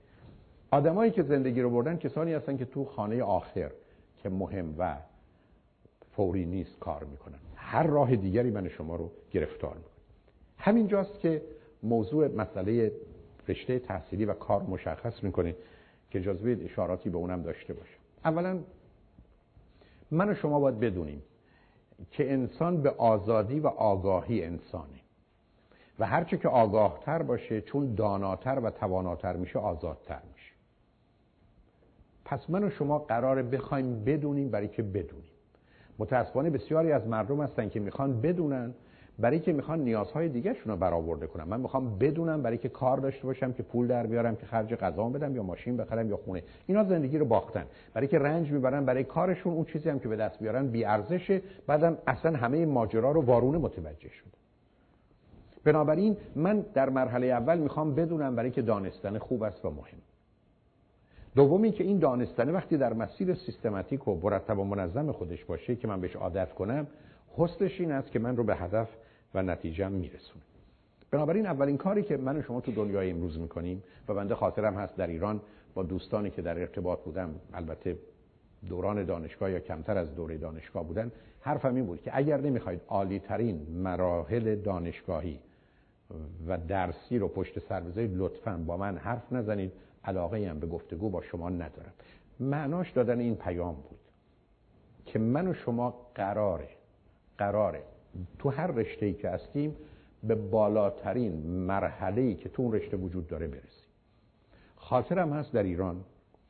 آدمایی 0.72 1.12
که 1.12 1.24
زندگی 1.24 1.62
رو 1.62 1.70
بردن 1.70 1.98
کسانی 1.98 2.34
هستن 2.34 2.58
که 2.58 2.66
تو 2.66 2.86
خانه 2.86 3.24
آخر 3.24 3.72
که 4.24 4.30
مهم 4.30 4.76
و 4.78 4.96
فوری 6.16 6.46
نیست 6.46 6.80
کار 6.80 7.04
می‌کنن. 7.04 7.40
هر 7.56 7.84
راه 7.84 8.16
دیگری 8.16 8.52
من 8.52 8.70
شما 8.70 8.96
رو 8.96 9.12
گرفتار 9.32 9.74
می‌کنه. 9.74 9.92
همینجاست 10.58 11.20
که 11.20 11.42
موضوع 11.84 12.28
مسئله 12.28 12.92
رشته 13.48 13.80
تحصیلی 13.80 14.26
و 14.26 14.34
کار 14.34 14.64
مشخص 14.64 15.24
می‌کنه 15.24 15.56
که 16.12 16.20
اجازه 16.20 16.58
اشاراتی 16.62 17.10
به 17.10 17.18
اونم 17.18 17.42
داشته 17.42 17.74
باشه. 17.74 17.98
اولا 18.26 18.60
من 20.12 20.30
و 20.30 20.36
شما 20.36 20.60
باید 20.60 20.80
بدونیم 20.80 21.24
که 22.12 22.34
انسان 22.34 22.82
به 22.82 22.90
آزادی 22.90 23.60
و 23.60 23.68
آگاهی 23.68 24.44
انسانه. 24.44 25.00
و 26.00 26.06
هرچه 26.06 26.38
که 26.38 26.48
آگاهتر 26.48 27.22
باشه 27.22 27.62
چون 27.62 27.96
داناتر 27.96 28.60
و 28.60 28.70
تواناتر 28.70 29.36
میشه 29.36 29.60
آزادتر 29.60 30.20
میشه. 30.34 30.52
پس 32.26 32.50
من 32.50 32.64
و 32.64 32.70
شما 32.70 33.00
قراره 33.00 33.44
بخوایم 33.44 34.04
بدونیم 34.04 34.50
برای 34.50 34.68
که 34.68 34.84
بدونیم. 34.84 35.32
متاسفانه 36.00 36.50
بسیاری 36.50 36.92
از 36.92 37.08
مردم 37.08 37.42
هستن 37.42 37.70
که 37.70 37.80
می‌خوان 37.80 38.22
بدونن 38.22 38.74
برای 39.20 39.40
که 39.40 39.54
می‌خوان 39.54 39.80
نیازهای 39.80 40.30
دیگهشون 40.30 40.72
رو 40.72 40.78
برآورده 40.78 41.28
کنم. 41.28 41.48
من 41.48 41.60
می‌خوام 41.60 41.98
بدونم 41.98 42.42
برای 42.42 42.58
که 42.58 42.70
کار 42.70 42.98
داشته 42.98 43.24
باشم 43.24 43.54
که 43.54 43.64
پول 43.64 43.88
در 43.88 44.06
بیارم 44.08 44.36
که 44.36 44.46
خرج 44.46 44.76
غذا 44.76 45.10
بدم 45.10 45.36
یا 45.36 45.44
ماشین 45.44 45.78
بخرم 45.78 46.10
یا 46.10 46.18
خونه. 46.18 46.44
اینا 46.68 46.84
زندگی 46.84 47.18
رو 47.18 47.26
باختن. 47.26 47.66
برای 47.94 48.08
که 48.08 48.20
رنج 48.20 48.52
می‌برن 48.52 48.86
برای 48.86 49.04
کارشون 49.04 49.54
اون 49.54 49.66
چیزی 49.66 49.90
هم 49.90 50.00
که 50.00 50.08
به 50.08 50.16
دست 50.16 50.40
بیارن 50.40 50.68
بی 50.68 50.86
ارزشه. 50.86 51.42
بعدم 51.68 51.98
اصلا 52.08 52.38
همه 52.38 52.66
ماجرا 52.66 53.12
رو 53.12 53.22
وارونه 53.22 53.58
متوجه 53.58 54.10
شد. 54.10 54.36
بنابراین 55.64 56.18
من 56.36 56.66
در 56.74 56.90
مرحله 56.90 57.28
اول 57.28 57.58
می‌خوام 57.58 57.96
بدونم 57.96 58.36
برای 58.36 58.52
که 58.52 58.62
دانستن 58.62 59.18
خوب 59.18 59.44
است 59.44 59.66
و 59.66 59.70
مهم. 59.70 60.00
دومی 61.36 61.72
که 61.72 61.84
این 61.84 62.00
دانستنه 62.00 62.52
وقتی 62.52 62.78
در 62.78 62.94
مسیر 62.94 63.34
سیستماتیک 63.34 64.08
و 64.08 64.20
مرتب 64.24 64.60
و 64.60 64.64
منظم 64.64 65.12
خودش 65.12 65.46
باشه 65.46 65.76
که 65.76 65.88
من 65.88 66.02
بهش 66.02 66.16
عادت 66.16 66.54
کنم 66.54 66.88
حسنش 67.38 67.82
این 67.82 67.92
است 67.92 68.12
که 68.12 68.20
من 68.20 68.38
رو 68.38 68.44
به 68.44 68.56
هدف 68.56 68.88
و 69.36 69.42
نتیجه 69.42 69.88
میرسونه. 69.88 70.42
بنابراین 71.12 71.46
اولین 71.46 71.78
کاری 71.78 72.04
که 72.04 72.18
من 72.18 72.38
و 72.38 72.42
شما 72.42 72.62
تو 72.62 72.72
دنیای 72.72 73.12
امروز 73.12 73.40
می‌کنیم 73.40 73.84
و 74.08 74.14
بنده 74.14 74.36
خاطرم 74.36 74.74
هست 74.74 74.96
در 74.96 75.08
ایران 75.08 75.42
با 75.74 75.84
دوستانی 75.84 76.30
که 76.30 76.42
در 76.42 76.60
ارتباط 76.60 77.00
بودم 77.00 77.36
البته 77.54 77.98
دوران 78.70 79.04
دانشگاه 79.04 79.52
یا 79.52 79.60
کمتر 79.60 79.98
از 79.98 80.16
دوره 80.16 80.38
دانشگاه 80.38 80.84
بودن 80.84 81.12
حرفم 81.42 81.76
این 81.76 81.86
بود 81.86 82.02
که 82.02 82.12
اگر 82.18 82.42
نمی‌خواید 82.42 82.82
عالی 82.88 83.20
ترین 83.20 83.68
مراحل 83.70 84.56
دانشگاهی 84.56 85.40
و 86.48 86.58
درسی 86.58 87.20
رو 87.20 87.28
پشت 87.28 87.60
سر 87.60 87.80
بذارید 87.80 88.18
لطفا 88.18 88.64
با 88.68 88.78
من 88.78 88.98
حرف 88.98 89.34
نزنید. 89.34 89.72
علاقه 90.06 90.50
هم 90.50 90.60
به 90.60 90.68
گفتگو 90.68 91.10
با 91.10 91.22
شما 91.22 91.50
ندارم. 91.50 91.94
معناش 92.40 92.92
دادن 92.92 93.20
این 93.20 93.36
پیام 93.36 93.76
بود 93.76 94.00
که 95.06 95.20
من 95.20 95.48
و 95.48 95.54
شما 95.54 96.12
قراره 96.16 96.70
قراره 97.38 97.84
تو 98.40 98.50
هر 98.50 98.68
رشته 98.68 99.06
ای 99.06 99.14
که 99.14 99.30
هستیم 99.30 99.76
به 100.24 100.36
بالاترین 100.36 101.34
مرحله 101.48 102.22
ای 102.22 102.36
که 102.36 102.50
تو 102.50 102.62
اون 102.62 102.74
رشته 102.74 102.98
وجود 102.98 103.28
داره 103.28 103.48
برسیم. 103.48 103.86
خاطرم 104.76 105.34
هست 105.34 105.54
در 105.54 105.64
ایران 105.64 106.04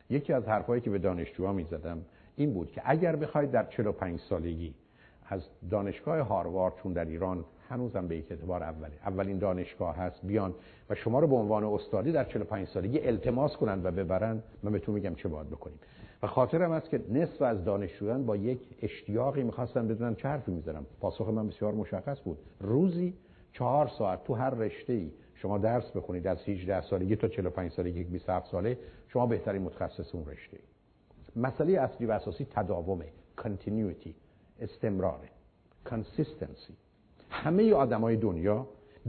یکی 0.10 0.34
از 0.34 0.48
حرفایی 0.48 0.82
که 0.82 0.90
به 0.90 0.98
دانشجوها 0.98 1.54
می‌زدم 1.54 2.02
این 2.36 2.54
بود 2.54 2.72
که 2.72 2.82
اگر 2.86 3.16
بخواید 3.16 3.52
در 3.52 3.66
45 3.66 4.20
سالگی 4.20 4.74
از 5.30 5.42
دانشگاه 5.72 6.20
هاروارد 6.20 6.74
چون 6.84 6.94
در 6.94 7.06
ایران 7.06 7.46
هنوزم 7.70 8.08
به 8.08 8.18
یک 8.18 8.32
اعتبار 8.32 8.64
اوله 8.64 8.92
اولین 9.06 9.38
دانشگاه 9.38 9.96
هست 9.96 10.20
بیان 10.24 10.56
و 10.90 10.96
شما 10.96 11.20
رو 11.20 11.28
به 11.28 11.36
عنوان 11.36 11.64
استادی 11.64 12.12
در 12.12 12.24
45 12.24 12.68
سالگی 12.68 13.00
التماس 13.00 13.58
کنند 13.58 13.86
و 13.86 13.92
ببرن 13.92 14.44
من 14.64 14.72
بهتون 14.72 14.96
میگم 14.96 15.16
چه 15.16 15.30
باید 15.30 15.50
بکنیم. 15.50 15.80
و 16.24 16.28
خاطرم 16.28 16.72
است 16.72 16.90
که 16.90 17.02
نصف 17.10 17.42
از 17.42 17.64
دانشجویان 17.64 18.26
با 18.26 18.36
یک 18.36 18.60
اشتیاقی 18.82 19.44
می‌خواستن 19.44 19.88
بدونن 19.88 20.16
چه 20.16 20.28
حرفی 20.28 20.52
می‌زنم. 20.52 20.86
پاسخ 21.02 21.30
من 21.30 21.48
بسیار 21.48 21.74
مشخص 21.74 22.22
بود. 22.22 22.38
روزی 22.60 23.14
چهار 23.54 23.88
ساعت 23.88 24.24
تو 24.24 24.34
هر 24.34 24.50
رشته 24.50 24.94
ای 24.94 25.12
شما 25.36 25.58
درس 25.58 25.92
بخونید 25.92 26.28
از 26.28 26.38
18 26.50 26.82
سالگی 26.82 27.16
تا 27.16 27.28
45 27.28 27.72
سالگی 27.72 28.04
27 28.04 28.52
ساله 28.52 28.78
شما 29.08 29.26
بهترین 29.26 29.62
متخصص 29.62 30.16
اون 30.16 30.26
رشته 30.26 30.58
ای 30.58 30.64
مسئله 31.42 31.80
اصلی 31.80 32.08
و 32.08 32.12
اساسی 32.12 32.48
تداومه 32.52 33.06
continuity 33.42 34.10
استمراره 34.60 35.30
consistency. 35.90 36.74
همه 37.30 37.74
آدمای 37.74 38.16
دنیا 38.16 38.68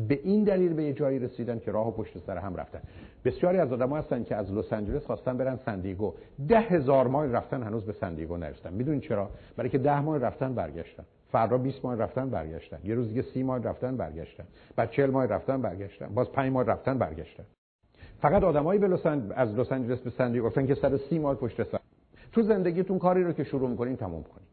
به 0.08 0.20
این 0.24 0.44
دلیل 0.44 0.72
به 0.74 0.84
یه 0.84 0.92
جایی 0.92 1.18
رسیدن 1.18 1.58
که 1.58 1.70
راه 1.70 1.88
و 1.88 1.90
پشت 1.90 2.18
سر 2.18 2.38
هم 2.38 2.56
رفتن. 2.56 2.80
بسیاری 3.26 3.58
از 3.58 3.72
آدم 3.72 3.92
هستن 3.92 4.24
که 4.24 4.36
از 4.36 4.52
لس 4.52 4.72
آنجلس 4.72 5.06
خواستن 5.06 5.36
برن 5.36 5.56
سندیگو 5.56 6.14
ده 6.48 6.60
هزار 6.60 7.06
مایل 7.08 7.32
رفتن 7.32 7.62
هنوز 7.62 7.84
به 7.84 7.92
سندیگو 7.92 8.36
نرسیدن. 8.36 8.72
می‌دونین 8.72 9.00
چرا؟ 9.00 9.30
برای 9.56 9.70
که 9.70 9.78
ده 9.78 10.00
مایل 10.00 10.22
رفتن 10.22 10.54
برگشتن. 10.54 11.04
فردا 11.32 11.58
20 11.58 11.84
مایل 11.84 12.00
رفتن 12.00 12.30
برگشتن. 12.30 12.78
یه 12.84 12.94
روز 12.94 13.08
دیگه 13.08 13.22
30 13.22 13.42
مایل 13.42 13.62
رفتن 13.62 13.96
برگشتن. 13.96 14.44
بعد 14.76 14.90
40 14.90 15.10
مایل 15.10 15.30
رفتن 15.30 15.62
برگشتن. 15.62 16.06
باز 16.06 16.32
5 16.32 16.52
مایل 16.52 16.68
رفتن 16.68 16.98
برگشتن. 16.98 17.44
فقط 18.20 18.42
آدمایی 18.42 18.80
به 18.80 18.88
لس 18.88 19.06
از 19.34 19.58
لس 19.58 19.72
آنجلس 19.72 20.00
به 20.00 20.10
سن‌دیگو 20.10 20.46
رفتن 20.46 20.66
که 20.66 20.74
130 20.74 21.18
مایل 21.18 21.38
پشت 21.38 21.62
سر. 21.62 21.78
تو 22.32 22.42
زندگیتون 22.42 22.98
کاری 22.98 23.24
رو 23.24 23.32
که 23.32 23.44
شروع 23.44 23.70
می‌کنین 23.70 23.96
تموم 23.96 24.22
کنین. 24.22 24.46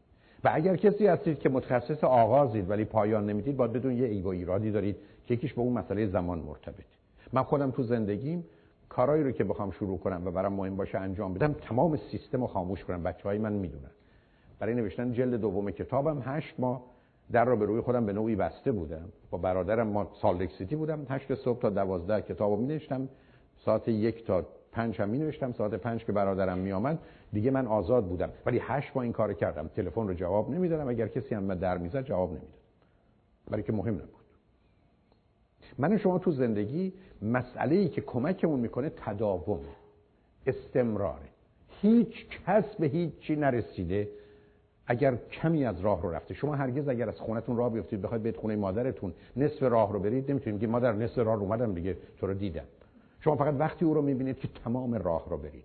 و 0.44 0.50
اگر 0.52 0.76
کسی 0.76 1.06
هستید 1.06 1.38
که 1.38 1.48
متخصص 1.48 2.04
آغازید 2.04 2.70
ولی 2.70 2.84
پایان 2.84 3.26
نمی‌دید 3.26 3.56
باید 3.56 3.72
بدونید 3.72 3.92
یه 3.92 4.06
ego 4.06 4.28
ایرادی 4.28 4.70
دارید 4.70 4.96
که 5.26 5.34
یکیش 5.34 5.54
به 5.54 5.60
اون 5.60 5.72
مسئله 5.72 6.06
زمان 6.06 6.38
مرتبط 6.38 6.84
من 7.32 7.42
خودم 7.42 7.70
تو 7.70 7.82
زندگیم 7.82 8.44
کارایی 8.96 9.24
رو 9.24 9.30
که 9.30 9.44
بخوام 9.44 9.70
شروع 9.70 9.98
کنم 9.98 10.26
و 10.26 10.30
برام 10.30 10.52
مهم 10.52 10.76
باشه 10.76 10.98
انجام 10.98 11.34
بدم 11.34 11.52
تمام 11.52 11.96
سیستم 11.96 12.40
رو 12.40 12.46
خاموش 12.46 12.84
کنم. 12.84 13.02
بچه 13.02 13.22
های 13.22 13.38
من 13.38 13.52
می‌دونن. 13.52 13.90
برای 14.58 14.74
نوشتن 14.74 15.12
جلد 15.12 15.40
دوم 15.40 15.70
کتابم 15.70 16.22
هشت 16.24 16.54
ماه 16.58 16.82
در 17.32 17.44
رو 17.44 17.56
به 17.56 17.64
روی 17.64 17.80
خودم 17.80 18.06
به 18.06 18.12
نوعی 18.12 18.36
بسته 18.36 18.72
بودم. 18.72 19.08
با 19.30 19.38
برادرم 19.38 19.86
ما 19.86 20.10
سال 20.22 20.46
سیتی 20.46 20.76
بودم. 20.76 21.06
هشت 21.08 21.34
صبح 21.34 21.60
تا 21.60 21.70
دوازده 21.70 22.22
کتاب 22.22 22.50
رو 22.50 22.56
می 22.56 22.80
ساعت 23.64 23.88
یک 23.88 24.26
تا 24.26 24.46
پنج 24.72 25.00
هم 25.00 25.08
می 25.08 25.18
نوشتم 25.18 25.52
ساعت 25.52 25.74
پنج 25.74 26.04
که 26.04 26.12
برادرم 26.12 26.58
می 26.58 26.72
آمد 26.72 26.98
دیگه 27.32 27.50
من 27.50 27.66
آزاد 27.66 28.06
بودم. 28.06 28.30
ولی 28.46 28.58
هشت 28.62 28.92
با 28.92 29.02
این 29.02 29.12
کار 29.12 29.32
کردم. 29.32 29.68
تلفن 29.68 30.08
رو 30.08 30.14
جواب 30.14 30.50
نمی‌دادم. 30.50 30.88
اگر 30.88 31.08
کسی 31.08 31.34
هم 31.34 31.54
در 31.54 31.78
می‌زد 31.78 32.02
جواب 32.02 32.30
نمی‌دادم 32.30 32.52
برای 33.50 33.62
که 33.62 33.72
مهم 33.72 33.94
نبود. 33.94 34.23
من 35.78 35.98
شما 35.98 36.18
تو 36.18 36.30
زندگی 36.30 36.92
مسئله 37.22 37.76
ای 37.76 37.88
که 37.88 38.00
کمکمون 38.00 38.60
می‌کنه 38.60 38.92
تداوم 38.96 39.60
استمراره. 40.46 41.28
هیچ 41.68 42.26
کس 42.46 42.74
به 42.74 42.86
هیچی 42.86 43.36
نرسیده 43.36 44.08
اگر 44.86 45.16
کمی 45.16 45.64
از 45.64 45.80
راه 45.80 46.02
رو 46.02 46.10
رفته. 46.10 46.34
شما 46.34 46.54
هرگز 46.54 46.88
اگر 46.88 47.08
از 47.08 47.20
خونتون 47.20 47.56
راه 47.56 47.72
بیفتید 47.72 48.02
بخواید 48.02 48.22
به 48.22 48.32
خونه 48.32 48.56
مادرتون 48.56 49.12
نصف 49.36 49.62
راه 49.62 49.92
رو 49.92 49.98
برید 49.98 50.30
نمی‌تونید. 50.30 50.60
که 50.60 50.66
مادر 50.66 50.92
نصف 50.92 51.18
راه 51.18 51.36
رو 51.36 51.42
اومدم 51.42 51.74
دیگه 51.74 51.96
تو 52.18 52.26
رو 52.26 52.34
دیدم. 52.34 52.64
شما 53.20 53.36
فقط 53.36 53.54
وقتی 53.58 53.84
او 53.84 53.94
رو 53.94 54.02
می‌بینید 54.02 54.38
که 54.38 54.48
تمام 54.64 54.94
راه 54.94 55.26
رو 55.30 55.36
برید. 55.36 55.64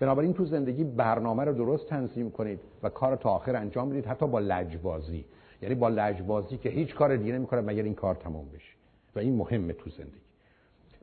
بنابراین 0.00 0.34
تو 0.34 0.44
زندگی 0.44 0.84
برنامه 0.84 1.44
رو 1.44 1.52
درست 1.52 1.88
تنظیم 1.88 2.30
کنید 2.30 2.60
و 2.82 2.88
کار 2.88 3.16
تا 3.16 3.30
آخر 3.30 3.56
انجام 3.56 3.90
بدید 3.90 4.06
حتی 4.06 4.26
با 4.26 4.38
لجبازی. 4.38 5.24
یعنی 5.62 5.74
با 5.74 5.88
لجبازی 5.88 6.56
که 6.56 6.68
هیچ 6.68 6.94
کار 6.94 7.16
دیگه 7.16 7.32
نمی‌کنه 7.32 7.60
مگر 7.60 7.82
این 7.82 7.94
کار 7.94 8.14
تمام 8.14 8.48
بشه. 8.48 8.75
و 9.16 9.18
این 9.18 9.36
مهمه 9.36 9.72
تو 9.72 9.90
زندگی. 9.90 10.26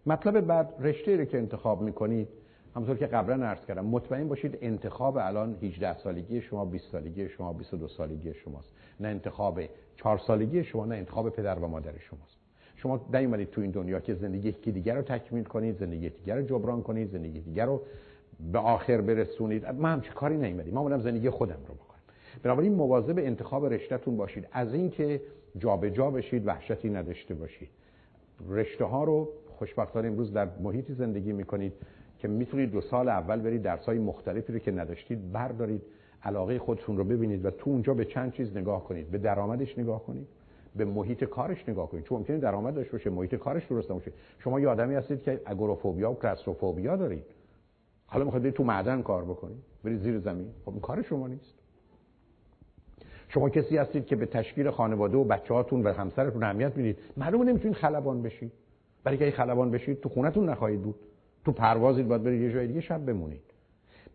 مطلب 0.06 0.42
بعد 0.42 0.74
رشته 0.80 1.17
رو 1.17 1.25
که 1.25 1.38
انتخاب 1.38 1.82
می‌کنید 1.82 2.27
همونطور 2.75 2.98
که 2.98 3.06
قبلا 3.06 3.45
عرض 3.45 3.66
کردم 3.66 3.85
مطمئن 3.85 4.27
باشید 4.27 4.58
انتخاب 4.61 5.17
الان 5.17 5.56
18 5.61 5.98
سالگی 5.98 6.42
شما 6.42 6.66
20 6.66 6.92
سالگی 6.92 7.30
شما 7.30 7.53
22 7.53 7.88
سالگی 7.88 8.33
شماست. 8.33 8.74
نه 9.00 9.08
انتخاب 9.08 9.61
4 9.95 10.17
سالگی 10.17 10.64
شما 10.64 10.85
نه 10.85 10.95
انتخاب 10.95 11.30
پدر 11.30 11.59
و 11.59 11.67
مادر 11.67 11.98
شماست. 12.00 12.38
شما 12.75 13.06
نیومدید 13.14 13.50
تو 13.50 13.61
این 13.61 13.72
دنیا 13.72 14.00
که 14.00 14.14
زندگی 14.14 14.50
یکی 14.50 14.72
دیگر 14.72 14.95
رو 14.95 15.01
تکمیل 15.01 15.43
کنید 15.43 15.77
زندگی 15.77 16.09
دیگر 16.09 16.35
رو 16.35 16.42
جبران 16.42 16.82
کنید 16.82 17.11
زندگی 17.11 17.40
دیگر 17.40 17.66
رو 17.66 17.82
به 18.51 18.59
آخر 18.59 19.01
برسونید. 19.01 19.66
من 19.66 20.01
چه 20.01 20.09
کاری 20.09 20.38
نیومدیم؟ 20.38 20.74
ما 20.74 20.98
زندگی 20.98 21.30
خودم 21.30 21.59
رو 21.67 21.74
بکنم 21.74 22.00
بنابراین 22.43 22.74
مواظب 22.75 23.17
انتخاب 23.17 23.66
رشتهتون 23.66 24.17
باشید. 24.17 24.48
از 24.51 24.74
اینکه 24.74 25.22
جابجا 25.58 26.09
بشید 26.09 26.48
وحشتی 26.48 26.90
نداشته 26.90 27.33
باشید. 27.33 27.69
رشته 28.49 28.85
ها 28.85 29.03
رو 29.03 29.29
خوشبختانه 29.47 30.07
امروز 30.07 30.33
در 30.33 30.47
محیطی 30.61 30.93
زندگی 30.93 31.33
می‌کنید 31.33 31.73
که 32.17 32.27
می‌تونید 32.27 32.71
دو 32.71 32.81
سال 32.81 33.09
اول 33.09 33.39
برید 33.39 33.61
درس 33.61 33.85
های 33.85 33.99
مختلفی 33.99 34.53
رو 34.53 34.59
که 34.59 34.71
نداشتید 34.71 35.31
بردارید 35.31 35.81
علاقه 36.23 36.59
خودتون 36.59 36.97
رو 36.97 37.03
ببینید 37.03 37.45
و 37.45 37.51
تو 37.51 37.69
اونجا 37.69 37.93
به 37.93 38.05
چند 38.05 38.33
چیز 38.33 38.57
نگاه 38.57 38.83
کنید. 38.83 39.11
به 39.11 39.17
درآمدش 39.17 39.77
نگاه 39.77 40.03
کنید. 40.03 40.27
به 40.75 40.85
محیط 40.85 41.23
کارش 41.23 41.69
نگاه 41.69 41.89
کنید. 41.89 42.03
چون 42.03 42.17
ممکنه 42.17 42.37
درآمد 42.37 42.75
داشته 42.75 42.91
باشه 42.91 43.09
محیط 43.09 43.35
کارش 43.35 43.65
درست 43.65 43.91
نباشه. 43.91 44.11
شما 44.39 44.59
یه 44.59 44.67
آدمی 44.67 44.95
هستید 44.95 45.23
که 45.23 45.41
اگوروفوبیا 45.45 46.11
و 46.11 46.15
کلاستروفوبیا 46.15 46.95
دارید. 46.95 47.23
حالا 48.05 48.25
می‌خواید 48.25 48.49
تو 48.49 48.63
معدن 48.63 49.01
کار 49.01 49.23
بکنید. 49.23 49.63
برید 49.83 49.99
زیر 49.99 50.19
زمین. 50.19 50.47
خب 50.65 50.73
کار 50.81 51.01
شما 51.01 51.27
نیست. 51.27 51.62
شما 53.33 53.49
کسی 53.49 53.77
هستید 53.77 54.05
که 54.05 54.15
به 54.15 54.25
تشکیل 54.25 54.69
خانواده 54.69 55.17
و 55.17 55.23
بچه‌هاتون 55.23 55.83
و 55.83 55.93
همسرتون 55.93 56.43
اهمیت 56.43 56.77
می‌دید. 56.77 56.99
معلومه 57.17 57.45
نمی‌تونید 57.45 57.77
خلبان 57.77 58.21
بشید. 58.21 58.51
برای 59.03 59.17
که 59.17 59.31
خلبان 59.31 59.71
بشید 59.71 60.01
تو 60.01 60.09
خونتون 60.09 60.49
نخواهید 60.49 60.81
بود. 60.81 60.95
تو 61.45 61.51
پروازید 61.51 62.07
باید 62.07 62.23
برید 62.23 62.41
یه 62.41 62.53
جای 62.53 62.67
دیگه 62.67 62.81
شب 62.81 63.05
بمونید. 63.05 63.41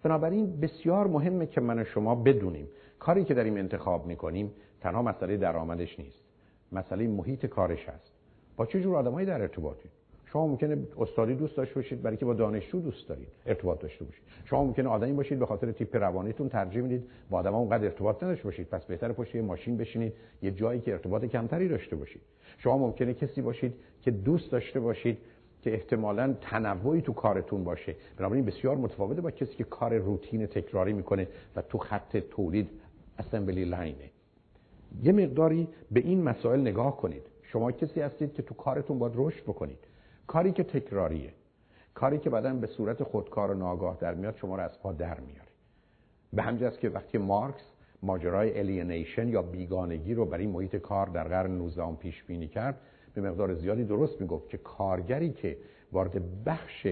بنابراین 0.03 0.61
بسیار 0.61 1.07
مهمه 1.07 1.47
که 1.47 1.61
من 1.61 1.79
و 1.79 1.85
شما 1.85 2.15
بدونیم. 2.15 2.69
کاری 2.99 3.25
که 3.25 3.35
داریم 3.35 3.57
انتخاب 3.57 4.07
می‌کنیم 4.07 4.53
تنها 4.81 5.03
مسئله 5.03 5.37
درآمدش 5.37 5.99
نیست. 5.99 6.25
مسئله 6.73 7.07
محیط 7.07 7.47
کارش 7.47 7.89
هست 7.89 8.13
با 8.57 8.67
چه 8.67 8.81
جور 8.81 8.97
آدمایی 8.97 9.27
در 9.27 9.41
ارتباطید؟ 9.41 9.91
شما 10.33 10.47
ممکنه 10.47 10.79
استادی 10.99 11.35
دوست 11.35 11.57
داشته 11.57 11.75
باشید 11.75 12.03
برای 12.03 12.17
که 12.17 12.25
با 12.25 12.35
دانشجو 12.35 12.81
دوست 12.81 13.09
دارید 13.09 13.29
ارتباط 13.47 13.81
داشته 13.81 14.05
باشید. 14.05 14.23
شما 14.45 14.65
ممکنه 14.65 14.89
آدمی 14.89 15.13
باشید 15.13 15.39
به 15.39 15.47
خاطر 15.47 15.73
تیپ 15.73 15.97
روانیتون 15.97 16.49
ترجیح 16.49 16.83
می‌دید 16.83 17.05
با 17.31 17.39
آدما 17.39 17.59
اونقدر 17.59 17.85
ارتباط 17.85 18.23
نداشته 18.23 18.45
باشید. 18.45 18.69
پس 18.69 18.85
بهتر 18.85 19.13
پشت 19.13 19.35
یه 19.35 19.43
ماشین 19.43 19.77
بشینید 19.77 20.13
یه 20.43 20.51
جایی 20.51 20.81
که 20.81 20.93
ارتباط 20.93 21.25
کمتری 21.25 21.69
داشته 21.69 21.97
باشید. 21.97 22.23
شما 22.59 22.79
ممکنه 22.79 23.15
کسی 23.15 23.43
باشید 23.43 23.75
که 24.03 24.11
دوست 24.11 24.53
داشته 24.53 24.81
باشید 24.81 25.19
که 25.63 25.75
احتمالا 25.75 26.35
تنوعی 26.41 27.03
تو 27.03 27.13
کارتون 27.13 27.65
باشه. 27.65 27.95
بنابراین 28.17 28.45
بسیار 28.45 28.77
متفاوته 28.77 29.21
با 29.21 29.31
کسی 29.31 29.57
که 29.57 29.65
کار 29.65 29.99
روتین 29.99 30.47
تکراری 30.47 30.93
می‌کنه 30.93 31.29
و 31.57 31.63
تو 31.63 31.79
خط 31.79 32.17
تولید 32.17 32.71
اسمبلی 33.19 33.65
لاینه 33.65 34.11
یه 35.03 35.13
مقداری 35.13 35.69
به 35.91 36.01
این 36.01 36.23
مسائل 36.23 36.61
نگاه 36.61 36.97
کنید. 36.97 37.23
شما 37.43 37.73
کسی 37.73 38.01
هستید 38.01 38.35
که 38.35 38.43
تو 38.43 38.55
کارتون 38.55 38.99
باید 38.99 39.13
رشد 39.17 39.43
بکنید. 39.43 39.79
کاری 40.29 40.53
که 40.53 40.65
تکراریه. 40.65 41.33
کاری 41.95 42.19
که 42.19 42.31
بعدا 42.31 42.55
به 42.55 42.67
صورت 42.67 43.03
خودکار 43.03 43.51
و 43.51 43.55
ناگاه 43.55 43.97
در 44.01 44.15
میاد 44.15 44.37
شما 44.37 44.57
رو 44.57 44.63
از 44.63 44.81
پا 44.81 44.93
در 44.93 45.21
میاره. 45.21 45.49
به 46.33 46.43
همجاست 46.43 46.81
که 46.81 46.89
وقتی 46.89 47.19
مارکس 47.19 47.73
ماجرای 48.03 48.59
الینیشن 48.59 49.29
یا 49.29 49.43
بیگانگی 49.43 50.15
رو 50.15 50.25
برای 50.25 50.47
محیط 50.47 50.77
کار 50.77 51.07
در 51.07 51.29
قرن 51.29 51.51
19 51.51 51.93
پیش 51.93 52.25
بینی 52.25 52.49
کرد 52.49 52.81
به 53.15 53.21
مقدار 53.21 53.55
زیادی 53.55 53.85
درست 53.85 54.21
می‌گفت 54.21 54.49
که 54.49 54.59
کارگری 54.59 55.31
که 55.33 55.57
وارد 55.93 56.45
بخش 56.45 56.87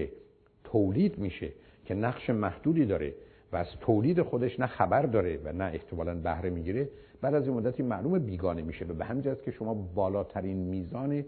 تولید 0.63 1.17
میشه 1.17 1.51
که 1.85 1.95
نقش 1.95 2.29
محدودی 2.29 2.85
داره 2.85 3.13
و 3.51 3.55
از 3.55 3.67
تولید 3.81 4.21
خودش 4.21 4.59
نه 4.59 4.67
خبر 4.67 5.01
داره 5.01 5.39
و 5.43 5.53
نه 5.53 5.63
احتمالا 5.63 6.15
بهره 6.15 6.49
می‌گیره 6.49 6.89
بعد 7.21 7.33
از 7.33 7.47
این 7.47 7.57
مدتی 7.57 7.83
معلوم 7.83 8.19
بیگانه 8.19 8.61
میشه 8.61 8.85
و 8.85 8.93
به 8.93 9.05
همین 9.05 9.35
که 9.45 9.51
شما 9.51 9.73
بالاترین 9.73 10.57
میزان 10.57 11.23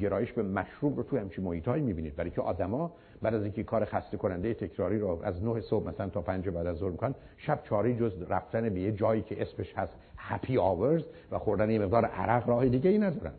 گرایش 0.00 0.32
به 0.32 0.42
مشروب 0.42 0.96
رو 0.96 1.02
تو 1.02 1.18
همچین 1.18 1.44
محیطایی 1.44 1.82
می‌بینید. 1.82 2.16
برای 2.16 2.30
که 2.30 2.40
آدما 2.40 2.92
بعد 3.22 3.34
از 3.34 3.42
اینکه 3.42 3.62
کار 3.62 3.84
خسته 3.84 4.16
کننده 4.16 4.54
تکراری 4.54 4.98
رو 4.98 5.20
از 5.22 5.44
9 5.44 5.60
صبح 5.60 5.88
مثلا 5.88 6.08
تا 6.08 6.20
5 6.20 6.48
بعد 6.48 6.66
از 6.66 6.76
ظهر 6.76 6.90
می‌کنن 6.90 7.14
شب 7.36 7.60
چاری 7.64 7.96
جز 7.96 8.12
رفتن 8.28 8.68
به 8.68 8.80
یه 8.80 8.92
جایی 8.92 9.22
که 9.22 9.42
اسمش 9.42 9.74
هست 9.76 9.92
هپی 10.16 10.58
آورز 10.58 11.02
و 11.30 11.38
خوردن 11.38 11.70
یه 11.70 11.78
مقدار 11.78 12.04
عرق 12.04 12.48
راه 12.48 12.68
دیگه 12.68 12.90
ای 12.90 12.98
ندارن. 12.98 13.32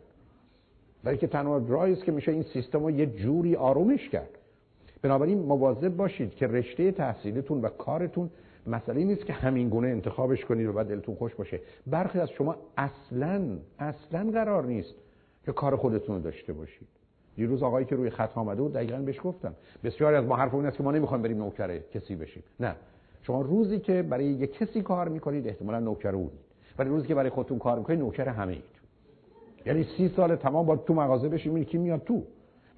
برای 1.04 1.18
که 1.18 1.26
تنها 1.26 1.62
راهی 1.68 1.96
که 1.96 2.12
میشه 2.12 2.32
این 2.32 2.42
سیستم 2.42 2.84
رو 2.84 2.90
یه 2.90 3.06
جوری 3.06 3.56
آرومش 3.56 4.08
کرد. 4.08 4.30
بنابراین 5.02 5.38
مواظب 5.38 5.96
باشید 5.96 6.34
که 6.34 6.46
رشته 6.46 6.92
تحصیلتون 6.92 7.60
و 7.60 7.68
کارتون 7.68 8.30
مسئله 8.66 9.04
نیست 9.04 9.26
که 9.26 9.32
همین 9.32 9.68
گونه 9.68 9.88
انتخابش 9.88 10.44
کنید 10.44 10.66
و 10.66 10.72
بعد 10.72 10.88
دلتون 10.88 11.14
خوش 11.14 11.34
باشه. 11.34 11.60
برخی 11.86 12.20
از 12.20 12.30
شما 12.30 12.56
اصلا 12.76 13.42
اصلا 13.78 14.30
قرار 14.30 14.64
نیست 14.64 14.94
که 15.46 15.52
کار 15.52 15.76
خودتون 15.76 16.16
رو 16.16 16.22
داشته 16.22 16.52
باشید. 16.52 16.88
دیروز 17.36 17.62
آقایی 17.62 17.86
که 17.86 17.96
روی 17.96 18.10
خط 18.10 18.38
آمده 18.38 18.62
بود 18.62 18.72
دقیقا 18.72 18.96
بهش 18.96 19.20
گفتم. 19.24 19.54
بسیاری 19.84 20.16
از 20.16 20.24
ما 20.24 20.36
حرف 20.36 20.54
این 20.54 20.66
است 20.66 20.76
که 20.76 20.82
ما 20.82 20.92
نمی‌خوایم 20.92 21.22
بریم 21.22 21.38
نوکر 21.38 21.78
کسی 21.78 22.16
بشیم. 22.16 22.42
نه. 22.60 22.74
شما 23.22 23.40
روزی 23.40 23.78
که 23.78 24.02
برای 24.02 24.24
یک 24.24 24.52
کسی 24.52 24.82
کار 24.82 25.08
می‌کنید 25.08 25.48
احتمالا 25.48 25.80
نوکر 25.80 26.14
اونید 26.14 26.46
ولی 26.78 26.88
روزی 26.88 27.08
که 27.08 27.14
برای 27.14 27.30
خودتون 27.30 27.58
کار 27.58 27.78
می‌کنید 27.78 27.98
نوکر 27.98 28.28
همه 28.28 28.52
اید. 28.52 28.62
یعنی 29.66 29.86
سی 29.96 30.08
سال 30.08 30.36
تمام 30.36 30.66
با 30.66 30.76
تو 30.76 30.94
مغازه 30.94 31.28
بشیم 31.28 31.64
کی 31.64 31.78
میاد 31.78 32.04
تو؟ 32.04 32.22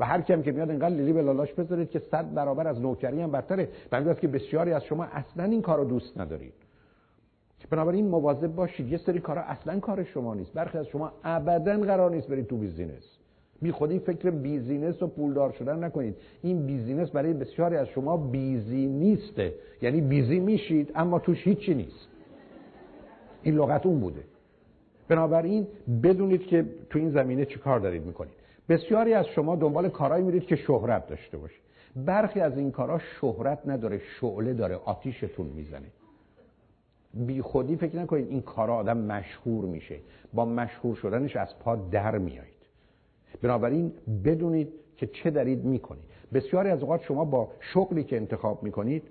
و 0.00 0.04
هر 0.04 0.20
کیم 0.20 0.42
که 0.42 0.52
میاد 0.52 0.70
انقدر 0.70 0.94
لیلی 0.94 1.12
به 1.12 1.22
لالاش 1.22 1.52
بذارید 1.52 1.90
که 1.90 1.98
صد 1.98 2.34
برابر 2.34 2.68
از 2.68 2.80
نوکری 2.80 3.20
هم 3.20 3.30
برتره. 3.30 3.68
به 3.90 4.14
که 4.14 4.28
بسیاری 4.28 4.72
از 4.72 4.84
شما 4.84 5.04
اصلا 5.04 5.44
این 5.44 5.62
کارو 5.62 5.84
دوست 5.84 6.18
ندارید. 6.20 6.52
بنابراین 7.70 8.08
مواظب 8.08 8.54
باشید. 8.54 8.92
یه 8.92 8.98
سری 8.98 9.20
کارا 9.20 9.42
اصلا 9.42 9.80
کار 9.80 10.04
شما 10.04 10.34
نیست. 10.34 10.52
برخی 10.52 10.78
از 10.78 10.86
شما 10.86 11.12
ابدا 11.24 11.80
قرار 11.80 12.10
نیست 12.10 12.28
برید 12.28 12.46
تو 12.46 12.56
business. 12.56 13.18
بی 13.62 13.72
خودی 13.72 13.98
فکر 13.98 14.30
business 14.30 15.02
و 15.02 15.06
پولدار 15.06 15.52
شدن 15.52 15.84
نکنید. 15.84 16.16
این 16.42 16.66
business 16.66 17.10
برای 17.10 17.32
بسیاری 17.32 17.76
از 17.76 17.88
شما 17.88 18.16
busy 18.16 18.86
نیسته. 18.86 19.54
یعنی 19.82 20.00
busy 20.00 20.40
میشید 20.40 20.92
اما 20.94 21.18
توش 21.18 21.46
هیچی 21.46 21.74
نیست. 21.74 22.08
این 23.42 23.54
لغت 23.54 23.86
اون 23.86 24.00
بوده. 24.00 24.22
بنابراین 25.08 25.66
بدونید 26.02 26.46
که 26.46 26.64
تو 26.90 26.98
این 26.98 27.10
زمینه 27.10 27.44
چی 27.44 27.58
کار 27.58 27.80
دارید 27.80 28.06
می‌کنید. 28.06 28.32
بسیاری 28.68 29.14
از 29.14 29.26
شما 29.26 29.56
دنبال 29.56 29.88
کارهایی 29.88 30.24
میرید 30.24 30.46
که 30.46 30.56
شهرت 30.56 31.06
داشته 31.06 31.38
باشه 31.38 31.56
برخی 31.96 32.40
از 32.40 32.58
این 32.58 32.70
کارها 32.70 32.98
شهرت 32.98 33.58
نداره 33.66 34.00
شعله 34.20 34.54
داره 34.54 34.76
آتیشتون 34.76 35.46
می‌زنه. 35.46 35.86
بی 37.14 37.42
خودی 37.42 37.76
فکر 37.76 37.96
نکنید 37.96 38.28
این 38.28 38.42
کارا 38.42 38.76
آدم 38.76 38.96
مشهور 38.96 39.64
میشه. 39.64 40.00
با 40.34 40.44
مشهور 40.44 40.94
شدنش 40.94 41.36
از 41.36 41.58
پا 41.58 41.76
در 41.76 42.18
میایید. 42.18 42.54
بنابراین 43.42 43.92
بدونید 44.24 44.72
که 44.96 45.06
چه 45.06 45.30
دارید 45.30 45.64
می‌کنید. 45.64 46.04
بسیاری 46.32 46.68
از 46.68 46.82
اوقات 46.82 47.02
شما 47.02 47.24
با 47.24 47.48
شغلی 47.60 48.04
که 48.04 48.16
انتخاب 48.16 48.62
می‌کنید 48.62 49.02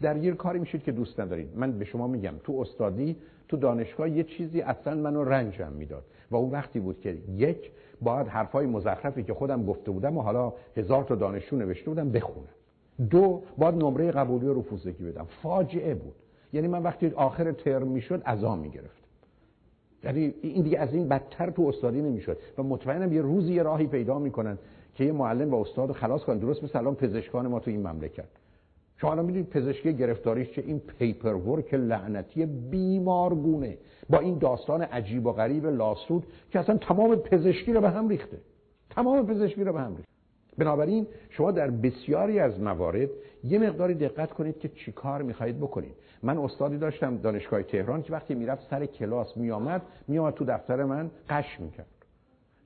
در 0.00 0.16
یه 0.16 0.32
کاری 0.32 0.58
میشید 0.58 0.82
که 0.82 0.92
دوست 0.92 1.20
ندارید. 1.20 1.48
من 1.56 1.78
به 1.78 1.84
شما 1.84 2.06
میگم 2.06 2.34
تو 2.44 2.60
استادی 2.60 3.16
تو 3.48 3.56
دانشگاه 3.56 4.10
یه 4.10 4.24
چیزی 4.24 4.60
اصلا 4.60 4.94
منو 4.94 5.24
رنجم 5.24 5.72
می‌داد. 5.72 6.04
و 6.30 6.36
اون 6.36 6.50
وقتی 6.50 6.80
بود 6.80 7.00
که 7.00 7.18
یک 7.36 7.70
باید 8.00 8.26
حرفای 8.26 8.66
مزخرفی 8.66 9.22
که 9.22 9.34
خودم 9.34 9.66
گفته 9.66 9.90
بودم 9.90 10.18
و 10.18 10.20
حالا 10.20 10.52
هزار 10.76 11.04
تا 11.04 11.14
دانشجو 11.14 11.56
نوشته 11.56 11.90
بودم 11.90 12.10
بخونم. 12.10 12.48
دو 13.10 13.42
باید 13.58 13.74
نمره 13.74 14.10
قبولی 14.10 14.46
و 14.46 14.58
رفوزگی 14.58 15.04
بدم. 15.04 15.26
فاجعه 15.42 15.94
بود. 15.94 16.14
یعنی 16.52 16.68
من 16.68 16.82
وقتی 16.82 17.12
آخر 17.16 17.52
ترم 17.52 17.88
می‌شد 17.88 18.22
عذاب 18.22 18.58
می‌گرفت. 18.58 19.02
یعنی 20.04 20.34
این 20.42 20.62
دیگه 20.62 20.78
از 20.78 20.94
این 20.94 21.08
بدتر 21.08 21.50
تو 21.50 21.62
استادی 21.62 22.02
نمی‌شد. 22.02 22.38
و 22.58 22.62
مطمئنم 22.62 23.12
یه 23.12 23.22
روزی 23.22 23.54
یه 23.54 23.62
راهی 23.62 23.86
پیدا 23.86 24.18
می‌کنن 24.18 24.58
که 24.94 25.04
یه 25.04 25.12
معلم 25.12 25.54
و 25.54 25.60
استاد 25.60 25.92
خلاص 25.92 26.24
کنن. 26.24 26.38
درست 26.38 26.64
مثل 26.64 26.78
الان 26.78 26.94
پزشکان 26.94 27.46
ما 27.46 27.60
تو 27.60 27.70
این 27.70 27.88
مملکت. 27.88 28.28
شما 28.96 29.10
الان 29.10 29.24
می‌دونید 29.24 29.48
پزشکی 29.48 29.92
گرفتاریش 29.92 30.50
چه؟ 30.50 30.62
این 30.66 30.78
پیپر 30.78 31.34
ورک 31.34 31.74
لعنتی 31.74 32.46
بیمارگونه 32.46 33.78
با 34.10 34.18
این 34.18 34.38
داستان 34.38 34.82
عجیب 34.82 35.26
و 35.26 35.32
غریب 35.32 35.66
لاسود 35.66 36.26
که 36.50 36.58
اصلا 36.58 36.76
تمام 36.76 37.16
پزشکی 37.16 37.72
رو 37.72 37.80
به 37.80 37.90
هم 37.90 38.08
ریخته. 38.08 38.38
تمام 38.90 39.26
پزشکی 39.26 39.64
رو 39.64 39.72
به 39.72 39.80
هم 39.80 39.96
ریخته. 39.96 40.07
بنابراین 40.58 41.06
شما 41.30 41.50
در 41.50 41.70
بسیاری 41.70 42.38
از 42.38 42.60
موارد 42.60 43.08
یه 43.44 43.58
مقداری 43.58 43.94
دقت 43.94 44.32
کنید 44.32 44.58
که 44.58 44.68
چی 44.68 44.92
کار 44.92 45.22
می‌خواهید 45.22 45.58
بکنید. 45.58 45.94
من 46.22 46.38
استادی 46.38 46.78
داشتم 46.78 47.16
دانشگاه 47.16 47.62
تهران 47.62 48.02
که 48.02 48.12
وقتی 48.12 48.34
می‌رفت 48.34 48.70
سر 48.70 48.86
کلاس 48.86 49.36
میآمد 49.36 49.82
میآمد 50.08 50.34
تو 50.34 50.44
دفتر 50.44 50.84
من 50.84 51.10
قش 51.30 51.60
می‌کرد. 51.60 51.86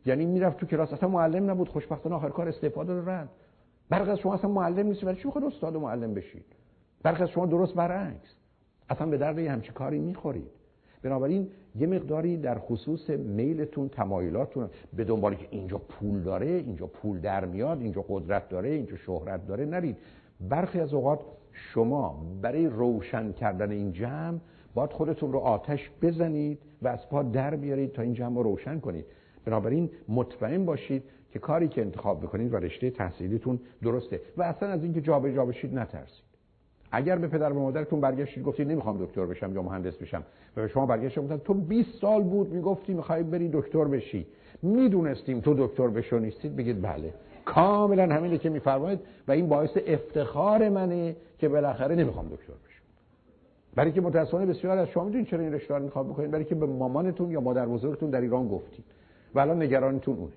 یعنی 0.07 0.27
می‌رفت 0.27 0.57
تو 0.57 0.67
کلاس 0.67 0.93
اصلا 0.93 1.09
معلم 1.09 1.51
نبود 1.51 1.69
خوشبختانه 1.69 2.15
آخر 2.15 2.29
کار 2.29 2.49
استفاده 2.49 2.95
داد 2.95 3.09
رد. 3.09 3.29
برخی 3.91 4.11
از 4.11 4.19
شما 4.19 4.35
اصلا 4.35 4.51
معلم 4.51 4.87
نیست 4.87 5.05
ولی 5.05 5.17
چی 5.17 5.23
می‌خواد 5.25 5.45
استاد 5.45 5.77
و 5.77 5.81
معلم 5.81 6.15
بشید؟ 6.15 6.45
برخی 7.03 7.23
از 7.23 7.31
شما 7.31 7.47
درست 7.47 7.75
برعکس. 7.75 8.35
اصلا 8.89 9.07
به 9.07 9.19
درد 9.19 9.39
همچی 9.39 9.73
کاری 9.73 9.99
می‌خورید. 9.99 10.51
بنابراین 11.03 11.49
یه 11.79 11.87
مقداری 11.87 12.37
در 12.37 12.59
خصوص 12.59 13.11
میلتون 13.11 13.89
تمایلاتون 13.89 14.71
به 14.97 15.05
دنبالی 15.05 15.37
که 15.37 15.47
اینجا 15.51 15.79
پول 15.79 16.21
داره 16.21 16.47
اینجا 16.47 16.87
پول 16.87 17.21
در 17.21 17.45
میاد 17.45 17.81
اینجا 17.81 18.05
قدرت 18.09 18.49
داره 18.49 18.69
اینجا 18.69 18.97
شهرت 18.97 19.47
داره 19.47 19.65
نرید. 19.65 19.97
برخی 20.41 20.81
از 20.81 20.95
اوقات 20.95 21.21
شما 21.53 22.27
برای 22.43 22.67
روشن 22.67 23.33
کردن 23.33 23.71
این 23.71 23.93
جمع 23.93 24.39
باید 24.75 24.93
خودتون 24.93 25.33
رو 25.33 25.39
آتش 25.39 25.91
بزنید 26.03 26.59
و 26.83 26.89
از 26.89 27.09
پا 27.09 27.23
در 27.23 27.57
بیارید 27.57 27.93
تا 27.93 28.03
این 28.03 28.15
جمع 28.15 28.37
رو 28.37 28.43
روشن 28.43 28.81
کنید. 28.81 29.05
بنابراین 29.45 29.91
مطمئن 30.09 30.65
باشید 30.65 31.03
که 31.33 31.39
کاری 31.39 31.69
که 31.69 31.81
انتخاب 31.81 32.21
بکنید 32.21 32.53
و 32.53 32.57
رشته 32.57 32.91
تحصیلیتون 32.91 33.61
درسته. 33.83 34.21
و 34.37 34.43
اصلا 34.43 34.69
از 34.69 34.83
اینکه 34.85 35.01
جابجا 35.01 35.47
بشید 35.47 35.79
نترسید. 35.79 36.22
اگر 36.93 37.17
به 37.17 37.29
پدر 37.29 37.53
و 37.53 37.61
مادرتون 37.61 38.01
برگشتید 38.01 38.45
گفتید 38.45 38.71
نمی‌خوام 38.71 39.05
دکتر 39.05 39.27
بشم 39.27 39.55
یا 39.55 39.62
مهندس 39.62 39.97
بشم. 39.97 40.23
و 40.57 40.61
به 40.62 40.69
شما 40.69 40.87
برگشتید 40.87 41.25
گفتن 41.25 41.37
تو 41.37 41.55
20 41.55 42.01
سال 42.01 42.23
بود 42.23 42.53
می‌گفتی 42.53 42.95
می‌خوای 42.95 43.23
بری 43.23 43.51
دکتر 43.53 43.85
بشی. 43.85 44.27
می‌دونستیم 44.62 45.41
تو 45.41 45.55
دکتر 45.67 45.89
بشو 45.89 46.19
نیستید 46.19 46.57
بگید 46.57 46.83
بله. 46.83 47.15
کاملا 47.45 48.15
همینه 48.15 48.39
که 48.39 48.51
میفرمایید 48.51 49.01
و 49.29 49.33
این 49.33 49.49
باعث 49.49 49.79
افتخار 49.87 50.69
منه 50.69 51.17
که 51.39 51.49
بالاخره 51.49 51.95
نمی‌خوام 51.95 52.27
دکتر 52.27 52.53
بشم. 52.53 52.83
برای 53.75 53.93
که 53.93 54.01
متاسفانه 54.01 54.47
بسیار 54.47 54.79
از 54.79 54.89
شما 54.89 55.05
می‌دونید 55.05 55.27
چرا 55.27 55.41
این 55.41 55.53
رشته 55.53 55.75
رو 55.75 55.83
انتخاب 55.83 56.09
بکنید. 56.09 56.31
برای 56.31 56.45
که 56.45 56.55
به 56.55 56.67
مامانتون 56.67 57.31
یا 57.31 57.41
مادر 57.41 57.67
بزرگتون 57.67 58.11
در 58.11 58.21
ایران 58.21 58.49
گفتید. 58.49 58.85
و 59.35 59.41
الان 59.41 59.62
نگرانتون 59.62 60.17
اونه. 60.17 60.33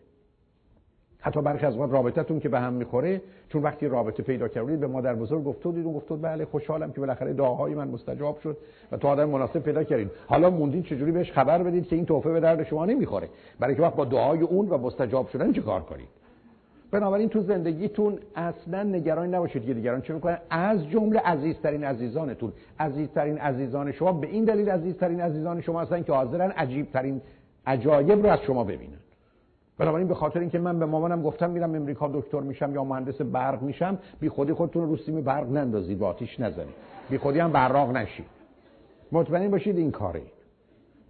حتی 1.25 1.41
برخی 1.41 1.65
از 1.65 1.77
وقت 1.77 1.91
رابطتون 1.91 2.39
که 2.39 2.49
به 2.49 2.59
هم 2.59 2.73
می‌خوره 2.73 3.21
چون 3.49 3.63
وقتی 3.63 3.87
رابطه 3.87 4.23
پیدا 4.23 4.47
کردید 4.47 4.79
به 4.79 4.87
مادر 4.87 5.15
بزرگ 5.15 5.43
گفته 5.43 5.63
بودید 5.63 5.85
اون 5.85 5.93
گفته 5.95 6.15
بله 6.15 6.45
خوشحالم 6.45 6.91
که 6.91 6.99
بالاخره 6.99 7.33
دعاهای 7.33 7.73
من 7.73 7.87
مستجاب 7.87 8.39
شد 8.39 8.57
و 8.91 8.97
تو 8.97 9.07
آدم 9.07 9.29
مناسب 9.29 9.59
پیدا 9.59 9.83
کردید 9.83 10.11
حالا 10.27 10.49
موندین 10.49 10.83
چجوری 10.83 11.11
بهش 11.11 11.31
خبر 11.31 11.63
بدید 11.63 11.87
که 11.87 11.95
این 11.95 12.05
تحفه 12.05 12.31
به 12.31 12.39
درد 12.39 12.63
شما 12.63 12.85
نمی‌خوره؟ 12.85 13.29
برای 13.59 13.75
که 13.75 13.81
وقت 13.81 13.95
با 13.95 14.05
دعای 14.05 14.41
اون 14.41 14.69
و 14.69 14.77
مستجاب 14.77 15.27
شدن 15.27 15.53
چه 15.53 15.61
کار 15.61 15.81
کنید؟ 15.81 16.07
بنابراین 16.91 17.29
تو 17.29 17.41
زندگیتون 17.41 18.19
اصلا 18.35 18.83
نگران 18.83 19.35
نباشید 19.35 19.65
که 19.65 19.73
دیگران 19.73 20.01
چه 20.01 20.13
می‌کنن. 20.13 20.37
از 20.49 20.89
جمله 20.89 21.19
عزیزترین 21.19 21.83
عزیزانتون. 21.83 22.53
عزیزترین 22.79 23.37
عزیزان 23.37 23.91
شما 23.91 24.11
به 24.11 24.27
این 24.27 24.43
دلیل 24.43 24.69
عزیزترین 24.69 25.21
عزیزان 25.21 25.61
شما 25.61 25.81
هستن 25.81 26.03
که 26.03 26.13
حاضرن 26.13 26.51
عجیبترین 26.51 27.21
عجایب 27.67 28.25
رو 28.25 28.29
از 28.29 28.39
شما 28.39 28.63
ببینن. 28.63 29.04
بنابراین 29.77 30.07
به 30.07 30.15
خاطر 30.15 30.39
اینکه 30.39 30.59
من 30.59 30.79
به 30.79 30.85
مامانم 30.85 31.21
گفتم 31.21 31.49
میرم 31.49 31.75
امریکا 31.75 32.07
دکتر 32.13 32.39
میشم 32.39 32.73
یا 32.73 32.83
مهندس 32.83 33.21
برق 33.21 33.61
میشم 33.61 33.97
بی 34.19 34.29
خودی 34.29 34.53
خودتون 34.53 34.87
رو 34.89 34.97
سیم 34.97 35.21
برق 35.21 35.51
نندازید 35.51 35.99
یا 35.99 36.07
آتیش 36.07 36.39
نزنید. 36.39 36.75
بی 37.09 37.17
خودی 37.17 37.39
هم 37.39 37.51
براق 37.51 37.91
نشید. 37.91 38.25
مطمئن 39.11 39.51
باشید 39.51 39.77
این 39.77 39.91
کاره 39.91 40.21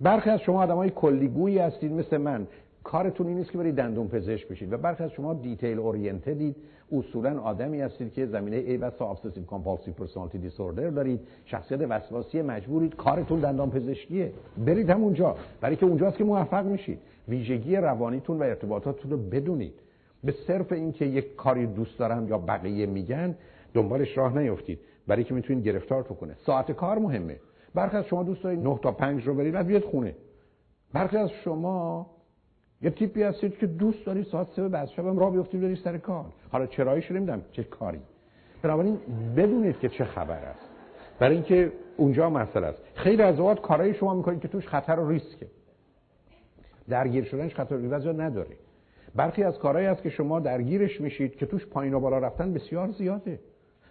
برخی 0.02 0.30
از 0.30 0.40
شما 0.40 0.64
آدمای 0.64 0.90
کلیگویی 0.90 1.60
هستید 1.60 1.92
مثل 1.92 2.18
من. 2.18 2.48
کارتون 2.84 3.28
این 3.28 3.38
نیست 3.38 3.52
که 3.52 3.58
برید 3.58 3.76
دندون 3.76 4.08
پزشک 4.08 4.48
بشید 4.48 4.74
و 4.74 4.78
برخی 4.78 5.04
از 5.04 5.12
شما 5.12 5.34
detail 5.34 5.80
oriented 5.80 6.41
ید 6.41 6.56
اصولا 6.92 7.40
آدمی 7.40 7.82
هستید 7.82 8.14
که 8.14 8.26
زمینه 8.26 8.58
ای 8.58 8.78
و 8.78 8.92
obsessive 9.00 9.44
compulsive 9.44 9.94
personality 9.94 10.38
disorder 10.38 10.90
دارید. 10.90 11.20
شخصیت 11.46 11.82
وسواسی 11.90 12.42
مجبورید. 12.42 12.96
کارتون 12.96 13.40
دندان 13.40 13.72
پزشکیه. 13.72 14.32
برید 14.58 14.90
همونجا. 14.90 15.36
برای 15.62 15.76
که 15.76 15.86
اونجاست 15.86 16.18
که 16.18 16.24
موفق 16.24 16.66
میشید. 16.66 17.00
ویژگی 17.28 17.76
روانیتون 17.76 18.40
و 18.40 18.44
ارتباطاتتون 18.44 19.12
رو 19.12 19.18
بدونید. 19.18 19.74
به 20.24 20.32
صرف 20.48 20.72
اینکه 20.72 21.06
یک 21.06 21.36
کاری 21.36 21.68
دوست 21.68 22.00
دارم 22.00 22.28
یا 22.28 22.38
بقیه 22.38 22.86
میگن 22.86 23.36
دنبالش 23.74 24.18
راه 24.18 24.38
نیفتید. 24.38 24.80
برای 25.08 25.24
که 25.24 25.34
می‌تونید 25.34 25.66
گرفتار 25.66 26.04
کنه 26.04 26.36
ساعت 26.46 26.72
کار 26.72 26.98
مهمه. 26.98 27.40
برخی 27.74 27.98
از 27.98 28.06
شما 28.06 28.24
دوست 28.24 28.44
دارید 28.44 28.60
9 28.60 28.80
تا 28.82 28.92
5 28.92 29.28
رو 29.28 29.34
برید 29.34 29.54
بعد 29.54 29.68
بیاد 29.68 29.84
خونه. 29.84 30.16
برخی 30.94 31.18
از 31.18 31.30
شما 31.44 32.08
یه 32.82 32.90
تیپی 32.90 33.24
هستید 33.24 33.58
که 33.58 33.68
دوست 33.68 34.06
داری 34.06 34.24
ساعت 34.24 34.48
3 34.56 34.70
بعد 34.70 34.88
شب 34.88 35.20
راه 35.20 35.32
بیفتید 35.32 35.62
برید 35.62 35.78
سر 35.78 35.98
کار. 35.98 36.26
حالا 36.52 36.66
چراییش 36.66 37.12
نمی‌دونم 37.12 37.42
چه 37.52 37.64
کاری. 37.64 38.00
بنابراین 38.62 38.98
بدونید 39.36 39.80
که 39.80 39.90
چه 39.90 40.04
خبر 40.04 40.46
است. 40.46 40.70
برای 41.20 41.36
اینکه 41.36 41.72
اونجا 41.98 42.30
مسئله 42.30 42.68
است. 42.68 42.84
خیلی 42.96 43.22
از 43.22 43.40
اوقات 43.40 43.62
کارهای 43.62 43.94
شما 43.94 44.14
می‌کنید 44.14 44.40
که 44.40 44.48
توش 44.48 44.68
خطر 44.68 45.00
و 45.00 45.10
ریسکه. 45.10 45.48
درگیر 46.90 47.24
شدنش 47.24 47.56
خطر 47.56 47.76
و 47.76 48.22
نداره. 48.22 48.56
برخی 49.16 49.44
از 49.44 49.60
کارهایی 49.60 49.88
هست 49.88 50.04
که 50.04 50.10
شما 50.10 50.40
درگیرش 50.40 51.02
میشید 51.02 51.36
که 51.36 51.46
توش 51.46 51.66
پایین 51.66 51.94
و 51.94 52.00
بالا 52.00 52.18
رفتن 52.18 52.54
بسیار 52.54 52.92
زیاده. 52.92 53.40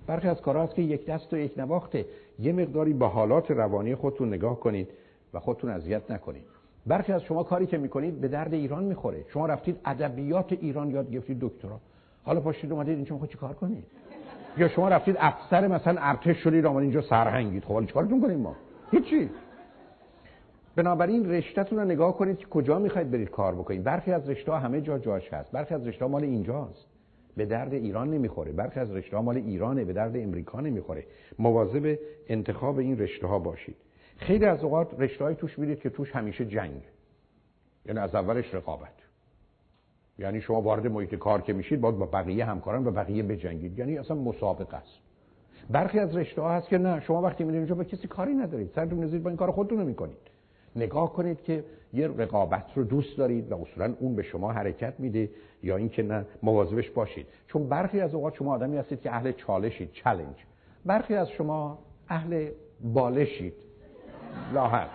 برخی 0.06 0.28
از 0.28 0.40
کارها 0.40 0.62
هست 0.62 0.74
که 0.74 0.82
یک 0.82 1.06
دست 1.06 1.32
و 1.32 1.36
یک 1.36 1.58
نواخته. 1.58 2.04
یه 2.38 2.52
مقداری 2.52 2.92
به 2.92 3.06
حالات 3.06 3.50
روانی 3.50 3.94
خودتون 3.94 4.28
نگاه 4.28 4.60
کنید 4.60 4.88
و 5.34 5.40
خودتون 5.40 5.70
اذیت 5.70 6.10
نکنید. 6.10 6.44
برخی 6.86 7.12
از 7.12 7.22
شما 7.22 7.42
کاری 7.42 7.66
که 7.66 7.78
می‌کنید 7.78 8.20
به 8.20 8.28
درد 8.28 8.54
ایران 8.54 8.84
می‌خوره. 8.84 9.24
شما 9.28 9.46
رفتید 9.46 9.76
ادبیات 9.84 10.52
ایران 10.52 10.90
یاد 10.90 11.10
گرفتید 11.10 11.38
دکترا. 11.40 11.80
حالا 12.24 12.40
پاشید 12.40 12.72
اومدید 12.72 12.96
اینجا 12.96 13.12
می‌خواید 13.12 13.32
چیکار 13.32 13.52
کنید؟ 13.52 13.84
یا 14.58 14.68
شما 14.68 14.88
رفتید 14.88 15.16
افسر 15.18 15.66
مثلا 15.66 16.00
ارتش 16.00 16.36
شدید 16.36 16.66
اومدید 16.66 16.82
اینجا 16.82 17.08
سرهنگید. 17.08 17.64
خب 17.64 17.74
حالا 17.74 17.86
چیکارتون 17.86 18.20
کنیم 18.20 18.40
ما؟ 18.40 18.56
هیچی. 18.90 19.30
بنابراین 20.76 21.30
رشتهتون 21.30 21.78
رو 21.78 21.84
نگاه 21.84 22.16
کنید 22.16 22.38
که 22.38 22.46
کجا 22.46 22.78
می‌خواید 22.78 23.10
برید 23.10 23.30
کار 23.30 23.54
بکنید. 23.54 23.84
برخی 23.84 24.12
از 24.12 24.28
رشته 24.28 24.52
همه 24.52 24.80
جا 24.80 24.98
جاش 24.98 25.32
هست. 25.32 25.52
برخی 25.52 25.74
از 25.74 25.86
رشته 25.86 26.06
مال 26.06 26.22
اینجاست. 26.22 26.86
به 27.36 27.46
درد 27.46 27.74
ایران 27.74 28.10
نمی‌خوره. 28.10 28.52
برخی 28.52 28.80
از 28.80 28.92
رشته 28.92 29.20
مال 29.20 29.36
ایرانه. 29.36 29.84
به 29.84 29.92
درد 29.92 30.16
امریکا 30.16 30.60
نمی‌خوره. 30.60 31.04
مواظب 31.38 31.98
انتخاب 32.28 32.78
این 32.78 32.98
رشته 32.98 33.26
ها 33.26 33.38
باشید. 33.38 33.76
خیلی 34.16 34.44
از 34.44 34.64
اوقات 34.64 35.00
رشته 35.00 35.34
توش 35.34 35.58
میرید 35.58 35.80
که 35.80 35.90
توش 35.90 36.12
همیشه 36.12 36.44
جنگ. 36.44 36.82
یعنی 37.86 37.98
از 38.00 38.14
اولش 38.14 38.54
رقابت. 38.54 38.94
یعنی 40.18 40.40
شما 40.40 40.60
وارد 40.60 40.86
محیط 40.86 41.14
کار 41.14 41.40
که 41.40 41.52
میشید 41.52 41.80
با 41.80 41.90
بقیه 41.90 42.44
همکاران 42.44 42.86
و 42.86 42.90
بقیه 42.90 43.22
بجنگید. 43.22 43.78
یعنی 43.78 43.98
اصلا 43.98 44.16
مسابقه 44.16 44.76
است. 44.76 44.98
برخی 45.70 45.98
از 45.98 46.16
رشته 46.16 46.42
ها 46.42 46.52
هست 46.52 46.68
که 46.68 46.78
نه 46.78 47.00
شما 47.00 47.22
وقتی 47.22 47.44
میرید 47.44 47.58
اونجا 47.58 47.74
با 47.74 47.84
کسی 47.84 48.08
کاری 48.08 48.34
ندارید. 48.34 48.70
سرتون 48.74 49.04
نزید 49.04 49.22
با 49.22 49.30
این 49.30 49.36
کار 49.36 49.50
خودتون 49.50 49.80
نمی‌کنید 49.80 50.33
نگاه 50.76 51.12
کنید 51.12 51.42
که 51.42 51.64
یه 51.92 52.08
رقابت 52.08 52.64
رو 52.74 52.84
دوست 52.84 53.18
دارید 53.18 53.52
و 53.52 53.60
اصولا 53.60 53.94
اون 53.98 54.16
به 54.16 54.22
شما 54.22 54.52
حرکت 54.52 54.94
میده 54.98 55.30
یا 55.62 55.76
اینکه 55.76 56.02
نه 56.02 56.26
مواظبش 56.42 56.90
باشید. 56.90 57.26
چون 57.48 57.68
برخی 57.68 58.00
از 58.00 58.14
اوقات 58.14 58.34
شما 58.34 58.54
آدمی 58.54 58.76
هستید 58.76 59.00
که 59.00 59.14
اهل 59.14 59.32
چالشید 59.32 59.92
چالش 59.92 60.46
برخی 60.84 61.14
از 61.14 61.30
شما 61.30 61.78
اهل 62.08 62.48
بالشید. 62.80 63.54
لاحق. 64.54 64.88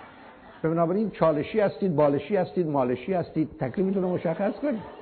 بنابراین 0.63 1.11
چالشی 1.11 1.59
هستید 1.59 1.95
بالشی 1.95 2.35
هستید 2.35 2.67
مالشی 2.67 3.13
هستید. 3.13 3.49
تکلیفتون 3.59 4.03
رو 4.03 4.09
مشخص 4.09 4.53
کنید. 4.53 4.99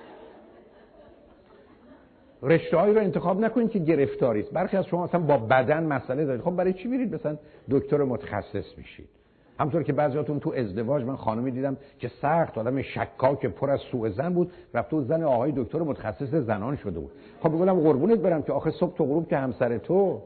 رشته 2.41 2.77
رو 2.77 2.97
انتخاب 2.97 3.39
نکنید 3.39 3.69
که 3.69 3.79
گرفتاری 3.79 4.41
است. 4.41 4.51
برخی 4.51 4.77
از 4.77 4.85
شما 4.85 5.03
مثلا 5.03 5.19
با 5.19 5.37
بدن 5.37 5.83
مسئله 5.83 6.25
دارید. 6.25 6.41
خب 6.41 6.51
برای 6.51 6.73
چی 6.73 6.87
میرید 6.87 7.15
مثلا 7.15 7.37
دکتر 7.69 8.03
متخصص 8.03 8.77
میشید؟ 8.77 9.09
همطور 9.59 9.83
که 9.83 9.93
بعضیاتون 9.93 10.39
تو 10.39 10.53
ازدواج 10.57 11.03
من 11.03 11.15
خانمی 11.15 11.51
دیدم 11.51 11.77
که 11.99 12.11
سخت 12.21 12.57
آدم 12.57 12.81
شکاک 12.81 13.45
پر 13.45 13.69
از 13.69 13.79
سوء 13.79 14.09
زن 14.09 14.33
بود 14.33 14.51
رفته 14.73 14.97
و 14.97 15.01
زن 15.01 15.23
آقای 15.23 15.53
دکتر 15.55 15.79
متخصص 15.79 16.33
زنان 16.33 16.75
شده 16.75 16.99
بود. 16.99 17.11
خب 17.39 17.49
بگم 17.49 17.79
قربونت 17.79 18.19
برم 18.19 18.41
که 18.41 18.53
آخه 18.53 18.71
صبح 18.71 18.97
تو 18.97 19.05
غروب 19.05 19.27
که 19.27 19.37
همسر 19.37 19.77
تو. 19.77 20.21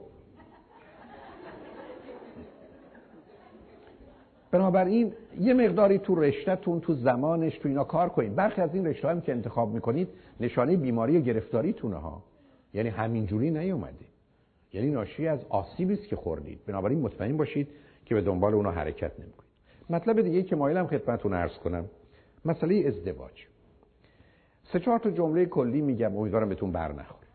بنابراین 4.51 5.14
یه 5.40 5.53
مقداری 5.53 5.98
تو 5.98 6.16
رشتهتون 6.16 6.80
تو 6.80 6.93
زمانش 6.93 7.58
تو 7.58 7.69
اینا 7.69 7.84
کار 7.84 8.10
کنید. 8.10 8.35
برخی 8.35 8.61
از 8.61 8.76
این 8.76 8.85
رشته 8.85 9.08
هم 9.08 9.22
که 9.22 9.32
انتخاب 9.32 9.74
می‌کنید 9.74 10.08
نشانه 10.40 10.77
بیماری 10.77 11.22
گرفتاریتونه 11.22 11.95
ها. 11.95 12.24
یعنی 12.74 12.90
همینجوری 12.90 13.51
نیومده 13.51 14.06
یعنی 14.74 14.92
ناشی 14.92 15.27
از 15.27 15.40
آسیبی 15.50 15.93
است 15.93 16.08
که 16.08 16.16
خوردید. 16.16 16.60
بنابراین 16.68 17.01
مطمئن 17.01 17.38
باشید 17.38 17.68
که 18.11 18.15
به 18.15 18.22
دنبال 18.22 18.53
اونها 18.53 18.72
حرکت 18.72 19.19
نمی‌کنید 19.19 19.51
مطلب 19.90 20.22
دیگه 20.22 20.43
که 20.43 20.56
مایلم 20.56 20.88
خدمتتون 20.88 21.33
عرض 21.33 21.51
کنم 21.51 21.85
مسئله 22.45 22.88
ازدواج. 22.88 23.31
سه 24.64 24.80
چهار 24.80 24.99
تا 24.99 25.11
جمله 25.11 25.45
کلی 25.45 25.81
میگم 25.81 26.17
امیدوارم 26.17 26.49
بهتون 26.49 26.72
بر 26.72 26.91
نخوره 26.91 27.27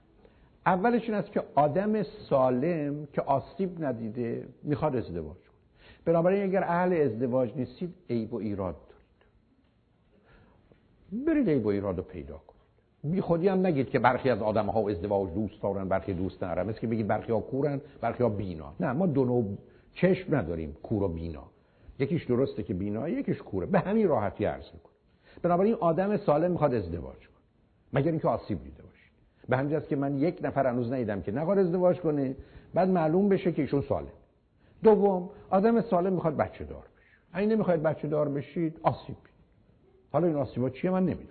اولش 0.66 1.02
این 1.02 1.14
است 1.14 1.32
که 1.32 1.42
آدم 1.54 2.02
سالم 2.02 3.08
که 3.12 3.22
آسیب 3.22 3.84
ندیده 3.84 4.48
می‌خواد 4.62 4.96
ازدواج 4.96 5.36
کنه. 5.36 5.56
بنابراین 6.04 6.42
اگر 6.42 6.64
اهل 6.64 6.92
ازدواج 6.92 7.56
نیستید 7.56 7.94
عیب 8.10 8.34
و 8.34 8.36
ایراد 8.36 8.76
دارید. 11.12 11.26
برید 11.26 11.48
عیب 11.48 11.66
و 11.66 11.68
ایراد 11.68 11.96
رو 11.96 12.02
پیدا 12.02 12.36
کنید. 12.46 13.14
بی 13.14 13.20
خودی 13.20 13.48
هم 13.48 13.66
نگید 13.66 13.90
که 13.90 13.98
برخی 13.98 14.30
از 14.30 14.42
آدم 14.42 14.66
ها 14.66 14.90
ازدواج 14.90 15.34
دوست 15.34 15.62
دارن 15.62 15.88
برخی 15.88 16.14
دوست 16.14 16.42
ندارن. 16.44 16.66
مثل 16.68 16.78
که 16.78 16.86
بگید 16.86 17.06
برخی 17.06 17.32
ها 17.32 17.40
کورن 17.40 17.80
برخی 18.00 18.22
ها 18.22 18.28
بینا. 18.28 18.72
نه 18.80 18.92
ما 18.92 19.06
دو 19.06 19.24
نوع 19.24 19.58
چشم 19.96 20.34
نداریم 20.36 20.76
کور 20.82 21.02
و 21.02 21.08
بینا. 21.08 21.44
یکیش 21.98 22.24
درسته 22.24 22.62
که 22.62 22.74
بینا 22.74 23.08
یکیش 23.08 23.38
کوره. 23.38 23.66
به 23.66 23.78
همین 23.78 24.08
راحتی 24.08 24.44
عرض 24.44 24.64
می‌کنه 24.74 24.92
بنابراین 25.42 25.74
آدم 25.74 26.16
سالم 26.16 26.50
می‌خواد 26.50 26.74
ازدواج 26.74 27.16
کنه. 27.16 27.36
مگر 27.92 28.10
اینکه 28.10 28.28
آسیب 28.28 28.62
دیده 28.62 28.82
باشید 28.82 29.12
به 29.48 29.56
همین 29.56 29.80
که 29.80 29.96
من 29.96 30.18
یک 30.18 30.38
نفر 30.42 30.66
هنوز 30.66 30.92
ندیدم 30.92 31.20
که 31.20 31.32
نخواد 31.32 31.58
ازدواج 31.58 32.00
کنه 32.00 32.36
بعد 32.74 32.88
معلوم 32.88 33.28
بشه 33.28 33.52
که 33.52 33.62
ایشون 33.62 33.80
سالم. 33.80 34.06
دوم 34.82 35.30
آدم 35.50 35.80
سالم 35.80 36.12
می‌خواد 36.12 36.36
بچه 36.36 36.64
دار 36.64 36.84
بشه. 36.96 37.16
اگه 37.32 37.46
نمی‌خواید 37.46 37.82
بچه 37.82 38.08
دار 38.08 38.28
بشید 38.28 38.80
آسیب 38.82 39.16
حالا 40.12 40.26
این 40.26 40.36
آسیبا 40.36 40.70
چیه 40.70 40.90
من 40.90 41.02
نمی‌دونم. 41.02 41.30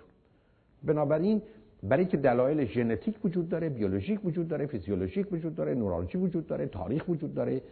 بنابراین 0.84 1.42
برای 1.82 2.06
که 2.06 2.16
دلایل 2.16 2.64
ژنتیک 2.64 3.24
وجود 3.24 3.48
داره 3.48 3.68
بیولوژیک 3.68 4.24
وجود 4.24 4.48
داره 4.48 4.66
فیزیولوژیک 4.66 5.32
وجود 5.32 5.54
داره 5.54 5.74
نورولوژی 5.74 6.18
وجود 6.18 6.46
داره 6.46 6.66
تاریخ 6.66 7.08
وجود 7.08 7.34
داره 7.34 7.62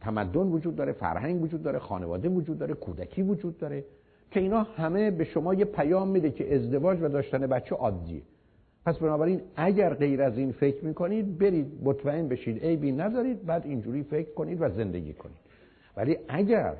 تمدن 0.00 0.40
وجود 0.40 0.76
داره 0.76 0.92
فرهنگ 0.92 1.42
وجود 1.42 1.62
داره 1.62 1.78
خانواده 1.78 2.28
وجود 2.28 2.58
داره 2.58 2.74
کودکی 2.74 3.22
وجود 3.22 3.58
داره 3.58 3.84
که 4.30 4.40
اینا 4.40 4.62
همه 4.62 5.10
به 5.10 5.24
شما 5.24 5.54
یه 5.54 5.64
پیام 5.64 6.08
میده 6.08 6.30
که 6.30 6.54
ازدواج 6.54 6.98
و 7.02 7.08
داشتن 7.08 7.46
بچه 7.46 7.74
عادیه. 7.74 8.22
پس 8.86 8.98
بنابراین 8.98 9.40
اگر 9.56 9.94
غیر 9.94 10.22
از 10.22 10.38
این 10.38 10.52
فکر 10.52 10.84
می‌کنید 10.84 11.38
برید 11.38 11.66
مطمئن 11.82 12.28
بشید 12.28 12.64
بی 12.64 12.92
ندارید 12.92 13.46
بعد 13.46 13.66
اینجوری 13.66 14.02
فکر 14.02 14.32
کنید 14.34 14.58
و 14.60 14.68
زندگی 14.68 15.12
کنید. 15.12 15.38
ولی 15.96 16.16
اگر 16.28 16.74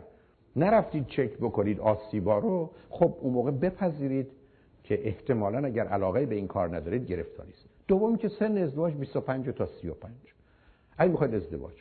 نرفتید 0.57 1.07
چک 1.07 1.37
بکنید 1.37 1.81
آسیبا 1.81 2.39
رو 2.39 2.71
خب 2.91 3.15
اون 3.21 3.33
موقع 3.33 3.51
بپذیرید 3.51 4.31
که 4.85 5.07
احتمالا 5.09 5.67
اگر 5.67 5.87
علاقه 5.89 6.27
به 6.27 6.35
این 6.35 6.47
کار 6.47 6.77
ندارید 6.77 7.07
گرفتاری 7.07 7.53
دوم 7.89 8.17
که 8.17 8.29
سن 8.29 8.59
ازدواج 8.59 8.95
25 8.95 9.51
تا 9.51 9.67
35 9.67 10.13
اگه 10.99 11.11
می‌خواید 11.11 11.35
ازدواج 11.35 11.75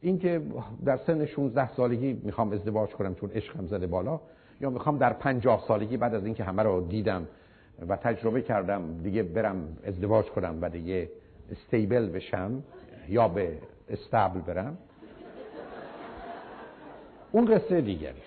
کنید 0.00 0.10
این 0.10 0.18
که 0.18 0.42
در 0.84 0.96
سن 0.96 1.26
16 1.26 1.72
سالگی 1.74 2.20
می‌خوام 2.24 2.52
ازدواج 2.52 2.90
کنم 2.90 3.14
چون 3.14 3.30
عشقم 3.30 3.66
زده 3.66 3.86
بالا 3.86 4.20
یا 4.60 4.70
می‌خوام 4.70 4.98
در 4.98 5.12
50 5.12 5.64
سالگی 5.68 5.96
بعد 5.96 6.14
از 6.14 6.24
اینکه 6.24 6.44
همه 6.44 6.62
رو 6.62 6.80
دیدم 6.80 7.26
و 7.88 7.96
تجربه 7.96 8.42
کردم 8.42 8.98
دیگه 9.02 9.22
برم 9.22 9.76
ازدواج 9.84 10.26
کنم 10.26 10.58
و 10.60 10.70
دیگه 10.70 11.08
استیبل 11.50 12.08
بشم 12.08 12.62
یا 13.08 13.28
به 13.28 13.58
استابل 13.88 14.40
برم. 14.40 14.78
اون 17.32 17.44
قصه 17.44 17.80
دیگری. 17.80 18.22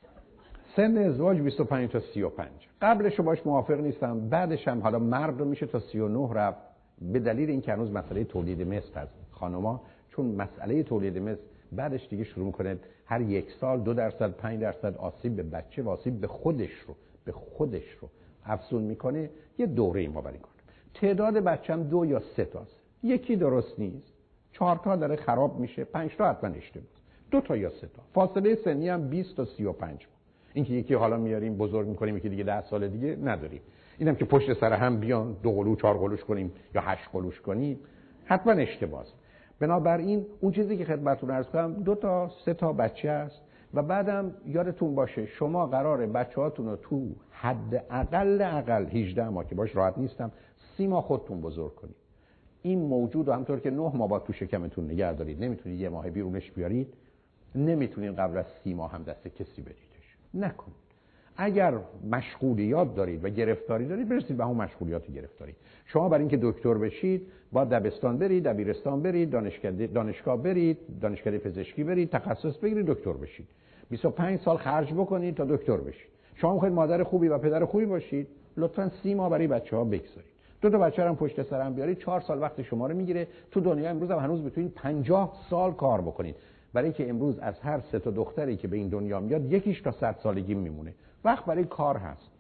سن 0.76 0.98
ازدواج 0.98 1.38
25 1.40 1.92
تا 1.92 2.00
35 2.00 2.50
قبلش 2.82 3.20
باش 3.20 3.46
موافق 3.46 3.80
نیستم. 3.80 4.30
بعدش 4.30 4.68
هم 4.68 4.82
حالا 4.82 5.00
مرد 5.00 5.40
رو 5.40 5.46
میشه 5.46 5.66
تا 5.66 5.80
39 5.80 6.34
رفت. 6.34 6.60
به 7.02 7.20
دلیل 7.20 7.50
اینکه 7.50 7.74
هنوز 7.74 7.92
مسئله 7.92 8.24
تولید 8.24 8.62
مثل 8.62 9.00
هست 9.00 9.14
خانوما 9.32 9.82
چون 10.10 10.26
مسئله 10.26 10.84
تولید 10.84 11.18
مثل 11.18 11.40
بعدش 11.76 12.08
دیگه 12.10 12.24
شروع 12.24 12.46
می‌کنه 12.46 12.78
هر 13.06 13.22
یک 13.22 13.52
سال 13.52 13.82
دو 13.82 13.94
درصد 13.94 14.32
پنج 14.32 14.60
درصد 14.60 14.98
آسیب 14.98 15.36
به 15.36 15.44
بچه 15.44 15.84
و 15.84 15.90
آسیب 15.90 16.22
به 16.22 16.28
خودش 16.28 16.74
رو 16.88 16.96
به 17.26 17.32
خودش 17.32 17.92
رو 18.02 18.10
افزون 18.46 18.84
می‌کنه. 18.84 19.30
یه 19.58 19.66
دوره 19.66 20.08
ما 20.08 20.22
برای 20.22 20.40
کنه 20.40 20.52
تعداد 20.94 21.38
بچم 21.38 21.84
دو 21.84 22.06
یا 22.06 22.20
سه 22.20 22.46
تاست. 22.46 22.76
یکی 23.04 23.36
درست 23.36 23.80
نیست. 23.80 24.14
چهار 24.52 24.80
تا 24.84 24.96
داره 24.96 25.16
خراب 25.16 25.60
میشه. 25.60 25.84
پنج 25.84 26.16
تا 26.16 26.30
حتما 26.30 26.50
اشتباه. 26.50 26.88
دو 27.32 27.42
تا 27.42 27.58
یا 27.58 27.70
سه 27.70 27.88
تا. 27.88 28.04
فاصله 28.14 28.56
سنی 28.56 28.90
هم 28.90 29.10
20 29.10 29.36
تا 29.36 29.46
35 29.46 30.08
اینکه 30.54 30.74
یکی 30.74 30.94
حالا 30.94 31.18
میاریم 31.18 31.58
بزرگ 31.58 31.88
می‌کنیم 31.88 32.18
یکی 32.18 32.30
دیگه 32.30 32.44
ده 32.44 32.62
سال 32.62 32.88
دیگه 32.88 33.18
نداریم. 33.24 33.62
اینم 33.98 34.16
که 34.16 34.26
پشت 34.26 34.54
سر 34.54 34.74
هم 34.74 35.00
بیان 35.00 35.38
دو 35.44 35.52
قلو 35.52 35.76
چهار 35.76 35.98
قلوش 35.98 36.24
کنیم 36.24 36.52
یا 36.76 36.82
هشت 36.82 37.10
قلوش 37.14 37.42
کنیم 37.42 37.80
حتما 38.26 38.52
اشتباه 38.52 39.06
بنابراین 39.60 40.26
اون 40.42 40.52
چیزی 40.52 40.78
که 40.78 40.86
خدمتتون 40.86 41.32
عرض 41.32 41.46
کنم 41.46 41.74
دو 41.74 41.96
تا 41.96 42.30
سه 42.46 42.54
تا 42.54 42.74
بچه 42.74 43.10
است 43.10 43.42
و 43.74 43.82
بعدم 43.82 44.34
یادتون 44.46 44.96
باشه 44.96 45.26
شما 45.26 45.68
قرار 45.68 46.06
بچه 46.06 46.42
هاتون 46.42 46.66
رو 46.66 46.76
تو 46.76 47.08
حد 47.32 47.86
اقل 47.90 48.42
اقل 48.42 48.86
18 48.86 49.30
ماه 49.30 49.48
که 49.48 49.56
باش 49.56 49.76
راحت 49.76 49.98
نیستم 49.98 50.32
سی 50.78 50.88
ماه 50.88 51.04
خودتون 51.04 51.42
بزرگ 51.42 51.76
کنید. 51.76 51.96
این 52.62 52.82
موجود 52.82 53.28
و 53.28 53.34
همطور 53.34 53.60
که 53.60 53.72
نه 53.72 53.92
ماه 53.96 54.10
با 54.10 54.20
تو 54.20 54.34
شکمتون 54.34 54.86
نگه 54.86 55.14
دارید. 55.14 55.44
نمی‌تونید 55.44 55.80
یه 55.80 55.90
ماه 55.90 56.10
بیرونش 56.10 56.52
بیارید. 56.52 56.94
نمی‌تونید 57.56 58.16
قبل 58.16 58.38
از 58.38 58.46
سی 58.64 58.74
ماه 58.74 58.92
هم 58.92 59.04
دست 59.04 59.28
کسی 59.28 59.62
بدیدش. 59.62 60.18
نکنید. 60.34 60.83
اگر 61.38 61.74
مشغولیات 62.12 62.96
دارید 62.96 63.26
و 63.26 63.30
گرفتاری 63.30 63.88
دارید 63.88 64.10
برسید 64.10 64.38
به 64.38 64.44
همون 64.44 64.58
مشغولیات 64.58 65.12
گرفتاری. 65.12 65.56
شما 65.86 66.10
برای 66.10 66.22
اینکه 66.22 66.40
دکتر 66.42 66.74
بشید 66.74 67.28
با 67.52 67.64
دبستان 67.66 68.18
برید 68.18 68.44
دبیرستان 68.44 69.02
برید 69.02 69.30
دانشگاه 69.94 70.38
برید 70.38 70.78
دانشکده 71.02 71.38
پزشکی 71.38 71.84
برید 71.84 72.10
تخصص 72.10 72.58
بگیرید 72.58 72.86
دکتر 72.86 73.14
بشید. 73.14 73.48
25 73.90 74.40
سال 74.40 74.58
خرج 74.58 74.94
بکنید 74.94 75.36
تا 75.36 75.46
دکتر 75.46 75.78
بشید. 75.78 76.08
شما 76.36 76.54
می‌خواید 76.54 76.74
مادر 76.74 77.04
خوبی 77.04 77.28
و 77.28 77.38
پدر 77.38 77.66
خوبی 77.66 77.86
باشید 77.86 78.28
لطفا 78.58 78.92
سی 79.04 79.14
ماه 79.14 79.30
برای 79.30 79.48
بچه 79.48 79.76
ها 79.76 79.84
بگذارید. 79.84 80.34
دو 80.62 80.70
تا 80.70 80.78
بچه 80.78 81.04
هم 81.04 81.16
پشت 81.16 81.44
سرم 81.44 81.74
بیارید 81.74 81.98
چهار 81.98 82.22
سال 82.22 82.42
وقت 82.42 82.62
شما 82.62 82.88
رو 82.88 82.96
می‌گیره. 82.96 83.28
تو 83.52 83.60
دنیا 83.60 83.90
امروز 83.90 84.12
هم 84.12 84.20
هنوز 84.20 84.44
بتونید 84.44 84.74
50 84.74 85.34
سال 85.50 85.74
کار 85.74 86.02
بکنید. 86.02 86.36
برای 86.74 86.92
که 86.92 87.10
امروز 87.10 87.40
از 87.40 87.60
هر 87.60 87.80
سه 87.92 88.00
تا 88.00 88.12
دختری 88.12 88.58
که 88.58 88.68
به 88.68 88.78
این 88.78 88.88
دنیا 88.88 89.20
میاد 89.20 89.54
یکیش 89.54 89.82
تا 89.82 89.92
100 89.92 90.16
سالگی 90.24 90.54
میمونه. 90.54 90.94
وقت 91.24 91.46
برای 91.46 91.64
کار 91.64 91.98
هست. 91.98 92.32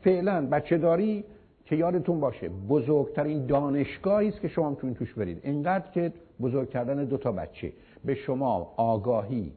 فعلا 0.00 0.46
بچه 0.46 0.78
داری 0.78 1.24
که 1.64 1.76
یادتون 1.76 2.20
باشه 2.20 2.48
بزرگترین 2.48 3.46
دانشگاهی 3.46 4.28
است 4.28 4.40
که 4.40 4.48
شما 4.48 4.70
می‌تونید 4.70 4.96
توش 4.96 5.14
برید. 5.14 5.40
اینقدر 5.42 5.90
که 5.90 6.12
بزرگ 6.40 6.70
کردن 6.70 7.04
دو 7.04 7.16
تا 7.16 7.32
بچه 7.32 7.72
به 8.04 8.14
شما 8.14 8.72
آگاهی 8.76 9.52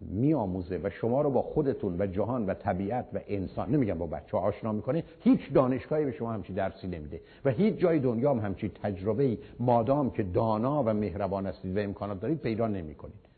میآموزه 0.00 0.80
و 0.82 0.90
شما 0.90 1.22
رو 1.22 1.30
با 1.30 1.42
خودتون 1.42 1.96
و 1.98 2.06
جهان 2.06 2.46
و 2.46 2.54
طبیعت 2.54 3.06
و 3.14 3.20
انسان 3.28 3.70
نمیگم 3.70 3.98
با 3.98 4.06
بچه 4.06 4.36
ها 4.36 4.42
آشنا 4.42 4.72
می‌کنه. 4.72 5.04
هیچ 5.20 5.52
دانشگاهی 5.52 6.04
به 6.04 6.12
شما 6.12 6.32
همچی 6.32 6.52
درسی 6.52 6.86
نمیده 6.86 7.20
و 7.44 7.50
هیچ 7.50 7.74
جای 7.74 7.98
دنیا 7.98 8.30
هم 8.30 8.38
همچی 8.38 8.68
تجربه 8.68 9.38
مادام 9.60 10.10
که 10.10 10.22
دانا 10.22 10.82
و 10.82 10.94
مهربان 10.94 11.46
هستید 11.46 11.76
و 11.76 11.80
امکانات 11.80 12.20
دارید 12.20 12.38
پیدا 12.38 12.66
نمی‌کنید. 12.66 13.28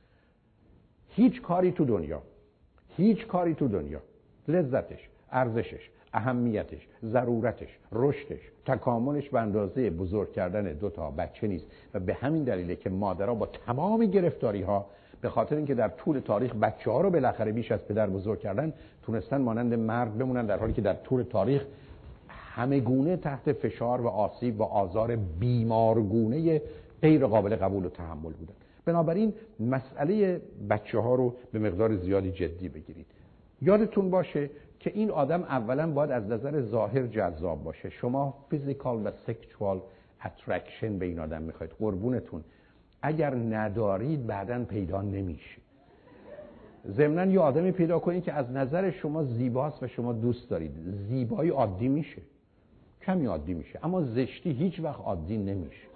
هیچ 1.09 1.43
کاری 1.43 1.73
تو 1.73 1.85
دنیا 1.85 2.23
هیچ 2.97 3.27
کاری 3.27 3.55
تو 3.55 3.69
دنیا 3.69 4.01
لذتش 4.51 5.09
ارزشش 5.33 5.91
اهمیتش 6.13 6.89
ضرورتش 7.05 7.79
رشدش 7.93 8.41
تکاملش 8.67 9.29
به 9.29 9.41
اندازه 9.41 9.91
بزرگ 9.91 10.33
کردن 10.33 10.73
دو 10.73 10.91
تا 10.91 11.11
بچه 11.11 11.47
نیست 11.47 11.67
و 11.95 12.01
به 12.01 12.15
همین 12.15 12.45
دلیله 12.45 12.77
که 12.77 12.91
مادرها 12.91 13.35
با 13.35 13.47
تمام 13.47 14.07
گرفتاری 14.07 14.63
ها 14.63 14.87
به 15.21 15.29
خاطر 15.29 15.57
اینکه 15.57 15.75
در 15.75 15.89
طول 15.89 16.19
تاریخ 16.19 16.55
بچه 16.55 16.91
ها 16.91 17.01
رو 17.01 17.11
بالاخره 17.11 17.53
بیش 17.53 17.73
از 17.73 17.85
پدر 17.87 18.07
بزرگ 18.07 18.41
کردن 18.41 18.73
تونستن 19.03 19.41
مانند 19.41 19.75
مرد 19.75 20.19
بمونن 20.19 20.47
در 20.47 20.59
حالی 20.59 20.73
که 20.73 20.83
در 20.83 20.95
طول 20.95 21.23
تاریخ 21.23 21.65
همه 22.29 22.81
گونه 22.81 23.17
تحت 23.17 23.53
فشار 23.53 24.01
و 24.01 24.07
آسیب 24.07 24.61
و 24.61 24.65
آزار 24.65 25.17
بیمارگونه 25.17 26.63
غیر 27.03 27.27
قابل 27.27 27.57
قبول 27.57 27.85
و 27.85 27.89
تحمل 27.89 28.33
بودن. 28.33 28.55
بنابراین 28.85 29.33
مسئله 29.61 30.41
بچه 30.71 30.99
ها 30.99 31.15
رو 31.15 31.35
به 31.53 31.59
مقدار 31.59 31.97
زیادی 31.97 32.33
جدی 32.33 32.69
بگیرید. 32.69 33.07
یادتون 33.63 34.11
باشه 34.11 34.51
که 34.81 34.93
این 34.95 35.11
آدم 35.11 35.43
اولا 35.43 35.91
باید 35.91 36.11
از 36.11 36.31
نظر 36.31 36.61
ظاهر 36.61 37.07
جذاب 37.07 37.65
باشه. 37.65 37.91
شما 37.91 38.35
physical 38.51 39.07
و 39.07 39.11
sexual 39.27 39.81
attraction 40.25 40.99
به 40.99 41.07
این 41.07 41.19
آدم 41.19 41.43
می‌خواید. 41.43 41.73
قربونتون. 41.79 42.45
اگر 43.03 43.35
ندارید 43.35 44.27
بعدا 44.27 44.65
پیدا 44.65 45.03
نمیشه. 45.03 45.61
ضمنا 46.89 47.25
یه 47.25 47.41
آدمی 47.41 47.73
پیدا 47.73 47.99
کنید 47.99 48.25
که 48.25 48.33
از 48.33 48.51
نظر 48.51 48.91
شما 48.91 49.25
زیباست 49.25 49.83
و 49.83 49.87
شما 49.87 50.13
دوست 50.13 50.51
دارید. 50.51 50.73
زیبایی 51.09 51.51
عادی 51.51 51.89
میشه. 51.89 52.23
کمی 53.03 53.27
عادی 53.27 53.55
میشه. 53.55 53.79
اما 53.83 54.03
زشتی 54.03 54.51
هیچ 54.51 54.81
وقت 54.81 55.01
عادی 55.01 55.37
نمیشه. 55.37 55.87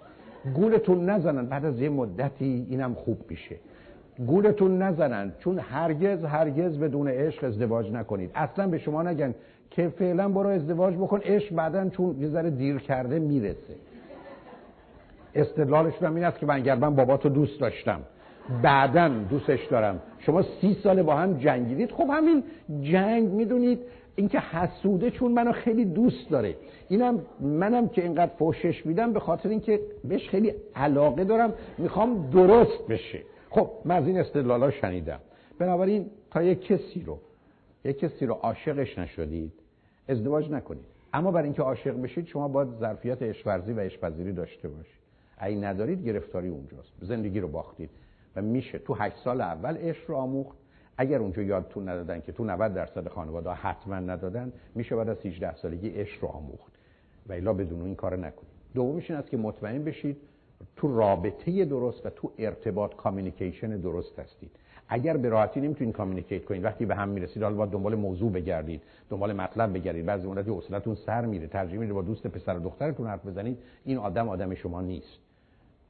گولتون 0.55 1.09
نزنن 1.09 1.45
بعد 1.45 1.65
از 1.65 1.81
یه 1.81 1.89
مدتی 1.89 2.67
اینم 2.69 2.93
خوب 2.93 3.25
میشه. 3.29 3.55
گولتون 4.27 4.81
نزنن 4.81 5.31
چون 5.39 5.59
هرگز 5.59 6.23
هرگز 6.23 6.79
بدون 6.79 7.07
عشق 7.07 7.43
ازدواج 7.43 7.91
نکنید. 7.91 8.31
اصلا 8.35 8.67
به 8.67 8.77
شما 8.77 9.03
نگن 9.03 9.35
که 9.71 9.89
فعلا 9.89 10.29
برو 10.29 10.49
ازدواج 10.49 10.95
بکن 10.95 11.19
عشق 11.19 11.55
بعدا 11.55 11.89
چون 11.89 12.15
یه 12.19 12.27
ذره 12.27 12.49
دیر 12.49 12.77
کرده 12.77 13.19
می‌رسه. 13.19 13.75
استدلالشون 15.35 16.07
هم 16.07 16.15
این 16.15 16.23
است 16.23 16.39
که 16.39 16.45
من 16.45 16.55
اگر 16.55 16.75
من 16.75 16.95
باباتو 16.95 17.29
دوست 17.29 17.59
داشتم 17.59 17.99
بعدا 18.61 19.07
دوستش 19.07 19.65
دارم 19.65 19.99
شما 20.19 20.41
سی 20.41 20.77
سال 20.83 21.03
با 21.03 21.15
هم 21.15 21.33
جنگیدید. 21.37 21.91
خب 21.91 22.09
همین 22.13 22.43
جنگ 22.81 23.29
می‌دونید 23.29 23.79
اینکه 24.15 24.39
حسوده 24.39 25.11
چون 25.11 25.31
منو 25.31 25.51
خیلی 25.51 25.85
دوست 25.85 26.29
داره. 26.29 26.55
اینم 26.89 27.19
منم 27.41 27.87
که 27.87 28.03
اینقدر 28.03 28.31
فوشش 28.39 28.85
میدم 28.85 29.13
به 29.13 29.19
خاطر 29.19 29.49
اینکه 29.49 29.79
بهش 30.03 30.29
خیلی 30.29 30.53
علاقه 30.75 31.23
دارم 31.23 31.53
می‌خوام 31.77 32.29
درست 32.29 32.87
بشه. 32.89 33.19
خب 33.55 33.71
من 33.85 33.95
از 33.95 34.07
این 34.07 34.17
استدلالا 34.17 34.71
شنیدم. 34.71 35.19
بنابراین 35.59 36.09
تا 36.31 36.43
یک 36.43 36.61
کسی 36.61 37.03
رو 37.05 37.19
یک 37.83 37.99
کسی 37.99 38.25
رو 38.25 38.33
عاشقش 38.33 38.99
نشدید 38.99 39.53
ازدواج 40.09 40.51
نکنید. 40.51 40.85
اما 41.13 41.31
برای 41.31 41.43
اینکه 41.43 41.61
عاشق 41.61 42.01
بشید 42.01 42.27
شما 42.27 42.47
باید 42.47 42.67
ظرفیت 42.79 43.21
اشورزی 43.21 43.73
و 43.73 43.79
اشپذیری 43.79 44.33
داشته 44.33 44.67
باشید. 44.67 44.99
اگه 45.37 45.57
ندارید 45.57 46.05
گرفتاری 46.05 46.47
اونجاست. 46.47 46.93
زندگی 47.01 47.39
رو 47.39 47.47
باختید. 47.47 47.89
و 48.35 48.41
میشه 48.41 48.79
تو 48.79 48.93
هشت 48.93 49.17
سال 49.23 49.41
اول 49.41 49.77
عشق 49.77 50.09
رو 50.09 50.15
آموخت. 50.15 50.57
اگر 50.97 51.19
اونجا 51.19 51.41
یادتون 51.41 51.89
ندادن 51.89 52.21
که 52.21 52.31
تو 52.31 52.43
90 52.43 52.73
درصد 52.73 53.07
خانواده 53.07 53.49
حتما 53.49 53.95
ندادن 53.95 54.53
میشه 54.75 54.95
بعد 54.95 55.09
از 55.09 55.25
18 55.25 55.55
سالگی 55.55 55.89
عشق 55.89 56.21
رو 56.21 56.27
آموخت. 56.27 56.73
و 57.27 57.33
الا 57.33 57.53
بدون 57.53 57.81
این 57.81 57.95
کار 57.95 58.15
نکنید. 58.15 58.51
دومش 58.73 59.09
این 59.09 59.19
است 59.19 59.29
که 59.29 59.37
مطمئن 59.37 59.83
بشید 59.83 60.17
تو 60.75 60.97
رابطه 60.97 61.65
درست 61.65 62.05
و 62.05 62.09
تو 62.09 62.31
ارتباط 62.37 62.95
communication 62.95 63.77
درست 63.77 64.19
هستید. 64.19 64.51
اگر 64.87 65.17
به 65.17 65.29
راحتی 65.29 65.61
نمی‌تونید 65.61 65.95
communicate 65.95 66.45
کنید 66.45 66.63
وقتی 66.63 66.85
به 66.85 66.95
هم 66.95 67.09
می‌رسید 67.09 67.43
حالا 67.43 67.55
با 67.55 67.65
دنبال 67.65 67.95
موضوع 67.95 68.31
بگردید 68.31 68.81
دنبال 69.09 69.33
مطلب 69.33 69.73
بگردید. 69.73 70.05
بعضی 70.05 70.27
مورد 70.27 70.49
حوصلتون 70.49 70.95
سر 70.95 71.25
میره 71.25 71.47
ترجیح 71.47 71.79
میده 71.79 71.93
با 71.93 72.01
دوست 72.01 72.27
پسر 72.27 72.57
و 72.57 72.59
دخترتون 72.59 73.07
حرف 73.07 73.25
بزنید. 73.25 73.57
این 73.85 73.97
آدم 73.97 74.29
آدم 74.29 74.55
شما 74.55 74.81
نیست. 74.81 75.19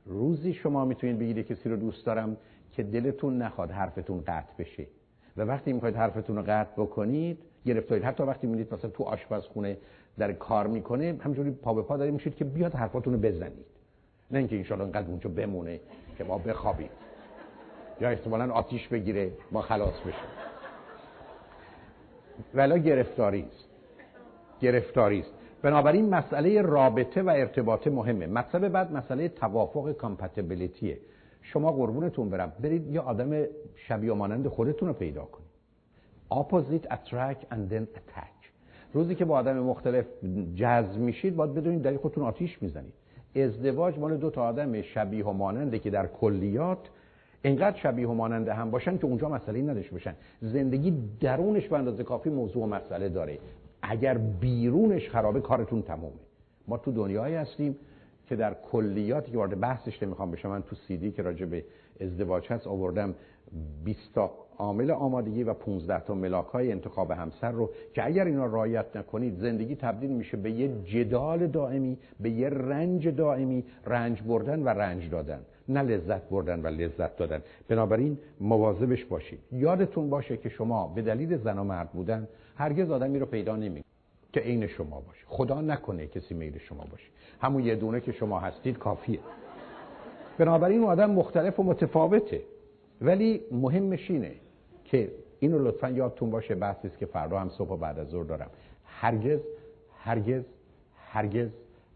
روزی 0.06 0.54
شما 0.54 0.86
می‌تونید 0.86 1.20
بگید 1.20 1.48
کسی 1.48 1.70
رو 1.70 1.76
دوست 1.76 2.06
دارم 2.06 2.38
که 2.72 2.84
دلتون 2.84 3.42
نخواد 3.42 3.72
حرفتون 3.72 4.22
قطع 4.28 4.54
بشه. 4.60 4.88
و 5.38 5.42
وقتی 5.42 5.74
می‌خواید 5.74 5.96
حرفتون 5.96 6.36
رو 6.36 6.44
قطع 6.48 6.72
بکنید 6.78 7.38
گرفتارید. 7.66 8.04
حتی 8.04 8.24
وقتی 8.24 8.48
می‌دید 8.48 8.74
مثلا 8.74 8.90
تو 8.90 9.04
آشپزخونه 9.04 9.78
در 10.18 10.34
کار 10.34 10.68
می‌کنه 10.68 11.18
همینجوری 11.20 11.52
پا 11.52 11.74
به 11.74 11.82
پا 11.82 11.98
دارید 11.98 12.14
میشید 12.14 12.36
که 12.36 12.46
بیاد 12.46 12.74
حرفاتون 12.74 13.14
رو 13.14 13.20
بزنید. 13.20 13.66
نه 14.32 14.38
اینکه 14.38 14.56
انشالله 14.56 14.84
انقدر 14.84 15.08
اونجا 15.08 15.30
بمونه 15.30 15.80
که 16.18 16.24
ما 16.24 16.38
بخوابیم. 16.38 16.90
یا 18.02 18.10
احتمالا 18.10 18.54
آتیش 18.54 18.88
بگیره 18.88 19.32
ما 19.52 19.62
خلاص 19.62 20.00
بشیم. 20.00 20.30
ولا 22.54 22.78
گرفتاری 22.78 23.42
است. 23.42 23.66
گرفتاری 24.62 25.20
است. 25.20 25.32
بنابراین 25.62 26.10
مسئله 26.10 26.62
رابطه 26.62 27.22
و 27.22 27.30
ارتباط 27.30 27.88
مهمه. 27.88 28.28
مطلب 28.28 28.68
بعد 28.68 28.92
مسئله 28.92 29.30
توافق 29.30 29.92
کامپتیبلیتیه 29.92 30.98
شما 31.42 31.72
قربونتون 31.72 32.30
برم. 32.30 32.54
برید 32.60 32.88
یه 32.88 33.00
آدم 33.00 33.46
شبیه 33.76 34.14
مانند 34.14 34.48
خودتون 34.48 34.88
رو 34.88 34.94
پیدا 34.94 35.26
کنید. 35.26 35.46
Opposite 36.32 36.88
attract 36.88 37.54
and 37.54 37.72
then 37.72 37.86
attack 37.98 38.36
روزی 38.94 39.16
که 39.16 39.26
با 39.26 39.38
آدم 39.38 39.60
مختلف 39.60 40.06
جذب 40.56 40.98
میشید 40.98 41.36
باید 41.36 41.54
بدونید 41.54 41.82
در 41.82 41.98
خودتون 41.98 42.24
آتیش 42.24 42.62
می‌زنید. 42.62 42.94
ازدواج 43.36 44.00
مال 44.00 44.18
دو 44.18 44.30
تا 44.30 44.44
آدم 44.44 44.82
شبیه 44.82 45.26
و 45.26 45.32
ماننده 45.32 45.80
که 45.80 45.90
در 45.90 46.08
کلیات 46.08 46.90
اینقدر 47.42 47.78
شبیه 47.78 48.08
و 48.08 48.14
ماننده 48.14 48.54
هم 48.54 48.72
باشن 48.72 48.98
که 48.98 49.06
اونجا 49.06 49.30
مسئله 49.30 49.62
نداشته 49.62 49.92
باشن. 49.92 50.16
زندگی 50.42 50.94
درونش 51.20 51.68
به 51.68 51.78
اندازه 51.78 52.04
کافی 52.04 52.30
موضوع 52.30 52.64
و 52.64 52.68
مسئله 52.68 53.10
داره. 53.10 53.40
اگر 53.82 54.18
بیرونش 54.18 55.10
خرابه 55.10 55.42
کارتون 55.42 55.82
تمومه. 55.82 56.14
ما 56.68 56.78
تو 56.78 56.92
دنیایی 56.92 57.36
هستیم 57.36 57.76
که 58.28 58.36
در 58.36 58.54
کلیاتی 58.72 59.32
که 59.32 59.38
وارد 59.38 59.60
بحثش 59.60 60.04
نمی‌خوام 60.04 60.32
بشم 60.32 60.50
من 60.50 60.64
تو 60.64 60.76
سیدی 60.76 61.12
که 61.12 61.22
راجع 61.22 61.46
به 61.46 61.66
ازدواج 62.02 62.48
هست 62.48 62.68
آوردم 62.68 63.16
20 63.84 64.14
تا 64.14 64.32
عامل 64.58 64.92
آمادگی 64.92 65.44
و 65.44 65.54
15 65.54 66.00
تا 66.00 66.14
ملاک 66.14 66.46
های 66.46 66.72
انتخاب 66.72 67.12
همسر 67.12 67.52
رو 67.52 67.70
که 67.94 68.06
اگر 68.06 68.26
اینا 68.26 68.46
رعایت 68.46 68.86
نکنید 68.96 69.38
زندگی 69.38 69.76
تبدیل 69.76 70.10
میشه 70.10 70.38
به 70.38 70.52
یه 70.52 70.70
جدال 70.84 71.48
دائمی 71.48 71.98
به 72.20 72.30
یه 72.30 72.50
رنج 72.50 73.08
دائمی 73.08 73.64
رنج 73.86 74.22
بردن 74.22 74.64
و 74.64 74.70
رنج 74.70 75.10
دادن. 75.10 75.40
نه 75.70 75.82
لذت 75.82 76.30
بردن 76.30 76.62
و 76.62 76.68
لذت 76.68 77.18
دادن. 77.18 77.42
بنابراین 77.68 78.18
مواظبش 78.40 79.06
باشید. 79.06 79.40
یادتون 79.52 80.10
باشه 80.10 80.38
که 80.38 80.50
شما 80.50 80.88
به 80.88 81.02
دلیل 81.02 81.38
زن 81.38 81.58
و 81.58 81.64
مرد 81.64 81.92
بودن 81.92 82.28
هرگز 82.56 82.92
آدمی 82.92 83.20
رو 83.20 83.26
پیدا 83.26 83.56
نمی 83.56 83.84
که 84.34 84.40
عین 84.40 84.68
شما 84.68 85.00
باشه. 85.00 85.24
خدا 85.28 85.62
نکنه 85.62 86.08
کسی 86.08 86.34
میل 86.34 86.58
شما 86.58 86.84
باشه. 86.92 87.08
همون 87.42 87.64
یه 87.64 87.76
دونه 87.76 88.02
که 88.02 88.12
شما 88.12 88.40
هستید 88.40 88.78
کافیه. 88.78 89.20
بنابراین 90.38 90.84
آدم 90.84 91.12
مختلف 91.12 91.60
و 91.60 91.64
متفاوته. 91.64 92.42
ولی 93.02 93.42
مهمش 93.52 94.12
اینه 94.12 94.32
که 94.96 95.12
اینو 95.40 95.60
لطفا 95.60 95.90
یادتون 95.90 96.30
باشه 96.30 96.56
بحثی 96.56 96.90
که 97.00 97.06
فردا 97.06 97.40
هم 97.40 97.50
صبح 97.50 97.70
و 97.70 97.78
بعد 97.78 98.00
از 98.00 98.08
ظهر 98.08 98.24
دارم. 98.24 98.50
هرگز 98.86 99.40
هرگز 99.98 100.44
هرگز 100.98 101.50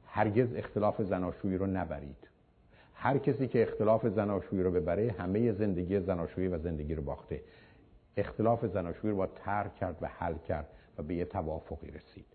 هرگز 0.05 0.55
اختلاف 0.55 1.01
زناشویی 1.01 1.57
رو 1.57 1.67
نبرید. 1.67 2.27
هر 2.93 3.17
کسی 3.17 3.47
که 3.47 3.61
اختلاف 3.61 4.07
زناشویی 4.07 4.63
رو 4.63 4.71
ببره 4.71 5.15
همه 5.17 5.51
زندگی 5.51 5.99
زناشویی 5.99 6.47
و 6.47 6.57
زندگی 6.57 6.95
رو 6.95 7.03
باخته. 7.03 7.41
اختلاف 8.17 8.65
زناشویی 8.65 9.11
رو 9.11 9.17
با 9.17 9.27
ترک 9.27 9.75
کرد 9.75 9.97
و 10.01 10.07
حل 10.07 10.33
کرد 10.47 10.67
و 10.97 11.03
به 11.03 11.15
یه 11.15 11.25
توافقی 11.25 11.91
رسید. 11.91 12.25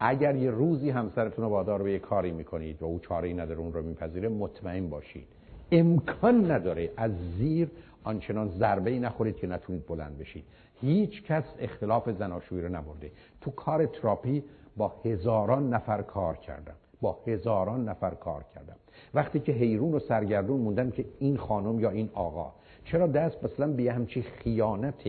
اگر 0.00 0.36
یه 0.36 0.50
روزی 0.50 0.90
همسرتون 0.90 1.44
رو 1.44 1.50
وادار 1.50 1.82
به 1.82 1.92
یه 1.92 1.98
کاری 1.98 2.32
می‌کنید 2.32 2.82
و 2.82 2.84
او 2.84 2.98
چاره 2.98 3.28
ای 3.28 3.34
نداره 3.34 3.60
اون 3.60 3.72
رو 3.72 3.82
میپذیره 3.82 4.28
مطمئن 4.28 4.88
باشید. 4.88 5.28
امکان 5.72 6.50
نداره 6.50 6.90
از 6.96 7.12
زیر 7.38 7.70
آنچنان 8.06 8.48
ضربه 8.48 8.90
ای 8.90 8.98
نخورید 8.98 9.36
که 9.36 9.46
نتونید 9.46 9.86
بلند 9.86 10.18
بشید. 10.18 10.44
هیچ 10.80 11.22
کس 11.22 11.44
اختلاف 11.58 12.10
زناشویی 12.10 12.62
رو 12.62 12.68
نبرده. 12.68 13.10
تو 13.40 13.50
کار 13.50 13.86
تراپی 13.86 14.44
با 14.76 14.94
هزاران 15.04 15.70
نفر 15.74 16.02
کار 16.02 16.36
کردم. 16.36 16.74
با 17.00 17.18
هزاران 17.26 17.88
نفر 17.88 18.10
کار 18.10 18.44
کردم. 18.54 18.76
وقتی 19.14 19.40
که 19.40 19.52
حیرون 19.52 19.94
و 19.94 19.98
سرگردون 19.98 20.60
موندم 20.60 20.90
که 20.90 21.04
این 21.18 21.36
خانم 21.36 21.80
یا 21.80 21.90
این 21.90 22.10
آقا 22.14 22.52
چرا 22.84 23.06
دست 23.06 23.44
مثلا 23.44 23.72
به 23.72 23.92
همچی 23.92 24.22
خیانت 24.22 25.08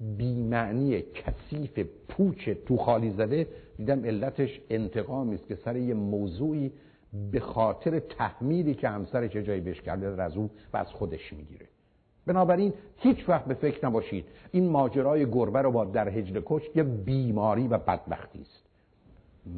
بیمعنی 0.00 1.02
کثیف 1.02 1.78
پوچ 2.08 2.50
تو 2.66 2.76
خالی 2.76 3.10
زده 3.10 3.46
دیدم 3.76 4.04
علتش 4.04 4.60
انتقامی 4.70 5.34
است 5.34 5.46
که 5.46 5.54
سر 5.54 5.76
یه 5.76 5.94
موضوعی 5.94 6.72
به 7.32 7.40
خاطر 7.40 7.98
تحمیلی 7.98 8.74
که 8.74 8.88
همسرش 8.88 9.32
جایی 9.32 9.60
بهش 9.60 9.80
کرده 9.80 10.22
از 10.22 10.36
او 10.36 10.50
و 10.72 10.76
از 10.76 10.86
خودش 10.86 11.32
می‌گیره. 11.32 11.66
بنابراین 12.26 12.72
هیچ 12.96 13.28
وقت 13.28 13.44
به 13.44 13.54
فکر 13.54 13.86
نباشید. 13.86 14.24
این 14.50 14.68
ماجرای 14.68 15.30
گربه 15.30 15.62
رو 15.62 15.70
با 15.70 15.84
در 15.84 16.08
هجل 16.08 16.40
کش 16.46 16.62
یه 16.74 16.82
بیماری 16.82 17.68
و 17.68 17.78
بدبختی 17.78 18.40
است. 18.40 18.62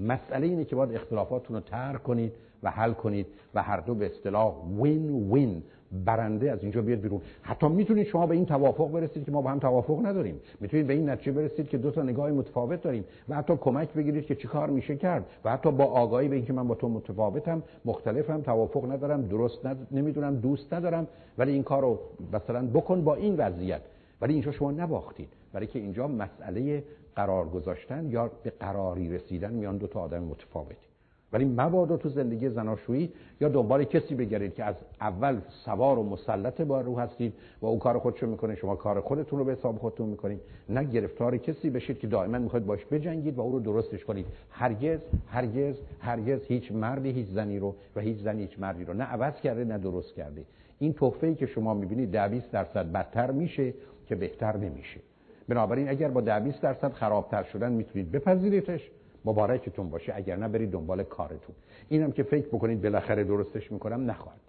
مسئله 0.00 0.46
اینه 0.46 0.64
که 0.64 0.76
باید 0.76 0.94
اختلافاتون 0.94 1.56
رو 1.56 1.62
ترک 1.62 2.02
کنید 2.02 2.32
و 2.62 2.70
حل 2.70 2.92
کنید 2.92 3.26
و 3.54 3.62
هر 3.62 3.80
دو 3.80 3.94
به 3.94 4.06
اصطلاح 4.06 4.54
وین 4.80 5.32
وین 5.32 5.62
برنده 5.92 6.52
از 6.52 6.62
اینجا 6.62 6.82
بیاد 6.82 7.00
بیرون. 7.00 7.20
حتی 7.42 7.68
می‌تونید 7.68 8.06
شما 8.06 8.26
به 8.26 8.34
این 8.34 8.46
توافق 8.46 8.92
برسید 8.92 9.24
که 9.24 9.30
ما 9.30 9.42
با 9.42 9.50
هم 9.50 9.58
توافق 9.58 10.06
نداریم. 10.06 10.40
می‌تونید 10.60 10.86
به 10.86 10.92
این 10.92 11.10
نتیجه 11.10 11.32
برسید 11.32 11.68
که 11.68 11.78
دو 11.78 11.90
تا 11.90 12.02
نگاه 12.02 12.30
متفاوت 12.30 12.82
داریم 12.82 13.04
و 13.28 13.34
حتی 13.34 13.56
کمک 13.56 13.92
بگیرید 13.92 14.26
که 14.26 14.34
چیکار 14.34 14.70
میشه 14.70 14.96
کرد. 14.96 15.26
و 15.44 15.52
حتی 15.52 15.72
با 15.72 15.84
آگاهی 15.84 16.28
به 16.28 16.36
اینکه 16.36 16.52
من 16.52 16.68
با 16.68 16.74
تو 16.74 16.88
متفاوتم 16.88 17.62
مختلفم 17.84 18.40
توافق 18.40 18.92
ندارم 18.92 19.22
درست 19.22 19.66
ند... 19.66 19.86
نمی‌دونم 19.92 20.36
دوست 20.36 20.74
ندارم 20.74 21.06
ولی 21.38 21.52
این 21.52 21.62
کارو 21.62 21.98
مثلا 22.32 22.66
بکن 22.66 23.04
با 23.04 23.14
این 23.14 23.36
وضعیت. 23.36 23.80
ولی 24.20 24.32
اینجا 24.32 24.52
شما 24.52 24.70
نباختید. 24.70 25.28
برای 25.52 25.66
که 25.66 25.78
اینجا 25.78 26.08
مسئله 26.08 26.84
قرار 27.16 27.48
گذاشتن 27.48 28.10
یا 28.10 28.30
به 28.42 28.52
قراری 28.60 29.14
رسیدن 29.14 29.52
میان 29.52 29.76
دو 29.76 29.86
تا 29.86 30.00
آدم 30.00 30.22
متفاوتی. 30.22 30.93
ولی 31.34 31.44
مبادا 31.44 31.96
تو 31.96 32.08
زندگی 32.08 32.48
زناشویی 32.48 33.12
یا 33.40 33.48
دنبال 33.48 33.84
کسی 33.84 34.14
بگردید 34.14 34.54
که 34.54 34.64
از 34.64 34.74
اول 35.00 35.40
سوار 35.64 35.98
و 35.98 36.02
مسلط 36.02 36.60
با 36.60 36.80
رو 36.80 36.98
هستید 36.98 37.34
و 37.62 37.66
او 37.66 37.78
کار 37.78 37.98
خودشو 37.98 38.26
می‌کنه 38.26 38.54
شما 38.54 38.76
کار 38.76 39.00
خودتون 39.00 39.38
رو 39.38 39.44
به 39.44 39.52
حساب 39.52 39.78
خودتون 39.78 40.08
می‌کنید. 40.08 40.40
نه 40.68 40.84
گرفتار 40.84 41.36
کسی 41.36 41.70
بشید 41.70 41.98
که 41.98 42.06
دائما 42.06 42.38
می‌خواید 42.38 42.66
باش 42.66 42.86
بجنگید 42.90 43.38
و 43.38 43.40
او 43.40 43.52
رو 43.52 43.60
درستش 43.60 44.04
کنید. 44.04 44.26
هرگز 44.50 44.98
هرگز 45.26 45.74
هرگز 46.00 46.44
هیچ 46.46 46.72
مردی 46.72 47.10
هیچ 47.10 47.28
زنی 47.28 47.58
رو 47.58 47.74
و 47.96 48.00
هیچ 48.00 48.18
زنی 48.18 48.42
هیچ 48.42 48.58
مردی 48.58 48.84
رو 48.84 48.94
نه 48.94 49.04
عوض 49.04 49.40
کرده 49.40 49.64
نه 49.64 49.78
درست 49.78 50.14
کرده. 50.14 50.44
این 50.78 50.92
تحفه 50.92 51.26
ای 51.26 51.34
که 51.34 51.46
شما 51.46 51.74
می‌بینید 51.74 52.16
20 52.16 52.50
درصد 52.50 52.92
بدتر 52.92 53.30
میشه 53.30 53.74
که 54.06 54.14
بهتر 54.14 54.56
نمیشه. 54.56 55.00
بنابراین 55.48 55.88
اگر 55.88 56.08
با 56.08 56.40
20 56.40 56.60
درصد 56.60 56.92
خرابتر 56.92 57.42
شدن 57.42 57.72
می‌تونید 57.72 58.12
بپذیریدش. 58.12 58.90
مبارکتون 59.24 59.90
باشه. 59.90 60.12
اگر 60.16 60.36
نه 60.36 60.48
برید 60.48 60.70
دنبال 60.70 61.02
کارتون. 61.02 61.54
اینم 61.88 62.12
که 62.12 62.22
فکر 62.22 62.46
بکنید 62.46 62.82
بالاخره 62.82 63.24
درستش 63.24 63.72
می‌کنم 63.72 64.10
نخواهد 64.10 64.40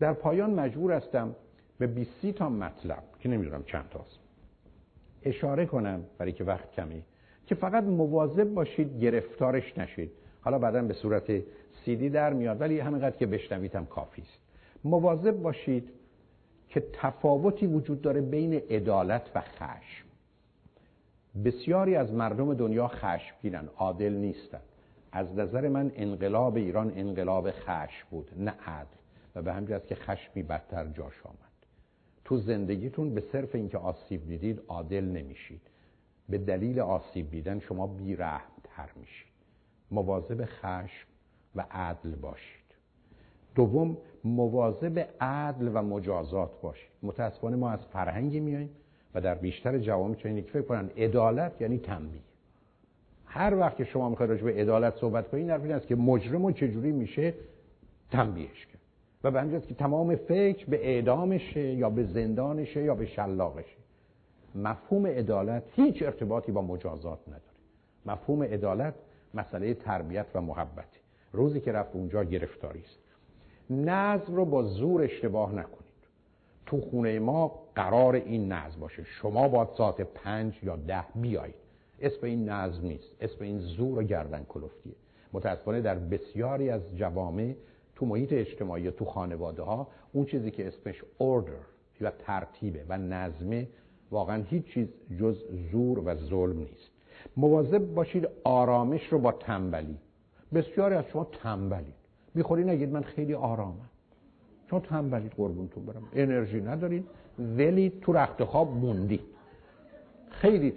در 0.00 0.12
پایان 0.12 0.50
مجبور 0.50 0.92
هستم 0.92 1.34
به 1.78 1.86
20 1.86 2.26
تا 2.26 2.48
مطلب 2.48 3.02
که 3.20 3.28
نمی‌دونم 3.28 3.62
چند 3.62 3.88
تاست 3.90 4.18
اشاره 5.22 5.66
کنم 5.66 6.04
برای 6.18 6.32
که 6.32 6.44
وقت 6.44 6.72
کمی 6.72 7.02
که 7.46 7.54
فقط 7.54 7.84
مواظب 7.84 8.54
باشید 8.54 9.00
گرفتارش 9.00 9.78
نشید. 9.78 10.10
حالا 10.40 10.58
بعدا 10.58 10.82
به 10.82 10.94
صورت 10.94 11.42
سیدی 11.84 12.10
در 12.10 12.32
میاد 12.32 12.60
ولی 12.60 12.80
همینقدر 12.80 13.16
که 13.16 13.26
بشنویدم 13.26 13.86
کافی 13.86 14.22
است. 14.22 14.38
مواظب 14.84 15.42
باشید 15.42 15.88
که 16.68 16.82
تفاوتی 16.92 17.66
وجود 17.66 18.02
داره 18.02 18.20
بین 18.20 18.54
عدالت 18.54 19.30
و 19.34 19.40
خشم. 19.40 20.06
بسیاری 21.44 21.96
از 21.96 22.12
مردم 22.12 22.54
دنیا 22.54 22.88
خشمگینن 22.88 23.68
عادل 23.76 24.12
نیستن. 24.12 24.60
از 25.12 25.34
نظر 25.34 25.68
من 25.68 25.92
انقلاب 25.94 26.56
ایران 26.56 26.92
انقلاب 26.96 27.50
خشم 27.50 28.06
بود 28.10 28.30
نه 28.36 28.50
عدل. 28.50 28.96
و 29.34 29.42
به 29.42 29.52
همین 29.52 29.80
که 29.88 29.94
خشمی 29.94 30.42
بدتر 30.42 30.86
جاش 30.86 31.26
آمد. 31.26 31.36
تو 32.24 32.38
زندگیتون 32.38 33.14
به 33.14 33.24
صرف 33.32 33.54
اینکه 33.54 33.78
آسیب 33.78 34.26
دیدید 34.26 34.62
عادل 34.68 35.04
نمیشید. 35.04 35.60
به 36.28 36.38
دلیل 36.38 36.80
آسیب 36.80 37.30
دیدن 37.30 37.58
شما 37.58 37.86
بیرحمتر 37.86 38.88
میشید. 39.00 39.32
مواظب 39.90 40.44
خشم 40.44 41.06
و 41.54 41.64
عدل 41.70 42.14
باشید. 42.14 42.62
دوم 43.54 43.96
مواظب 44.24 45.08
عدل 45.20 45.70
و 45.74 45.82
مجازات 45.82 46.60
باشید. 46.60 46.90
متاسفانه 47.02 47.56
ما 47.56 47.70
از 47.70 47.86
فرهنگی 47.86 48.40
میاییم 48.40 48.70
و 49.14 49.20
در 49.20 49.34
بیشتر 49.34 49.78
جوامع 49.78 50.14
چنین 50.14 50.42
فکر 50.42 50.62
کنن 50.62 50.90
عدالت 50.96 51.60
یعنی 51.60 51.78
تنبیه. 51.78 52.20
هر 53.24 53.54
وقت 53.54 53.76
که 53.76 53.84
شما 53.84 54.08
می‌خواید 54.08 54.30
راجع 54.30 54.44
به 54.44 54.54
عدالت 54.54 54.96
صحبت 54.96 55.28
کنید 55.28 55.50
حرف 55.50 55.62
این 55.62 55.72
است 55.72 55.86
که 55.86 55.96
مجرم 55.96 56.44
و 56.44 56.52
چجوری 56.52 56.92
میشه 56.92 57.34
تنبیهش 58.10 58.66
کرد. 58.66 58.80
و 59.24 59.30
به 59.30 59.40
همین 59.40 59.60
که 59.60 59.74
تمام 59.74 60.16
فکر 60.16 60.66
به 60.66 60.88
اعدامشه 60.88 61.60
یا 61.60 61.90
به 61.90 62.04
زندانشه 62.04 62.82
یا 62.82 62.94
به 62.94 63.06
شلاقشه. 63.06 63.76
مفهوم 64.54 65.06
عدالت 65.06 65.62
هیچ 65.76 66.02
ارتباطی 66.02 66.52
با 66.52 66.62
مجازات 66.62 67.20
نداره. 67.28 67.42
مفهوم 68.06 68.42
عدالت 68.42 68.94
مسئله 69.34 69.74
تربیت 69.74 70.26
و 70.34 70.40
محبت. 70.40 70.88
روزی 71.32 71.60
که 71.60 71.72
رفت 71.72 71.94
اونجا 71.94 72.24
گرفتاری 72.24 72.80
است. 72.80 72.98
نظم 73.70 74.34
رو 74.34 74.44
با 74.44 74.62
زور 74.62 75.02
اشتباه 75.02 75.52
نکنید. 75.52 75.82
تو 76.66 76.80
خونه 76.80 77.18
ما 77.18 77.61
قرار 77.76 78.14
این 78.14 78.52
نظم 78.52 78.80
باشه. 78.80 79.04
شما 79.04 79.48
باید 79.48 79.68
ساعت 79.76 80.00
پنج 80.00 80.58
یا 80.62 80.76
ده 80.76 81.04
بیایید. 81.14 81.54
اسم 82.00 82.26
این 82.26 82.48
نظم 82.48 82.86
نیست. 82.86 83.14
اسم 83.20 83.44
این 83.44 83.58
زور 83.58 83.98
و 83.98 84.02
گردن 84.02 84.44
کلفتیه 84.48 84.92
متاسفانه 85.32 85.80
در 85.80 85.94
بسیاری 85.94 86.70
از 86.70 86.96
جوامع 86.96 87.54
تو 87.96 88.06
محیط 88.06 88.32
اجتماعی 88.32 88.90
تو 88.90 89.04
خانواده 89.04 89.62
ها 89.62 89.88
اون 90.12 90.24
چیزی 90.24 90.50
که 90.50 90.68
اسمش 90.68 91.00
order 91.00 92.00
یا 92.00 92.10
ترتیبه 92.10 92.84
و 92.88 92.98
نظمه 92.98 93.68
واقعا 94.10 94.42
هیچ 94.42 94.64
چیز 94.64 94.88
جز 95.20 95.44
زور 95.72 95.98
و 95.98 96.14
ظلم 96.14 96.58
نیست. 96.58 96.90
مواظب 97.36 97.94
باشید 97.94 98.28
آرامش 98.44 99.06
رو 99.06 99.18
با 99.18 99.32
تنبلی. 99.32 99.98
بسیاری 100.54 100.94
از 100.94 101.04
شما 101.04 101.24
تنبلید. 101.24 101.94
می‌خوری 102.34 102.64
نگید 102.64 102.92
من 102.92 103.02
خیلی 103.02 103.34
آرامم. 103.34 103.88
چون 104.70 104.80
تنبلید 104.80 105.32
قربونتون 105.32 105.86
برم. 105.86 106.02
انرژی 106.12 106.60
ندارید. 106.60 107.06
ولی 107.38 107.92
تو 108.00 108.12
رخت 108.12 108.44
خواب 108.44 108.68
موندید 108.68 109.20
خیلی 110.30 110.72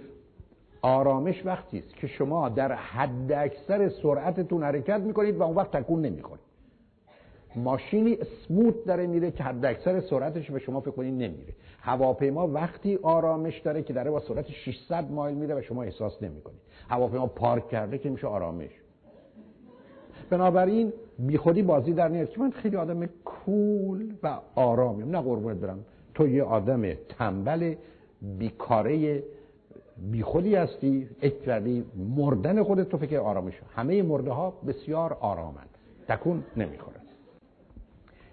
آرامش 0.82 1.46
وقتی 1.46 1.78
است 1.78 1.94
که 1.94 2.06
شما 2.06 2.48
در 2.48 2.72
حد 2.72 3.32
اکثر 3.32 3.88
سرعتتون 3.88 4.62
حرکت 4.62 5.00
می‌کنید 5.00 5.36
و 5.36 5.42
اون 5.42 5.56
وقت 5.56 5.70
تکون 5.76 6.02
نمی‌خورید. 6.02 6.46
ماشینی 7.56 8.18
سموت 8.48 8.84
داره 8.84 9.06
میره 9.06 9.30
که 9.30 9.44
حد 9.44 9.64
اکثر 9.64 10.00
سرعتش 10.00 10.50
به 10.50 10.58
شما 10.58 10.80
فکر 10.80 10.90
کنید 10.90 11.14
نمیره. 11.14 11.54
هواپیما 11.80 12.48
وقتی 12.48 12.98
آرامش 13.02 13.58
داره 13.58 13.82
که 13.82 13.92
داره 13.92 14.10
با 14.10 14.20
سرعت 14.20 14.50
600 14.50 15.10
مایل 15.10 15.36
میره 15.36 15.54
و 15.54 15.62
شما 15.62 15.82
احساس 15.82 16.22
نمی‌کنید. 16.22 16.60
هواپیما 16.88 17.26
پارک 17.26 17.68
کرده 17.68 17.98
که 17.98 18.10
میشه 18.10 18.26
آرامش. 18.26 18.70
بنابراین 20.30 20.92
بیخودی 21.18 21.62
بازی 21.62 21.92
در 21.92 22.08
نیاد. 22.08 22.30
که 22.30 22.40
من 22.40 22.50
خیلی 22.50 22.76
آدم 22.76 23.06
کول 23.24 24.14
و 24.22 24.38
آرامیم 24.54 25.10
نه 25.10 25.20
قربونت 25.20 25.56
برم. 25.56 25.84
تو 26.16 26.28
یه 26.28 26.42
آدم 26.42 26.94
تنبل 26.94 27.74
بیکاره 28.38 29.22
بیخودی 30.10 30.54
هستی 30.54 31.08
اکردی 31.22 31.84
مردن 32.16 32.62
خودت 32.62 32.88
تو 32.88 32.98
فکر 32.98 33.18
آرامش 33.18 33.54
همه 33.74 34.02
مرده 34.02 34.30
ها 34.30 34.54
بسیار 34.66 35.16
آرامند. 35.20 35.68
تکون 36.08 36.44
نمی‌خورن 36.56 37.00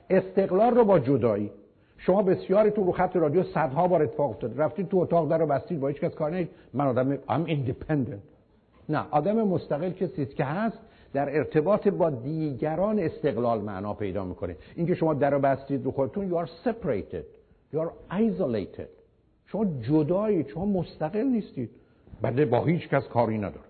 استقلال 0.09 0.75
رو 0.75 0.85
با 0.85 0.99
جدایی. 0.99 1.51
شما 1.97 2.23
بسیاری 2.23 2.71
تو 2.71 2.83
رو 2.83 2.91
خط 2.91 3.15
رادیو 3.15 3.43
صدها 3.43 3.87
بار 3.87 4.03
اتفاق 4.03 4.29
افتاد 4.29 4.61
رفتید 4.61 4.87
تو 4.87 4.97
اتاق 4.97 5.29
در 5.29 5.37
رو 5.37 5.45
بستید 5.45 5.79
با 5.79 5.87
هیچ 5.87 5.99
کس 5.99 6.15
کار 6.15 6.31
نید 6.31 6.49
من 6.73 6.87
آدم 6.87 7.17
ام 7.29 7.45
independent 7.45 8.19
نه 8.89 9.05
آدم 9.11 9.47
مستقل 9.47 9.89
کسی 9.89 10.25
که 10.25 10.43
هست 10.43 10.79
در 11.13 11.37
ارتباط 11.37 11.87
با 11.87 12.09
دیگران 12.09 12.99
استقلال 12.99 13.61
معنا 13.61 13.93
پیدا 13.93 14.25
می‌کنه. 14.25 14.55
اینکه 14.75 14.95
شما 14.95 15.13
در 15.13 15.29
رو 15.29 15.39
بستید 15.39 15.85
رو 15.85 15.91
خودتون 15.91 16.29
you 16.29 16.45
are 16.45 16.49
separated. 16.67 17.42
You 17.73 17.79
are 17.79 17.91
isolated. 18.11 18.89
شما 19.45 19.65
جدایی 19.65 20.49
شما 20.49 20.65
مستقل 20.65 21.23
نیستید. 21.23 21.69
بعد 22.21 22.49
با 22.49 22.63
هیچ 22.63 22.89
کس 22.89 23.07
کاری 23.07 23.37
نداره 23.37 23.65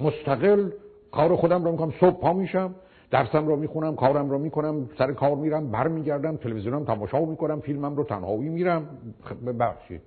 مستقل 0.00 0.70
کار 1.12 1.36
خودم 1.36 1.64
رو 1.64 1.72
می‌کنم 1.72 1.92
صبح 2.00 2.20
پا 2.20 2.32
میشم 2.32 2.74
درسم 3.10 3.46
رو 3.46 3.56
می‌خونم 3.56 3.96
کارم 3.96 4.30
رو 4.30 4.38
می‌کنم 4.38 4.90
سر 4.98 5.12
کار 5.12 5.36
میرم 5.36 5.70
برمیگردم 5.70 6.36
تلویزیونم 6.36 6.84
تماشا 6.84 7.24
می‌کنم 7.24 7.60
فیلمم 7.60 7.96
رو 7.96 8.04
تنهایی 8.04 8.48
میرم. 8.48 8.98
ببخشید. 9.46 10.00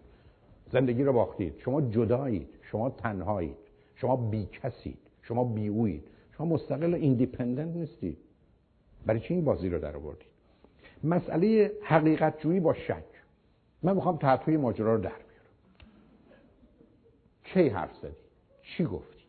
زندگی 0.72 1.04
رو 1.04 1.14
باختید. 1.14 1.54
شما 1.58 1.82
جدایید 1.82 2.50
شما 2.62 2.90
تنهایید 2.90 3.58
شما 3.96 4.16
بی 4.16 4.46
کسید 4.46 4.98
شما 5.22 5.44
بیویید 5.44 6.04
شما 6.38 6.48
مستقل 6.48 6.94
ایندیپندنت 6.94 7.76
نیستید. 7.76 8.18
برای 9.06 9.20
چی 9.20 9.34
این 9.34 9.46
بازی 9.46 9.70
رو 9.70 9.80
در 9.80 9.96
آوردید؟ 9.96 10.27
مسئله 11.04 11.72
حقیقت 11.84 12.40
جویی 12.42 12.60
با 12.60 12.74
شک. 12.74 13.04
من 13.84 13.96
می‌خوام 13.96 14.18
تحتوی 14.18 14.58
ماجرا 14.58 14.96
رو 14.96 15.02
در 15.02 15.10
بیارم. 15.10 15.24
کی 17.44 17.70
حرف 17.70 17.96
زدی؟ 17.96 18.14
چی 18.62 18.86
گفتی؟ 18.86 19.24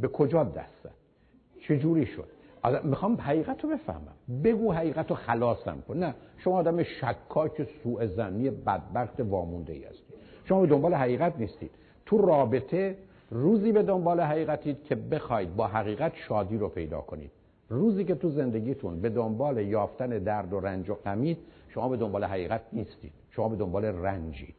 به 0.00 0.08
کجا 0.08 0.44
دست 0.44 0.82
زد؟ 0.84 0.94
چه 1.60 1.78
جوری 1.78 2.06
شد؟ 2.06 2.28
می‌خوام 2.84 3.20
حقیقت 3.20 3.64
رو 3.64 3.70
بفهمم. 3.70 4.42
بگو 4.44 4.72
حقیقت 4.72 5.10
رو 5.10 5.16
خلاصم 5.16 5.80
کن. 5.88 5.96
نه 5.96 6.14
شما 6.38 6.56
آدم 6.58 6.82
شکاک 6.82 7.68
سوء 7.82 8.06
زنی 8.06 8.50
بدبخت 8.50 9.20
وامونده 9.20 9.72
ای 9.72 9.84
هستید 9.84 10.14
شما 10.44 10.60
به 10.60 10.66
دنبال 10.66 10.94
حقیقت 10.94 11.38
نیستید. 11.38 11.70
تو 12.06 12.18
رابطه 12.18 12.98
روزی 13.30 13.72
به 13.72 13.82
دنبال 13.82 14.20
حقیقتید 14.20 14.84
که 14.84 14.94
بخواید 14.94 15.56
با 15.56 15.66
حقیقت 15.66 16.12
شادی 16.14 16.58
رو 16.58 16.68
پیدا 16.68 17.00
کنید. 17.00 17.30
روزی 17.68 18.04
که 18.04 18.14
تو 18.14 18.30
زندگیتون 18.30 19.00
به 19.00 19.08
دنبال 19.08 19.58
یافتن 19.58 20.08
درد 20.08 20.52
و 20.52 20.60
رنج 20.60 20.90
و 20.90 20.94
غمید 20.94 21.38
شما 21.68 21.88
به 21.88 21.96
دنبال 21.96 22.24
حقیقت 22.24 22.60
نیستید. 22.72 23.12
شما 23.30 23.48
به 23.48 23.56
دنبال 23.56 23.84
رنجید. 23.84 24.54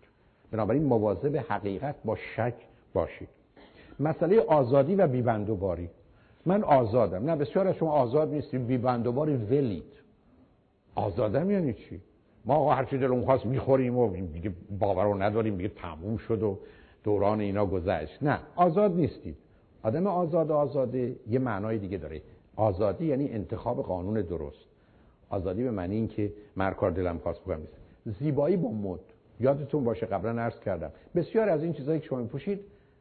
بنابراین 0.52 0.84
مواظب 0.84 1.38
حقیقت 1.38 1.96
با 2.06 2.16
شک 2.16 2.54
باشید. 2.94 3.30
مسئله 4.00 4.40
آزادی 4.40 4.96
و 4.96 5.08
بیبندوباری. 5.08 5.90
من 6.46 6.64
آزادم. 6.64 7.30
نه 7.30 7.36
بسیار 7.36 7.68
از 7.68 7.76
شما 7.76 7.92
آزاد 7.92 8.34
نیستید. 8.34 8.68
بیبندوباری 8.68 9.36
ولید. 9.36 9.94
آزادم 10.96 11.52
یعنی 11.52 11.74
چی؟ 11.74 12.02
ما 12.46 12.56
آقا 12.56 12.74
هرچی 12.74 12.98
دلمون 12.98 13.26
خواست 13.26 13.46
می‌خوریم 13.46 13.98
و 13.98 14.16
دیگه 14.34 14.52
باور 14.80 15.04
رو 15.04 15.22
نداریم 15.22 15.58
دیگه 15.58 15.70
تموم 15.70 16.18
شد 16.18 16.44
و 16.44 16.60
دوران 17.04 17.40
اینا 17.40 17.66
گذشت. 17.66 18.24
نه 18.24 18.40
آزاد 18.56 18.96
نیستید. 18.96 19.36
آدم 19.84 20.08
آزاد 20.08 20.52
آزاده 20.52 21.16
یه 21.30 21.40
معنای 21.40 21.78
دیگه 21.78 21.98
داره. 21.98 22.22
آزادی 22.60 23.06
یعنی 23.06 23.30
انتخاب 23.30 23.84
قانون 23.84 24.22
درست. 24.22 24.66
آزادی 25.30 25.64
به 25.64 25.72
معنی 25.72 25.96
این 25.96 26.08
که 26.08 26.34
مرکار 26.56 26.92
دلم 26.92 27.18
خواست 27.18 27.46
بگم 27.46 27.60
زیبایی 28.06 28.58
با 28.58 28.72
مد. 28.72 29.00
یادتون 29.40 29.84
باشه 29.84 30.06
قبلا 30.06 30.42
عرض 30.42 30.60
کردم. 30.60 30.92
بسیار 31.16 31.50
از 31.50 31.64
این 31.64 31.74
چیزهایی 31.74 32.00
که 32.00 32.06
شما 32.06 32.20
میپوشید 32.20 32.60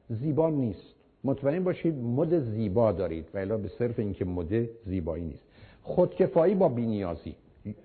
زیبا 0.09 0.51
نیست. 0.51 0.95
مطمئن 1.25 1.65
باشید 1.65 1.95
مد 1.95 2.39
زیبا 2.39 2.93
دارید 2.93 3.28
و 3.35 3.39
الا 3.39 3.57
به 3.57 3.69
صرف 3.69 3.99
اینکه 3.99 4.25
مد 4.25 4.69
زیبایی 4.85 5.25
نیست. 5.25 5.45
خودکفایی 5.83 6.55
با 6.55 6.69
بینیازی. 6.69 7.35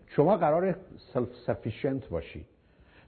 شما 0.07 0.37
قرار 0.37 0.75
سلف 1.13 1.29
سفیشنت 1.47 2.09
باشید. 2.09 2.45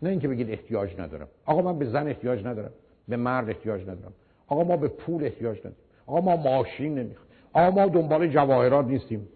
نه 0.02 0.10
اینکه 0.10 0.28
بگید 0.28 0.50
احتیاج 0.50 1.00
ندارم. 1.00 1.28
آقا 1.46 1.62
من 1.62 1.80
به 1.80 1.86
زن 1.86 2.08
احتیاج 2.08 2.46
ندارم. 2.46 2.72
به 3.08 3.18
مرد 3.18 3.50
احتیاج 3.50 3.82
ندارم. 3.82 4.14
آقا 4.48 4.64
ما 4.64 4.78
به 4.78 4.88
پول 4.88 5.24
احتیاج 5.24 5.60
نداریم. 5.60 5.78
آقا 6.08 6.22
ما 6.22 6.36
ماشین 6.36 6.96
نمی‌خوایم 7.00 7.25
آقا 7.56 7.72
ما 7.72 7.88
دنبال 7.88 8.28
جواهرات 8.28 8.86
نیستیم. 8.86 9.28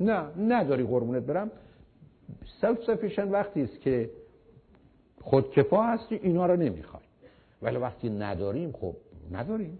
نه 0.00 0.22
نداری 0.38 0.82
قربونت 0.82 1.22
برم. 1.22 1.50
سلف 2.60 2.84
سفیشن 2.86 3.30
وقتی 3.30 3.62
است 3.62 3.80
که 3.80 4.10
خودکفا 5.20 5.82
هستی 5.82 6.14
اینا 6.22 6.46
رو 6.46 6.56
نمی‌خوای. 6.56 7.02
ولی 7.62 7.76
وقتی 7.76 8.10
نداریم 8.10 8.72
خب 8.72 8.96
نداریم. 9.32 9.78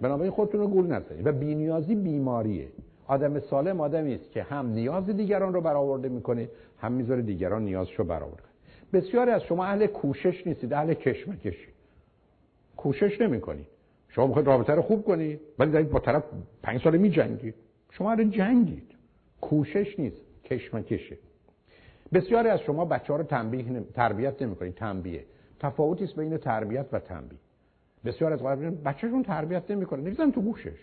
بنابراین 0.00 0.32
خودتون 0.32 0.60
رو 0.60 0.68
گول 0.68 0.86
نزنید. 0.86 1.26
و 1.26 1.32
بینیازی 1.32 1.94
بیماریه. 1.94 2.68
آدم 3.06 3.40
سالم 3.40 3.80
آدمی 3.80 4.14
است 4.14 4.32
که 4.32 4.42
هم 4.42 4.66
نیاز 4.66 5.06
دیگران 5.06 5.54
رو 5.54 5.60
برآورده 5.60 6.08
می‌کنه 6.08 6.48
هم 6.78 6.92
می‌ذاره 6.92 7.22
دیگران 7.22 7.64
نیازشو 7.64 8.04
برآورده. 8.04 8.42
بسیاری 8.92 9.30
از 9.30 9.42
شما 9.42 9.64
اهل 9.64 9.86
کوشش 9.86 10.46
نیستید 10.46 10.72
اهل 10.72 10.94
کشمکشی. 10.94 11.68
کوشش 12.76 13.20
نمی‌کنید. 13.20 13.66
شما 14.16 14.26
می‌خواید 14.26 14.48
رابطه 14.48 14.74
رو 14.74 14.82
خوب 14.82 15.04
کنید 15.04 15.40
ولی 15.58 15.70
دارید 15.70 15.90
با 15.90 15.98
طرف 15.98 16.24
پنج 16.62 16.82
سال 16.82 16.96
میجنگید. 16.96 17.54
شما 17.90 18.14
رو 18.14 18.24
جنگید. 18.24 18.94
کوشش 19.40 19.98
نیست 19.98 20.16
کشمکشه. 20.44 21.18
بسیاری 22.12 22.48
از 22.48 22.60
شما 22.60 22.84
بچه 22.84 23.12
ها 23.12 23.18
رو 23.18 23.24
تنبیه 23.24 23.84
تربیت 23.94 24.42
نمی 24.42 24.72
تنبیه. 24.72 25.24
تفاوتی 25.60 26.04
است 26.04 26.16
بین 26.16 26.36
تربیت 26.36 26.86
و 26.92 26.98
تنبیه. 26.98 27.38
بسیار 28.04 28.32
از 28.32 28.42
بچه 28.42 28.70
بچه‌شون 28.70 29.22
تربیت 29.22 29.70
نمی‌کنه. 29.70 30.02
نمیزن 30.02 30.30
تو 30.30 30.40
گوشش. 30.40 30.78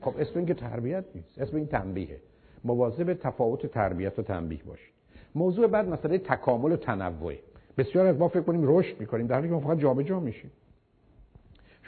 خب 0.00 0.14
اسم 0.18 0.32
این 0.38 0.46
که 0.46 0.54
تربیت 0.54 1.04
نیست 1.14 1.38
اسم 1.38 1.56
این 1.56 1.66
تنبیهه. 1.66 2.20
مواظب 2.64 3.14
تفاوت 3.14 3.66
تربیت 3.66 4.18
و 4.18 4.22
تنبیه 4.22 4.62
باشید. 4.66 4.92
موضوع 5.34 5.66
بعد 5.66 5.88
مسئله 5.88 6.18
تکامل 6.18 6.72
و 6.72 6.76
تنوع. 6.76 7.34
بسیار 7.78 8.06
از 8.06 8.18
ما 8.18 8.28
فکر 8.28 8.42
کنیم 8.42 8.60
رشد 8.64 9.00
می‌کنیم 9.00 9.26
در 9.26 9.34
حالی 9.34 9.48
که 9.48 9.54
ما 9.54 9.60
فقط 9.60 9.78
جابجا 9.78 10.20
میشیم. 10.20 10.50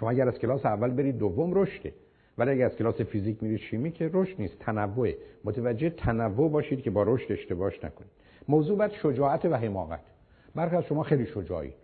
شما 0.01 0.11
اگر 0.11 0.29
از 0.29 0.39
کلاس 0.39 0.67
اول 0.67 0.91
برید 0.91 1.19
دوم 1.19 1.55
رشده. 1.55 1.93
ولی 2.39 2.51
اگر 2.51 2.67
از 2.67 2.77
کلاس 2.77 3.01
فیزیک 3.01 3.43
میرید 3.43 3.59
شیمی 3.59 3.93
که 3.93 4.11
رشد 4.13 4.35
نیست 4.39 4.59
تنوع 4.59 5.13
متوجه 5.45 5.91
تنوع 5.91 6.51
باشید 6.51 6.83
که 6.83 6.91
با 6.91 7.03
رشد 7.03 7.33
اشتباهش 7.33 7.85
نکنید. 7.85 8.11
موضوع 8.49 8.79
بعد 8.79 8.93
شجاعت 8.93 9.45
و 9.45 9.55
حماقت. 9.55 10.01
برخی 10.55 10.77
از 10.77 10.85
شما 10.85 11.03
خیلی 11.03 11.27
شجاعید 11.27 11.75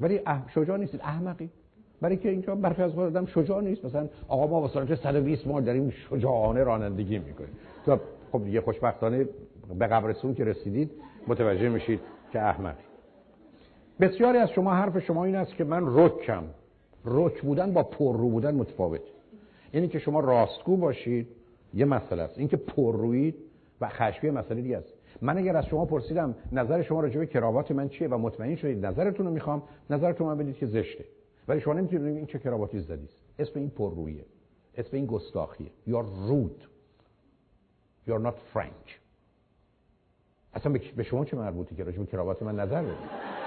ولی 0.00 0.20
شجاع 0.54 0.76
نیستید 0.76 1.00
احمقی. 1.00 1.50
برای 2.00 2.16
که 2.16 2.28
اینجا 2.28 2.54
برخی 2.54 2.82
از 2.82 2.98
آدم 2.98 3.26
شجاع 3.26 3.62
نیست. 3.62 3.84
مثلا 3.84 4.08
آقا 4.28 4.46
ما 4.46 4.60
واسه 4.60 4.96
120 4.96 5.46
ماه 5.46 5.60
داریم 5.60 5.90
شجاعانه 5.90 6.64
رانندگی 6.64 7.18
می‌کنیم. 7.18 7.56
خب 7.86 8.00
خب 8.32 8.44
دیگه 8.44 8.60
خوشبختانه 8.60 9.28
به 9.78 9.86
قبرستون 9.86 10.34
که 10.34 10.44
رسیدید 10.44 10.90
متوجه 11.26 11.68
میشید 11.68 12.00
که 12.32 12.40
احمقی. 12.40 12.82
بسیاری 14.00 14.38
از 14.38 14.50
شما 14.50 14.74
حرف 14.74 14.98
شما 14.98 15.24
این 15.24 15.34
است 15.34 15.54
که 15.54 15.64
من 15.64 15.82
رکم. 15.86 16.44
رک 17.04 17.42
بودن 17.42 17.72
با 17.72 17.82
پررو 17.82 18.28
بودن 18.28 18.54
متفاوت. 18.54 19.00
یعنی 19.72 19.88
که 19.88 19.98
شما 19.98 20.20
راستگو 20.20 20.76
باشید 20.76 21.28
یه 21.74 21.84
مسئله 21.84 22.22
است. 22.22 22.38
اینکه 22.38 22.56
پررویید 22.56 23.34
و 23.80 23.88
خشمی 23.88 24.30
مسئله 24.30 24.60
دیگه 24.60 24.76
است. 24.76 24.92
من 25.22 25.38
اگر 25.38 25.56
از 25.56 25.66
شما 25.66 25.84
پرسیدم 25.84 26.34
نظر 26.52 26.82
شما 26.82 27.00
راجع 27.00 27.18
به 27.18 27.26
کراوات 27.26 27.70
من 27.70 27.88
چیه 27.88 28.08
و 28.08 28.18
مطمئن 28.18 28.56
شدید 28.56 28.86
نظرتون 28.86 29.26
رو 29.26 29.32
می‌خوام 29.32 29.62
نظرتون 29.90 30.26
من 30.26 30.38
بدید 30.38 30.56
که 30.56 30.66
زشته. 30.66 31.04
ولی 31.48 31.60
شما 31.60 31.74
نمی‌تونید 31.74 32.16
این 32.16 32.26
چه 32.26 32.38
کراواتی 32.38 32.80
زدید 32.80 33.10
اسم 33.38 33.60
این 33.60 33.70
پررویه 33.70 34.24
اسم 34.76 34.96
این 34.96 35.06
گستاخیه. 35.06 35.70
یا 35.86 36.00
رود 36.00 36.64
یا 38.06 38.30
not 38.30 38.56
frank. 38.56 38.90
اصلا 40.54 40.72
به 40.96 41.02
شما 41.02 41.24
چه 41.24 41.36
مربوطی 41.36 41.74
که 41.74 41.84
راجع 41.84 41.98
به 41.98 42.06
کراوات 42.06 42.42
من 42.42 42.60
نظر 42.60 42.82
بدید؟ 42.82 43.39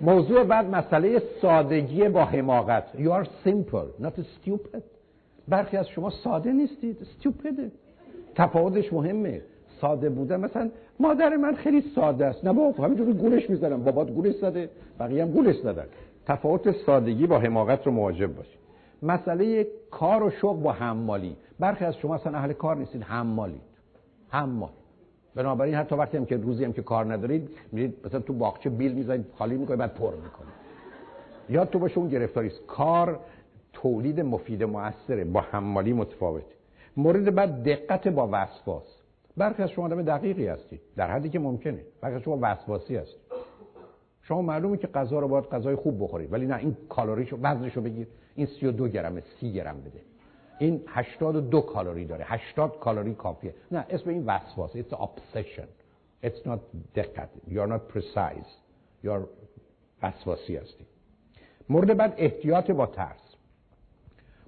موضوع 0.00 0.44
بعد 0.44 0.66
مسئله 0.66 1.22
سادگی 1.42 2.08
با 2.08 2.24
حماقت. 2.24 2.84
You 2.96 3.08
are 3.08 3.26
simple, 3.46 4.04
not 4.04 4.12
stupid. 4.12 4.82
برخی 5.48 5.76
از 5.76 5.88
شما 5.88 6.10
ساده 6.10 6.52
نیستید 6.52 6.96
stupid. 7.20 7.60
تفاوتش 8.34 8.92
مهمه. 8.92 9.42
ساده 9.80 10.08
بودن 10.08 10.40
مثلا 10.40 10.70
مادر 11.00 11.36
من 11.36 11.54
خیلی 11.54 11.84
ساده 11.94 12.26
است. 12.26 12.44
نه 12.44 12.52
بابا 12.52 12.84
همینجوری 12.84 13.12
گولش 13.12 13.50
می‌زنم. 13.50 13.84
بابات 13.84 14.10
گولش 14.10 14.34
زده 14.34 14.70
بقیه 15.00 15.22
هم 15.22 15.30
گولش 15.30 15.56
زدن. 15.56 15.86
تفاوت 16.26 16.70
سادگی 16.86 17.26
با 17.26 17.38
حماقت 17.38 17.86
رو 17.86 17.92
مواجه 17.92 18.26
باشید. 18.26 18.58
مسئله 19.02 19.66
کار 19.90 20.22
و 20.22 20.30
شغل 20.30 20.62
با 20.62 20.72
حمالی. 20.72 21.36
برخی 21.58 21.84
از 21.84 21.96
شما 21.96 22.14
اصلا 22.14 22.38
اهل 22.38 22.52
کار 22.52 22.76
نیستید 22.76 23.02
حمالید. 23.02 23.60
حمال. 24.28 24.70
بنابراین 25.38 25.74
حتی 25.74 25.94
وقتی 25.94 26.16
هم 26.16 26.26
که 26.26 26.36
روزی 26.36 26.64
هم 26.64 26.72
که 26.72 26.82
کار 26.82 27.12
ندارید 27.12 27.50
میرید 27.72 27.94
مثلا 28.04 28.20
تو 28.20 28.32
باغچه 28.32 28.70
بیل 28.70 28.92
می‌زنید 28.92 29.26
خالی 29.38 29.56
می‌کنید 29.56 29.78
بعد 29.78 29.94
پر 29.94 30.14
می‌کنید. 30.14 30.54
یاد 31.48 31.70
تو 31.70 31.78
باشه 31.78 31.98
اون 31.98 32.08
گرفتاری. 32.08 32.52
کار 32.66 33.20
تولید 33.72 34.20
مفید 34.20 34.62
موثره 34.62 35.24
با 35.24 35.40
حمالی 35.40 35.92
متفاوت 35.92 36.44
مورد 36.96 37.34
بعد 37.34 37.62
دقت 37.64 38.08
با 38.08 38.28
وسواس. 38.32 39.02
برخی 39.36 39.62
از 39.62 39.70
شما 39.70 39.84
آدم 39.84 40.02
دقیقی 40.02 40.46
هستید 40.46 40.80
در 40.96 41.10
حدی 41.10 41.28
که 41.28 41.38
ممکنه. 41.38 41.80
برخی 42.00 42.16
از 42.16 42.22
شما 42.22 42.38
وسواسی 42.42 42.96
هستید 42.96 43.20
شما 44.22 44.42
معلومه 44.42 44.76
که 44.76 44.86
غذا 44.86 45.18
رو 45.18 45.28
باید 45.28 45.44
غذای 45.44 45.74
خوب 45.74 46.04
بخورید 46.04 46.32
ولی 46.32 46.46
نه 46.46 46.56
این 46.56 46.76
کالریشو 46.88 47.38
وزنشو 47.42 47.80
بگیر. 47.80 48.06
این 48.34 48.46
32 48.46 48.88
گرمه 48.88 49.22
30 49.40 49.52
گرم 49.52 49.80
بده. 49.80 50.00
این 50.58 50.82
82 50.86 51.60
کالری 51.60 52.04
داره. 52.04 52.24
80 52.28 52.78
کالری 52.80 53.14
کافیه 53.14 53.54
نه 53.70 53.86
اسم 53.90 54.10
این 54.10 54.26
وسواس 54.26 54.76
it's 54.76 54.94
obsession. 54.94 55.66
It's 56.24 56.46
not 56.46 56.58
دقت. 56.94 57.28
You're 57.48 57.68
not 57.68 57.94
precise. 57.94 58.50
You're 59.04 59.26
وسواسی 60.02 60.56
هستی. 60.56 60.86
مورد 61.68 61.96
بعد 61.96 62.14
احتیاط 62.16 62.70
با 62.70 62.86
ترس. 62.86 63.34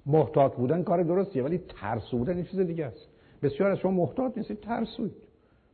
محتاط 0.05 0.55
بودن 0.55 0.83
کار 0.83 1.03
درستیه 1.03 1.43
ولی 1.43 1.57
ترسو 1.57 2.17
بودن 2.17 2.35
این 2.35 2.45
چیز 2.45 2.59
دیگه 2.59 2.85
است. 2.85 3.07
بسیار 3.43 3.71
از 3.71 3.77
شما 3.77 3.91
محتاط 3.91 4.37
نیستید 4.37 4.59
ترسوید 4.59 5.13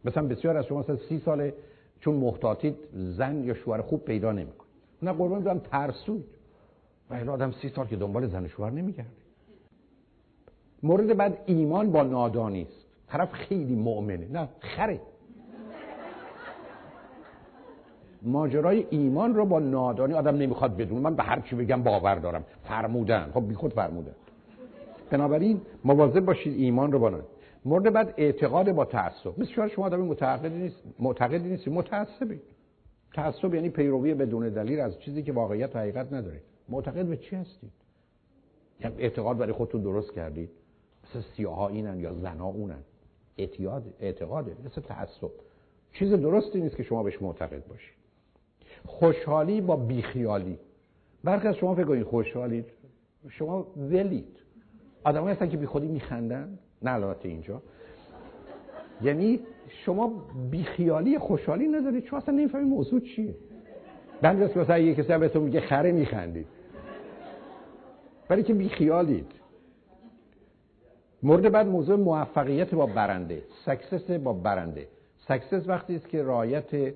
مثلا 0.06 0.28
بسیار 0.28 0.58
از 0.58 0.66
شما 0.66 0.80
مثلا 0.80 0.98
سی 1.10 1.20
ساله 1.20 1.54
چون 2.00 2.16
محتاطید 2.16 2.76
زن 2.94 3.44
یا 3.44 3.54
شوهر 3.54 3.82
خوب 3.82 4.06
پیدا 4.06 4.32
نمی‌کنید 4.32 4.72
نه 5.02 5.12
قربان 5.12 5.42
بدم 5.44 5.60
ترسوید 5.60 6.26
و 7.10 7.32
آدم 7.32 7.52
سی 7.52 7.70
سال 7.70 7.88
که 7.88 7.96
دنبال 7.96 8.28
زن 8.28 8.46
و 8.46 8.48
شوهر 8.48 8.72
نمیگرده. 8.72 9.10
مورد 10.84 11.18
بعد 11.18 11.38
ایمان 11.46 11.92
با 11.92 12.04
نادانی 12.04 12.62
است. 12.62 12.86
طرف 13.08 13.32
خیلی 13.32 13.76
مؤمنه. 13.76 14.28
نه 14.32 14.50
خره. 14.60 15.02
ماجرای 18.22 18.86
ایمان 18.90 19.36
رو 19.36 19.46
با 19.46 19.60
نادانی 19.60 20.14
آدم 20.14 20.36
نمی‌خواد 20.36 20.78
بدون 20.78 21.02
من 21.02 21.16
به 21.16 21.24
هر 21.24 21.40
چی 21.40 21.56
بگم 21.56 21.84
باور 21.84 22.16
دارم. 22.16 22.44
فرمودن. 22.64 23.32
خب 23.34 23.48
بیخود 23.48 23.74
فرمودن. 23.74 24.16
بنابراین 25.10 25.62
مواظب 25.84 26.20
باشید 26.20 26.54
ایمان 26.54 26.92
رو 26.92 27.00
با 27.00 27.10
نادانی. 27.10 27.30
مورد 27.66 27.94
بعد 27.94 28.14
اعتقاد 28.18 28.72
با 28.72 28.86
تعصب. 28.86 29.40
بسیار 29.40 29.68
شما 29.68 29.86
آدم 29.86 30.00
معتقدی 30.00 30.58
نیست. 30.58 30.84
معتقدی 31.00 31.50
نیست 31.50 31.68
متعصبی. 31.68 32.40
تعصب 33.14 33.54
یعنی 33.56 33.70
پیروی 33.70 34.14
بدون 34.14 34.50
دلیل 34.50 34.80
از 34.80 35.00
چیزی 35.00 35.24
که 35.24 35.32
واقعیت 35.32 35.76
و 35.76 35.80
حقیقت 35.80 36.14
نداره. 36.14 36.42
معتقد 36.70 37.06
به 37.06 37.18
چی 37.18 37.36
هستید؟ 37.36 37.72
یعنی 38.82 38.96
اعتقاد 38.98 39.38
برای 39.38 39.54
خودتون 39.54 39.82
درست 39.82 40.14
کردید؟ 40.14 40.50
مثل 41.18 41.28
سیاها 41.36 41.68
اینن 41.68 42.00
یا 42.00 42.14
زنا 42.14 42.46
اونن. 42.46 42.84
اعتیاد 43.38 43.84
اعتقاده. 44.00 44.56
مثل 44.66 44.82
تعصب. 44.82 45.32
چیز 45.94 46.14
درستی 46.14 46.62
نیست 46.62 46.78
که 46.78 46.84
شما 46.84 47.04
بهش 47.04 47.22
معتقد 47.22 47.68
باشید 47.68 47.98
خوشحالی 48.86 49.62
با 49.62 49.76
بیخیالی. 49.76 50.60
برخی 51.24 51.48
از 51.48 51.56
شما 51.56 51.76
فکر 51.76 51.86
کنید 51.86 52.04
خوشحالید. 52.04 52.66
شما 53.30 53.68
ولید. 53.78 54.38
آدمایی 55.04 55.36
هستن 55.36 55.50
که 55.50 55.58
بی 55.58 55.66
خودی 55.66 55.88
میخندن. 55.88 56.60
نه 56.82 56.92
البته 56.92 57.30
اینجا. 57.30 57.62
یعنی 59.02 59.40
شما 59.68 60.26
بیخیالی 60.52 61.20
خوشحالی 61.20 61.68
ندارید 61.68 62.04
چون 62.04 62.20
اصلا 62.20 62.36
نمی‌فهمید 62.36 62.68
موضوع 62.68 63.00
چیه. 63.00 63.36
بند 64.22 64.58
مثلا 64.58 64.78
یکی 64.78 65.04
کسی 65.04 65.18
بهتون 65.18 65.44
میگه 65.44 65.62
خره 65.62 65.92
میخندید. 65.92 66.48
ولی 68.30 68.44
که 68.44 68.54
بیخیالید. 68.54 69.32
مورد 71.24 71.52
بعد 71.52 71.68
موضوع 71.68 71.96
موفقیت 71.96 72.76
با 72.76 72.86
برنده 72.86 73.44
success 73.66 74.12
با 74.12 74.34
برنده. 74.34 74.88
success 75.28 75.68
وقتی 75.68 75.96
است 75.96 76.10
که 76.10 76.24
right 76.24 76.94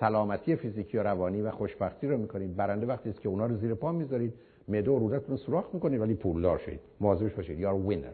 سلامتی 0.00 0.56
فیزیکی 0.56 0.98
و 0.98 1.02
روانی 1.02 1.42
و 1.42 1.50
خوشبختی 1.50 2.06
رو 2.06 2.18
می‌کنید. 2.18 2.56
برنده 2.56 2.86
وقتی 2.86 3.10
است 3.10 3.20
که 3.20 3.28
اونا 3.28 3.46
رو 3.46 3.56
زیر 3.56 3.74
پا 3.74 3.92
می‌ذارید 3.92 4.34
معده 4.68 4.90
و 4.90 4.98
رودتون 4.98 5.30
رو 5.30 5.36
سوراخ 5.36 5.64
می‌کنید 5.72 6.00
ولی 6.00 6.14
پولدار 6.14 6.58
شید. 6.58 6.80
مواظبش 7.00 7.32
باشید. 7.32 7.58
یا 7.60 7.76
وینر 7.76 8.12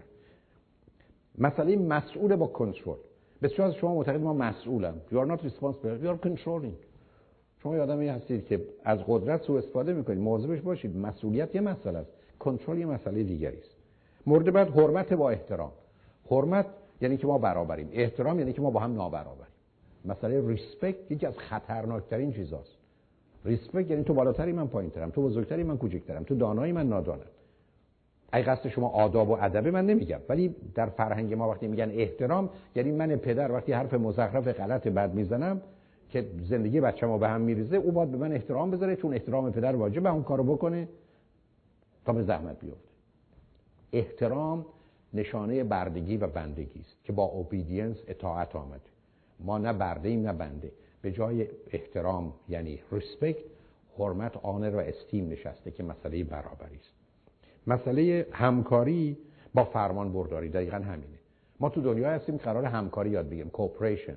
مسئله 1.39 1.77
مسئول 1.77 2.37
با 2.37 2.47
کنترل 2.47 2.97
بسیار 3.43 3.69
از 3.69 3.75
شما 3.75 3.95
معتقد 3.95 4.21
ما 4.21 4.33
مسئولم. 4.33 4.95
You 5.11 5.15
are 5.15 5.31
not 5.31 5.41
responsible. 5.41 6.05
You 6.05 6.09
are 6.09 6.29
controlling. 6.29 6.77
شما 7.63 7.77
آدمی 7.77 8.09
هستید 8.09 8.47
که 8.47 8.65
از 8.85 8.99
قدرت 9.07 9.43
سوء 9.43 9.59
استفاده 9.59 9.93
می‌کنید. 9.93 10.19
مواظبش 10.19 10.61
باشید. 10.61 10.97
مسئولیت 10.97 11.55
یه 11.55 11.61
مسئله 11.61 11.99
است. 11.99 12.11
کنترل 12.39 12.79
یه 12.79 12.87
مسئله 12.87 13.23
دیگری 13.23 13.59
است. 13.59 13.76
مورد 14.27 14.53
بعد 14.53 14.69
حرمت 14.69 15.13
با 15.13 15.31
احترام. 15.31 15.73
حرمت 16.31 16.67
یعنی 17.01 17.17
که 17.17 17.27
ما 17.27 17.39
برابریم. 17.39 17.89
احترام 17.93 18.39
یعنی 18.39 18.53
که 18.53 18.63
ما 18.63 18.71
با 18.71 18.81
هم 18.81 18.95
نابرابریم. 18.95 19.47
مسئله 20.05 20.49
ریسپکت 20.49 21.11
یکی 21.11 21.27
از 21.27 21.39
خطرناکترین 21.39 22.33
چیزاست. 22.33 22.77
ریسپکت 23.45 23.91
یعنی 23.91 24.05
تو 24.05 24.15
بالاتری 24.15 24.53
من 24.53 24.67
پایینترم 24.67 25.11
تو 25.11 25.23
بزرگتری 25.23 25.63
من 25.63 25.77
کوچکترم 25.77 26.23
تو 26.23 26.35
دانایی 26.35 26.73
من 26.73 26.89
نادانم. 26.89 27.21
ای 28.35 28.43
قصد 28.43 28.69
شما 28.69 28.89
آداب 28.89 29.31
و 29.31 29.33
ادب 29.33 29.69
من 29.69 29.87
نمیگم 29.87 30.19
ولی 30.29 30.55
در 30.75 30.87
فرهنگ 30.87 31.35
ما 31.35 31.51
وقتی 31.51 31.69
میگن 31.69 31.91
احترام 31.91 32.51
یعنی 32.75 32.91
من 32.91 33.17
پدر 33.17 33.53
وقتی 33.53 33.73
حرف 33.73 33.95
مزخرف 33.95 34.49
غلط 34.49 34.89
بد 34.89 35.15
می‌زنم 35.15 35.61
که 36.11 36.27
زندگی 36.45 36.81
بچه‌مو 36.81 37.19
به 37.19 37.29
هم 37.29 37.41
میریزه 37.41 37.77
او 37.77 37.93
باید 37.93 38.11
به 38.11 38.17
من 38.17 38.33
احترام 38.33 38.71
بذاره 38.71 38.97
چون 38.97 39.15
احترام 39.15 39.53
پدر 39.53 39.77
واجبه 39.77 40.13
اون 40.13 40.23
کارو 40.23 40.45
بکنه 40.45 40.89
تا 42.05 42.13
به 42.13 42.23
زحمت 42.23 42.61
بیفته. 42.61 42.96
احترام 43.99 44.67
نشانه 45.15 45.65
بردگی 45.65 46.17
و 46.17 46.27
بندگی 46.27 46.81
است 46.81 47.05
که 47.05 47.13
با 47.13 47.25
اوبیدینس 47.25 47.97
اطاعت 48.09 48.57
آمده. 48.57 48.91
ما 49.41 49.59
نه 49.59 49.73
برده 49.73 50.09
ایم 50.09 50.23
نه 50.23 50.33
بنده. 50.33 50.73
به 51.03 51.13
جای 51.13 51.49
احترام 51.71 52.33
یعنی 52.49 52.81
ریسپکت 52.93 53.45
حرمت 53.99 54.37
آنر 54.37 54.77
و 54.77 54.79
استیم 54.79 55.29
نشسته 55.29 55.71
که 55.71 55.83
مسئله 55.83 56.25
برابری 56.25 56.77
است. 56.77 56.93
مسئله 57.67 58.27
همکاری 58.33 59.19
با 59.55 59.65
فرمان 59.65 60.13
برداری 60.13 60.49
دقیقا 60.49 60.77
همینه. 60.77 61.19
ما 61.61 61.69
تو 61.69 61.81
دنیا 61.81 62.11
هستیم 62.11 62.37
قرار 62.37 62.65
همکاری 62.65 63.11
یاد 63.11 63.29
بگیم 63.29 63.51
cooperation 63.55 64.17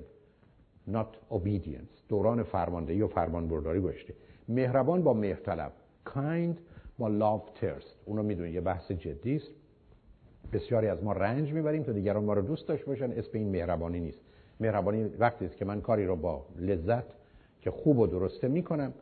not 0.92 1.34
obedience. 1.34 2.08
دوران 2.08 2.42
فرماندهی 2.42 3.02
و 3.02 3.08
فرمان 3.08 3.48
برداری 3.48 3.80
گشته 3.80 4.14
مهربان 4.48 5.02
با 5.02 5.14
مهرطلب. 5.14 5.72
kind 6.06 6.56
با 6.98 7.08
love 7.18 7.60
thirst. 7.60 7.86
اونو 8.04 8.22
می‌دونید 8.22 8.54
یه 8.54 8.60
بحث 8.60 8.92
جدی 8.92 9.36
است. 9.36 9.50
بسیاری 10.52 10.86
از 10.86 11.04
ما 11.04 11.12
رنج 11.12 11.52
می‌بریم 11.52 11.82
تا 11.82 11.92
دیگران 11.92 12.24
ما 12.24 12.32
رو 12.32 12.42
دوست 12.42 12.68
داشته 12.68 12.86
باشن. 12.86 13.12
اسم 13.12 13.30
این 13.32 13.50
مهربانی 13.50 14.00
نیست. 14.00 14.20
مهربانی 14.60 15.04
وقتی 15.04 15.46
است 15.46 15.56
که 15.56 15.64
من 15.64 15.80
کاری 15.80 16.06
رو 16.06 16.16
با 16.16 16.46
لذت 16.58 17.04
که 17.60 17.70
خوب 17.70 17.98
و 17.98 18.06
درسته 18.06 18.48
می‌کنم 18.48 18.92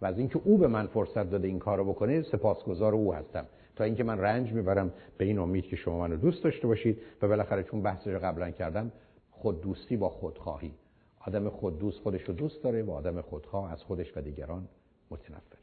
و 0.00 0.06
از 0.06 0.18
اینکه 0.18 0.40
او 0.44 0.58
به 0.58 0.68
من 0.68 0.86
فرصت 0.86 1.30
داده 1.30 1.48
این 1.48 1.58
کارو 1.58 1.84
بکنه 1.84 2.22
سپاسگزار 2.22 2.94
او 2.94 3.14
هستم. 3.14 3.46
تا 3.76 3.84
اینکه 3.84 4.04
من 4.04 4.18
رنج 4.18 4.52
می‌برم 4.52 4.92
به 5.18 5.24
این 5.24 5.38
امید 5.38 5.64
که 5.64 5.76
شما 5.76 5.98
منو 5.98 6.16
دوست 6.16 6.44
داشته 6.44 6.66
باشید 6.66 6.98
و 7.22 7.28
بالاخره 7.28 7.62
چون 7.62 7.82
بحثش 7.82 8.06
رو 8.06 8.18
قبلا 8.18 8.50
کردم 8.50 8.92
خود 9.30 9.60
دوستی 9.60 9.96
با 9.96 10.08
خودخواهی 10.08 10.72
آدم 11.20 11.48
خود 11.48 11.78
دوست 11.78 12.00
خودش 12.00 12.22
رو 12.22 12.34
دوست 12.34 12.62
داره 12.62 12.82
و 12.82 12.90
آدم 12.90 13.20
خودخواه 13.20 13.72
از 13.72 13.82
خودش 13.82 14.16
و 14.16 14.20
دیگران 14.20 14.68
متنفره. 15.10 15.58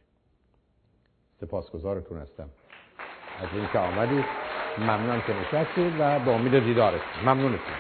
سپاسگزارتون 1.42 2.18
هستم. 2.18 2.50
از 3.40 3.50
اینکه 3.54 3.80
آمدید. 3.80 4.53
ممنون 4.78 5.22
که 5.28 5.34
نشستید 5.34 5.94
و 6.00 6.20
با 6.20 6.32
امید 6.32 6.60
دیدارتون. 6.60 7.24
ممنونتون. 7.24 7.76